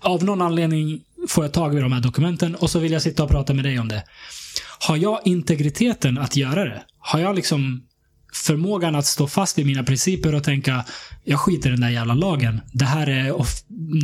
av 0.00 0.24
någon 0.24 0.42
anledning 0.42 1.00
får 1.28 1.44
jag 1.44 1.52
tag 1.52 1.76
i 1.76 1.80
de 1.80 1.92
här 1.92 2.00
dokumenten 2.00 2.54
och 2.54 2.70
så 2.70 2.78
vill 2.78 2.92
jag 2.92 3.02
sitta 3.02 3.24
och 3.24 3.30
prata 3.30 3.54
med 3.54 3.64
dig 3.64 3.78
om 3.78 3.88
det. 3.88 4.04
Har 4.78 4.96
jag 4.96 5.20
integriteten 5.24 6.18
att 6.18 6.36
göra 6.36 6.64
det? 6.64 6.82
Har 6.98 7.18
jag 7.20 7.36
liksom 7.36 7.82
förmågan 8.32 8.94
att 8.94 9.06
stå 9.06 9.26
fast 9.26 9.58
vid 9.58 9.66
mina 9.66 9.84
principer 9.84 10.34
och 10.34 10.44
tänka 10.44 10.84
jag 11.24 11.40
skiter 11.40 11.68
i 11.68 11.72
den 11.72 11.80
där 11.80 11.90
jävla 11.90 12.14
lagen. 12.14 12.60
Det 12.72 12.84
här 12.84 13.06
är 13.06 13.34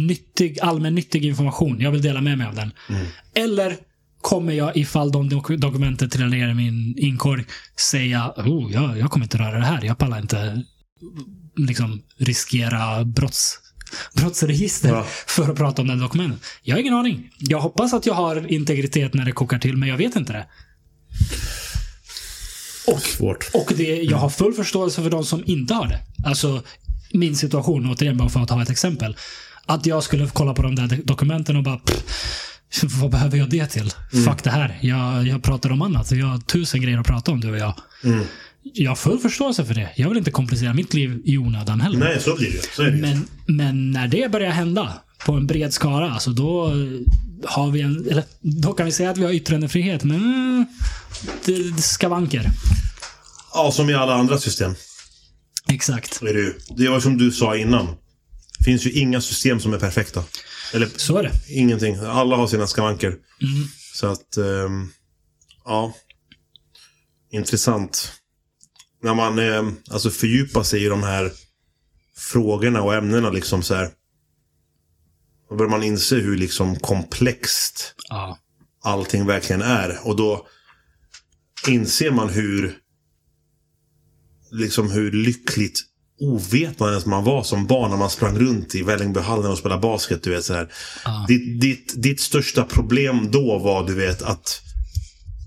nyttig, 0.07 0.61
allmännyttig 0.61 1.25
information. 1.25 1.81
Jag 1.81 1.91
vill 1.91 2.03
dela 2.03 2.21
med 2.21 2.39
mig 2.39 2.47
av 2.47 2.55
den. 2.55 2.73
Mm. 2.89 3.07
Eller 3.35 3.77
kommer 4.27 4.53
jag, 4.53 4.77
ifall 4.77 5.13
de 5.13 5.29
dok 5.29 5.49
dokumenten 5.49 6.11
trillar 6.11 6.29
ner 6.29 6.49
i 6.49 6.55
min 6.55 6.95
inkorg, 6.99 7.45
säga 7.91 8.33
oh, 8.37 8.73
jag, 8.73 8.99
jag 8.99 9.11
kommer 9.11 9.27
inte 9.27 9.39
röra 9.39 9.59
det 9.59 9.65
här. 9.65 9.85
Jag 9.85 9.99
pallar 9.99 10.19
inte 10.19 10.63
liksom, 11.57 12.03
riskera 12.17 13.05
brotts, 13.05 13.59
brottsregister 14.15 14.89
ja. 14.89 15.07
för 15.27 15.51
att 15.51 15.57
prata 15.57 15.83
om 15.83 15.89
den 15.89 15.99
dokumenten. 15.99 16.39
Jag 16.63 16.75
har 16.75 16.81
ingen 16.81 16.95
aning. 16.95 17.31
Jag 17.39 17.61
hoppas 17.61 17.95
att 17.95 18.07
jag 18.07 18.15
har 18.15 18.53
integritet 18.53 19.15
när 19.15 19.25
det 19.25 19.33
kokar 19.33 19.59
till, 19.59 19.77
men 19.77 19.89
jag 19.89 19.97
vet 19.97 20.17
inte 20.17 20.33
det. 20.33 20.47
Och, 22.87 23.01
Svårt. 23.01 23.51
och 23.55 23.73
det, 23.77 24.03
jag 24.03 24.17
har 24.17 24.31
full 24.31 24.53
förståelse 24.53 25.03
för 25.03 25.11
de 25.11 25.25
som 25.25 25.43
inte 25.47 25.75
har 25.75 25.87
det. 25.87 26.01
Alltså, 26.25 26.63
min 27.13 27.37
situation, 27.37 27.91
återigen 27.91 28.17
bara 28.17 28.29
för 28.29 28.41
att 28.41 28.49
ta 28.49 28.63
ett 28.63 28.71
exempel. 28.71 29.17
Att 29.67 29.87
jag 29.87 30.03
skulle 30.03 30.29
kolla 30.33 30.55
på 30.55 30.63
de 30.63 30.75
där 30.75 31.01
dokumenten 31.05 31.57
och 31.57 31.63
bara 31.63 31.79
pff, 31.79 32.46
vad 33.01 33.11
behöver 33.11 33.39
jag 33.39 33.51
det 33.51 33.67
till? 33.67 33.93
Mm. 34.13 34.25
Fuck 34.25 34.45
det 34.45 34.51
här. 34.51 34.79
Jag, 34.81 35.27
jag 35.27 35.43
pratar 35.43 35.73
om 35.73 35.83
annat. 35.83 36.13
Jag 36.13 36.27
har 36.27 36.39
tusen 36.39 36.83
grejer 36.83 36.99
att 36.99 37.07
prata 37.07 37.33
om, 37.33 37.41
du 37.41 37.51
och 37.51 37.59
jag. 37.59 37.75
Mm. 38.05 38.25
Jag 38.63 38.91
har 38.91 38.97
full 38.97 39.19
förståelse 39.19 39.65
för 39.65 39.75
det. 39.75 39.89
Jag 39.97 40.09
vill 40.09 40.19
inte 40.19 40.31
komplicera 40.31 40.75
mitt 40.75 40.95
liv 40.95 41.23
i 41.25 41.39
onödan 41.39 41.81
heller. 41.81 41.99
Nej, 41.99 42.21
så 42.21 42.37
blir 42.37 42.53
det. 42.53 42.75
Så 42.75 42.83
det. 42.83 42.91
Men, 42.91 43.27
men 43.47 43.91
när 43.91 44.09
det 44.09 44.31
börjar 44.33 44.51
hända 44.51 44.93
på 45.27 45.33
en 45.33 45.47
bred 45.47 45.73
skara, 45.73 46.11
alltså 46.11 46.31
då 46.31 46.73
har 47.45 47.71
vi 47.71 47.81
en... 47.81 48.09
Eller, 48.11 48.25
då 48.41 48.73
kan 48.73 48.87
vi 48.87 48.93
säga 48.93 49.11
att 49.11 49.19
vi 49.19 49.25
har 49.25 49.33
yttrandefrihet, 49.33 50.05
men 50.05 50.17
mm, 50.17 50.67
det, 51.45 51.71
det 51.71 51.83
skavanker. 51.83 52.51
Ja, 53.55 53.73
som 53.73 53.91
i 53.91 53.95
alla 53.95 54.15
andra 54.15 54.39
system. 54.39 54.75
Exakt. 55.69 56.21
Det, 56.21 56.31
är 56.31 56.35
det, 56.35 56.55
det 56.77 56.89
var 56.89 57.01
som 57.01 57.19
du 57.19 57.31
sa 57.33 57.57
innan. 57.57 57.87
Det 58.59 58.65
finns 58.65 58.87
ju 58.87 58.93
inga 58.93 59.21
system 59.21 59.61
som 59.61 59.75
är 59.75 59.79
perfekta. 59.79 60.23
Eller, 60.73 60.87
Så 60.97 61.17
är 61.17 61.23
det. 61.23 61.33
Ingenting. 61.49 61.97
Alla 61.97 62.37
har 62.37 62.47
sina 62.47 62.67
skavanker. 62.67 63.09
Mm. 63.09 63.69
Så 63.95 64.07
att, 64.07 64.37
um, 64.37 64.93
ja. 65.65 65.95
Intressant. 67.31 68.13
När 69.03 69.15
man 69.15 69.39
eh, 69.39 69.73
alltså 69.91 70.11
fördjupar 70.11 70.63
sig 70.63 70.85
i 70.85 70.89
de 70.89 71.03
här 71.03 71.33
frågorna 72.17 72.83
och 72.83 72.95
ämnena 72.95 73.31
liksom 73.31 73.63
så 73.63 73.75
här. 73.75 73.91
Då 75.49 75.57
börjar 75.57 75.71
man 75.71 75.83
inse 75.83 76.17
hur 76.17 76.37
liksom 76.37 76.77
komplext 76.77 77.95
ja. 78.09 78.39
allting 78.83 79.27
verkligen 79.27 79.63
är. 79.63 80.07
Och 80.07 80.17
då 80.17 80.47
inser 81.69 82.11
man 82.11 82.29
hur 82.29 82.79
liksom 84.51 84.91
hur 84.91 85.13
lyckligt 85.13 85.79
ovetande 86.21 87.01
man 87.07 87.25
var 87.25 87.43
som 87.43 87.67
barn 87.67 87.91
när 87.91 87.97
man 87.97 88.11
sprang 88.11 88.39
runt 88.39 88.75
i 88.75 88.83
Vällingbyhallen 88.83 89.51
och 89.51 89.59
spelade 89.59 89.81
basket. 89.81 90.23
Du 90.23 90.31
vet, 90.31 90.45
så 90.45 90.55
här. 90.55 90.69
Ah. 91.05 91.27
Ditt, 91.27 91.61
ditt, 91.61 91.95
ditt 91.97 92.21
största 92.21 92.65
problem 92.65 93.31
då 93.31 93.59
var 93.59 93.87
du 93.87 93.95
vet 93.95 94.23
att 94.23 94.63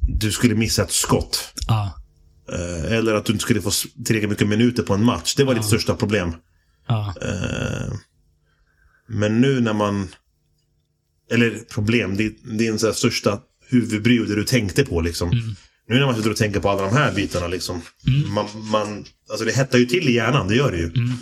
du 0.07 0.31
skulle 0.31 0.55
missa 0.55 0.83
ett 0.83 0.91
skott. 0.91 1.53
Ah. 1.67 1.89
eller 2.87 3.15
att 3.15 3.25
du 3.25 3.33
inte 3.33 3.43
skulle 3.43 3.61
få 3.61 3.71
tillräckligt 4.05 4.29
mycket 4.29 4.47
minuter 4.47 4.83
på 4.83 4.93
en 4.93 5.03
match. 5.03 5.35
Det 5.35 5.43
var 5.43 5.53
ah. 5.53 5.57
ditt 5.57 5.65
största 5.65 5.95
problem. 5.95 6.33
Eh, 7.21 7.93
men 9.07 9.41
nu 9.41 9.59
när 9.59 9.73
man... 9.73 10.07
Eller 11.31 11.59
problem, 11.73 12.17
din 12.57 12.79
största 12.79 13.39
huvudbry, 13.67 14.17
det 14.17 14.35
du 14.35 14.43
tänkte 14.43 14.85
på 14.85 15.01
liksom. 15.01 15.31
Mm. 15.31 15.55
Nu 15.89 15.99
när 15.99 16.05
man 16.05 16.15
sitter 16.15 16.31
och 16.31 16.37
tänker 16.37 16.59
på 16.59 16.69
alla 16.69 16.81
de 16.81 16.93
här 16.93 17.13
bitarna 17.13 17.47
liksom. 17.47 17.81
Mm. 18.07 18.33
Man, 18.33 18.45
man, 18.71 19.05
alltså 19.29 19.45
det 19.45 19.51
hettar 19.51 19.77
ju 19.77 19.85
till 19.85 20.09
i 20.09 20.13
hjärnan, 20.13 20.47
det 20.47 20.55
gör 20.55 20.71
det 20.71 20.77
ju. 20.77 20.85
Mm. 20.85 21.13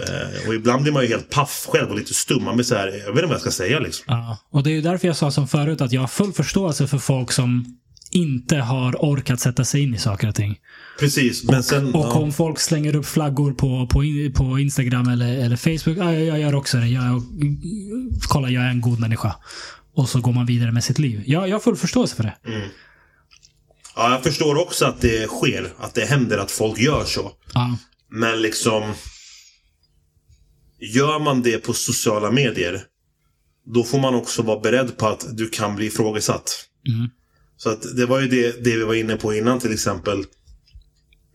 Eh, 0.00 0.48
och 0.48 0.54
ibland 0.54 0.82
blir 0.82 0.92
man 0.92 1.02
ju 1.02 1.08
helt 1.08 1.30
paff 1.30 1.66
själv 1.68 1.90
och 1.90 1.96
lite 1.96 2.14
stum. 2.14 2.44
Man 2.44 2.56
blir 2.56 2.64
så 2.64 2.74
här, 2.74 2.86
jag 2.86 2.92
vet 2.92 3.08
inte 3.08 3.22
vad 3.22 3.34
jag 3.34 3.40
ska 3.40 3.50
säga 3.50 3.78
liksom. 3.78 4.04
Ja, 4.08 4.38
och 4.50 4.62
det 4.62 4.70
är 4.70 4.74
ju 4.74 4.80
därför 4.80 5.06
jag 5.06 5.16
sa 5.16 5.30
som 5.30 5.48
förut 5.48 5.80
att 5.80 5.92
jag 5.92 6.00
har 6.00 6.08
full 6.08 6.32
förståelse 6.32 6.86
för 6.86 6.98
folk 6.98 7.32
som 7.32 7.78
inte 8.10 8.56
har 8.56 8.96
orkat 8.98 9.40
sätta 9.40 9.64
sig 9.64 9.82
in 9.82 9.94
i 9.94 9.98
saker 9.98 10.28
och 10.28 10.34
ting. 10.34 10.58
Precis, 10.98 11.44
men 11.44 11.62
sen... 11.62 11.94
Och, 11.94 12.06
och 12.06 12.22
om 12.22 12.32
folk 12.32 12.60
slänger 12.60 12.96
upp 12.96 13.06
flaggor 13.06 13.52
på, 13.52 13.86
på, 13.86 14.04
på 14.34 14.58
Instagram 14.58 15.08
eller, 15.08 15.38
eller 15.44 15.56
Facebook. 15.56 15.98
Ja, 15.98 16.14
jag 16.14 16.40
gör 16.40 16.54
också 16.54 16.76
det. 16.76 16.88
Jag, 16.88 17.22
kolla, 18.28 18.50
jag 18.50 18.64
är 18.64 18.68
en 18.68 18.80
god 18.80 19.00
människa. 19.00 19.34
Och 19.94 20.08
så 20.08 20.20
går 20.20 20.32
man 20.32 20.46
vidare 20.46 20.72
med 20.72 20.84
sitt 20.84 20.98
liv. 20.98 21.22
Jag, 21.26 21.48
jag 21.48 21.54
har 21.54 21.60
full 21.60 21.76
förståelse 21.76 22.16
för 22.16 22.22
det. 22.22 22.34
Mm. 22.46 22.68
Ja, 23.98 24.10
jag 24.12 24.22
förstår 24.22 24.58
också 24.58 24.84
att 24.84 25.00
det 25.00 25.26
sker. 25.26 25.72
Att 25.78 25.94
det 25.94 26.04
händer 26.04 26.38
att 26.38 26.50
folk 26.50 26.78
gör 26.78 27.04
så. 27.04 27.32
Ja. 27.54 27.78
Men 28.10 28.42
liksom... 28.42 28.94
Gör 30.80 31.18
man 31.18 31.42
det 31.42 31.58
på 31.58 31.72
sociala 31.72 32.30
medier. 32.30 32.82
Då 33.74 33.84
får 33.84 33.98
man 33.98 34.14
också 34.14 34.42
vara 34.42 34.60
beredd 34.60 34.96
på 34.96 35.06
att 35.06 35.36
du 35.36 35.48
kan 35.48 35.76
bli 35.76 35.86
ifrågasatt. 35.86 36.64
Mm. 36.88 37.10
Så 37.56 37.70
att 37.70 37.96
det 37.96 38.06
var 38.06 38.20
ju 38.20 38.28
det, 38.28 38.64
det 38.64 38.76
vi 38.76 38.82
var 38.82 38.94
inne 38.94 39.16
på 39.16 39.34
innan 39.34 39.60
till 39.60 39.72
exempel. 39.72 40.24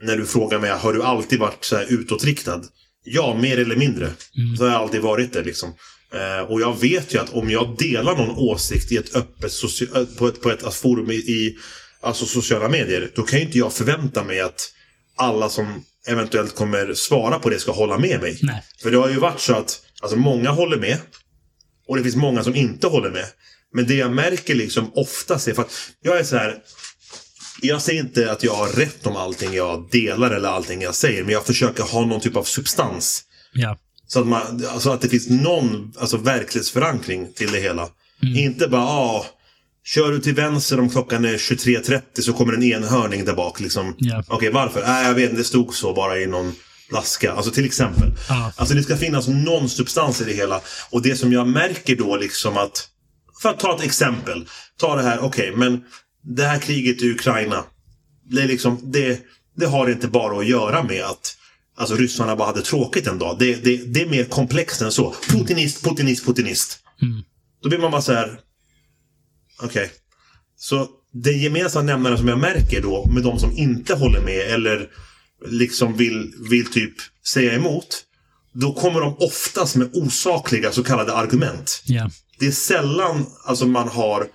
När 0.02 0.18
du 0.18 0.26
frågar 0.26 0.60
mig, 0.60 0.72
har 0.72 0.94
du 0.94 1.04
alltid 1.04 1.40
varit 1.40 1.66
så 1.66 1.76
här 1.76 1.86
utåtriktad? 1.90 2.62
Ja, 3.04 3.38
mer 3.42 3.58
eller 3.58 3.76
mindre. 3.76 4.06
Mm. 4.06 4.58
Så 4.58 4.64
har 4.64 4.72
jag 4.72 4.82
alltid 4.82 5.02
varit 5.02 5.34
det 5.34 5.44
liksom. 5.44 5.74
Eh, 6.14 6.52
och 6.52 6.62
jag 6.62 6.82
vet 6.82 7.14
ju 7.14 7.20
att 7.20 7.34
om 7.34 7.50
jag 7.50 7.76
delar 7.78 8.18
någon 8.18 8.36
åsikt 8.38 8.92
i 8.92 8.98
ett 8.98 9.16
öppet 9.16 9.52
på 10.18 10.28
ett, 10.28 10.42
på 10.42 10.50
ett 10.50 10.74
forum 10.74 11.12
i, 11.12 11.16
i 11.16 11.58
alltså 12.04 12.26
sociala 12.26 12.70
medier, 12.70 13.12
då 13.16 13.24
kan 13.24 13.40
ju 13.40 13.46
inte 13.46 13.58
jag 13.58 13.74
förvänta 13.74 14.24
mig 14.24 14.42
att 14.42 14.72
alla 15.16 15.50
som 15.50 15.84
eventuellt 16.08 16.56
kommer 16.56 16.94
svara 16.94 17.40
på 17.40 17.50
det 17.50 17.60
ska 17.60 17.72
hålla 17.72 17.98
med 17.98 18.22
mig. 18.22 18.40
Nej. 18.42 18.64
För 18.82 18.92
det 18.92 18.98
har 18.98 19.10
ju 19.10 19.20
varit 19.20 19.40
så 19.40 19.56
att 19.56 19.82
alltså, 20.02 20.18
många 20.18 20.52
håller 20.52 20.78
med. 20.78 20.98
Och 21.88 21.98
det 21.98 22.04
finns 22.04 22.16
många 22.16 22.44
som 22.44 22.56
inte 22.56 22.88
håller 22.88 23.10
med. 23.10 23.26
Men 23.74 23.88
det 23.88 23.94
jag 23.94 24.12
märker 24.12 24.56
liksom 24.56 24.92
oftast 24.96 25.48
är 25.48 25.54
för 25.54 25.62
att 25.62 25.72
jag 26.02 26.20
är 26.20 26.24
så 26.24 26.36
här. 26.36 26.58
Jag 27.62 27.82
säger 27.82 28.00
inte 28.00 28.32
att 28.32 28.44
jag 28.44 28.54
har 28.54 28.68
rätt 28.68 29.08
om 29.08 29.16
allting 29.16 29.54
jag 29.54 29.90
delar 29.92 30.32
eller 30.32 30.50
allting 30.50 30.82
jag 30.82 30.96
säger. 30.96 31.24
Men 31.24 31.34
jag 31.34 31.46
försöker 31.46 31.84
ha 31.84 32.06
någon 32.06 32.22
typ 32.22 32.36
av 32.36 32.44
substans. 32.44 33.24
Ja. 33.54 33.78
Så 34.08 34.20
att, 34.20 34.28
man, 34.28 34.66
alltså 34.70 34.90
att 34.90 35.02
det 35.02 35.10
finns 35.10 35.30
någon 35.30 35.94
alltså, 35.98 36.18
verklighetsförankring 36.18 37.34
till 37.34 37.52
det 37.52 37.60
hela. 37.60 37.90
Mm. 38.24 38.38
Inte 38.38 38.68
bara, 38.68 38.82
ah, 38.82 39.26
Kör 39.86 40.12
du 40.12 40.20
till 40.20 40.36
vänster 40.36 40.80
om 40.80 40.90
klockan 40.90 41.26
är 41.26 41.38
23.30 41.38 42.22
så 42.22 42.34
kommer 42.34 42.54
en 42.54 42.64
enhörning 42.64 43.26
där 43.26 43.34
bak. 43.34 43.60
Liksom. 43.60 43.96
Yeah. 44.06 44.20
Okej, 44.20 44.36
okay, 44.36 44.50
varför? 44.50 44.82
Nej, 44.82 45.08
jag 45.08 45.14
vet 45.14 45.24
inte. 45.30 45.42
Det 45.42 45.44
stod 45.44 45.74
så 45.74 45.94
bara 45.94 46.20
i 46.20 46.26
någon 46.26 46.56
laska. 46.92 47.34
Alltså 47.34 47.52
till 47.52 47.66
exempel. 47.66 48.12
Ah. 48.30 48.52
Alltså 48.56 48.76
det 48.76 48.84
ska 48.84 48.98
finnas 48.98 49.28
någon 49.28 49.70
substans 49.70 50.22
i 50.22 50.26
det 50.26 50.34
hela. 50.34 50.62
Och 50.90 51.02
det 51.02 51.16
som 51.16 51.34
jag 51.34 51.48
märker 51.48 51.96
då 51.96 52.18
liksom 52.18 52.58
att... 52.58 52.88
För 53.42 53.50
att 53.50 53.60
ta 53.60 53.76
ett 53.76 53.84
exempel. 53.84 54.46
Ta 54.80 54.96
det 54.96 55.04
här, 55.04 55.20
okej, 55.20 55.50
okay, 55.50 55.60
men 55.60 55.84
det 56.24 56.44
här 56.44 56.60
kriget 56.60 57.02
i 57.02 57.12
Ukraina. 57.12 57.64
Det, 58.30 58.42
är 58.42 58.48
liksom, 58.48 58.80
det, 58.84 59.22
det 59.56 59.66
har 59.66 59.90
inte 59.90 60.08
bara 60.08 60.40
att 60.40 60.48
göra 60.48 60.84
med 60.84 61.04
att 61.04 61.38
alltså, 61.78 61.96
ryssarna 61.96 62.36
bara 62.36 62.48
hade 62.48 62.62
tråkigt 62.62 63.08
en 63.08 63.20
dag. 63.20 63.36
Det, 63.40 63.56
det, 63.56 63.78
det 63.78 64.02
är 64.02 64.10
mer 64.10 64.24
komplext 64.24 64.82
än 64.82 64.92
så. 64.92 65.16
Putinist, 65.30 65.84
putinist, 65.84 66.26
putinist. 66.26 66.80
Mm. 67.02 67.24
Då 67.64 67.70
blir 67.70 67.80
man 67.80 67.92
bara 67.92 68.02
så 68.02 68.14
här... 68.14 68.40
Okej. 69.64 69.84
Okay. 69.84 69.90
Så 70.58 70.88
den 71.14 71.40
gemensamma 71.40 71.86
nämnaren 71.86 72.18
som 72.18 72.28
jag 72.28 72.40
märker 72.40 72.82
då 72.82 73.06
med 73.06 73.24
de 73.24 73.40
som 73.40 73.52
inte 73.58 73.94
håller 73.96 74.22
med 74.22 74.40
eller 74.54 74.90
liksom 75.46 75.98
vill, 75.98 76.34
vill 76.50 76.66
typ 76.72 76.94
säga 77.28 77.54
emot. 77.54 78.04
då 78.54 78.74
kommer 78.74 79.00
de 79.02 79.16
oftast 79.20 79.76
med 79.76 79.90
osakliga 79.94 80.72
så 80.72 80.84
kallade 80.84 81.14
argument. 81.14 81.84
Yeah. 81.90 82.10
Det 82.40 82.48
är 82.48 82.52
sällan 82.52 83.26
alltså, 83.46 83.66
man 83.66 83.88
har 83.88 84.28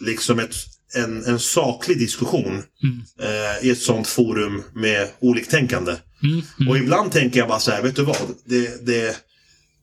liksom 0.00 0.38
ett, 0.38 0.54
en, 0.94 1.24
en 1.24 1.38
saklig 1.38 1.98
diskussion 1.98 2.62
Mm. 2.82 3.02
eh, 3.20 3.66
i 3.66 3.70
ett 3.70 3.78
sånt 3.82 4.06
forum 4.08 4.62
med 4.74 5.08
oliktänkande. 5.20 5.92
Mm. 6.22 6.42
Mm. 6.60 6.68
Och 6.70 6.78
ibland 6.78 7.12
tänker 7.12 7.38
jag 7.38 7.48
bara 7.48 7.58
så 7.58 7.70
här, 7.70 7.82
vet 7.82 7.96
du 7.96 8.02
vad? 8.04 8.16
Det, 8.44 8.86
det, 8.86 9.16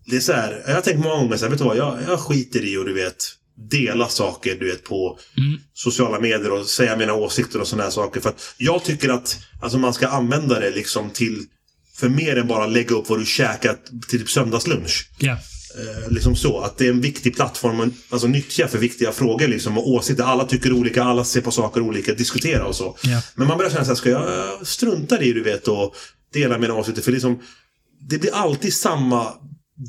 det 0.06 0.16
är 0.16 0.20
så 0.20 0.34
här, 0.34 0.64
jag 0.68 0.76
har 0.76 0.82
tänkt 0.82 1.04
många 1.04 1.16
gånger 1.16 1.38
så 1.38 1.46
här, 1.46 1.50
vet 1.50 1.60
du 1.60 1.66
vad? 1.66 1.78
Jag, 1.78 1.98
jag 2.08 2.20
skiter 2.20 2.66
i 2.66 2.78
och 2.78 2.86
du 2.86 2.94
vet, 2.94 3.26
dela 3.56 4.08
saker 4.08 4.56
du 4.60 4.72
vet 4.72 4.84
på 4.84 5.20
Mm. 5.38 5.60
sociala 5.74 6.20
medier 6.20 6.52
och 6.52 6.66
säga 6.66 6.96
mina 6.98 7.14
åsikter 7.14 7.62
och 7.62 7.68
sådana 7.68 7.84
här 7.84 7.92
saker. 7.92 8.22
För 8.22 8.30
att 8.30 8.54
jag 8.58 8.84
tycker 8.84 9.10
att 9.10 9.40
alltså, 9.62 9.78
man 9.78 9.94
ska 9.94 10.08
använda 10.08 10.60
det 10.60 10.72
liksom 10.72 11.10
till 11.10 11.46
för 11.96 12.10
mer 12.10 12.36
än 12.38 12.48
bara 12.48 12.68
lägga 12.68 12.96
upp 12.96 13.10
vad 13.10 13.20
du 13.20 13.26
käkat 13.26 13.86
till 14.10 14.20
typ 14.20 14.30
söndagslunch. 14.30 15.10
Yeah. 15.20 15.38
Eh, 15.78 16.12
liksom 16.12 16.36
så, 16.36 16.60
att 16.60 16.78
det 16.78 16.86
är 16.86 16.90
en 16.90 17.02
viktig 17.02 17.36
plattform 17.36 17.80
att 17.80 17.90
alltså, 18.10 18.28
nyttja 18.28 18.68
för 18.68 18.78
viktiga 18.78 19.12
frågor 19.12 19.48
liksom, 19.48 19.78
och 19.78 19.90
åsikter. 19.90 20.24
Alla 20.24 20.46
tycker 20.46 20.74
olika, 20.74 21.04
alla 21.04 21.24
ser 21.24 21.42
på 21.42 21.52
saker 21.52 21.82
olika, 21.82 22.14
diskutera 22.14 22.66
och 22.66 22.76
så. 22.76 22.98
Ja. 23.04 23.22
Men 23.36 23.48
man 23.48 23.58
börjar 23.58 23.72
känna 23.72 23.84
så 23.84 23.90
här, 23.92 23.96
ska 23.96 24.10
jag 24.10 24.68
strunta 24.68 25.22
i 25.22 25.34
du 25.34 25.44
vet 25.44 25.68
och 25.68 25.96
dela 26.34 26.58
mina 26.58 26.74
åsikter? 26.74 27.02
För 27.02 27.12
liksom, 27.12 27.40
det 28.10 28.18
blir 28.18 28.34
alltid 28.34 28.74
samma 28.74 29.34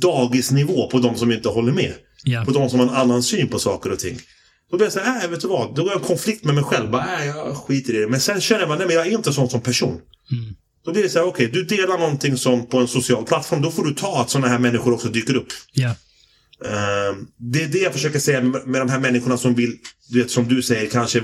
dagisnivå 0.00 0.90
på 0.90 0.98
de 0.98 1.16
som 1.16 1.32
inte 1.32 1.48
håller 1.48 1.72
med. 1.72 1.94
Ja. 2.24 2.44
På 2.44 2.50
de 2.50 2.70
som 2.70 2.80
har 2.80 2.86
en 2.86 2.94
annan 2.94 3.22
syn 3.22 3.48
på 3.48 3.58
saker 3.58 3.92
och 3.92 3.98
ting. 3.98 4.18
Då 4.70 4.76
blir 4.76 4.86
jag 4.86 4.92
så 4.92 5.00
här, 5.00 5.24
äh, 5.24 5.30
vet 5.30 5.40
du 5.40 5.48
vad? 5.48 5.74
Då 5.74 5.82
går 5.82 5.92
jag 5.92 6.02
i 6.02 6.04
konflikt 6.04 6.44
med 6.44 6.54
mig 6.54 6.64
själv. 6.64 6.90
Bara, 6.90 7.20
äh, 7.20 7.26
jag 7.26 7.56
skiter 7.56 7.94
i 7.94 7.98
det. 7.98 8.08
Men 8.08 8.20
sen 8.20 8.40
känner 8.40 8.60
jag, 8.60 8.78
nej 8.78 8.86
men 8.86 8.96
jag 8.96 9.06
är 9.06 9.10
inte 9.10 9.32
sån 9.32 9.50
som 9.50 9.60
person. 9.60 10.00
Mm. 10.32 10.54
Då 10.84 10.92
blir 10.92 11.02
det 11.02 11.08
så 11.08 11.18
här, 11.18 11.26
okej, 11.26 11.50
du 11.52 11.64
delar 11.64 11.98
någonting 11.98 12.36
som 12.36 12.66
på 12.66 12.78
en 12.78 12.88
social 12.88 13.24
plattform. 13.24 13.62
Då 13.62 13.70
får 13.70 13.84
du 13.84 13.94
ta 13.94 14.20
att 14.20 14.30
sådana 14.30 14.48
här 14.48 14.58
människor 14.58 14.92
också 14.92 15.08
dyker 15.08 15.36
upp. 15.36 15.48
Yeah. 15.74 15.94
Eh, 16.64 17.16
det 17.38 17.62
är 17.62 17.68
det 17.68 17.78
jag 17.78 17.92
försöker 17.92 18.18
säga 18.18 18.40
med 18.40 18.66
med 18.66 18.80
de 18.80 18.88
här 18.90 18.98
människorna 18.98 19.36
som 19.36 19.54
vill, 19.54 19.76
du 20.08 20.22
vet 20.22 20.30
som 20.30 20.48
du 20.48 20.62
säger, 20.62 20.90
kanske 20.90 21.22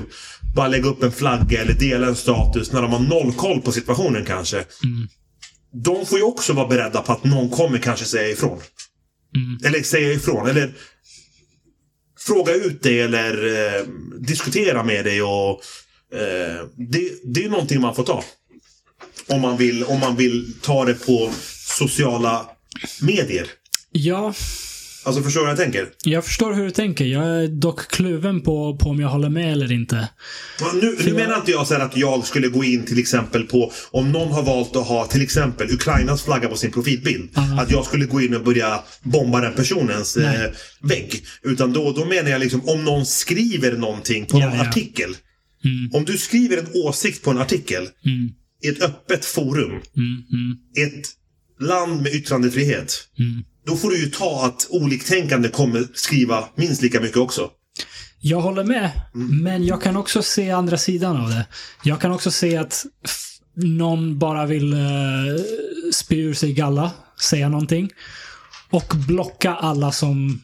bara 0.54 0.68
lägga 0.68 0.88
upp 0.88 1.02
en 1.02 1.12
flagga 1.12 1.60
eller 1.60 1.74
dela 1.74 2.06
en 2.06 2.16
status 2.16 2.72
när 2.72 2.82
de 2.82 2.92
har 2.92 3.00
noll 3.00 3.32
koll 3.32 3.60
på 3.60 3.72
situationen 3.72 4.24
kanske. 4.24 4.56
Mm. 4.56 5.08
De 5.72 6.06
får 6.06 6.18
ju 6.18 6.24
också 6.24 6.52
vara 6.52 6.68
beredda 6.68 7.00
på 7.00 7.12
att 7.12 7.24
någon 7.24 7.50
kommer 7.50 7.78
kanske 7.78 8.04
säga 8.04 8.28
ifrån. 8.28 8.58
Mm. 9.36 9.58
Eller 9.64 9.82
säga 9.82 10.12
ifrån, 10.12 10.48
eller 10.48 10.74
fråga 12.18 12.54
ut 12.54 12.82
dig 12.82 13.00
eller 13.00 13.46
eh, 13.46 13.82
diskutera 14.18 14.84
med 14.84 15.04
dig 15.04 15.22
och 15.22 15.62
eh, 16.14 16.66
det, 16.76 17.10
det 17.24 17.44
är 17.44 17.48
någonting 17.48 17.80
man 17.80 17.94
får 17.94 18.04
ta. 18.04 18.24
Om 19.28 19.40
man 19.40 19.56
vill, 19.56 19.84
om 19.84 20.00
man 20.00 20.16
vill 20.16 20.54
ta 20.62 20.84
det 20.84 20.94
på 20.94 21.32
sociala 21.78 22.46
medier. 23.00 23.46
Ja, 23.92 24.34
Alltså 25.04 25.22
förstår 25.22 25.40
du 25.40 25.44
vad 25.46 25.50
jag 25.52 25.58
tänker? 25.64 25.88
jag 26.04 26.24
förstår 26.24 26.54
hur 26.54 26.64
du 26.64 26.70
tänker. 26.70 27.04
Jag 27.04 27.24
är 27.42 27.48
dock 27.48 27.88
kluven 27.90 28.40
på, 28.40 28.76
på 28.76 28.88
om 28.90 29.00
jag 29.00 29.08
håller 29.08 29.28
med 29.28 29.52
eller 29.52 29.72
inte. 29.72 30.08
Ja, 30.60 30.70
Nu, 30.74 30.80
nu 30.80 30.96
jag- 31.06 31.14
menar 31.16 31.36
inte 31.36 31.50
jag 31.50 31.66
så 31.66 31.74
här 31.74 31.80
att 31.80 31.96
jag 31.96 32.26
skulle 32.26 32.48
gå 32.48 32.64
in 32.64 32.84
till 32.84 32.98
exempel 32.98 33.42
på 33.42 33.72
om 33.90 34.12
någon 34.12 34.32
har 34.32 34.42
valt 34.42 34.76
att 34.76 34.86
ha 34.86 35.06
till 35.06 35.22
exempel 35.22 35.70
Ukrainas 35.74 36.22
flagga 36.22 36.48
på 36.48 36.56
sin 36.56 36.70
profilbild. 36.72 37.30
Aha. 37.38 37.62
Att 37.62 37.70
jag 37.70 37.84
skulle 37.84 38.06
gå 38.06 38.20
in 38.20 38.34
och 38.36 38.44
börja 38.44 38.80
bomba 39.02 39.40
den 39.40 39.54
personens 39.54 40.16
eh, 40.16 40.50
vägg. 40.82 41.24
Utan 41.42 41.72
då, 41.72 41.92
då 41.92 42.04
menar 42.04 42.30
jag 42.30 42.40
liksom 42.40 42.68
om 42.68 42.84
någon 42.84 43.06
skriver 43.06 43.72
någonting 43.76 44.26
på 44.26 44.38
Ja, 44.40 44.46
någon 44.48 44.56
ja. 44.58 44.68
artikel. 44.68 45.16
Mm. 45.64 45.90
Om 45.92 46.04
du 46.04 46.18
skriver 46.18 46.56
en 46.56 46.66
åsikt 46.74 47.22
på 47.24 47.30
en 47.30 47.38
artikel 47.38 47.88
Mm. 48.04 48.30
i 48.64 48.68
ett 48.68 48.82
öppet 48.82 49.24
forum. 49.24 49.70
Mm. 49.70 49.82
Mm. 50.32 50.88
Ett 50.88 51.06
land 51.60 52.02
med 52.02 52.14
yttrandefrihet. 52.14 53.08
Mm. 53.18 53.42
Då 53.66 53.76
får 53.76 53.90
du 53.90 54.00
ju 54.00 54.06
ta 54.06 54.44
att 54.46 54.66
oliktänkande 54.70 55.48
kommer 55.48 55.86
skriva 55.94 56.44
minst 56.54 56.82
lika 56.82 57.00
mycket 57.00 57.16
också. 57.16 57.50
Jag 58.20 58.40
håller 58.40 58.64
med, 58.64 58.90
men 59.42 59.66
jag 59.66 59.82
kan 59.82 59.96
också 59.96 60.22
se 60.22 60.50
andra 60.50 60.78
sidan 60.78 61.16
av 61.16 61.30
det. 61.30 61.46
Jag 61.84 62.00
kan 62.00 62.12
också 62.12 62.30
se 62.30 62.56
att 62.56 62.86
någon 63.54 64.18
bara 64.18 64.46
vill 64.46 64.74
uh, 64.74 64.80
spy 65.92 66.20
ur 66.20 66.34
sig 66.34 66.52
galla, 66.52 66.90
säga 67.20 67.48
någonting 67.48 67.90
och 68.70 68.94
blocka 69.08 69.54
alla 69.54 69.92
som 69.92 70.40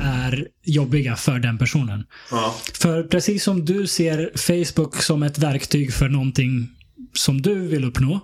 är 0.00 0.48
jobbiga 0.64 1.16
för 1.16 1.38
den 1.38 1.58
personen. 1.58 2.04
Ja. 2.30 2.54
För 2.74 3.02
precis 3.02 3.44
som 3.44 3.64
du 3.64 3.86
ser 3.86 4.30
Facebook 4.36 5.02
som 5.02 5.22
ett 5.22 5.38
verktyg 5.38 5.94
för 5.94 6.08
någonting 6.08 6.68
som 7.14 7.42
du 7.42 7.68
vill 7.68 7.84
uppnå, 7.84 8.20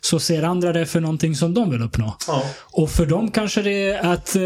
så 0.00 0.20
ser 0.20 0.42
andra 0.42 0.72
det 0.72 0.86
för 0.86 1.00
någonting 1.00 1.34
som 1.36 1.54
de 1.54 1.70
vill 1.70 1.82
uppnå. 1.82 2.16
Ja. 2.26 2.44
Och 2.72 2.90
för 2.90 3.06
dem 3.06 3.30
kanske 3.30 3.62
det 3.62 3.90
är 3.90 4.12
att 4.12 4.36
eh, 4.36 4.42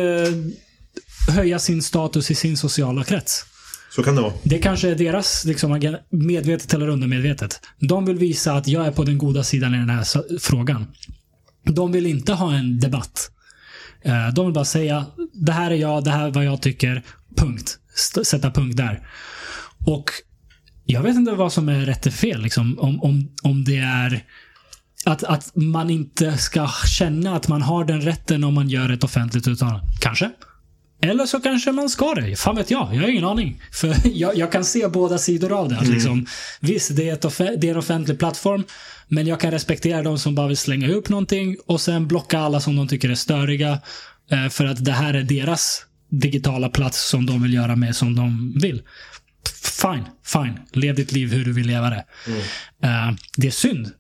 höja 1.35 1.59
sin 1.59 1.83
status 1.83 2.31
i 2.31 2.35
sin 2.35 2.57
sociala 2.57 3.05
krets. 3.05 3.45
Så 3.91 4.03
kan 4.03 4.15
det 4.17 4.23
vara. 4.23 4.33
Det 4.43 4.59
kanske 4.59 4.89
är 4.89 4.95
deras, 4.95 5.45
liksom, 5.45 5.97
medvetet 6.11 6.75
eller 6.75 6.89
undermedvetet. 6.89 7.61
De 7.79 8.05
vill 8.05 8.19
visa 8.19 8.53
att 8.53 8.69
jag 8.69 8.87
är 8.87 8.93
på 8.93 9.05
den 9.05 9.19
goda 9.19 9.45
sidan 9.45 9.75
i 9.75 9.79
den 9.79 9.91
här 9.91 10.39
frågan. 10.39 10.87
De 11.65 11.93
vill 11.93 12.07
inte 12.07 12.33
ha 12.33 12.55
en 12.55 12.81
debatt. 12.81 13.31
Eh, 14.03 14.29
De 14.29 14.47
vill 14.47 14.55
bara 14.55 14.65
säga, 14.65 15.07
det 15.33 15.53
här 15.53 15.71
är 15.71 15.75
jag, 15.75 16.05
det 16.05 16.11
här 16.11 16.27
är 16.27 16.31
vad 16.31 16.45
jag 16.45 16.63
tycker. 16.63 17.03
Punkt. 17.37 17.79
Sätta 18.25 18.51
punkt 18.51 18.77
där. 18.77 19.07
Och 19.87 20.11
jag 20.85 21.03
vet 21.03 21.17
inte 21.17 21.33
vad 21.33 21.53
som 21.53 21.69
är 21.69 21.81
rätt 21.81 22.07
eller 22.07 22.17
fel. 22.17 22.43
Liksom, 22.43 22.79
om, 22.79 23.03
om, 23.03 23.29
om 23.43 23.65
det 23.65 23.77
är 23.77 24.25
att, 25.05 25.25
att 25.25 25.57
man 25.57 25.91
inte 25.91 26.39
ska 26.39 26.69
känna 26.87 27.37
att 27.37 27.49
man 27.49 27.63
har 27.63 27.85
den 27.85 28.01
rätten 28.01 28.45
om 28.45 28.55
man 28.55 28.69
gör 28.69 28.91
ett 28.91 29.05
offentligt 29.05 29.49
uttalande. 29.49 29.81
Kanske. 30.01 30.31
Eller 31.03 31.27
så 31.27 31.41
kanske 31.41 31.73
man 31.73 31.89
ska 31.89 32.15
det. 32.15 32.37
Fan 32.37 32.57
vet 32.57 32.71
jag. 32.71 32.95
Jag 32.95 33.01
har 33.01 33.09
ingen 33.09 33.25
aning. 33.25 33.63
För 33.73 33.97
jag, 34.05 34.37
jag 34.37 34.53
kan 34.53 34.65
se 34.65 34.89
båda 34.89 35.19
sidor 35.19 35.53
av 35.53 35.69
det. 35.69 35.79
Att 35.79 35.89
liksom, 35.89 36.27
visst, 36.61 36.97
det 36.97 37.09
är, 37.09 37.13
ett 37.13 37.61
det 37.61 37.69
är 37.69 37.71
en 37.71 37.77
offentlig 37.77 38.19
plattform. 38.19 38.65
Men 39.09 39.27
jag 39.27 39.41
kan 39.41 39.51
respektera 39.51 40.03
de 40.03 40.19
som 40.19 40.35
bara 40.35 40.49
vill 40.49 40.57
slänga 40.57 40.89
upp 40.89 41.09
någonting 41.09 41.57
och 41.67 41.81
sen 41.81 42.09
blocka 42.09 42.39
alla 42.39 42.61
som 42.61 42.77
de 42.77 42.89
tycker 42.89 43.11
är 43.11 43.15
störiga. 43.15 43.79
Eh, 44.31 44.49
för 44.49 44.65
att 44.65 44.85
det 44.85 44.93
här 44.93 45.15
är 45.15 45.23
deras 45.23 45.85
digitala 46.11 46.69
plats 46.69 47.09
som 47.09 47.27
de 47.27 47.43
vill 47.43 47.55
göra 47.55 47.77
med 47.77 47.97
som 47.97 48.17
de 48.17 48.55
vill. 48.63 48.83
Fine, 49.83 50.05
fine. 50.25 50.59
Lev 50.73 50.95
ditt 50.95 51.13
liv 51.13 51.33
hur 51.33 51.45
du 51.45 51.53
vill 51.53 51.67
leva 51.67 51.91
det. 51.91 52.05
Eh, 52.83 53.13
det 53.37 53.47
är 53.47 53.51
synd. 53.51 53.93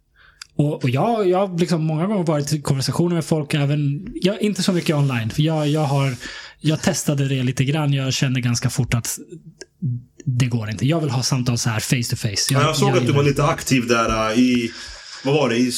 Och, 0.60 0.84
och 0.84 0.90
jag, 0.90 1.28
jag 1.28 1.46
har 1.46 1.58
liksom 1.58 1.84
många 1.84 2.06
gånger 2.06 2.24
varit 2.24 2.52
i 2.52 2.62
konversationer 2.62 3.14
med 3.14 3.24
folk, 3.24 3.54
även, 3.54 4.06
jag, 4.22 4.40
inte 4.42 4.62
så 4.62 4.72
mycket 4.72 4.96
online. 4.96 5.30
För 5.30 5.42
jag, 5.42 5.68
jag, 5.68 5.84
har, 5.84 6.14
jag 6.60 6.82
testade 6.82 7.28
det 7.28 7.42
lite 7.42 7.64
grann. 7.64 7.92
Jag 7.92 8.12
kände 8.12 8.40
ganska 8.40 8.70
fort 8.70 8.94
att 8.94 9.18
det 10.24 10.46
går 10.46 10.70
inte. 10.70 10.86
Jag 10.86 11.00
vill 11.00 11.10
ha 11.10 11.22
samtal 11.22 11.58
så 11.58 11.70
här 11.70 11.80
face 11.80 12.10
to 12.10 12.16
face. 12.16 12.44
Ja, 12.50 12.62
jag 12.62 12.76
såg 12.76 12.96
att 12.96 13.06
du 13.06 13.12
var 13.12 13.22
lite 13.22 13.44
aktiv 13.44 13.86
där 13.86 14.32
äh, 14.32 14.38
i, 14.38 14.70
vad 15.24 15.34
var 15.34 15.48
det, 15.48 15.56
i 15.56 15.72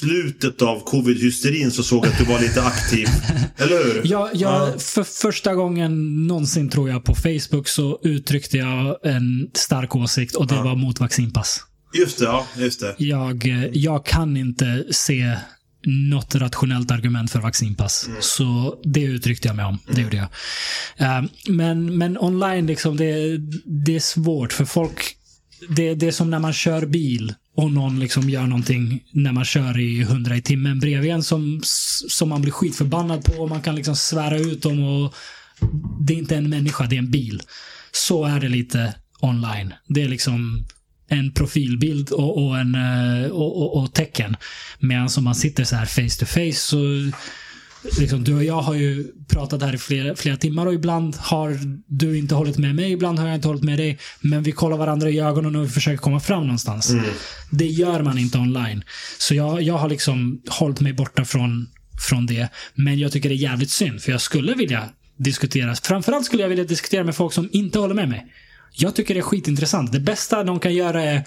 slutet 0.00 0.62
av 0.62 0.84
covid-hysterin 0.84 1.70
så 1.70 1.82
såg 1.82 2.06
jag 2.06 2.12
att 2.12 2.18
du 2.18 2.24
var 2.24 2.40
lite 2.40 2.62
aktiv. 2.62 3.08
Eller 3.56 3.84
hur? 3.84 4.02
Jag, 4.04 4.28
jag, 4.34 4.68
Ja. 4.68 4.78
För 4.78 5.02
första 5.04 5.54
gången 5.54 6.26
någonsin 6.26 6.68
tror 6.68 6.88
jag 6.90 7.04
på 7.04 7.14
Facebook 7.14 7.68
så 7.68 7.98
uttryckte 8.02 8.56
jag 8.56 8.96
en 9.06 9.50
stark 9.54 9.96
åsikt 9.96 10.34
och 10.36 10.46
det 10.46 10.54
Ja. 10.54 10.62
var 10.62 10.76
mot 10.76 11.00
vaccinpass. 11.00 11.60
Just 11.92 12.18
det, 12.18 12.24
ja. 12.24 12.46
Just 12.56 12.80
det. 12.80 12.94
Jag, 12.98 13.46
eh, 13.46 13.64
jag 13.72 14.06
kan 14.06 14.36
inte 14.36 14.84
se 14.90 15.36
något 15.86 16.34
rationellt 16.34 16.90
argument 16.90 17.30
för 17.30 17.40
vaccinpass. 17.40 18.08
Så 18.20 18.78
det 18.84 19.02
uttryckte 19.02 19.48
jag 19.48 19.56
mig 19.56 19.64
om. 19.64 19.78
Det 19.94 20.00
gjorde 20.00 20.16
jag. 20.16 20.28
Eh, 20.96 21.24
Men, 21.48 21.98
men 21.98 22.18
online, 22.18 22.66
liksom, 22.66 22.96
det, 22.96 23.38
det 23.64 23.96
är 23.96 24.00
svårt 24.00 24.52
för 24.52 24.64
folk. 24.64 25.16
Det, 25.68 25.94
det 25.94 26.06
är 26.06 26.12
som 26.12 26.30
när 26.30 26.38
man 26.38 26.52
kör 26.52 26.86
bil 26.86 27.34
och 27.56 27.72
någon 27.72 28.00
liksom 28.00 28.30
gör 28.30 28.46
någonting 28.46 29.04
när 29.12 29.32
man 29.32 29.44
kör 29.44 29.78
i 29.78 30.00
100 30.00 30.36
i 30.36 30.42
timmen 30.42 30.80
bredvid 30.80 31.10
en 31.10 31.22
som, 31.22 31.60
som 32.08 32.28
man 32.28 32.42
blir 32.42 32.52
skitförbannad 32.52 33.24
på 33.24 33.42
och 33.42 33.48
man 33.48 33.62
kan 33.62 33.74
liksom 33.74 33.96
svära 33.96 34.38
ut 34.38 34.62
dem 34.62 34.84
och 34.84 35.14
det 36.00 36.12
är 36.14 36.18
inte 36.18 36.36
en 36.36 36.50
människa, 36.50 36.86
det 36.86 36.96
är 36.96 36.98
en 36.98 37.10
bil. 37.10 37.42
Så 37.92 38.24
är 38.24 38.40
det 38.40 38.48
lite 38.48 38.94
online. 39.20 39.74
Det 39.88 40.02
är 40.02 40.08
liksom 40.08 40.66
en 41.10 41.32
profilbild 41.32 42.10
och, 42.10 42.46
och, 42.46 42.58
en, 42.58 42.74
eh, 42.74 43.30
och, 43.30 43.62
och, 43.62 43.82
och 43.82 43.94
tecken. 43.94 44.36
Medan 44.78 45.08
om 45.18 45.24
man 45.24 45.34
sitter 45.34 45.64
så 45.64 45.76
här 45.76 45.86
face 45.86 46.18
to 46.18 46.26
face 46.26 46.52
så 46.52 47.10
Liksom, 47.98 48.24
du 48.24 48.34
och 48.34 48.44
jag 48.44 48.62
har 48.62 48.74
ju 48.74 49.06
pratat 49.28 49.62
här 49.62 49.74
i 49.74 49.78
flera, 49.78 50.16
flera 50.16 50.36
timmar 50.36 50.66
och 50.66 50.74
ibland 50.74 51.16
har 51.16 51.58
du 51.86 52.18
inte 52.18 52.34
hållit 52.34 52.58
med 52.58 52.74
mig, 52.74 52.92
ibland 52.92 53.18
har 53.18 53.26
jag 53.26 53.34
inte 53.34 53.48
hållit 53.48 53.62
med 53.62 53.78
dig. 53.78 53.98
Men 54.20 54.42
vi 54.42 54.52
kollar 54.52 54.76
varandra 54.76 55.10
i 55.10 55.20
ögonen 55.20 55.56
och 55.56 55.64
vi 55.64 55.68
försöker 55.68 55.96
komma 55.96 56.20
fram 56.20 56.42
någonstans. 56.42 56.92
Det 57.50 57.66
gör 57.66 58.02
man 58.02 58.18
inte 58.18 58.38
online. 58.38 58.84
Så 59.18 59.34
jag, 59.34 59.62
jag 59.62 59.78
har 59.78 59.88
liksom 59.88 60.42
hållit 60.48 60.80
mig 60.80 60.92
borta 60.92 61.24
från, 61.24 61.68
från 62.08 62.26
det. 62.26 62.48
Men 62.74 62.98
jag 62.98 63.12
tycker 63.12 63.28
det 63.28 63.34
är 63.34 63.36
jävligt 63.36 63.70
synd, 63.70 64.02
för 64.02 64.12
jag 64.12 64.20
skulle 64.20 64.54
vilja 64.54 64.88
diskutera. 65.16 65.74
Framförallt 65.74 66.26
skulle 66.26 66.42
jag 66.42 66.48
vilja 66.48 66.64
diskutera 66.64 67.04
med 67.04 67.14
folk 67.14 67.32
som 67.32 67.48
inte 67.52 67.78
håller 67.78 67.94
med 67.94 68.08
mig. 68.08 68.26
Jag 68.72 68.94
tycker 68.94 69.14
det 69.14 69.20
är 69.20 69.22
skitintressant. 69.22 69.92
Det 69.92 70.00
bästa 70.00 70.44
de 70.44 70.60
kan 70.60 70.74
göra 70.74 71.02
är 71.02 71.24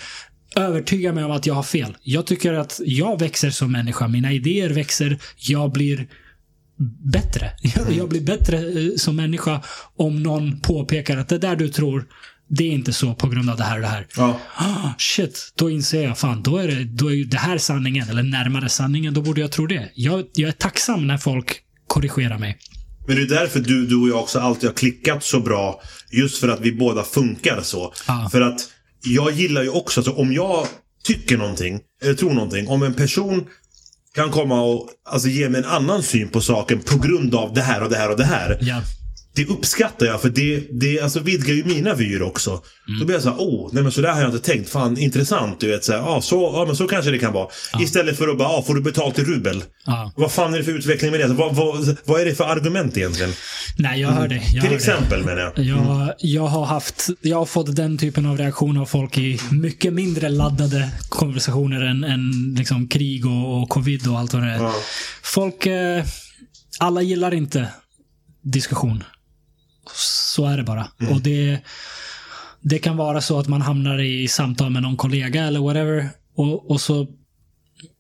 övertyga 0.56 1.14
mig 1.14 1.24
om 1.24 1.32
att 1.32 1.46
jag 1.46 1.54
har 1.54 1.64
fel. 1.64 1.98
Jag 2.04 2.26
tycker 2.26 2.54
att 2.54 2.82
jag 2.86 3.20
växer 3.20 3.50
som 3.50 3.72
människa. 3.72 4.08
Mina 4.08 4.32
idéer 4.32 4.70
växer. 4.70 5.20
Jag 5.38 5.72
blir 5.72 6.08
bättre. 7.12 7.52
Jag, 7.62 7.92
jag 7.92 8.10
blir 8.10 8.22
bättre 8.22 8.58
eh, 8.58 8.96
som 8.98 9.16
människa 9.16 9.62
om 9.96 10.24
någon 10.24 10.60
påpekar 10.60 11.18
att 11.18 11.30
det 11.30 11.38
där 11.38 11.56
du 11.56 11.70
tror, 11.70 12.08
det 12.50 12.64
är 12.64 12.72
inte 12.72 12.94
så 12.94 13.16
på 13.16 13.30
grund 13.30 13.50
av 13.50 13.58
det 13.58 13.64
här 13.64 13.76
och 13.76 13.82
det 13.82 13.88
här. 13.88 14.08
Ja. 14.18 14.40
Ah, 14.56 14.90
shit, 14.98 15.54
då 15.56 15.70
inser 15.70 16.04
jag, 16.04 16.18
fan, 16.18 16.44
då 16.44 16.58
är, 16.58 16.68
det, 16.68 16.84
då 16.84 17.12
är 17.12 17.26
det 17.26 17.38
här 17.38 17.58
sanningen, 17.58 18.10
eller 18.10 18.24
närmare 18.24 18.70
sanningen, 18.70 19.14
då 19.14 19.22
borde 19.22 19.42
jag 19.42 19.52
tro 19.52 19.68
det. 19.68 19.92
Jag, 19.96 20.26
jag 20.34 20.48
är 20.48 20.52
tacksam 20.52 21.08
när 21.08 21.18
folk 21.18 21.60
korrigerar 21.88 22.38
mig. 22.38 22.58
Men 23.08 23.16
det 23.16 23.22
är 23.22 23.28
därför 23.28 23.60
du, 23.60 23.86
du 23.86 24.02
och 24.02 24.10
jag 24.10 24.20
också 24.20 24.40
alltid 24.40 24.70
har 24.70 24.74
klickat 24.76 25.24
så 25.24 25.40
bra. 25.40 25.82
Just 26.12 26.38
för 26.38 26.48
att 26.48 26.60
vi 26.60 26.72
båda 26.72 27.04
funkar 27.04 27.62
så. 27.62 27.94
Ja. 28.08 28.30
För 28.32 28.42
att 28.42 28.60
jag 29.04 29.32
gillar 29.32 29.64
ju 29.64 29.70
också, 29.70 30.00
alltså, 30.00 30.14
om 30.14 30.34
jag 30.34 30.68
tycker 31.04 31.38
någonting, 31.38 31.80
eller 32.04 32.14
tror 32.14 32.34
någonting, 32.34 32.68
om 32.68 32.84
en 32.84 32.94
person 32.94 33.48
kan 34.16 34.32
komma 34.32 34.62
och 34.62 34.90
alltså, 35.06 35.28
ge 35.28 35.50
mig 35.50 35.62
en 35.62 35.70
annan 35.70 36.04
syn 36.04 36.30
på 36.30 36.42
saken 36.42 36.80
på 36.80 36.98
grund 36.98 37.36
av 37.36 37.54
det 37.54 37.62
här 37.62 37.84
och 37.84 37.90
det 37.90 37.98
här 37.98 38.10
och 38.10 38.18
det 38.18 38.26
här. 38.26 38.58
Ja. 38.62 38.82
Det 39.36 39.46
uppskattar 39.46 40.06
jag 40.06 40.22
för 40.22 40.30
det, 40.30 40.68
det 40.72 41.00
alltså, 41.00 41.20
vidgar 41.20 41.54
ju 41.54 41.64
mina 41.64 41.94
vyer 41.94 42.22
också. 42.22 42.50
Mm. 42.50 43.00
Då 43.00 43.06
blir 43.06 43.16
jag 43.16 43.24
så 43.24 43.30
här, 43.30 43.38
oh, 43.38 43.70
nej 43.74 43.84
men 43.84 43.92
så 43.92 44.02
där 44.02 44.14
har 44.14 44.22
jag 44.22 44.30
inte 44.34 44.52
tänkt. 44.52 44.70
Fan, 44.70 44.98
intressant. 44.98 45.60
Du 45.60 45.68
vet, 45.68 45.84
så, 45.84 45.92
här, 45.94 46.00
ah, 46.00 46.22
så, 46.22 46.52
ja, 46.56 46.66
men 46.66 46.76
så 46.76 46.88
kanske 46.88 47.12
det 47.12 47.20
kan 47.20 47.34
vara. 47.34 47.48
Istället 47.80 48.18
för 48.18 48.28
att 48.28 48.38
bara, 48.38 48.48
ah, 48.48 48.64
får 48.64 48.76
du 48.76 48.82
betalt 48.82 49.20
i 49.20 49.24
rubel? 49.24 49.64
Ja. 49.86 50.12
Vad 50.16 50.32
fan 50.32 50.54
är 50.54 50.58
det 50.58 50.64
för 50.64 50.72
utveckling 50.72 51.12
med 51.12 51.20
det? 51.20 51.24
Alltså, 51.24 51.44
vad, 51.44 51.56
vad, 51.56 51.98
vad 52.06 52.22
är 52.22 52.26
det 52.26 52.36
för 52.36 52.44
argument 52.44 52.98
egentligen? 52.98 53.32
Nej, 53.78 54.02
jag 54.02 54.10
hör 54.10 54.28
dig. 54.28 54.42
Jag 54.54 54.62
Till 54.62 54.70
hör 54.70 54.76
exempel 54.78 55.24
menar 55.24 55.54
jag. 55.56 55.66
Jag, 55.66 56.14
jag 56.18 56.48
har 56.48 56.66
haft, 56.66 57.10
jag 57.22 57.38
har 57.38 57.46
fått 57.46 57.76
den 57.76 57.98
typen 57.98 58.26
av 58.26 58.38
reaktioner 58.38 58.82
av 58.82 58.86
folk 58.86 59.18
i 59.18 59.40
mycket 59.52 59.94
mindre 59.94 60.30
laddade 60.30 60.90
konversationer 61.10 61.82
än, 61.82 62.04
än 62.04 62.56
liksom 62.58 62.88
krig 62.88 63.26
och, 63.26 63.62
och 63.62 63.70
covid 63.70 64.08
och 64.08 64.20
allt 64.20 64.34
vad 64.34 64.44
det 64.44 64.50
är. 64.50 64.72
Folk, 65.24 65.66
eh, 65.66 66.06
alla 66.80 67.02
gillar 67.02 67.34
inte 67.34 67.68
diskussion. 68.44 69.04
Så 69.96 70.46
är 70.46 70.58
det 70.58 70.64
bara. 70.64 70.88
Och 71.12 71.22
det, 71.22 71.60
det 72.62 72.80
kan 72.80 72.98
vara 72.98 73.22
så 73.22 73.40
att 73.40 73.48
man 73.48 73.62
hamnar 73.62 74.00
i 74.00 74.28
samtal 74.28 74.70
med 74.72 74.82
någon 74.82 74.98
kollega 74.98 75.44
eller 75.44 75.60
whatever. 75.60 76.10
Och, 76.36 76.72
och 76.72 76.82
så 76.82 77.08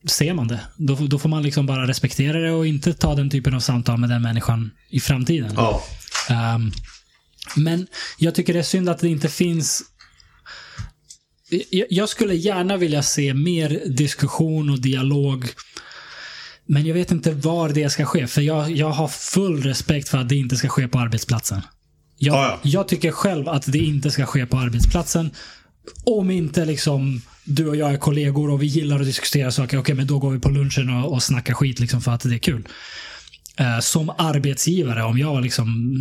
ser 0.07 0.33
man 0.33 0.47
det. 0.47 0.59
Då, 0.77 0.95
då 0.95 1.19
får 1.19 1.29
man 1.29 1.43
liksom 1.43 1.65
bara 1.65 1.87
respektera 1.87 2.39
det 2.39 2.51
och 2.51 2.67
inte 2.67 2.93
ta 2.93 3.15
den 3.15 3.29
typen 3.29 3.53
av 3.53 3.59
samtal 3.59 3.97
med 3.97 4.09
den 4.09 4.21
människan 4.21 4.71
i 4.89 4.99
framtiden. 4.99 5.53
Ja. 5.55 5.83
Ehm, 6.29 6.71
men 7.55 7.87
jag 8.17 8.35
tycker 8.35 8.53
det 8.53 8.59
är 8.59 8.63
synd 8.63 8.89
att 8.89 8.99
det 8.99 9.09
inte 9.09 9.29
finns 9.29 9.83
jag, 11.69 11.87
jag 11.89 12.09
skulle 12.09 12.35
gärna 12.35 12.77
vilja 12.77 13.03
se 13.03 13.33
mer 13.33 13.81
diskussion 13.85 14.69
och 14.69 14.81
dialog. 14.81 15.45
Men 16.65 16.85
jag 16.85 16.93
vet 16.93 17.11
inte 17.11 17.31
var 17.31 17.69
det 17.69 17.89
ska 17.89 18.05
ske. 18.05 18.27
För 18.27 18.41
jag, 18.41 18.71
jag 18.71 18.89
har 18.89 19.07
full 19.07 19.63
respekt 19.63 20.09
för 20.09 20.17
att 20.17 20.29
det 20.29 20.35
inte 20.35 20.55
ska 20.55 20.67
ske 20.67 20.87
på 20.87 20.99
arbetsplatsen. 20.99 21.61
Jag, 22.17 22.35
Ja, 22.35 22.59
ja. 22.63 22.69
jag 22.69 22.87
tycker 22.87 23.11
själv 23.11 23.49
att 23.49 23.71
det 23.71 23.79
inte 23.79 24.11
ska 24.11 24.25
ske 24.25 24.45
på 24.45 24.57
arbetsplatsen. 24.57 25.31
Om 26.03 26.31
inte 26.31 26.65
liksom 26.65 27.21
du 27.45 27.67
och 27.67 27.75
jag 27.75 27.93
är 27.93 27.97
kollegor 27.97 28.49
och 28.49 28.61
vi 28.61 28.65
gillar 28.65 28.99
att 28.99 29.05
diskutera 29.05 29.51
saker. 29.51 29.77
Okej, 29.79 29.95
men 29.95 30.07
då 30.07 30.19
går 30.19 30.31
vi 30.31 30.39
på 30.39 30.49
lunchen 30.49 30.89
och, 30.89 31.13
och 31.13 31.23
snackar 31.23 31.53
skit 31.53 31.79
liksom 31.79 32.01
för 32.01 32.11
att 32.11 32.21
det 32.21 32.35
är 32.35 32.39
kul. 32.39 32.67
Eh, 33.57 33.79
som 33.79 34.09
arbetsgivare, 34.09 35.03
om 35.03 35.17
jag 35.17 35.33
var 35.33 35.41
liksom 35.41 35.97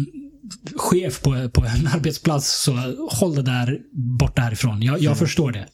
chef 0.76 1.20
på, 1.20 1.50
på 1.50 1.64
en 1.64 1.86
arbetsplats, 1.94 2.62
så 2.62 2.72
håll 3.10 3.34
det 3.34 3.42
där 3.42 3.78
borta 3.92 4.42
härifrån. 4.42 4.82
Jag, 4.82 5.02
jag 5.02 5.18
förstår 5.18 5.52
det. 5.52 5.66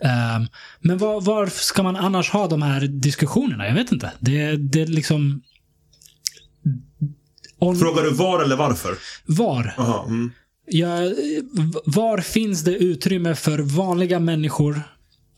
Ehm, 0.00 0.46
men 0.80 0.98
var, 0.98 1.20
var 1.20 1.46
ska 1.46 1.82
man 1.82 1.96
annars 1.96 2.30
ha 2.30 2.48
de 2.48 2.62
här 2.62 2.80
diskussionerna? 2.80 3.66
Jag 3.66 3.74
vet 3.74 3.92
inte. 3.92 4.12
Det, 4.20 4.56
det 4.56 4.80
är 4.82 4.86
liksom... 4.86 5.42
On, 7.58 7.78
Frågar 7.78 8.02
du 8.02 8.10
var 8.10 8.42
eller 8.42 8.56
varför? 8.56 8.94
var? 9.26 9.74
Aha, 9.78 10.04
mm. 10.08 10.32
Ja, 10.66 10.96
var 11.84 12.18
finns 12.18 12.64
det 12.64 12.76
utrymme 12.76 13.34
för 13.34 13.58
vanliga 13.58 14.20
människor 14.20 14.82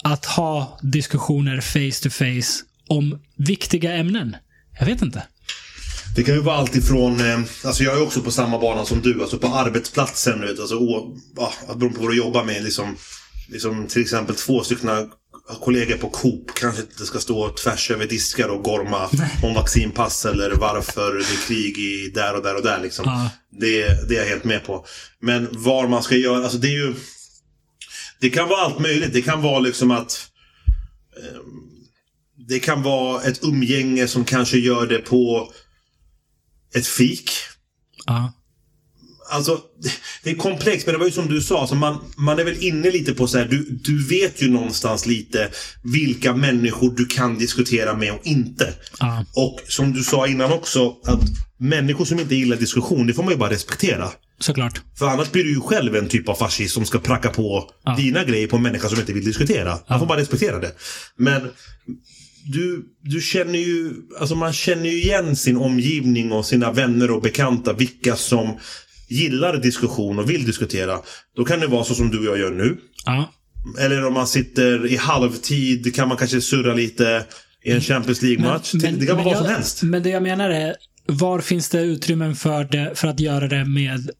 att 0.05 0.25
ha 0.25 0.79
diskussioner 0.83 1.61
face 1.61 2.03
to 2.03 2.11
face 2.11 2.65
om 2.89 3.19
viktiga 3.37 3.93
ämnen? 3.93 4.37
Jag 4.79 4.87
vet 4.87 5.03
inte. 5.03 5.23
Det 6.17 6.23
kan 6.23 6.35
ju 6.35 6.41
vara 6.41 6.57
allt 6.57 6.77
ifrån, 6.77 7.21
eh, 7.21 7.39
alltså 7.65 7.83
jag 7.83 7.97
är 7.97 8.03
också 8.03 8.21
på 8.21 8.31
samma 8.31 8.59
bana 8.59 8.85
som 8.85 9.03
du, 9.03 9.23
alltså 9.23 9.39
på 9.39 9.47
arbetsplatsen. 9.47 10.41
Vet, 10.41 10.61
alltså, 10.61 10.77
å, 10.77 11.17
ah, 11.37 11.75
beroende 11.75 11.99
på 11.99 12.03
vad 12.05 12.13
du 12.13 12.17
jobbar 12.17 12.45
med. 12.45 12.65
Liksom, 12.65 12.97
liksom 13.49 13.87
till 13.87 14.03
exempel 14.03 14.37
två 14.37 14.65
stycken 14.65 15.11
kollegor 15.61 15.97
på 15.97 16.11
Coop 16.11 16.55
kanske 16.55 16.83
inte 16.83 17.07
ska 17.07 17.19
stå 17.19 17.49
tvärs 17.49 17.91
över 17.91 18.07
diskar 18.07 18.49
och 18.49 18.65
gorma 18.65 19.11
om 19.43 19.55
vaccinpass 19.55 20.25
eller 20.25 20.51
varför 20.51 21.15
det 21.15 21.21
är 21.21 21.47
krig 21.47 21.79
i 21.79 22.11
där 22.15 22.37
och 22.37 22.43
där 22.43 22.57
och 22.57 22.63
där. 22.63 22.81
Liksom. 22.83 23.05
Ja. 23.07 23.31
Det, 23.51 24.09
det 24.09 24.17
är 24.17 24.19
jag 24.21 24.29
helt 24.29 24.45
med 24.45 24.65
på. 24.65 24.87
Men 25.21 25.49
var 25.51 25.89
man 25.89 26.03
ska 26.03 26.17
göra, 26.17 26.43
alltså 26.43 26.59
det 26.59 26.69
är 26.69 26.87
ju... 26.87 26.95
Det 28.21 28.31
kan 28.31 28.49
vara 28.49 28.61
allt 28.61 28.79
möjligt. 28.79 29.13
Det 29.13 29.23
kan 29.23 29.43
vara 29.43 29.59
liksom 29.59 29.91
att... 29.91 30.31
ehm, 31.17 31.67
det 32.49 32.59
kan 32.59 32.83
vara 32.83 33.23
ett 33.23 33.45
umgänge 33.45 34.09
som 34.09 34.25
kanske 34.25 34.59
gör 34.59 34.87
det 34.87 34.99
på 34.99 35.53
ett 36.75 36.87
fik. 36.87 37.31
Ja. 38.07 38.33
Alltså, 39.31 39.61
det- 40.23 40.31
är 40.31 40.35
komplext, 40.35 40.87
men 40.87 40.93
det 40.93 40.99
var 40.99 41.07
ju 41.07 41.13
som 41.13 41.29
du 41.29 41.41
sa, 41.41 41.61
alltså 41.61 41.75
man, 41.75 41.99
man 42.17 42.39
är 42.39 42.45
väl 42.45 42.63
inne 42.63 42.91
lite 42.91 43.15
på 43.15 43.27
så 43.27 43.39
här, 43.39 43.45
du, 43.45 43.63
du 43.71 44.07
vet 44.09 44.43
ju 44.43 44.51
någonstans 44.51 45.07
lite 45.07 45.49
vilka 45.83 46.35
människor 46.37 46.95
du 46.97 47.07
kan 47.07 47.39
diskutera 47.39 47.95
med 47.97 48.13
och 48.13 48.21
inte. 48.27 48.75
Ja. 49.01 49.25
Och 49.35 49.61
som 49.69 49.93
du 49.93 50.03
sa 50.03 50.27
innan 50.27 50.53
också, 50.53 50.95
att 51.05 51.21
människor 51.59 52.05
som 52.05 52.21
inte 52.21 52.35
gillar 52.35 52.57
diskussion, 52.57 53.07
det 53.07 53.15
får 53.15 53.23
man 53.23 53.33
ju 53.33 53.39
bara 53.39 53.51
respektera. 53.51 54.11
Såklart. 54.41 54.81
För 54.99 55.07
annars 55.07 55.31
blir 55.33 55.45
du 55.45 55.51
ju 55.55 55.61
själv 55.61 55.97
en 55.97 56.09
typ 56.09 56.29
av 56.29 56.35
fascist 56.35 56.75
som 56.75 56.87
ska 56.87 56.99
pracka 56.99 57.31
på 57.31 57.71
dina 57.97 58.25
grejer 58.25 58.47
på 58.47 58.57
en 58.57 58.63
människa 58.63 58.89
som 58.89 59.01
inte 59.01 59.13
vill 59.13 59.25
diskutera. 59.25 59.79
Man 59.89 59.99
får 59.99 60.07
bara 60.07 60.19
respektera 60.21 60.59
det. 60.59 60.73
Men 61.19 61.43
du, 62.53 62.85
du 63.03 63.21
känner 63.21 63.59
ju, 63.59 63.93
alltså 64.21 64.35
man 64.35 64.53
känner 64.53 64.91
ju 64.91 65.03
igen 65.03 65.37
sin 65.37 65.57
omgivning 65.57 66.33
och 66.33 66.47
sina 66.47 66.73
vänner 66.73 67.11
och 67.11 67.23
bekanta, 67.23 67.73
vilka 67.73 68.17
som 68.17 68.59
gillar 69.09 69.57
diskussion 69.57 70.19
och 70.19 70.31
vill 70.31 70.45
diskutera. 70.47 70.99
Då 71.37 71.45
kan 71.45 71.61
det 71.61 71.67
vara 71.67 71.85
så 71.85 71.95
som 71.95 72.11
du 72.11 72.19
och 72.19 72.25
jag 72.25 72.39
gör 72.39 72.51
nu. 72.51 72.77
Ja. 73.07 73.33
Eller 73.79 74.07
om 74.07 74.15
man 74.15 74.27
sitter 74.27 74.87
i 74.87 74.97
halvtid 74.97 75.95
kan 75.95 76.09
man 76.09 76.17
kanske 76.17 76.41
surra 76.41 76.75
lite 76.75 77.25
i 77.65 77.71
en 77.71 77.81
Champions 77.81 78.23
League-match. 78.23 78.73
det 78.73 79.07
kan 79.07 79.17
vara 79.17 79.25
vad 79.25 79.33
jag, 79.35 79.39
som 79.43 79.47
helst. 79.51 79.83
Men 79.83 80.03
det 80.03 80.11
jag 80.11 80.23
menar 80.23 80.51
är, 80.51 80.75
var 81.07 81.41
finns 81.41 81.69
det 81.69 81.81
utrymmen 81.81 82.37
för, 82.37 82.65
det, 82.65 82.93
för 82.95 83.09
att 83.09 83.21
göra 83.21 83.49
det 83.49 83.65
med 83.65 84.11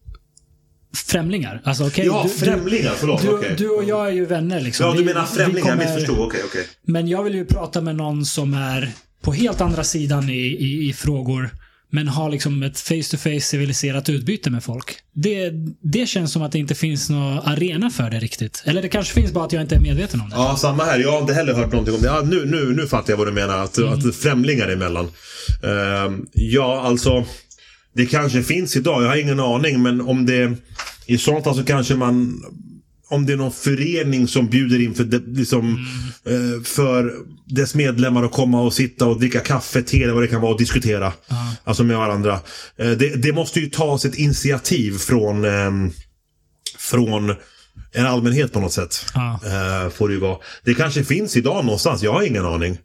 främlingar? 0.95 1.61
Alltså, 1.63 1.85
okay, 1.85 2.05
Ja, 2.05 2.23
du, 2.23 2.29
främlingar. 2.45 2.93
Förlåt. 2.97 3.21
du, 3.21 3.29
okej. 3.29 3.55
du 3.57 3.69
och 3.69 3.83
jag 3.83 4.07
är 4.07 4.11
ju 4.11 4.25
vänner. 4.25 4.61
Liksom. 4.61 4.85
Ja, 4.85 4.91
du 4.91 4.99
Vi- 4.99 5.05
menar 5.05 5.27
vi 5.31 5.35
främlingar. 5.37 5.67
Jag 5.69 5.77
kommer- 5.79 5.85
missförstod. 5.95 6.19
Okej, 6.27 6.41
okej. 6.45 6.67
Men 6.87 7.07
jag 7.07 7.23
vill 7.23 7.35
ju 7.35 7.45
prata 7.45 7.81
med 7.81 7.95
någon 7.95 8.25
som 8.25 8.53
är 8.53 8.91
på 9.21 9.33
helt 9.33 9.61
andra 9.61 9.83
sidan 9.83 10.29
i, 10.29 10.33
i, 10.37 10.89
i 10.89 10.93
frågor. 10.93 11.49
Men 11.89 12.07
har 12.07 12.29
liksom 12.29 12.63
ett 12.63 12.79
face-to-face 12.79 13.39
civiliserat 13.39 14.09
utbyte 14.09 14.49
med 14.49 14.63
folk. 14.63 14.95
Det, 15.13 15.51
det 15.81 16.05
känns 16.05 16.31
som 16.31 16.41
att 16.41 16.51
det 16.51 16.59
inte 16.59 16.75
finns 16.75 17.09
någon 17.09 17.39
arena 17.39 17.89
för 17.89 18.09
det 18.09 18.19
riktigt. 18.19 18.63
Eller 18.65 18.81
det 18.81 18.89
kanske 18.89 19.13
finns 19.13 19.31
bara 19.31 19.45
att 19.45 19.53
jag 19.53 19.61
inte 19.61 19.75
är 19.75 19.79
medveten 19.79 20.21
om 20.21 20.29
det. 20.29 20.35
Ja, 20.35 20.55
samma 20.57 20.83
här. 20.83 20.99
Jag 20.99 21.11
har 21.11 21.19
inte 21.21 21.33
heller 21.33 21.53
hört 21.53 21.71
någonting 21.71 21.95
om 21.95 22.01
det. 22.01 22.07
Ja, 22.07 22.21
nu, 22.21 22.45
nu, 22.45 22.73
nu 22.73 22.87
fattar 22.87 23.13
jag 23.13 23.17
vad 23.17 23.27
du 23.27 23.31
menar. 23.31 23.57
Att, 23.57 23.79
att 23.79 24.15
främlingar 24.15 24.67
emellan. 24.67 25.05
Ehm, 25.63 26.25
ja, 26.33 26.81
alltså. 26.81 27.25
Det 27.95 28.05
kanske 28.05 28.43
finns 28.43 28.75
idag. 28.75 29.03
Jag 29.03 29.09
har 29.09 29.15
ingen 29.15 29.39
aning. 29.39 29.81
Men 29.81 30.01
om 30.01 30.25
det... 30.25 30.53
I 31.05 31.17
sånt 31.17 31.43
fall 31.43 31.55
så 31.55 31.63
kanske 31.63 31.95
man... 31.95 32.41
Om 33.09 33.25
det 33.25 33.33
är 33.33 33.37
någon 33.37 33.51
förening 33.51 34.27
som 34.27 34.47
bjuder 34.49 34.81
in 34.81 34.93
för, 34.95 35.03
det, 35.03 35.21
liksom, 35.27 35.85
eh, 36.25 36.63
för 36.63 37.13
dess 37.45 37.75
medlemmar 37.75 38.23
att 38.23 38.31
komma 38.31 38.61
och 38.61 38.73
sitta 38.73 39.05
och 39.05 39.19
dricka 39.19 39.39
kaffe, 39.39 39.81
te 39.81 40.03
eller 40.03 40.13
vad 40.13 40.23
det 40.23 40.27
kan 40.27 40.41
vara 40.41 40.53
och 40.53 40.59
diskutera. 40.59 41.13
Alltså 41.63 41.83
med 41.83 41.97
varandra. 41.97 42.39
Eh, 42.77 42.91
det, 42.91 43.15
det 43.21 43.33
måste 43.33 43.59
ju 43.59 43.69
tas 43.69 44.05
ett 44.05 44.15
initiativ 44.15 44.97
från, 44.97 45.45
ehm, 45.45 45.91
från 46.77 47.35
en 47.93 48.05
allmänhet 48.05 48.53
på 48.53 48.59
något 48.59 48.73
sätt. 48.73 49.05
Eh, 49.45 49.89
får 49.89 50.07
det 50.07 50.13
ju 50.13 50.19
vara. 50.19 50.37
Det 50.63 50.73
kanske 50.73 51.03
finns 51.03 51.37
idag 51.37 51.65
någonstans, 51.65 52.03
jag 52.03 52.13
har 52.13 52.23
ingen 52.23 52.45
aning. 52.45 52.77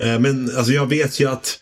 Eh, 0.00 0.18
men 0.18 0.56
alltså 0.56 0.72
jag 0.72 0.86
vet 0.86 1.20
ju 1.20 1.30
att 1.30 1.58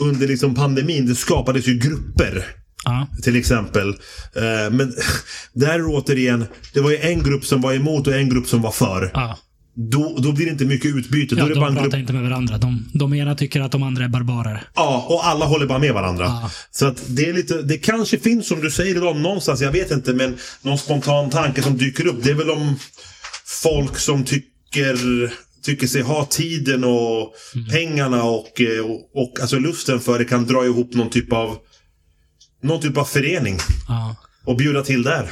under 0.00 0.28
liksom 0.28 0.54
pandemin, 0.54 1.06
det 1.06 1.14
skapades 1.14 1.66
ju 1.66 1.78
grupper. 1.78 2.44
Ja. 2.84 3.06
Till 3.22 3.36
exempel. 3.36 3.88
Eh, 3.88 4.70
men 4.70 4.94
där 5.52 5.84
återigen, 5.86 6.44
det 6.74 6.80
var 6.80 6.90
ju 6.90 6.96
en 6.98 7.22
grupp 7.22 7.44
som 7.46 7.60
var 7.60 7.72
emot 7.72 8.06
och 8.06 8.14
en 8.14 8.28
grupp 8.28 8.46
som 8.48 8.62
var 8.62 8.70
för. 8.70 9.10
Ja. 9.14 9.38
Då, 9.76 10.16
då 10.18 10.32
blir 10.32 10.46
det 10.46 10.52
inte 10.52 10.64
mycket 10.64 10.96
utbyte. 10.96 11.34
Ja, 11.34 11.40
då 11.40 11.44
är 11.44 11.48
det 11.48 11.54
de 11.54 11.60
bara 11.60 11.72
pratar 11.72 11.82
grupp 11.82 12.00
inte 12.00 12.12
med 12.12 12.22
varandra. 12.22 12.58
De, 12.58 12.84
de 12.94 13.14
ena 13.14 13.34
tycker 13.34 13.60
att 13.60 13.72
de 13.72 13.82
andra 13.82 14.04
är 14.04 14.08
barbarer. 14.08 14.62
Ja, 14.74 15.06
och 15.08 15.26
alla 15.26 15.44
håller 15.44 15.66
bara 15.66 15.78
med 15.78 15.94
varandra. 15.94 16.24
Ja. 16.24 16.50
Så 16.70 16.86
att 16.86 17.02
det 17.06 17.28
är 17.28 17.32
lite, 17.32 17.62
det 17.62 17.78
kanske 17.78 18.18
finns 18.18 18.48
som 18.48 18.60
du 18.60 18.70
säger 18.70 18.96
idag 18.96 19.16
någonstans, 19.16 19.60
jag 19.60 19.72
vet 19.72 19.90
inte, 19.90 20.12
men 20.12 20.36
någon 20.62 20.78
spontan 20.78 21.30
tanke 21.30 21.62
som 21.62 21.76
dyker 21.78 22.06
upp. 22.06 22.22
Det 22.22 22.30
är 22.30 22.34
väl 22.34 22.50
om 22.50 22.76
folk 23.62 23.98
som 23.98 24.24
tycker 24.24 24.98
tycker 25.62 25.86
sig 25.86 26.02
ha 26.02 26.24
tiden 26.24 26.84
och 26.84 27.34
Mm. 27.54 27.68
pengarna 27.70 28.22
och, 28.22 28.60
eh, 28.60 28.84
och, 28.84 29.10
och 29.22 29.40
alltså 29.40 29.58
lusten 29.58 30.00
för 30.00 30.18
det 30.18 30.24
kan 30.24 30.46
dra 30.46 30.64
ihop 30.64 30.94
någon 30.94 31.10
typ 31.10 31.32
av 31.32 31.56
någon 32.64 32.80
typ 32.80 32.96
av 32.96 33.04
förening 33.04 33.58
Ja. 33.88 34.16
och 34.44 34.56
bjuda 34.56 34.82
till 34.82 35.02
där. 35.02 35.30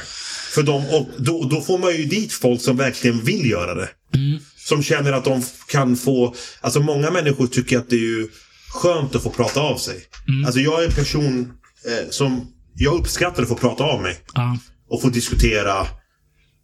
För 0.53 0.63
dem, 0.63 0.83
och 0.91 1.07
då, 1.17 1.47
då 1.51 1.61
får 1.61 1.77
man 1.77 1.95
ju 1.97 2.03
dit 2.05 2.33
folk 2.33 2.61
som 2.61 2.77
verkligen 2.77 3.23
vill 3.23 3.49
göra 3.49 3.75
det. 3.75 3.89
Mm. 4.15 4.39
Som 4.57 4.83
känner 4.83 5.11
att 5.13 5.25
de 5.25 5.43
kan 5.71 5.95
få... 5.97 6.35
Alltså 6.61 6.79
många 6.79 7.11
människor 7.11 7.47
tycker 7.47 7.77
att 7.77 7.89
det 7.89 7.95
är 7.95 7.99
ju 7.99 8.27
skönt 8.73 9.15
att 9.15 9.23
få 9.23 9.29
prata 9.29 9.59
av 9.61 9.77
sig. 9.77 9.95
Mm. 10.27 10.45
Alltså 10.45 10.59
jag 10.59 10.83
är 10.83 10.87
en 10.87 10.93
person 10.93 11.39
eh, 11.85 12.09
som... 12.09 12.47
Jag 12.75 12.93
uppskattar 12.99 13.43
att 13.43 13.49
få 13.49 13.55
prata 13.55 13.83
av 13.83 14.01
mig. 14.01 14.17
Ja. 14.33 14.57
Och 14.89 15.01
få 15.01 15.09
diskutera 15.09 15.87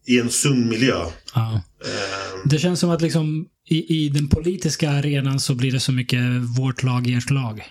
i 0.07 0.19
en 0.19 0.29
sund 0.29 0.65
miljö. 0.65 1.05
Ja. 1.35 1.61
Eh, 1.85 2.49
Det 2.49 2.59
känns 2.59 2.79
som 2.79 2.89
att 2.89 3.01
liksom 3.01 3.45
i, 3.69 4.05
i 4.05 4.09
den 4.09 4.27
politiska 4.27 4.89
arenan 4.91 5.39
så 5.39 5.55
blir 5.55 5.71
det 5.71 5.79
så 5.79 5.91
mycket 5.91 6.19
vårt 6.57 6.83
lag, 6.83 7.07
ert 7.09 7.29
lag. 7.29 7.63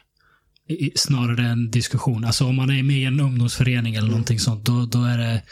Snarare 0.94 1.46
än 1.46 1.70
diskussion. 1.70 2.24
Alltså 2.24 2.44
om 2.44 2.56
man 2.56 2.70
är 2.70 2.82
med 2.82 2.98
i 2.98 3.04
en 3.04 3.20
ungdomsförening 3.20 3.94
eller 3.94 4.08
någonting 4.08 4.38
sånt, 4.38 4.64
då, 4.64 4.86
då 4.86 5.04
är 5.04 5.18
det 5.18 5.42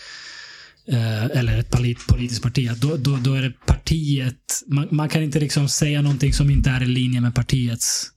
eh, 0.88 1.24
eller 1.24 1.58
ett 1.58 1.70
polit, 1.70 2.06
politiskt 2.06 2.42
parti, 2.42 2.70
då, 2.76 2.96
då, 2.96 3.16
då 3.16 3.34
är 3.34 3.42
det 3.42 3.52
partiet. 3.66 4.62
Man, 4.66 4.88
man 4.90 5.08
kan 5.08 5.22
inte 5.22 5.40
liksom 5.40 5.68
säga 5.68 6.02
någonting 6.02 6.32
som 6.32 6.50
inte 6.50 6.70
är 6.70 6.82
i 6.82 6.86
linje 6.86 7.20
med 7.20 7.34
partiets 7.34 8.10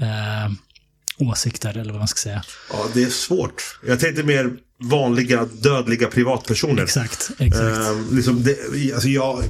eh, 0.00 0.52
åsikter, 1.18 1.78
eller 1.78 1.92
vad 1.92 2.00
man 2.00 2.08
ska 2.08 2.18
säga. 2.18 2.42
ja, 2.72 2.86
det 2.94 3.02
är 3.02 3.10
svårt. 3.10 3.78
Jag 3.86 4.00
tänkte 4.00 4.22
mer 4.22 4.50
vanliga 4.82 5.44
dödliga 5.44 6.08
privatpersoner. 6.08 6.82
Exakt, 6.82 7.30
exakt. 7.38 7.78
Eh, 7.78 8.12
liksom 8.12 8.42
det, 8.42 8.56
alltså 8.92 9.08
jag, 9.08 9.42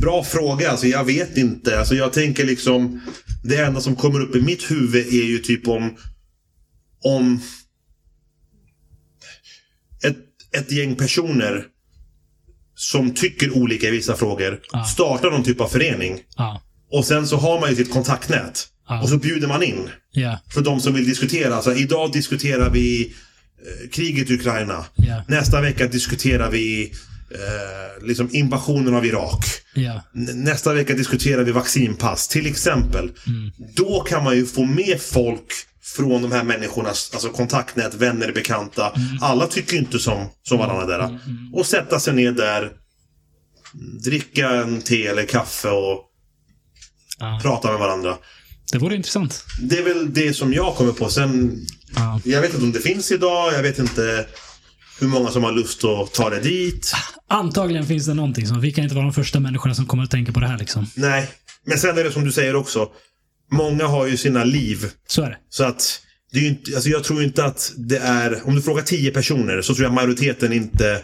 bra 0.00 0.24
fråga. 0.24 0.70
Alltså 0.70 0.86
jag 0.86 1.04
vet 1.04 1.36
inte. 1.36 1.78
Alltså 1.78 1.94
jag 1.94 2.12
tänker 2.12 2.44
liksom... 2.44 3.00
Det 3.44 3.56
enda 3.56 3.80
som 3.80 3.96
kommer 3.96 4.20
upp 4.20 4.36
i 4.36 4.40
mitt 4.40 4.70
huvud 4.70 5.06
är 5.06 5.24
ju 5.24 5.38
typ 5.38 5.68
om... 5.68 5.96
Om... 7.04 7.40
Ett, 10.04 10.16
ett 10.56 10.72
gäng 10.72 10.94
personer 10.96 11.64
som 12.76 13.14
tycker 13.14 13.56
olika 13.56 13.88
i 13.88 13.90
vissa 13.90 14.16
frågor 14.16 14.60
Ja. 14.72 14.84
startar 14.84 15.30
någon 15.30 15.44
typ 15.44 15.60
av 15.60 15.68
förening. 15.68 16.20
Ja, 16.36 16.62
Och 16.90 17.04
sen 17.04 17.26
så 17.26 17.36
har 17.36 17.60
man 17.60 17.70
ju 17.70 17.76
sitt 17.76 17.92
kontaktnät. 17.92 18.66
Ja. 18.88 19.02
Och 19.02 19.08
så 19.08 19.18
bjuder 19.18 19.48
man 19.48 19.62
in. 19.62 19.88
ja, 20.12 20.38
För 20.50 20.60
de 20.60 20.80
som 20.80 20.94
vill 20.94 21.08
diskutera. 21.08 21.54
Alltså, 21.54 21.74
idag 21.74 22.12
diskuterar 22.12 22.70
vi 22.70 23.04
eh, 23.06 23.90
kriget 23.90 24.30
i 24.30 24.34
Ukraina. 24.34 24.84
ja, 24.96 25.24
Nästa 25.28 25.60
vecka 25.60 25.86
diskuterar 25.86 26.50
vi 26.50 26.92
eh, 27.34 28.06
liksom 28.06 28.28
invasionen 28.32 28.94
av 28.94 29.06
Irak. 29.06 29.44
ja, 29.74 30.02
Nästa 30.34 30.74
vecka 30.74 30.94
diskuterar 30.94 31.44
vi 31.44 31.52
vaccinpass, 31.52 32.28
till 32.28 32.46
exempel. 32.46 33.10
Då 33.76 34.00
kan 34.00 34.24
man 34.24 34.36
ju 34.36 34.46
få 34.46 34.64
med 34.64 35.00
folk 35.00 35.52
från 35.82 36.22
de 36.22 36.32
här 36.32 36.44
människornas 36.44 37.10
alltså 37.12 37.28
kontaktnät, 37.28 37.94
vänner, 37.94 38.32
bekanta. 38.32 38.92
Alla 39.20 39.46
tycker 39.46 39.76
inte 39.76 39.98
som, 39.98 40.26
som 40.42 40.58
varandra 40.58 40.86
där. 40.98 41.18
Och 41.52 41.66
sätta 41.66 42.00
sig 42.00 42.14
ner 42.14 42.32
där, 42.32 42.70
dricka 44.04 44.50
en 44.50 44.80
te 44.80 45.06
eller 45.06 45.26
kaffe 45.26 45.68
och 45.68 46.00
ja. 47.18 47.40
prata 47.42 47.70
med 47.70 47.80
varandra. 47.80 48.16
Det 48.72 48.78
vore 48.78 48.96
intressant. 48.96 49.44
Det 49.60 49.78
är 49.78 49.82
väl 49.82 50.14
det 50.14 50.34
som 50.34 50.52
jag 50.52 50.74
kommer 50.74 50.92
på. 50.92 51.08
Sen, 51.08 51.56
Ja. 51.96 52.20
jag 52.24 52.40
vet 52.40 52.54
inte 52.54 52.64
om 52.64 52.72
det 52.72 52.80
finns 52.80 53.12
idag. 53.12 53.52
Jag 53.52 53.62
vet 53.62 53.78
inte 53.78 54.26
hur 55.00 55.08
många 55.08 55.30
som 55.30 55.44
har 55.44 55.52
lust 55.52 55.84
att 55.84 56.14
ta 56.14 56.30
det 56.30 56.40
dit. 56.40 56.92
Antagligen 57.28 57.86
finns 57.86 58.06
det 58.06 58.14
någonting 58.14 58.46
som, 58.46 58.60
vi 58.60 58.72
kan 58.72 58.84
inte 58.84 58.96
vara 58.96 59.04
de 59.04 59.12
första 59.12 59.40
människorna 59.40 59.74
som 59.74 59.86
kommer 59.86 60.02
att 60.04 60.10
tänka 60.10 60.32
på 60.32 60.40
det 60.40 60.46
här 60.46 60.58
liksom. 60.58 60.86
Nej. 60.94 61.30
Men 61.66 61.78
sen 61.78 61.98
är 61.98 62.04
det 62.04 62.12
som 62.12 62.24
du 62.24 62.32
säger 62.32 62.56
också. 62.56 62.88
Många 63.52 63.86
har 63.86 64.06
ju 64.06 64.16
sina 64.16 64.44
liv. 64.44 64.86
Så 65.08 65.22
är 65.22 65.30
det. 65.30 65.36
Så 65.50 65.64
att 65.64 66.00
det 66.32 66.38
är 66.38 66.42
ju 66.42 66.48
inte, 66.48 66.74
alltså 66.74 66.90
jag 66.90 67.04
tror 67.04 67.22
inte 67.22 67.44
att 67.44 67.72
det 67.76 67.98
är... 67.98 68.46
Om 68.46 68.54
du 68.54 68.62
frågar 68.62 68.82
tio 68.82 69.10
personer 69.10 69.62
så 69.62 69.74
tror 69.74 69.84
jag 69.84 69.92
majoriteten 69.92 70.52
inte 70.52 71.02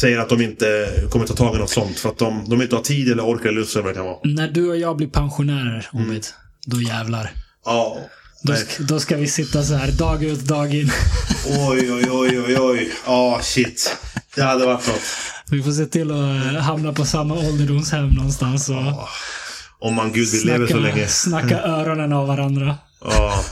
säger 0.00 0.18
att 0.18 0.28
de 0.28 0.40
inte 0.40 0.92
kommer 1.10 1.26
ta 1.26 1.34
tag 1.34 1.56
i 1.56 1.58
något 1.58 1.70
sånt. 1.70 1.98
För 1.98 2.08
att 2.08 2.18
de, 2.18 2.44
de 2.48 2.62
inte 2.62 2.76
har 2.76 2.82
tid 2.82 3.12
eller 3.12 3.22
orkar 3.22 3.48
eller 3.48 3.60
lust 3.60 3.76
eller 3.76 3.84
vad 3.84 3.92
det 3.92 3.96
kan 3.96 4.06
vara. 4.06 4.18
När 4.24 4.48
du 4.48 4.68
och 4.68 4.76
jag 4.76 4.96
blir 4.96 5.08
pensionärer, 5.08 5.88
Omid, 5.92 6.26
då 6.66 6.80
jävlar. 6.80 7.30
Ja. 7.64 7.98
Då, 8.42 8.54
då 8.78 9.00
ska 9.00 9.16
vi 9.16 9.28
sitta 9.28 9.62
så 9.62 9.74
här 9.74 9.90
dag 9.92 10.24
ut, 10.24 10.40
dag 10.40 10.74
in. 10.74 10.92
Oj, 11.46 11.92
oj, 11.92 12.04
oj, 12.10 12.40
oj, 12.40 12.58
oj. 12.58 12.92
Ja, 13.06 13.40
shit. 13.42 13.96
Det 14.34 14.42
hade 14.42 14.66
varit 14.66 14.86
något. 14.86 15.00
Vi 15.50 15.62
får 15.62 15.72
se 15.72 15.86
till 15.86 16.10
att 16.10 16.16
eh, 16.54 16.60
hamna 16.62 16.92
på 16.92 17.04
samma 17.04 17.34
ålderdomshem 17.34 18.08
någonstans 18.08 18.68
och 18.68 19.08
Om 19.80 19.94
man 19.94 20.12
gud 20.12 20.28
vill 20.28 20.46
leva 20.46 20.66
så 20.66 20.72
snacka, 20.72 20.86
länge. 20.94 21.08
snacka 21.08 21.60
öronen 21.62 22.12
av 22.12 22.26
varandra. 22.26 22.76
Ja. 23.04 23.44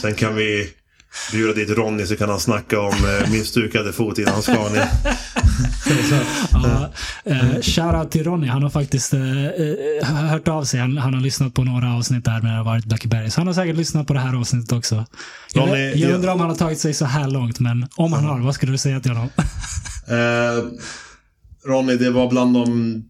Sen 0.00 0.14
kan 0.14 0.34
vi 0.36 0.70
bjuda 1.32 1.52
dit 1.52 1.70
Ronny 1.70 2.06
så 2.06 2.16
kan 2.16 2.28
han 2.28 2.40
snacka 2.40 2.80
om 2.80 2.94
eh, 2.94 3.30
min 3.30 3.44
stukade 3.44 3.92
fot 3.92 4.18
innan 4.18 4.42
Scania. 4.42 4.88
Ja, 6.52 6.92
eh, 7.24 7.60
shoutout 7.60 8.10
till 8.10 8.24
Ronny. 8.24 8.46
Han 8.46 8.62
har 8.62 8.70
faktiskt 8.70 9.14
eh, 9.14 9.46
eh, 9.46 10.04
hört 10.04 10.48
av 10.48 10.64
sig. 10.64 10.80
Han, 10.80 10.98
han 10.98 11.14
har 11.14 11.20
lyssnat 11.20 11.54
på 11.54 11.64
några 11.64 11.94
avsnitt 11.94 12.24
där 12.24 12.42
när 12.42 12.50
det 12.50 12.56
har 12.56 12.64
varit 12.64 12.84
Blackyberry. 12.84 13.30
Så 13.30 13.40
han 13.40 13.46
har 13.46 13.54
säkert 13.54 13.76
lyssnat 13.76 14.06
på 14.06 14.12
det 14.12 14.20
här 14.20 14.40
avsnittet 14.40 14.72
också. 14.72 15.04
Jag, 15.52 15.68
Ronny, 15.68 15.78
jag 15.78 16.10
ja. 16.10 16.14
undrar 16.14 16.32
om 16.32 16.40
han 16.40 16.48
har 16.48 16.56
tagit 16.56 16.78
sig 16.78 16.94
så 16.94 17.04
här 17.04 17.28
långt, 17.28 17.60
men 17.60 17.86
om 17.96 18.12
han 18.12 18.24
har, 18.24 18.40
vad 18.40 18.54
skulle 18.54 18.72
du 18.72 18.78
säga 18.78 19.00
till 19.00 19.10
honom? 19.10 19.30
Eh, 20.08 20.64
Ronny, 21.66 21.96
det 21.96 22.10
var 22.10 22.30
bland 22.30 22.54
de 22.54 23.02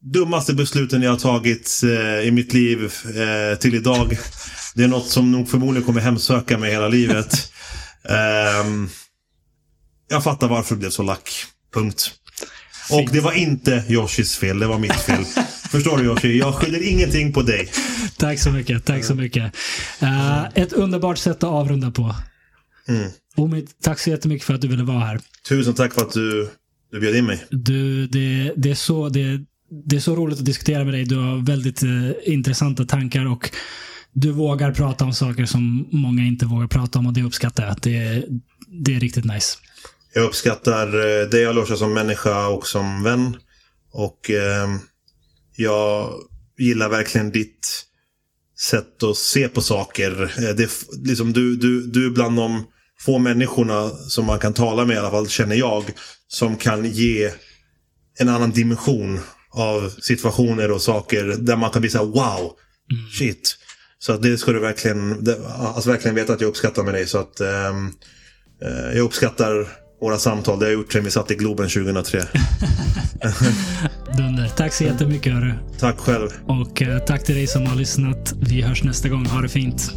dummaste 0.00 0.54
besluten 0.54 1.02
jag 1.02 1.10
har 1.10 1.18
tagit 1.18 1.80
eh, 1.84 2.28
i 2.28 2.30
mitt 2.30 2.52
liv 2.52 2.84
eh, 2.84 3.58
till 3.58 3.74
idag. 3.74 4.18
Det 4.74 4.84
är 4.84 4.88
något 4.88 5.08
som 5.08 5.32
nog 5.32 5.48
förmodligen 5.48 5.86
kommer 5.86 6.00
hemsöka 6.00 6.58
mig 6.58 6.70
hela 6.70 6.88
livet. 6.88 7.52
Ehm, 8.08 8.88
jag 10.08 10.24
fattar 10.24 10.48
varför 10.48 10.74
du 10.74 10.78
blev 10.78 10.90
så 10.90 11.02
lack. 11.02 11.30
Punkt. 11.74 12.10
Och 12.90 13.08
det 13.12 13.20
var 13.20 13.32
inte 13.32 13.84
Yoshis 13.88 14.36
fel, 14.36 14.58
det 14.58 14.66
var 14.66 14.78
mitt 14.78 15.00
fel. 15.00 15.24
Förstår 15.70 15.98
du 15.98 16.04
Yoshi? 16.04 16.38
Jag 16.38 16.54
skyller 16.54 16.88
ingenting 16.88 17.32
på 17.32 17.42
dig. 17.42 17.70
Tack 18.16 18.38
så 18.38 18.50
mycket. 18.50 18.84
Tack 18.84 19.04
så 19.04 19.14
mycket. 19.14 19.56
Eh, 20.00 20.44
ett 20.54 20.72
underbart 20.72 21.18
sätt 21.18 21.36
att 21.36 21.44
avrunda 21.44 21.90
på. 21.90 22.14
Mm. 22.88 23.10
Omid, 23.36 23.70
tack 23.82 23.98
så 23.98 24.10
jättemycket 24.10 24.46
för 24.46 24.54
att 24.54 24.60
du 24.60 24.68
ville 24.68 24.82
vara 24.82 24.98
här. 24.98 25.20
Tusen 25.48 25.74
tack 25.74 25.94
för 25.94 26.02
att 26.02 26.12
du, 26.12 26.50
du 26.92 27.00
bjöd 27.00 27.16
in 27.16 27.26
mig. 27.26 27.44
Du, 27.50 28.06
det, 28.06 28.52
det, 28.56 28.70
är 28.70 28.74
så, 28.74 29.08
det, 29.08 29.40
det 29.84 29.96
är 29.96 30.00
så 30.00 30.16
roligt 30.16 30.38
att 30.38 30.44
diskutera 30.44 30.84
med 30.84 30.94
dig. 30.94 31.04
Du 31.04 31.16
har 31.16 31.46
väldigt 31.46 31.82
eh, 31.82 31.88
intressanta 32.24 32.84
tankar 32.84 33.26
och 33.26 33.50
du 34.14 34.32
vågar 34.32 34.72
prata 34.72 35.04
om 35.04 35.12
saker 35.12 35.46
som 35.46 35.88
många 35.92 36.22
inte 36.22 36.46
vågar 36.46 36.66
prata 36.66 36.98
om 36.98 37.06
och 37.06 37.12
det 37.12 37.22
uppskattar 37.22 37.66
jag. 37.66 37.76
Det, 37.82 38.24
det 38.84 38.94
är 38.94 39.00
riktigt 39.00 39.24
nice. 39.24 39.58
Jag 40.14 40.24
uppskattar 40.24 40.86
eh, 40.86 41.28
dig 41.28 41.46
Alosha 41.46 41.76
som 41.76 41.94
människa 41.94 42.48
och 42.48 42.66
som 42.66 43.02
vän. 43.02 43.36
Och 43.92 44.30
eh, 44.30 44.68
jag 45.56 46.12
gillar 46.58 46.88
verkligen 46.88 47.30
ditt 47.30 47.84
sätt 48.58 49.02
att 49.02 49.16
se 49.16 49.48
på 49.48 49.60
saker. 49.60 50.22
Eh, 50.22 50.54
det, 50.54 50.70
liksom, 51.04 51.32
du, 51.32 51.56
du, 51.56 51.86
du 51.86 52.06
är 52.06 52.10
bland 52.10 52.36
de 52.36 52.64
få 53.00 53.18
människorna 53.18 53.88
som 53.88 54.26
man 54.26 54.38
kan 54.38 54.54
tala 54.54 54.84
med 54.84 54.94
i 54.94 54.98
alla 54.98 55.10
fall, 55.10 55.28
känner 55.28 55.56
jag, 55.56 55.84
som 56.28 56.56
kan 56.56 56.84
ge 56.84 57.30
en 58.18 58.28
annan 58.28 58.50
dimension 58.50 59.20
av 59.50 59.88
situationer 59.88 60.70
och 60.70 60.82
saker 60.82 61.24
där 61.24 61.56
man 61.56 61.70
kan 61.70 61.80
bli 61.80 61.90
såhär 61.90 62.04
wow, 62.04 62.52
shit. 63.18 63.56
Så 64.02 64.12
att 64.12 64.22
det 64.22 64.38
ska 64.38 64.52
du 64.52 64.60
verkligen, 64.60 65.24
det, 65.24 65.38
alltså 65.48 65.90
verkligen 65.90 66.14
veta 66.14 66.32
att 66.32 66.40
jag 66.40 66.48
uppskattar 66.48 66.82
med 66.82 66.94
dig. 66.94 67.06
Så 67.06 67.18
att 67.18 67.40
ehm, 67.40 67.90
eh, 68.62 68.96
jag 68.96 69.04
uppskattar 69.04 69.68
våra 70.00 70.18
samtal. 70.18 70.58
Det 70.58 70.64
har 70.64 70.70
jag 70.70 70.78
gjort 70.78 70.92
sedan 70.92 71.04
vi 71.04 71.10
satt 71.10 71.30
i 71.30 71.34
Globen 71.34 71.68
2003. 71.68 72.22
Dunder. 74.16 74.52
Tack 74.56 74.72
så 74.72 74.84
jättemycket 74.84 75.32
hörru. 75.32 75.52
Tack 75.78 75.98
själv. 75.98 76.28
Och 76.46 76.82
eh, 76.82 76.98
tack 76.98 77.24
till 77.24 77.34
dig 77.34 77.46
som 77.46 77.66
har 77.66 77.76
lyssnat. 77.76 78.34
Vi 78.40 78.62
hörs 78.62 78.82
nästa 78.82 79.08
gång. 79.08 79.26
Ha 79.26 79.40
det 79.40 79.48
fint. 79.48 79.92